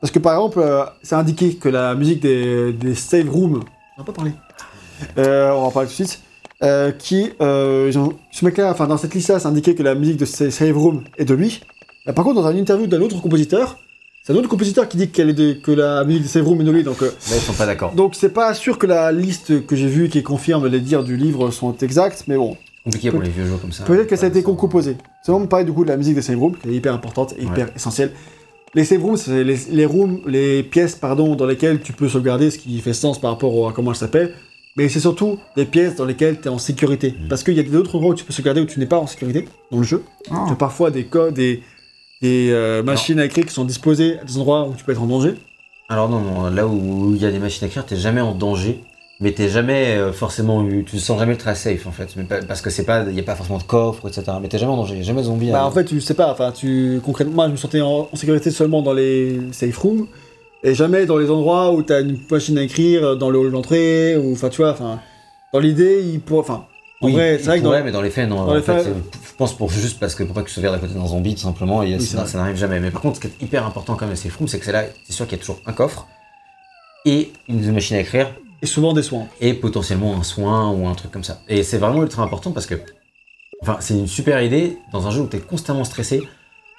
Parce 0.00 0.10
que 0.10 0.18
par 0.18 0.32
exemple, 0.32 0.58
euh, 0.58 0.82
c'est 1.04 1.14
indiqué 1.14 1.54
que 1.54 1.68
la 1.68 1.94
musique 1.94 2.18
des, 2.18 2.72
des 2.72 2.96
save 2.96 3.30
rooms. 3.30 3.62
On 3.96 4.00
va 4.00 4.06
pas 4.06 4.12
parler. 4.12 4.32
Euh, 5.18 5.50
on 5.52 5.60
va 5.62 5.66
en 5.66 5.70
parler 5.70 5.88
tout 5.88 6.02
de 6.02 6.06
suite. 6.08 6.20
Euh, 6.62 6.92
qui, 6.92 7.30
euh, 7.42 7.92
ont- 7.96 8.14
ce 8.30 8.44
mec-là, 8.44 8.70
enfin 8.70 8.86
dans 8.86 8.96
cette 8.96 9.14
liste-là, 9.14 9.38
c'est 9.38 9.48
indiqué 9.48 9.74
que 9.74 9.82
la 9.82 9.94
musique 9.94 10.16
de 10.16 10.24
save 10.24 10.76
rooms 10.78 11.02
est 11.18 11.24
de 11.24 11.34
lui. 11.34 11.60
Euh, 12.08 12.12
par 12.12 12.24
contre, 12.24 12.40
dans 12.42 12.50
une 12.50 12.58
interview 12.58 12.86
d'un 12.86 13.00
autre 13.00 13.20
compositeur, 13.20 13.78
c'est 14.22 14.32
un 14.32 14.36
autre 14.36 14.48
compositeur 14.48 14.88
qui 14.88 14.96
dit 14.96 15.02
est 15.18 15.32
de- 15.32 15.52
que 15.54 15.72
la 15.72 16.04
musique 16.04 16.22
de 16.22 16.28
save 16.28 16.46
room 16.46 16.60
est 16.60 16.64
de 16.64 16.70
lui. 16.70 16.82
Donc, 16.84 17.02
euh, 17.02 17.06
Là, 17.06 17.36
ils 17.36 17.40
sont 17.40 17.52
pas 17.52 17.66
d'accord. 17.66 17.92
donc 17.94 18.14
c'est 18.14 18.32
pas 18.32 18.54
sûr 18.54 18.78
que 18.78 18.86
la 18.86 19.10
liste 19.12 19.66
que 19.66 19.76
j'ai 19.76 19.88
vue 19.88 20.08
qui 20.08 20.22
confirme 20.22 20.66
les 20.68 20.80
dires 20.80 21.02
du 21.04 21.16
livre 21.16 21.50
sont 21.50 21.76
exactes, 21.82 22.24
mais 22.28 22.36
bon, 22.36 22.56
Compliqué 22.84 23.10
pour 23.10 23.20
les 23.22 23.30
vieux 23.30 23.46
jeux 23.46 23.56
comme 23.60 23.72
ça. 23.72 23.84
Peut-être 23.84 24.06
que 24.08 24.16
ça 24.16 24.26
a 24.26 24.28
été 24.28 24.42
composé. 24.42 24.96
C'est 25.22 25.32
vraiment 25.32 25.46
pareil 25.46 25.64
du 25.66 25.72
coup 25.72 25.84
de 25.84 25.88
la 25.90 25.96
musique 25.96 26.14
des 26.14 26.22
save 26.22 26.38
rooms, 26.38 26.54
qui 26.62 26.68
est 26.68 26.72
hyper 26.74 26.94
importante 26.94 27.34
et 27.38 27.42
hyper 27.42 27.68
essentielle. 27.74 28.12
Les 28.74 28.84
save 28.84 29.02
rooms, 29.02 29.16
c'est 29.16 29.42
les, 29.42 29.56
les 29.70 29.86
rooms, 29.86 30.20
les 30.26 30.62
pièces 30.62 30.94
pardon, 30.94 31.34
dans 31.34 31.46
lesquelles 31.46 31.80
tu 31.80 31.92
peux 31.94 32.08
sauvegarder, 32.08 32.50
ce 32.50 32.58
qui 32.58 32.78
fait 32.80 32.92
sens 32.92 33.18
par 33.20 33.30
rapport 33.32 33.68
à 33.68 33.72
comment 33.72 33.90
elles 33.90 33.96
s'appellent. 33.96 34.34
Mais 34.76 34.88
c'est 34.88 35.00
surtout 35.00 35.38
des 35.56 35.66
pièces 35.66 35.94
dans 35.96 36.04
lesquelles 36.04 36.40
tu 36.40 36.46
es 36.46 36.50
en 36.50 36.58
sécurité. 36.58 37.14
Parce 37.28 37.44
qu'il 37.44 37.54
y 37.54 37.60
a 37.60 37.62
d'autres 37.62 37.94
endroits 37.94 38.10
où 38.12 38.14
tu 38.14 38.24
peux 38.24 38.32
sauvegarder 38.32 38.60
où 38.60 38.64
tu 38.66 38.80
n'es 38.80 38.86
pas 38.86 38.98
en 38.98 39.06
sécurité 39.06 39.48
dans 39.70 39.78
le 39.78 39.84
jeu. 39.84 40.02
Ah. 40.30 40.44
Tu 40.48 40.52
as 40.52 40.56
parfois 40.56 40.90
des 40.90 41.04
codes, 41.04 41.34
des, 41.34 41.62
des 42.22 42.50
euh, 42.50 42.82
machines 42.82 43.20
à 43.20 43.24
écrire 43.24 43.46
qui 43.46 43.52
sont 43.54 43.64
disposées 43.64 44.18
à 44.18 44.24
des 44.24 44.36
endroits 44.36 44.68
où 44.68 44.74
tu 44.74 44.82
peux 44.84 44.90
être 44.92 45.02
en 45.02 45.06
danger. 45.06 45.34
Alors 45.88 46.08
non, 46.08 46.20
non, 46.20 46.50
là 46.50 46.66
où 46.66 47.12
il 47.14 47.22
y 47.22 47.26
a 47.26 47.30
des 47.30 47.38
machines 47.38 47.64
à 47.64 47.66
écrire, 47.68 47.84
t'es 47.86 47.94
jamais 47.96 48.20
en 48.22 48.34
danger, 48.34 48.80
mais 49.20 49.32
t'es 49.32 49.48
jamais 49.50 49.96
euh, 49.96 50.12
forcément, 50.12 50.64
eu- 50.66 50.82
tu 50.82 50.96
te 50.96 51.00
sens 51.00 51.18
jamais 51.20 51.36
très 51.36 51.54
safe 51.54 51.86
en 51.86 51.92
fait, 51.92 52.08
mais 52.16 52.24
pas- 52.24 52.42
parce 52.42 52.62
que 52.62 52.70
c'est 52.70 52.84
pas, 52.86 53.04
il 53.08 53.14
y 53.14 53.20
a 53.20 53.22
pas 53.22 53.36
forcément 53.36 53.58
de 53.58 53.64
coffre, 53.64 54.08
etc. 54.08 54.24
Mais 54.40 54.48
t'es 54.48 54.58
jamais 54.58 54.72
en 54.72 54.76
danger, 54.78 54.96
y 54.96 55.00
a 55.00 55.02
jamais 55.02 55.20
de 55.20 55.26
zombies. 55.26 55.50
Bah, 55.50 55.62
hein. 55.62 55.66
en 55.66 55.70
fait, 55.70 55.84
tu 55.84 56.00
sais 56.00 56.14
pas, 56.14 56.32
enfin, 56.32 56.50
tu, 56.52 57.00
concrètement, 57.04 57.34
moi, 57.34 57.46
je 57.48 57.52
me 57.52 57.56
sentais 57.58 57.80
en, 57.82 58.08
en 58.10 58.16
sécurité 58.16 58.50
seulement 58.50 58.80
dans 58.82 58.94
les 58.94 59.38
safe 59.52 59.76
rooms, 59.76 60.06
et 60.64 60.74
jamais 60.74 61.06
dans 61.06 61.16
les 61.18 61.30
endroits 61.30 61.72
où 61.72 61.82
t'as 61.82 62.00
une 62.00 62.18
machine 62.30 62.58
à 62.58 62.62
écrire, 62.62 63.16
dans 63.16 63.30
le 63.30 63.38
hall 63.38 63.52
d'entrée, 63.52 64.16
ou, 64.16 64.32
enfin, 64.32 64.48
tu 64.48 64.62
vois, 64.62 64.72
enfin, 64.72 64.98
dans 65.52 65.60
l'idée, 65.60 66.02
il 66.02 66.20
pourrait, 66.20 66.40
enfin, 66.40 66.66
en 67.00 67.06
Oui, 67.06 67.12
vrai, 67.12 67.36
c'est 67.38 67.44
vrai 67.46 67.58
que 67.60 67.64
dans, 67.64 67.84
mais 67.84 67.92
dans 67.92 68.00
les 68.02 68.10
faits, 68.10 68.28
non. 68.28 68.46
dans 68.46 68.54
les 68.54 68.62
faits- 68.62 68.86
je 68.86 69.34
pense 69.36 69.56
pour 69.56 69.70
juste 69.70 70.00
parce 70.00 70.14
que 70.14 70.22
pour 70.24 70.34
pas 70.34 70.42
que 70.42 70.48
tu 70.48 70.54
sauvegardes 70.54 70.76
à 70.76 70.78
côté 70.78 70.94
d'un 70.94 71.06
zombie, 71.06 71.34
tout 71.34 71.42
simplement, 71.42 71.82
et 71.82 71.94
Oui, 71.96 72.00
ça, 72.00 72.24
n'arrive 72.34 72.56
jamais. 72.56 72.80
Mais 72.80 72.90
par 72.90 73.02
contre, 73.02 73.16
ce 73.16 73.20
qui 73.20 73.26
est 73.26 73.42
hyper 73.44 73.66
important 73.66 73.94
quand 73.94 74.06
même, 74.06 74.16
c'est 74.16 74.30
fou, 74.30 74.46
c'est 74.46 74.58
que 74.58 74.64
c'est 74.64 74.72
là, 74.72 74.84
c'est 75.04 75.12
sûr 75.12 75.26
qu'il 75.26 75.36
y 75.36 75.40
a 75.40 75.42
toujours 75.42 75.60
un 75.66 75.72
coffre 75.72 76.06
et 77.04 77.32
une 77.48 77.70
machine 77.72 77.96
à 77.96 78.00
écrire 78.00 78.30
et 78.62 78.66
souvent 78.66 78.94
des 78.94 79.02
soins. 79.02 79.26
et 79.42 79.52
potentiellement 79.52 80.16
un 80.18 80.22
soin 80.22 80.70
ou 80.70 80.86
un 80.86 80.94
truc 80.94 81.10
comme 81.10 81.24
ça. 81.24 81.40
Et 81.48 81.62
c'est 81.62 81.76
vraiment 81.78 82.00
ultra 82.02 82.22
important 82.22 82.50
parce 82.52 82.64
que, 82.66 82.76
enfin, 83.60 83.76
c'est 83.80 83.94
une 83.94 84.06
super 84.08 84.40
idée 84.42 84.78
dans 84.92 85.06
un 85.06 85.10
jeu 85.10 85.20
où 85.20 85.26
t'es 85.26 85.40
constamment 85.40 85.84
stressé. 85.84 86.22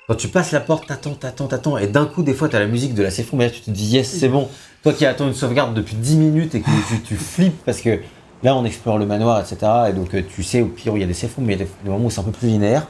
Quand 0.08 0.16
tu 0.16 0.28
passes 0.28 0.52
la 0.52 0.60
porte, 0.60 0.88
t'attends, 0.88 1.16
t'attends, 1.16 1.48
t'attends, 1.48 1.78
et 1.78 1.88
d'un 1.88 2.06
coup, 2.06 2.22
des 2.22 2.34
fois, 2.36 2.48
t'as 2.48 2.60
la 2.60 2.68
musique 2.68 2.94
de 2.94 3.02
la 3.02 3.10
safe 3.10 3.30
room, 3.32 3.42
et 3.42 3.46
là, 3.46 3.50
tu 3.52 3.62
te 3.62 3.72
dis, 3.72 3.86
yes, 3.88 4.08
c'est 4.08 4.30
bon. 4.30 4.48
Toi 4.84 4.94
qui 4.94 5.06
attends 5.06 5.28
une 5.28 5.34
sauvegarde 5.34 5.74
depuis 5.74 5.96
10 5.96 6.16
minutes 6.16 6.54
et 6.54 6.62
que 6.62 6.70
tu, 6.88 7.02
tu 7.02 7.16
flippes 7.16 7.64
parce 7.66 7.82
que 7.82 8.00
là, 8.44 8.56
on 8.56 8.64
explore 8.66 9.00
le 9.00 9.08
manoir, 9.08 9.40
etc. 9.40 9.58
Et 9.90 9.94
donc, 9.94 10.14
euh, 10.14 10.22
tu 10.28 10.44
sais 10.44 10.62
au 10.62 10.68
pire 10.68 10.94
où 10.94 10.98
il 10.98 11.00
y 11.00 11.04
a 11.04 11.08
des 11.08 11.16
safe 11.16 11.34
rooms, 11.36 11.46
mais 11.46 11.54
il 11.56 11.60
y 11.60 11.64
a 11.64 11.66
des 11.84 11.90
moments 11.90 12.06
où 12.06 12.10
c'est 12.12 12.20
un 12.20 12.24
peu 12.24 12.32
plus 12.32 12.48
linéaire. 12.50 12.86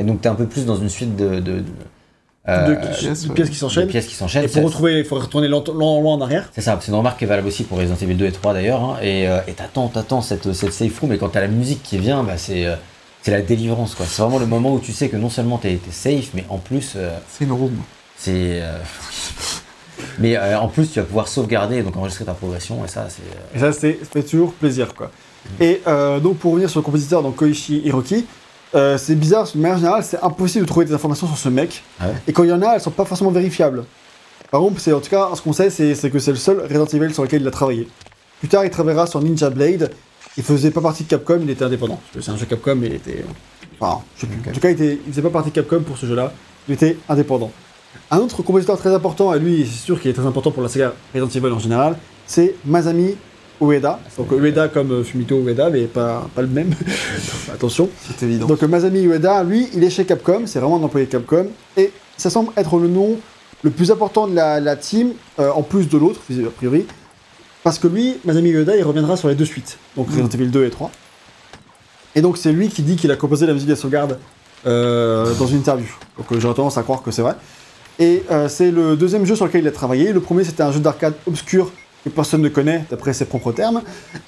Et 0.00 0.04
donc, 0.04 0.20
t'es 0.20 0.28
un 0.28 0.34
peu 0.34 0.46
plus 0.46 0.66
dans 0.66 0.74
une 0.76 0.88
suite 0.88 1.14
de, 1.14 1.36
de, 1.36 1.40
de, 1.60 1.64
Euh, 2.48 2.74
de, 2.74 2.74
pièces, 2.96 3.22
de 3.24 3.28
ouais. 3.28 3.34
pièces 3.36 3.50
qui 3.50 3.56
s'enchaînent. 3.56 3.86
pièces 3.86 4.06
qui 4.06 4.14
s'enchaînent. 4.16 4.44
Et 4.44 4.48
pour 4.48 4.64
retrouver, 4.64 4.98
il 4.98 5.04
faut 5.04 5.16
retourner 5.16 5.46
lent- 5.46 5.62
loin 5.72 6.14
en 6.14 6.20
arrière. 6.20 6.48
C'est 6.52 6.60
ça, 6.62 6.76
c'est 6.80 6.88
une 6.90 6.96
remarque 6.98 7.18
qui 7.18 7.24
est 7.24 7.28
valable 7.28 7.46
aussi 7.46 7.62
pour 7.62 7.78
Resident 7.78 7.94
Evil 8.02 8.14
2 8.16 8.26
et 8.26 8.32
3 8.32 8.52
d'ailleurs. 8.54 8.82
hein. 8.82 8.96
Et 9.00 9.28
euh, 9.28 9.38
et 9.46 9.52
t'attends, 9.52 9.86
t'attends 9.88 10.22
cette, 10.22 10.52
cette 10.54 10.72
safe 10.72 10.98
room, 10.98 11.12
et 11.12 11.18
quand 11.18 11.28
t'as 11.28 11.40
la 11.42 11.46
musique 11.48 11.82
qui 11.84 11.98
vient, 11.98 12.24
bah, 12.24 12.36
c'est 12.36 12.66
euh, 12.66 12.74
c'est 13.22 13.30
la 13.30 13.42
délivrance. 13.42 13.94
quoi. 13.94 14.06
C'est 14.08 14.22
vraiment 14.22 14.38
le 14.38 14.46
moment 14.46 14.74
où 14.74 14.78
tu 14.80 14.92
sais 14.92 15.08
que 15.08 15.16
non 15.16 15.30
seulement 15.30 15.58
t'es 15.58 15.76
t'es 15.76 15.90
safe, 15.92 16.30
mais 16.34 16.44
en 16.48 16.58
plus, 16.58 16.92
euh, 16.96 17.16
C'est 17.30 17.44
une 17.44 17.52
room. 17.52 17.76
c'est. 18.16 18.60
euh, 18.62 18.78
mais 20.18 20.36
euh, 20.36 20.58
en 20.58 20.68
plus, 20.68 20.90
tu 20.92 21.00
vas 21.00 21.06
pouvoir 21.06 21.28
sauvegarder 21.28 21.82
donc 21.82 21.96
enregistrer 21.96 22.24
ta 22.24 22.34
progression, 22.34 22.84
et 22.84 22.88
ça, 22.88 23.08
c'est. 23.08 23.56
Et 23.56 23.60
ça, 23.60 23.72
c'est- 23.72 23.98
fait 24.10 24.22
toujours 24.22 24.52
plaisir, 24.52 24.94
quoi. 24.94 25.10
Et 25.60 25.80
donc, 26.22 26.36
pour 26.38 26.52
revenir 26.52 26.68
sur 26.68 26.80
le 26.80 26.84
compositeur, 26.84 27.22
donc 27.22 27.36
Koichi 27.36 27.78
Hiroki, 27.84 28.26
c'est 28.74 29.14
bizarre, 29.14 29.48
de 29.52 29.58
manière 29.58 29.78
générale, 29.78 30.04
c'est 30.04 30.22
impossible 30.22 30.64
de 30.66 30.68
trouver 30.68 30.84
des 30.84 30.92
informations 30.92 31.26
sur 31.26 31.38
ce 31.38 31.48
mec. 31.48 31.82
Ah 32.00 32.08
ouais 32.08 32.14
Et 32.26 32.32
quand 32.34 32.42
il 32.42 32.50
y 32.50 32.52
en 32.52 32.60
a, 32.60 32.74
elles 32.74 32.80
sont 32.82 32.90
pas 32.90 33.06
forcément 33.06 33.30
vérifiables. 33.30 33.84
Par 34.50 34.62
c'est 34.78 34.92
en 34.92 35.00
tout 35.00 35.08
cas, 35.10 35.28
ce 35.34 35.40
qu'on 35.42 35.52
sait, 35.54 35.70
c'est 35.70 36.10
que 36.10 36.18
c'est 36.18 36.30
le 36.32 36.36
seul 36.36 36.60
Resident 36.60 36.84
Evil 36.86 37.14
sur 37.14 37.22
lequel 37.22 37.40
il 37.42 37.48
a 37.48 37.50
travaillé. 37.50 37.88
Plus 38.40 38.48
tard, 38.48 38.64
il 38.64 38.70
travaillera 38.70 39.06
sur 39.06 39.20
Ninja 39.22 39.48
Blade. 39.50 39.90
Il 40.38 40.44
faisait 40.44 40.70
pas 40.70 40.80
partie 40.80 41.02
de 41.02 41.08
Capcom, 41.08 41.40
il 41.42 41.50
était 41.50 41.64
indépendant. 41.64 42.00
C'est 42.14 42.30
un 42.30 42.36
jeu 42.36 42.46
Capcom, 42.46 42.76
mais 42.76 42.86
il 42.86 42.94
était. 42.94 43.24
Enfin, 43.80 44.02
je 44.14 44.20
sais 44.20 44.26
plus. 44.28 44.38
En 44.48 44.54
tout 44.54 44.60
cas, 44.60 44.70
il, 44.70 44.74
était, 44.74 45.00
il 45.04 45.12
faisait 45.12 45.22
pas 45.22 45.30
partie 45.30 45.50
de 45.50 45.54
Capcom 45.56 45.80
pour 45.80 45.98
ce 45.98 46.06
jeu-là. 46.06 46.32
Il 46.68 46.74
était 46.74 46.96
indépendant. 47.08 47.50
Un 48.10 48.18
autre 48.18 48.42
compositeur 48.44 48.78
très 48.78 48.94
important, 48.94 49.34
et 49.34 49.40
lui, 49.40 49.66
c'est 49.66 49.84
sûr 49.84 50.00
qu'il 50.00 50.12
est 50.12 50.14
très 50.14 50.26
important 50.26 50.52
pour 50.52 50.62
la 50.62 50.68
saga 50.68 50.94
Resident 51.12 51.28
Evil 51.28 51.52
en 51.52 51.58
général, 51.58 51.96
c'est 52.24 52.54
Masami 52.64 53.16
Ueda. 53.60 53.98
Donc 54.16 54.30
Ueda 54.30 54.68
comme 54.68 54.92
euh, 54.92 55.02
Fumito 55.02 55.40
Ueda, 55.40 55.70
mais 55.70 55.86
pas, 55.86 56.28
pas 56.32 56.42
le 56.42 56.48
même. 56.48 56.72
Attention. 57.52 57.88
C'est 58.06 58.24
évident. 58.24 58.46
Donc 58.46 58.62
euh, 58.62 58.68
Masami 58.68 59.02
Ueda, 59.02 59.42
lui, 59.42 59.68
il 59.74 59.82
est 59.82 59.90
chez 59.90 60.04
Capcom, 60.04 60.42
c'est 60.46 60.60
vraiment 60.60 60.76
un 60.76 60.82
employé 60.84 61.06
de 61.06 61.10
Capcom, 61.10 61.48
et 61.76 61.90
ça 62.16 62.30
semble 62.30 62.52
être 62.56 62.78
le 62.78 62.86
nom 62.86 63.16
le 63.62 63.70
plus 63.70 63.90
important 63.90 64.28
de 64.28 64.36
la, 64.36 64.60
la 64.60 64.76
team, 64.76 65.14
euh, 65.40 65.50
en 65.50 65.62
plus 65.62 65.88
de 65.88 65.98
l'autre, 65.98 66.20
a 66.30 66.50
priori, 66.50 66.86
parce 67.62 67.78
que 67.78 67.88
lui, 67.88 68.16
Masami 68.24 68.50
Ueda, 68.50 68.76
il 68.76 68.84
reviendra 68.84 69.16
sur 69.16 69.28
les 69.28 69.34
deux 69.34 69.44
suites, 69.44 69.78
donc 69.96 70.08
Resident 70.08 70.28
Evil 70.28 70.48
2 70.48 70.64
et 70.64 70.70
3. 70.70 70.90
Et 72.14 72.20
donc 72.20 72.38
c'est 72.38 72.52
lui 72.52 72.68
qui 72.68 72.82
dit 72.82 72.96
qu'il 72.96 73.10
a 73.10 73.16
composé 73.16 73.46
la 73.46 73.52
musique 73.52 73.68
de 73.68 73.74
sauvegarde 73.74 74.18
euh, 74.66 75.34
dans 75.34 75.46
une 75.46 75.58
interview. 75.58 75.86
Donc 76.16 76.32
euh, 76.32 76.40
j'aurais 76.40 76.54
tendance 76.54 76.78
à 76.78 76.82
croire 76.82 77.02
que 77.02 77.10
c'est 77.10 77.22
vrai. 77.22 77.34
Et 77.98 78.22
euh, 78.30 78.48
c'est 78.48 78.70
le 78.70 78.96
deuxième 78.96 79.24
jeu 79.24 79.36
sur 79.36 79.46
lequel 79.46 79.62
il 79.62 79.68
a 79.68 79.72
travaillé. 79.72 80.12
Le 80.12 80.20
premier, 80.20 80.44
c'était 80.44 80.62
un 80.62 80.72
jeu 80.72 80.80
d'arcade 80.80 81.14
obscur 81.26 81.70
que 82.04 82.08
personne 82.10 82.42
ne 82.42 82.48
connaît, 82.48 82.84
d'après 82.90 83.12
ses 83.12 83.24
propres 83.24 83.52
termes. 83.52 83.82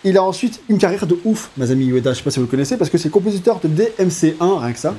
Il 0.04 0.16
a 0.18 0.24
ensuite 0.24 0.60
une 0.68 0.78
carrière 0.78 1.06
de 1.06 1.18
ouf, 1.24 1.50
Masami 1.56 1.86
Ueda, 1.86 2.12
je 2.12 2.18
sais 2.18 2.24
pas 2.24 2.30
si 2.30 2.40
vous 2.40 2.46
le 2.46 2.50
connaissez, 2.50 2.76
parce 2.76 2.90
que 2.90 2.98
c'est 2.98 3.10
compositeur 3.10 3.60
de 3.60 3.68
DMC1, 3.68 4.58
rien 4.58 4.72
que 4.72 4.78
ça. 4.78 4.94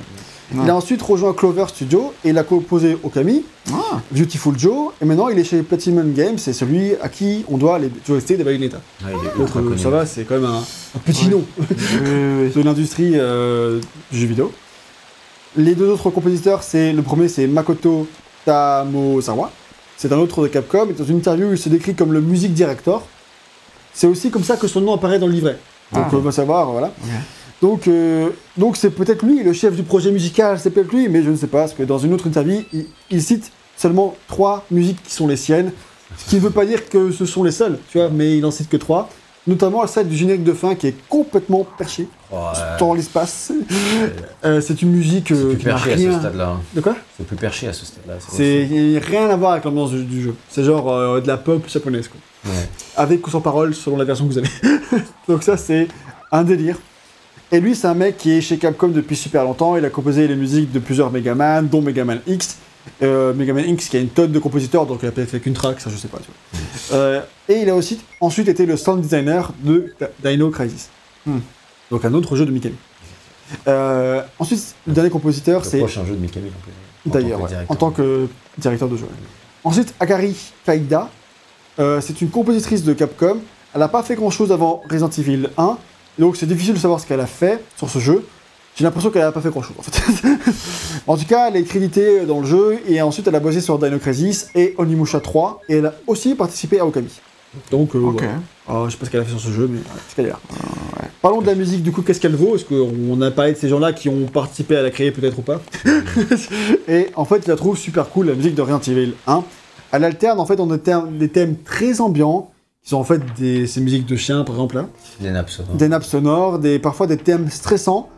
Il 0.54 0.68
a 0.68 0.76
ensuite 0.76 1.00
rejoint 1.02 1.32
Clover 1.32 1.64
Studio 1.68 2.12
et 2.24 2.30
il 2.30 2.38
a 2.38 2.44
composé 2.44 2.96
Okami, 3.02 3.44
Ah, 3.72 4.00
Beautiful 4.10 4.58
Joe, 4.58 4.92
et 5.00 5.04
maintenant 5.04 5.28
il 5.28 5.38
est 5.38 5.44
chez 5.44 5.62
Platinum 5.62 6.12
Games, 6.12 6.36
c'est 6.38 6.52
celui 6.52 6.94
à 7.00 7.08
qui 7.08 7.44
on 7.48 7.56
doit 7.56 7.78
les 7.78 7.90
joysticks 8.06 8.38
de 8.38 8.44
Bayonetta. 8.44 8.78
Donc 9.38 9.48
euh, 9.56 9.62
connu. 9.62 9.78
ça 9.78 9.88
va, 9.90 10.04
c'est 10.04 10.24
quand 10.24 10.34
même 10.34 10.44
un, 10.44 10.58
un 10.58 10.98
petit 11.04 11.24
Ouais. 11.26 11.30
nom 11.30 11.44
de 12.54 12.62
l'industrie 12.62 13.12
euh, 13.14 13.80
du 14.10 14.18
jeu 14.18 14.26
vidéo. 14.26 14.52
Les 15.56 15.74
deux 15.74 15.88
autres 15.88 16.10
compositeurs, 16.10 16.62
c'est 16.62 16.92
le 16.92 17.02
premier 17.02 17.28
c'est 17.28 17.46
Makoto 17.46 18.06
Tamosawa, 18.44 19.50
c'est 19.96 20.12
un 20.12 20.18
autre 20.18 20.42
de 20.42 20.48
Capcom, 20.48 20.88
et 20.90 20.92
dans 20.92 21.04
une 21.04 21.16
interview 21.18 21.50
il 21.52 21.58
se 21.58 21.68
décrit 21.68 21.94
comme 21.94 22.12
le 22.12 22.20
music 22.20 22.52
director. 22.52 23.06
C'est 23.94 24.06
aussi 24.06 24.30
comme 24.30 24.44
ça 24.44 24.56
que 24.56 24.66
son 24.66 24.80
nom 24.80 24.94
apparaît 24.94 25.18
dans 25.18 25.26
le 25.26 25.32
livret. 25.32 25.58
Donc 25.92 26.04
Ah. 26.06 26.14
on 26.14 26.18
va 26.18 26.32
savoir, 26.32 26.70
voilà. 26.72 26.92
Donc 27.62 27.88
euh, 27.88 28.28
donc 28.58 28.76
c'est 28.76 28.90
peut-être 28.90 29.24
lui, 29.24 29.42
le 29.42 29.52
chef 29.54 29.74
du 29.74 29.82
projet 29.84 30.10
musical, 30.10 30.58
c'est 30.58 30.70
peut-être 30.70 30.92
lui, 30.92 31.08
mais 31.08 31.22
je 31.22 31.30
ne 31.30 31.36
sais 31.36 31.46
pas, 31.46 31.60
parce 31.60 31.72
que 31.74 31.84
dans 31.84 31.98
une 31.98 32.12
autre 32.12 32.26
interview, 32.26 32.60
il, 32.72 32.86
il 33.10 33.22
cite 33.22 33.50
seulement 33.76 34.14
trois 34.28 34.64
musiques 34.70 35.02
qui 35.02 35.14
sont 35.14 35.26
les 35.28 35.36
siennes, 35.36 35.72
ce 36.18 36.28
qui 36.28 36.36
ne 36.36 36.40
veut 36.40 36.50
pas 36.50 36.66
dire 36.66 36.88
que 36.88 37.10
ce 37.12 37.24
sont 37.24 37.42
les 37.44 37.52
seules, 37.52 37.78
tu 37.90 37.98
vois, 37.98 38.10
mais 38.10 38.36
il 38.36 38.44
en 38.44 38.50
cite 38.50 38.68
que 38.68 38.76
trois. 38.76 39.08
Notamment 39.44 39.84
celle 39.88 40.06
du 40.08 40.14
générique 40.16 40.44
de 40.44 40.52
fin 40.52 40.76
qui 40.76 40.86
est 40.86 40.94
complètement 41.08 41.66
perché 41.76 42.06
Oh, 42.30 42.36
euh, 42.56 42.78
dans 42.78 42.94
l'espace. 42.94 43.50
Euh, 44.44 44.60
c'est 44.60 44.82
une 44.82 44.90
musique 44.92 45.28
c'est 45.30 45.34
euh, 45.34 45.48
plus 45.48 45.58
qui 45.58 45.66
n'a 45.66 45.72
perché 45.74 45.92
à 45.92 45.96
ce 45.96 46.00
rien. 46.08 46.18
stade-là. 46.20 46.48
hein. 46.50 46.60
De 46.76 46.80
quoi? 46.80 46.94
C'est 47.16 47.26
plus 47.26 47.36
perché 47.36 47.66
à 47.66 47.72
ce 47.72 47.84
stade-là. 47.84 48.14
C'est 48.20 49.00
rien 49.04 49.28
à 49.30 49.34
voir 49.36 49.52
avec 49.52 49.64
l'ambiance 49.64 49.90
du, 49.90 50.04
du 50.04 50.22
jeu. 50.22 50.34
C'est 50.48 50.62
genre 50.62 50.92
euh, 50.92 51.20
de 51.20 51.26
la 51.26 51.38
pop 51.38 51.68
japonaise 51.68 52.06
quoi. 52.06 52.20
Ouais. 52.52 52.68
Avec 52.96 53.26
ou 53.26 53.30
sans 53.30 53.40
parole 53.40 53.74
selon 53.74 53.96
la 53.96 54.04
version 54.04 54.28
que 54.28 54.32
vous 54.32 54.38
avez. 54.38 54.48
Donc 55.28 55.42
ça 55.42 55.56
c'est 55.56 55.88
un 56.30 56.44
délire. 56.44 56.76
Et 57.52 57.60
lui 57.60 57.76
c'est 57.76 57.86
un 57.86 57.94
mec 57.94 58.16
qui 58.16 58.32
est 58.32 58.40
chez 58.40 58.56
Capcom 58.56 58.88
depuis 58.88 59.14
super 59.14 59.44
longtemps. 59.44 59.76
Il 59.76 59.84
a 59.84 59.90
composé 59.90 60.26
les 60.26 60.36
musiques 60.36 60.72
de 60.72 60.78
plusieurs 60.78 61.10
Megaman, 61.10 61.68
dont 61.68 61.82
Megaman 61.82 62.20
X. 62.26 62.56
Euh, 63.02 63.32
Megaman 63.34 63.68
X 63.68 63.88
qui 63.88 63.96
a 63.96 64.00
une 64.00 64.08
tonne 64.08 64.32
de 64.32 64.38
compositeurs, 64.38 64.86
donc 64.86 65.00
il 65.02 65.06
a 65.06 65.12
peut-être 65.12 65.30
fait 65.30 65.38
qu'une 65.38 65.52
track, 65.52 65.80
ça 65.80 65.90
je 65.90 65.96
sais 65.96 66.08
pas. 66.08 66.18
Tu 66.18 66.24
vois. 66.26 66.98
Euh, 66.98 67.20
et 67.48 67.60
il 67.60 67.68
a 67.68 67.76
aussi 67.76 68.00
ensuite 68.20 68.48
été 68.48 68.66
le 68.66 68.76
sound 68.76 69.02
designer 69.02 69.52
de 69.62 69.94
Dino 70.24 70.50
Crisis. 70.50 70.88
Hmm. 71.26 71.38
Donc 71.90 72.04
un 72.04 72.14
autre 72.14 72.34
jeu 72.34 72.46
de 72.46 72.50
Mikami. 72.50 72.74
Euh, 73.68 74.22
ensuite, 74.38 74.74
le 74.86 74.94
dernier 74.94 75.10
compositeur, 75.10 75.62
Le 75.62 75.68
c'est 75.68 75.78
prochain 75.78 76.04
jeu 76.06 76.14
de 76.14 76.20
Mikami. 76.20 76.50
D'ailleurs, 77.04 77.42
ouais, 77.42 77.50
en 77.68 77.74
tant 77.74 77.90
que 77.90 78.28
directeur 78.58 78.88
de 78.88 78.96
jeu. 78.96 79.06
Ensuite, 79.64 79.94
Akari 80.00 80.34
Kaida, 80.64 81.10
euh, 81.78 82.00
c'est 82.00 82.20
une 82.20 82.30
compositrice 82.30 82.82
de 82.84 82.92
Capcom. 82.92 83.38
Elle 83.74 83.80
n'a 83.80 83.88
pas 83.88 84.02
fait 84.02 84.14
grand 84.14 84.30
chose 84.30 84.52
avant 84.52 84.82
Resident 84.90 85.10
Evil 85.10 85.48
1, 85.56 85.78
donc 86.18 86.36
c'est 86.36 86.46
difficile 86.46 86.74
de 86.74 86.78
savoir 86.78 87.00
ce 87.00 87.06
qu'elle 87.06 87.20
a 87.20 87.26
fait 87.26 87.62
sur 87.76 87.88
ce 87.88 87.98
jeu. 87.98 88.24
J'ai 88.74 88.84
l'impression 88.84 89.10
qu'elle 89.10 89.22
n'a 89.22 89.32
pas 89.32 89.42
fait 89.42 89.50
grand 89.50 89.62
chose 89.62 89.76
en 89.78 89.82
fait. 89.82 90.24
en 91.06 91.16
tout 91.16 91.26
cas, 91.26 91.48
elle 91.48 91.56
est 91.56 91.62
créditée 91.64 92.24
dans 92.24 92.40
le 92.40 92.46
jeu 92.46 92.78
et 92.88 93.02
ensuite 93.02 93.26
elle 93.28 93.34
a 93.34 93.40
bossé 93.40 93.60
sur 93.60 93.78
Dino 93.78 93.98
Crisis 93.98 94.48
et 94.54 94.74
Onimusha 94.78 95.20
3 95.20 95.60
et 95.68 95.76
elle 95.76 95.86
a 95.86 95.94
aussi 96.06 96.34
participé 96.34 96.80
à 96.80 96.86
Okami. 96.86 97.08
Donc, 97.70 97.94
euh, 97.94 97.98
Ok. 97.98 98.14
voilà. 98.22 98.32
Alors, 98.66 98.86
je 98.86 98.92
sais 98.92 98.96
pas 98.98 99.04
ce 99.04 99.10
qu'elle 99.10 99.20
a 99.20 99.24
fait 99.24 99.30
sur 99.32 99.40
ce 99.40 99.50
jeu, 99.50 99.68
mais 99.70 99.76
ouais, 99.76 99.84
c'est 100.06 100.10
ce 100.12 100.16
qu'elle 100.16 100.24
est 100.24 100.30
là. 100.30 100.38
Parlons 101.20 101.42
de 101.42 101.46
la 101.46 101.54
musique, 101.54 101.82
du 101.82 101.92
coup, 101.92 102.00
qu'est-ce 102.00 102.18
qu'elle 102.18 102.34
vaut? 102.34 102.56
Est-ce 102.56 102.64
qu'on 102.64 103.20
a 103.20 103.30
parlé 103.30 103.52
de 103.52 103.58
ces 103.58 103.68
gens-là 103.68 103.92
qui 103.92 104.08
ont 104.08 104.24
participé 104.24 104.74
à 104.76 104.82
la 104.82 104.90
créer, 104.90 105.10
peut-être 105.10 105.38
ou 105.38 105.42
pas? 105.42 105.60
Et 106.88 107.08
en 107.14 107.26
fait, 107.26 107.42
je 107.44 107.50
la 107.50 107.56
trouve 107.56 107.76
super 107.76 108.08
cool, 108.08 108.28
la 108.28 108.34
musique 108.34 108.54
de 108.54 108.62
Resident 108.62 108.80
Evil 108.80 109.12
1. 109.26 109.44
Elle 109.92 110.04
alterne 110.04 110.40
en 110.40 110.46
fait 110.46 110.56
dans 110.56 110.66
des 110.66 110.78
thèmes, 110.78 111.18
des 111.18 111.28
thèmes 111.28 111.56
très 111.62 112.00
ambiants, 112.00 112.50
qui 112.82 112.90
sont 112.90 112.96
en 112.96 113.04
fait 113.04 113.20
des, 113.38 113.66
ces 113.66 113.80
musiques 113.80 114.06
de 114.06 114.16
chiens, 114.16 114.44
par 114.44 114.56
exemple, 114.56 114.76
là. 114.76 114.86
Des 115.20 115.30
nappes 115.30 115.50
sonores. 115.50 115.76
des 115.76 115.88
nappes 115.88 116.04
sonores, 116.04 116.58
des, 116.58 116.78
parfois 116.78 117.06
des 117.06 117.16
thèmes 117.16 117.48
stressants, 117.48 118.08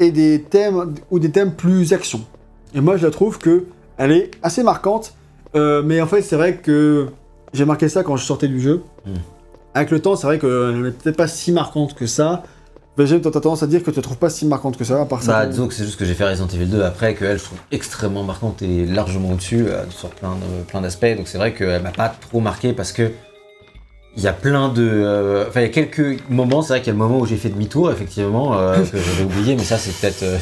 et 0.00 0.10
des 0.10 0.42
thèmes, 0.42 0.94
ou 1.10 1.18
des 1.18 1.30
thèmes 1.30 1.52
plus 1.54 1.92
action. 1.92 2.20
Et 2.74 2.80
moi, 2.80 2.96
je 2.96 3.06
la 3.06 3.10
trouve 3.12 3.38
que 3.38 3.64
elle 3.96 4.12
est 4.12 4.30
assez 4.42 4.62
marquante, 4.62 5.14
euh, 5.54 5.82
mais 5.84 6.00
en 6.00 6.06
fait, 6.06 6.22
c'est 6.22 6.36
vrai 6.36 6.56
que 6.56 7.08
j'ai 7.52 7.64
marqué 7.64 7.88
ça 7.88 8.02
quand 8.02 8.16
je 8.16 8.24
sortais 8.24 8.48
du 8.48 8.60
jeu. 8.60 8.82
Mm. 9.06 9.10
Avec 9.74 9.90
le 9.90 10.00
temps, 10.00 10.16
c'est 10.16 10.26
vrai 10.26 10.38
qu'elle 10.38 10.82
n'est 10.82 10.90
peut-être 10.90 11.16
pas 11.16 11.28
si 11.28 11.52
marquante 11.52 11.94
que 11.94 12.06
ça. 12.06 12.42
Mais 12.98 13.06
j'aime, 13.06 13.22
t'as 13.22 13.30
tendance 13.30 13.62
à 13.62 13.66
dire 13.66 13.82
que 13.82 13.90
tu 13.90 13.96
la 13.96 14.02
trouves 14.02 14.18
pas 14.18 14.28
si 14.28 14.44
marquante 14.44 14.76
que 14.76 14.84
ça, 14.84 15.00
à 15.00 15.06
part 15.06 15.22
ça. 15.22 15.32
Bah, 15.32 15.46
disons 15.46 15.66
que 15.66 15.72
c'est 15.72 15.84
juste 15.84 15.98
que 15.98 16.04
j'ai 16.04 16.12
fait 16.12 16.28
Resident 16.28 16.48
Evil 16.48 16.66
2 16.66 16.82
après, 16.82 17.14
qu'elle, 17.14 17.38
je 17.38 17.44
trouve 17.44 17.58
extrêmement 17.70 18.22
marquante 18.22 18.60
et 18.60 18.84
largement 18.84 19.30
au-dessus 19.30 19.64
euh, 19.66 19.84
sur 19.88 20.10
plein 20.10 20.32
de- 20.34 20.62
plein 20.64 20.82
d'aspects. 20.82 21.16
Donc 21.16 21.26
c'est 21.28 21.38
vrai 21.38 21.54
qu'elle 21.54 21.82
m'a 21.82 21.90
pas 21.92 22.10
trop 22.10 22.40
marqué 22.40 22.74
parce 22.74 22.92
que 22.92 23.10
il 24.16 24.22
y 24.22 24.28
a 24.28 24.32
plein 24.32 24.68
de. 24.68 24.82
euh, 24.82 25.44
Enfin, 25.48 25.60
il 25.60 25.64
y 25.64 25.66
a 25.66 25.70
quelques 25.70 26.18
moments, 26.28 26.62
c'est 26.62 26.68
vrai 26.74 26.80
qu'il 26.80 26.88
y 26.88 26.90
a 26.90 26.92
le 26.92 26.98
moment 26.98 27.18
où 27.20 27.26
j'ai 27.26 27.36
fait 27.36 27.48
demi-tour, 27.48 27.90
effectivement, 27.90 28.56
euh, 28.58 28.76
que 28.92 28.98
j'avais 28.98 29.24
oublié, 29.24 29.54
mais 29.56 29.64
ça, 29.64 29.78
c'est 29.78 29.92
peut-être 29.94 30.22
euh, 30.22 30.38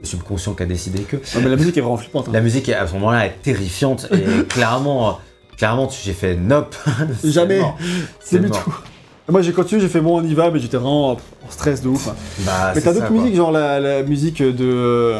le 0.00 0.06
subconscient 0.06 0.54
qui 0.54 0.62
a 0.62 0.66
décidé 0.66 1.00
que. 1.02 1.16
Ouais, 1.16 1.42
mais 1.42 1.48
la 1.48 1.56
musique 1.56 1.76
est 1.76 1.80
vraiment 1.80 1.96
flippante. 1.96 2.28
hein. 2.28 2.32
La 2.32 2.40
musique, 2.40 2.68
à 2.68 2.86
ce 2.86 2.92
moment-là, 2.94 3.26
est 3.26 3.36
terrifiante 3.42 4.06
et 4.12 4.44
clairement, 4.48 5.18
clairement, 5.56 5.88
j'ai 6.04 6.12
fait 6.12 6.36
nope. 6.36 6.76
Jamais. 7.24 7.60
Et 8.32 9.32
Moi 9.32 9.42
j'ai 9.42 9.52
continué, 9.52 9.80
j'ai 9.80 9.88
fait 9.88 10.00
bon 10.00 10.20
on 10.20 10.24
y 10.24 10.34
va, 10.34 10.50
mais 10.50 10.58
j'étais 10.58 10.76
vraiment 10.76 11.12
en 11.12 11.16
stress 11.50 11.82
de 11.82 11.88
ouf. 11.88 12.08
hein. 12.08 12.14
Bah, 12.40 12.72
mais 12.74 12.80
t'as 12.80 12.92
d'autres 12.92 13.12
musiques, 13.12 13.36
genre 13.36 13.52
la, 13.52 13.78
la 13.78 14.02
musique 14.02 14.42
de, 14.42 15.14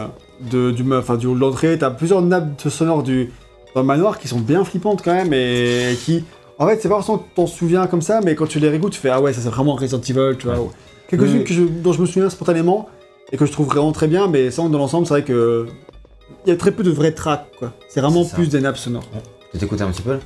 de 0.50 0.70
du 0.72 0.84
enfin 0.94 1.16
du 1.16 1.26
hall 1.28 1.38
d'entrée, 1.38 1.78
t'as 1.78 1.90
plusieurs 1.90 2.20
nappes 2.22 2.60
sonores 2.68 3.04
du 3.04 3.30
dans 3.74 3.82
le 3.82 3.86
manoir 3.86 4.18
qui 4.18 4.26
sont 4.26 4.40
bien 4.40 4.64
flippantes 4.64 5.02
quand 5.04 5.14
même 5.14 5.32
et 5.32 5.96
qui 6.04 6.24
en 6.60 6.66
fait 6.68 6.80
c'est 6.80 6.88
pas 6.88 6.94
forcément 6.96 7.18
que 7.18 7.34
t'en 7.34 7.46
souviens 7.48 7.86
comme 7.88 8.02
ça, 8.02 8.20
mais 8.22 8.36
quand 8.36 8.46
tu 8.46 8.60
les 8.60 8.68
réécoutes, 8.68 8.92
tu 8.92 9.00
fais 9.00 9.10
ah 9.10 9.20
ouais 9.20 9.32
ça 9.32 9.40
c'est 9.40 9.48
vraiment 9.48 9.74
Resident 9.74 10.00
Evil, 10.00 10.36
tu 10.38 10.46
vois. 10.46 10.60
Ouais. 10.60 10.68
Quelques-unes 11.08 11.44
Oui. 11.48 11.70
dont 11.82 11.92
je 11.92 12.00
me 12.00 12.06
souviens 12.06 12.30
spontanément 12.30 12.88
et 13.32 13.36
que 13.36 13.44
je 13.46 13.50
trouve 13.52 13.66
vraiment 13.66 13.90
très 13.92 14.06
bien, 14.06 14.28
mais 14.28 14.52
sans 14.52 14.68
dans 14.68 14.78
l'ensemble 14.78 15.06
c'est 15.06 15.14
vrai 15.14 15.24
que 15.24 15.66
il 16.46 16.50
y 16.50 16.52
a 16.52 16.56
très 16.56 16.70
peu 16.70 16.84
de 16.84 16.90
vrais 16.90 17.12
tracks 17.12 17.46
quoi. 17.58 17.72
C'est 17.88 18.00
vraiment 18.00 18.24
plus 18.24 18.48
des 18.48 18.60
nappes 18.60 18.76
sonores. 18.78 19.08
Tu 19.52 19.58
t'écoutais 19.58 19.82
un 19.82 19.90
petit 19.90 20.02
peu 20.02 20.12
là? 20.12 20.18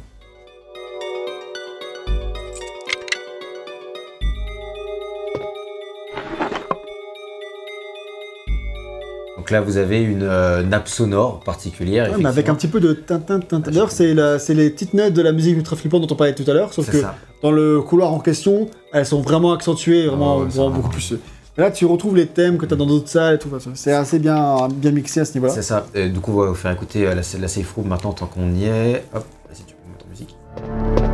Donc 9.45 9.51
là, 9.51 9.61
vous 9.61 9.77
avez 9.77 10.01
une 10.01 10.23
euh, 10.23 10.63
nappe 10.63 10.89
sonore 10.89 11.41
particulière. 11.41 12.11
Ouais, 12.11 12.17
mais 12.19 12.31
avec 12.31 12.49
un 12.49 12.55
petit 12.55 12.67
peu 12.67 12.81
de 12.81 12.95
tintin 12.95 13.41
tintin. 13.41 13.71
D'ailleurs, 13.71 13.91
c'est 13.91 14.15
les 14.15 14.71
petites 14.71 14.95
notes 14.95 15.13
de 15.13 15.21
la 15.21 15.33
musique 15.33 15.55
ultra 15.59 15.77
flippante 15.77 16.01
dont 16.01 16.15
on 16.15 16.17
parlait 16.17 16.35
tout 16.35 16.51
à 16.51 16.55
l'heure, 16.55 16.73
sauf 16.73 16.91
que 16.91 16.99
ça. 17.03 17.15
dans 17.43 17.51
le 17.51 17.83
couloir 17.83 18.11
en 18.15 18.21
question, 18.21 18.71
elles 18.95 19.05
sont 19.05 19.21
vraiment 19.21 19.53
accentuées, 19.53 20.07
vraiment, 20.07 20.41
Ah 20.41 20.45
vraiment 20.49 20.71
beaucoup 20.71 20.89
plus. 20.89 21.13
Et 21.13 21.61
là, 21.61 21.71
tu 21.71 21.85
retrouves 21.85 22.17
les 22.17 22.27
thèmes 22.27 22.57
que 22.57 22.65
tu 22.65 22.73
as 22.73 22.77
dans 22.79 22.87
d'autres 22.87 23.11
salles 23.11 23.35
et 23.35 23.39
tout. 23.39 23.51
C'est 23.75 23.93
assez 23.93 24.19
bien, 24.19 24.67
bien 24.73 24.93
mixé 24.93 25.21
à 25.21 25.27
ce 25.27 25.35
niveau-là. 25.35 25.53
C'est 25.53 25.61
ça. 25.61 25.89
Et 25.95 26.09
du 26.09 26.21
coup, 26.21 26.33
on 26.33 26.41
va 26.41 26.47
vous 26.47 26.55
faire 26.55 26.71
écouter 26.73 27.07
euh, 27.07 27.15
la, 27.15 27.21
la 27.39 27.49
safe 27.49 27.71
room 27.75 27.87
maintenant 27.89 28.15
tant 28.15 28.25
qu'on 28.25 28.51
y 28.55 28.65
est. 28.65 29.05
Hop, 29.15 29.27
vas-y, 29.47 29.63
tu 29.67 29.75
peux 29.75 29.91
mettre 29.93 30.07
en 30.07 30.09
musique. 30.09 31.14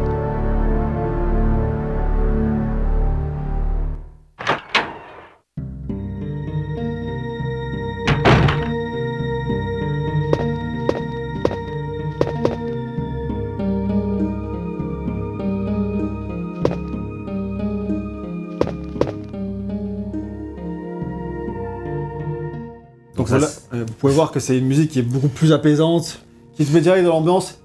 Pouvez 24.00 24.12
voir 24.14 24.30
que 24.32 24.40
c'est 24.40 24.56
une 24.58 24.66
musique 24.66 24.90
qui 24.90 24.98
est 24.98 25.02
beaucoup 25.02 25.28
plus 25.28 25.52
apaisante, 25.52 26.20
qui 26.56 26.64
te 26.64 26.72
met 26.72 26.80
direct 26.80 27.04
dans 27.04 27.10
l'ambiance. 27.12 27.58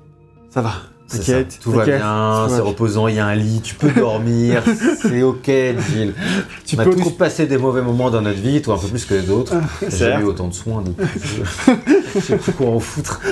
Ça 0.49 0.61
va, 0.61 0.73
t'inquiète. 1.09 1.59
Tout 1.61 1.71
va 1.71 1.85
bien, 1.85 2.47
c'est 2.49 2.61
reposant, 2.61 3.07
il 3.07 3.15
y 3.15 3.19
a 3.19 3.25
un 3.25 3.35
lit, 3.35 3.61
tu 3.61 3.75
peux 3.75 3.91
dormir, 3.99 4.63
c'est 5.01 5.21
ok, 5.23 5.45
Gilles. 5.45 6.13
Tu 6.65 6.75
on 6.75 6.79
a 6.79 6.83
peux 6.85 6.91
tous 6.91 6.99
trop- 7.01 7.09
passé 7.11 7.45
des 7.47 7.57
mauvais 7.57 7.81
moments 7.81 8.09
dans 8.09 8.21
notre 8.21 8.39
vie, 8.39 8.61
toi 8.61 8.75
un 8.75 8.77
peu 8.77 8.87
plus 8.87 9.05
que 9.05 9.21
d'autres. 9.25 9.53
J'ai 9.81 9.89
jamais 9.97 10.13
vrai. 10.15 10.23
eu 10.23 10.25
autant 10.27 10.47
de 10.47 10.53
soins 10.53 10.81
depuis. 10.81 11.41
Je 12.15 12.19
sais 12.21 12.37
plus 12.37 12.53
quoi 12.53 12.67
en 12.67 12.79
foutre. 12.79 13.19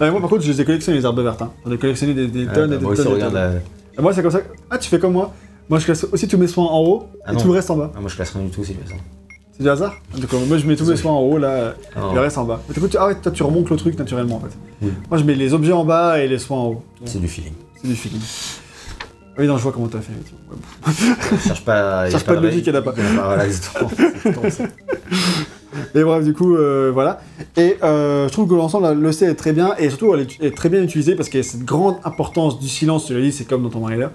Non, 0.00 0.12
moi, 0.12 0.20
par 0.20 0.30
contre, 0.30 0.42
je 0.44 0.52
les 0.52 0.60
ai 0.60 0.64
collectionnés, 0.64 0.98
les 0.98 1.04
herbes 1.04 1.20
vertes. 1.20 1.42
Hein. 1.42 1.50
J'en 1.66 1.72
ai 1.72 1.78
collectionné 1.78 2.14
des, 2.14 2.28
des 2.28 2.46
Ah, 2.48 2.54
tonnes 2.54 2.70
bah, 2.70 2.74
et 2.76 2.78
des 2.78 2.84
moi 2.84 2.92
aussi, 2.92 3.02
tonnes. 3.02 3.18
des 3.18 3.24
regarde. 3.24 3.34
tonnes. 3.34 3.60
la- 3.96 4.02
Moi, 4.02 4.12
c'est 4.14 4.22
comme 4.22 4.30
ça. 4.30 4.40
Ah, 4.70 4.78
tu 4.78 4.88
fais 4.88 4.98
comme 5.00 5.12
moi. 5.12 5.34
Moi, 5.68 5.78
je 5.80 5.84
classe 5.84 6.06
aussi 6.12 6.28
tous 6.28 6.38
mes 6.38 6.46
soins 6.46 6.66
en 6.66 6.80
haut 6.80 7.06
Ah 7.24 7.32
et 7.32 7.34
non. 7.34 7.40
tout 7.40 7.48
le 7.48 7.54
reste 7.54 7.70
en 7.70 7.76
bas. 7.76 7.90
Ah, 7.96 8.00
moi 8.00 8.08
je 8.08 8.14
classe 8.14 8.30
rien 8.30 8.44
du 8.44 8.50
tout, 8.50 8.64
c'est 8.64 8.74
bien 8.74 8.86
ça. 8.86 8.94
C'est 9.58 9.64
du 9.64 9.70
hasard 9.70 9.96
Donc, 10.16 10.32
euh, 10.32 10.46
moi, 10.46 10.56
je 10.56 10.66
mets 10.66 10.76
tous 10.76 10.88
mes 10.88 10.96
soins 10.96 11.12
en 11.12 11.20
haut, 11.20 11.36
là, 11.38 11.74
Ah, 11.96 12.00
et 12.10 12.14
le 12.14 12.20
reste 12.20 12.38
en 12.38 12.44
bas. 12.44 12.60
Mais 12.68 12.74
du 12.74 12.80
coup, 12.80 12.88
tu... 12.88 12.96
Ah 12.98 13.08
ouais, 13.08 13.16
toi, 13.16 13.32
tu 13.32 13.42
remontes 13.42 13.68
le 13.70 13.76
truc 13.76 13.98
naturellement, 13.98 14.36
en 14.36 14.40
fait. 14.40 14.56
Oui. 14.82 14.92
Moi, 15.10 15.18
je 15.18 15.24
mets 15.24 15.34
les 15.34 15.52
objets 15.52 15.72
en 15.72 15.84
bas 15.84 16.20
et 16.20 16.28
les 16.28 16.38
soins 16.38 16.58
en 16.58 16.66
haut. 16.68 16.82
c'est 17.04 17.20
du 17.20 17.26
feeling. 17.28 17.52
C'est 17.80 17.88
du 17.88 17.96
feeling. 17.96 18.20
Oui, 19.38 19.46
non, 19.46 19.56
je 19.56 19.62
vois 19.62 19.72
comment 19.72 19.86
t'as 19.88 20.00
fait. 20.00 20.12
effectivement. 20.12 20.40
Ouais, 20.50 20.56
bon. 21.30 21.38
Cherche 21.46 21.64
pas. 21.64 22.04
y 22.04 22.08
a 22.08 22.10
Cherche 22.10 22.24
pas 22.24 22.36
de 22.36 22.40
logique, 22.40 22.66
y 22.66 22.70
en 22.70 22.74
a 22.74 22.82
pas. 22.82 22.94
Y 22.96 23.00
en 23.00 23.18
a 23.20 23.24
voilà, 23.26 23.46
exactement. 23.46 23.90
C'est. 24.48 24.64
Et 25.94 26.02
bref, 26.02 26.24
du 26.24 26.34
coup, 26.34 26.56
euh, 26.56 26.90
voilà. 26.92 27.20
Et 27.56 27.76
euh, 27.82 28.26
je 28.26 28.32
trouve 28.32 28.48
que 28.48 28.54
l'ensemble, 28.54 28.84
là, 28.84 28.94
le 28.94 29.12
C 29.12 29.26
est 29.26 29.34
très 29.34 29.52
bien, 29.52 29.74
et 29.78 29.90
surtout, 29.90 30.12
elle 30.14 30.20
est, 30.22 30.42
est 30.42 30.56
très 30.56 30.68
bien 30.68 30.82
utilisée 30.82 31.14
parce 31.14 31.28
qu'il 31.28 31.38
y 31.38 31.40
a 31.40 31.46
cette 31.48 31.64
grande 31.64 31.96
importance 32.04 32.58
du 32.58 32.68
silence. 32.68 33.06
Tu 33.06 33.14
l'as 33.14 33.20
dit, 33.20 33.32
c'est 33.32 33.44
comme 33.44 33.62
dans 33.62 33.68
Tomb 33.70 33.84
Raider. 33.84 34.08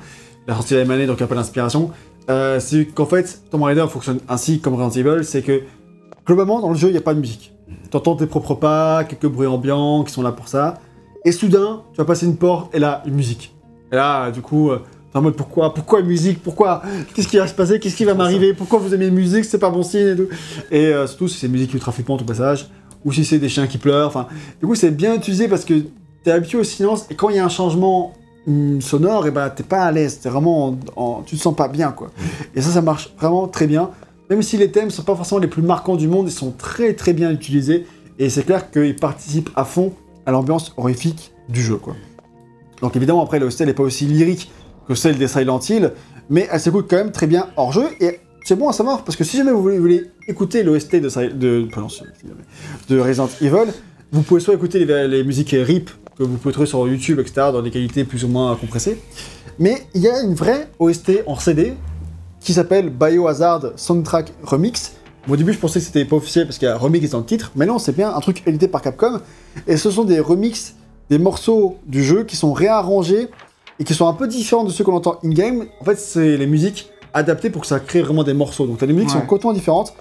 La 0.47 0.55
sortie 0.55 0.73
de 0.73 0.83
Mané, 0.83 1.05
donc 1.05 1.17
il 1.17 1.21
y 1.21 1.23
a 1.23 1.27
pas 1.27 1.35
d'inspiration. 1.35 1.91
Euh, 2.29 2.59
c'est 2.59 2.85
qu'en 2.85 3.05
fait, 3.05 3.41
Tomb 3.51 3.63
Raider 3.63 3.85
fonctionne 3.89 4.19
ainsi 4.29 4.59
comme 4.59 4.75
Resident 4.75 5.11
Evil, 5.11 5.25
c'est 5.25 5.41
que 5.41 5.61
globalement, 6.25 6.61
dans 6.61 6.69
le 6.69 6.75
jeu, 6.75 6.89
il 6.89 6.91
n'y 6.91 6.97
a 6.97 7.01
pas 7.01 7.13
de 7.13 7.19
musique. 7.19 7.53
T'entends 7.89 8.15
tes 8.15 8.27
propres 8.27 8.55
pas, 8.55 9.03
quelques 9.03 9.27
bruits 9.27 9.47
ambiants 9.47 10.03
qui 10.03 10.13
sont 10.13 10.21
là 10.21 10.31
pour 10.31 10.47
ça. 10.47 10.79
Et 11.25 11.31
soudain, 11.31 11.83
tu 11.91 11.97
vas 11.97 12.05
passer 12.05 12.25
une 12.25 12.37
porte, 12.37 12.73
et 12.75 12.79
là, 12.79 13.03
une 13.05 13.13
musique. 13.13 13.55
Et 13.91 13.95
là, 13.95 14.31
du 14.31 14.41
coup, 14.41 14.71
euh, 14.71 14.81
t'es 15.11 15.17
en 15.17 15.21
mode 15.21 15.35
pourquoi 15.35 15.73
Pourquoi 15.73 15.99
une 15.99 16.07
musique 16.07 16.41
Pourquoi 16.41 16.81
Qu'est-ce 17.13 17.27
qui 17.27 17.37
va 17.37 17.47
se 17.47 17.53
passer 17.53 17.79
Qu'est-ce 17.79 17.95
qui 17.95 18.05
va 18.05 18.13
m'arriver 18.13 18.53
Pourquoi 18.53 18.79
vous 18.79 18.93
aimez 18.93 19.07
une 19.07 19.13
musique 19.13 19.45
C'est 19.45 19.59
pas 19.59 19.69
bon 19.69 19.83
signe 19.83 20.07
et 20.07 20.15
tout. 20.15 20.27
Et 20.71 20.87
euh, 20.87 21.07
surtout 21.07 21.27
si 21.27 21.37
c'est 21.37 21.47
une 21.47 21.53
musique 21.53 21.73
ultra 21.73 21.91
flippante 21.91 22.21
au 22.21 22.25
passage, 22.25 22.69
ou 23.05 23.11
si 23.11 23.25
c'est 23.25 23.39
des 23.39 23.49
chiens 23.49 23.67
qui 23.67 23.77
pleurent. 23.77 24.07
Enfin, 24.07 24.27
du 24.59 24.67
coup, 24.67 24.75
c'est 24.75 24.91
bien 24.91 25.15
utilisé 25.15 25.47
parce 25.47 25.65
que 25.65 25.83
t'es 26.23 26.31
habitué 26.31 26.57
au 26.57 26.63
silence 26.63 27.05
et 27.09 27.15
quand 27.15 27.29
il 27.29 27.35
y 27.35 27.39
a 27.39 27.45
un 27.45 27.49
changement 27.49 28.13
sonore, 28.81 29.27
et 29.27 29.31
bah 29.31 29.49
t'es 29.49 29.63
pas 29.63 29.83
à 29.83 29.91
l'aise. 29.91 30.19
T'es 30.19 30.29
vraiment, 30.29 30.67
en- 30.69 30.77
en- 30.95 31.21
tu 31.23 31.35
te 31.37 31.41
sens 31.41 31.55
pas 31.55 31.67
bien 31.67 31.91
quoi. 31.91 32.11
Et 32.55 32.61
ça, 32.61 32.69
ça 32.71 32.81
marche 32.81 33.13
vraiment 33.19 33.47
très 33.47 33.67
bien. 33.67 33.89
Même 34.29 34.41
si 34.41 34.57
les 34.57 34.71
thèmes 34.71 34.89
sont 34.89 35.03
pas 35.03 35.15
forcément 35.15 35.39
les 35.39 35.47
plus 35.47 35.61
marquants 35.61 35.95
du 35.95 36.07
monde, 36.07 36.27
ils 36.27 36.31
sont 36.33 36.51
très 36.51 36.93
très 36.93 37.13
bien 37.13 37.31
utilisés 37.31 37.85
et 38.19 38.29
c'est 38.29 38.43
clair 38.43 38.69
qu'ils 38.71 38.95
participent 38.95 39.49
à 39.55 39.65
fond 39.65 39.93
à 40.25 40.31
l'ambiance 40.31 40.73
horrifique 40.77 41.33
du 41.49 41.61
jeu 41.61 41.75
quoi. 41.77 41.95
Donc 42.81 42.95
évidemment 42.95 43.23
après 43.23 43.39
l'hostel 43.39 43.67
n'est 43.67 43.73
pas 43.73 43.83
aussi 43.83 44.05
lyrique 44.05 44.49
que 44.87 44.95
celle 44.95 45.17
des 45.17 45.27
Silent 45.27 45.59
Hill, 45.59 45.91
mais 46.29 46.47
elle 46.51 46.59
s'écoute 46.59 46.87
quand 46.89 46.95
même 46.97 47.11
très 47.11 47.27
bien 47.27 47.47
hors 47.57 47.71
jeu 47.73 47.85
et 47.99 48.19
c'est 48.45 48.55
bon 48.55 48.69
à 48.69 48.73
savoir 48.73 49.03
parce 49.03 49.15
que 49.17 49.23
si 49.23 49.37
jamais 49.37 49.51
vous 49.51 49.61
voulez, 49.61 49.75
vous 49.77 49.81
voulez 49.83 50.03
écouter 50.27 50.63
l'OST 50.63 50.95
de, 50.97 51.33
de, 51.33 51.67
de 52.89 52.99
Resident 52.99 53.29
Evil, 53.41 53.71
vous 54.11 54.21
pouvez 54.21 54.39
soit 54.41 54.53
écouter 54.53 54.83
les, 54.85 55.07
les 55.07 55.23
musiques 55.23 55.55
RIP 55.57 55.89
que 56.17 56.23
vous 56.23 56.37
pouvez 56.37 56.53
trouver 56.53 56.67
sur 56.67 56.87
YouTube, 56.87 57.19
etc., 57.19 57.47
dans 57.51 57.61
des 57.61 57.71
qualités 57.71 58.03
plus 58.03 58.23
ou 58.23 58.27
moins 58.27 58.55
compressées, 58.55 59.01
mais 59.59 59.85
il 59.93 60.01
y 60.01 60.07
a 60.07 60.21
une 60.21 60.33
vraie 60.33 60.69
OST 60.79 61.23
en 61.25 61.35
CD 61.37 61.73
qui 62.39 62.53
s'appelle 62.53 62.89
Biohazard 62.89 63.71
Soundtrack 63.75 64.33
Remix. 64.43 64.93
Bon, 65.27 65.33
au 65.33 65.37
début, 65.37 65.53
je 65.53 65.59
pensais 65.59 65.79
que 65.79 65.85
c'était 65.85 66.05
pas 66.05 66.17
officiel 66.17 66.45
parce 66.45 66.57
qu'il 66.57 66.67
y 66.67 66.71
a 66.71 66.77
remix 66.77 67.09
dans 67.09 67.19
le 67.19 67.25
titre, 67.25 67.51
mais 67.55 67.65
non, 67.65 67.79
c'est 67.79 67.95
bien 67.95 68.13
un 68.13 68.19
truc 68.19 68.43
édité 68.45 68.67
par 68.67 68.81
Capcom. 68.81 69.21
Et 69.67 69.77
ce 69.77 69.89
sont 69.89 70.03
des 70.03 70.19
remixes 70.19 70.75
des 71.09 71.17
morceaux 71.17 71.77
du 71.85 72.03
jeu 72.03 72.23
qui 72.23 72.35
sont 72.35 72.53
réarrangés 72.53 73.29
et 73.79 73.83
qui 73.83 73.93
sont 73.93 74.07
un 74.07 74.13
peu 74.13 74.27
différents 74.27 74.63
de 74.63 74.71
ceux 74.71 74.83
qu'on 74.83 74.95
entend 74.95 75.19
in-game. 75.23 75.65
En 75.79 75.85
fait, 75.85 75.97
c'est 75.97 76.37
les 76.37 76.47
musiques 76.47 76.89
adaptées 77.13 77.49
pour 77.49 77.61
que 77.61 77.67
ça 77.67 77.79
crée 77.79 78.01
vraiment 78.01 78.23
des 78.23 78.33
morceaux. 78.33 78.65
Donc, 78.65 78.79
t'as 78.79 78.87
des 78.87 78.93
musiques 78.93 79.09
qui 79.09 79.13
sont 79.13 79.21
complètement 79.21 79.53
différentes. 79.53 79.93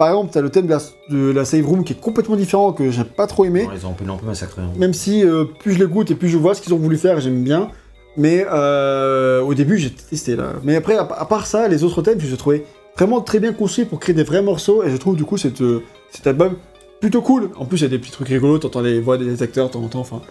Par 0.00 0.08
exemple, 0.08 0.30
t'as 0.32 0.40
le 0.40 0.48
thème 0.48 0.64
de 0.64 0.70
la, 0.70 0.78
de 1.10 1.30
la 1.30 1.44
save 1.44 1.66
room 1.66 1.84
qui 1.84 1.92
est 1.92 2.00
complètement 2.00 2.34
différent, 2.34 2.72
que 2.72 2.90
j'ai 2.90 3.04
pas 3.04 3.26
trop 3.26 3.44
aimé. 3.44 3.64
Non, 3.64 3.70
ils 3.78 3.86
ont 3.86 3.90
un 3.90 3.92
peu, 3.92 4.10
un 4.10 4.16
peu 4.16 4.24
massacré. 4.24 4.62
hein. 4.62 4.70
Même 4.78 4.94
si 4.94 5.22
euh, 5.22 5.44
plus 5.44 5.74
je 5.74 5.78
l'écoute 5.78 6.10
et 6.10 6.14
plus 6.14 6.30
je 6.30 6.38
vois 6.38 6.54
ce 6.54 6.62
qu'ils 6.62 6.72
ont 6.72 6.78
voulu 6.78 6.96
faire, 6.96 7.20
j'aime 7.20 7.44
bien. 7.44 7.68
Mais 8.16 8.46
euh, 8.50 9.42
au 9.42 9.52
début, 9.52 9.76
j'ai 9.76 9.90
testé 9.90 10.36
là. 10.36 10.54
Mais 10.64 10.74
après, 10.74 10.96
à, 10.96 11.02
à 11.02 11.26
part 11.26 11.44
ça, 11.46 11.68
les 11.68 11.84
autres 11.84 12.00
thèmes, 12.00 12.18
je 12.18 12.28
les 12.28 12.32
ai 12.32 12.36
trouvés 12.38 12.64
vraiment 12.96 13.20
très 13.20 13.40
bien 13.40 13.52
construits 13.52 13.84
pour 13.84 14.00
créer 14.00 14.14
des 14.14 14.22
vrais 14.24 14.40
morceaux. 14.40 14.82
Et 14.82 14.90
je 14.90 14.96
trouve 14.96 15.16
du 15.16 15.24
coup 15.24 15.36
cette, 15.36 15.60
euh, 15.60 15.82
cet 16.10 16.26
album 16.26 16.54
plutôt 16.98 17.20
cool. 17.20 17.50
En 17.58 17.66
plus, 17.66 17.76
il 17.80 17.82
y 17.82 17.84
a 17.84 17.88
des 17.90 17.98
petits 17.98 18.10
trucs 18.12 18.28
rigolos, 18.28 18.56
t'entends 18.56 18.80
les 18.80 19.00
voix 19.00 19.18
des 19.18 19.42
acteurs 19.42 19.66
de 19.68 19.72
temps 19.74 19.82
en 19.82 19.88
temps. 19.88 20.00
Enfin, 20.00 20.22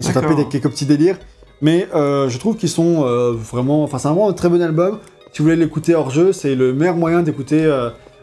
ils 0.00 0.06
sont 0.06 0.12
D'accord. 0.14 0.30
tapés 0.30 0.42
des 0.42 0.48
quelques 0.48 0.70
petits 0.70 0.84
délires. 0.86 1.20
Mais 1.62 1.86
euh, 1.94 2.28
je 2.28 2.36
trouve 2.38 2.56
qu'ils 2.56 2.68
sont 2.70 3.04
euh, 3.06 3.30
vraiment. 3.30 3.84
Enfin, 3.84 3.98
c'est 3.98 4.08
vraiment 4.08 4.28
un 4.28 4.32
très 4.32 4.48
bon 4.48 4.60
album. 4.60 4.98
Si 5.32 5.38
vous 5.38 5.44
voulez 5.44 5.54
l'écouter 5.56 5.94
hors 5.94 6.10
jeu, 6.10 6.32
c'est 6.32 6.56
le 6.56 6.72
meilleur 6.72 6.96
moyen 6.96 7.22
d'écouter 7.22 7.64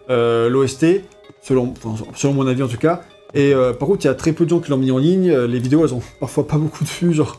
l'OST, 0.10 0.86
selon, 1.42 1.74
mon 2.34 2.48
avis 2.48 2.64
en 2.64 2.68
tout 2.68 2.78
cas. 2.78 3.02
Et 3.34 3.54
euh, 3.54 3.74
par 3.74 3.90
contre, 3.90 4.06
il 4.06 4.08
y 4.08 4.12
a 4.12 4.14
très 4.14 4.32
peu 4.32 4.46
de 4.46 4.50
gens 4.50 4.60
qui 4.60 4.70
l'ont 4.72 4.78
mis 4.78 4.92
en 4.92 4.98
ligne. 4.98 5.30
Euh, 5.30 5.46
Les 5.46 5.60
vidéos, 5.60 5.86
elles 5.86 5.94
ont 5.94 6.02
parfois 6.22 6.48
pas 6.48 6.58
beaucoup 6.58 6.84
de 6.86 6.90
vues. 6.90 7.14
Genre, 7.14 7.36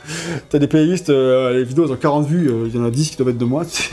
t'as 0.50 0.58
des 0.58 0.66
playlists, 0.66 1.08
euh, 1.08 1.54
les 1.54 1.64
vidéos, 1.64 1.86
elles 1.86 1.92
ont 1.92 1.96
40 1.96 2.26
vues. 2.26 2.50
euh, 2.50 2.68
Il 2.68 2.76
y 2.76 2.78
en 2.78 2.84
a 2.84 2.90
10 2.90 3.10
qui 3.10 3.16
doivent 3.16 3.30
être 3.30 3.38
de 3.38 3.44
moi. 3.46 3.64
c'est 3.64 3.92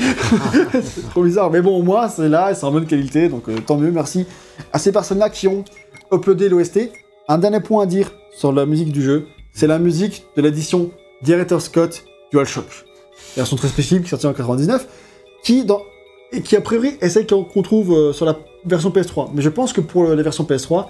trop 1.12 1.24
bizarre. 1.24 1.50
Mais 1.50 1.62
bon, 1.62 1.78
au 1.78 1.82
moins, 1.82 2.10
c'est 2.10 2.28
là, 2.28 2.54
c'est 2.56 2.66
en 2.66 2.72
bonne 2.72 2.88
qualité. 2.88 3.30
Donc, 3.30 3.48
euh, 3.48 3.56
tant 3.66 3.78
mieux. 3.78 3.90
Merci 3.92 4.26
à 4.74 4.80
ces 4.80 4.92
personnes-là 4.92 5.30
qui 5.30 5.48
ont 5.48 5.64
uploadé 6.12 6.50
l'OST. 6.50 6.92
Un 7.30 7.38
dernier 7.38 7.62
point 7.62 7.84
à 7.84 7.86
dire 7.86 8.12
sur 8.36 8.52
la 8.52 8.66
musique 8.66 8.92
du 8.92 9.02
jeu 9.02 9.28
c'est 9.54 9.68
la 9.68 9.78
musique 9.80 10.26
de 10.36 10.42
l'édition 10.42 10.90
Director 11.22 11.62
Scott 11.62 12.04
DualShock. 12.32 12.66
Version 13.38 13.56
très 13.56 13.68
spécifique, 13.68 14.08
sortie 14.08 14.26
en 14.26 14.34
99, 14.34 14.88
qui, 15.44 15.64
dans, 15.64 15.82
et 16.34 16.42
qui 16.42 16.56
a 16.56 16.62
priori 16.62 16.98
est 17.02 17.10
celle 17.10 17.28
qu'on 17.28 17.62
trouve 17.62 17.94
euh, 17.94 18.14
sur 18.14 18.26
la 18.26 18.38
version 18.66 18.90
PS3. 18.90 19.30
Mais 19.34 19.42
je 19.42 19.50
pense 19.50 19.72
que 19.74 19.82
pour 19.82 20.04
la 20.06 20.22
version 20.24 20.44
PS3, 20.44 20.86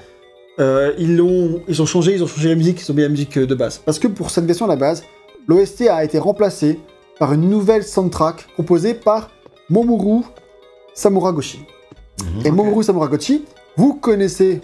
euh, 0.60 0.94
ils, 0.98 1.16
l'ont- 1.18 1.62
ils 1.68 1.82
ont 1.82 1.86
changé, 1.86 2.14
ils 2.14 2.24
ont 2.24 2.28
changé 2.28 2.50
la 2.50 2.56
musique, 2.56 2.82
ils 2.82 2.92
ont 2.92 2.96
mis 2.96 3.02
la 3.02 3.10
musique 3.10 3.38
euh, 3.38 3.46
de 3.48 3.56
base. 3.56 3.82
Parce 3.86 4.00
que 4.00 4.08
pour 4.08 4.30
cette 4.30 4.46
version 4.46 4.66
à 4.66 4.70
la 4.70 4.76
base, 4.76 5.04
l'OST 5.48 5.88
a 5.90 6.04
été 6.04 6.20
remplacé 6.20 6.80
par 7.20 7.34
une 7.34 7.50
nouvelle 7.50 7.84
soundtrack 7.84 8.48
composée 8.56 8.94
par 8.94 9.30
Momuru 9.70 10.24
Samuragoshi. 10.94 11.60
Mhm. 12.22 12.46
Et 12.46 12.52
Momuru 12.52 12.84
Samuragoshi, 12.84 13.46
vous 13.76 13.96
connaissez, 13.96 14.62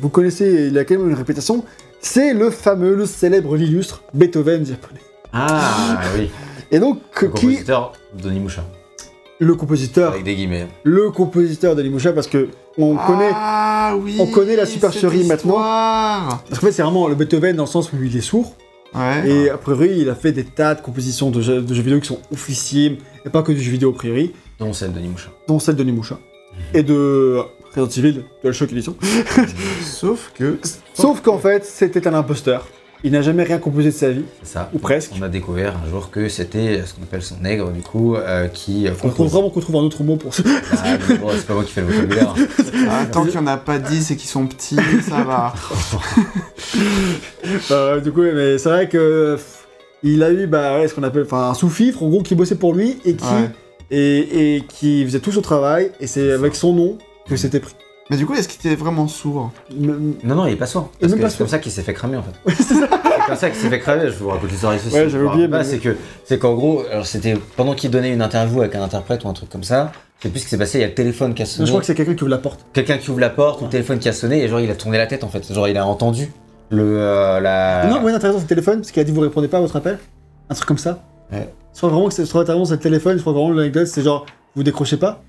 vous 0.00 0.08
connaissez, 0.08 0.68
il 0.70 0.78
a 0.78 0.84
quand 0.84 0.96
même 0.98 1.08
une 1.08 1.14
réputation, 1.14 1.64
c'est 2.00 2.34
le 2.34 2.50
fameux, 2.50 2.94
le 2.94 3.06
célèbre, 3.06 3.56
l'illustre 3.56 4.02
Beethoven 4.14 4.66
japonais. 4.66 5.00
Ah 5.32 6.00
oui, 6.16 6.28
Et 6.72 6.80
donc, 6.80 6.98
le 7.22 7.28
qui, 7.28 7.32
compositeur 7.32 7.92
Donimusha, 8.20 8.64
le 9.40 9.54
compositeur, 9.54 10.12
avec 10.12 10.24
des 10.24 10.34
guillemets. 10.36 10.68
le 10.84 11.10
compositeur 11.10 11.74
d'Animusha, 11.74 12.12
parce 12.12 12.26
que 12.28 12.48
on 12.78 12.94
connaît, 12.96 13.30
Ah 13.34 13.94
oui 14.00 14.16
on 14.20 14.26
connaît 14.26 14.54
la 14.56 14.66
supercherie 14.66 15.24
maintenant. 15.24 15.54
parce 15.56 16.58
qu'en 16.60 16.66
fait 16.66 16.72
c'est 16.72 16.82
vraiment 16.82 17.08
le 17.08 17.14
Beethoven 17.16 17.56
dans 17.56 17.64
le 17.64 17.68
sens 17.68 17.92
où 17.92 17.96
il 18.02 18.16
est 18.16 18.20
sourd, 18.20 18.54
Ouais. 18.94 19.28
et 19.30 19.50
a 19.50 19.56
priori 19.56 19.90
il 19.98 20.10
a 20.10 20.14
fait 20.14 20.32
des 20.32 20.44
tas 20.44 20.74
de 20.74 20.80
compositions 20.80 21.30
de 21.30 21.40
jeux, 21.40 21.60
de 21.62 21.74
jeux 21.74 21.82
vidéo 21.82 22.00
qui 22.00 22.06
sont 22.08 22.18
officiers, 22.32 22.98
et 23.24 23.30
pas 23.30 23.42
que 23.42 23.52
du 23.52 23.60
jeu 23.60 23.70
vidéo 23.72 23.90
a 23.90 23.94
priori, 23.94 24.32
Non, 24.60 24.72
celle 24.72 24.90
de 24.92 24.96
Donimusha. 24.96 25.30
dont 25.48 25.58
celle 25.58 25.76
de 25.76 25.84
Nimusha, 25.84 26.18
et 26.74 26.82
de 26.82 27.38
Resident 27.74 27.88
Evil, 28.08 28.14
de 28.42 28.48
la 28.48 28.52
Shock 28.52 28.72
Edition. 28.72 28.96
Sauf 29.82 30.32
que. 30.34 30.58
Sauf 30.94 31.20
qu'en 31.22 31.38
fait 31.38 31.64
c'était 31.64 32.06
un 32.08 32.14
imposteur, 32.14 32.66
il 33.04 33.12
n'a 33.12 33.22
jamais 33.22 33.42
rien 33.44 33.58
composé 33.58 33.90
de 33.90 33.94
sa 33.94 34.10
vie, 34.10 34.24
C'est 34.42 34.52
ça. 34.54 34.70
ou 34.74 34.78
presque. 34.78 35.12
On 35.18 35.22
a 35.22 35.28
découvert 35.28 35.74
un 35.84 35.88
jour 35.88 36.10
que 36.10 36.28
c'était 36.28 36.82
ce 36.84 36.94
qu'on 36.94 37.02
appelle 37.02 37.22
son 37.22 37.36
nègre, 37.40 37.70
du 37.70 37.80
coup, 37.80 38.14
euh, 38.16 38.48
qui 38.48 38.86
euh, 38.86 38.90
On 38.92 38.94
trouve 38.96 39.10
compose. 39.14 39.32
vraiment 39.32 39.50
qu'on 39.50 39.60
trouve 39.60 39.76
un 39.76 39.80
autre 39.80 40.02
mot 40.02 40.16
pour 40.16 40.34
ça. 40.34 40.42
Ah, 40.72 40.96
bon, 41.20 41.28
c'est 41.34 41.46
pas 41.46 41.54
moi 41.54 41.64
qui 41.64 41.72
fais 41.72 41.80
le 41.80 41.86
vocabulaire. 41.88 42.34
Ah, 42.90 43.06
tant 43.10 43.22
qu'il 43.24 43.32
n'y 43.32 43.38
en 43.38 43.46
a 43.46 43.56
pas 43.56 43.78
10 43.78 44.10
et 44.10 44.16
qu'ils 44.16 44.28
sont 44.28 44.46
petits, 44.46 44.76
ça 45.08 45.22
va. 45.24 45.54
Euh, 47.70 48.00
du 48.00 48.12
coup, 48.12 48.22
mais 48.22 48.58
c'est 48.58 48.68
vrai 48.68 48.88
que 48.88 49.36
il 50.02 50.22
a 50.22 50.30
eu 50.30 50.46
bah, 50.46 50.78
ouais, 50.78 50.88
ce 50.88 50.94
qu'on 50.94 51.02
appelle 51.02 51.22
enfin, 51.24 51.50
un 51.50 51.54
sous-fifre, 51.54 52.02
en 52.02 52.08
gros, 52.08 52.22
qui 52.22 52.34
bossait 52.34 52.54
pour 52.54 52.74
lui 52.74 52.98
et 53.04 53.14
qui 53.14 53.24
Ouais. 53.24 53.50
et, 53.90 54.56
et 54.56 54.60
qui 54.62 55.04
faisait 55.04 55.20
tout 55.20 55.32
son 55.32 55.40
travail, 55.42 55.90
et 56.00 56.06
c'est 56.06 56.32
avec 56.32 56.54
son 56.54 56.72
nom 56.72 56.98
que 57.28 57.36
c'était 57.36 57.60
pris. 57.60 57.74
Mais 58.10 58.16
du 58.16 58.26
coup, 58.26 58.34
est-ce 58.34 58.48
qu'il 58.48 58.58
était 58.70 58.74
vraiment 58.76 59.06
sourd 59.06 59.52
Non, 59.74 59.94
non, 60.24 60.46
il 60.46 60.54
est 60.54 60.56
pas 60.56 60.66
sourd. 60.66 60.90
Parce 61.00 61.12
même 61.12 61.20
que 61.20 61.24
pas 61.24 61.30
c'est 61.30 61.38
comme 61.38 61.46
ça 61.48 61.58
qu'il 61.60 61.70
s'est 61.70 61.82
fait 61.82 61.94
cramer 61.94 62.16
en 62.16 62.22
fait. 62.22 62.52
c'est 62.62 62.74
comme 63.26 63.36
ça 63.36 63.48
qu'il 63.50 63.60
s'est 63.60 63.68
fait 63.70 63.78
cramer. 63.78 64.06
Je 64.08 64.16
vous 64.18 64.28
raconte 64.28 64.50
l'histoire 64.50 64.74
ici. 64.74 64.88
Ouais, 64.92 65.08
j'avais 65.08 65.24
oublié, 65.24 65.46
mais- 65.48 65.62
c'est 65.64 65.78
que 65.78 65.96
c'est 66.24 66.38
qu'en 66.38 66.54
gros, 66.54 66.82
alors 66.90 67.06
c'était 67.06 67.34
pendant 67.56 67.74
qu'il 67.74 67.90
donnait 67.90 68.12
une 68.12 68.22
interview 68.22 68.60
avec 68.62 68.74
un 68.74 68.82
interprète 68.82 69.24
ou 69.24 69.28
un 69.28 69.32
truc 69.32 69.48
comme 69.48 69.62
ça. 69.64 69.92
Je 70.18 70.24
sais 70.24 70.28
plus 70.30 70.40
ce 70.40 70.44
qui 70.44 70.50
s'est 70.50 70.58
passé. 70.58 70.78
Il 70.78 70.80
y 70.82 70.84
a 70.84 70.88
le 70.88 70.94
téléphone 70.94 71.32
qui 71.34 71.42
a 71.42 71.44
Je 71.46 71.50
sonné. 71.50 71.68
crois 71.68 71.80
que 71.80 71.86
c'est 71.86 71.94
quelqu'un 71.94 72.14
qui 72.14 72.22
ouvre 72.24 72.30
la 72.30 72.38
porte. 72.38 72.66
Quelqu'un 72.72 72.98
qui 72.98 73.10
ouvre 73.10 73.20
la 73.20 73.30
porte 73.30 73.60
ou 73.62 73.64
le 73.64 73.70
téléphone 73.70 73.98
qui 74.00 74.08
a 74.08 74.12
sonné 74.12 74.42
et 74.42 74.48
genre 74.48 74.60
il 74.60 74.70
a 74.70 74.74
tourné 74.74 74.98
la 74.98 75.06
tête 75.06 75.24
en 75.24 75.28
fait. 75.28 75.50
Genre 75.52 75.68
il 75.68 75.76
a 75.78 75.86
entendu 75.86 76.30
le 76.70 76.82
euh, 76.98 77.40
la. 77.40 77.86
Non, 77.86 78.02
ouais, 78.02 78.12
intéressant, 78.12 78.38
c'est 78.38 78.44
le 78.44 78.48
téléphone, 78.48 78.78
parce 78.80 78.90
qu'il 78.90 79.00
a 79.00 79.04
dit 79.04 79.12
vous 79.12 79.20
répondez 79.20 79.48
pas 79.48 79.58
à 79.58 79.60
votre 79.60 79.76
appel? 79.76 79.98
Un 80.50 80.54
truc 80.54 80.66
comme 80.66 80.78
ça. 80.78 81.02
Ouais. 81.32 81.48
Je 81.72 81.78
crois 81.78 81.90
vraiment 81.90 82.08
que 82.08 82.14
c'est, 82.14 82.24
je 82.24 82.32
que 82.32 82.64
c'est 82.64 82.72
le 82.74 82.78
téléphone, 82.78 83.16
je 83.16 83.20
crois 83.22 83.32
vraiment 83.32 83.50
que 83.50 83.54
l'anecdote, 83.56 83.86
c'est 83.86 84.02
genre, 84.02 84.26
vous 84.56 84.62
décrochez 84.64 84.96
pas? 84.96 85.22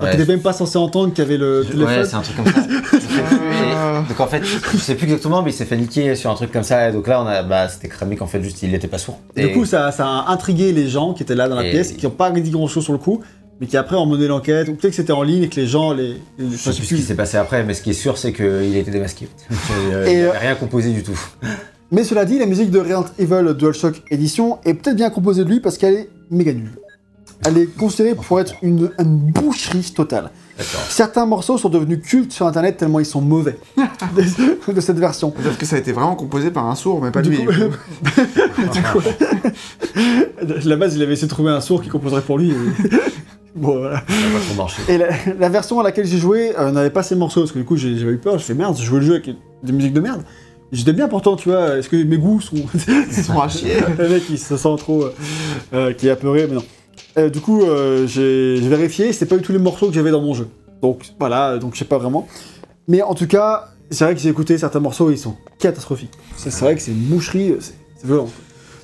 Alors 0.00 0.12
Ouais. 0.14 0.18
t'étais 0.18 0.32
même 0.32 0.40
pas 0.42 0.52
censé 0.52 0.78
entendre 0.78 1.12
qu'il 1.12 1.22
y 1.22 1.26
avait 1.26 1.36
le 1.36 1.62
Je- 1.62 1.68
téléphone. 1.72 1.98
Ouais, 1.98 2.04
c'est 2.06 2.16
un 2.16 2.22
truc 2.22 2.36
comme 2.36 2.46
ça. 2.46 2.52
Ah. 2.66 4.02
et- 4.04 4.08
donc 4.08 4.18
en 4.20 4.26
fait, 4.26 4.42
je 4.44 4.76
sais 4.78 4.94
plus 4.94 5.04
exactement, 5.04 5.42
mais 5.42 5.50
il 5.50 5.54
s'est 5.54 5.64
fait 5.66 5.76
niquer 5.76 6.14
sur 6.14 6.30
un 6.30 6.34
truc 6.34 6.50
comme 6.52 6.62
ça. 6.62 6.88
Et 6.88 6.92
donc 6.92 7.06
là, 7.06 7.22
on 7.22 7.26
a, 7.26 7.42
bah, 7.42 7.68
c'était 7.68 7.88
cramé 7.88 8.16
qu'en 8.16 8.26
fait, 8.26 8.42
juste 8.42 8.62
il 8.62 8.74
était 8.74 8.88
pas 8.88 8.98
sourd. 8.98 9.20
Et 9.36 9.46
du 9.48 9.52
coup, 9.52 9.64
ça, 9.64 9.92
ça 9.92 10.06
a 10.06 10.32
intrigué 10.32 10.72
les 10.72 10.88
gens 10.88 11.12
qui 11.12 11.22
étaient 11.22 11.34
là 11.34 11.48
dans 11.48 11.56
la 11.56 11.66
Et- 11.66 11.70
pièce, 11.70 11.92
qui 11.92 12.06
n'ont 12.06 12.10
pas 12.12 12.30
dit 12.30 12.50
grand 12.50 12.66
chose 12.66 12.84
sur 12.84 12.92
le 12.94 12.98
coup, 12.98 13.20
mais 13.60 13.66
qui 13.66 13.76
après 13.76 13.96
ont 13.96 14.06
mené 14.06 14.26
l'enquête, 14.26 14.68
ou 14.68 14.74
peut-être 14.74 14.92
que 14.92 14.96
c'était 14.96 15.12
en 15.12 15.22
ligne 15.22 15.42
et 15.42 15.48
que 15.50 15.60
les 15.60 15.66
gens, 15.66 15.92
les. 15.92 16.14
les- 16.38 16.50
je 16.50 16.56
sais 16.56 16.72
plus 16.72 16.86
ce 16.86 16.94
qui 16.94 17.02
s'est 17.02 17.14
passé 17.14 17.36
après, 17.36 17.62
mais 17.62 17.74
ce 17.74 17.82
qui 17.82 17.90
est 17.90 17.94
sûr, 17.94 18.16
c'est 18.16 18.32
qu'il 18.32 18.74
était 18.76 18.90
démasqué. 18.90 19.28
Euh, 19.92 20.06
Et, 20.06 20.12
il 20.12 20.20
euh, 20.22 20.30
avait 20.30 20.38
rien 20.38 20.54
composé 20.54 20.90
du 20.92 21.02
tout. 21.02 21.18
Mais 21.92 22.04
cela 22.04 22.24
dit, 22.24 22.38
la 22.38 22.46
musique 22.46 22.70
de 22.70 22.78
Resident 22.78 23.04
Evil 23.18 23.54
DualShock 23.54 24.02
Edition 24.10 24.58
est 24.64 24.74
peut-être 24.74 24.96
bien 24.96 25.10
composée 25.10 25.44
de 25.44 25.48
lui 25.50 25.60
parce 25.60 25.76
qu'elle 25.76 25.94
est 25.94 26.08
méga 26.30 26.52
nulle. 26.52 26.70
Elle 27.46 27.56
est 27.58 27.66
considérée 27.76 28.14
pour 28.14 28.38
être 28.40 28.54
une, 28.62 28.90
une 28.98 29.16
boucherie 29.18 29.92
totale. 29.94 30.30
Certains 30.90 31.24
morceaux 31.24 31.56
sont 31.56 31.70
devenus 31.70 32.00
cultes 32.02 32.32
sur 32.32 32.46
internet 32.46 32.76
tellement 32.76 33.00
ils 33.00 33.06
sont 33.06 33.22
mauvais 33.22 33.56
de, 33.78 34.72
de 34.74 34.80
cette 34.80 34.98
version. 34.98 35.30
Peut-être 35.30 35.56
que 35.56 35.64
ça 35.64 35.76
a 35.76 35.78
été 35.78 35.92
vraiment 35.92 36.16
composé 36.16 36.50
par 36.50 36.66
un 36.66 36.74
sourd, 36.74 37.00
mais 37.02 37.10
pas 37.10 37.22
Du 37.22 37.30
lui. 37.30 37.38
coup- 37.46 37.52
du 37.52 38.82
coup, 38.82 39.00
la 40.68 40.76
base, 40.76 40.96
il 40.96 41.02
avait 41.02 41.14
essayé 41.14 41.28
de 41.28 41.32
trouver 41.32 41.50
un 41.50 41.60
sourd 41.62 41.82
qui 41.82 41.88
composerait 41.88 42.20
pour 42.20 42.36
lui. 42.38 42.50
et- 42.50 42.54
bon, 43.56 43.78
voilà. 43.78 43.96
Ça 44.06 44.14
a 44.14 44.32
pas 44.38 44.44
trop 44.46 44.54
marché. 44.56 44.82
Et 44.88 44.98
la, 44.98 45.06
la 45.38 45.48
version 45.48 45.80
à 45.80 45.82
laquelle 45.82 46.06
j'ai 46.06 46.18
joué 46.18 46.52
euh, 46.58 46.70
n'avait 46.70 46.90
pas 46.90 47.02
ces 47.02 47.14
morceaux, 47.16 47.40
parce 47.40 47.52
que 47.52 47.58
du 47.58 47.64
coup 47.64 47.76
j'avais 47.76 47.94
eu 47.94 48.18
peur, 48.18 48.36
j'ai 48.38 48.44
fait 48.44 48.54
merde, 48.54 48.76
j'ai 48.78 48.84
joué 48.84 49.00
le 49.00 49.06
jeu 49.06 49.12
avec 49.14 49.30
des 49.62 49.72
musiques 49.72 49.94
de 49.94 50.00
merde. 50.00 50.22
J'étais 50.72 50.92
bien 50.92 51.08
pourtant, 51.08 51.34
tu 51.36 51.48
vois, 51.48 51.78
est-ce 51.78 51.88
que 51.88 51.96
mes 51.96 52.16
goûts 52.16 52.40
sont. 52.40 52.56
Ils 52.86 53.24
sont 53.24 53.40
à 53.40 53.48
chier. 53.48 53.76
le 53.98 54.08
mec 54.08 54.22
il 54.30 54.38
se 54.38 54.56
sent 54.56 54.76
trop. 54.78 55.04
euh, 55.04 55.14
euh, 55.72 55.92
qui 55.94 56.06
est 56.06 56.10
apeuré, 56.10 56.46
mais 56.48 56.54
non. 56.56 56.64
Euh, 57.20 57.30
du 57.30 57.40
coup, 57.40 57.62
euh, 57.62 58.06
j'ai 58.06 58.60
vérifié, 58.60 59.12
c'était 59.12 59.26
pas 59.26 59.36
du 59.36 59.42
tout 59.42 59.52
les 59.52 59.58
morceaux 59.58 59.88
que 59.88 59.94
j'avais 59.94 60.10
dans 60.10 60.22
mon 60.22 60.34
jeu. 60.34 60.48
Donc 60.82 61.04
voilà, 61.18 61.58
donc 61.58 61.74
je 61.74 61.80
sais 61.80 61.84
pas 61.84 61.98
vraiment. 61.98 62.26
Mais 62.88 63.02
en 63.02 63.14
tout 63.14 63.26
cas, 63.26 63.68
c'est 63.90 64.04
vrai 64.04 64.14
que 64.14 64.20
j'ai 64.20 64.28
écouté 64.28 64.56
certains 64.56 64.80
morceaux, 64.80 65.10
ils 65.10 65.18
sont 65.18 65.36
catastrophiques. 65.58 66.12
C'est 66.36 66.52
vrai 66.60 66.74
que 66.74 66.80
c'est 66.80 66.92
une 66.92 67.08
moucherie, 67.08 67.50
euh, 67.50 67.58
c'est 67.60 67.74
violent. 68.06 68.28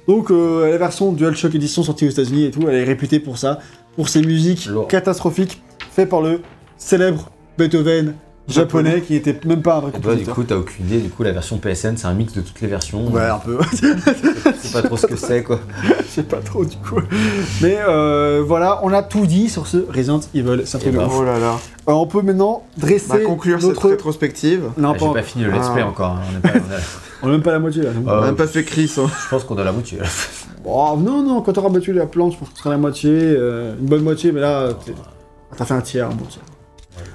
Donc 0.08 0.30
euh, 0.30 0.70
la 0.70 0.78
version 0.78 1.12
DualShock 1.12 1.54
Edition 1.54 1.82
sortie 1.82 2.06
aux 2.06 2.10
États-Unis 2.10 2.44
et 2.44 2.50
tout, 2.50 2.68
elle 2.68 2.74
est 2.74 2.84
réputée 2.84 3.18
pour 3.18 3.38
ça, 3.38 3.60
pour 3.96 4.08
ses 4.08 4.22
musiques 4.22 4.68
catastrophiques 4.88 5.62
faites 5.90 6.08
par 6.08 6.20
le 6.20 6.42
célèbre 6.76 7.30
Beethoven 7.58 8.14
japonais 8.48 9.00
qui 9.02 9.14
était 9.14 9.38
même 9.44 9.62
pas 9.62 9.76
un 9.76 9.80
vrai 9.80 9.90
Et 9.96 10.00
toi, 10.00 10.00
du 10.14 10.24
compositeur. 10.24 10.34
coup, 10.34 10.44
t'as 10.44 10.56
aucune 10.56 10.86
idée. 10.86 10.98
Du 10.98 11.08
coup, 11.10 11.22
la 11.22 11.32
version 11.32 11.58
PSN, 11.58 11.96
c'est 11.96 12.06
un 12.06 12.14
mix 12.14 12.32
de 12.34 12.40
toutes 12.40 12.60
les 12.60 12.68
versions. 12.68 13.06
Ouais, 13.08 13.22
un 13.22 13.38
peu. 13.38 13.58
Je 13.72 13.76
sais 14.68 14.72
pas 14.72 14.82
trop 14.82 14.96
ce 14.96 15.06
que 15.06 15.16
c'est, 15.16 15.42
quoi. 15.42 15.58
Je 16.00 16.04
sais 16.04 16.22
pas 16.22 16.38
trop 16.38 16.64
du 16.64 16.76
coup. 16.76 17.00
Mais 17.62 17.78
euh, 17.88 18.42
voilà, 18.46 18.80
on 18.82 18.92
a 18.92 19.02
tout 19.02 19.26
dit 19.26 19.48
sur 19.48 19.66
ce 19.66 19.78
Resident 19.88 20.20
Evil. 20.34 20.62
C'est 20.64 20.76
un 20.76 20.80
truc 20.80 20.92
Et 20.92 20.96
de 20.96 20.98
bah, 21.00 21.06
ouf. 21.06 21.14
Oh 21.18 21.24
là 21.24 21.38
là. 21.38 21.56
On 21.86 22.06
peut 22.06 22.22
maintenant 22.22 22.64
dresser 22.76 23.08
Bah, 23.08 23.18
conclure 23.24 23.60
cette 23.60 23.68
notre. 23.70 23.88
rétrospective. 23.90 24.62
Non, 24.76 24.90
Ah, 24.90 24.92
pas 24.92 24.98
J'ai 24.98 25.04
encore. 25.04 25.14
pas 25.14 25.22
fini 25.22 25.44
le 25.44 25.50
let's 25.52 25.66
Ah. 25.68 25.72
play 25.72 25.82
encore. 25.82 26.10
hein. 26.12 26.20
On 26.32 26.36
est 26.38 26.40
pas- 26.52 26.58
on 26.58 26.72
a- 26.74 26.80
On 27.22 27.28
même 27.28 27.42
pas 27.42 27.50
à 27.50 27.54
la 27.54 27.58
moitié 27.60 27.82
là. 27.82 27.90
On 28.04 28.08
Euh, 28.08 28.20
a 28.22 28.26
même 28.26 28.36
pas 28.36 28.46
fait 28.46 28.62
Chris. 28.64 28.92
hein. 28.98 29.06
Je 29.24 29.28
pense 29.30 29.44
qu'on 29.44 29.56
a 29.56 29.64
la 29.64 29.72
moitié. 29.72 29.98
là. 29.98 30.04
Oh, 30.68 30.96
non, 30.98 31.22
non, 31.22 31.42
quand 31.42 31.52
t'auras 31.52 31.68
battu 31.68 31.92
la 31.92 32.06
plante, 32.06 32.32
je 32.32 32.38
pense 32.38 32.48
que 32.48 32.54
ce 32.56 32.60
sera 32.60 32.70
la 32.70 32.76
moitié. 32.78 33.10
euh, 33.14 33.74
une 33.78 33.86
bonne 33.86 34.02
moitié, 34.02 34.32
mais 34.32 34.40
là, 34.40 34.70
t'as 35.56 35.64
fait 35.64 35.74
un 35.74 35.80
tiers, 35.80 36.06
un 36.08 36.14
bon 36.14 36.24
tiers. 36.24 36.42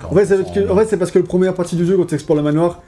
En 0.10 0.16
fait, 0.16 0.26
c'est 0.26 0.38
parce 0.44 0.52
que, 0.54 0.70
en 0.70 0.76
fait, 0.78 0.86
c'est 0.86 0.98
parce 0.98 1.12
que 1.12 1.20
la 1.20 1.26
première 1.26 1.54
partie 1.54 1.76
du 1.76 1.86
jeu, 1.86 1.98
quand 1.98 2.06
tu 2.06 2.16
explores 2.16 2.38
le 2.38 2.44
manoir, 2.44 2.82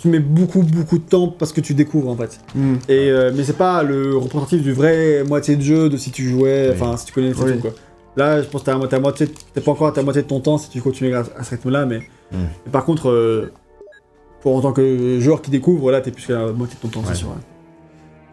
tu 0.00 0.08
mets 0.08 0.18
beaucoup, 0.18 0.62
beaucoup 0.62 0.98
de 0.98 1.04
temps 1.04 1.28
parce 1.28 1.52
que 1.52 1.60
tu 1.60 1.74
découvres 1.74 2.08
en 2.10 2.16
fait. 2.16 2.40
Hmm. 2.54 2.74
Et, 2.88 3.10
euh, 3.10 3.32
mais 3.34 3.44
c'est 3.44 3.56
pas 3.56 3.82
le 3.82 4.16
représentatif 4.16 4.62
du 4.62 4.72
vrai 4.72 5.22
moitié 5.26 5.56
de 5.56 5.62
jeu, 5.62 5.88
de 5.88 5.96
si 5.96 6.10
tu 6.10 6.28
jouais, 6.28 6.68
Oui. 6.70 6.74
enfin 6.74 6.96
si 6.96 7.06
tu 7.06 7.12
connais 7.12 7.32
Oui. 7.34 7.54
tout 7.54 7.60
quoi. 7.60 7.70
Là, 8.16 8.42
je 8.42 8.48
pense 8.48 8.62
que 8.62 8.66
t'as 8.70 8.86
t'as 8.88 8.98
moitié, 8.98 9.28
t'es 9.54 9.60
pas 9.60 9.70
encore 9.70 9.86
à 9.88 9.92
ta 9.92 10.02
moitié 10.02 10.22
de 10.22 10.26
ton 10.26 10.40
temps 10.40 10.58
si 10.58 10.68
tu 10.70 10.80
continues 10.80 11.14
à, 11.14 11.24
à 11.36 11.44
ce 11.44 11.50
rythme-là, 11.50 11.86
mais, 11.86 11.98
Mm. 12.32 12.36
mais 12.66 12.72
par 12.72 12.84
contre, 12.84 13.08
euh, 13.08 13.52
pour 14.42 14.54
en 14.56 14.60
tant 14.60 14.72
que 14.72 15.18
joueur 15.20 15.40
qui 15.42 15.50
découvre, 15.50 15.90
là, 15.92 16.00
t'es 16.00 16.10
plus 16.10 16.26
qu'à 16.26 16.34
la 16.46 16.52
moitié 16.52 16.76
de 16.76 16.80
ton 16.80 16.88
temps, 16.88 17.00
Ouais. 17.00 17.06
c'est 17.14 17.20
sûr. 17.20 17.28
ouais. 17.28 17.34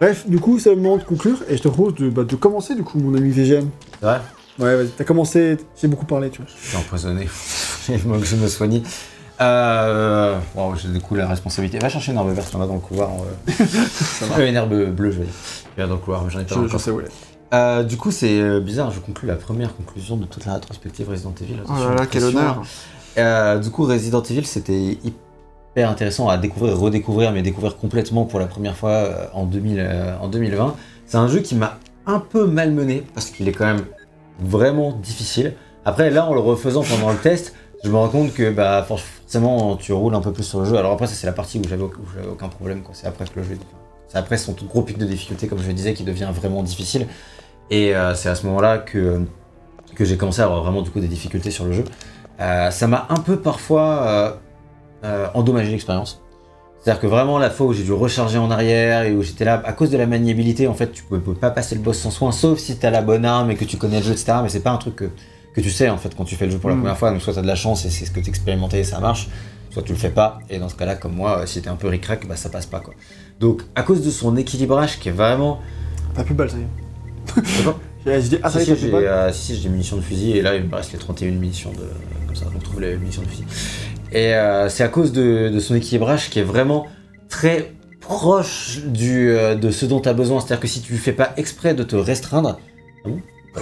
Bref, 0.02 0.28
du 0.28 0.40
coup, 0.40 0.58
c'est 0.60 0.72
le 0.72 0.82
moment 0.82 0.98
de 0.98 1.04
conclure 1.04 1.38
et 1.48 1.56
je 1.58 1.62
te 1.62 1.68
propose 1.70 1.96
de, 1.96 2.10
bah, 2.10 2.24
de 2.24 2.36
commencer 2.36 2.76
du 2.76 2.84
coup, 2.84 2.98
mon 3.00 3.16
ami 3.16 3.30
VGM. 3.30 3.70
Vrai 4.02 4.20
Ouais, 4.60 4.76
vas-y, 4.78 4.88
t'as 4.90 5.04
commencé, 5.04 5.58
j'ai 5.80 5.88
beaucoup 5.88 6.06
parlé, 6.06 6.30
tu 6.30 6.42
vois. 6.42 6.50
Suis 6.50 6.76
empoisonné. 6.78 7.28
Il 7.90 8.00
faut 8.00 8.10
que 8.12 8.26
je 8.26 8.36
me 8.36 8.48
soigne. 8.48 8.82
Euh. 9.42 10.40
Wow, 10.56 10.76
j'ai 10.76 10.88
du 10.90 11.00
coup 11.02 11.16
la 11.16 11.28
responsabilité. 11.28 11.80
Va 11.80 11.90
chercher 11.90 12.12
une 12.14 12.18
herbe 12.18 12.32
verte, 12.32 12.56
en 12.56 12.62
a 12.62 12.68
dans 12.68 12.76
le 12.76 12.80
couloir. 12.80 13.10
Euh... 13.50 14.48
une 14.48 14.56
herbe 14.56 14.92
bleue, 14.92 15.12
je 15.12 15.18
dire. 15.18 15.34
Il 15.78 15.82
y 15.82 15.84
a 15.84 15.88
dans 15.88 15.96
le 15.96 16.00
couloir, 16.00 16.24
mais 16.24 16.32
j'en 16.32 16.40
ai 16.40 16.46
pas 16.46 16.56
Je, 16.56 16.68
je 16.68 16.78
sais 16.78 16.92
où 16.92 17.00
elle 17.02 17.08
est. 17.08 17.36
Euh, 17.54 17.84
du 17.84 17.98
coup, 17.98 18.12
c'est 18.12 18.42
euh, 18.42 18.60
bizarre, 18.60 18.92
je 18.92 19.00
conclus 19.00 19.28
la 19.28 19.36
première 19.36 19.76
conclusion 19.76 20.18
de 20.18 20.26
toute 20.26 20.46
la 20.46 20.56
rétrospective 20.56 21.10
Resident 21.10 21.34
Evil. 21.42 21.58
Oh 21.68 21.74
là 21.74 21.96
là, 21.96 22.06
quel 22.10 22.24
honneur. 22.24 22.64
Euh, 23.18 23.60
du 23.60 23.70
coup, 23.70 23.84
Resident 23.84 24.22
Evil, 24.24 24.46
c'était 24.46 24.98
hyper 25.04 25.90
intéressant 25.90 26.28
à 26.28 26.38
découvrir 26.38 26.74
et 26.74 26.76
redécouvrir, 26.76 27.32
mais 27.32 27.44
découvrir 27.44 27.78
complètement 27.78 28.26
pour 28.26 28.40
la 28.40 28.48
première 28.48 28.76
fois 28.76 29.30
en, 29.34 29.46
2000, 29.46 30.18
en 30.22 30.28
2020. 30.28 30.76
C'est 31.06 31.18
un 31.18 31.28
jeu 31.28 31.40
qui 31.40 31.56
m'a 31.56 31.78
un 32.08 32.20
peu 32.20 32.46
malmené 32.46 33.04
parce 33.14 33.30
qu'il 33.30 33.48
est 33.48 33.54
quand 33.54 33.66
même 33.66 33.86
vraiment 34.40 34.92
difficile. 34.92 35.54
Après, 35.86 36.10
là, 36.10 36.26
en 36.26 36.34
le 36.34 36.40
refaisant 36.40 36.84
pendant 36.84 37.12
le 37.12 37.18
test, 37.18 37.54
je 37.86 37.92
me 37.92 37.98
rends 37.98 38.10
compte 38.10 38.34
que 38.34 38.52
bah, 38.52 38.84
for- 38.88 39.00
forcément, 39.00 39.76
tu 39.76 39.94
roules 39.94 40.16
un 40.16 40.22
peu 40.22 40.32
plus 40.32 40.44
sur 40.44 40.60
le 40.60 40.66
jeu. 40.66 40.78
Alors 40.78 40.94
après, 40.94 41.08
ça, 41.08 41.14
c'est 41.14 41.28
la 41.28 41.34
partie 41.34 41.60
où 41.60 41.64
j'avais 41.68 41.84
aucun 41.84 42.50
problème. 42.50 42.82
quoi. 42.82 42.94
C'est 42.94 43.08
après 43.08 43.26
que 43.26 43.40
le 43.40 43.44
jeu. 43.44 43.58
C'est 44.08 44.18
après 44.18 44.38
son 44.38 44.54
gros 44.54 44.82
pic 44.82 44.98
de 44.98 45.06
difficulté, 45.06 45.48
comme 45.48 45.60
je 45.60 45.68
le 45.68 45.74
disais, 45.74 45.94
qui 45.94 46.04
devient 46.04 46.30
vraiment 46.34 46.64
difficile. 46.64 47.08
Et 47.70 47.96
euh, 47.96 48.14
c'est 48.14 48.30
à 48.30 48.36
ce 48.36 48.46
moment-là 48.48 48.80
que, 48.80 49.22
j'ai 50.00 50.18
commencé 50.18 50.42
à 50.42 50.46
avoir 50.46 50.64
vraiment 50.64 50.82
du 50.82 50.90
des 50.90 51.08
difficultés 51.08 51.52
sur 51.52 51.66
le 51.66 51.72
jeu. 51.72 51.84
Euh, 52.40 52.70
ça 52.72 52.88
m'a 52.88 53.08
un 53.10 53.20
peu 53.20 53.38
parfois 53.38 54.38
euh, 55.04 55.28
endommagé 55.34 55.72
l'expérience. 55.72 56.22
C'est-à-dire 56.80 57.02
que 57.02 57.08
vraiment 57.08 57.40
la 57.40 57.50
fois 57.50 57.68
où 57.68 57.74
j'ai 57.74 57.84
dû 57.84 57.94
recharger 57.94 58.38
en 58.38 58.52
arrière 58.52 59.04
et 59.04 59.14
où 59.14 59.24
j'étais 59.24 59.44
là, 59.44 59.60
à 59.66 59.74
cause 59.74 59.90
de 59.90 59.98
la 59.98 60.06
maniabilité, 60.06 60.68
en 60.68 60.76
fait, 60.76 60.92
tu 60.92 61.04
peux, 61.04 61.20
peux 61.20 61.34
pas 61.34 61.50
passer 61.50 61.74
le 61.74 61.82
boss 61.82 61.98
sans 61.98 62.12
soin, 62.12 62.32
sauf 62.32 62.60
si 62.60 62.78
t'as 62.78 62.92
la 62.92 63.02
bonne 63.02 63.26
arme 63.26 63.50
et 63.50 63.56
que 63.56 63.66
tu 63.66 63.78
connais 63.78 63.98
le 63.98 64.04
jeu, 64.06 64.12
etc. 64.12 64.34
Mais 64.44 64.50
c'est 64.50 64.60
pas 64.60 64.72
un 64.72 64.78
truc 64.78 64.96
que, 64.98 65.10
que 65.56 65.62
tu 65.62 65.70
sais 65.72 65.90
en 65.90 65.98
fait 65.98 66.14
quand 66.16 66.26
tu 66.26 66.36
fais 66.36 66.46
le 66.46 66.52
jeu 66.52 66.58
pour 66.60 66.70
la 66.70 66.76
Mm. 66.76 66.80
première 66.80 66.98
fois. 66.98 67.12
Donc 67.12 67.22
soit 67.22 67.34
t'as 67.34 67.42
de 67.42 67.48
la 67.48 67.56
chance 67.56 67.86
et 67.86 67.90
c'est 67.90 68.06
ce 68.06 68.12
que 68.12 68.20
t'expérimentais 68.20 68.80
et 68.80 68.84
ça 68.84 69.00
marche, 69.00 69.28
soit 69.72 69.84
tu 69.84 69.94
le 69.94 69.98
fais 69.98 70.10
pas. 70.10 70.40
Et 70.50 70.60
dans 70.60 70.70
ce 70.70 70.76
cas-là, 70.76 70.96
comme 70.96 71.16
moi, 71.16 71.40
euh, 71.40 71.46
si 71.46 71.62
t'es 71.62 71.70
un 71.70 71.76
peu 71.76 71.88
ric-rac, 71.88 72.28
bah 72.28 72.36
ça 72.36 72.50
passe 72.50 72.66
pas 72.66 72.80
quoi. 72.80 72.94
Donc 73.40 73.62
à 73.76 73.84
cause 73.84 74.02
de 74.04 74.12
son 74.12 74.36
équilibrage 74.38 75.00
qui 75.00 75.10
est 75.10 75.14
vraiment. 75.14 75.60
T'as 76.14 76.24
plus 76.24 76.34
de 76.34 76.38
balles, 76.38 76.50
ça 76.52 76.58
y 76.58 76.62
est. 76.62 77.44
J'ai 78.06 78.22
dit, 78.22 78.38
ah, 78.44 78.52
ça 78.52 78.60
si, 78.60 78.66
si, 78.68 78.76
j'ai 78.82 78.94
euh, 78.94 79.32
si, 79.34 79.42
si, 79.42 79.56
j'ai 79.56 79.64
des 79.64 79.70
munitions 79.70 79.96
de 79.98 80.02
fusil 80.04 80.38
et 80.38 80.42
là 80.44 80.56
il 80.56 80.64
me 80.66 80.76
reste 80.76 80.94
les 80.94 81.00
31 81.00 81.32
munitions 81.32 81.72
de. 81.72 81.90
Comme 82.28 82.36
ça, 82.36 82.46
on 82.56 82.60
trouve 82.60 82.80
les 82.80 82.98
munitions 82.98 83.24
de 83.24 83.28
fusil. 83.28 83.46
Et 84.12 84.36
euh, 84.36 84.70
c'est 84.70 84.84
à 84.84 84.90
cause 84.90 85.12
de, 85.12 85.50
de 85.50 85.60
son 85.60 85.74
équilibrage 85.74 86.30
qui 86.30 86.38
est 86.38 86.44
vraiment 86.44 86.86
très 87.30 87.74
proche 88.02 88.82
du, 88.86 89.32
euh, 89.32 89.56
de 89.56 89.72
ce 89.72 89.88
dont 89.88 90.00
tu 90.02 90.08
as 90.08 90.14
besoin. 90.14 90.40
C'est-à-dire 90.40 90.60
que 90.60 90.68
si 90.68 90.82
tu 90.82 90.96
fais 90.98 91.14
pas 91.14 91.34
exprès 91.38 91.74
de 91.74 91.82
te 91.82 91.96
restreindre. 91.96 92.60
Ah 93.04 93.10
bon? 93.10 93.22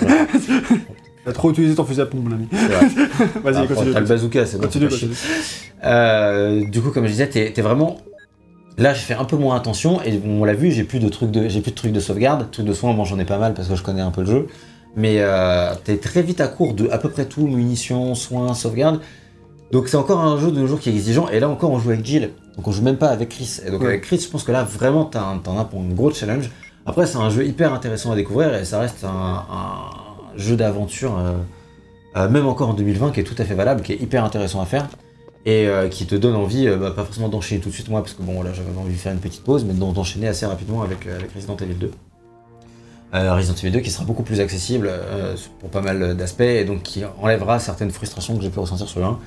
T'as 1.25 1.31
trop 1.31 1.51
utilisé 1.51 1.75
ton 1.75 1.85
fusil 1.85 2.01
à 2.01 2.05
pompe, 2.05 2.23
mon 2.25 2.31
ami. 2.35 2.47
Vas-y, 3.43 3.57
Ah, 3.63 3.67
continue. 3.67 3.93
T'as 3.93 3.99
le 4.01 4.05
bazooka, 4.05 4.45
c'est 4.45 4.57
bon. 4.57 4.63
Continue. 4.63 4.89
Euh, 5.85 6.63
du 6.69 6.81
coup, 6.81 6.89
comme 6.91 7.05
je 7.05 7.11
disais, 7.11 7.27
t'es 7.29 7.61
vraiment. 7.61 7.97
Là, 8.77 8.93
je 8.93 9.01
fais 9.01 9.13
un 9.13 9.25
peu 9.25 9.35
moins 9.37 9.55
attention 9.55 10.01
et 10.01 10.19
on 10.25 10.43
l'a 10.45 10.53
vu, 10.55 10.71
j'ai 10.71 10.83
plus 10.83 10.99
de 10.99 11.07
trucs 11.07 11.29
de, 11.31 11.47
j'ai 11.47 11.61
plus 11.61 11.71
de 11.71 11.75
trucs 11.75 11.91
de 11.91 11.99
sauvegarde, 11.99 12.49
trucs 12.51 12.65
de 12.65 12.73
soins. 12.73 12.93
Bon, 12.93 13.05
j'en 13.05 13.19
ai 13.19 13.25
pas 13.25 13.37
mal 13.37 13.53
parce 13.53 13.67
que 13.67 13.75
je 13.75 13.83
connais 13.83 14.01
un 14.01 14.09
peu 14.09 14.21
le 14.21 14.27
jeu, 14.27 14.47
mais 14.95 15.17
euh, 15.19 15.73
t'es 15.83 15.97
très 15.97 16.23
vite 16.23 16.41
à 16.41 16.47
court 16.47 16.73
de 16.73 16.89
à 16.89 16.97
peu 16.97 17.09
près 17.09 17.25
tout, 17.25 17.45
munitions, 17.45 18.15
soins, 18.15 18.53
sauvegarde. 18.55 18.99
Donc 19.71 19.87
c'est 19.89 19.97
encore 19.97 20.19
un 20.21 20.39
jeu 20.39 20.51
de 20.51 20.59
nos 20.59 20.65
jours 20.67 20.79
qui 20.79 20.89
est 20.89 20.93
exigeant. 20.93 21.27
Et 21.29 21.39
là 21.39 21.49
encore, 21.49 21.69
on 21.71 21.77
joue 21.79 21.91
avec 21.91 22.03
Jill, 22.03 22.31
donc 22.57 22.67
on 22.67 22.71
joue 22.71 22.81
même 22.81 22.97
pas 22.97 23.09
avec 23.09 23.29
Chris. 23.29 23.59
Et 23.65 23.69
donc 23.69 23.81
Ouais. 23.81 23.87
avec 23.89 24.01
Chris, 24.01 24.19
je 24.23 24.27
pense 24.27 24.43
que 24.43 24.51
là 24.51 24.63
vraiment 24.63 25.05
t'en 25.05 25.39
as 25.59 25.65
pour 25.65 25.79
un 25.79 25.93
gros 25.93 26.11
challenge. 26.11 26.49
Après, 26.87 27.05
c'est 27.05 27.17
un 27.17 27.29
jeu 27.29 27.45
hyper 27.45 27.73
intéressant 27.73 28.11
à 28.11 28.15
découvrir 28.15 28.53
et 28.55 28.65
ça 28.65 28.79
reste 28.79 29.03
un, 29.03 29.07
un 29.07 29.89
jeu 30.35 30.55
d'aventure, 30.55 31.17
euh, 31.17 31.33
euh, 32.17 32.29
même 32.29 32.45
encore 32.47 32.69
en 32.69 32.73
2020, 32.73 33.11
qui 33.11 33.19
est 33.19 33.23
tout 33.23 33.35
à 33.37 33.45
fait 33.45 33.55
valable, 33.55 33.81
qui 33.81 33.93
est 33.93 34.01
hyper 34.01 34.23
intéressant 34.23 34.61
à 34.61 34.65
faire 34.65 34.87
et 35.45 35.67
euh, 35.67 35.89
qui 35.89 36.05
te 36.05 36.15
donne 36.15 36.35
envie, 36.35 36.67
bah, 36.77 36.91
pas 36.91 37.03
forcément 37.03 37.27
d'enchaîner 37.29 37.59
tout 37.61 37.69
de 37.69 37.73
suite 37.73 37.89
moi, 37.89 38.01
parce 38.01 38.13
que 38.13 38.21
bon 38.23 38.41
là 38.43 38.51
j'avais 38.53 38.69
envie 38.79 38.93
de 38.93 38.97
faire 38.99 39.11
une 39.13 39.19
petite 39.19 39.43
pause, 39.43 39.65
mais 39.65 39.73
d'en- 39.73 39.91
d'enchaîner 39.91 40.27
assez 40.27 40.45
rapidement 40.45 40.81
avec, 40.83 41.07
Resident 41.35 41.57
Evil 41.57 41.75
2. 41.75 41.91
Euh, 43.13 43.35
Resident 43.35 43.55
Evil 43.55 43.71
2 43.71 43.79
qui 43.81 43.91
sera 43.91 44.05
beaucoup 44.05 44.23
plus 44.23 44.39
accessible 44.39 44.89
pour 45.59 45.69
pas 45.69 45.81
mal 45.81 46.15
d'aspects 46.17 46.41
et 46.41 46.65
donc 46.65 46.81
qui 46.83 47.03
enlèvera 47.21 47.59
certaines 47.59 47.91
frustrations 47.91 48.35
que 48.37 48.41
j'ai 48.41 48.49
pu 48.49 48.59
ressentir 48.59 48.87
sur 48.87 48.99
le 49.01 49.05
1 49.05 49.19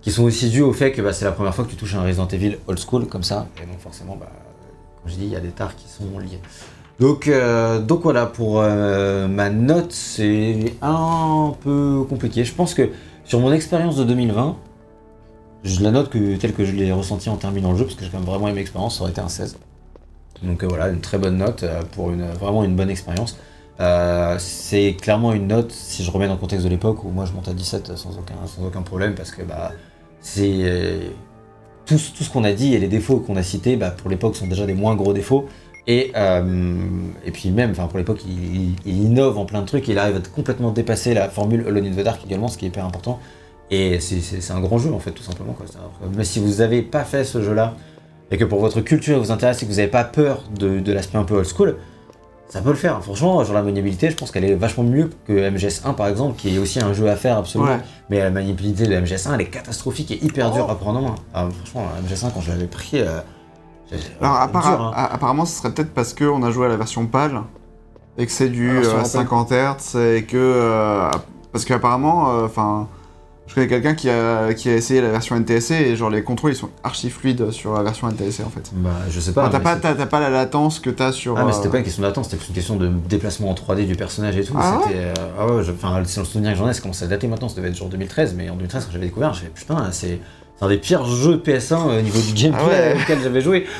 qui 0.00 0.10
sont 0.10 0.24
aussi 0.24 0.50
dues 0.50 0.62
au 0.62 0.72
fait 0.72 0.90
que 0.90 1.00
bah, 1.02 1.12
c'est 1.12 1.24
la 1.24 1.30
première 1.30 1.54
fois 1.54 1.64
que 1.64 1.70
tu 1.70 1.76
touches 1.76 1.94
un 1.94 2.02
Resident 2.02 2.26
Evil 2.26 2.56
old 2.66 2.80
school 2.80 3.06
comme 3.06 3.22
ça 3.22 3.46
et 3.62 3.66
donc 3.66 3.78
forcément 3.78 4.16
bah, 4.16 4.26
comme 5.00 5.12
je 5.12 5.16
dis 5.16 5.24
il 5.26 5.30
y 5.32 5.36
a 5.36 5.40
des 5.40 5.50
tares 5.50 5.76
qui 5.76 5.86
sont 5.88 6.18
liés. 6.18 6.40
Donc, 7.00 7.26
euh, 7.26 7.80
donc 7.80 8.02
voilà 8.02 8.26
pour 8.26 8.60
euh, 8.60 9.26
ma 9.26 9.50
note 9.50 9.92
c'est 9.92 10.74
un 10.82 11.54
peu 11.62 12.04
compliqué. 12.08 12.44
Je 12.44 12.54
pense 12.54 12.74
que 12.74 12.90
sur 13.24 13.40
mon 13.40 13.52
expérience 13.52 13.96
de 13.96 14.04
2020 14.04 14.56
je 15.64 15.80
la 15.82 15.90
note 15.92 16.10
telle 16.10 16.52
que 16.54 16.64
je 16.64 16.72
l'ai 16.72 16.92
ressentie 16.92 17.28
en 17.30 17.36
terminant 17.36 17.72
le 17.72 17.78
jeu 17.78 17.84
parce 17.84 17.96
que 17.96 18.04
j'ai 18.04 18.10
quand 18.10 18.18
même 18.18 18.26
vraiment 18.26 18.48
aimé 18.48 18.58
l'expérience, 18.58 18.96
ça 18.96 19.02
aurait 19.02 19.12
été 19.12 19.20
un 19.20 19.28
16. 19.28 19.58
Donc 20.42 20.64
euh, 20.64 20.68
voilà, 20.68 20.88
une 20.88 21.00
très 21.00 21.18
bonne 21.18 21.38
note 21.38 21.64
pour 21.92 22.10
vraiment 22.10 22.64
une 22.64 22.76
bonne 22.76 22.90
expérience. 22.90 23.38
C'est 24.38 24.96
clairement 25.00 25.32
une 25.32 25.48
note, 25.48 25.72
si 25.72 26.04
je 26.04 26.10
remets 26.10 26.26
dans 26.28 26.34
le 26.34 26.38
contexte 26.40 26.64
de 26.64 26.70
l'époque, 26.70 27.04
où 27.04 27.08
moi 27.10 27.24
je 27.26 27.32
monte 27.32 27.48
à 27.48 27.52
17 27.52 27.96
sans 27.96 28.10
aucun, 28.18 28.82
problème, 28.82 29.14
parce 29.14 29.32
que 29.32 29.42
bah, 29.42 29.72
c'est 30.20 31.00
tout, 31.86 31.98
ce- 31.98 32.12
tout 32.12 32.24
ce 32.24 32.30
qu'on 32.30 32.44
a 32.44 32.52
dit 32.52 32.74
et 32.74 32.78
les 32.78 32.88
défauts 32.88 33.18
qu'on 33.18 33.36
a 33.36 33.42
cités, 33.42 33.76
bah, 33.76 33.90
pour 33.90 34.10
l'époque, 34.10 34.36
sont 34.36 34.46
déjà 34.46 34.66
des 34.66 34.74
moins 34.74 34.94
gros 34.94 35.12
défauts. 35.12 35.46
Et, 35.88 36.12
euh, 36.14 36.76
et 37.24 37.30
puis 37.32 37.50
même, 37.50 37.72
pour 37.72 37.98
l'époque, 37.98 38.20
il, 38.26 38.74
innove 38.86 39.36
en 39.38 39.44
plein 39.44 39.62
de 39.62 39.66
trucs, 39.66 39.88
il 39.88 39.98
arrive 39.98 40.16
à 40.16 40.20
complètement 40.34 40.70
dépasser 40.70 41.12
la 41.12 41.28
formule 41.28 41.64
Alone 41.66 41.86
in 41.86 41.90
the 41.90 42.04
Dark 42.04 42.20
également, 42.24 42.48
ce 42.48 42.56
qui 42.56 42.66
est 42.66 42.68
hyper 42.68 42.84
important. 42.86 43.18
Et 43.70 43.98
c'est- 44.00 44.50
un 44.52 44.60
grand 44.60 44.78
jeu 44.78 44.92
en 44.92 44.98
fait, 45.00 45.10
tout 45.12 45.22
simplement. 45.22 45.54
Quoi. 45.54 45.66
Mais 46.16 46.24
si 46.24 46.38
vous 46.38 46.56
n'avez 46.60 46.82
pas 46.82 47.04
fait 47.04 47.24
ce 47.24 47.42
jeu-là, 47.42 47.74
et 48.30 48.36
que 48.38 48.44
pour 48.44 48.60
votre 48.60 48.80
culture 48.80 49.18
vous 49.18 49.30
intéresse 49.32 49.62
et 49.62 49.66
que 49.66 49.70
vous 49.70 49.76
n'avez 49.78 49.88
pas 49.90 50.04
peur 50.04 50.42
de, 50.58 50.78
de 50.78 50.92
l'aspect 50.92 51.18
un 51.18 51.24
peu 51.24 51.34
old 51.34 51.46
school, 51.46 51.76
ça 52.48 52.60
peut 52.60 52.70
le 52.70 52.76
faire. 52.76 53.02
Franchement, 53.02 53.42
genre 53.44 53.54
la 53.54 53.62
maniabilité, 53.62 54.10
je 54.10 54.16
pense 54.16 54.30
qu'elle 54.30 54.44
est 54.44 54.54
vachement 54.54 54.84
mieux 54.84 55.10
que 55.26 55.32
MGS1 55.32 55.94
par 55.94 56.06
exemple, 56.06 56.36
qui 56.38 56.54
est 56.54 56.58
aussi 56.58 56.80
un 56.80 56.92
jeu 56.92 57.08
à 57.08 57.16
faire 57.16 57.38
absolument. 57.38 57.72
Ouais. 57.72 57.80
Mais 58.10 58.18
la 58.20 58.30
maniabilité 58.30 58.86
de 58.86 58.94
MGS1, 58.94 59.34
elle 59.34 59.40
est 59.40 59.50
catastrophique 59.50 60.10
et 60.12 60.22
hyper 60.24 60.50
dure 60.52 60.70
à 60.70 60.78
prendre 60.78 60.98
en 61.00 61.02
main. 61.02 61.14
Ah, 61.34 61.48
franchement, 61.64 61.88
MGS1, 62.06 62.30
quand 62.32 62.40
je 62.40 62.50
l'avais 62.50 62.66
pris. 62.66 63.00
euh, 63.00 63.20
Alors, 64.20 64.36
euh, 64.36 64.44
appara- 64.46 64.76
dur, 64.76 64.94
hein. 64.96 65.08
apparemment, 65.12 65.44
ce 65.44 65.58
serait 65.58 65.72
peut-être 65.72 65.92
parce 65.94 66.14
qu'on 66.14 66.42
a 66.42 66.50
joué 66.50 66.66
à 66.66 66.68
la 66.68 66.76
version 66.76 67.06
PAL 67.06 67.42
et 68.18 68.26
que 68.26 68.32
c'est 68.32 68.48
du 68.48 68.68
La 68.68 68.80
version 68.80 68.98
euh, 68.98 69.04
50 69.04 69.52
Hz 69.52 69.96
et 70.16 70.24
que. 70.24 70.36
euh, 70.36 71.10
parce 71.52 71.64
qu'apparemment, 71.64 72.30
euh, 72.30 72.46
enfin. 72.46 72.88
je 73.46 73.54
connais 73.54 73.66
quelqu'un 73.68 73.94
qui 73.94 74.08
a, 74.08 74.54
qui 74.54 74.70
a 74.70 74.74
essayé 74.74 75.02
la 75.02 75.10
version 75.10 75.36
NTSC 75.36 75.72
et 75.72 75.96
genre 75.96 76.08
les 76.08 76.22
contrôles 76.22 76.52
ils 76.52 76.56
sont 76.56 76.70
archi 76.84 77.10
fluides 77.10 77.50
sur 77.50 77.74
la 77.74 77.82
version 77.82 78.08
NTSC 78.08 78.42
en 78.44 78.48
fait. 78.48 78.70
Bah, 78.74 78.90
je 79.10 79.20
sais 79.20 79.32
pas. 79.32 79.42
Enfin, 79.42 79.50
t'as 79.50 79.60
pas, 79.60 79.76
t'as- 79.76 80.06
pas 80.06 80.20
la 80.20 80.30
latence 80.30 80.78
que 80.80 80.88
t'as 80.88 81.12
sur. 81.12 81.36
Ah 81.36 81.44
mais 81.44 81.52
c'était 81.52 81.68
pas 81.68 81.76
une 81.78 81.84
question 81.84 82.02
d'attente, 82.02 82.24
c'était 82.24 82.38
plus 82.38 82.48
une 82.48 82.54
question 82.54 82.76
de 82.76 82.88
déplacement 82.88 83.50
en 83.50 83.54
3D 83.54 83.84
du 83.86 83.94
personnage 83.96 84.36
et 84.38 84.44
tout. 84.44 84.54
Ah 84.58 84.78
c'était, 84.86 85.12
ah 85.38 85.46
ouais, 85.46 85.62
je- 85.62 85.72
enfin 85.72 86.00
c'est 86.06 86.20
le 86.20 86.24
souvenir 86.26 86.52
que 86.52 86.58
j'en 86.58 86.68
ai, 86.68 86.72
ça 86.72 86.80
commence 86.80 87.02
à 87.02 87.06
dater 87.06 87.26
maintenant, 87.28 87.48
ça 87.50 87.56
devait 87.56 87.68
être 87.68 87.76
genre 87.76 87.88
2013, 87.90 88.34
mais 88.34 88.48
en 88.48 88.54
2013 88.54 88.86
quand 88.86 88.92
j'avais 88.92 89.06
découvert, 89.06 89.34
j'ai 89.34 89.42
fait 89.46 89.52
putain 89.54 89.88
c'est 89.90 90.18
un 90.62 90.68
des 90.68 90.78
pires 90.78 91.04
jeux 91.04 91.36
PS1 91.44 91.98
au 91.98 92.00
niveau 92.00 92.20
du 92.20 92.32
gameplay 92.32 92.62
Ah 92.64 92.94
ouais. 92.94 93.02
auquel 93.02 93.18
j'avais 93.22 93.40
joué. 93.42 93.66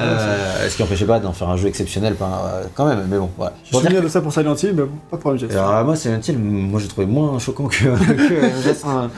Euh, 0.00 0.68
ce 0.68 0.74
qui 0.74 0.82
n'empêchait 0.82 1.04
pas 1.04 1.20
d'en 1.20 1.32
faire 1.32 1.48
un 1.48 1.56
jeu 1.56 1.68
exceptionnel 1.68 2.16
euh, 2.20 2.64
quand 2.74 2.84
même, 2.86 3.06
mais 3.08 3.16
bon 3.16 3.30
voilà. 3.36 3.52
Je 3.62 3.76
me 3.76 3.80
dire 3.80 3.90
souviens 3.90 4.02
de 4.02 4.08
ça 4.08 4.20
pour 4.20 4.32
Silent 4.32 4.56
Hill, 4.56 4.72
mais 4.74 4.82
pas 5.08 5.18
pour 5.18 5.32
MGS. 5.32 5.52
alors 5.52 5.84
moi, 5.84 5.94
Silent 5.94 6.18
Hill, 6.26 6.36
moi 6.36 6.80
j'ai 6.80 6.88
trouvé 6.88 7.06
moins 7.06 7.38
choquant 7.38 7.68
que, 7.68 7.76
que 7.84 8.70
MGS. 8.70 8.84
hein. 8.84 9.08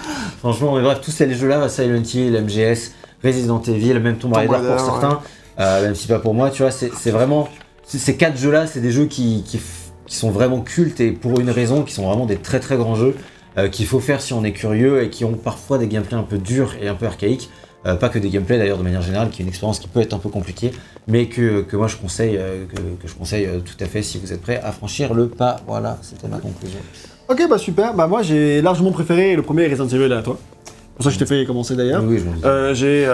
Franchement, 0.41 0.75
mais 0.77 0.83
bref, 0.83 1.01
tous 1.03 1.13
ces 1.13 1.33
jeux-là, 1.33 1.67
Silent 1.71 2.03
Hill, 2.03 2.43
MGS, 2.45 2.91
Resident 3.25 3.63
Evil, 3.63 4.01
même 4.01 4.19
Tomb 4.19 4.35
Raider 4.35 4.53
pour 4.55 4.79
certains, 4.81 5.21
euh, 5.61 5.83
même 5.83 5.95
si 5.95 6.09
pas 6.09 6.19
pour 6.19 6.35
moi, 6.35 6.51
tu 6.51 6.61
vois, 6.61 6.71
c'est 6.71 6.91
c'est 6.95 7.11
vraiment. 7.11 7.49
Ces 7.87 8.17
quatre 8.19 8.37
jeux-là, 8.37 8.67
c'est 8.67 8.81
des 8.81 8.91
jeux 8.91 9.07
qui, 9.07 9.45
qui, 9.47 9.59
qui 10.07 10.15
sont 10.17 10.31
vraiment 10.31 10.61
cultes 10.61 11.01
et 11.01 11.13
pour 11.13 11.41
une 11.41 11.49
raison, 11.51 11.85
qui 11.85 11.95
sont 11.95 12.07
vraiment 12.07 12.27
des 12.27 12.37
très 12.37 12.61
très 12.61 12.77
grands 12.77 12.97
jeux 12.97 13.15
euh, 13.59 13.69
qu'il 13.69 13.87
faut 13.87 14.01
faire 14.01 14.21
si 14.21 14.33
on 14.33 14.45
est 14.45 14.53
curieux 14.53 15.03
et 15.03 15.11
qui 15.11 15.25
ont 15.25 15.33
parfois 15.33 15.79
des 15.79 15.87
gameplays 15.87 16.17
un 16.19 16.23
peu 16.23 16.39
durs 16.39 16.75
et 16.81 16.89
un 16.89 16.95
peu 16.95 17.07
archaïques. 17.07 17.51
Euh, 17.85 17.95
pas 17.95 18.09
que 18.09 18.19
des 18.19 18.31
gameplays 18.31 18.59
d'ailleurs 18.59 18.79
de 18.79 18.83
manière 18.83 19.03
générale, 19.03 19.31
qui 19.31 19.43
est 19.43 19.45
une 19.45 19.49
expérience 19.49 19.79
qui 19.79 19.87
peut 19.87 20.01
être 20.01 20.13
un 20.13 20.19
peu 20.19 20.29
compliquée, 20.29 20.73
mais 21.07 21.27
que, 21.27 21.63
que 21.63 21.77
moi 21.77 21.87
je 21.87 21.97
conseille, 21.97 22.37
euh, 22.37 22.65
que, 22.67 22.77
que 22.77 23.07
je 23.07 23.15
conseille 23.15 23.49
tout 23.65 23.85
à 23.85 23.87
fait 23.87 24.03
si 24.03 24.19
vous 24.19 24.33
êtes 24.33 24.43
prêt 24.43 24.61
à 24.63 24.73
franchir 24.73 25.15
le 25.15 25.29
pas. 25.29 25.61
Voilà, 25.67 25.99
c'était 26.03 26.27
ma 26.27 26.39
conclusion. 26.39 26.81
Ok, 27.29 27.47
bah 27.49 27.59
super. 27.59 27.95
Bah 27.95 28.07
moi 28.07 28.23
j'ai 28.23 28.61
largement 28.61 28.91
préféré 28.91 29.37
le 29.37 29.43
premier 29.43 29.67
Resident 29.69 29.89
Evil 29.89 30.13
à 30.13 30.23
toi. 30.23 30.39
C'est 30.65 30.95
pour 30.97 31.05
ça 31.05 31.11
que 31.11 31.15
je 31.15 31.19
t'ai 31.21 31.27
fait 31.27 31.45
commencer 31.47 31.77
d'ailleurs. 31.77 32.03
Oui, 32.05 32.19
je 32.19 32.75
j'ai, 32.75 33.09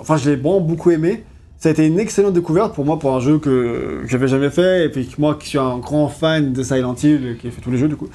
enfin, 0.00 0.16
je 0.16 0.30
l'ai 0.30 0.36
beaucoup 0.36 0.90
aimé. 0.90 1.24
Ça 1.62 1.68
a 1.68 1.72
été 1.72 1.86
une 1.86 2.00
excellente 2.00 2.32
découverte 2.32 2.74
pour 2.74 2.84
moi 2.84 2.98
pour 2.98 3.14
un 3.14 3.20
jeu 3.20 3.38
que 3.38 4.00
j'avais 4.08 4.26
jamais 4.26 4.50
fait 4.50 4.84
et 4.84 4.88
puis 4.88 5.06
que 5.06 5.20
moi 5.20 5.36
qui 5.38 5.48
suis 5.48 5.58
un 5.58 5.78
grand 5.78 6.08
fan 6.08 6.52
de 6.52 6.60
Silent 6.64 6.96
Hill, 7.00 7.36
qui 7.40 7.46
a 7.46 7.50
fait 7.52 7.60
tous 7.60 7.70
les 7.70 7.78
jeux 7.78 7.86
du 7.86 7.94
coup, 7.94 8.08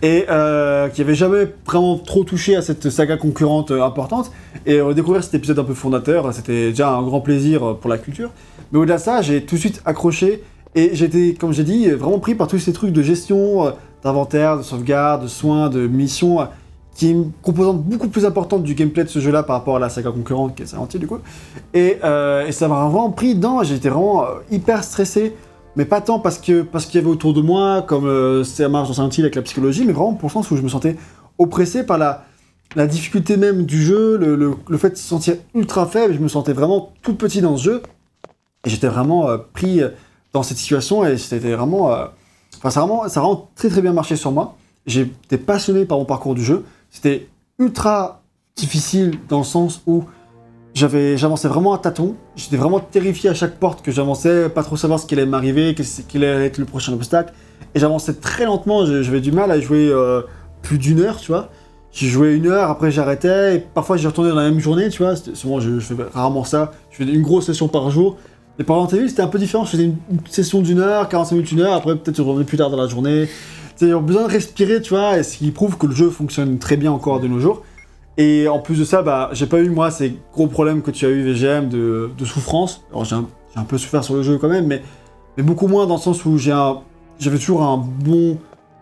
et 0.00 0.24
euh, 0.30 0.88
qui 0.88 1.02
avait 1.02 1.14
jamais 1.14 1.48
vraiment 1.66 1.98
trop 1.98 2.24
touché 2.24 2.56
à 2.56 2.62
cette 2.62 2.88
saga 2.88 3.18
concurrente 3.18 3.72
euh, 3.72 3.82
importante. 3.82 4.32
Et 4.64 4.80
euh, 4.80 4.94
découvrir 4.94 5.22
cet 5.22 5.34
épisode 5.34 5.58
un 5.58 5.64
peu 5.64 5.74
fondateur, 5.74 6.32
c'était 6.32 6.70
déjà 6.70 6.92
un 6.92 7.02
grand 7.02 7.20
plaisir 7.20 7.62
euh, 7.62 7.74
pour 7.74 7.90
la 7.90 7.98
culture. 7.98 8.30
Mais 8.72 8.78
au-delà 8.78 8.96
de 8.96 9.02
ça, 9.02 9.20
j'ai 9.20 9.44
tout 9.44 9.56
de 9.56 9.60
suite 9.60 9.82
accroché 9.84 10.42
et 10.74 10.94
j'étais, 10.94 11.36
comme 11.38 11.52
j'ai 11.52 11.64
dit, 11.64 11.90
vraiment 11.90 12.20
pris 12.20 12.34
par 12.34 12.48
tous 12.48 12.58
ces 12.58 12.72
trucs 12.72 12.92
de 12.92 13.02
gestion, 13.02 13.70
d'inventaire, 14.02 14.56
de 14.56 14.62
sauvegarde, 14.62 15.24
de 15.24 15.28
soins, 15.28 15.68
de 15.68 15.86
missions. 15.86 16.38
Qui 16.94 17.08
est 17.08 17.10
une 17.10 17.32
composante 17.42 17.82
beaucoup 17.82 18.08
plus 18.08 18.24
importante 18.24 18.62
du 18.62 18.74
gameplay 18.74 19.02
de 19.02 19.08
ce 19.08 19.18
jeu-là 19.18 19.42
par 19.42 19.56
rapport 19.56 19.76
à 19.76 19.78
la 19.80 19.88
saga 19.88 20.12
concurrente 20.12 20.54
qui 20.54 20.62
est 20.62 20.66
Silent 20.66 20.88
Hill 20.92 21.00
du 21.00 21.06
coup. 21.08 21.18
Et, 21.72 21.98
euh, 22.04 22.50
ça 22.52 22.68
m'a 22.68 22.84
vraiment 22.84 23.10
pris 23.10 23.34
dedans, 23.34 23.62
j'étais 23.64 23.88
vraiment 23.88 24.22
euh, 24.24 24.26
hyper 24.50 24.84
stressé, 24.84 25.34
mais 25.74 25.84
pas 25.84 26.00
tant 26.00 26.20
parce 26.20 26.38
que 26.38 26.62
parce 26.62 26.86
qu'il 26.86 27.00
y 27.00 27.02
avait 27.02 27.10
autour 27.10 27.34
de 27.34 27.40
moi, 27.40 27.82
comme 27.82 28.06
euh, 28.06 28.44
ça 28.44 28.68
marche 28.68 28.88
dans 28.88 28.94
Silent 28.94 29.08
Hill 29.10 29.24
avec 29.24 29.34
la 29.34 29.42
psychologie, 29.42 29.84
mais 29.84 29.92
vraiment 29.92 30.14
pour 30.14 30.28
le 30.28 30.32
sens 30.32 30.50
où 30.52 30.56
je 30.56 30.62
me 30.62 30.68
sentais 30.68 30.96
oppressé 31.38 31.84
par 31.84 31.98
la, 31.98 32.24
la 32.76 32.86
difficulté 32.86 33.36
même 33.36 33.64
du 33.64 33.82
jeu, 33.82 34.16
le, 34.16 34.36
le- 34.36 34.78
fait 34.78 34.90
de 34.90 34.96
se 34.96 35.02
sentir 35.02 35.34
ultra 35.54 35.86
faible, 35.86 36.14
je 36.14 36.20
me 36.20 36.28
sentais 36.28 36.52
vraiment 36.52 36.92
tout 37.02 37.14
petit 37.14 37.40
dans 37.40 37.56
ce 37.56 37.64
jeu, 37.64 37.82
et 38.64 38.70
j'étais 38.70 38.86
vraiment 38.88 39.28
euh, 39.28 39.38
pris 39.52 39.80
dans 40.32 40.44
cette 40.44 40.58
situation, 40.58 41.04
et 41.04 41.16
c'était 41.18 41.54
vraiment... 41.54 41.90
Enfin, 42.58 42.70
ça 42.70 42.86
ça 43.08 43.20
a 43.20 43.22
vraiment 43.22 43.50
très 43.56 43.68
très 43.68 43.82
bien 43.82 43.92
marché 43.92 44.16
sur 44.16 44.32
moi. 44.32 44.56
J'étais 44.86 45.38
passionné 45.38 45.84
par 45.86 45.98
mon 45.98 46.04
parcours 46.04 46.34
du 46.34 46.42
jeu. 46.44 46.64
C'était 46.94 47.26
ultra 47.58 48.22
difficile 48.54 49.18
dans 49.28 49.38
le 49.38 49.44
sens 49.44 49.82
où 49.84 50.04
j'avais, 50.74 51.18
j'avançais 51.18 51.48
vraiment 51.48 51.74
à 51.74 51.78
tâtons. 51.78 52.14
J'étais 52.36 52.56
vraiment 52.56 52.78
terrifié 52.78 53.28
à 53.30 53.34
chaque 53.34 53.58
porte 53.58 53.84
que 53.84 53.90
j'avançais, 53.90 54.48
pas 54.48 54.62
trop 54.62 54.76
savoir 54.76 55.00
ce 55.00 55.06
qui 55.06 55.14
allait 55.14 55.26
m'arriver, 55.26 55.74
quel 56.08 56.24
allait 56.24 56.46
être 56.46 56.58
le 56.58 56.64
prochain 56.64 56.92
obstacle. 56.92 57.34
Et 57.74 57.80
j'avançais 57.80 58.14
très 58.14 58.44
lentement. 58.44 58.86
J'avais 58.86 59.20
du 59.20 59.32
mal 59.32 59.50
à 59.50 59.58
jouer 59.58 59.88
euh, 59.90 60.22
plus 60.62 60.78
d'une 60.78 61.00
heure, 61.00 61.16
tu 61.16 61.32
vois. 61.32 61.50
J'ai 61.90 62.06
joué 62.06 62.34
une 62.34 62.46
heure, 62.46 62.70
après 62.70 62.92
j'arrêtais, 62.92 63.66
parfois 63.74 63.96
j'y 63.96 64.06
retournais 64.06 64.30
dans 64.30 64.36
la 64.36 64.48
même 64.48 64.60
journée, 64.60 64.88
tu 64.88 65.02
vois. 65.02 65.16
Souvent, 65.16 65.58
je, 65.58 65.80
je 65.80 65.94
fais 65.94 66.02
rarement 66.12 66.44
ça. 66.44 66.70
Je 66.92 66.98
fais 66.98 67.04
une 67.04 67.22
grosse 67.22 67.46
session 67.46 67.66
par 67.66 67.90
jour. 67.90 68.18
Et 68.60 68.62
par 68.62 68.80
Evil, 68.94 69.08
c'était 69.10 69.22
un 69.22 69.26
peu 69.26 69.40
différent. 69.40 69.64
Je 69.64 69.72
faisais 69.72 69.84
une 69.84 69.96
session 70.30 70.62
d'une 70.62 70.78
heure, 70.78 71.08
45 71.08 71.34
minutes, 71.34 71.52
une 71.52 71.60
heure, 71.60 71.74
après 71.74 71.96
peut-être 71.96 72.16
je 72.16 72.22
revenais 72.22 72.44
plus 72.44 72.56
tard 72.56 72.70
dans 72.70 72.76
la 72.76 72.86
journée. 72.86 73.28
Ils 73.80 73.94
ont 73.94 74.00
besoin 74.02 74.22
de 74.22 74.32
respirer, 74.32 74.80
tu 74.80 74.90
vois, 74.90 75.18
et 75.18 75.22
ce 75.22 75.38
qui 75.38 75.50
prouve 75.50 75.76
que 75.76 75.86
le 75.86 75.94
jeu 75.94 76.10
fonctionne 76.10 76.58
très 76.58 76.76
bien 76.76 76.92
encore 76.92 77.20
de 77.20 77.28
nos 77.28 77.40
jours. 77.40 77.62
Et 78.16 78.46
en 78.46 78.60
plus 78.60 78.78
de 78.78 78.84
ça, 78.84 79.02
bah, 79.02 79.30
j'ai 79.32 79.46
pas 79.46 79.60
eu, 79.60 79.70
moi, 79.70 79.90
ces 79.90 80.16
gros 80.32 80.46
problèmes 80.46 80.82
que 80.82 80.90
tu 80.90 81.04
as 81.06 81.08
eu, 81.08 81.22
VGM, 81.22 81.68
de, 81.68 82.24
souffrance. 82.24 82.84
Alors, 82.90 83.04
j'ai 83.04 83.16
un, 83.16 83.64
peu 83.64 83.78
souffert 83.78 84.04
sur 84.04 84.14
le 84.14 84.22
jeu 84.22 84.38
quand 84.38 84.48
même, 84.48 84.66
mais, 84.66 84.82
mais 85.36 85.42
beaucoup 85.42 85.66
moins 85.66 85.86
dans 85.86 85.96
le 85.96 86.00
sens 86.00 86.24
où 86.24 86.38
j'ai 86.38 86.54
j'avais 87.20 87.38
toujours 87.38 87.62
un 87.62 87.76
bon, 87.76 88.38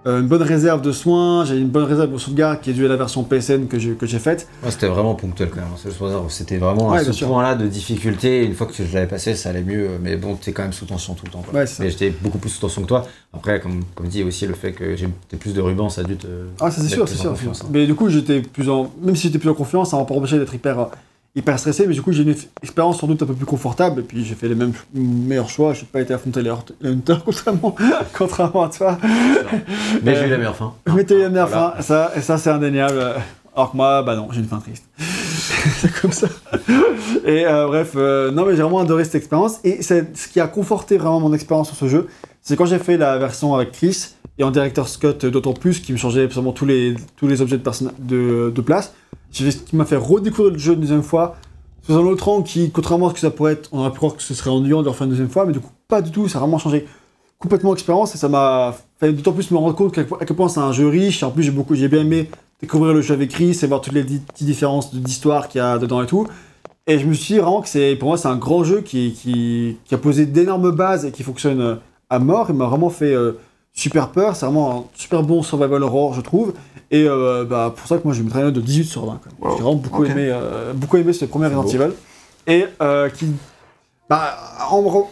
euh, 0.06 0.20
une 0.20 0.26
bonne 0.26 0.42
réserve 0.42 0.82
de 0.82 0.90
soins, 0.92 1.44
j'ai 1.44 1.56
une 1.58 1.68
bonne 1.68 1.84
réserve 1.84 2.12
de 2.12 2.18
sauvegarde 2.18 2.60
qui 2.60 2.70
est 2.70 2.72
due 2.72 2.84
à 2.86 2.88
la 2.88 2.96
version 2.96 3.22
PSN 3.22 3.66
que 3.66 3.78
j'ai 3.78 3.92
que 3.92 4.04
j'ai 4.06 4.18
faite. 4.18 4.48
Ouais, 4.64 4.70
c'était 4.70 4.88
vraiment 4.88 5.14
ponctuel 5.14 5.50
quand 5.50 5.60
même. 5.60 5.68
dire, 5.74 6.20
C'était 6.28 6.56
vraiment 6.58 6.88
Ouais, 6.90 6.98
à 6.98 7.12
ce 7.12 7.24
point-là 7.24 7.54
de 7.54 7.66
difficulté. 7.68 8.44
Une 8.44 8.54
fois 8.54 8.66
que 8.66 8.72
je 8.74 8.92
l'avais 8.94 9.06
passé, 9.06 9.34
ça 9.34 9.50
allait 9.50 9.62
mieux. 9.62 9.90
Mais 10.02 10.16
bon, 10.16 10.34
t'es 10.36 10.52
quand 10.52 10.62
même 10.62 10.72
sous 10.72 10.86
tension 10.86 11.14
tout 11.14 11.24
le 11.26 11.30
temps. 11.32 11.42
quoi. 11.42 11.60
Ouais. 11.60 11.66
Mais 11.78 11.90
j'étais 11.90 12.10
beaucoup 12.10 12.38
plus 12.38 12.50
sous 12.50 12.60
tension 12.60 12.82
que 12.82 12.88
toi. 12.88 13.06
Après, 13.32 13.60
comme, 13.60 13.82
comme 13.94 14.08
dit 14.08 14.22
aussi, 14.24 14.46
le 14.46 14.54
fait 14.54 14.72
que 14.72 14.96
j'ai 14.96 15.08
plus 15.38 15.54
de 15.54 15.60
rubans, 15.60 15.88
ça 15.88 16.00
a 16.00 16.04
dû 16.04 16.16
te. 16.16 16.26
Ah, 16.60 16.70
ça 16.70 16.82
c'est 16.82 16.88
sûr, 16.88 17.08
c'est 17.08 17.16
sûr. 17.16 17.32
hein. 17.32 17.66
Mais 17.72 17.86
du 17.86 17.94
coup, 17.94 18.08
j'étais 18.08 18.40
plus 18.42 18.68
en. 18.68 18.90
Même 19.02 19.16
si 19.16 19.28
j'étais 19.28 19.38
plus 19.38 19.50
en 19.50 19.54
confiance, 19.54 19.90
ça 19.90 19.96
m'a 19.96 20.04
pas 20.04 20.14
empêché 20.14 20.38
d'être 20.38 20.54
hyper, 20.54 20.88
hyper 21.34 21.58
stressé. 21.58 21.86
Mais 21.86 21.94
du 21.94 22.02
coup, 22.02 22.12
j'ai 22.12 22.22
une 22.22 22.34
expérience 22.62 23.00
sans 23.00 23.06
doute 23.06 23.22
un 23.22 23.26
peu 23.26 23.34
plus 23.34 23.46
confortable. 23.46 24.00
Et 24.00 24.04
puis, 24.04 24.24
j'ai 24.24 24.34
fait 24.34 24.48
les 24.48 24.54
mêmes 24.54 24.72
meilleurs 24.94 25.48
choix. 25.48 25.72
J'ai 25.74 25.84
pas 25.86 26.00
été 26.00 26.12
affronter 26.14 26.42
les 26.42 26.50
Hunt- 26.50 26.72
les 26.80 26.90
Hunters, 26.90 27.24
contrairement, 27.24 27.74
contrairement 28.16 28.62
à 28.64 28.68
toi. 28.68 28.98
Mais 30.02 30.14
j'ai 30.14 30.26
eu 30.26 30.30
la 30.30 30.36
meilleure 30.38 30.56
fin. 30.56 30.74
Mais 30.94 31.04
t'as 31.04 31.14
eu 31.14 31.20
la 31.20 31.28
meilleure 31.28 31.48
Voilà. 31.48 31.74
fin. 31.76 31.82
Ça, 31.82 32.12
et 32.16 32.20
ça, 32.20 32.38
c'est 32.38 32.50
indéniable. 32.50 33.02
Alors 33.54 33.72
que 33.72 33.76
moi, 33.76 34.02
bah 34.02 34.16
non, 34.16 34.28
j'ai 34.30 34.40
une 34.40 34.46
fin 34.46 34.58
triste. 34.60 34.84
c'est 34.98 35.92
comme 36.00 36.12
ça. 36.12 36.26
Et 37.26 37.46
euh, 37.46 37.66
bref, 37.66 37.92
euh, 37.96 38.30
non, 38.30 38.46
mais 38.46 38.56
j'ai 38.56 38.62
vraiment 38.62 38.78
adoré 38.78 39.04
cette 39.04 39.16
expérience. 39.16 39.58
Et 39.62 39.82
c'est 39.82 40.16
ce 40.16 40.28
qui 40.28 40.40
a 40.40 40.46
conforté 40.46 40.96
vraiment 40.96 41.20
mon 41.20 41.32
expérience 41.34 41.68
sur 41.68 41.76
ce 41.76 41.86
jeu, 41.86 42.08
c'est 42.42 42.56
quand 42.56 42.66
j'ai 42.66 42.78
fait 42.78 42.96
la 42.96 43.18
version 43.18 43.54
avec 43.54 43.72
Chris 43.72 44.08
et 44.38 44.44
en 44.44 44.50
directeur 44.50 44.88
Scott, 44.88 45.24
d'autant 45.26 45.52
plus, 45.52 45.80
qui 45.80 45.92
me 45.92 45.96
changeait 45.96 46.24
absolument 46.24 46.52
tous 46.52 46.66
les, 46.66 46.94
tous 47.16 47.28
les 47.28 47.40
objets 47.40 47.58
de, 47.58 48.60
place. 48.60 48.94
Fait 49.30 49.50
ce 49.50 49.58
qui 49.58 49.76
m'a 49.76 49.84
fait 49.84 49.96
redécouvrir 49.96 50.52
le 50.52 50.58
jeu 50.58 50.74
une 50.74 50.80
deuxième 50.80 51.02
fois. 51.02 51.36
Sous 51.86 51.94
un 51.94 52.00
autre 52.00 52.28
angle 52.28 52.46
qui, 52.46 52.70
contrairement 52.70 53.06
à 53.06 53.10
ce 53.10 53.14
que 53.14 53.20
ça 53.20 53.30
pourrait 53.30 53.52
être, 53.54 53.68
on 53.72 53.80
aurait 53.80 53.90
pu 53.90 53.96
croire 53.96 54.16
que 54.16 54.22
ce 54.22 54.34
serait 54.34 54.50
ennuyant 54.50 54.80
de 54.80 54.84
le 54.84 54.90
refaire 54.90 55.04
une 55.04 55.10
deuxième 55.10 55.28
fois, 55.28 55.46
mais 55.46 55.52
du 55.52 55.60
coup, 55.60 55.70
pas 55.88 56.00
du 56.00 56.10
tout, 56.10 56.28
ça 56.28 56.38
a 56.38 56.40
vraiment 56.40 56.58
changé 56.58 56.86
complètement 57.38 57.72
expérience 57.72 58.14
et 58.14 58.18
ça 58.18 58.28
m'a 58.28 58.76
fait 59.00 59.12
d'autant 59.12 59.32
plus 59.32 59.50
me 59.50 59.58
rendre 59.58 59.74
compte 59.74 59.98
à 59.98 60.24
quel 60.24 60.36
point 60.36 60.48
c'est 60.48 60.60
un 60.60 60.72
jeu 60.72 60.86
riche. 60.88 61.22
En 61.24 61.30
plus, 61.30 61.42
j'ai 61.42 61.50
beaucoup, 61.50 61.74
bien 61.74 61.90
aimé 62.00 62.30
découvrir 62.60 62.94
le 62.94 63.02
jeu 63.02 63.14
avec 63.14 63.30
Chris 63.30 63.58
et 63.60 63.66
voir 63.66 63.80
toutes 63.80 63.94
les 63.94 64.04
petites 64.04 64.44
différences 64.44 64.94
d'histoire 64.94 65.48
qu'il 65.48 65.58
y 65.58 65.62
a 65.62 65.78
dedans 65.78 66.00
et 66.02 66.06
tout. 66.06 66.26
Et 66.86 66.98
je 66.98 67.06
me 67.06 67.14
suis 67.14 67.34
dit 67.34 67.40
vraiment 67.40 67.60
que 67.60 67.68
c'est, 67.68 67.96
pour 67.96 68.08
moi, 68.08 68.16
c'est 68.16 68.28
un 68.28 68.36
grand 68.36 68.62
jeu 68.62 68.80
qui, 68.80 69.12
qui, 69.12 69.76
qui 69.84 69.94
a 69.94 69.98
posé 69.98 70.26
d'énormes 70.26 70.70
bases 70.70 71.04
et 71.04 71.10
qui 71.10 71.24
fonctionne 71.24 71.60
euh, 71.60 71.74
à 72.12 72.18
mort. 72.18 72.46
Il 72.50 72.54
m'a 72.56 72.66
vraiment 72.66 72.90
fait 72.90 73.12
euh, 73.14 73.38
super 73.72 74.08
peur. 74.10 74.36
C'est 74.36 74.46
vraiment 74.46 74.70
un 74.78 74.84
super 74.94 75.22
bon 75.22 75.42
survival 75.42 75.82
horror, 75.82 76.14
je 76.14 76.20
trouve. 76.20 76.52
Et 76.90 77.06
euh, 77.08 77.44
bah, 77.44 77.72
pour 77.76 77.86
ça 77.88 77.96
que 77.98 78.02
moi, 78.04 78.12
je 78.12 78.22
mettrais 78.22 78.40
une 78.40 78.46
note 78.46 78.54
de 78.54 78.60
18 78.60 78.84
sur 78.84 79.06
20. 79.06 79.20
quand 79.22 79.30
même. 79.30 79.50
Wow. 79.50 79.56
J'ai 79.56 79.62
vraiment 79.62 79.76
beaucoup 79.76 80.04
aimé, 80.04 80.28
euh, 80.30 80.72
beaucoup 80.74 80.96
aimé 80.98 81.12
ce 81.12 81.24
premier 81.24 81.48
C'est 81.48 81.54
Resident. 81.56 81.84
Evil. 81.86 81.92
Et 82.46 82.66
euh, 82.82 83.08
qui, 83.08 83.26
bah, 84.10 84.34
en 84.70 85.08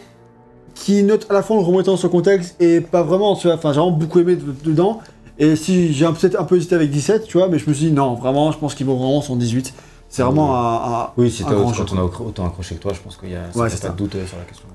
qui 0.75 1.03
note 1.03 1.27
à 1.29 1.33
la 1.33 1.43
fois 1.43 1.57
en 1.57 1.59
le 1.59 1.65
remettant 1.65 1.95
son 1.97 2.09
contexte 2.09 2.55
et 2.61 2.81
pas 2.81 3.03
vraiment, 3.03 3.35
tu 3.35 3.47
vois. 3.47 3.55
Enfin, 3.55 3.73
j'ai 3.73 3.79
vraiment 3.79 3.95
beaucoup 3.95 4.19
aimé 4.19 4.35
de- 4.35 4.53
dedans. 4.63 4.99
Et 5.39 5.55
si 5.55 5.91
j'ai 5.93 6.05
peut-être 6.07 6.39
un 6.39 6.43
peu 6.43 6.57
hésité 6.57 6.75
avec 6.75 6.91
17, 6.91 7.25
tu 7.25 7.37
vois, 7.37 7.47
mais 7.47 7.57
je 7.57 7.67
me 7.69 7.73
suis 7.73 7.87
dit 7.87 7.91
non, 7.91 8.13
vraiment, 8.15 8.51
je 8.51 8.57
pense 8.59 8.75
qu'il 8.75 8.85
vaut 8.85 8.95
vraiment 8.95 9.21
son 9.21 9.35
18. 9.35 9.73
C'est 10.09 10.23
vraiment 10.23 10.55
un, 10.55 11.03
un- 11.03 11.09
Oui, 11.17 11.31
si 11.31 11.43
un 11.43 11.47
grand 11.51 11.71
quand 11.71 11.93
on 11.93 11.97
a 11.97 12.03
autant 12.03 12.45
accroché 12.45 12.75
que 12.75 12.81
toi, 12.81 12.93
je 12.93 12.99
pense 12.99 13.15
qu'il 13.17 13.29
y 13.31 13.35
a 13.35 13.39
Ouais, 13.55 13.69
ça 13.69 13.69
c'est 13.69 13.81
pas 13.81 13.87
ça. 13.87 13.93
de 13.93 13.97
doute 13.97 14.11
sur 14.27 14.37
la 14.37 14.43
question. 14.43 14.67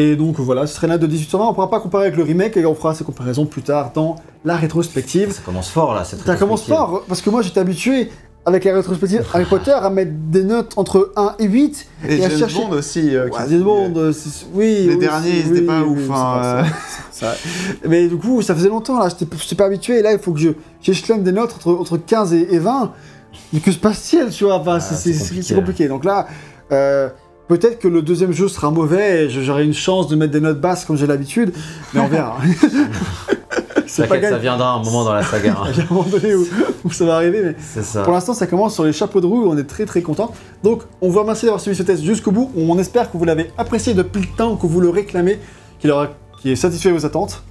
Et 0.00 0.16
donc 0.16 0.38
voilà, 0.40 0.66
ce 0.66 0.74
serait 0.76 0.86
là 0.86 0.96
de 0.98 1.06
18 1.06 1.28
sur 1.28 1.38
20. 1.38 1.48
On 1.48 1.52
pourra 1.54 1.68
pas 1.70 1.80
comparer 1.80 2.04
avec 2.06 2.16
le 2.16 2.22
remake 2.22 2.56
et 2.56 2.64
on 2.64 2.74
fera 2.74 2.94
ces 2.94 3.04
comparaisons 3.04 3.44
plus 3.44 3.62
tard 3.62 3.92
dans 3.94 4.16
la 4.44 4.56
rétrospective. 4.56 5.30
Ça 5.32 5.42
commence 5.44 5.68
fort 5.68 5.94
là, 5.94 6.04
cette 6.04 6.24
Ça 6.24 6.36
commence 6.36 6.62
fort 6.64 7.02
parce 7.06 7.20
que 7.20 7.28
moi 7.28 7.42
j'étais 7.42 7.60
habitué 7.60 8.10
avec 8.46 8.64
la 8.64 8.74
rétrospective 8.74 9.22
Harry 9.34 9.44
Potter 9.50 9.72
à 9.72 9.90
mettre 9.90 10.12
des 10.30 10.44
notes 10.44 10.72
entre 10.76 11.12
1 11.16 11.34
et 11.38 11.44
8. 11.46 11.86
Et, 12.08 12.16
Et 12.16 12.24
à 12.24 12.28
James 12.30 12.38
chercher- 12.38 12.56
Bond 12.64 12.70
aussi. 12.70 13.14
euh, 13.14 13.24
Ouais, 13.26 13.30
qui- 13.30 13.50
James 13.50 13.62
Bond, 13.62 13.92
euh, 13.96 14.12
c'est- 14.12 14.46
oui. 14.54 14.86
Les 14.86 14.94
oui, 14.94 14.98
derniers, 14.98 15.30
ils 15.30 15.38
étaient 15.50 15.60
oui, 15.60 15.66
pas 15.66 15.82
oui, 15.82 15.90
ouf, 15.90 15.98
oui, 16.08 16.14
hein, 16.14 16.64
euh. 17.22 17.26
Mais 17.88 18.08
du 18.08 18.16
coup, 18.16 18.40
ça 18.40 18.54
faisait 18.54 18.70
longtemps 18.70 18.98
là, 18.98 19.08
j'étais 19.10 19.54
pas 19.56 19.64
habitué. 19.66 19.98
Et 19.98 20.02
là, 20.02 20.12
il 20.12 20.18
faut 20.18 20.32
que 20.32 20.40
je 20.40 20.50
j'échelonne 20.80 21.22
des 21.22 21.32
notes 21.32 21.52
entre, 21.56 21.72
entre 21.78 21.98
15 21.98 22.32
et, 22.32 22.54
et 22.54 22.58
20. 22.58 22.92
Mais 23.52 23.60
que 23.60 23.70
se 23.70 23.78
passe-t-il, 23.78 24.30
tu 24.30 24.44
vois? 24.44 24.54
Enfin, 24.56 24.76
Ah, 24.76 24.80
c'est 24.80 24.94
c'est 25.12 25.18
compliqué, 25.18 25.42
c'est 25.42 25.54
compliqué. 25.54 25.88
Donc 25.88 26.04
là, 26.06 26.26
euh, 26.72 27.10
peut-être 27.50 27.80
que 27.80 27.88
le 27.88 28.00
deuxième 28.00 28.32
jeu 28.32 28.46
sera 28.46 28.70
mauvais 28.70 29.24
et 29.24 29.28
j'aurai 29.28 29.64
une 29.64 29.74
chance 29.74 30.06
de 30.06 30.14
mettre 30.14 30.30
des 30.32 30.40
notes 30.40 30.60
basses 30.60 30.84
comme 30.84 30.96
j'ai 30.96 31.08
l'habitude. 31.08 31.52
Mais 31.92 32.00
on 32.00 32.06
verra. 32.06 32.38
c'est 33.88 34.06
pas 34.06 34.14
T'inquiète, 34.14 34.30
ça 34.30 34.38
viendra 34.38 34.74
un 34.74 34.84
moment 34.84 35.04
dans 35.04 35.12
la 35.12 35.24
saga. 35.24 35.56
hein. 35.60 35.66
Il 35.72 35.78
y 35.78 35.80
a 35.80 35.84
un 35.84 35.86
moment 35.92 36.08
donné 36.08 36.32
où, 36.36 36.46
où 36.84 36.92
ça 36.92 37.04
va 37.04 37.16
arriver, 37.16 37.42
mais 37.42 37.82
ça. 37.82 38.02
pour 38.02 38.12
l'instant, 38.12 38.34
ça 38.34 38.46
commence 38.46 38.74
sur 38.74 38.84
les 38.84 38.92
chapeaux 38.92 39.20
de 39.20 39.26
roue, 39.26 39.48
on 39.48 39.58
est 39.58 39.64
très 39.64 39.84
très 39.84 40.00
content. 40.00 40.32
Donc, 40.62 40.82
on 41.00 41.08
vous 41.10 41.18
remercie 41.18 41.46
d'avoir 41.46 41.60
suivi 41.60 41.76
ce 41.76 41.82
test 41.82 42.04
jusqu'au 42.04 42.30
bout. 42.30 42.52
On 42.56 42.78
espère 42.78 43.10
que 43.10 43.18
vous 43.18 43.24
l'avez 43.24 43.50
apprécié 43.58 43.94
depuis 43.94 44.20
le 44.20 44.28
temps 44.36 44.54
que 44.54 44.66
vous 44.68 44.80
le 44.80 44.88
réclamez, 44.88 45.40
qu'il 45.80 45.90
aura, 45.90 46.10
qu'il 46.40 46.52
ait 46.52 46.56
satisfait 46.56 46.92
vos 46.92 47.04
attentes. 47.04 47.42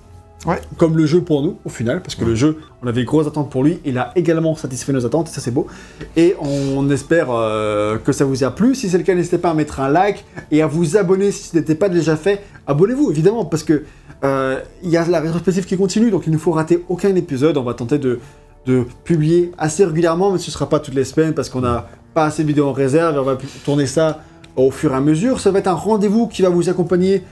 Ouais. 0.45 0.61
Comme 0.77 0.95
le 0.95 1.05
jeu 1.05 1.21
pour 1.21 1.41
nous, 1.41 1.57
au 1.65 1.69
final, 1.69 2.01
parce 2.01 2.15
que 2.15 2.23
le 2.23 2.33
jeu, 2.33 2.59
on 2.81 2.87
avait 2.87 3.03
grosses 3.03 3.27
attentes 3.27 3.49
pour 3.49 3.63
lui, 3.63 3.79
il 3.83 3.97
a 3.97 4.13
également 4.15 4.55
satisfait 4.55 4.93
nos 4.93 5.05
attentes, 5.05 5.27
et 5.27 5.31
ça 5.31 5.41
c'est 5.41 5.51
beau. 5.51 5.67
Et 6.15 6.35
on 6.39 6.89
espère 6.89 7.27
euh, 7.29 7.97
que 7.97 8.13
ça 8.13 8.23
vous 8.23 8.43
a 8.43 8.51
plu. 8.51 8.73
Si 8.73 8.89
c'est 8.89 8.97
le 8.97 9.03
cas, 9.03 9.15
n'hésitez 9.15 9.37
pas 9.37 9.49
à 9.49 9.53
mettre 9.53 9.81
un 9.81 9.89
like 9.89 10.23
et 10.49 10.61
à 10.61 10.67
vous 10.67 10.95
abonner 10.95 11.31
si 11.31 11.49
ce 11.49 11.57
n'était 11.57 11.75
pas 11.75 11.89
déjà 11.89 12.15
fait. 12.15 12.41
Abonnez-vous, 12.67 13.11
évidemment, 13.11 13.43
parce 13.43 13.63
que 13.63 13.83
euh, 14.23 14.59
il 14.81 14.89
y 14.89 14.97
a 14.97 15.05
la 15.05 15.19
rétrospective 15.19 15.65
qui 15.65 15.75
continue, 15.75 16.09
donc 16.09 16.23
il 16.25 16.31
ne 16.31 16.37
faut 16.37 16.51
rater 16.51 16.85
aucun 16.87 17.13
épisode. 17.15 17.57
On 17.57 17.63
va 17.63 17.73
tenter 17.73 17.97
de, 17.97 18.19
de 18.65 18.85
publier 19.03 19.51
assez 19.57 19.83
régulièrement, 19.83 20.31
mais 20.31 20.37
ce 20.37 20.47
ne 20.47 20.53
sera 20.53 20.69
pas 20.69 20.79
toutes 20.79 20.95
les 20.95 21.05
semaines 21.05 21.33
parce 21.33 21.49
qu'on 21.49 21.61
n'a 21.61 21.89
pas 22.13 22.25
assez 22.25 22.43
de 22.43 22.47
vidéos 22.47 22.67
en 22.67 22.73
réserve 22.73 23.15
et 23.15 23.19
on 23.19 23.23
va 23.23 23.37
tourner 23.65 23.85
ça 23.85 24.21
au 24.55 24.71
fur 24.71 24.93
et 24.93 24.95
à 24.95 25.01
mesure. 25.01 25.39
Ça 25.39 25.51
va 25.51 25.59
être 25.59 25.67
un 25.67 25.73
rendez-vous 25.73 26.27
qui 26.27 26.41
va 26.41 26.49
vous 26.49 26.69
accompagner 26.69 27.23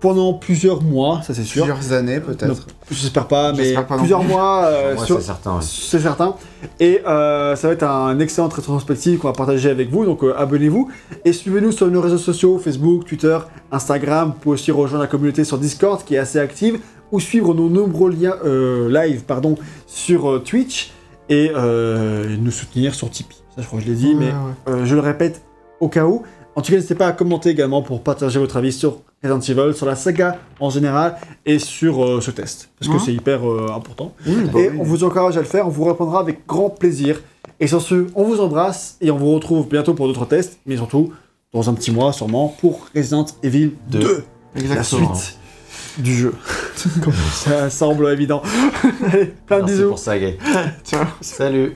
pendant 0.00 0.32
plusieurs 0.34 0.82
mois, 0.82 1.22
ça 1.26 1.34
c'est 1.34 1.42
sûr. 1.44 1.64
Plusieurs 1.64 1.92
années 1.92 2.20
peut-être. 2.20 2.66
J'espère 2.90 3.26
pas, 3.26 3.52
mais 3.52 3.64
J'espère 3.64 3.86
pas 3.86 3.94
non 3.96 4.00
plusieurs 4.00 4.20
plus. 4.20 4.28
mois 4.28 4.64
euh, 4.66 4.96
c'est 4.96 5.20
certain. 5.20 5.54
ouais. 5.56 5.62
c'est 5.62 5.98
certain. 6.00 6.34
Et 6.80 7.00
euh, 7.06 7.56
ça 7.56 7.66
va 7.68 7.74
être 7.74 7.82
un 7.82 8.18
excellente 8.20 8.52
rétrospective 8.54 9.18
qu'on 9.18 9.28
va 9.28 9.32
partager 9.34 9.70
avec 9.70 9.90
vous, 9.90 10.04
donc 10.04 10.22
euh, 10.22 10.34
abonnez-vous. 10.38 10.88
Et 11.24 11.32
suivez-nous 11.32 11.72
sur 11.72 11.88
nos 11.88 12.00
réseaux 12.00 12.18
sociaux, 12.18 12.58
Facebook, 12.58 13.04
Twitter, 13.06 13.38
Instagram. 13.72 14.28
Vous 14.34 14.40
pouvez 14.40 14.54
aussi 14.54 14.70
rejoindre 14.70 15.02
la 15.02 15.08
communauté 15.08 15.44
sur 15.44 15.58
Discord 15.58 16.02
qui 16.04 16.14
est 16.14 16.18
assez 16.18 16.38
active, 16.38 16.78
ou 17.10 17.20
suivre 17.20 17.52
nos 17.54 17.68
nombreux 17.68 18.10
liens 18.12 18.34
euh, 18.44 18.88
live 18.90 19.22
pardon, 19.24 19.56
sur 19.86 20.30
euh, 20.30 20.38
Twitch 20.38 20.92
et 21.28 21.50
euh, 21.54 22.36
nous 22.40 22.50
soutenir 22.50 22.94
sur 22.94 23.10
Tipeee. 23.10 23.36
Ça, 23.56 23.62
je 23.62 23.66
crois 23.66 23.80
que 23.80 23.84
je 23.86 23.90
l'ai 23.90 23.96
dit, 23.96 24.14
Ouais, 24.14 24.20
mais 24.20 24.26
ouais. 24.26 24.32
euh, 24.80 24.84
je 24.86 24.94
le 24.94 25.00
répète 25.00 25.42
au 25.80 25.88
cas 25.88 26.04
où. 26.06 26.22
En 26.58 26.62
tout 26.62 26.70
cas, 26.72 26.76
n'hésitez 26.76 26.96
pas 26.96 27.06
à 27.06 27.12
commenter 27.12 27.50
également 27.50 27.82
pour 27.82 28.02
partager 28.02 28.40
votre 28.40 28.56
avis 28.56 28.72
sur 28.72 29.02
Resident 29.22 29.38
Evil, 29.62 29.74
sur 29.76 29.86
la 29.86 29.94
saga 29.94 30.38
en 30.58 30.70
général 30.70 31.16
et 31.46 31.60
sur 31.60 32.04
euh, 32.04 32.20
ce 32.20 32.32
test. 32.32 32.70
Parce 32.78 32.88
que 32.90 32.94
Mhm. 32.96 33.00
c'est 33.04 33.12
hyper 33.14 33.48
euh, 33.48 33.68
important. 33.74 34.12
Oui, 34.26 34.34
bah 34.52 34.58
Et 34.58 34.70
oui. 34.70 34.76
on 34.80 34.82
vous 34.82 35.04
encourage 35.04 35.36
à 35.36 35.40
le 35.40 35.46
faire, 35.46 35.66
on 35.66 35.70
vous 35.70 35.84
répondra 35.84 36.18
avec 36.18 36.46
grand 36.48 36.70
plaisir. 36.70 37.20
Et 37.60 37.68
sur 37.68 37.80
ce, 37.80 38.08
on 38.16 38.24
vous 38.24 38.40
embrasse 38.40 38.96
et 39.00 39.10
on 39.12 39.16
vous 39.16 39.32
retrouve 39.34 39.68
bientôt 39.68 39.94
pour 39.94 40.08
d'autres 40.08 40.24
tests, 40.26 40.58
mais 40.66 40.76
surtout 40.76 41.12
dans 41.52 41.70
un 41.70 41.74
petit 41.74 41.92
mois 41.92 42.12
sûrement 42.12 42.48
pour 42.60 42.88
Resident 42.94 43.26
Evil 43.44 43.72
2, 43.90 43.98
Deux. 44.00 44.24
la 44.74 44.82
suite 44.82 45.38
du 45.98 46.12
jeu. 46.16 46.34
Comme 47.04 47.12
ça 47.32 47.70
semble 47.70 48.08
évident. 48.08 48.42
Allez, 49.12 49.32
plein 49.46 49.58
de 49.58 49.62
Merci 49.62 49.76
bisous. 49.76 49.88
pour 49.90 49.98
ça, 50.00 50.18
Gay. 50.18 50.38
Ciao. 50.84 51.04
Salut. 51.20 51.74